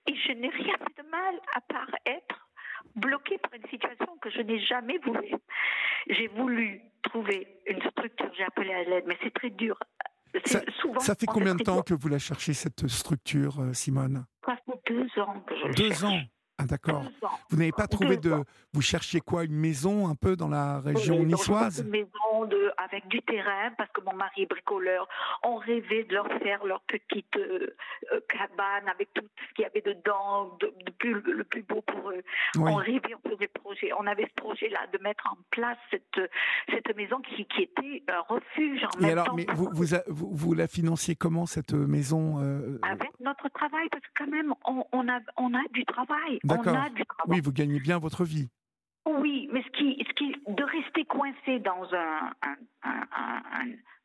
Et 0.07 0.15
je 0.15 0.33
n'ai 0.33 0.49
rien 0.49 0.77
fait 0.79 1.03
de 1.03 1.09
mal 1.09 1.41
à 1.55 1.61
part 1.63 1.91
être 2.07 2.49
bloquée 2.97 3.39
par 3.39 3.55
une 3.55 3.69
situation 3.69 4.17
que 4.21 4.31
je 4.31 4.41
n'ai 4.41 4.61
jamais 4.61 4.99
voulu. 4.99 5.35
J'ai 6.09 6.29
voulu 6.29 6.81
trouver 7.03 7.47
une 7.67 7.81
structure, 7.91 8.31
j'ai 8.37 8.45
appelé 8.45 8.73
à 8.73 8.85
l'aide, 8.85 9.05
mais 9.07 9.17
c'est 9.23 9.33
très 9.35 9.51
dur. 9.51 9.79
Ça, 10.45 10.61
souvent, 10.81 11.01
ça 11.01 11.15
fait 11.15 11.27
combien 11.27 11.55
de 11.55 11.63
temps 11.63 11.83
que 11.83 11.95
vous 11.95 12.09
la 12.09 12.19
cherchez, 12.19 12.55
cette 12.55 12.87
structure, 12.89 13.61
euh, 13.61 13.73
Simone? 13.73 14.25
Ça 14.45 14.57
fait 14.67 14.81
deux 14.93 15.23
ans 15.23 15.41
que 15.47 15.55
je 15.55 15.75
Deux 15.75 16.05
ans 16.05 16.21
ah, 16.61 16.67
d'accord. 16.67 17.05
Vous 17.51 17.57
n'avez 17.57 17.71
pas 17.71 17.87
trouvé 17.87 18.17
de. 18.17 18.35
Vous 18.73 18.83
cherchiez 18.83 19.21
quoi 19.21 19.45
Une 19.45 19.55
maison 19.55 20.09
un 20.09 20.17
peu 20.17 20.35
dans 20.35 20.49
la 20.49 20.81
région 20.81 21.23
niçoise? 21.25 21.81
Une 21.81 21.91
maison 21.91 22.47
de... 22.51 22.73
avec 22.77 23.07
du 23.07 23.23
terrain, 23.23 23.71
parce 23.79 23.91
que 23.93 24.01
mon 24.01 24.15
mari 24.15 24.43
est 24.43 24.51
bricoleur. 24.51 25.09
On 25.45 25.57
rêvait 25.57 26.03
de 26.03 26.15
leur 26.15 26.27
faire 26.43 26.65
leur 26.65 26.81
petite 26.83 27.37
euh, 27.37 27.75
euh, 28.13 28.21
cabane 28.29 28.89
avec 28.89 29.15
tout 29.15 29.23
ce 29.23 29.55
qu'il 29.55 29.63
y 29.63 29.67
avait 29.67 29.83
dedans, 29.83 30.57
de, 30.61 30.91
plus, 30.99 31.21
le 31.21 31.45
plus 31.45 31.63
beau 31.63 31.81
pour 31.83 32.11
eux. 32.11 32.23
On 32.59 32.75
rêvait, 32.75 33.15
on 33.25 33.29
faisait 33.29 33.47
projet. 33.49 33.91
On 33.97 34.07
avait 34.09 34.27
ce 34.27 34.43
projet-là 34.43 34.81
de 34.93 34.99
mettre 35.03 35.29
en 35.31 35.39
place 35.51 35.79
cette, 35.93 36.31
cette 36.71 36.97
maison 36.97 37.21
qui, 37.21 37.47
qui 37.47 37.63
était 37.63 38.03
un 38.09 38.21
refuge 38.29 38.83
en 38.85 39.07
Et 39.07 39.13
alors, 39.13 39.33
mais 39.37 39.47
vous, 39.55 39.71
vous, 39.73 40.35
vous, 40.35 40.55
la 40.55 40.67
financiez 40.67 41.15
comment, 41.15 41.47
cette 41.47 41.73
maison 41.73 42.43
euh, 42.43 42.81
Avec 42.83 43.11
notre 43.21 43.49
travail, 43.51 43.89
parce 43.91 44.03
que 44.03 44.11
quand 44.19 44.31
même, 44.31 44.53
on, 44.67 44.85
on, 44.93 45.09
a, 45.09 45.21
on 45.37 45.55
a 45.55 45.63
du 45.73 45.85
travail. 45.85 46.41
D'accord. 46.49 46.77
Oui, 47.27 47.41
vous 47.41 47.53
gagnez 47.53 47.81
bien 47.81 47.99
votre 47.99 48.25
vie. 48.25 48.49
Oui, 49.07 49.49
mais 49.53 49.63
ce 49.63 49.69
qui, 49.71 50.05
ce 50.07 50.13
qui, 50.15 50.35
de 50.49 50.65
rester 50.65 51.05
coincé 51.05 51.59
dans 51.61 51.89
un, 51.95 52.33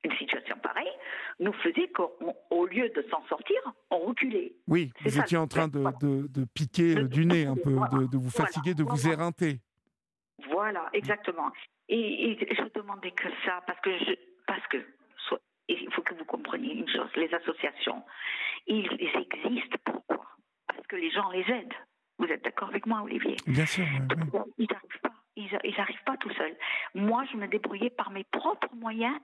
une 0.04 0.16
situation 0.18 0.58
pareille 0.62 0.92
nous 1.40 1.54
faisait 1.54 1.90
qu'au 1.90 2.66
lieu 2.68 2.90
de 2.90 3.06
s'en 3.10 3.26
sortir, 3.28 3.58
on 3.90 4.00
reculait. 4.00 4.54
Oui, 4.68 4.92
vous 5.02 5.20
étiez 5.20 5.38
en 5.38 5.48
train 5.48 5.68
de, 5.68 5.84
de, 6.02 6.46
piquer 6.54 6.96
du 7.04 7.26
nez 7.26 7.46
un 7.46 7.56
peu, 7.56 7.72
de, 7.72 8.18
vous 8.18 8.30
fatiguer, 8.30 8.74
de 8.74 8.84
vous 8.84 9.08
éreinter. 9.08 9.60
Voilà, 10.50 10.90
exactement. 10.94 11.52
Et, 11.90 12.38
je 12.40 12.80
demandais 12.80 13.12
que 13.12 13.30
ça, 13.46 13.62
parce 13.66 13.80
que, 13.82 13.92
je, 14.00 14.14
parce 14.48 14.66
que 14.68 14.78
il 15.70 15.92
faut 15.94 16.02
que 16.02 16.14
vous 16.16 16.26
compreniez 16.26 16.74
une 16.74 16.90
chose, 16.90 17.10
les 17.16 17.34
associations, 17.34 18.04
ils 18.68 18.86
existent 18.92 19.78
pourquoi? 19.86 20.26
Parce 20.68 20.86
que 20.88 20.98
les 20.98 21.10
gens 21.12 21.30
les 21.32 21.46
aident. 21.50 21.74
Vous 22.24 22.32
êtes 22.32 22.44
d'accord 22.44 22.70
avec 22.70 22.86
moi, 22.86 23.02
Olivier 23.04 23.36
Bien 23.48 23.66
sûr. 23.66 23.86
Ils 24.58 24.68
n'arrivent 24.70 25.02
pas. 25.02 25.12
Ils 25.36 25.76
n'arrivent 25.78 26.04
pas 26.06 26.16
tout 26.18 26.32
seuls. 26.32 26.56
Moi, 26.96 27.26
je 27.32 27.38
me 27.38 27.48
débrouillais 27.48 27.90
par 27.90 28.12
mes 28.12 28.24
propres 28.24 28.74
moyens 28.76 29.18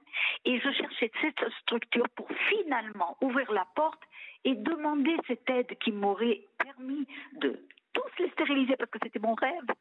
et 0.44 0.60
je 0.60 0.70
cherchais 0.72 1.10
cette 1.22 1.50
structure 1.62 2.10
pour 2.16 2.28
finalement 2.50 3.16
ouvrir 3.22 3.50
la 3.54 3.66
porte 3.74 4.02
et 4.44 4.56
demander 4.56 5.16
cette 5.28 5.50
aide 5.50 5.78
qui 5.80 5.94
m'aurait 5.94 6.42
permis 6.58 7.08
de 7.40 7.58
tous 7.94 8.24
les 8.24 8.30
stériliser 8.32 8.76
parce 8.78 8.92
que 8.92 9.00
c'était 9.02 9.20
mon 9.20 9.34
rêve, 9.34 9.72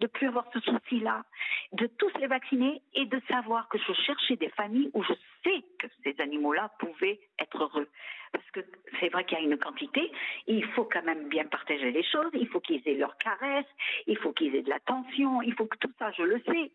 de 0.00 0.06
plus 0.06 0.28
avoir 0.28 0.46
ce 0.52 0.60
souci-là, 0.60 1.24
de 1.72 1.86
tous 1.86 2.12
les 2.18 2.26
vacciner 2.26 2.82
et 2.94 3.06
de 3.06 3.20
savoir 3.28 3.68
que 3.68 3.78
je 3.78 3.92
cherchais 3.92 4.36
des 4.36 4.50
familles 4.50 4.90
où 4.94 5.02
je 5.02 5.12
sais 5.44 5.62
que 5.78 5.86
ces 6.04 6.20
animaux-là 6.20 6.70
pouvaient 6.78 7.20
être 7.38 7.62
heureux 7.62 7.88
parce 8.32 8.50
que 8.50 8.60
c'est 8.98 9.10
vrai 9.10 9.24
qu'il 9.24 9.38
y 9.38 9.40
a 9.40 9.44
une 9.44 9.58
quantité, 9.58 10.10
il 10.46 10.64
faut 10.72 10.84
quand 10.84 11.02
même 11.02 11.28
bien 11.28 11.44
partager 11.44 11.90
les 11.90 12.02
choses, 12.02 12.30
il 12.32 12.48
faut 12.48 12.60
qu'ils 12.60 12.82
aient 12.88 12.94
leur 12.94 13.16
caresse, 13.18 13.66
il 14.06 14.16
faut 14.16 14.32
qu'ils 14.32 14.54
aient 14.56 14.62
de 14.62 14.70
l'attention, 14.70 15.42
il 15.42 15.54
faut 15.54 15.66
que 15.66 15.76
tout 15.76 15.92
ça, 15.98 16.10
je 16.12 16.22
le 16.22 16.40
sais. 16.46 16.72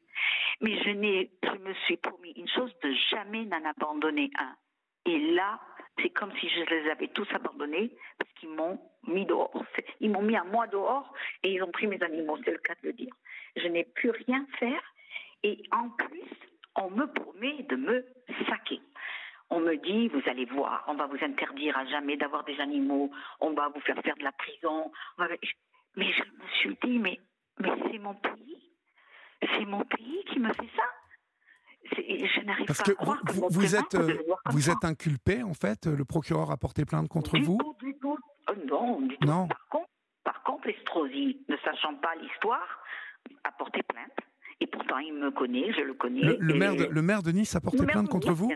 Mais 0.61 0.77
je, 0.83 0.91
je 0.91 1.57
me 1.57 1.73
suis 1.85 1.97
promis 1.97 2.31
une 2.31 2.47
chose, 2.47 2.71
de 2.83 2.93
jamais 3.09 3.45
n'en 3.45 3.65
abandonner 3.65 4.29
un. 4.37 4.55
Et 5.05 5.19
là, 5.33 5.59
c'est 6.01 6.09
comme 6.09 6.31
si 6.39 6.49
je 6.49 6.61
les 6.61 6.89
avais 6.89 7.07
tous 7.07 7.27
abandonnés 7.33 7.91
parce 8.17 8.31
qu'ils 8.33 8.49
m'ont 8.49 8.79
mis 9.07 9.25
dehors. 9.25 9.65
Ils 9.99 10.11
m'ont 10.11 10.21
mis 10.21 10.35
à 10.35 10.43
moi 10.43 10.67
dehors 10.67 11.13
et 11.43 11.53
ils 11.53 11.63
ont 11.63 11.71
pris 11.71 11.87
mes 11.87 12.01
animaux, 12.03 12.37
c'est 12.43 12.51
le 12.51 12.57
cas 12.59 12.75
de 12.81 12.87
le 12.87 12.93
dire. 12.93 13.13
Je 13.55 13.67
n'ai 13.67 13.83
plus 13.83 14.11
rien 14.11 14.45
faire 14.59 14.81
et 15.43 15.61
en 15.71 15.89
plus, 15.89 16.29
on 16.75 16.89
me 16.91 17.05
promet 17.07 17.63
de 17.63 17.75
me 17.75 18.05
saquer 18.47 18.81
on 19.49 19.59
me 19.61 19.77
dit, 19.77 20.09
vous 20.09 20.21
allez 20.25 20.45
voir, 20.45 20.83
on 20.87 20.95
va 20.95 21.07
vous 21.07 21.23
interdire 21.23 21.77
à 21.77 21.85
jamais 21.85 22.17
d'avoir 22.17 22.43
des 22.43 22.59
animaux, 22.59 23.11
on 23.39 23.51
va 23.51 23.69
vous 23.69 23.79
faire 23.81 23.97
faire 24.03 24.17
de 24.17 24.23
la 24.23 24.31
prison. 24.33 24.91
Mais 25.95 26.11
je 26.11 26.23
me 26.23 26.47
suis 26.59 26.77
dit, 26.83 26.99
mais, 26.99 27.19
mais 27.59 27.69
c'est 27.89 27.97
mon 27.97 28.13
pays. 28.15 28.71
C'est 29.41 29.65
mon 29.65 29.83
pays 29.85 30.23
qui 30.25 30.39
me 30.39 30.51
fait 30.51 30.69
ça. 30.75 30.83
Je 31.95 32.45
n'arrive 32.45 32.65
pas 32.65 32.73
à 32.73 32.93
croire 32.95 33.21
vous, 33.27 33.47
que 33.47 33.53
vous 33.53 33.75
êtes, 33.75 33.95
euh, 33.95 34.17
vous 34.51 34.69
êtes 34.69 34.83
inculpé, 34.83 35.43
en 35.43 35.53
fait 35.53 35.85
Le 35.85 36.05
procureur 36.05 36.51
a 36.51 36.57
porté 36.57 36.85
plainte 36.85 37.07
contre 37.07 37.37
vous 37.39 37.57
du 37.79 37.95
tout. 37.99 38.17
Euh, 38.49 38.53
non, 38.67 39.01
du 39.01 39.17
tout. 39.17 39.27
Non. 39.27 39.47
Par 39.47 39.67
contre, 39.69 39.89
par 40.23 40.43
contre, 40.43 40.67
Estrosi, 40.69 41.45
ne 41.47 41.57
sachant 41.57 41.95
pas 41.95 42.15
l'histoire, 42.15 42.83
a 43.43 43.51
porté 43.51 43.81
plainte. 43.83 44.11
Et 44.59 44.67
pourtant, 44.67 44.97
il 44.97 45.13
me 45.13 45.29
connaît, 45.29 45.71
je 45.73 45.81
le 45.81 45.93
connais. 45.93 46.21
Le, 46.21 46.53
maire, 46.55 46.75
de, 46.75 46.85
le 46.85 47.01
maire 47.01 47.21
de 47.21 47.31
Nice 47.31 47.55
a 47.55 47.61
porté 47.61 47.85
plainte 47.85 48.09
contre 48.09 48.33
vous 48.33 48.51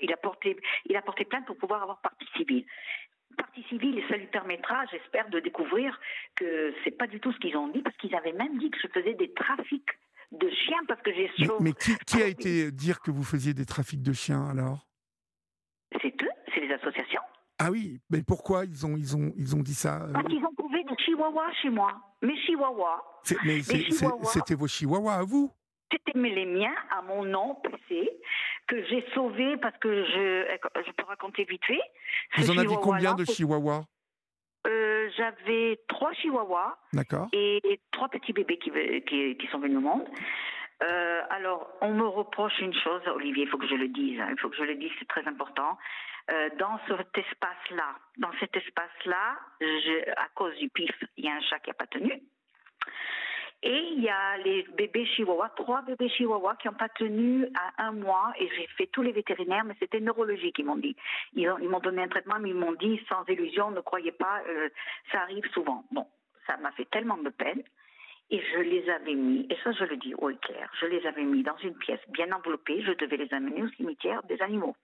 il 0.00 0.12
a, 0.12 0.16
porté, 0.16 0.56
il 0.86 0.96
a 0.96 1.02
porté 1.02 1.24
plainte 1.24 1.46
pour 1.46 1.56
pouvoir 1.56 1.82
avoir 1.82 2.00
partie 2.00 2.26
civile 2.36 2.64
partie 3.36 3.62
civile 3.68 3.98
et 3.98 4.04
ça 4.08 4.16
lui 4.16 4.26
permettra, 4.26 4.84
j'espère, 4.90 5.30
de 5.30 5.38
découvrir 5.38 5.98
que 6.34 6.74
c'est 6.82 6.90
pas 6.90 7.06
du 7.06 7.20
tout 7.20 7.32
ce 7.32 7.38
qu'ils 7.38 7.56
ont 7.56 7.68
dit, 7.68 7.82
parce 7.82 7.96
qu'ils 7.96 8.14
avaient 8.16 8.32
même 8.32 8.58
dit 8.58 8.68
que 8.70 8.78
je 8.82 8.88
faisais 8.88 9.14
des 9.14 9.32
trafics 9.32 9.90
de 10.32 10.50
chiens 10.50 10.80
parce 10.86 11.00
que 11.02 11.12
j'ai. 11.12 11.30
Mais, 11.38 11.46
mais 11.60 11.72
qui, 11.72 11.96
qui, 12.06 12.22
a 12.22 12.26
été 12.26 12.70
dire 12.70 13.00
que 13.00 13.10
vous 13.10 13.24
faisiez 13.24 13.54
des 13.54 13.64
trafics 13.64 14.02
de 14.02 14.12
chiens 14.12 14.48
alors? 14.48 14.86
C'est 16.02 16.14
eux, 16.22 16.28
c'est 16.54 16.60
les 16.60 16.72
associations. 16.74 17.22
Ah 17.58 17.70
oui, 17.70 18.00
mais 18.10 18.22
pourquoi 18.22 18.64
ils 18.64 18.86
ont 18.86 18.96
ils 18.96 19.16
ont 19.16 19.32
ils 19.36 19.56
ont 19.56 19.62
dit 19.62 19.74
ça 19.74 20.02
euh? 20.02 20.12
Parce 20.12 20.26
qu'ils 20.28 20.44
ont 20.44 20.54
trouvé 20.56 20.84
des 20.84 20.96
chihuahuas 21.04 21.52
chez 21.60 21.70
moi, 21.70 21.92
mes 22.22 22.36
chihuahuas. 22.42 23.02
Mais 23.44 23.62
c'était 23.62 24.54
vos 24.54 24.68
chihuahuas 24.68 25.14
à 25.14 25.24
vous? 25.24 25.50
C'était 25.90 26.18
les 26.18 26.44
miens 26.44 26.74
à 26.90 27.02
mon 27.02 27.24
nom 27.24 27.56
PC 27.56 28.10
que 28.68 28.84
j'ai 28.86 29.04
sauvé 29.14 29.56
parce 29.56 29.76
que 29.78 30.04
je, 30.04 30.58
je 30.86 30.92
peux 30.92 31.04
raconter 31.04 31.44
vite 31.44 31.64
fait. 31.64 31.80
Vous 32.36 32.50
en 32.50 32.58
avez 32.58 32.76
combien 32.76 33.14
de 33.14 33.24
chihuahuas? 33.24 33.84
Euh, 34.68 35.08
J'avais 35.16 35.80
trois 35.88 36.12
chihuahuas. 36.12 36.76
D'accord. 36.92 37.28
Et, 37.32 37.80
trois 37.92 38.08
petits 38.08 38.32
bébés 38.32 38.58
qui, 38.58 38.70
qui, 39.06 39.36
qui, 39.36 39.46
sont 39.48 39.58
venus 39.58 39.78
au 39.78 39.80
monde. 39.80 40.06
Euh, 40.82 41.22
alors, 41.30 41.68
on 41.80 41.92
me 41.92 42.06
reproche 42.06 42.58
une 42.60 42.74
chose, 42.74 43.02
Olivier, 43.08 43.44
il 43.44 43.48
faut 43.48 43.58
que 43.58 43.66
je 43.66 43.74
le 43.74 43.88
dise, 43.88 44.20
hein, 44.20 44.28
il 44.30 44.38
faut 44.38 44.48
que 44.48 44.56
je 44.56 44.62
le 44.62 44.76
dise, 44.76 44.92
c'est 44.98 45.08
très 45.08 45.26
important. 45.26 45.76
Euh, 46.30 46.50
dans 46.58 46.78
cet 46.86 47.18
espace-là, 47.18 47.96
dans 48.18 48.30
cet 48.38 48.54
espace-là, 48.56 49.38
à 50.16 50.28
cause 50.34 50.54
du 50.58 50.68
pif, 50.68 50.92
il 51.16 51.24
y 51.24 51.28
a 51.28 51.32
un 51.32 51.40
chat 51.40 51.58
qui 51.60 51.70
n'a 51.70 51.74
pas 51.74 51.86
tenu. 51.86 52.22
Et 53.62 53.92
il 53.96 54.02
y 54.02 54.08
a 54.08 54.38
les 54.38 54.64
bébés 54.76 55.04
chihuahuas, 55.04 55.50
trois 55.56 55.82
bébés 55.82 56.08
chihuahuas 56.08 56.56
qui 56.56 56.68
n'ont 56.68 56.74
pas 56.74 56.88
tenu 56.90 57.44
à 57.54 57.86
un 57.86 57.92
mois 57.92 58.32
et 58.38 58.48
j'ai 58.56 58.68
fait 58.76 58.86
tous 58.86 59.02
les 59.02 59.10
vétérinaires, 59.10 59.64
mais 59.64 59.74
c'était 59.80 59.98
neurologique, 59.98 60.60
ils 60.60 60.64
m'ont 60.64 60.76
dit. 60.76 60.94
Ils, 61.34 61.48
m'ont 61.68 61.80
donné 61.80 62.02
un 62.02 62.08
traitement, 62.08 62.38
mais 62.38 62.50
ils 62.50 62.54
m'ont 62.54 62.74
dit 62.74 63.00
sans 63.08 63.24
illusion, 63.26 63.72
ne 63.72 63.80
croyez 63.80 64.12
pas, 64.12 64.42
euh, 64.48 64.68
ça 65.10 65.22
arrive 65.22 65.44
souvent. 65.52 65.84
Bon, 65.90 66.06
ça 66.46 66.56
m'a 66.58 66.70
fait 66.72 66.88
tellement 66.88 67.16
de 67.16 67.30
peine. 67.30 67.62
Et 68.30 68.40
je 68.52 68.60
les 68.60 68.88
avais 68.90 69.14
mis, 69.14 69.46
et 69.50 69.56
ça 69.64 69.72
je 69.72 69.84
le 69.84 69.96
dis 69.96 70.14
haut 70.14 70.28
et 70.28 70.36
clair, 70.36 70.70
je 70.80 70.86
les 70.86 71.04
avais 71.06 71.24
mis 71.24 71.42
dans 71.42 71.56
une 71.56 71.74
pièce 71.74 72.00
bien 72.10 72.30
enveloppée, 72.30 72.82
je 72.82 72.92
devais 72.92 73.16
les 73.16 73.32
amener 73.32 73.62
au 73.62 73.68
cimetière 73.70 74.22
des 74.24 74.40
animaux. 74.42 74.76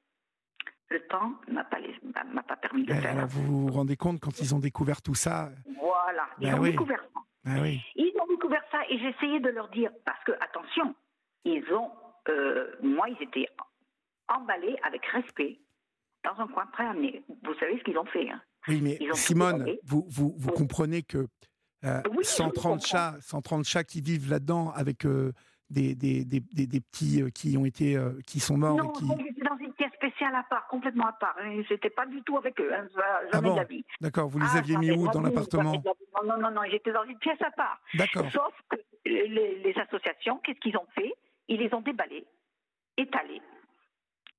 Le 0.88 1.00
temps 1.08 1.32
ne 1.48 1.54
m'a 1.54 1.64
pas, 1.64 2.56
permis 2.56 2.84
de 2.84 2.94
le 2.94 3.00
faire. 3.00 3.26
vous 3.26 3.66
vous 3.66 3.72
rendez 3.72 3.96
compte 3.96 4.18
quand 4.18 4.40
ils 4.40 4.54
ont 4.54 4.60
découvert 4.60 5.02
tout 5.02 5.14
ça? 5.14 5.50
Voilà, 5.78 6.26
ils 6.40 6.48
ben 6.48 6.58
ont 6.58 6.62
découvert 6.62 7.00
ça. 7.00 7.20
Ben 7.44 7.60
oui. 7.60 7.80
Ils 7.96 8.12
ont 8.18 8.33
découvert 8.44 8.64
ça 8.70 8.78
et 8.88 8.98
j'essayais 8.98 9.40
de 9.40 9.48
leur 9.48 9.68
dire, 9.70 9.90
parce 10.04 10.22
que, 10.24 10.32
attention, 10.32 10.94
ils 11.44 11.64
ont, 11.72 11.90
euh, 12.28 12.76
moi, 12.82 13.08
ils 13.08 13.22
étaient 13.22 13.48
emballés 14.28 14.76
avec 14.82 15.04
respect 15.06 15.58
dans 16.24 16.42
un 16.42 16.48
coin 16.48 16.66
prêt 16.66 16.84
à. 16.84 16.92
Vous 16.92 17.54
savez 17.58 17.78
ce 17.78 17.84
qu'ils 17.84 17.98
ont 17.98 18.06
fait. 18.06 18.30
Hein. 18.30 18.40
Oui, 18.68 18.80
mais 18.82 18.98
Simone, 19.12 19.66
vous, 19.84 20.06
vous, 20.08 20.34
vous 20.38 20.50
comprenez 20.52 21.02
que 21.02 21.26
130, 22.22 22.82
euh, 22.82 22.86
chats, 22.86 23.14
130 23.20 23.64
chats 23.64 23.84
qui 23.84 24.00
vivent 24.00 24.30
là-dedans 24.30 24.70
avec 24.70 25.04
euh, 25.04 25.32
des, 25.70 25.94
des, 25.94 26.24
des, 26.24 26.40
des, 26.40 26.80
petits 26.80 27.24
qui 27.32 27.56
ont 27.56 27.64
été 27.64 27.98
qui 28.26 28.38
sont 28.38 28.56
morts 28.56 28.76
non, 28.76 28.90
et 28.90 29.32
qui... 29.32 29.42
dans 29.42 29.56
une 29.56 29.72
pièce 29.72 29.92
spéciale 29.94 30.34
à 30.34 30.42
part, 30.44 30.66
complètement 30.68 31.06
à 31.06 31.12
part. 31.12 31.36
J'étais 31.68 31.90
pas 31.90 32.06
du 32.06 32.22
tout 32.22 32.36
avec 32.36 32.60
eux, 32.60 32.70
hein, 32.72 32.86
jamais 33.32 33.50
ah 33.58 33.64
bon 33.64 33.82
D'accord, 34.00 34.28
vous 34.28 34.38
les 34.38 34.46
ah, 34.52 34.58
aviez 34.58 34.76
mis 34.76 34.92
où 34.92 35.08
dans 35.08 35.22
l'appartement 35.22 35.82
non, 36.24 36.38
non, 36.38 36.50
non, 36.50 36.62
j'étais 36.70 36.92
dans 36.92 37.04
une 37.04 37.18
pièce 37.18 37.40
à 37.42 37.50
part. 37.50 37.80
D'accord. 37.94 38.30
Sauf 38.30 38.54
que 38.68 38.76
les, 39.04 39.74
associations, 39.76 40.38
qu'est-ce 40.38 40.60
qu'ils 40.60 40.76
ont 40.76 40.86
fait? 40.94 41.12
Ils 41.48 41.60
les 41.60 41.72
ont 41.74 41.80
déballés, 41.80 42.26
étalés, 42.96 43.42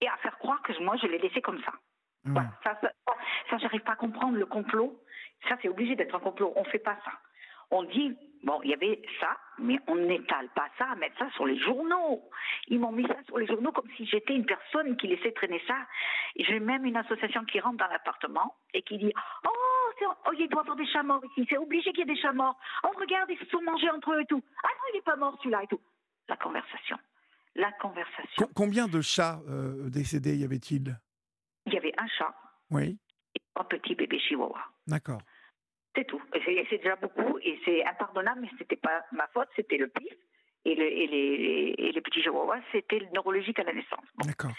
et 0.01 0.07
à 0.07 0.17
faire 0.17 0.37
croire 0.39 0.61
que 0.63 0.77
moi, 0.81 0.95
je 1.01 1.07
les 1.07 1.19
laissais 1.19 1.41
comme 1.41 1.61
ça. 1.63 1.73
Voilà, 2.23 2.49
ça, 2.63 2.75
ça, 2.81 2.89
ça 3.51 3.57
j'arrive 3.59 3.81
pas 3.81 3.91
à 3.91 3.97
comprendre 3.97 4.37
le 4.37 4.47
complot. 4.47 4.99
Ça, 5.47 5.57
c'est 5.61 5.69
obligé 5.69 5.95
d'être 5.95 6.15
un 6.15 6.19
complot. 6.19 6.53
On 6.55 6.63
fait 6.63 6.79
pas 6.79 6.97
ça. 7.05 7.11
On 7.69 7.83
dit, 7.83 8.17
bon, 8.43 8.61
il 8.63 8.69
y 8.69 8.73
avait 8.73 9.01
ça, 9.19 9.37
mais 9.59 9.77
on 9.87 9.95
n'étale 9.95 10.49
pas 10.55 10.67
ça, 10.77 10.85
à 10.91 10.95
mettre 10.95 11.17
ça 11.17 11.29
sur 11.31 11.45
les 11.45 11.57
journaux. 11.59 12.29
Ils 12.67 12.79
m'ont 12.79 12.91
mis 12.91 13.07
ça 13.07 13.17
sur 13.25 13.37
les 13.37 13.47
journaux 13.47 13.71
comme 13.71 13.89
si 13.97 14.05
j'étais 14.05 14.33
une 14.35 14.45
personne 14.45 14.95
qui 14.97 15.07
laissait 15.07 15.31
traîner 15.31 15.61
ça. 15.67 15.77
J'ai 16.37 16.59
même 16.59 16.85
une 16.85 16.97
association 16.97 17.43
qui 17.45 17.59
rentre 17.59 17.77
dans 17.77 17.87
l'appartement 17.87 18.55
et 18.73 18.81
qui 18.81 18.97
dit, 18.97 19.11
oh, 19.45 19.49
oh, 20.27 20.31
il 20.37 20.47
doit 20.49 20.59
y 20.61 20.61
avoir 20.61 20.75
des 20.75 20.87
chats 20.87 21.03
morts 21.03 21.23
ici, 21.25 21.45
c'est 21.49 21.57
obligé 21.57 21.91
qu'il 21.91 21.99
y 21.99 22.01
ait 22.11 22.13
des 22.15 22.19
chats 22.21 22.33
morts. 22.33 22.57
Oh, 22.83 22.91
regarde, 22.99 23.29
ils 23.29 23.39
se 23.39 23.45
sont 23.45 23.61
mangés 23.61 23.89
entre 23.89 24.13
eux 24.13 24.21
et 24.21 24.25
tout. 24.25 24.43
Ah 24.63 24.67
non, 24.67 24.83
il 24.93 24.95
n'est 24.97 25.01
pas 25.03 25.15
mort 25.15 25.37
celui-là 25.39 25.63
et 25.63 25.67
tout. 25.67 25.79
La 26.27 26.37
conversation. 26.37 26.97
La 27.55 27.71
conversation. 27.73 28.45
Co- 28.45 28.51
combien 28.53 28.87
de 28.87 28.99
chats 29.01 29.39
euh, 29.47 29.89
décédés 29.89 30.35
y 30.35 30.43
avait-il? 30.43 30.99
Il 31.67 31.73
y 31.73 31.77
avait 31.77 31.93
un 31.97 32.07
chat 32.07 32.35
Oui, 32.69 32.97
et 33.35 33.41
un 33.55 33.63
petit 33.63 33.95
bébé 33.95 34.19
chihuahua. 34.19 34.59
d'accord. 34.87 35.21
C'est 35.95 36.05
tout. 36.05 36.21
C'est 36.45 36.77
déjà 36.77 36.95
beaucoup 36.97 37.37
et 37.39 37.59
c'est 37.65 37.85
impardonnable, 37.85 38.41
mais 38.41 38.49
c'était 38.57 38.75
pas 38.75 39.03
ma 39.11 39.27
faute, 39.33 39.47
c'était 39.55 39.77
le 39.77 39.87
pif. 39.87 40.11
Et, 40.65 40.73
le- 40.75 40.91
et 40.91 41.07
les, 41.07 41.75
et 41.77 41.91
les 41.91 42.01
petits 42.01 42.21
chihuahuas, 42.23 42.59
c'était 42.71 42.99
le 42.99 43.05
neurologique 43.13 43.59
à 43.59 43.63
la 43.63 43.73
naissance. 43.73 44.03
Bon. 44.17 44.25
D'accord. 44.27 44.51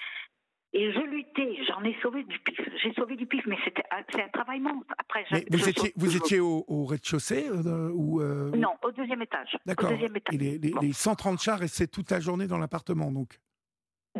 Et 0.72 0.92
je 0.92 1.00
luttais, 1.00 1.56
j'en 1.68 1.82
ai 1.84 1.96
sauvé 2.02 2.22
du 2.24 2.38
pif. 2.40 2.60
J'ai 2.82 2.92
sauvé 2.94 3.16
du 3.16 3.26
pif, 3.26 3.44
mais 3.46 3.56
c'était 3.64 3.82
c'est 4.12 4.22
un 4.22 4.28
travail 4.28 4.60
monstre. 4.60 4.94
Après, 4.98 5.24
Mais 5.32 5.44
vous 5.50 5.68
étiez, 5.68 5.92
vous 5.96 6.06
toujours. 6.06 6.26
étiez 6.26 6.40
au, 6.40 6.64
au 6.68 6.84
rez-de-chaussée 6.84 7.48
euh, 7.48 7.90
ou 7.94 8.20
euh, 8.20 8.50
Non, 8.56 8.76
au 8.82 8.90
deuxième 8.92 9.22
étage. 9.22 9.56
D'accord. 9.66 9.90
Et 9.92 9.96
les, 10.36 10.58
les- 10.58 10.72
les 10.80 10.92
130 10.92 11.40
chats 11.40 11.56
restaient 11.56 11.86
toute 11.86 12.10
la 12.10 12.20
journée 12.20 12.46
dans 12.46 12.58
l'appartement, 12.58 13.10
donc. 13.10 13.38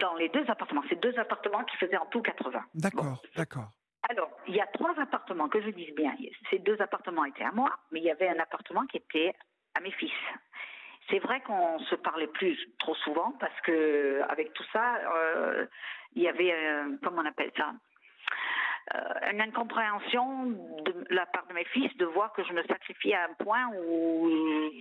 Dans 0.00 0.14
les 0.16 0.28
deux 0.30 0.44
appartements. 0.48 0.82
C'est 0.88 1.00
deux 1.00 1.16
appartements 1.18 1.62
qui 1.64 1.76
faisaient 1.76 1.96
en 1.98 2.06
tout 2.06 2.22
80. 2.22 2.60
D'accord, 2.74 3.22
d'accord. 3.36 3.70
Alors, 4.08 4.30
il 4.46 4.54
y 4.54 4.60
a 4.60 4.66
trois 4.66 4.98
appartements, 5.00 5.48
que 5.48 5.60
je 5.60 5.70
dise 5.70 5.94
bien. 5.94 6.14
Ces 6.50 6.58
deux 6.60 6.80
appartements 6.80 7.24
étaient 7.24 7.44
à 7.44 7.52
moi, 7.52 7.70
mais 7.90 8.00
il 8.00 8.04
y 8.04 8.10
avait 8.10 8.28
un 8.28 8.38
appartement 8.38 8.86
qui 8.86 8.98
était 8.98 9.32
à 9.74 9.80
mes 9.80 9.90
fils. 9.92 10.12
C'est 11.10 11.18
vrai 11.18 11.40
qu'on 11.42 11.78
se 11.80 11.94
parlait 11.96 12.26
plus 12.28 12.56
trop 12.78 12.94
souvent 12.96 13.32
parce 13.40 13.58
que 13.62 14.20
avec 14.28 14.52
tout 14.54 14.64
ça, 14.72 14.96
euh, 15.14 15.66
il 16.14 16.22
y 16.22 16.28
avait, 16.28 16.52
euh, 16.52 16.96
comment 17.02 17.22
on 17.22 17.26
appelle 17.26 17.52
ça, 17.56 17.72
Euh, 18.94 19.30
une 19.32 19.40
incompréhension 19.40 20.46
de 20.46 20.94
la 21.10 21.26
part 21.26 21.44
de 21.48 21.54
mes 21.54 21.64
fils 21.64 21.90
de 21.96 22.04
voir 22.04 22.32
que 22.34 22.44
je 22.44 22.52
me 22.52 22.62
sacrifiais 22.62 23.14
à 23.14 23.24
un 23.24 23.34
point 23.34 23.66
où 23.76 24.28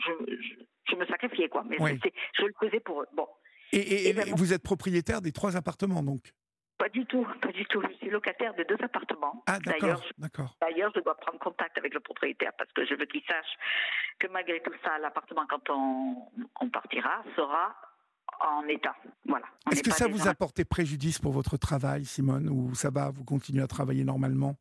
je, 0.06 0.36
je- 0.44 0.64
je 0.92 0.96
me 0.96 1.08
sacrifiais 1.08 1.50
quoi. 1.50 1.64
Mais 1.68 1.78
Oui. 1.82 2.00
je 2.38 2.44
le 2.46 2.54
faisais 2.60 2.80
pour 2.82 3.02
eux. 3.02 3.08
Bon. 3.14 3.28
Et, 3.72 4.10
et- 4.10 4.14
ben, 4.14 4.28
et 4.28 4.32
vous 4.38 4.54
êtes 4.54 4.62
propriétaire 4.62 5.22
des 5.22 5.32
trois 5.32 5.58
appartements, 5.58 6.04
donc? 6.04 6.22
Pas 6.78 6.90
du 6.90 7.06
tout, 7.06 7.26
pas 7.42 7.52
du 7.54 7.66
tout. 7.66 7.82
Je 7.82 7.94
suis 7.96 8.10
locataire 8.10 8.54
de 8.54 8.64
deux 8.64 8.78
appartements. 8.84 9.44
Ah, 9.48 9.60
D'ailleurs, 9.60 10.00
d'accord, 10.00 10.12
d'accord. 10.18 10.58
D'ailleurs, 10.62 10.92
je 10.96 11.00
dois 11.00 11.16
prendre 11.16 11.40
contact 11.40 11.78
avec 11.78 11.94
le 11.94 12.02
propriétaire 12.02 12.52
parce 12.58 12.72
que 12.74 12.86
je 12.86 12.96
veux 12.96 13.06
qu'il 13.06 13.24
sache 13.24 13.56
que 14.20 14.28
malgré 14.28 14.62
tout 14.62 14.74
ça, 14.84 14.98
l'appartement, 15.00 15.46
quand 15.48 15.70
on, 15.70 16.28
on 16.60 16.70
partira, 16.70 17.24
sera 17.36 17.74
en 18.42 18.68
état. 18.68 18.96
Voilà. 19.26 19.46
Est-ce 19.72 19.84
que 19.84 19.92
ça 19.92 20.08
vous 20.08 20.28
a 20.28 20.34
porté 20.34 20.66
préjudice 20.66 21.20
pour 21.20 21.32
votre 21.32 21.56
travail, 21.58 22.04
Simone, 22.04 22.50
ou 22.50 22.76
ça 22.76 22.90
va, 22.90 23.10
vous 23.10 23.24
continuez 23.24 23.64
à 23.64 23.68
travailler 23.68 24.04
normalement? 24.04 24.56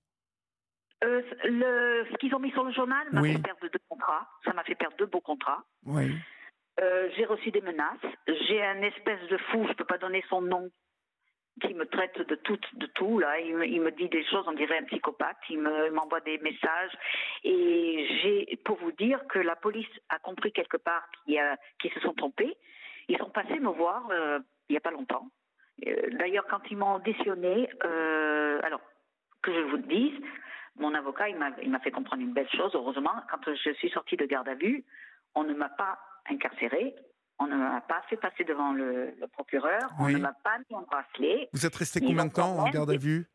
Euh, 1.02 1.20
le, 1.44 2.06
ce 2.12 2.16
qu'ils 2.18 2.34
ont 2.34 2.38
mis 2.38 2.52
sur 2.52 2.62
le 2.64 2.72
journal 2.72 3.06
m'a 3.12 3.20
Oui. 3.22 3.32
fait 3.34 3.42
perdre 3.42 3.60
deux 3.62 3.78
contrats. 3.88 4.28
Ça 4.44 4.52
m'a 4.52 4.62
fait 4.62 4.74
perdre 4.76 4.96
deux 4.96 5.06
beaux 5.06 5.20
contrats. 5.20 5.64
Oui. 5.84 6.14
Euh, 6.80 7.08
j'ai 7.16 7.24
reçu 7.24 7.50
des 7.50 7.60
menaces. 7.60 7.98
J'ai 8.28 8.62
un 8.64 8.80
espèce 8.82 9.20
de 9.28 9.36
fou, 9.50 9.66
je 9.68 9.72
peux 9.74 9.84
pas 9.84 9.98
donner 9.98 10.24
son 10.28 10.40
nom, 10.40 10.70
qui 11.60 11.72
me 11.74 11.86
traite 11.86 12.18
de 12.28 12.34
tout, 12.34 12.58
de 12.74 12.86
tout. 12.86 13.18
Là, 13.18 13.38
il 13.38 13.54
me, 13.56 13.90
dit 13.92 14.08
des 14.08 14.24
choses, 14.24 14.44
on 14.46 14.52
dirait 14.52 14.78
un 14.78 14.84
psychopathe. 14.84 15.36
Il 15.48 15.60
me- 15.60 15.86
il 15.86 15.92
m'envoie 15.92 16.20
des 16.20 16.38
messages. 16.38 16.90
Et 17.44 18.06
j'ai, 18.22 18.56
pour 18.64 18.76
vous 18.78 18.92
dire 18.92 19.24
que 19.28 19.38
la 19.38 19.56
police 19.56 19.88
a 20.08 20.18
compris 20.18 20.52
quelque 20.52 20.76
part 20.76 21.08
qu'ils 21.26 21.92
se 21.92 22.00
sont 22.00 22.14
trompés. 22.14 22.56
Ils 23.08 23.18
sont 23.18 23.30
passés 23.30 23.60
me 23.60 23.68
voir 23.70 24.08
euh, 24.10 24.40
il 24.68 24.74
y 24.74 24.76
a 24.76 24.80
pas 24.80 24.90
longtemps. 24.90 25.28
Euh, 25.86 26.10
D'ailleurs, 26.12 26.46
quand 26.48 26.60
ils 26.70 26.76
m'ont 26.76 26.94
auditionné, 26.94 27.68
euh, 27.84 28.60
alors 28.62 28.80
que 29.42 29.52
je 29.52 29.60
vous 29.60 29.76
le 29.76 29.82
dise, 29.82 30.14
mon 30.76 30.94
avocat, 30.94 31.28
il 31.28 31.36
m'a 31.36 31.80
fait 31.80 31.90
comprendre 31.92 32.22
une 32.22 32.32
belle 32.32 32.50
chose. 32.50 32.72
Heureusement, 32.74 33.14
quand 33.30 33.52
je 33.54 33.72
suis 33.74 33.90
sortie 33.90 34.16
de 34.16 34.24
garde 34.26 34.48
à 34.48 34.54
vue, 34.54 34.84
on 35.34 35.44
ne 35.44 35.54
m'a 35.54 35.68
pas 35.68 35.98
incarcérée, 36.28 36.94
on 37.38 37.46
ne 37.46 37.56
m'a 37.56 37.80
pas 37.82 38.02
fait 38.08 38.16
passer 38.16 38.44
devant 38.44 38.72
le, 38.72 39.12
le 39.20 39.26
procureur, 39.28 39.80
on 39.98 40.08
ne 40.08 40.18
m'a 40.18 40.32
pas 40.32 40.58
mis 40.58 40.76
en 40.76 40.82
bracelet. 40.82 41.48
Vous 41.52 41.66
êtes 41.66 41.74
resté 41.76 42.00
combien 42.00 42.26
de 42.26 42.32
temps 42.32 42.58
en 42.58 42.70
garde 42.70 42.90
à 42.90 42.96
vue 42.96 43.26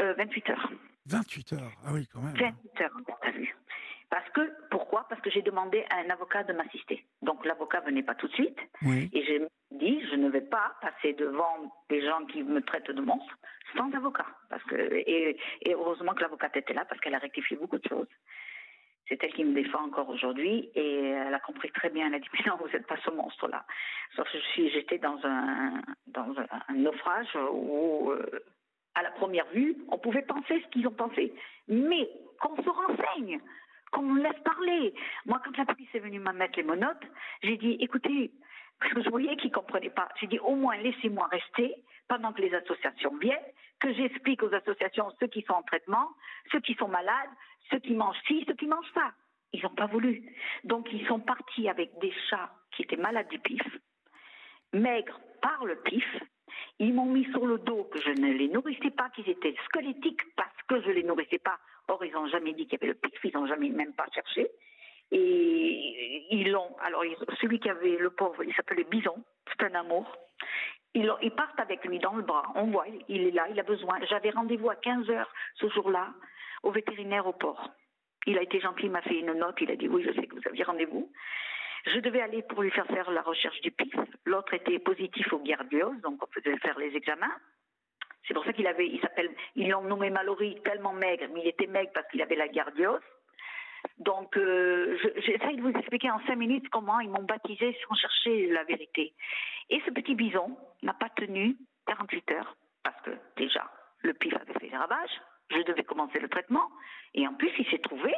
Euh, 0.00 0.14
28 0.14 0.50
heures. 0.50 0.70
28 1.06 1.52
heures. 1.54 1.72
Ah 1.84 1.90
oui, 1.92 2.06
quand 2.12 2.20
même. 2.20 2.34
28 2.36 2.80
heures 2.82 2.90
en 2.96 3.00
garde 3.02 3.20
à 3.24 3.30
vue. 3.32 3.54
Parce 4.10 4.28
que, 4.30 4.40
pourquoi? 4.70 5.06
Parce 5.10 5.20
que 5.20 5.28
j'ai 5.30 5.42
demandé 5.42 5.84
à 5.90 5.96
un 5.96 6.08
avocat 6.10 6.42
de 6.44 6.52
m'assister. 6.54 7.04
Donc 7.20 7.44
l'avocat 7.44 7.80
venait 7.80 8.02
pas 8.02 8.14
tout 8.14 8.28
de 8.28 8.32
suite. 8.32 8.58
Oui. 8.82 9.10
Et 9.12 9.22
j'ai 9.24 9.46
dit, 9.72 10.00
je 10.10 10.14
ne 10.16 10.30
vais 10.30 10.40
pas 10.40 10.76
passer 10.80 11.12
devant 11.12 11.70
des 11.90 12.00
gens 12.06 12.24
qui 12.26 12.42
me 12.42 12.62
traitent 12.62 12.90
de 12.90 13.02
monstre 13.02 13.36
sans 13.76 13.92
avocat. 13.92 14.24
Parce 14.48 14.62
que, 14.64 14.76
et, 14.76 15.38
et 15.62 15.74
heureusement 15.74 16.14
que 16.14 16.22
l'avocate 16.22 16.56
était 16.56 16.72
là 16.72 16.86
parce 16.86 16.98
qu'elle 17.02 17.14
a 17.14 17.18
rectifié 17.18 17.56
beaucoup 17.58 17.76
de 17.78 17.86
choses. 17.86 18.08
C'est 19.08 19.22
elle 19.24 19.32
qui 19.32 19.44
me 19.44 19.54
défend 19.54 19.84
encore 19.84 20.08
aujourd'hui 20.10 20.70
et 20.74 21.10
elle 21.10 21.32
a 21.32 21.40
compris 21.40 21.70
très 21.70 21.88
bien. 21.88 22.06
Elle 22.08 22.14
a 22.14 22.18
dit, 22.18 22.28
mais 22.34 22.50
non, 22.50 22.56
vous 22.60 22.68
n'êtes 22.68 22.86
pas 22.86 22.98
ce 23.04 23.10
monstre-là. 23.10 23.64
Sauf 24.14 24.28
j'étais 24.54 24.98
dans 24.98 25.18
un, 25.24 25.80
naufrage 26.74 27.36
où, 27.52 28.10
euh, 28.10 28.42
à 28.94 29.02
la 29.02 29.10
première 29.12 29.46
vue, 29.46 29.76
on 29.88 29.98
pouvait 29.98 30.22
penser 30.22 30.60
ce 30.62 30.68
qu'ils 30.68 30.86
ont 30.86 30.92
pensé. 30.92 31.32
Mais 31.68 32.08
qu'on 32.40 32.56
se 32.62 32.68
renseigne, 32.68 33.40
qu'on 33.92 34.02
me 34.02 34.22
laisse 34.22 34.40
parler. 34.44 34.94
Moi, 35.24 35.40
quand 35.44 35.56
la 35.56 35.64
police 35.64 35.88
est 35.94 36.00
venue 36.00 36.20
me 36.20 36.32
mettre 36.32 36.58
les 36.58 36.64
menottes, 36.64 37.04
j'ai 37.42 37.56
dit, 37.56 37.78
écoutez, 37.80 38.30
je 38.82 39.08
voyais 39.08 39.36
qu'ils 39.36 39.50
ne 39.50 39.54
comprenaient 39.54 39.90
pas. 39.90 40.08
J'ai 40.20 40.26
dit, 40.26 40.38
au 40.38 40.54
moins, 40.54 40.76
laissez-moi 40.76 41.28
rester 41.30 41.74
pendant 42.08 42.32
que 42.32 42.42
les 42.42 42.54
associations 42.54 43.16
viennent, 43.18 43.38
que 43.80 43.92
j'explique 43.92 44.42
aux 44.42 44.52
associations 44.54 45.10
ceux 45.20 45.26
qui 45.26 45.42
sont 45.42 45.54
en 45.54 45.62
traitement, 45.62 46.10
ceux 46.50 46.60
qui 46.60 46.74
sont 46.74 46.88
malades, 46.88 47.30
ceux 47.70 47.78
qui 47.78 47.94
mangent 47.94 48.20
ci, 48.26 48.44
ceux 48.46 48.54
qui 48.54 48.66
mangent 48.66 48.92
ça. 48.94 49.12
Ils 49.52 49.62
n'ont 49.62 49.74
pas 49.74 49.86
voulu. 49.86 50.22
Donc, 50.64 50.88
ils 50.92 51.06
sont 51.06 51.20
partis 51.20 51.68
avec 51.68 51.98
des 52.00 52.12
chats 52.28 52.50
qui 52.72 52.82
étaient 52.82 52.96
malades 52.96 53.28
du 53.28 53.38
pif, 53.38 53.62
maigres 54.72 55.20
par 55.40 55.64
le 55.64 55.76
pif. 55.76 56.04
Ils 56.78 56.94
m'ont 56.94 57.06
mis 57.06 57.24
sur 57.32 57.46
le 57.46 57.58
dos 57.58 57.84
que 57.84 58.00
je 58.00 58.10
ne 58.10 58.32
les 58.32 58.48
nourrissais 58.48 58.90
pas, 58.90 59.08
qu'ils 59.10 59.28
étaient 59.28 59.54
squelettiques 59.64 60.22
parce 60.36 60.62
que 60.68 60.80
je 60.82 60.90
les 60.90 61.02
nourrissais 61.02 61.38
pas. 61.38 61.58
Or, 61.88 62.04
ils 62.04 62.12
n'ont 62.12 62.28
jamais 62.28 62.52
dit 62.52 62.66
qu'il 62.66 62.78
y 62.78 62.84
avait 62.84 62.92
le 62.92 62.94
pif, 62.94 63.18
ils 63.24 63.34
n'ont 63.34 63.46
jamais 63.46 63.70
même 63.70 63.94
pas 63.94 64.06
cherché. 64.14 64.48
Et 65.10 66.26
ils 66.30 66.50
l'ont. 66.50 66.76
Alors, 66.80 67.02
celui 67.40 67.58
qui 67.58 67.70
avait 67.70 67.96
le 67.96 68.10
pauvre, 68.10 68.44
il 68.44 68.54
s'appelait 68.54 68.84
Bison, 68.84 69.16
c'est 69.48 69.64
un 69.64 69.74
amour. 69.74 70.14
Ils, 70.94 71.10
ils 71.22 71.30
partent 71.30 71.58
avec 71.60 71.84
lui 71.86 71.98
dans 71.98 72.14
le 72.14 72.22
bras. 72.22 72.44
On 72.54 72.66
voit, 72.66 72.86
il 73.08 73.22
est 73.22 73.30
là, 73.30 73.46
il 73.50 73.58
a 73.58 73.62
besoin. 73.62 73.98
J'avais 74.08 74.30
rendez-vous 74.30 74.68
à 74.68 74.76
15 74.76 75.08
heures 75.10 75.32
ce 75.54 75.68
jour-là 75.70 76.12
au 76.62 76.70
vétérinaire 76.70 77.26
au 77.26 77.32
port. 77.32 77.70
Il 78.26 78.36
a 78.38 78.42
été 78.42 78.60
gentil, 78.60 78.84
il 78.86 78.90
m'a 78.90 79.02
fait 79.02 79.18
une 79.20 79.32
note, 79.32 79.56
il 79.60 79.70
a 79.70 79.76
dit 79.76 79.88
oui, 79.88 80.02
je 80.06 80.12
sais 80.12 80.26
que 80.26 80.34
vous 80.34 80.46
aviez 80.46 80.64
rendez-vous. 80.64 81.10
Je 81.86 82.00
devais 82.00 82.20
aller 82.20 82.42
pour 82.42 82.62
lui 82.62 82.70
faire 82.70 82.86
faire 82.86 83.10
la 83.10 83.22
recherche 83.22 83.60
du 83.60 83.70
pif. 83.70 83.94
L'autre 84.24 84.52
était 84.54 84.78
positif 84.78 85.32
au 85.32 85.38
gardiose, 85.38 86.00
donc 86.02 86.22
on 86.22 86.26
faisait 86.32 86.56
faire 86.58 86.78
les 86.78 86.94
examens. 86.96 87.34
C'est 88.26 88.34
pour 88.34 88.44
ça 88.44 88.52
qu'il 88.52 88.66
avait, 88.66 88.86
il 88.86 89.00
s'appelle, 89.00 89.30
ils 89.54 89.68
l'ont 89.70 89.82
nommé 89.82 90.10
Mallory 90.10 90.60
tellement 90.62 90.92
maigre, 90.92 91.26
mais 91.32 91.40
il 91.42 91.48
était 91.48 91.66
maigre 91.66 91.92
parce 91.94 92.06
qu'il 92.08 92.20
avait 92.20 92.34
la 92.36 92.48
gardiose. 92.48 93.00
Donc, 93.98 94.36
euh, 94.36 94.98
je- 94.98 95.56
de 95.56 95.60
vous 95.62 95.70
expliquer 95.78 96.10
en 96.10 96.20
cinq 96.26 96.36
minutes 96.36 96.68
comment 96.68 97.00
ils 97.00 97.08
m'ont 97.08 97.22
baptisé 97.22 97.76
sans 97.86 97.94
chercher 97.94 98.48
la 98.48 98.64
vérité. 98.64 99.14
Et 99.70 99.80
ce 99.86 99.90
petit 99.90 100.14
bison 100.14 100.58
n'a 100.82 100.94
pas 100.94 101.08
tenu 101.10 101.56
48 101.86 102.30
heures 102.32 102.56
parce 102.82 103.00
que 103.02 103.10
déjà, 103.36 103.70
le 104.02 104.12
pif 104.14 104.34
avait 104.34 104.52
fait 104.54 104.68
des 104.68 104.76
ravages. 104.76 105.20
Je 105.50 105.62
devais 105.62 105.84
commencer 105.84 106.18
le 106.18 106.28
traitement. 106.28 106.70
Et 107.14 107.26
en 107.26 107.34
plus, 107.34 107.50
il 107.58 107.66
s'est 107.70 107.78
trouvé 107.78 108.14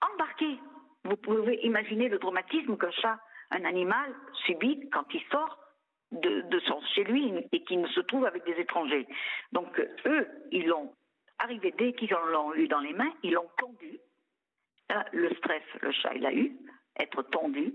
embarqué. 0.00 0.58
Vous 1.04 1.16
pouvez 1.16 1.60
imaginer 1.64 2.08
le 2.08 2.18
traumatisme 2.18 2.76
qu'un 2.76 2.90
chat, 2.90 3.18
un 3.50 3.64
animal, 3.64 4.14
subit 4.46 4.88
quand 4.90 5.04
il 5.14 5.22
sort 5.30 5.58
de, 6.12 6.44
chez 6.94 7.04
lui 7.04 7.32
et 7.52 7.64
qu'il 7.64 7.86
se 7.88 8.00
trouve 8.00 8.26
avec 8.26 8.44
des 8.44 8.60
étrangers. 8.60 9.06
Donc, 9.52 9.78
eux, 10.06 10.28
ils 10.50 10.66
l'ont 10.66 10.92
arrivé 11.38 11.74
dès 11.76 11.92
qu'ils 11.92 12.10
l'ont 12.10 12.54
eu 12.54 12.68
dans 12.68 12.80
les 12.80 12.92
mains, 12.92 13.12
ils 13.22 13.32
l'ont 13.32 13.50
tondu. 13.58 13.98
Là, 14.88 15.04
le 15.12 15.34
stress, 15.34 15.62
le 15.80 15.92
chat, 15.92 16.14
il 16.14 16.24
a 16.26 16.32
eu, 16.32 16.56
être 16.98 17.22
tondu. 17.24 17.74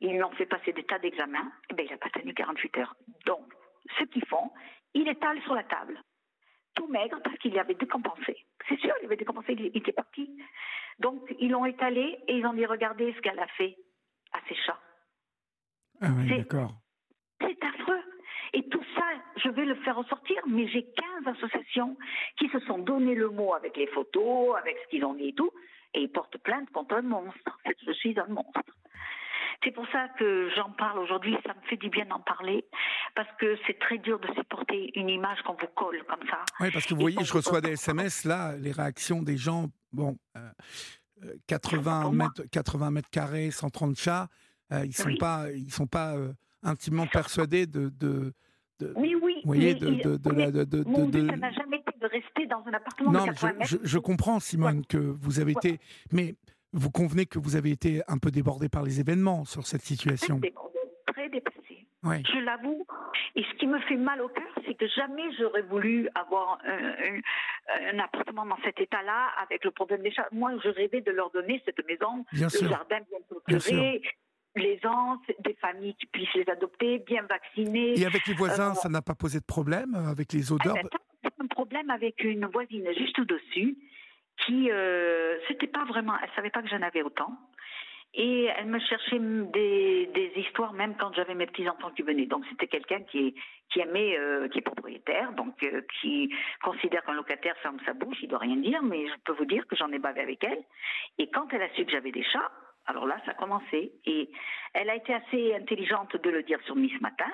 Ils 0.00 0.12
lui 0.12 0.22
ont 0.22 0.30
fait 0.32 0.46
passer 0.46 0.72
des 0.72 0.84
tas 0.84 0.98
d'examens. 0.98 1.52
Eh 1.70 1.74
ben, 1.74 1.84
il 1.84 1.90
n'a 1.90 1.98
pas 1.98 2.10
tenu 2.10 2.32
48 2.32 2.78
heures. 2.78 2.94
Donc, 3.26 3.52
ce 3.98 4.04
qu'ils 4.04 4.24
font, 4.26 4.50
il 4.94 5.08
étale 5.08 5.40
sur 5.42 5.54
la 5.54 5.64
table. 5.64 6.00
Tout 6.78 6.86
maigre 6.86 7.18
parce 7.22 7.36
qu'il 7.38 7.58
avait 7.58 7.74
décompensé. 7.74 8.46
C'est 8.68 8.78
sûr, 8.78 8.94
il 9.02 9.06
avait 9.06 9.16
décompensé, 9.16 9.52
il 9.52 9.76
était 9.76 9.92
parti. 9.92 10.30
Donc, 10.98 11.22
ils 11.38 11.50
l'ont 11.50 11.66
étalé 11.66 12.18
et 12.26 12.38
ils 12.38 12.46
ont 12.46 12.54
dit 12.54 12.64
regardez 12.64 13.12
ce 13.12 13.20
qu'elle 13.20 13.38
a 13.38 13.46
fait 13.48 13.76
à 14.32 14.38
ses 14.48 14.54
chats. 14.54 14.80
Ah 16.00 16.08
oui, 16.16 16.38
d'accord. 16.38 16.72
C'est 17.40 17.62
affreux. 17.62 18.02
Et 18.52 18.68
tout 18.68 18.82
ça, 18.94 19.04
je 19.36 19.48
vais 19.50 19.64
le 19.64 19.74
faire 19.76 19.96
ressortir, 19.96 20.40
mais 20.46 20.66
j'ai 20.68 20.84
15 21.24 21.36
associations 21.36 21.96
qui 22.38 22.48
se 22.48 22.60
sont 22.60 22.78
donné 22.78 23.14
le 23.14 23.28
mot 23.28 23.54
avec 23.54 23.76
les 23.76 23.86
photos, 23.88 24.56
avec 24.56 24.78
ce 24.84 24.88
qu'ils 24.88 25.04
ont 25.04 25.14
dit 25.14 25.28
et 25.28 25.34
tout, 25.34 25.50
et 25.94 26.02
ils 26.02 26.10
portent 26.10 26.38
plainte 26.38 26.70
contre 26.70 26.94
un 26.94 27.02
monstre. 27.02 27.58
Je 27.86 27.92
suis 27.92 28.18
un 28.18 28.28
monstre. 28.28 28.62
C'est 29.64 29.72
pour 29.72 29.86
ça 29.90 30.08
que 30.18 30.48
j'en 30.54 30.70
parle 30.70 31.00
aujourd'hui, 31.00 31.36
ça 31.44 31.52
me 31.52 31.60
fait 31.68 31.76
du 31.76 31.88
bien 31.88 32.06
d'en 32.06 32.20
parler, 32.20 32.64
parce 33.14 33.28
que 33.40 33.58
c'est 33.66 33.78
très 33.78 33.98
dur 33.98 34.20
de 34.20 34.28
supporter 34.34 34.92
une 34.94 35.08
image 35.08 35.42
qu'on 35.42 35.54
vous 35.54 35.66
colle 35.74 36.02
comme 36.08 36.26
ça. 36.28 36.44
Oui, 36.60 36.70
parce 36.72 36.86
que 36.86 36.94
vous 36.94 37.00
voyez, 37.00 37.24
je 37.24 37.32
reçois 37.32 37.60
des 37.60 37.72
SMS, 37.72 38.24
là, 38.24 38.56
les 38.56 38.70
réactions 38.70 39.22
des 39.22 39.36
gens, 39.36 39.66
bon, 39.92 40.16
80, 41.48 42.06
euh, 42.06 42.10
mètres, 42.12 42.42
80 42.52 42.90
mètres 42.92 43.10
carrés, 43.10 43.50
130 43.50 43.96
chats, 43.96 44.28
euh, 44.72 44.84
ils 44.84 44.88
ne 44.88 44.92
sont, 44.92 45.16
pas, 45.18 45.50
ils 45.50 45.72
sont 45.72 45.86
pas 45.86 46.14
euh, 46.14 46.32
intimement 46.62 47.06
persuadés 47.06 47.66
de, 47.66 47.88
de, 47.88 48.32
oui, 48.94 49.16
oui. 49.20 49.34
Vous 49.44 49.54
voyez, 49.54 49.74
de, 49.74 49.88
de, 49.88 50.16
de, 50.16 50.30
la, 50.30 50.50
de, 50.52 50.64
de, 50.64 50.84
ça 50.84 51.36
n'a 51.36 51.50
jamais 51.50 51.78
été 51.78 51.98
de 52.00 52.06
rester 52.06 52.46
dans 52.46 52.62
un 52.64 52.72
appartement 52.72 53.10
non, 53.10 53.24
de 53.24 53.30
80 53.30 53.54
je, 53.62 53.66
je, 53.66 53.76
je, 53.82 53.98
comprends, 53.98 54.38
Simone, 54.38 54.86
que 54.86 54.98
vous 54.98 55.40
avez 55.40 55.52
été. 55.52 55.80
Mais 56.12 56.36
vous 56.72 56.90
convenez 56.90 57.26
que 57.26 57.38
vous 57.38 57.56
avez 57.56 57.70
été 57.70 58.02
un 58.08 58.18
peu 58.18 58.30
débordé 58.30 58.68
par 58.68 58.82
les 58.82 59.00
événements 59.00 59.44
sur 59.44 59.66
cette 59.66 59.82
situation? 59.82 60.38
Très 60.40 60.48
débordé, 60.50 60.78
très 61.06 61.28
dépassé. 61.28 61.86
Je 62.04 62.44
l'avoue. 62.44 62.86
Et 63.34 63.42
ce 63.42 63.56
qui 63.58 63.66
me 63.66 63.78
fait 63.80 63.96
mal 63.96 64.20
au 64.22 64.28
cœur, 64.28 64.46
c'est 64.66 64.74
que 64.74 64.86
jamais 64.88 65.30
j'aurais 65.38 65.62
voulu 65.62 66.08
avoir 66.14 66.58
un, 66.64 66.88
un, 66.88 67.96
un 67.96 67.98
appartement 67.98 68.46
dans 68.46 68.56
cet 68.64 68.80
état-là, 68.80 69.30
avec 69.42 69.64
le 69.64 69.70
problème 69.70 70.02
des 70.02 70.10
chats. 70.10 70.28
Moi, 70.32 70.52
je 70.62 70.68
rêvais 70.68 71.00
de 71.00 71.10
leur 71.10 71.30
donner 71.30 71.60
cette 71.64 71.84
maison, 71.86 72.24
bien 72.32 72.46
le 72.46 72.50
sûr. 72.50 72.68
jardin 72.68 72.98
bien 73.10 73.18
clôturé, 73.28 74.02
les 74.56 74.80
ans, 74.86 75.20
des 75.40 75.54
familles 75.54 75.94
qui 75.96 76.06
puissent 76.06 76.34
les 76.34 76.48
adopter, 76.48 77.00
bien 77.00 77.22
vaccinées. 77.28 77.98
Et 77.98 78.06
avec 78.06 78.26
les 78.26 78.34
voisins, 78.34 78.70
euh, 78.72 78.74
ça 78.74 78.88
n'a 78.88 79.02
pas 79.02 79.14
posé 79.14 79.40
de 79.40 79.44
problème 79.44 79.94
avec 79.94 80.32
les 80.32 80.50
odeurs 80.52 80.76
C'est 81.22 81.32
un 81.40 81.46
problème 81.46 81.90
avec 81.90 82.22
une 82.24 82.46
voisine 82.46 82.86
juste 82.96 83.18
au-dessus 83.18 83.76
qui, 84.44 84.70
euh, 84.70 85.38
c'était 85.48 85.66
pas 85.66 85.84
vraiment, 85.84 86.14
elle 86.22 86.30
savait 86.34 86.50
pas 86.50 86.62
que 86.62 86.68
j'en 86.68 86.82
avais 86.82 87.02
autant. 87.02 87.36
Et 88.14 88.44
elle 88.44 88.66
me 88.66 88.78
cherchait 88.78 89.18
des, 89.18 90.06
des 90.06 90.32
histoires 90.36 90.72
même 90.72 90.96
quand 90.96 91.12
j'avais 91.14 91.34
mes 91.34 91.46
petits 91.46 91.68
enfants 91.68 91.90
qui 91.90 92.02
venaient. 92.02 92.26
Donc 92.26 92.44
c'était 92.48 92.66
quelqu'un 92.66 93.02
qui, 93.02 93.34
qui 93.70 93.80
aimait, 93.80 94.18
euh, 94.18 94.48
qui 94.48 94.58
est 94.58 94.62
propriétaire, 94.62 95.32
donc 95.32 95.62
euh, 95.62 95.82
qui 96.00 96.34
considère 96.62 97.04
qu'un 97.04 97.12
locataire 97.12 97.56
ferme 97.58 97.78
sa 97.84 97.92
bouche, 97.92 98.16
il 98.22 98.28
doit 98.28 98.38
rien 98.38 98.56
dire. 98.56 98.82
Mais 98.82 99.06
je 99.06 99.14
peux 99.24 99.34
vous 99.34 99.44
dire 99.44 99.66
que 99.66 99.76
j'en 99.76 99.92
ai 99.92 99.98
bavé 99.98 100.22
avec 100.22 100.42
elle. 100.42 100.62
Et 101.18 101.28
quand 101.30 101.52
elle 101.52 101.62
a 101.62 101.68
su 101.74 101.84
que 101.84 101.92
j'avais 101.92 102.10
des 102.10 102.24
chats, 102.24 102.50
alors 102.86 103.06
là, 103.06 103.20
ça 103.26 103.32
a 103.32 103.34
commencé. 103.34 103.92
Et 104.06 104.30
elle 104.72 104.88
a 104.88 104.96
été 104.96 105.12
assez 105.12 105.54
intelligente 105.54 106.16
de 106.16 106.30
le 106.30 106.42
dire 106.42 106.60
sur 106.62 106.76
Miss 106.76 106.98
Matin, 107.02 107.30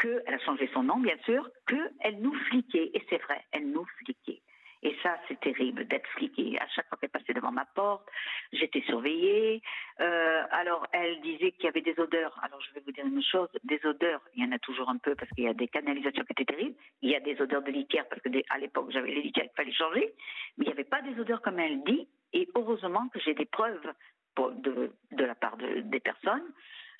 qu'elle 0.00 0.34
a 0.34 0.38
changé 0.38 0.68
son 0.72 0.82
nom, 0.82 0.98
bien 0.98 1.16
sûr, 1.24 1.48
qu'elle 1.68 2.18
nous 2.20 2.34
fliquait. 2.48 2.90
Et 2.94 3.04
c'est 3.10 3.22
vrai, 3.22 3.44
elle 3.52 3.70
nous 3.70 3.84
fliquait. 3.98 4.40
Et 4.82 4.96
ça, 5.02 5.16
c'est 5.28 5.38
terrible 5.38 5.86
d'être 5.86 6.08
fliquée. 6.08 6.58
À 6.58 6.66
chaque 6.68 6.88
fois 6.88 6.98
qu'elle 6.98 7.10
passait 7.10 7.34
devant 7.34 7.52
ma 7.52 7.64
porte, 7.66 8.08
j'étais 8.52 8.82
surveillée. 8.82 9.62
Euh, 10.00 10.42
alors, 10.50 10.86
elle 10.92 11.20
disait 11.20 11.52
qu'il 11.52 11.64
y 11.64 11.68
avait 11.68 11.82
des 11.82 11.98
odeurs. 11.98 12.36
Alors, 12.42 12.60
je 12.60 12.74
vais 12.74 12.80
vous 12.84 12.90
dire 12.90 13.06
une 13.06 13.22
chose 13.22 13.48
des 13.62 13.80
odeurs, 13.84 14.20
il 14.34 14.44
y 14.44 14.46
en 14.46 14.52
a 14.52 14.58
toujours 14.58 14.88
un 14.88 14.98
peu 14.98 15.14
parce 15.14 15.30
qu'il 15.32 15.44
y 15.44 15.48
a 15.48 15.54
des 15.54 15.68
canalisations 15.68 16.24
qui 16.24 16.32
étaient 16.32 16.52
terribles. 16.52 16.74
Il 17.00 17.10
y 17.10 17.14
a 17.14 17.20
des 17.20 17.40
odeurs 17.40 17.62
de 17.62 17.70
litière 17.70 18.08
parce 18.08 18.20
que 18.22 18.28
à 18.50 18.58
l'époque, 18.58 18.90
j'avais 18.90 19.12
les 19.12 19.22
litières 19.22 19.46
qu'il 19.46 19.56
fallait 19.56 19.72
changer. 19.72 20.14
Mais 20.58 20.64
il 20.64 20.66
n'y 20.66 20.72
avait 20.72 20.84
pas 20.84 21.00
des 21.02 21.18
odeurs 21.20 21.42
comme 21.42 21.60
elle 21.60 21.84
dit. 21.84 22.08
Et 22.32 22.48
heureusement 22.56 23.08
que 23.08 23.20
j'ai 23.20 23.34
des 23.34 23.44
preuves 23.44 23.92
de, 24.36 24.90
la 25.16 25.34
part 25.34 25.56
de, 25.58 25.80
des 25.80 26.00
personnes. 26.00 26.42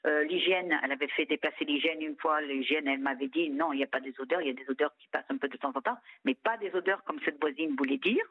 Euh, 0.04 0.24
l'hygiène, 0.24 0.76
elle 0.82 0.92
avait 0.92 1.08
fait 1.08 1.26
déplacer 1.26 1.64
l'hygiène 1.64 2.02
une 2.02 2.16
fois. 2.16 2.40
L'hygiène, 2.40 2.88
elle 2.88 3.00
m'avait 3.00 3.28
dit 3.28 3.50
non, 3.50 3.72
il 3.72 3.76
n'y 3.76 3.84
a 3.84 3.88
pas 3.88 4.00
des 4.00 4.14
odeurs, 4.18 4.40
il 4.40 4.48
y 4.48 4.50
a 4.50 4.54
des 4.54 4.68
odeurs 4.68 4.92
qui 4.98 5.08
passent 5.08 5.30
un 5.30 5.36
peu 5.36 5.48
de 5.48 5.56
temps 5.56 5.72
en 5.74 5.80
temps, 5.80 5.98
mais 6.24 6.34
pas 6.34 6.56
des 6.56 6.74
odeurs 6.74 7.04
comme 7.04 7.20
cette 7.24 7.40
voisine 7.40 7.76
voulait 7.76 7.98
dire. 7.98 8.24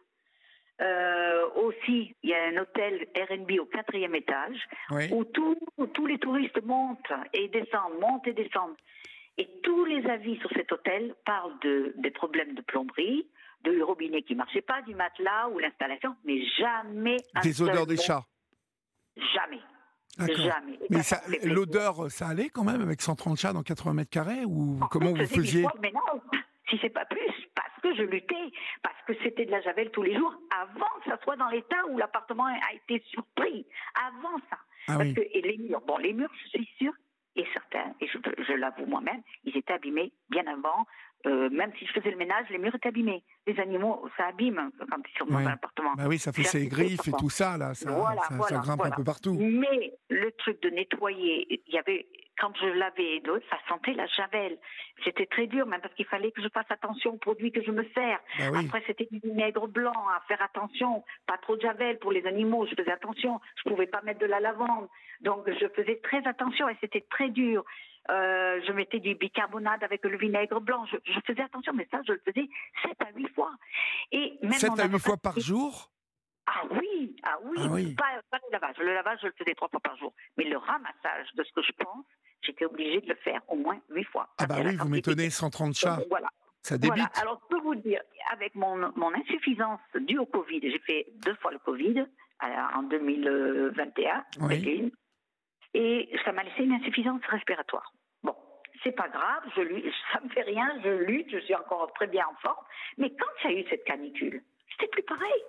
Euh, 0.81 1.47
aussi, 1.55 2.15
il 2.23 2.29
y 2.29 2.33
a 2.33 2.43
un 2.45 2.57
hôtel 2.57 3.07
R&B 3.15 3.59
au 3.59 3.65
quatrième 3.65 4.15
étage 4.15 4.57
oui. 4.89 5.09
où, 5.11 5.23
tout, 5.25 5.57
où 5.77 5.85
tous 5.85 6.07
les 6.07 6.17
touristes 6.17 6.61
montent 6.63 7.13
et 7.33 7.47
descendent, 7.49 7.99
montent 7.99 8.27
et 8.27 8.33
descendent. 8.33 8.75
Et 9.37 9.47
tous 9.63 9.85
les 9.85 10.05
avis 10.07 10.37
sur 10.39 10.49
cet 10.51 10.71
hôtel 10.71 11.15
parlent 11.25 11.57
de, 11.61 11.93
des 11.97 12.11
problèmes 12.11 12.55
de 12.55 12.61
plomberie, 12.61 13.27
de 13.63 13.81
robinet 13.81 14.23
qui 14.23 14.33
ne 14.33 14.39
marchait 14.39 14.61
pas, 14.61 14.81
du 14.81 14.95
matelas 14.95 15.49
ou 15.49 15.59
l'installation, 15.59 16.15
mais 16.25 16.43
jamais. 16.57 17.17
Des 17.43 17.61
odeurs 17.61 17.85
des 17.85 17.97
chats 17.97 18.25
Jamais. 19.35 19.61
Jamais. 20.19 20.79
Mais 20.89 21.03
ça, 21.03 21.21
l'odeur, 21.43 22.11
ça 22.11 22.27
allait 22.27 22.49
quand 22.49 22.63
même 22.63 22.81
avec 22.81 23.01
130 23.01 23.37
chats 23.37 23.53
dans 23.53 23.63
80 23.63 23.93
mètres 23.93 24.09
carrés 24.09 24.45
ou 24.45 24.77
en 24.81 24.87
comment 24.87 25.11
vous 25.11 25.25
faisiez 25.25 25.65
Mais 25.81 25.91
non, 25.91 26.21
si 26.69 26.77
c'est 26.81 26.89
pas 26.89 27.05
plus, 27.05 27.31
parce 27.55 27.81
que 27.81 27.95
je 27.95 28.03
luttais, 28.03 28.51
parce 28.83 28.95
que 29.07 29.13
c'était 29.23 29.45
de 29.45 29.51
la 29.51 29.61
javel 29.61 29.89
tous 29.91 30.03
les 30.03 30.15
jours, 30.15 30.33
avant 30.51 30.85
que 31.03 31.09
ça 31.09 31.17
soit 31.23 31.37
dans 31.37 31.49
l'état 31.49 31.85
où 31.89 31.97
l'appartement 31.97 32.45
a 32.45 32.73
été 32.73 33.03
surpris, 33.09 33.65
avant 34.07 34.37
ça. 34.49 34.57
Ah 34.87 34.97
parce 34.97 35.09
oui. 35.09 35.13
que 35.13 35.21
et 35.21 35.41
les 35.41 35.57
murs, 35.57 35.81
bon, 35.87 35.97
les 35.97 36.13
murs, 36.13 36.31
je 36.43 36.49
suis 36.49 36.69
sûre, 36.77 36.93
et 37.35 37.45
certains, 37.53 37.93
et 38.01 38.07
je, 38.07 38.17
je 38.47 38.53
l'avoue 38.53 38.85
moi-même, 38.85 39.21
ils 39.43 39.55
étaient 39.55 39.73
abîmés 39.73 40.11
bien 40.29 40.45
avant. 40.47 40.85
Euh, 41.27 41.51
même 41.51 41.71
si 41.77 41.85
je 41.85 41.91
faisais 41.93 42.09
le 42.09 42.17
ménage, 42.17 42.47
les 42.49 42.57
murs 42.57 42.73
étaient 42.73 42.89
abîmés. 42.89 43.23
Les 43.45 43.59
animaux, 43.59 44.09
ça 44.17 44.25
abîme 44.29 44.71
quand 44.89 44.97
ils 45.07 45.17
sont 45.19 45.25
dans 45.27 45.35
Ouais. 45.37 45.43
un 45.45 45.51
appartement. 45.53 45.93
Bah 45.95 46.05
oui, 46.07 46.17
ça 46.17 46.33
fait 46.33 46.41
ses 46.43 46.67
griffes 46.67 47.07
et 47.07 47.11
tout 47.11 47.29
ça, 47.29 47.59
là. 47.59 47.75
Ça, 47.75 47.91
Voilà, 47.91 48.21
ça, 48.23 48.27
ça 48.29 48.35
voilà, 48.37 48.57
grimpe 48.57 48.77
voilà. 48.79 48.93
un 48.93 48.97
peu 48.97 49.03
partout. 49.03 49.37
Mais 49.39 49.93
le 50.09 50.31
truc 50.31 50.59
de 50.63 50.69
nettoyer, 50.71 51.45
il 51.67 51.73
y 51.73 51.77
avait 51.77 52.07
quand 52.41 52.51
je 52.57 52.65
lavais 52.65 53.17
et 53.17 53.19
d'autres, 53.21 53.45
ça 53.51 53.57
sentait 53.69 53.93
la 53.93 54.07
javel. 54.07 54.57
C'était 55.05 55.27
très 55.27 55.45
dur, 55.47 55.65
même 55.67 55.79
parce 55.79 55.93
qu'il 55.93 56.05
fallait 56.07 56.31
que 56.31 56.41
je 56.41 56.49
fasse 56.49 56.65
attention 56.69 57.11
aux 57.13 57.17
produits 57.17 57.51
que 57.51 57.61
je 57.61 57.69
me 57.71 57.83
sers. 57.93 58.19
Bah 58.39 58.45
oui. 58.51 58.65
Après, 58.65 58.83
c'était 58.87 59.07
du 59.11 59.19
vinaigre 59.19 59.67
blanc 59.67 59.93
à 60.09 60.19
faire 60.27 60.41
attention, 60.41 61.03
pas 61.27 61.37
trop 61.37 61.55
de 61.55 61.61
javel 61.61 61.99
pour 61.99 62.11
les 62.11 62.25
animaux. 62.25 62.65
Je 62.65 62.75
faisais 62.75 62.91
attention. 62.91 63.39
Je 63.63 63.69
pouvais 63.69 63.85
pas 63.87 64.01
mettre 64.01 64.19
de 64.19 64.25
la 64.25 64.39
lavande, 64.39 64.87
donc 65.21 65.47
je 65.47 65.67
faisais 65.69 65.99
très 66.03 66.25
attention 66.27 66.67
et 66.67 66.75
c'était 66.81 67.05
très 67.11 67.29
dur. 67.29 67.63
Euh, 68.09 68.59
je 68.67 68.71
mettais 68.71 68.99
du 68.99 69.13
bicarbonate 69.13 69.83
avec 69.83 70.03
le 70.03 70.17
vinaigre 70.17 70.59
blanc. 70.59 70.83
Je, 70.87 70.97
je 71.05 71.19
faisais 71.27 71.43
attention, 71.43 71.71
mais 71.73 71.87
ça, 71.91 71.99
je 72.07 72.13
le 72.13 72.21
faisais 72.25 72.47
7 72.81 72.93
à 73.01 73.11
8 73.15 73.27
fois. 73.35 73.51
Et 74.11 74.33
même 74.41 74.53
7 74.53 74.71
mon 74.71 74.75
à 74.79 74.83
8 74.87 74.89
avocat- 74.95 74.99
fois 75.05 75.17
par 75.17 75.39
jour? 75.39 75.91
Ah 76.47 76.63
oui, 76.71 77.15
ah 77.23 77.37
oui, 77.43 77.57
Ah 77.59 77.67
oui. 77.69 77.95
Pas, 77.95 78.19
pas 78.31 78.39
le 78.43 78.51
lavage. 78.51 78.75
Le 78.79 78.93
lavage, 78.95 79.19
je 79.21 79.27
le 79.27 79.33
faisais 79.37 79.53
trois 79.53 79.69
fois 79.69 79.79
par 79.79 79.95
jour. 79.97 80.11
Mais 80.37 80.45
le 80.45 80.57
ramassage 80.57 81.27
de 81.35 81.43
ce 81.43 81.51
que 81.53 81.61
je 81.61 81.71
pense, 81.73 82.05
j'étais 82.41 82.65
obligée 82.65 83.01
de 83.01 83.09
le 83.09 83.15
faire 83.15 83.41
au 83.47 83.55
moins 83.55 83.79
huit 83.89 84.03
fois. 84.05 84.27
Ah 84.37 84.45
bah 84.47 84.55
oui, 84.63 84.75
vous 84.75 84.87
m'étonnez, 84.89 85.29
130 85.29 85.73
chats. 85.73 85.97
Donc, 85.97 86.07
Voilà. 86.09 86.29
Ça 86.63 86.77
débite. 86.77 86.95
Voilà. 86.95 87.09
Alors, 87.21 87.41
je 87.43 87.55
peux 87.55 87.61
vous 87.63 87.75
dire, 87.75 88.01
avec 88.31 88.53
mon, 88.55 88.75
mon 88.95 89.13
insuffisance 89.15 89.79
due 90.01 90.19
au 90.19 90.25
Covid, 90.27 90.59
j'ai 90.61 90.79
fait 90.79 91.07
deux 91.25 91.33
fois 91.35 91.51
le 91.51 91.57
Covid 91.59 91.99
euh, 91.99 92.45
en 92.75 92.83
2021, 92.83 94.25
Oui. 94.41 94.91
et 95.73 96.09
ça 96.23 96.31
m'a 96.31 96.43
laissé 96.43 96.63
une 96.63 96.73
insuffisance 96.73 97.21
respiratoire. 97.27 97.91
Bon, 98.23 98.35
c'est 98.83 98.91
pas 98.91 99.09
grave, 99.09 99.43
je 99.55 99.61
lutte, 99.61 99.91
ça 100.13 100.19
me 100.21 100.29
fait 100.29 100.41
rien, 100.43 100.79
je 100.83 100.89
lutte, 100.89 101.29
je 101.31 101.39
suis 101.39 101.55
encore 101.55 101.91
très 101.93 102.07
bien 102.07 102.25
en 102.27 102.35
forme. 102.41 102.63
Mais 102.97 103.09
quand 103.09 103.49
il 103.49 103.51
y 103.51 103.55
a 103.55 103.59
eu 103.61 103.65
cette 103.69 103.83
canicule, 103.83 104.43
c'était 104.71 104.87
plus 104.89 105.03
pareil. 105.03 105.41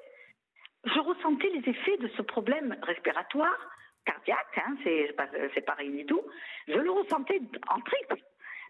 Je 0.84 0.98
ressentais 0.98 1.48
les 1.50 1.68
effets 1.70 1.96
de 1.98 2.08
ce 2.16 2.22
problème 2.22 2.76
respiratoire, 2.82 3.56
cardiaque, 4.04 4.58
hein, 4.58 4.76
c'est 4.84 5.14
pas, 5.16 5.28
c'est 5.54 5.64
pas 5.64 5.74
rien 5.74 5.90
du 5.90 6.06
tout. 6.06 6.22
Je 6.68 6.78
le 6.78 6.90
ressentais 6.90 7.40
en 7.68 7.80
triple. 7.80 8.22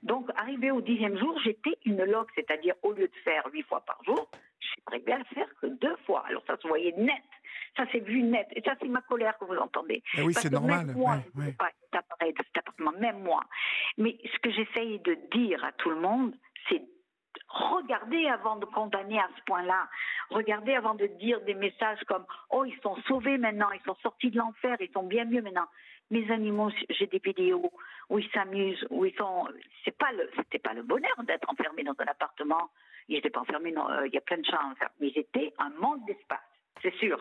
Donc, 0.02 0.28
arrivé 0.36 0.70
au 0.70 0.80
dixième 0.80 1.16
jour, 1.16 1.38
j'étais 1.44 1.78
une 1.84 2.02
log, 2.04 2.26
c'est-à-dire 2.34 2.74
au 2.82 2.92
lieu 2.92 3.06
de 3.06 3.16
faire 3.22 3.44
huit 3.52 3.62
fois 3.62 3.80
par 3.82 4.02
jour, 4.04 4.28
j'ai 4.60 4.82
arrivé 4.86 5.12
à 5.12 5.18
le 5.18 5.24
faire 5.24 5.48
que 5.60 5.66
deux 5.66 5.96
fois. 6.06 6.24
Alors, 6.26 6.42
ça 6.46 6.56
se 6.60 6.66
voyait 6.66 6.92
net. 6.96 7.22
Ça 7.76 7.86
s'est 7.90 8.00
vu 8.00 8.22
net. 8.22 8.48
Et 8.54 8.62
ça, 8.62 8.74
c'est 8.80 8.88
ma 8.88 9.00
colère 9.02 9.38
que 9.38 9.44
vous 9.44 9.56
entendez. 9.56 10.02
Ah 10.18 10.24
oui, 10.24 10.34
c'est 10.34 10.50
normal, 10.50 10.86
Même 10.86 10.96
moi, 10.96 11.18
ouais, 11.36 11.52
pas 11.52 11.70
de 11.90 12.36
cet 12.36 12.58
appartement, 12.58 12.92
même 12.98 13.22
moi. 13.22 13.42
Mais 13.96 14.18
ce 14.24 14.38
que 14.40 14.50
j'essaye 14.50 14.98
de 15.00 15.16
dire 15.32 15.64
à 15.64 15.72
tout 15.72 15.90
le 15.90 15.96
monde, 16.00 16.34
c'est 16.68 16.82
regardez 17.48 18.26
avant 18.28 18.56
de 18.56 18.64
condamner 18.66 19.18
à 19.18 19.28
ce 19.36 19.42
point-là. 19.44 19.88
Regardez 20.30 20.74
avant 20.74 20.94
de 20.94 21.06
dire 21.06 21.40
des 21.42 21.54
messages 21.54 22.02
comme 22.06 22.24
Oh, 22.50 22.64
ils 22.64 22.78
sont 22.82 22.96
sauvés 23.08 23.38
maintenant, 23.38 23.70
ils 23.72 23.82
sont 23.82 23.96
sortis 24.02 24.30
de 24.30 24.38
l'enfer, 24.38 24.76
ils 24.80 24.92
sont 24.92 25.04
bien 25.04 25.24
mieux 25.24 25.42
maintenant. 25.42 25.66
Mes 26.10 26.30
animaux, 26.30 26.70
j'ai 26.90 27.06
des 27.06 27.20
vidéos 27.24 27.72
où 28.10 28.18
ils 28.18 28.30
s'amusent, 28.30 28.86
où 28.90 29.04
ils 29.04 29.14
sont. 29.14 29.48
C'est 29.84 29.96
pas 29.96 30.12
le, 30.12 30.28
c'était 30.36 30.58
pas 30.58 30.74
le 30.74 30.82
bonheur 30.82 31.14
d'être 31.24 31.48
enfermé 31.48 31.84
dans 31.84 31.94
un 31.98 32.06
appartement. 32.06 32.70
Ils 33.08 33.16
n'étaient 33.16 33.30
pas 33.30 33.40
enfermés, 33.40 33.72
non, 33.72 33.88
euh, 33.90 34.06
il 34.06 34.14
y 34.14 34.18
a 34.18 34.20
plein 34.20 34.38
de 34.38 34.44
chambres, 34.44 34.76
mais 35.00 35.08
ils 35.08 35.18
étaient 35.18 35.52
un 35.58 35.70
manque 35.70 36.04
d'espace, 36.06 36.38
c'est 36.82 36.94
sûr. 36.94 37.18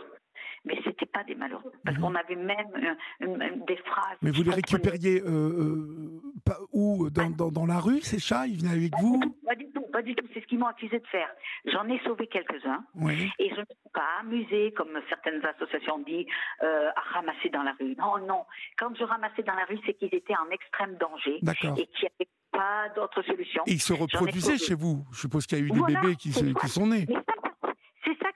Mais 0.64 0.80
c'était 0.83 1.07
pas 1.07 1.23
des 1.23 1.33
malheureux, 1.33 1.72
parce 1.83 1.98
qu'on 1.98 2.14
avait 2.14 2.35
même 2.35 2.67
euh, 2.75 2.93
une- 3.19 3.65
des 3.65 3.77
phrases. 3.77 4.17
Mais 4.22 4.30
vous 4.30 4.43
les 4.43 4.51
récupériez 4.51 5.22
euh, 5.22 5.27
euh, 5.27 6.22
pas- 6.45 6.59
où 6.72 7.09
dans, 7.09 7.31
dans, 7.31 7.51
dans 7.51 7.65
la 7.65 7.80
rue, 7.80 7.99
ces 8.01 8.19
chats 8.19 8.45
Ils 8.45 8.59
venaient 8.59 8.75
avec 8.75 8.91
vous 9.01 9.19
Pas 9.45 9.56
du 9.56 9.65
tout, 9.72 9.81
pas 9.91 10.01
du 10.03 10.14
tout. 10.14 10.25
C'est 10.33 10.41
ce 10.41 10.45
qu'ils 10.45 10.59
m'ont 10.59 10.67
accusé 10.67 10.99
de 10.99 11.07
faire. 11.07 11.27
J'en 11.65 11.88
ai 11.90 11.99
sauvé 12.06 12.27
quelques-uns. 12.27 12.83
Oui. 12.95 13.31
Et 13.40 13.49
je 13.49 13.56
ne 13.56 13.61
me 13.61 13.65
suis 13.65 13.90
pas 13.91 14.06
amusée, 14.22 14.72
comme 14.73 14.90
certaines 15.09 15.43
associations 15.45 15.98
disent, 15.99 16.27
euh, 16.61 16.90
à 16.95 17.01
ramasser 17.15 17.49
dans 17.49 17.64
la 17.64 17.73
rue. 17.80 17.95
Non, 17.98 18.19
non. 18.27 18.45
Quand 18.77 18.95
je 18.95 19.03
ramassais 19.03 19.41
dans 19.43 19.56
la 19.56 19.65
rue, 19.65 19.80
c'est 19.85 19.95
qu'ils 19.95 20.14
étaient 20.14 20.35
en 20.38 20.49
extrême 20.51 20.95
danger 20.99 21.40
D'accord. 21.41 21.73
et 21.80 21.88
qu'il 21.88 22.03
y 22.03 22.11
avait 22.19 22.30
pas 22.51 22.90
d'autre 22.95 23.23
solution. 23.23 23.64
Et 23.65 23.72
ils 23.73 23.81
se 23.81 23.93
reproduisaient 23.93 24.57
chez 24.59 24.75
vous. 24.75 25.03
Je 25.11 25.22
suppose 25.22 25.48
qu'il 25.48 25.57
y 25.57 25.61
a 25.61 25.65
eu 25.65 25.72
des 25.72 25.81
bébés 25.95 26.15
qui, 26.15 26.30
qui 26.31 26.67
sont 26.67 26.85
nés. 26.85 27.06
C'est 27.07 27.14
ça 27.15 27.51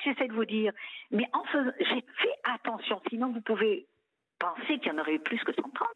j'essaie 0.05 0.27
de 0.27 0.33
vous 0.33 0.45
dire. 0.45 0.71
Mais 1.11 1.27
en 1.33 1.43
faisant, 1.45 1.71
j'ai 1.79 2.01
fait 2.17 2.35
attention. 2.43 3.01
Sinon, 3.09 3.31
vous 3.31 3.41
pouvez 3.41 3.87
penser 4.39 4.79
qu'il 4.79 4.87
y 4.87 4.91
en 4.91 4.99
aurait 4.99 5.15
eu 5.15 5.19
plus 5.19 5.39
que 5.43 5.53
130, 5.53 5.87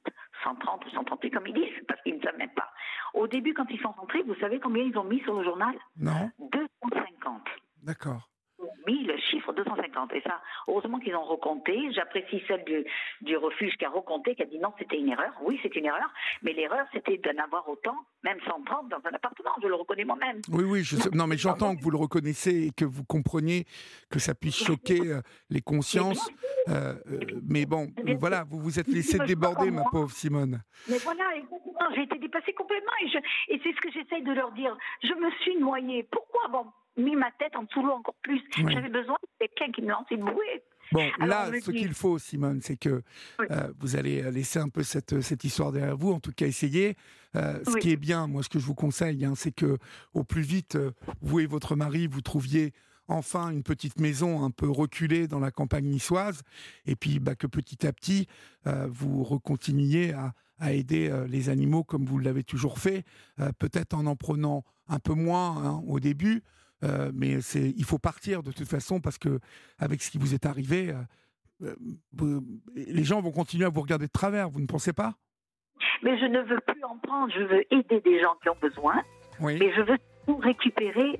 130 0.44 0.86
ou 0.86 0.90
138 0.90 1.32
comme 1.32 1.48
ils 1.48 1.54
disent, 1.54 1.86
parce 1.88 2.02
qu'ils 2.02 2.18
ne 2.18 2.22
savent 2.22 2.38
même 2.38 2.54
pas. 2.54 2.70
Au 3.14 3.28
début, 3.28 3.54
quand 3.54 3.66
ils 3.70 3.80
sont 3.80 3.92
rentrés, 3.92 4.24
vous 4.24 4.36
savez 4.36 4.60
combien 4.60 4.84
ils 4.84 4.98
ont 4.98 5.04
mis 5.04 5.22
sur 5.22 5.36
le 5.36 5.44
journal? 5.44 5.76
Non. 5.98 6.32
250. 6.40 7.42
D'accord 7.84 8.30
mis 8.88 9.04
le 9.04 9.18
chiffre 9.18 9.54
250. 9.54 10.14
Et 10.14 10.22
ça, 10.22 10.42
heureusement 10.68 11.00
qu'ils 11.00 11.16
ont 11.16 11.24
recompté. 11.24 11.92
J'apprécie 11.94 12.44
celle 12.48 12.64
du, 12.64 12.86
du, 13.22 13.38
refuge 13.38 13.76
qui 13.78 13.86
a 13.86 13.90
recompté, 13.90 14.36
qui 14.36 14.44
a 14.44 14.46
dit 14.46 14.60
non, 14.60 14.74
c'était 14.78 14.98
une 14.98 15.10
erreur. 15.10 15.34
Oui, 15.42 15.60
c'est 15.64 15.76
une 15.76 15.86
erreur. 15.86 16.10
Mais 16.44 16.54
l'erreur, 16.54 16.86
c'était 16.94 17.18
d'en 17.18 17.44
avoir 17.44 17.68
autant, 17.70 17.96
même 18.24 18.40
130 18.46 18.90
dans 18.90 18.98
un 18.98 19.14
appartement. 19.14 19.52
Je 19.62 19.68
le 19.68 19.76
reconnais 19.76 20.06
moi-même. 20.06 20.42
Oui, 20.50 20.64
oui. 20.64 20.84
Je 20.84 20.96
sais, 20.96 21.10
non, 21.14 21.28
mais 21.28 21.38
j'entends 21.38 21.76
que 21.76 21.82
vous 21.82 21.92
le 21.92 21.98
reconnaissez 21.98 22.68
et 22.68 22.72
que 22.72 22.86
vous 22.86 23.04
compreniez 23.04 23.66
que 24.10 24.20
ça 24.20 24.34
puisse 24.34 24.64
choquer 24.64 25.00
euh, 25.08 25.22
les 25.50 25.62
consciences. 25.62 26.30
Euh, 26.68 26.96
euh, 27.12 27.20
mais 27.48 27.66
bon, 27.66 27.88
voilà, 28.20 28.44
vous 28.44 28.60
vous 28.60 28.80
êtes 28.80 28.88
laissé 28.88 29.18
déborder, 29.20 29.72
ma 29.72 29.84
pauvre 29.84 30.12
Simone. 30.12 30.62
Mais 30.90 30.98
voilà, 31.00 31.26
j'ai 31.96 32.04
été 32.04 32.18
dépassée 32.18 32.54
complètement 32.54 32.92
et, 33.02 33.54
et 33.54 33.62
c'est 33.64 33.74
ce 33.74 33.82
que 33.82 33.92
j'essaye 33.92 34.24
de 34.24 34.34
leur 34.34 34.52
dire. 34.52 34.78
Je 35.04 35.14
me 35.14 35.32
suis 35.42 35.58
noyée. 35.58 36.08
Pourquoi? 36.12 36.48
Bon, 36.50 36.66
mis 36.98 37.16
ma 37.16 37.32
tête 37.40 37.56
en 37.56 37.64
dessous 37.64 37.84
l'eau 37.84 37.94
encore 37.94 38.16
plus. 38.22 38.42
J'avais 38.56 38.90
besoin 38.90 39.18
de 39.22 39.48
quelqu'un 39.48 39.72
qui 39.72 39.82
me 39.82 39.90
lance 39.90 40.08
une 40.12 40.22
bouée. 40.22 40.64
Bon, 40.92 41.08
là, 41.20 41.52
ce 41.62 41.72
qu'il 41.72 41.94
faut, 41.94 42.18
Simone, 42.18 42.62
c'est 42.62 42.78
que 42.78 43.04
euh, 43.52 43.72
vous 43.80 43.96
allez 43.96 44.24
laisser 44.32 44.60
un 44.60 44.70
peu 44.70 44.82
cette, 44.82 45.22
cette 45.22 45.44
histoire 45.44 45.72
derrière 45.72 45.96
vous, 45.96 46.12
en 46.12 46.20
tout 46.20 46.32
cas 46.32 46.48
essayer. 46.48 46.96
Euh, 47.36 47.60
ce 47.64 47.78
qui 47.78 47.92
est 47.92 47.98
bien, 47.98 48.26
moi, 48.26 48.42
ce 48.42 48.50
que 48.50 48.58
je 48.58 48.66
vous 48.66 48.74
conseille, 48.74 49.24
hein, 49.24 49.34
c'est 49.36 49.52
que 49.52 49.78
au 50.14 50.24
plus 50.24 50.42
vite, 50.42 50.76
euh, 50.78 50.92
vous 51.22 51.42
et 51.42 51.46
votre 51.46 51.76
mari, 51.76 52.08
vous 52.08 52.22
trouviez 52.22 52.74
enfin 53.08 53.50
une 53.50 53.64
petite 53.64 54.00
maison 54.00 54.44
un 54.44 54.52
peu 54.52 54.70
reculée 54.70 55.28
dans 55.28 55.40
la 55.40 55.52
campagne 55.52 55.86
niçoise, 55.86 56.42
et 56.86 56.96
puis 56.96 57.20
bah, 57.20 57.36
que 57.36 57.48
petit 57.48 57.88
à 57.88 57.94
petit, 57.94 58.28
vous 58.66 59.24
recontinuiez 59.24 60.14
à, 60.14 60.34
à 60.60 60.74
aider 60.74 61.12
les 61.28 61.50
animaux 61.50 61.84
comme 61.84 62.06
vous 62.06 62.20
l'avez 62.20 62.44
toujours 62.44 62.78
fait, 62.78 63.04
peut-être 63.58 63.96
en 63.96 64.06
en 64.06 64.16
prenant 64.16 64.64
un 64.88 65.00
peu 65.00 65.14
moins 65.14 65.58
hein, 65.58 65.84
au 65.88 66.00
début, 66.00 66.44
euh, 66.84 67.12
mais 67.14 67.42
c'est, 67.42 67.74
il 67.76 67.84
faut 67.84 67.98
partir 67.98 68.44
de 68.44 68.52
toute 68.52 68.68
façon 68.68 69.00
parce 69.00 69.18
que 69.18 69.40
avec 69.78 70.02
ce 70.02 70.12
qui 70.12 70.18
vous 70.18 70.34
est 70.34 70.46
arrivé, 70.46 70.94
euh, 71.62 71.76
euh, 72.22 72.40
les 72.76 73.04
gens 73.04 73.22
vont 73.22 73.32
continuer 73.32 73.66
à 73.66 73.70
vous 73.70 73.82
regarder 73.82 74.08
de 74.08 74.12
travers. 74.12 74.50
Vous 74.50 74.62
ne 74.62 74.68
pensez 74.68 74.94
pas? 74.94 75.16
Mais 76.04 76.18
je 76.20 76.26
ne 76.26 76.40
veux 76.42 76.60
plus 76.62 76.84
en 76.84 76.98
prendre. 76.98 77.32
Je 77.34 77.44
veux 77.44 77.74
aider 77.74 78.02
des 78.02 78.22
gens 78.22 78.36
qui 78.42 78.50
ont 78.50 78.58
besoin. 78.62 79.02
Oui. 79.40 79.58
Mais 79.60 79.74
je 79.76 79.82
veux 79.82 79.98
tout 80.26 80.38
récupérer 80.38 81.20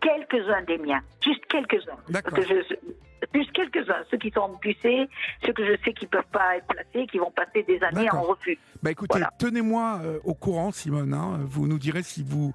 quelques-uns 0.00 0.62
des 0.62 0.78
miens, 0.78 1.00
juste 1.22 1.44
quelques-uns. 1.46 1.98
D'accord. 2.08 2.38
Juste 3.34 3.52
quelques-uns, 3.52 4.04
ceux 4.10 4.18
qui 4.18 4.30
sont 4.30 4.50
poussés, 4.62 5.08
ceux 5.44 5.52
que 5.52 5.64
je 5.64 5.76
sais 5.84 5.92
qui 5.92 6.04
ne 6.04 6.10
peuvent 6.10 6.22
pas 6.32 6.56
être 6.56 6.66
placés, 6.66 7.06
qui 7.06 7.18
vont 7.18 7.30
passer 7.30 7.62
des 7.64 7.80
années 7.82 8.10
en 8.10 8.22
refus. 8.22 8.58
Bah 8.82 8.90
écoutez, 8.90 9.20
tenez-moi 9.38 10.00
euh, 10.04 10.18
au 10.24 10.34
courant, 10.34 10.72
Simone. 10.72 11.14
Hein. 11.14 11.40
vous 11.44 11.66
nous 11.66 11.78
direz 11.78 12.02
si 12.02 12.22
vous, 12.22 12.52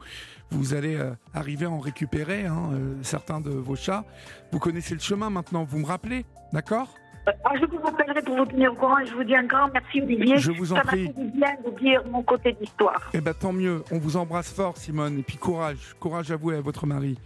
vous 0.51 0.73
allez 0.73 0.95
euh, 0.95 1.11
arriver 1.33 1.65
à 1.65 1.69
en 1.69 1.79
récupérer 1.79 2.45
hein, 2.45 2.69
euh, 2.73 2.95
certains 3.01 3.41
de 3.41 3.49
vos 3.49 3.75
chats. 3.75 4.05
Vous 4.51 4.59
connaissez 4.59 4.93
le 4.93 4.99
chemin 4.99 5.29
maintenant, 5.29 5.63
vous 5.63 5.79
me 5.79 5.85
rappelez, 5.85 6.25
d'accord? 6.51 6.95
Ah, 7.25 7.53
je 7.59 7.65
vous 7.65 7.77
rappellerai 7.77 8.21
pour 8.21 8.35
vous 8.35 8.45
tenir 8.45 8.73
au 8.73 8.75
courant 8.75 8.99
et 8.99 9.05
je 9.05 9.13
vous 9.13 9.23
dis 9.23 9.35
un 9.35 9.45
grand 9.45 9.69
merci 9.69 10.01
Olivier. 10.01 10.37
Je 10.37 10.51
vous 10.51 10.73
en 10.73 10.81
prie. 10.81 11.05
Ça 11.05 11.13
m'a 11.13 11.23
fait 11.23 11.37
bien 11.37 11.55
de 11.65 11.79
dire 11.79 12.03
mon 12.07 12.21
côté 12.21 12.51
d'histoire. 12.53 13.09
Eh 13.13 13.21
bien 13.21 13.33
tant 13.33 13.53
mieux, 13.53 13.83
on 13.91 13.97
vous 13.97 14.17
embrasse 14.17 14.51
fort 14.51 14.77
Simone 14.77 15.19
et 15.19 15.23
puis 15.23 15.37
courage, 15.37 15.95
courage 15.99 16.31
à 16.31 16.35
vous 16.35 16.51
et 16.51 16.57
à 16.57 16.61
votre 16.61 16.85
mari. 16.85 17.17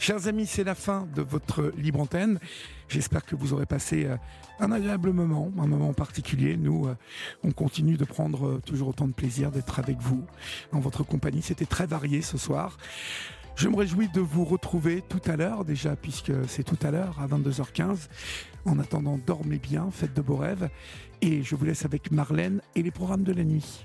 Chers 0.00 0.28
amis, 0.28 0.46
c'est 0.46 0.64
la 0.64 0.74
fin 0.74 1.06
de 1.14 1.20
votre 1.20 1.74
libre 1.76 2.00
antenne. 2.00 2.40
J'espère 2.88 3.22
que 3.22 3.36
vous 3.36 3.52
aurez 3.52 3.66
passé 3.66 4.06
euh, 4.06 4.16
un 4.58 4.72
agréable 4.72 5.12
moment, 5.12 5.52
un 5.58 5.66
moment 5.66 5.92
particulier. 5.92 6.56
Nous, 6.56 6.86
euh, 6.86 6.96
on 7.44 7.52
continue 7.52 7.98
de 7.98 8.06
prendre 8.06 8.46
euh, 8.46 8.62
toujours 8.64 8.88
autant 8.88 9.06
de 9.06 9.12
plaisir 9.12 9.50
d'être 9.50 9.78
avec 9.78 9.98
vous 9.98 10.24
en 10.72 10.80
votre 10.80 11.04
compagnie. 11.04 11.42
C'était 11.42 11.66
très 11.66 11.84
varié 11.84 12.22
ce 12.22 12.38
soir. 12.38 12.78
Je 13.56 13.68
me 13.68 13.76
réjouis 13.76 14.08
de 14.08 14.20
vous 14.20 14.46
retrouver 14.46 15.02
tout 15.06 15.20
à 15.26 15.36
l'heure 15.36 15.66
déjà, 15.66 15.96
puisque 15.96 16.32
c'est 16.48 16.64
tout 16.64 16.78
à 16.82 16.90
l'heure 16.90 17.20
à 17.20 17.26
22h15. 17.26 18.08
En 18.64 18.78
attendant, 18.78 19.20
dormez 19.26 19.58
bien, 19.58 19.90
faites 19.90 20.14
de 20.14 20.22
beaux 20.22 20.36
rêves. 20.36 20.70
Et 21.20 21.42
je 21.42 21.54
vous 21.54 21.66
laisse 21.66 21.84
avec 21.84 22.10
Marlène 22.10 22.62
et 22.74 22.82
les 22.82 22.90
programmes 22.90 23.24
de 23.24 23.34
la 23.34 23.44
nuit. 23.44 23.78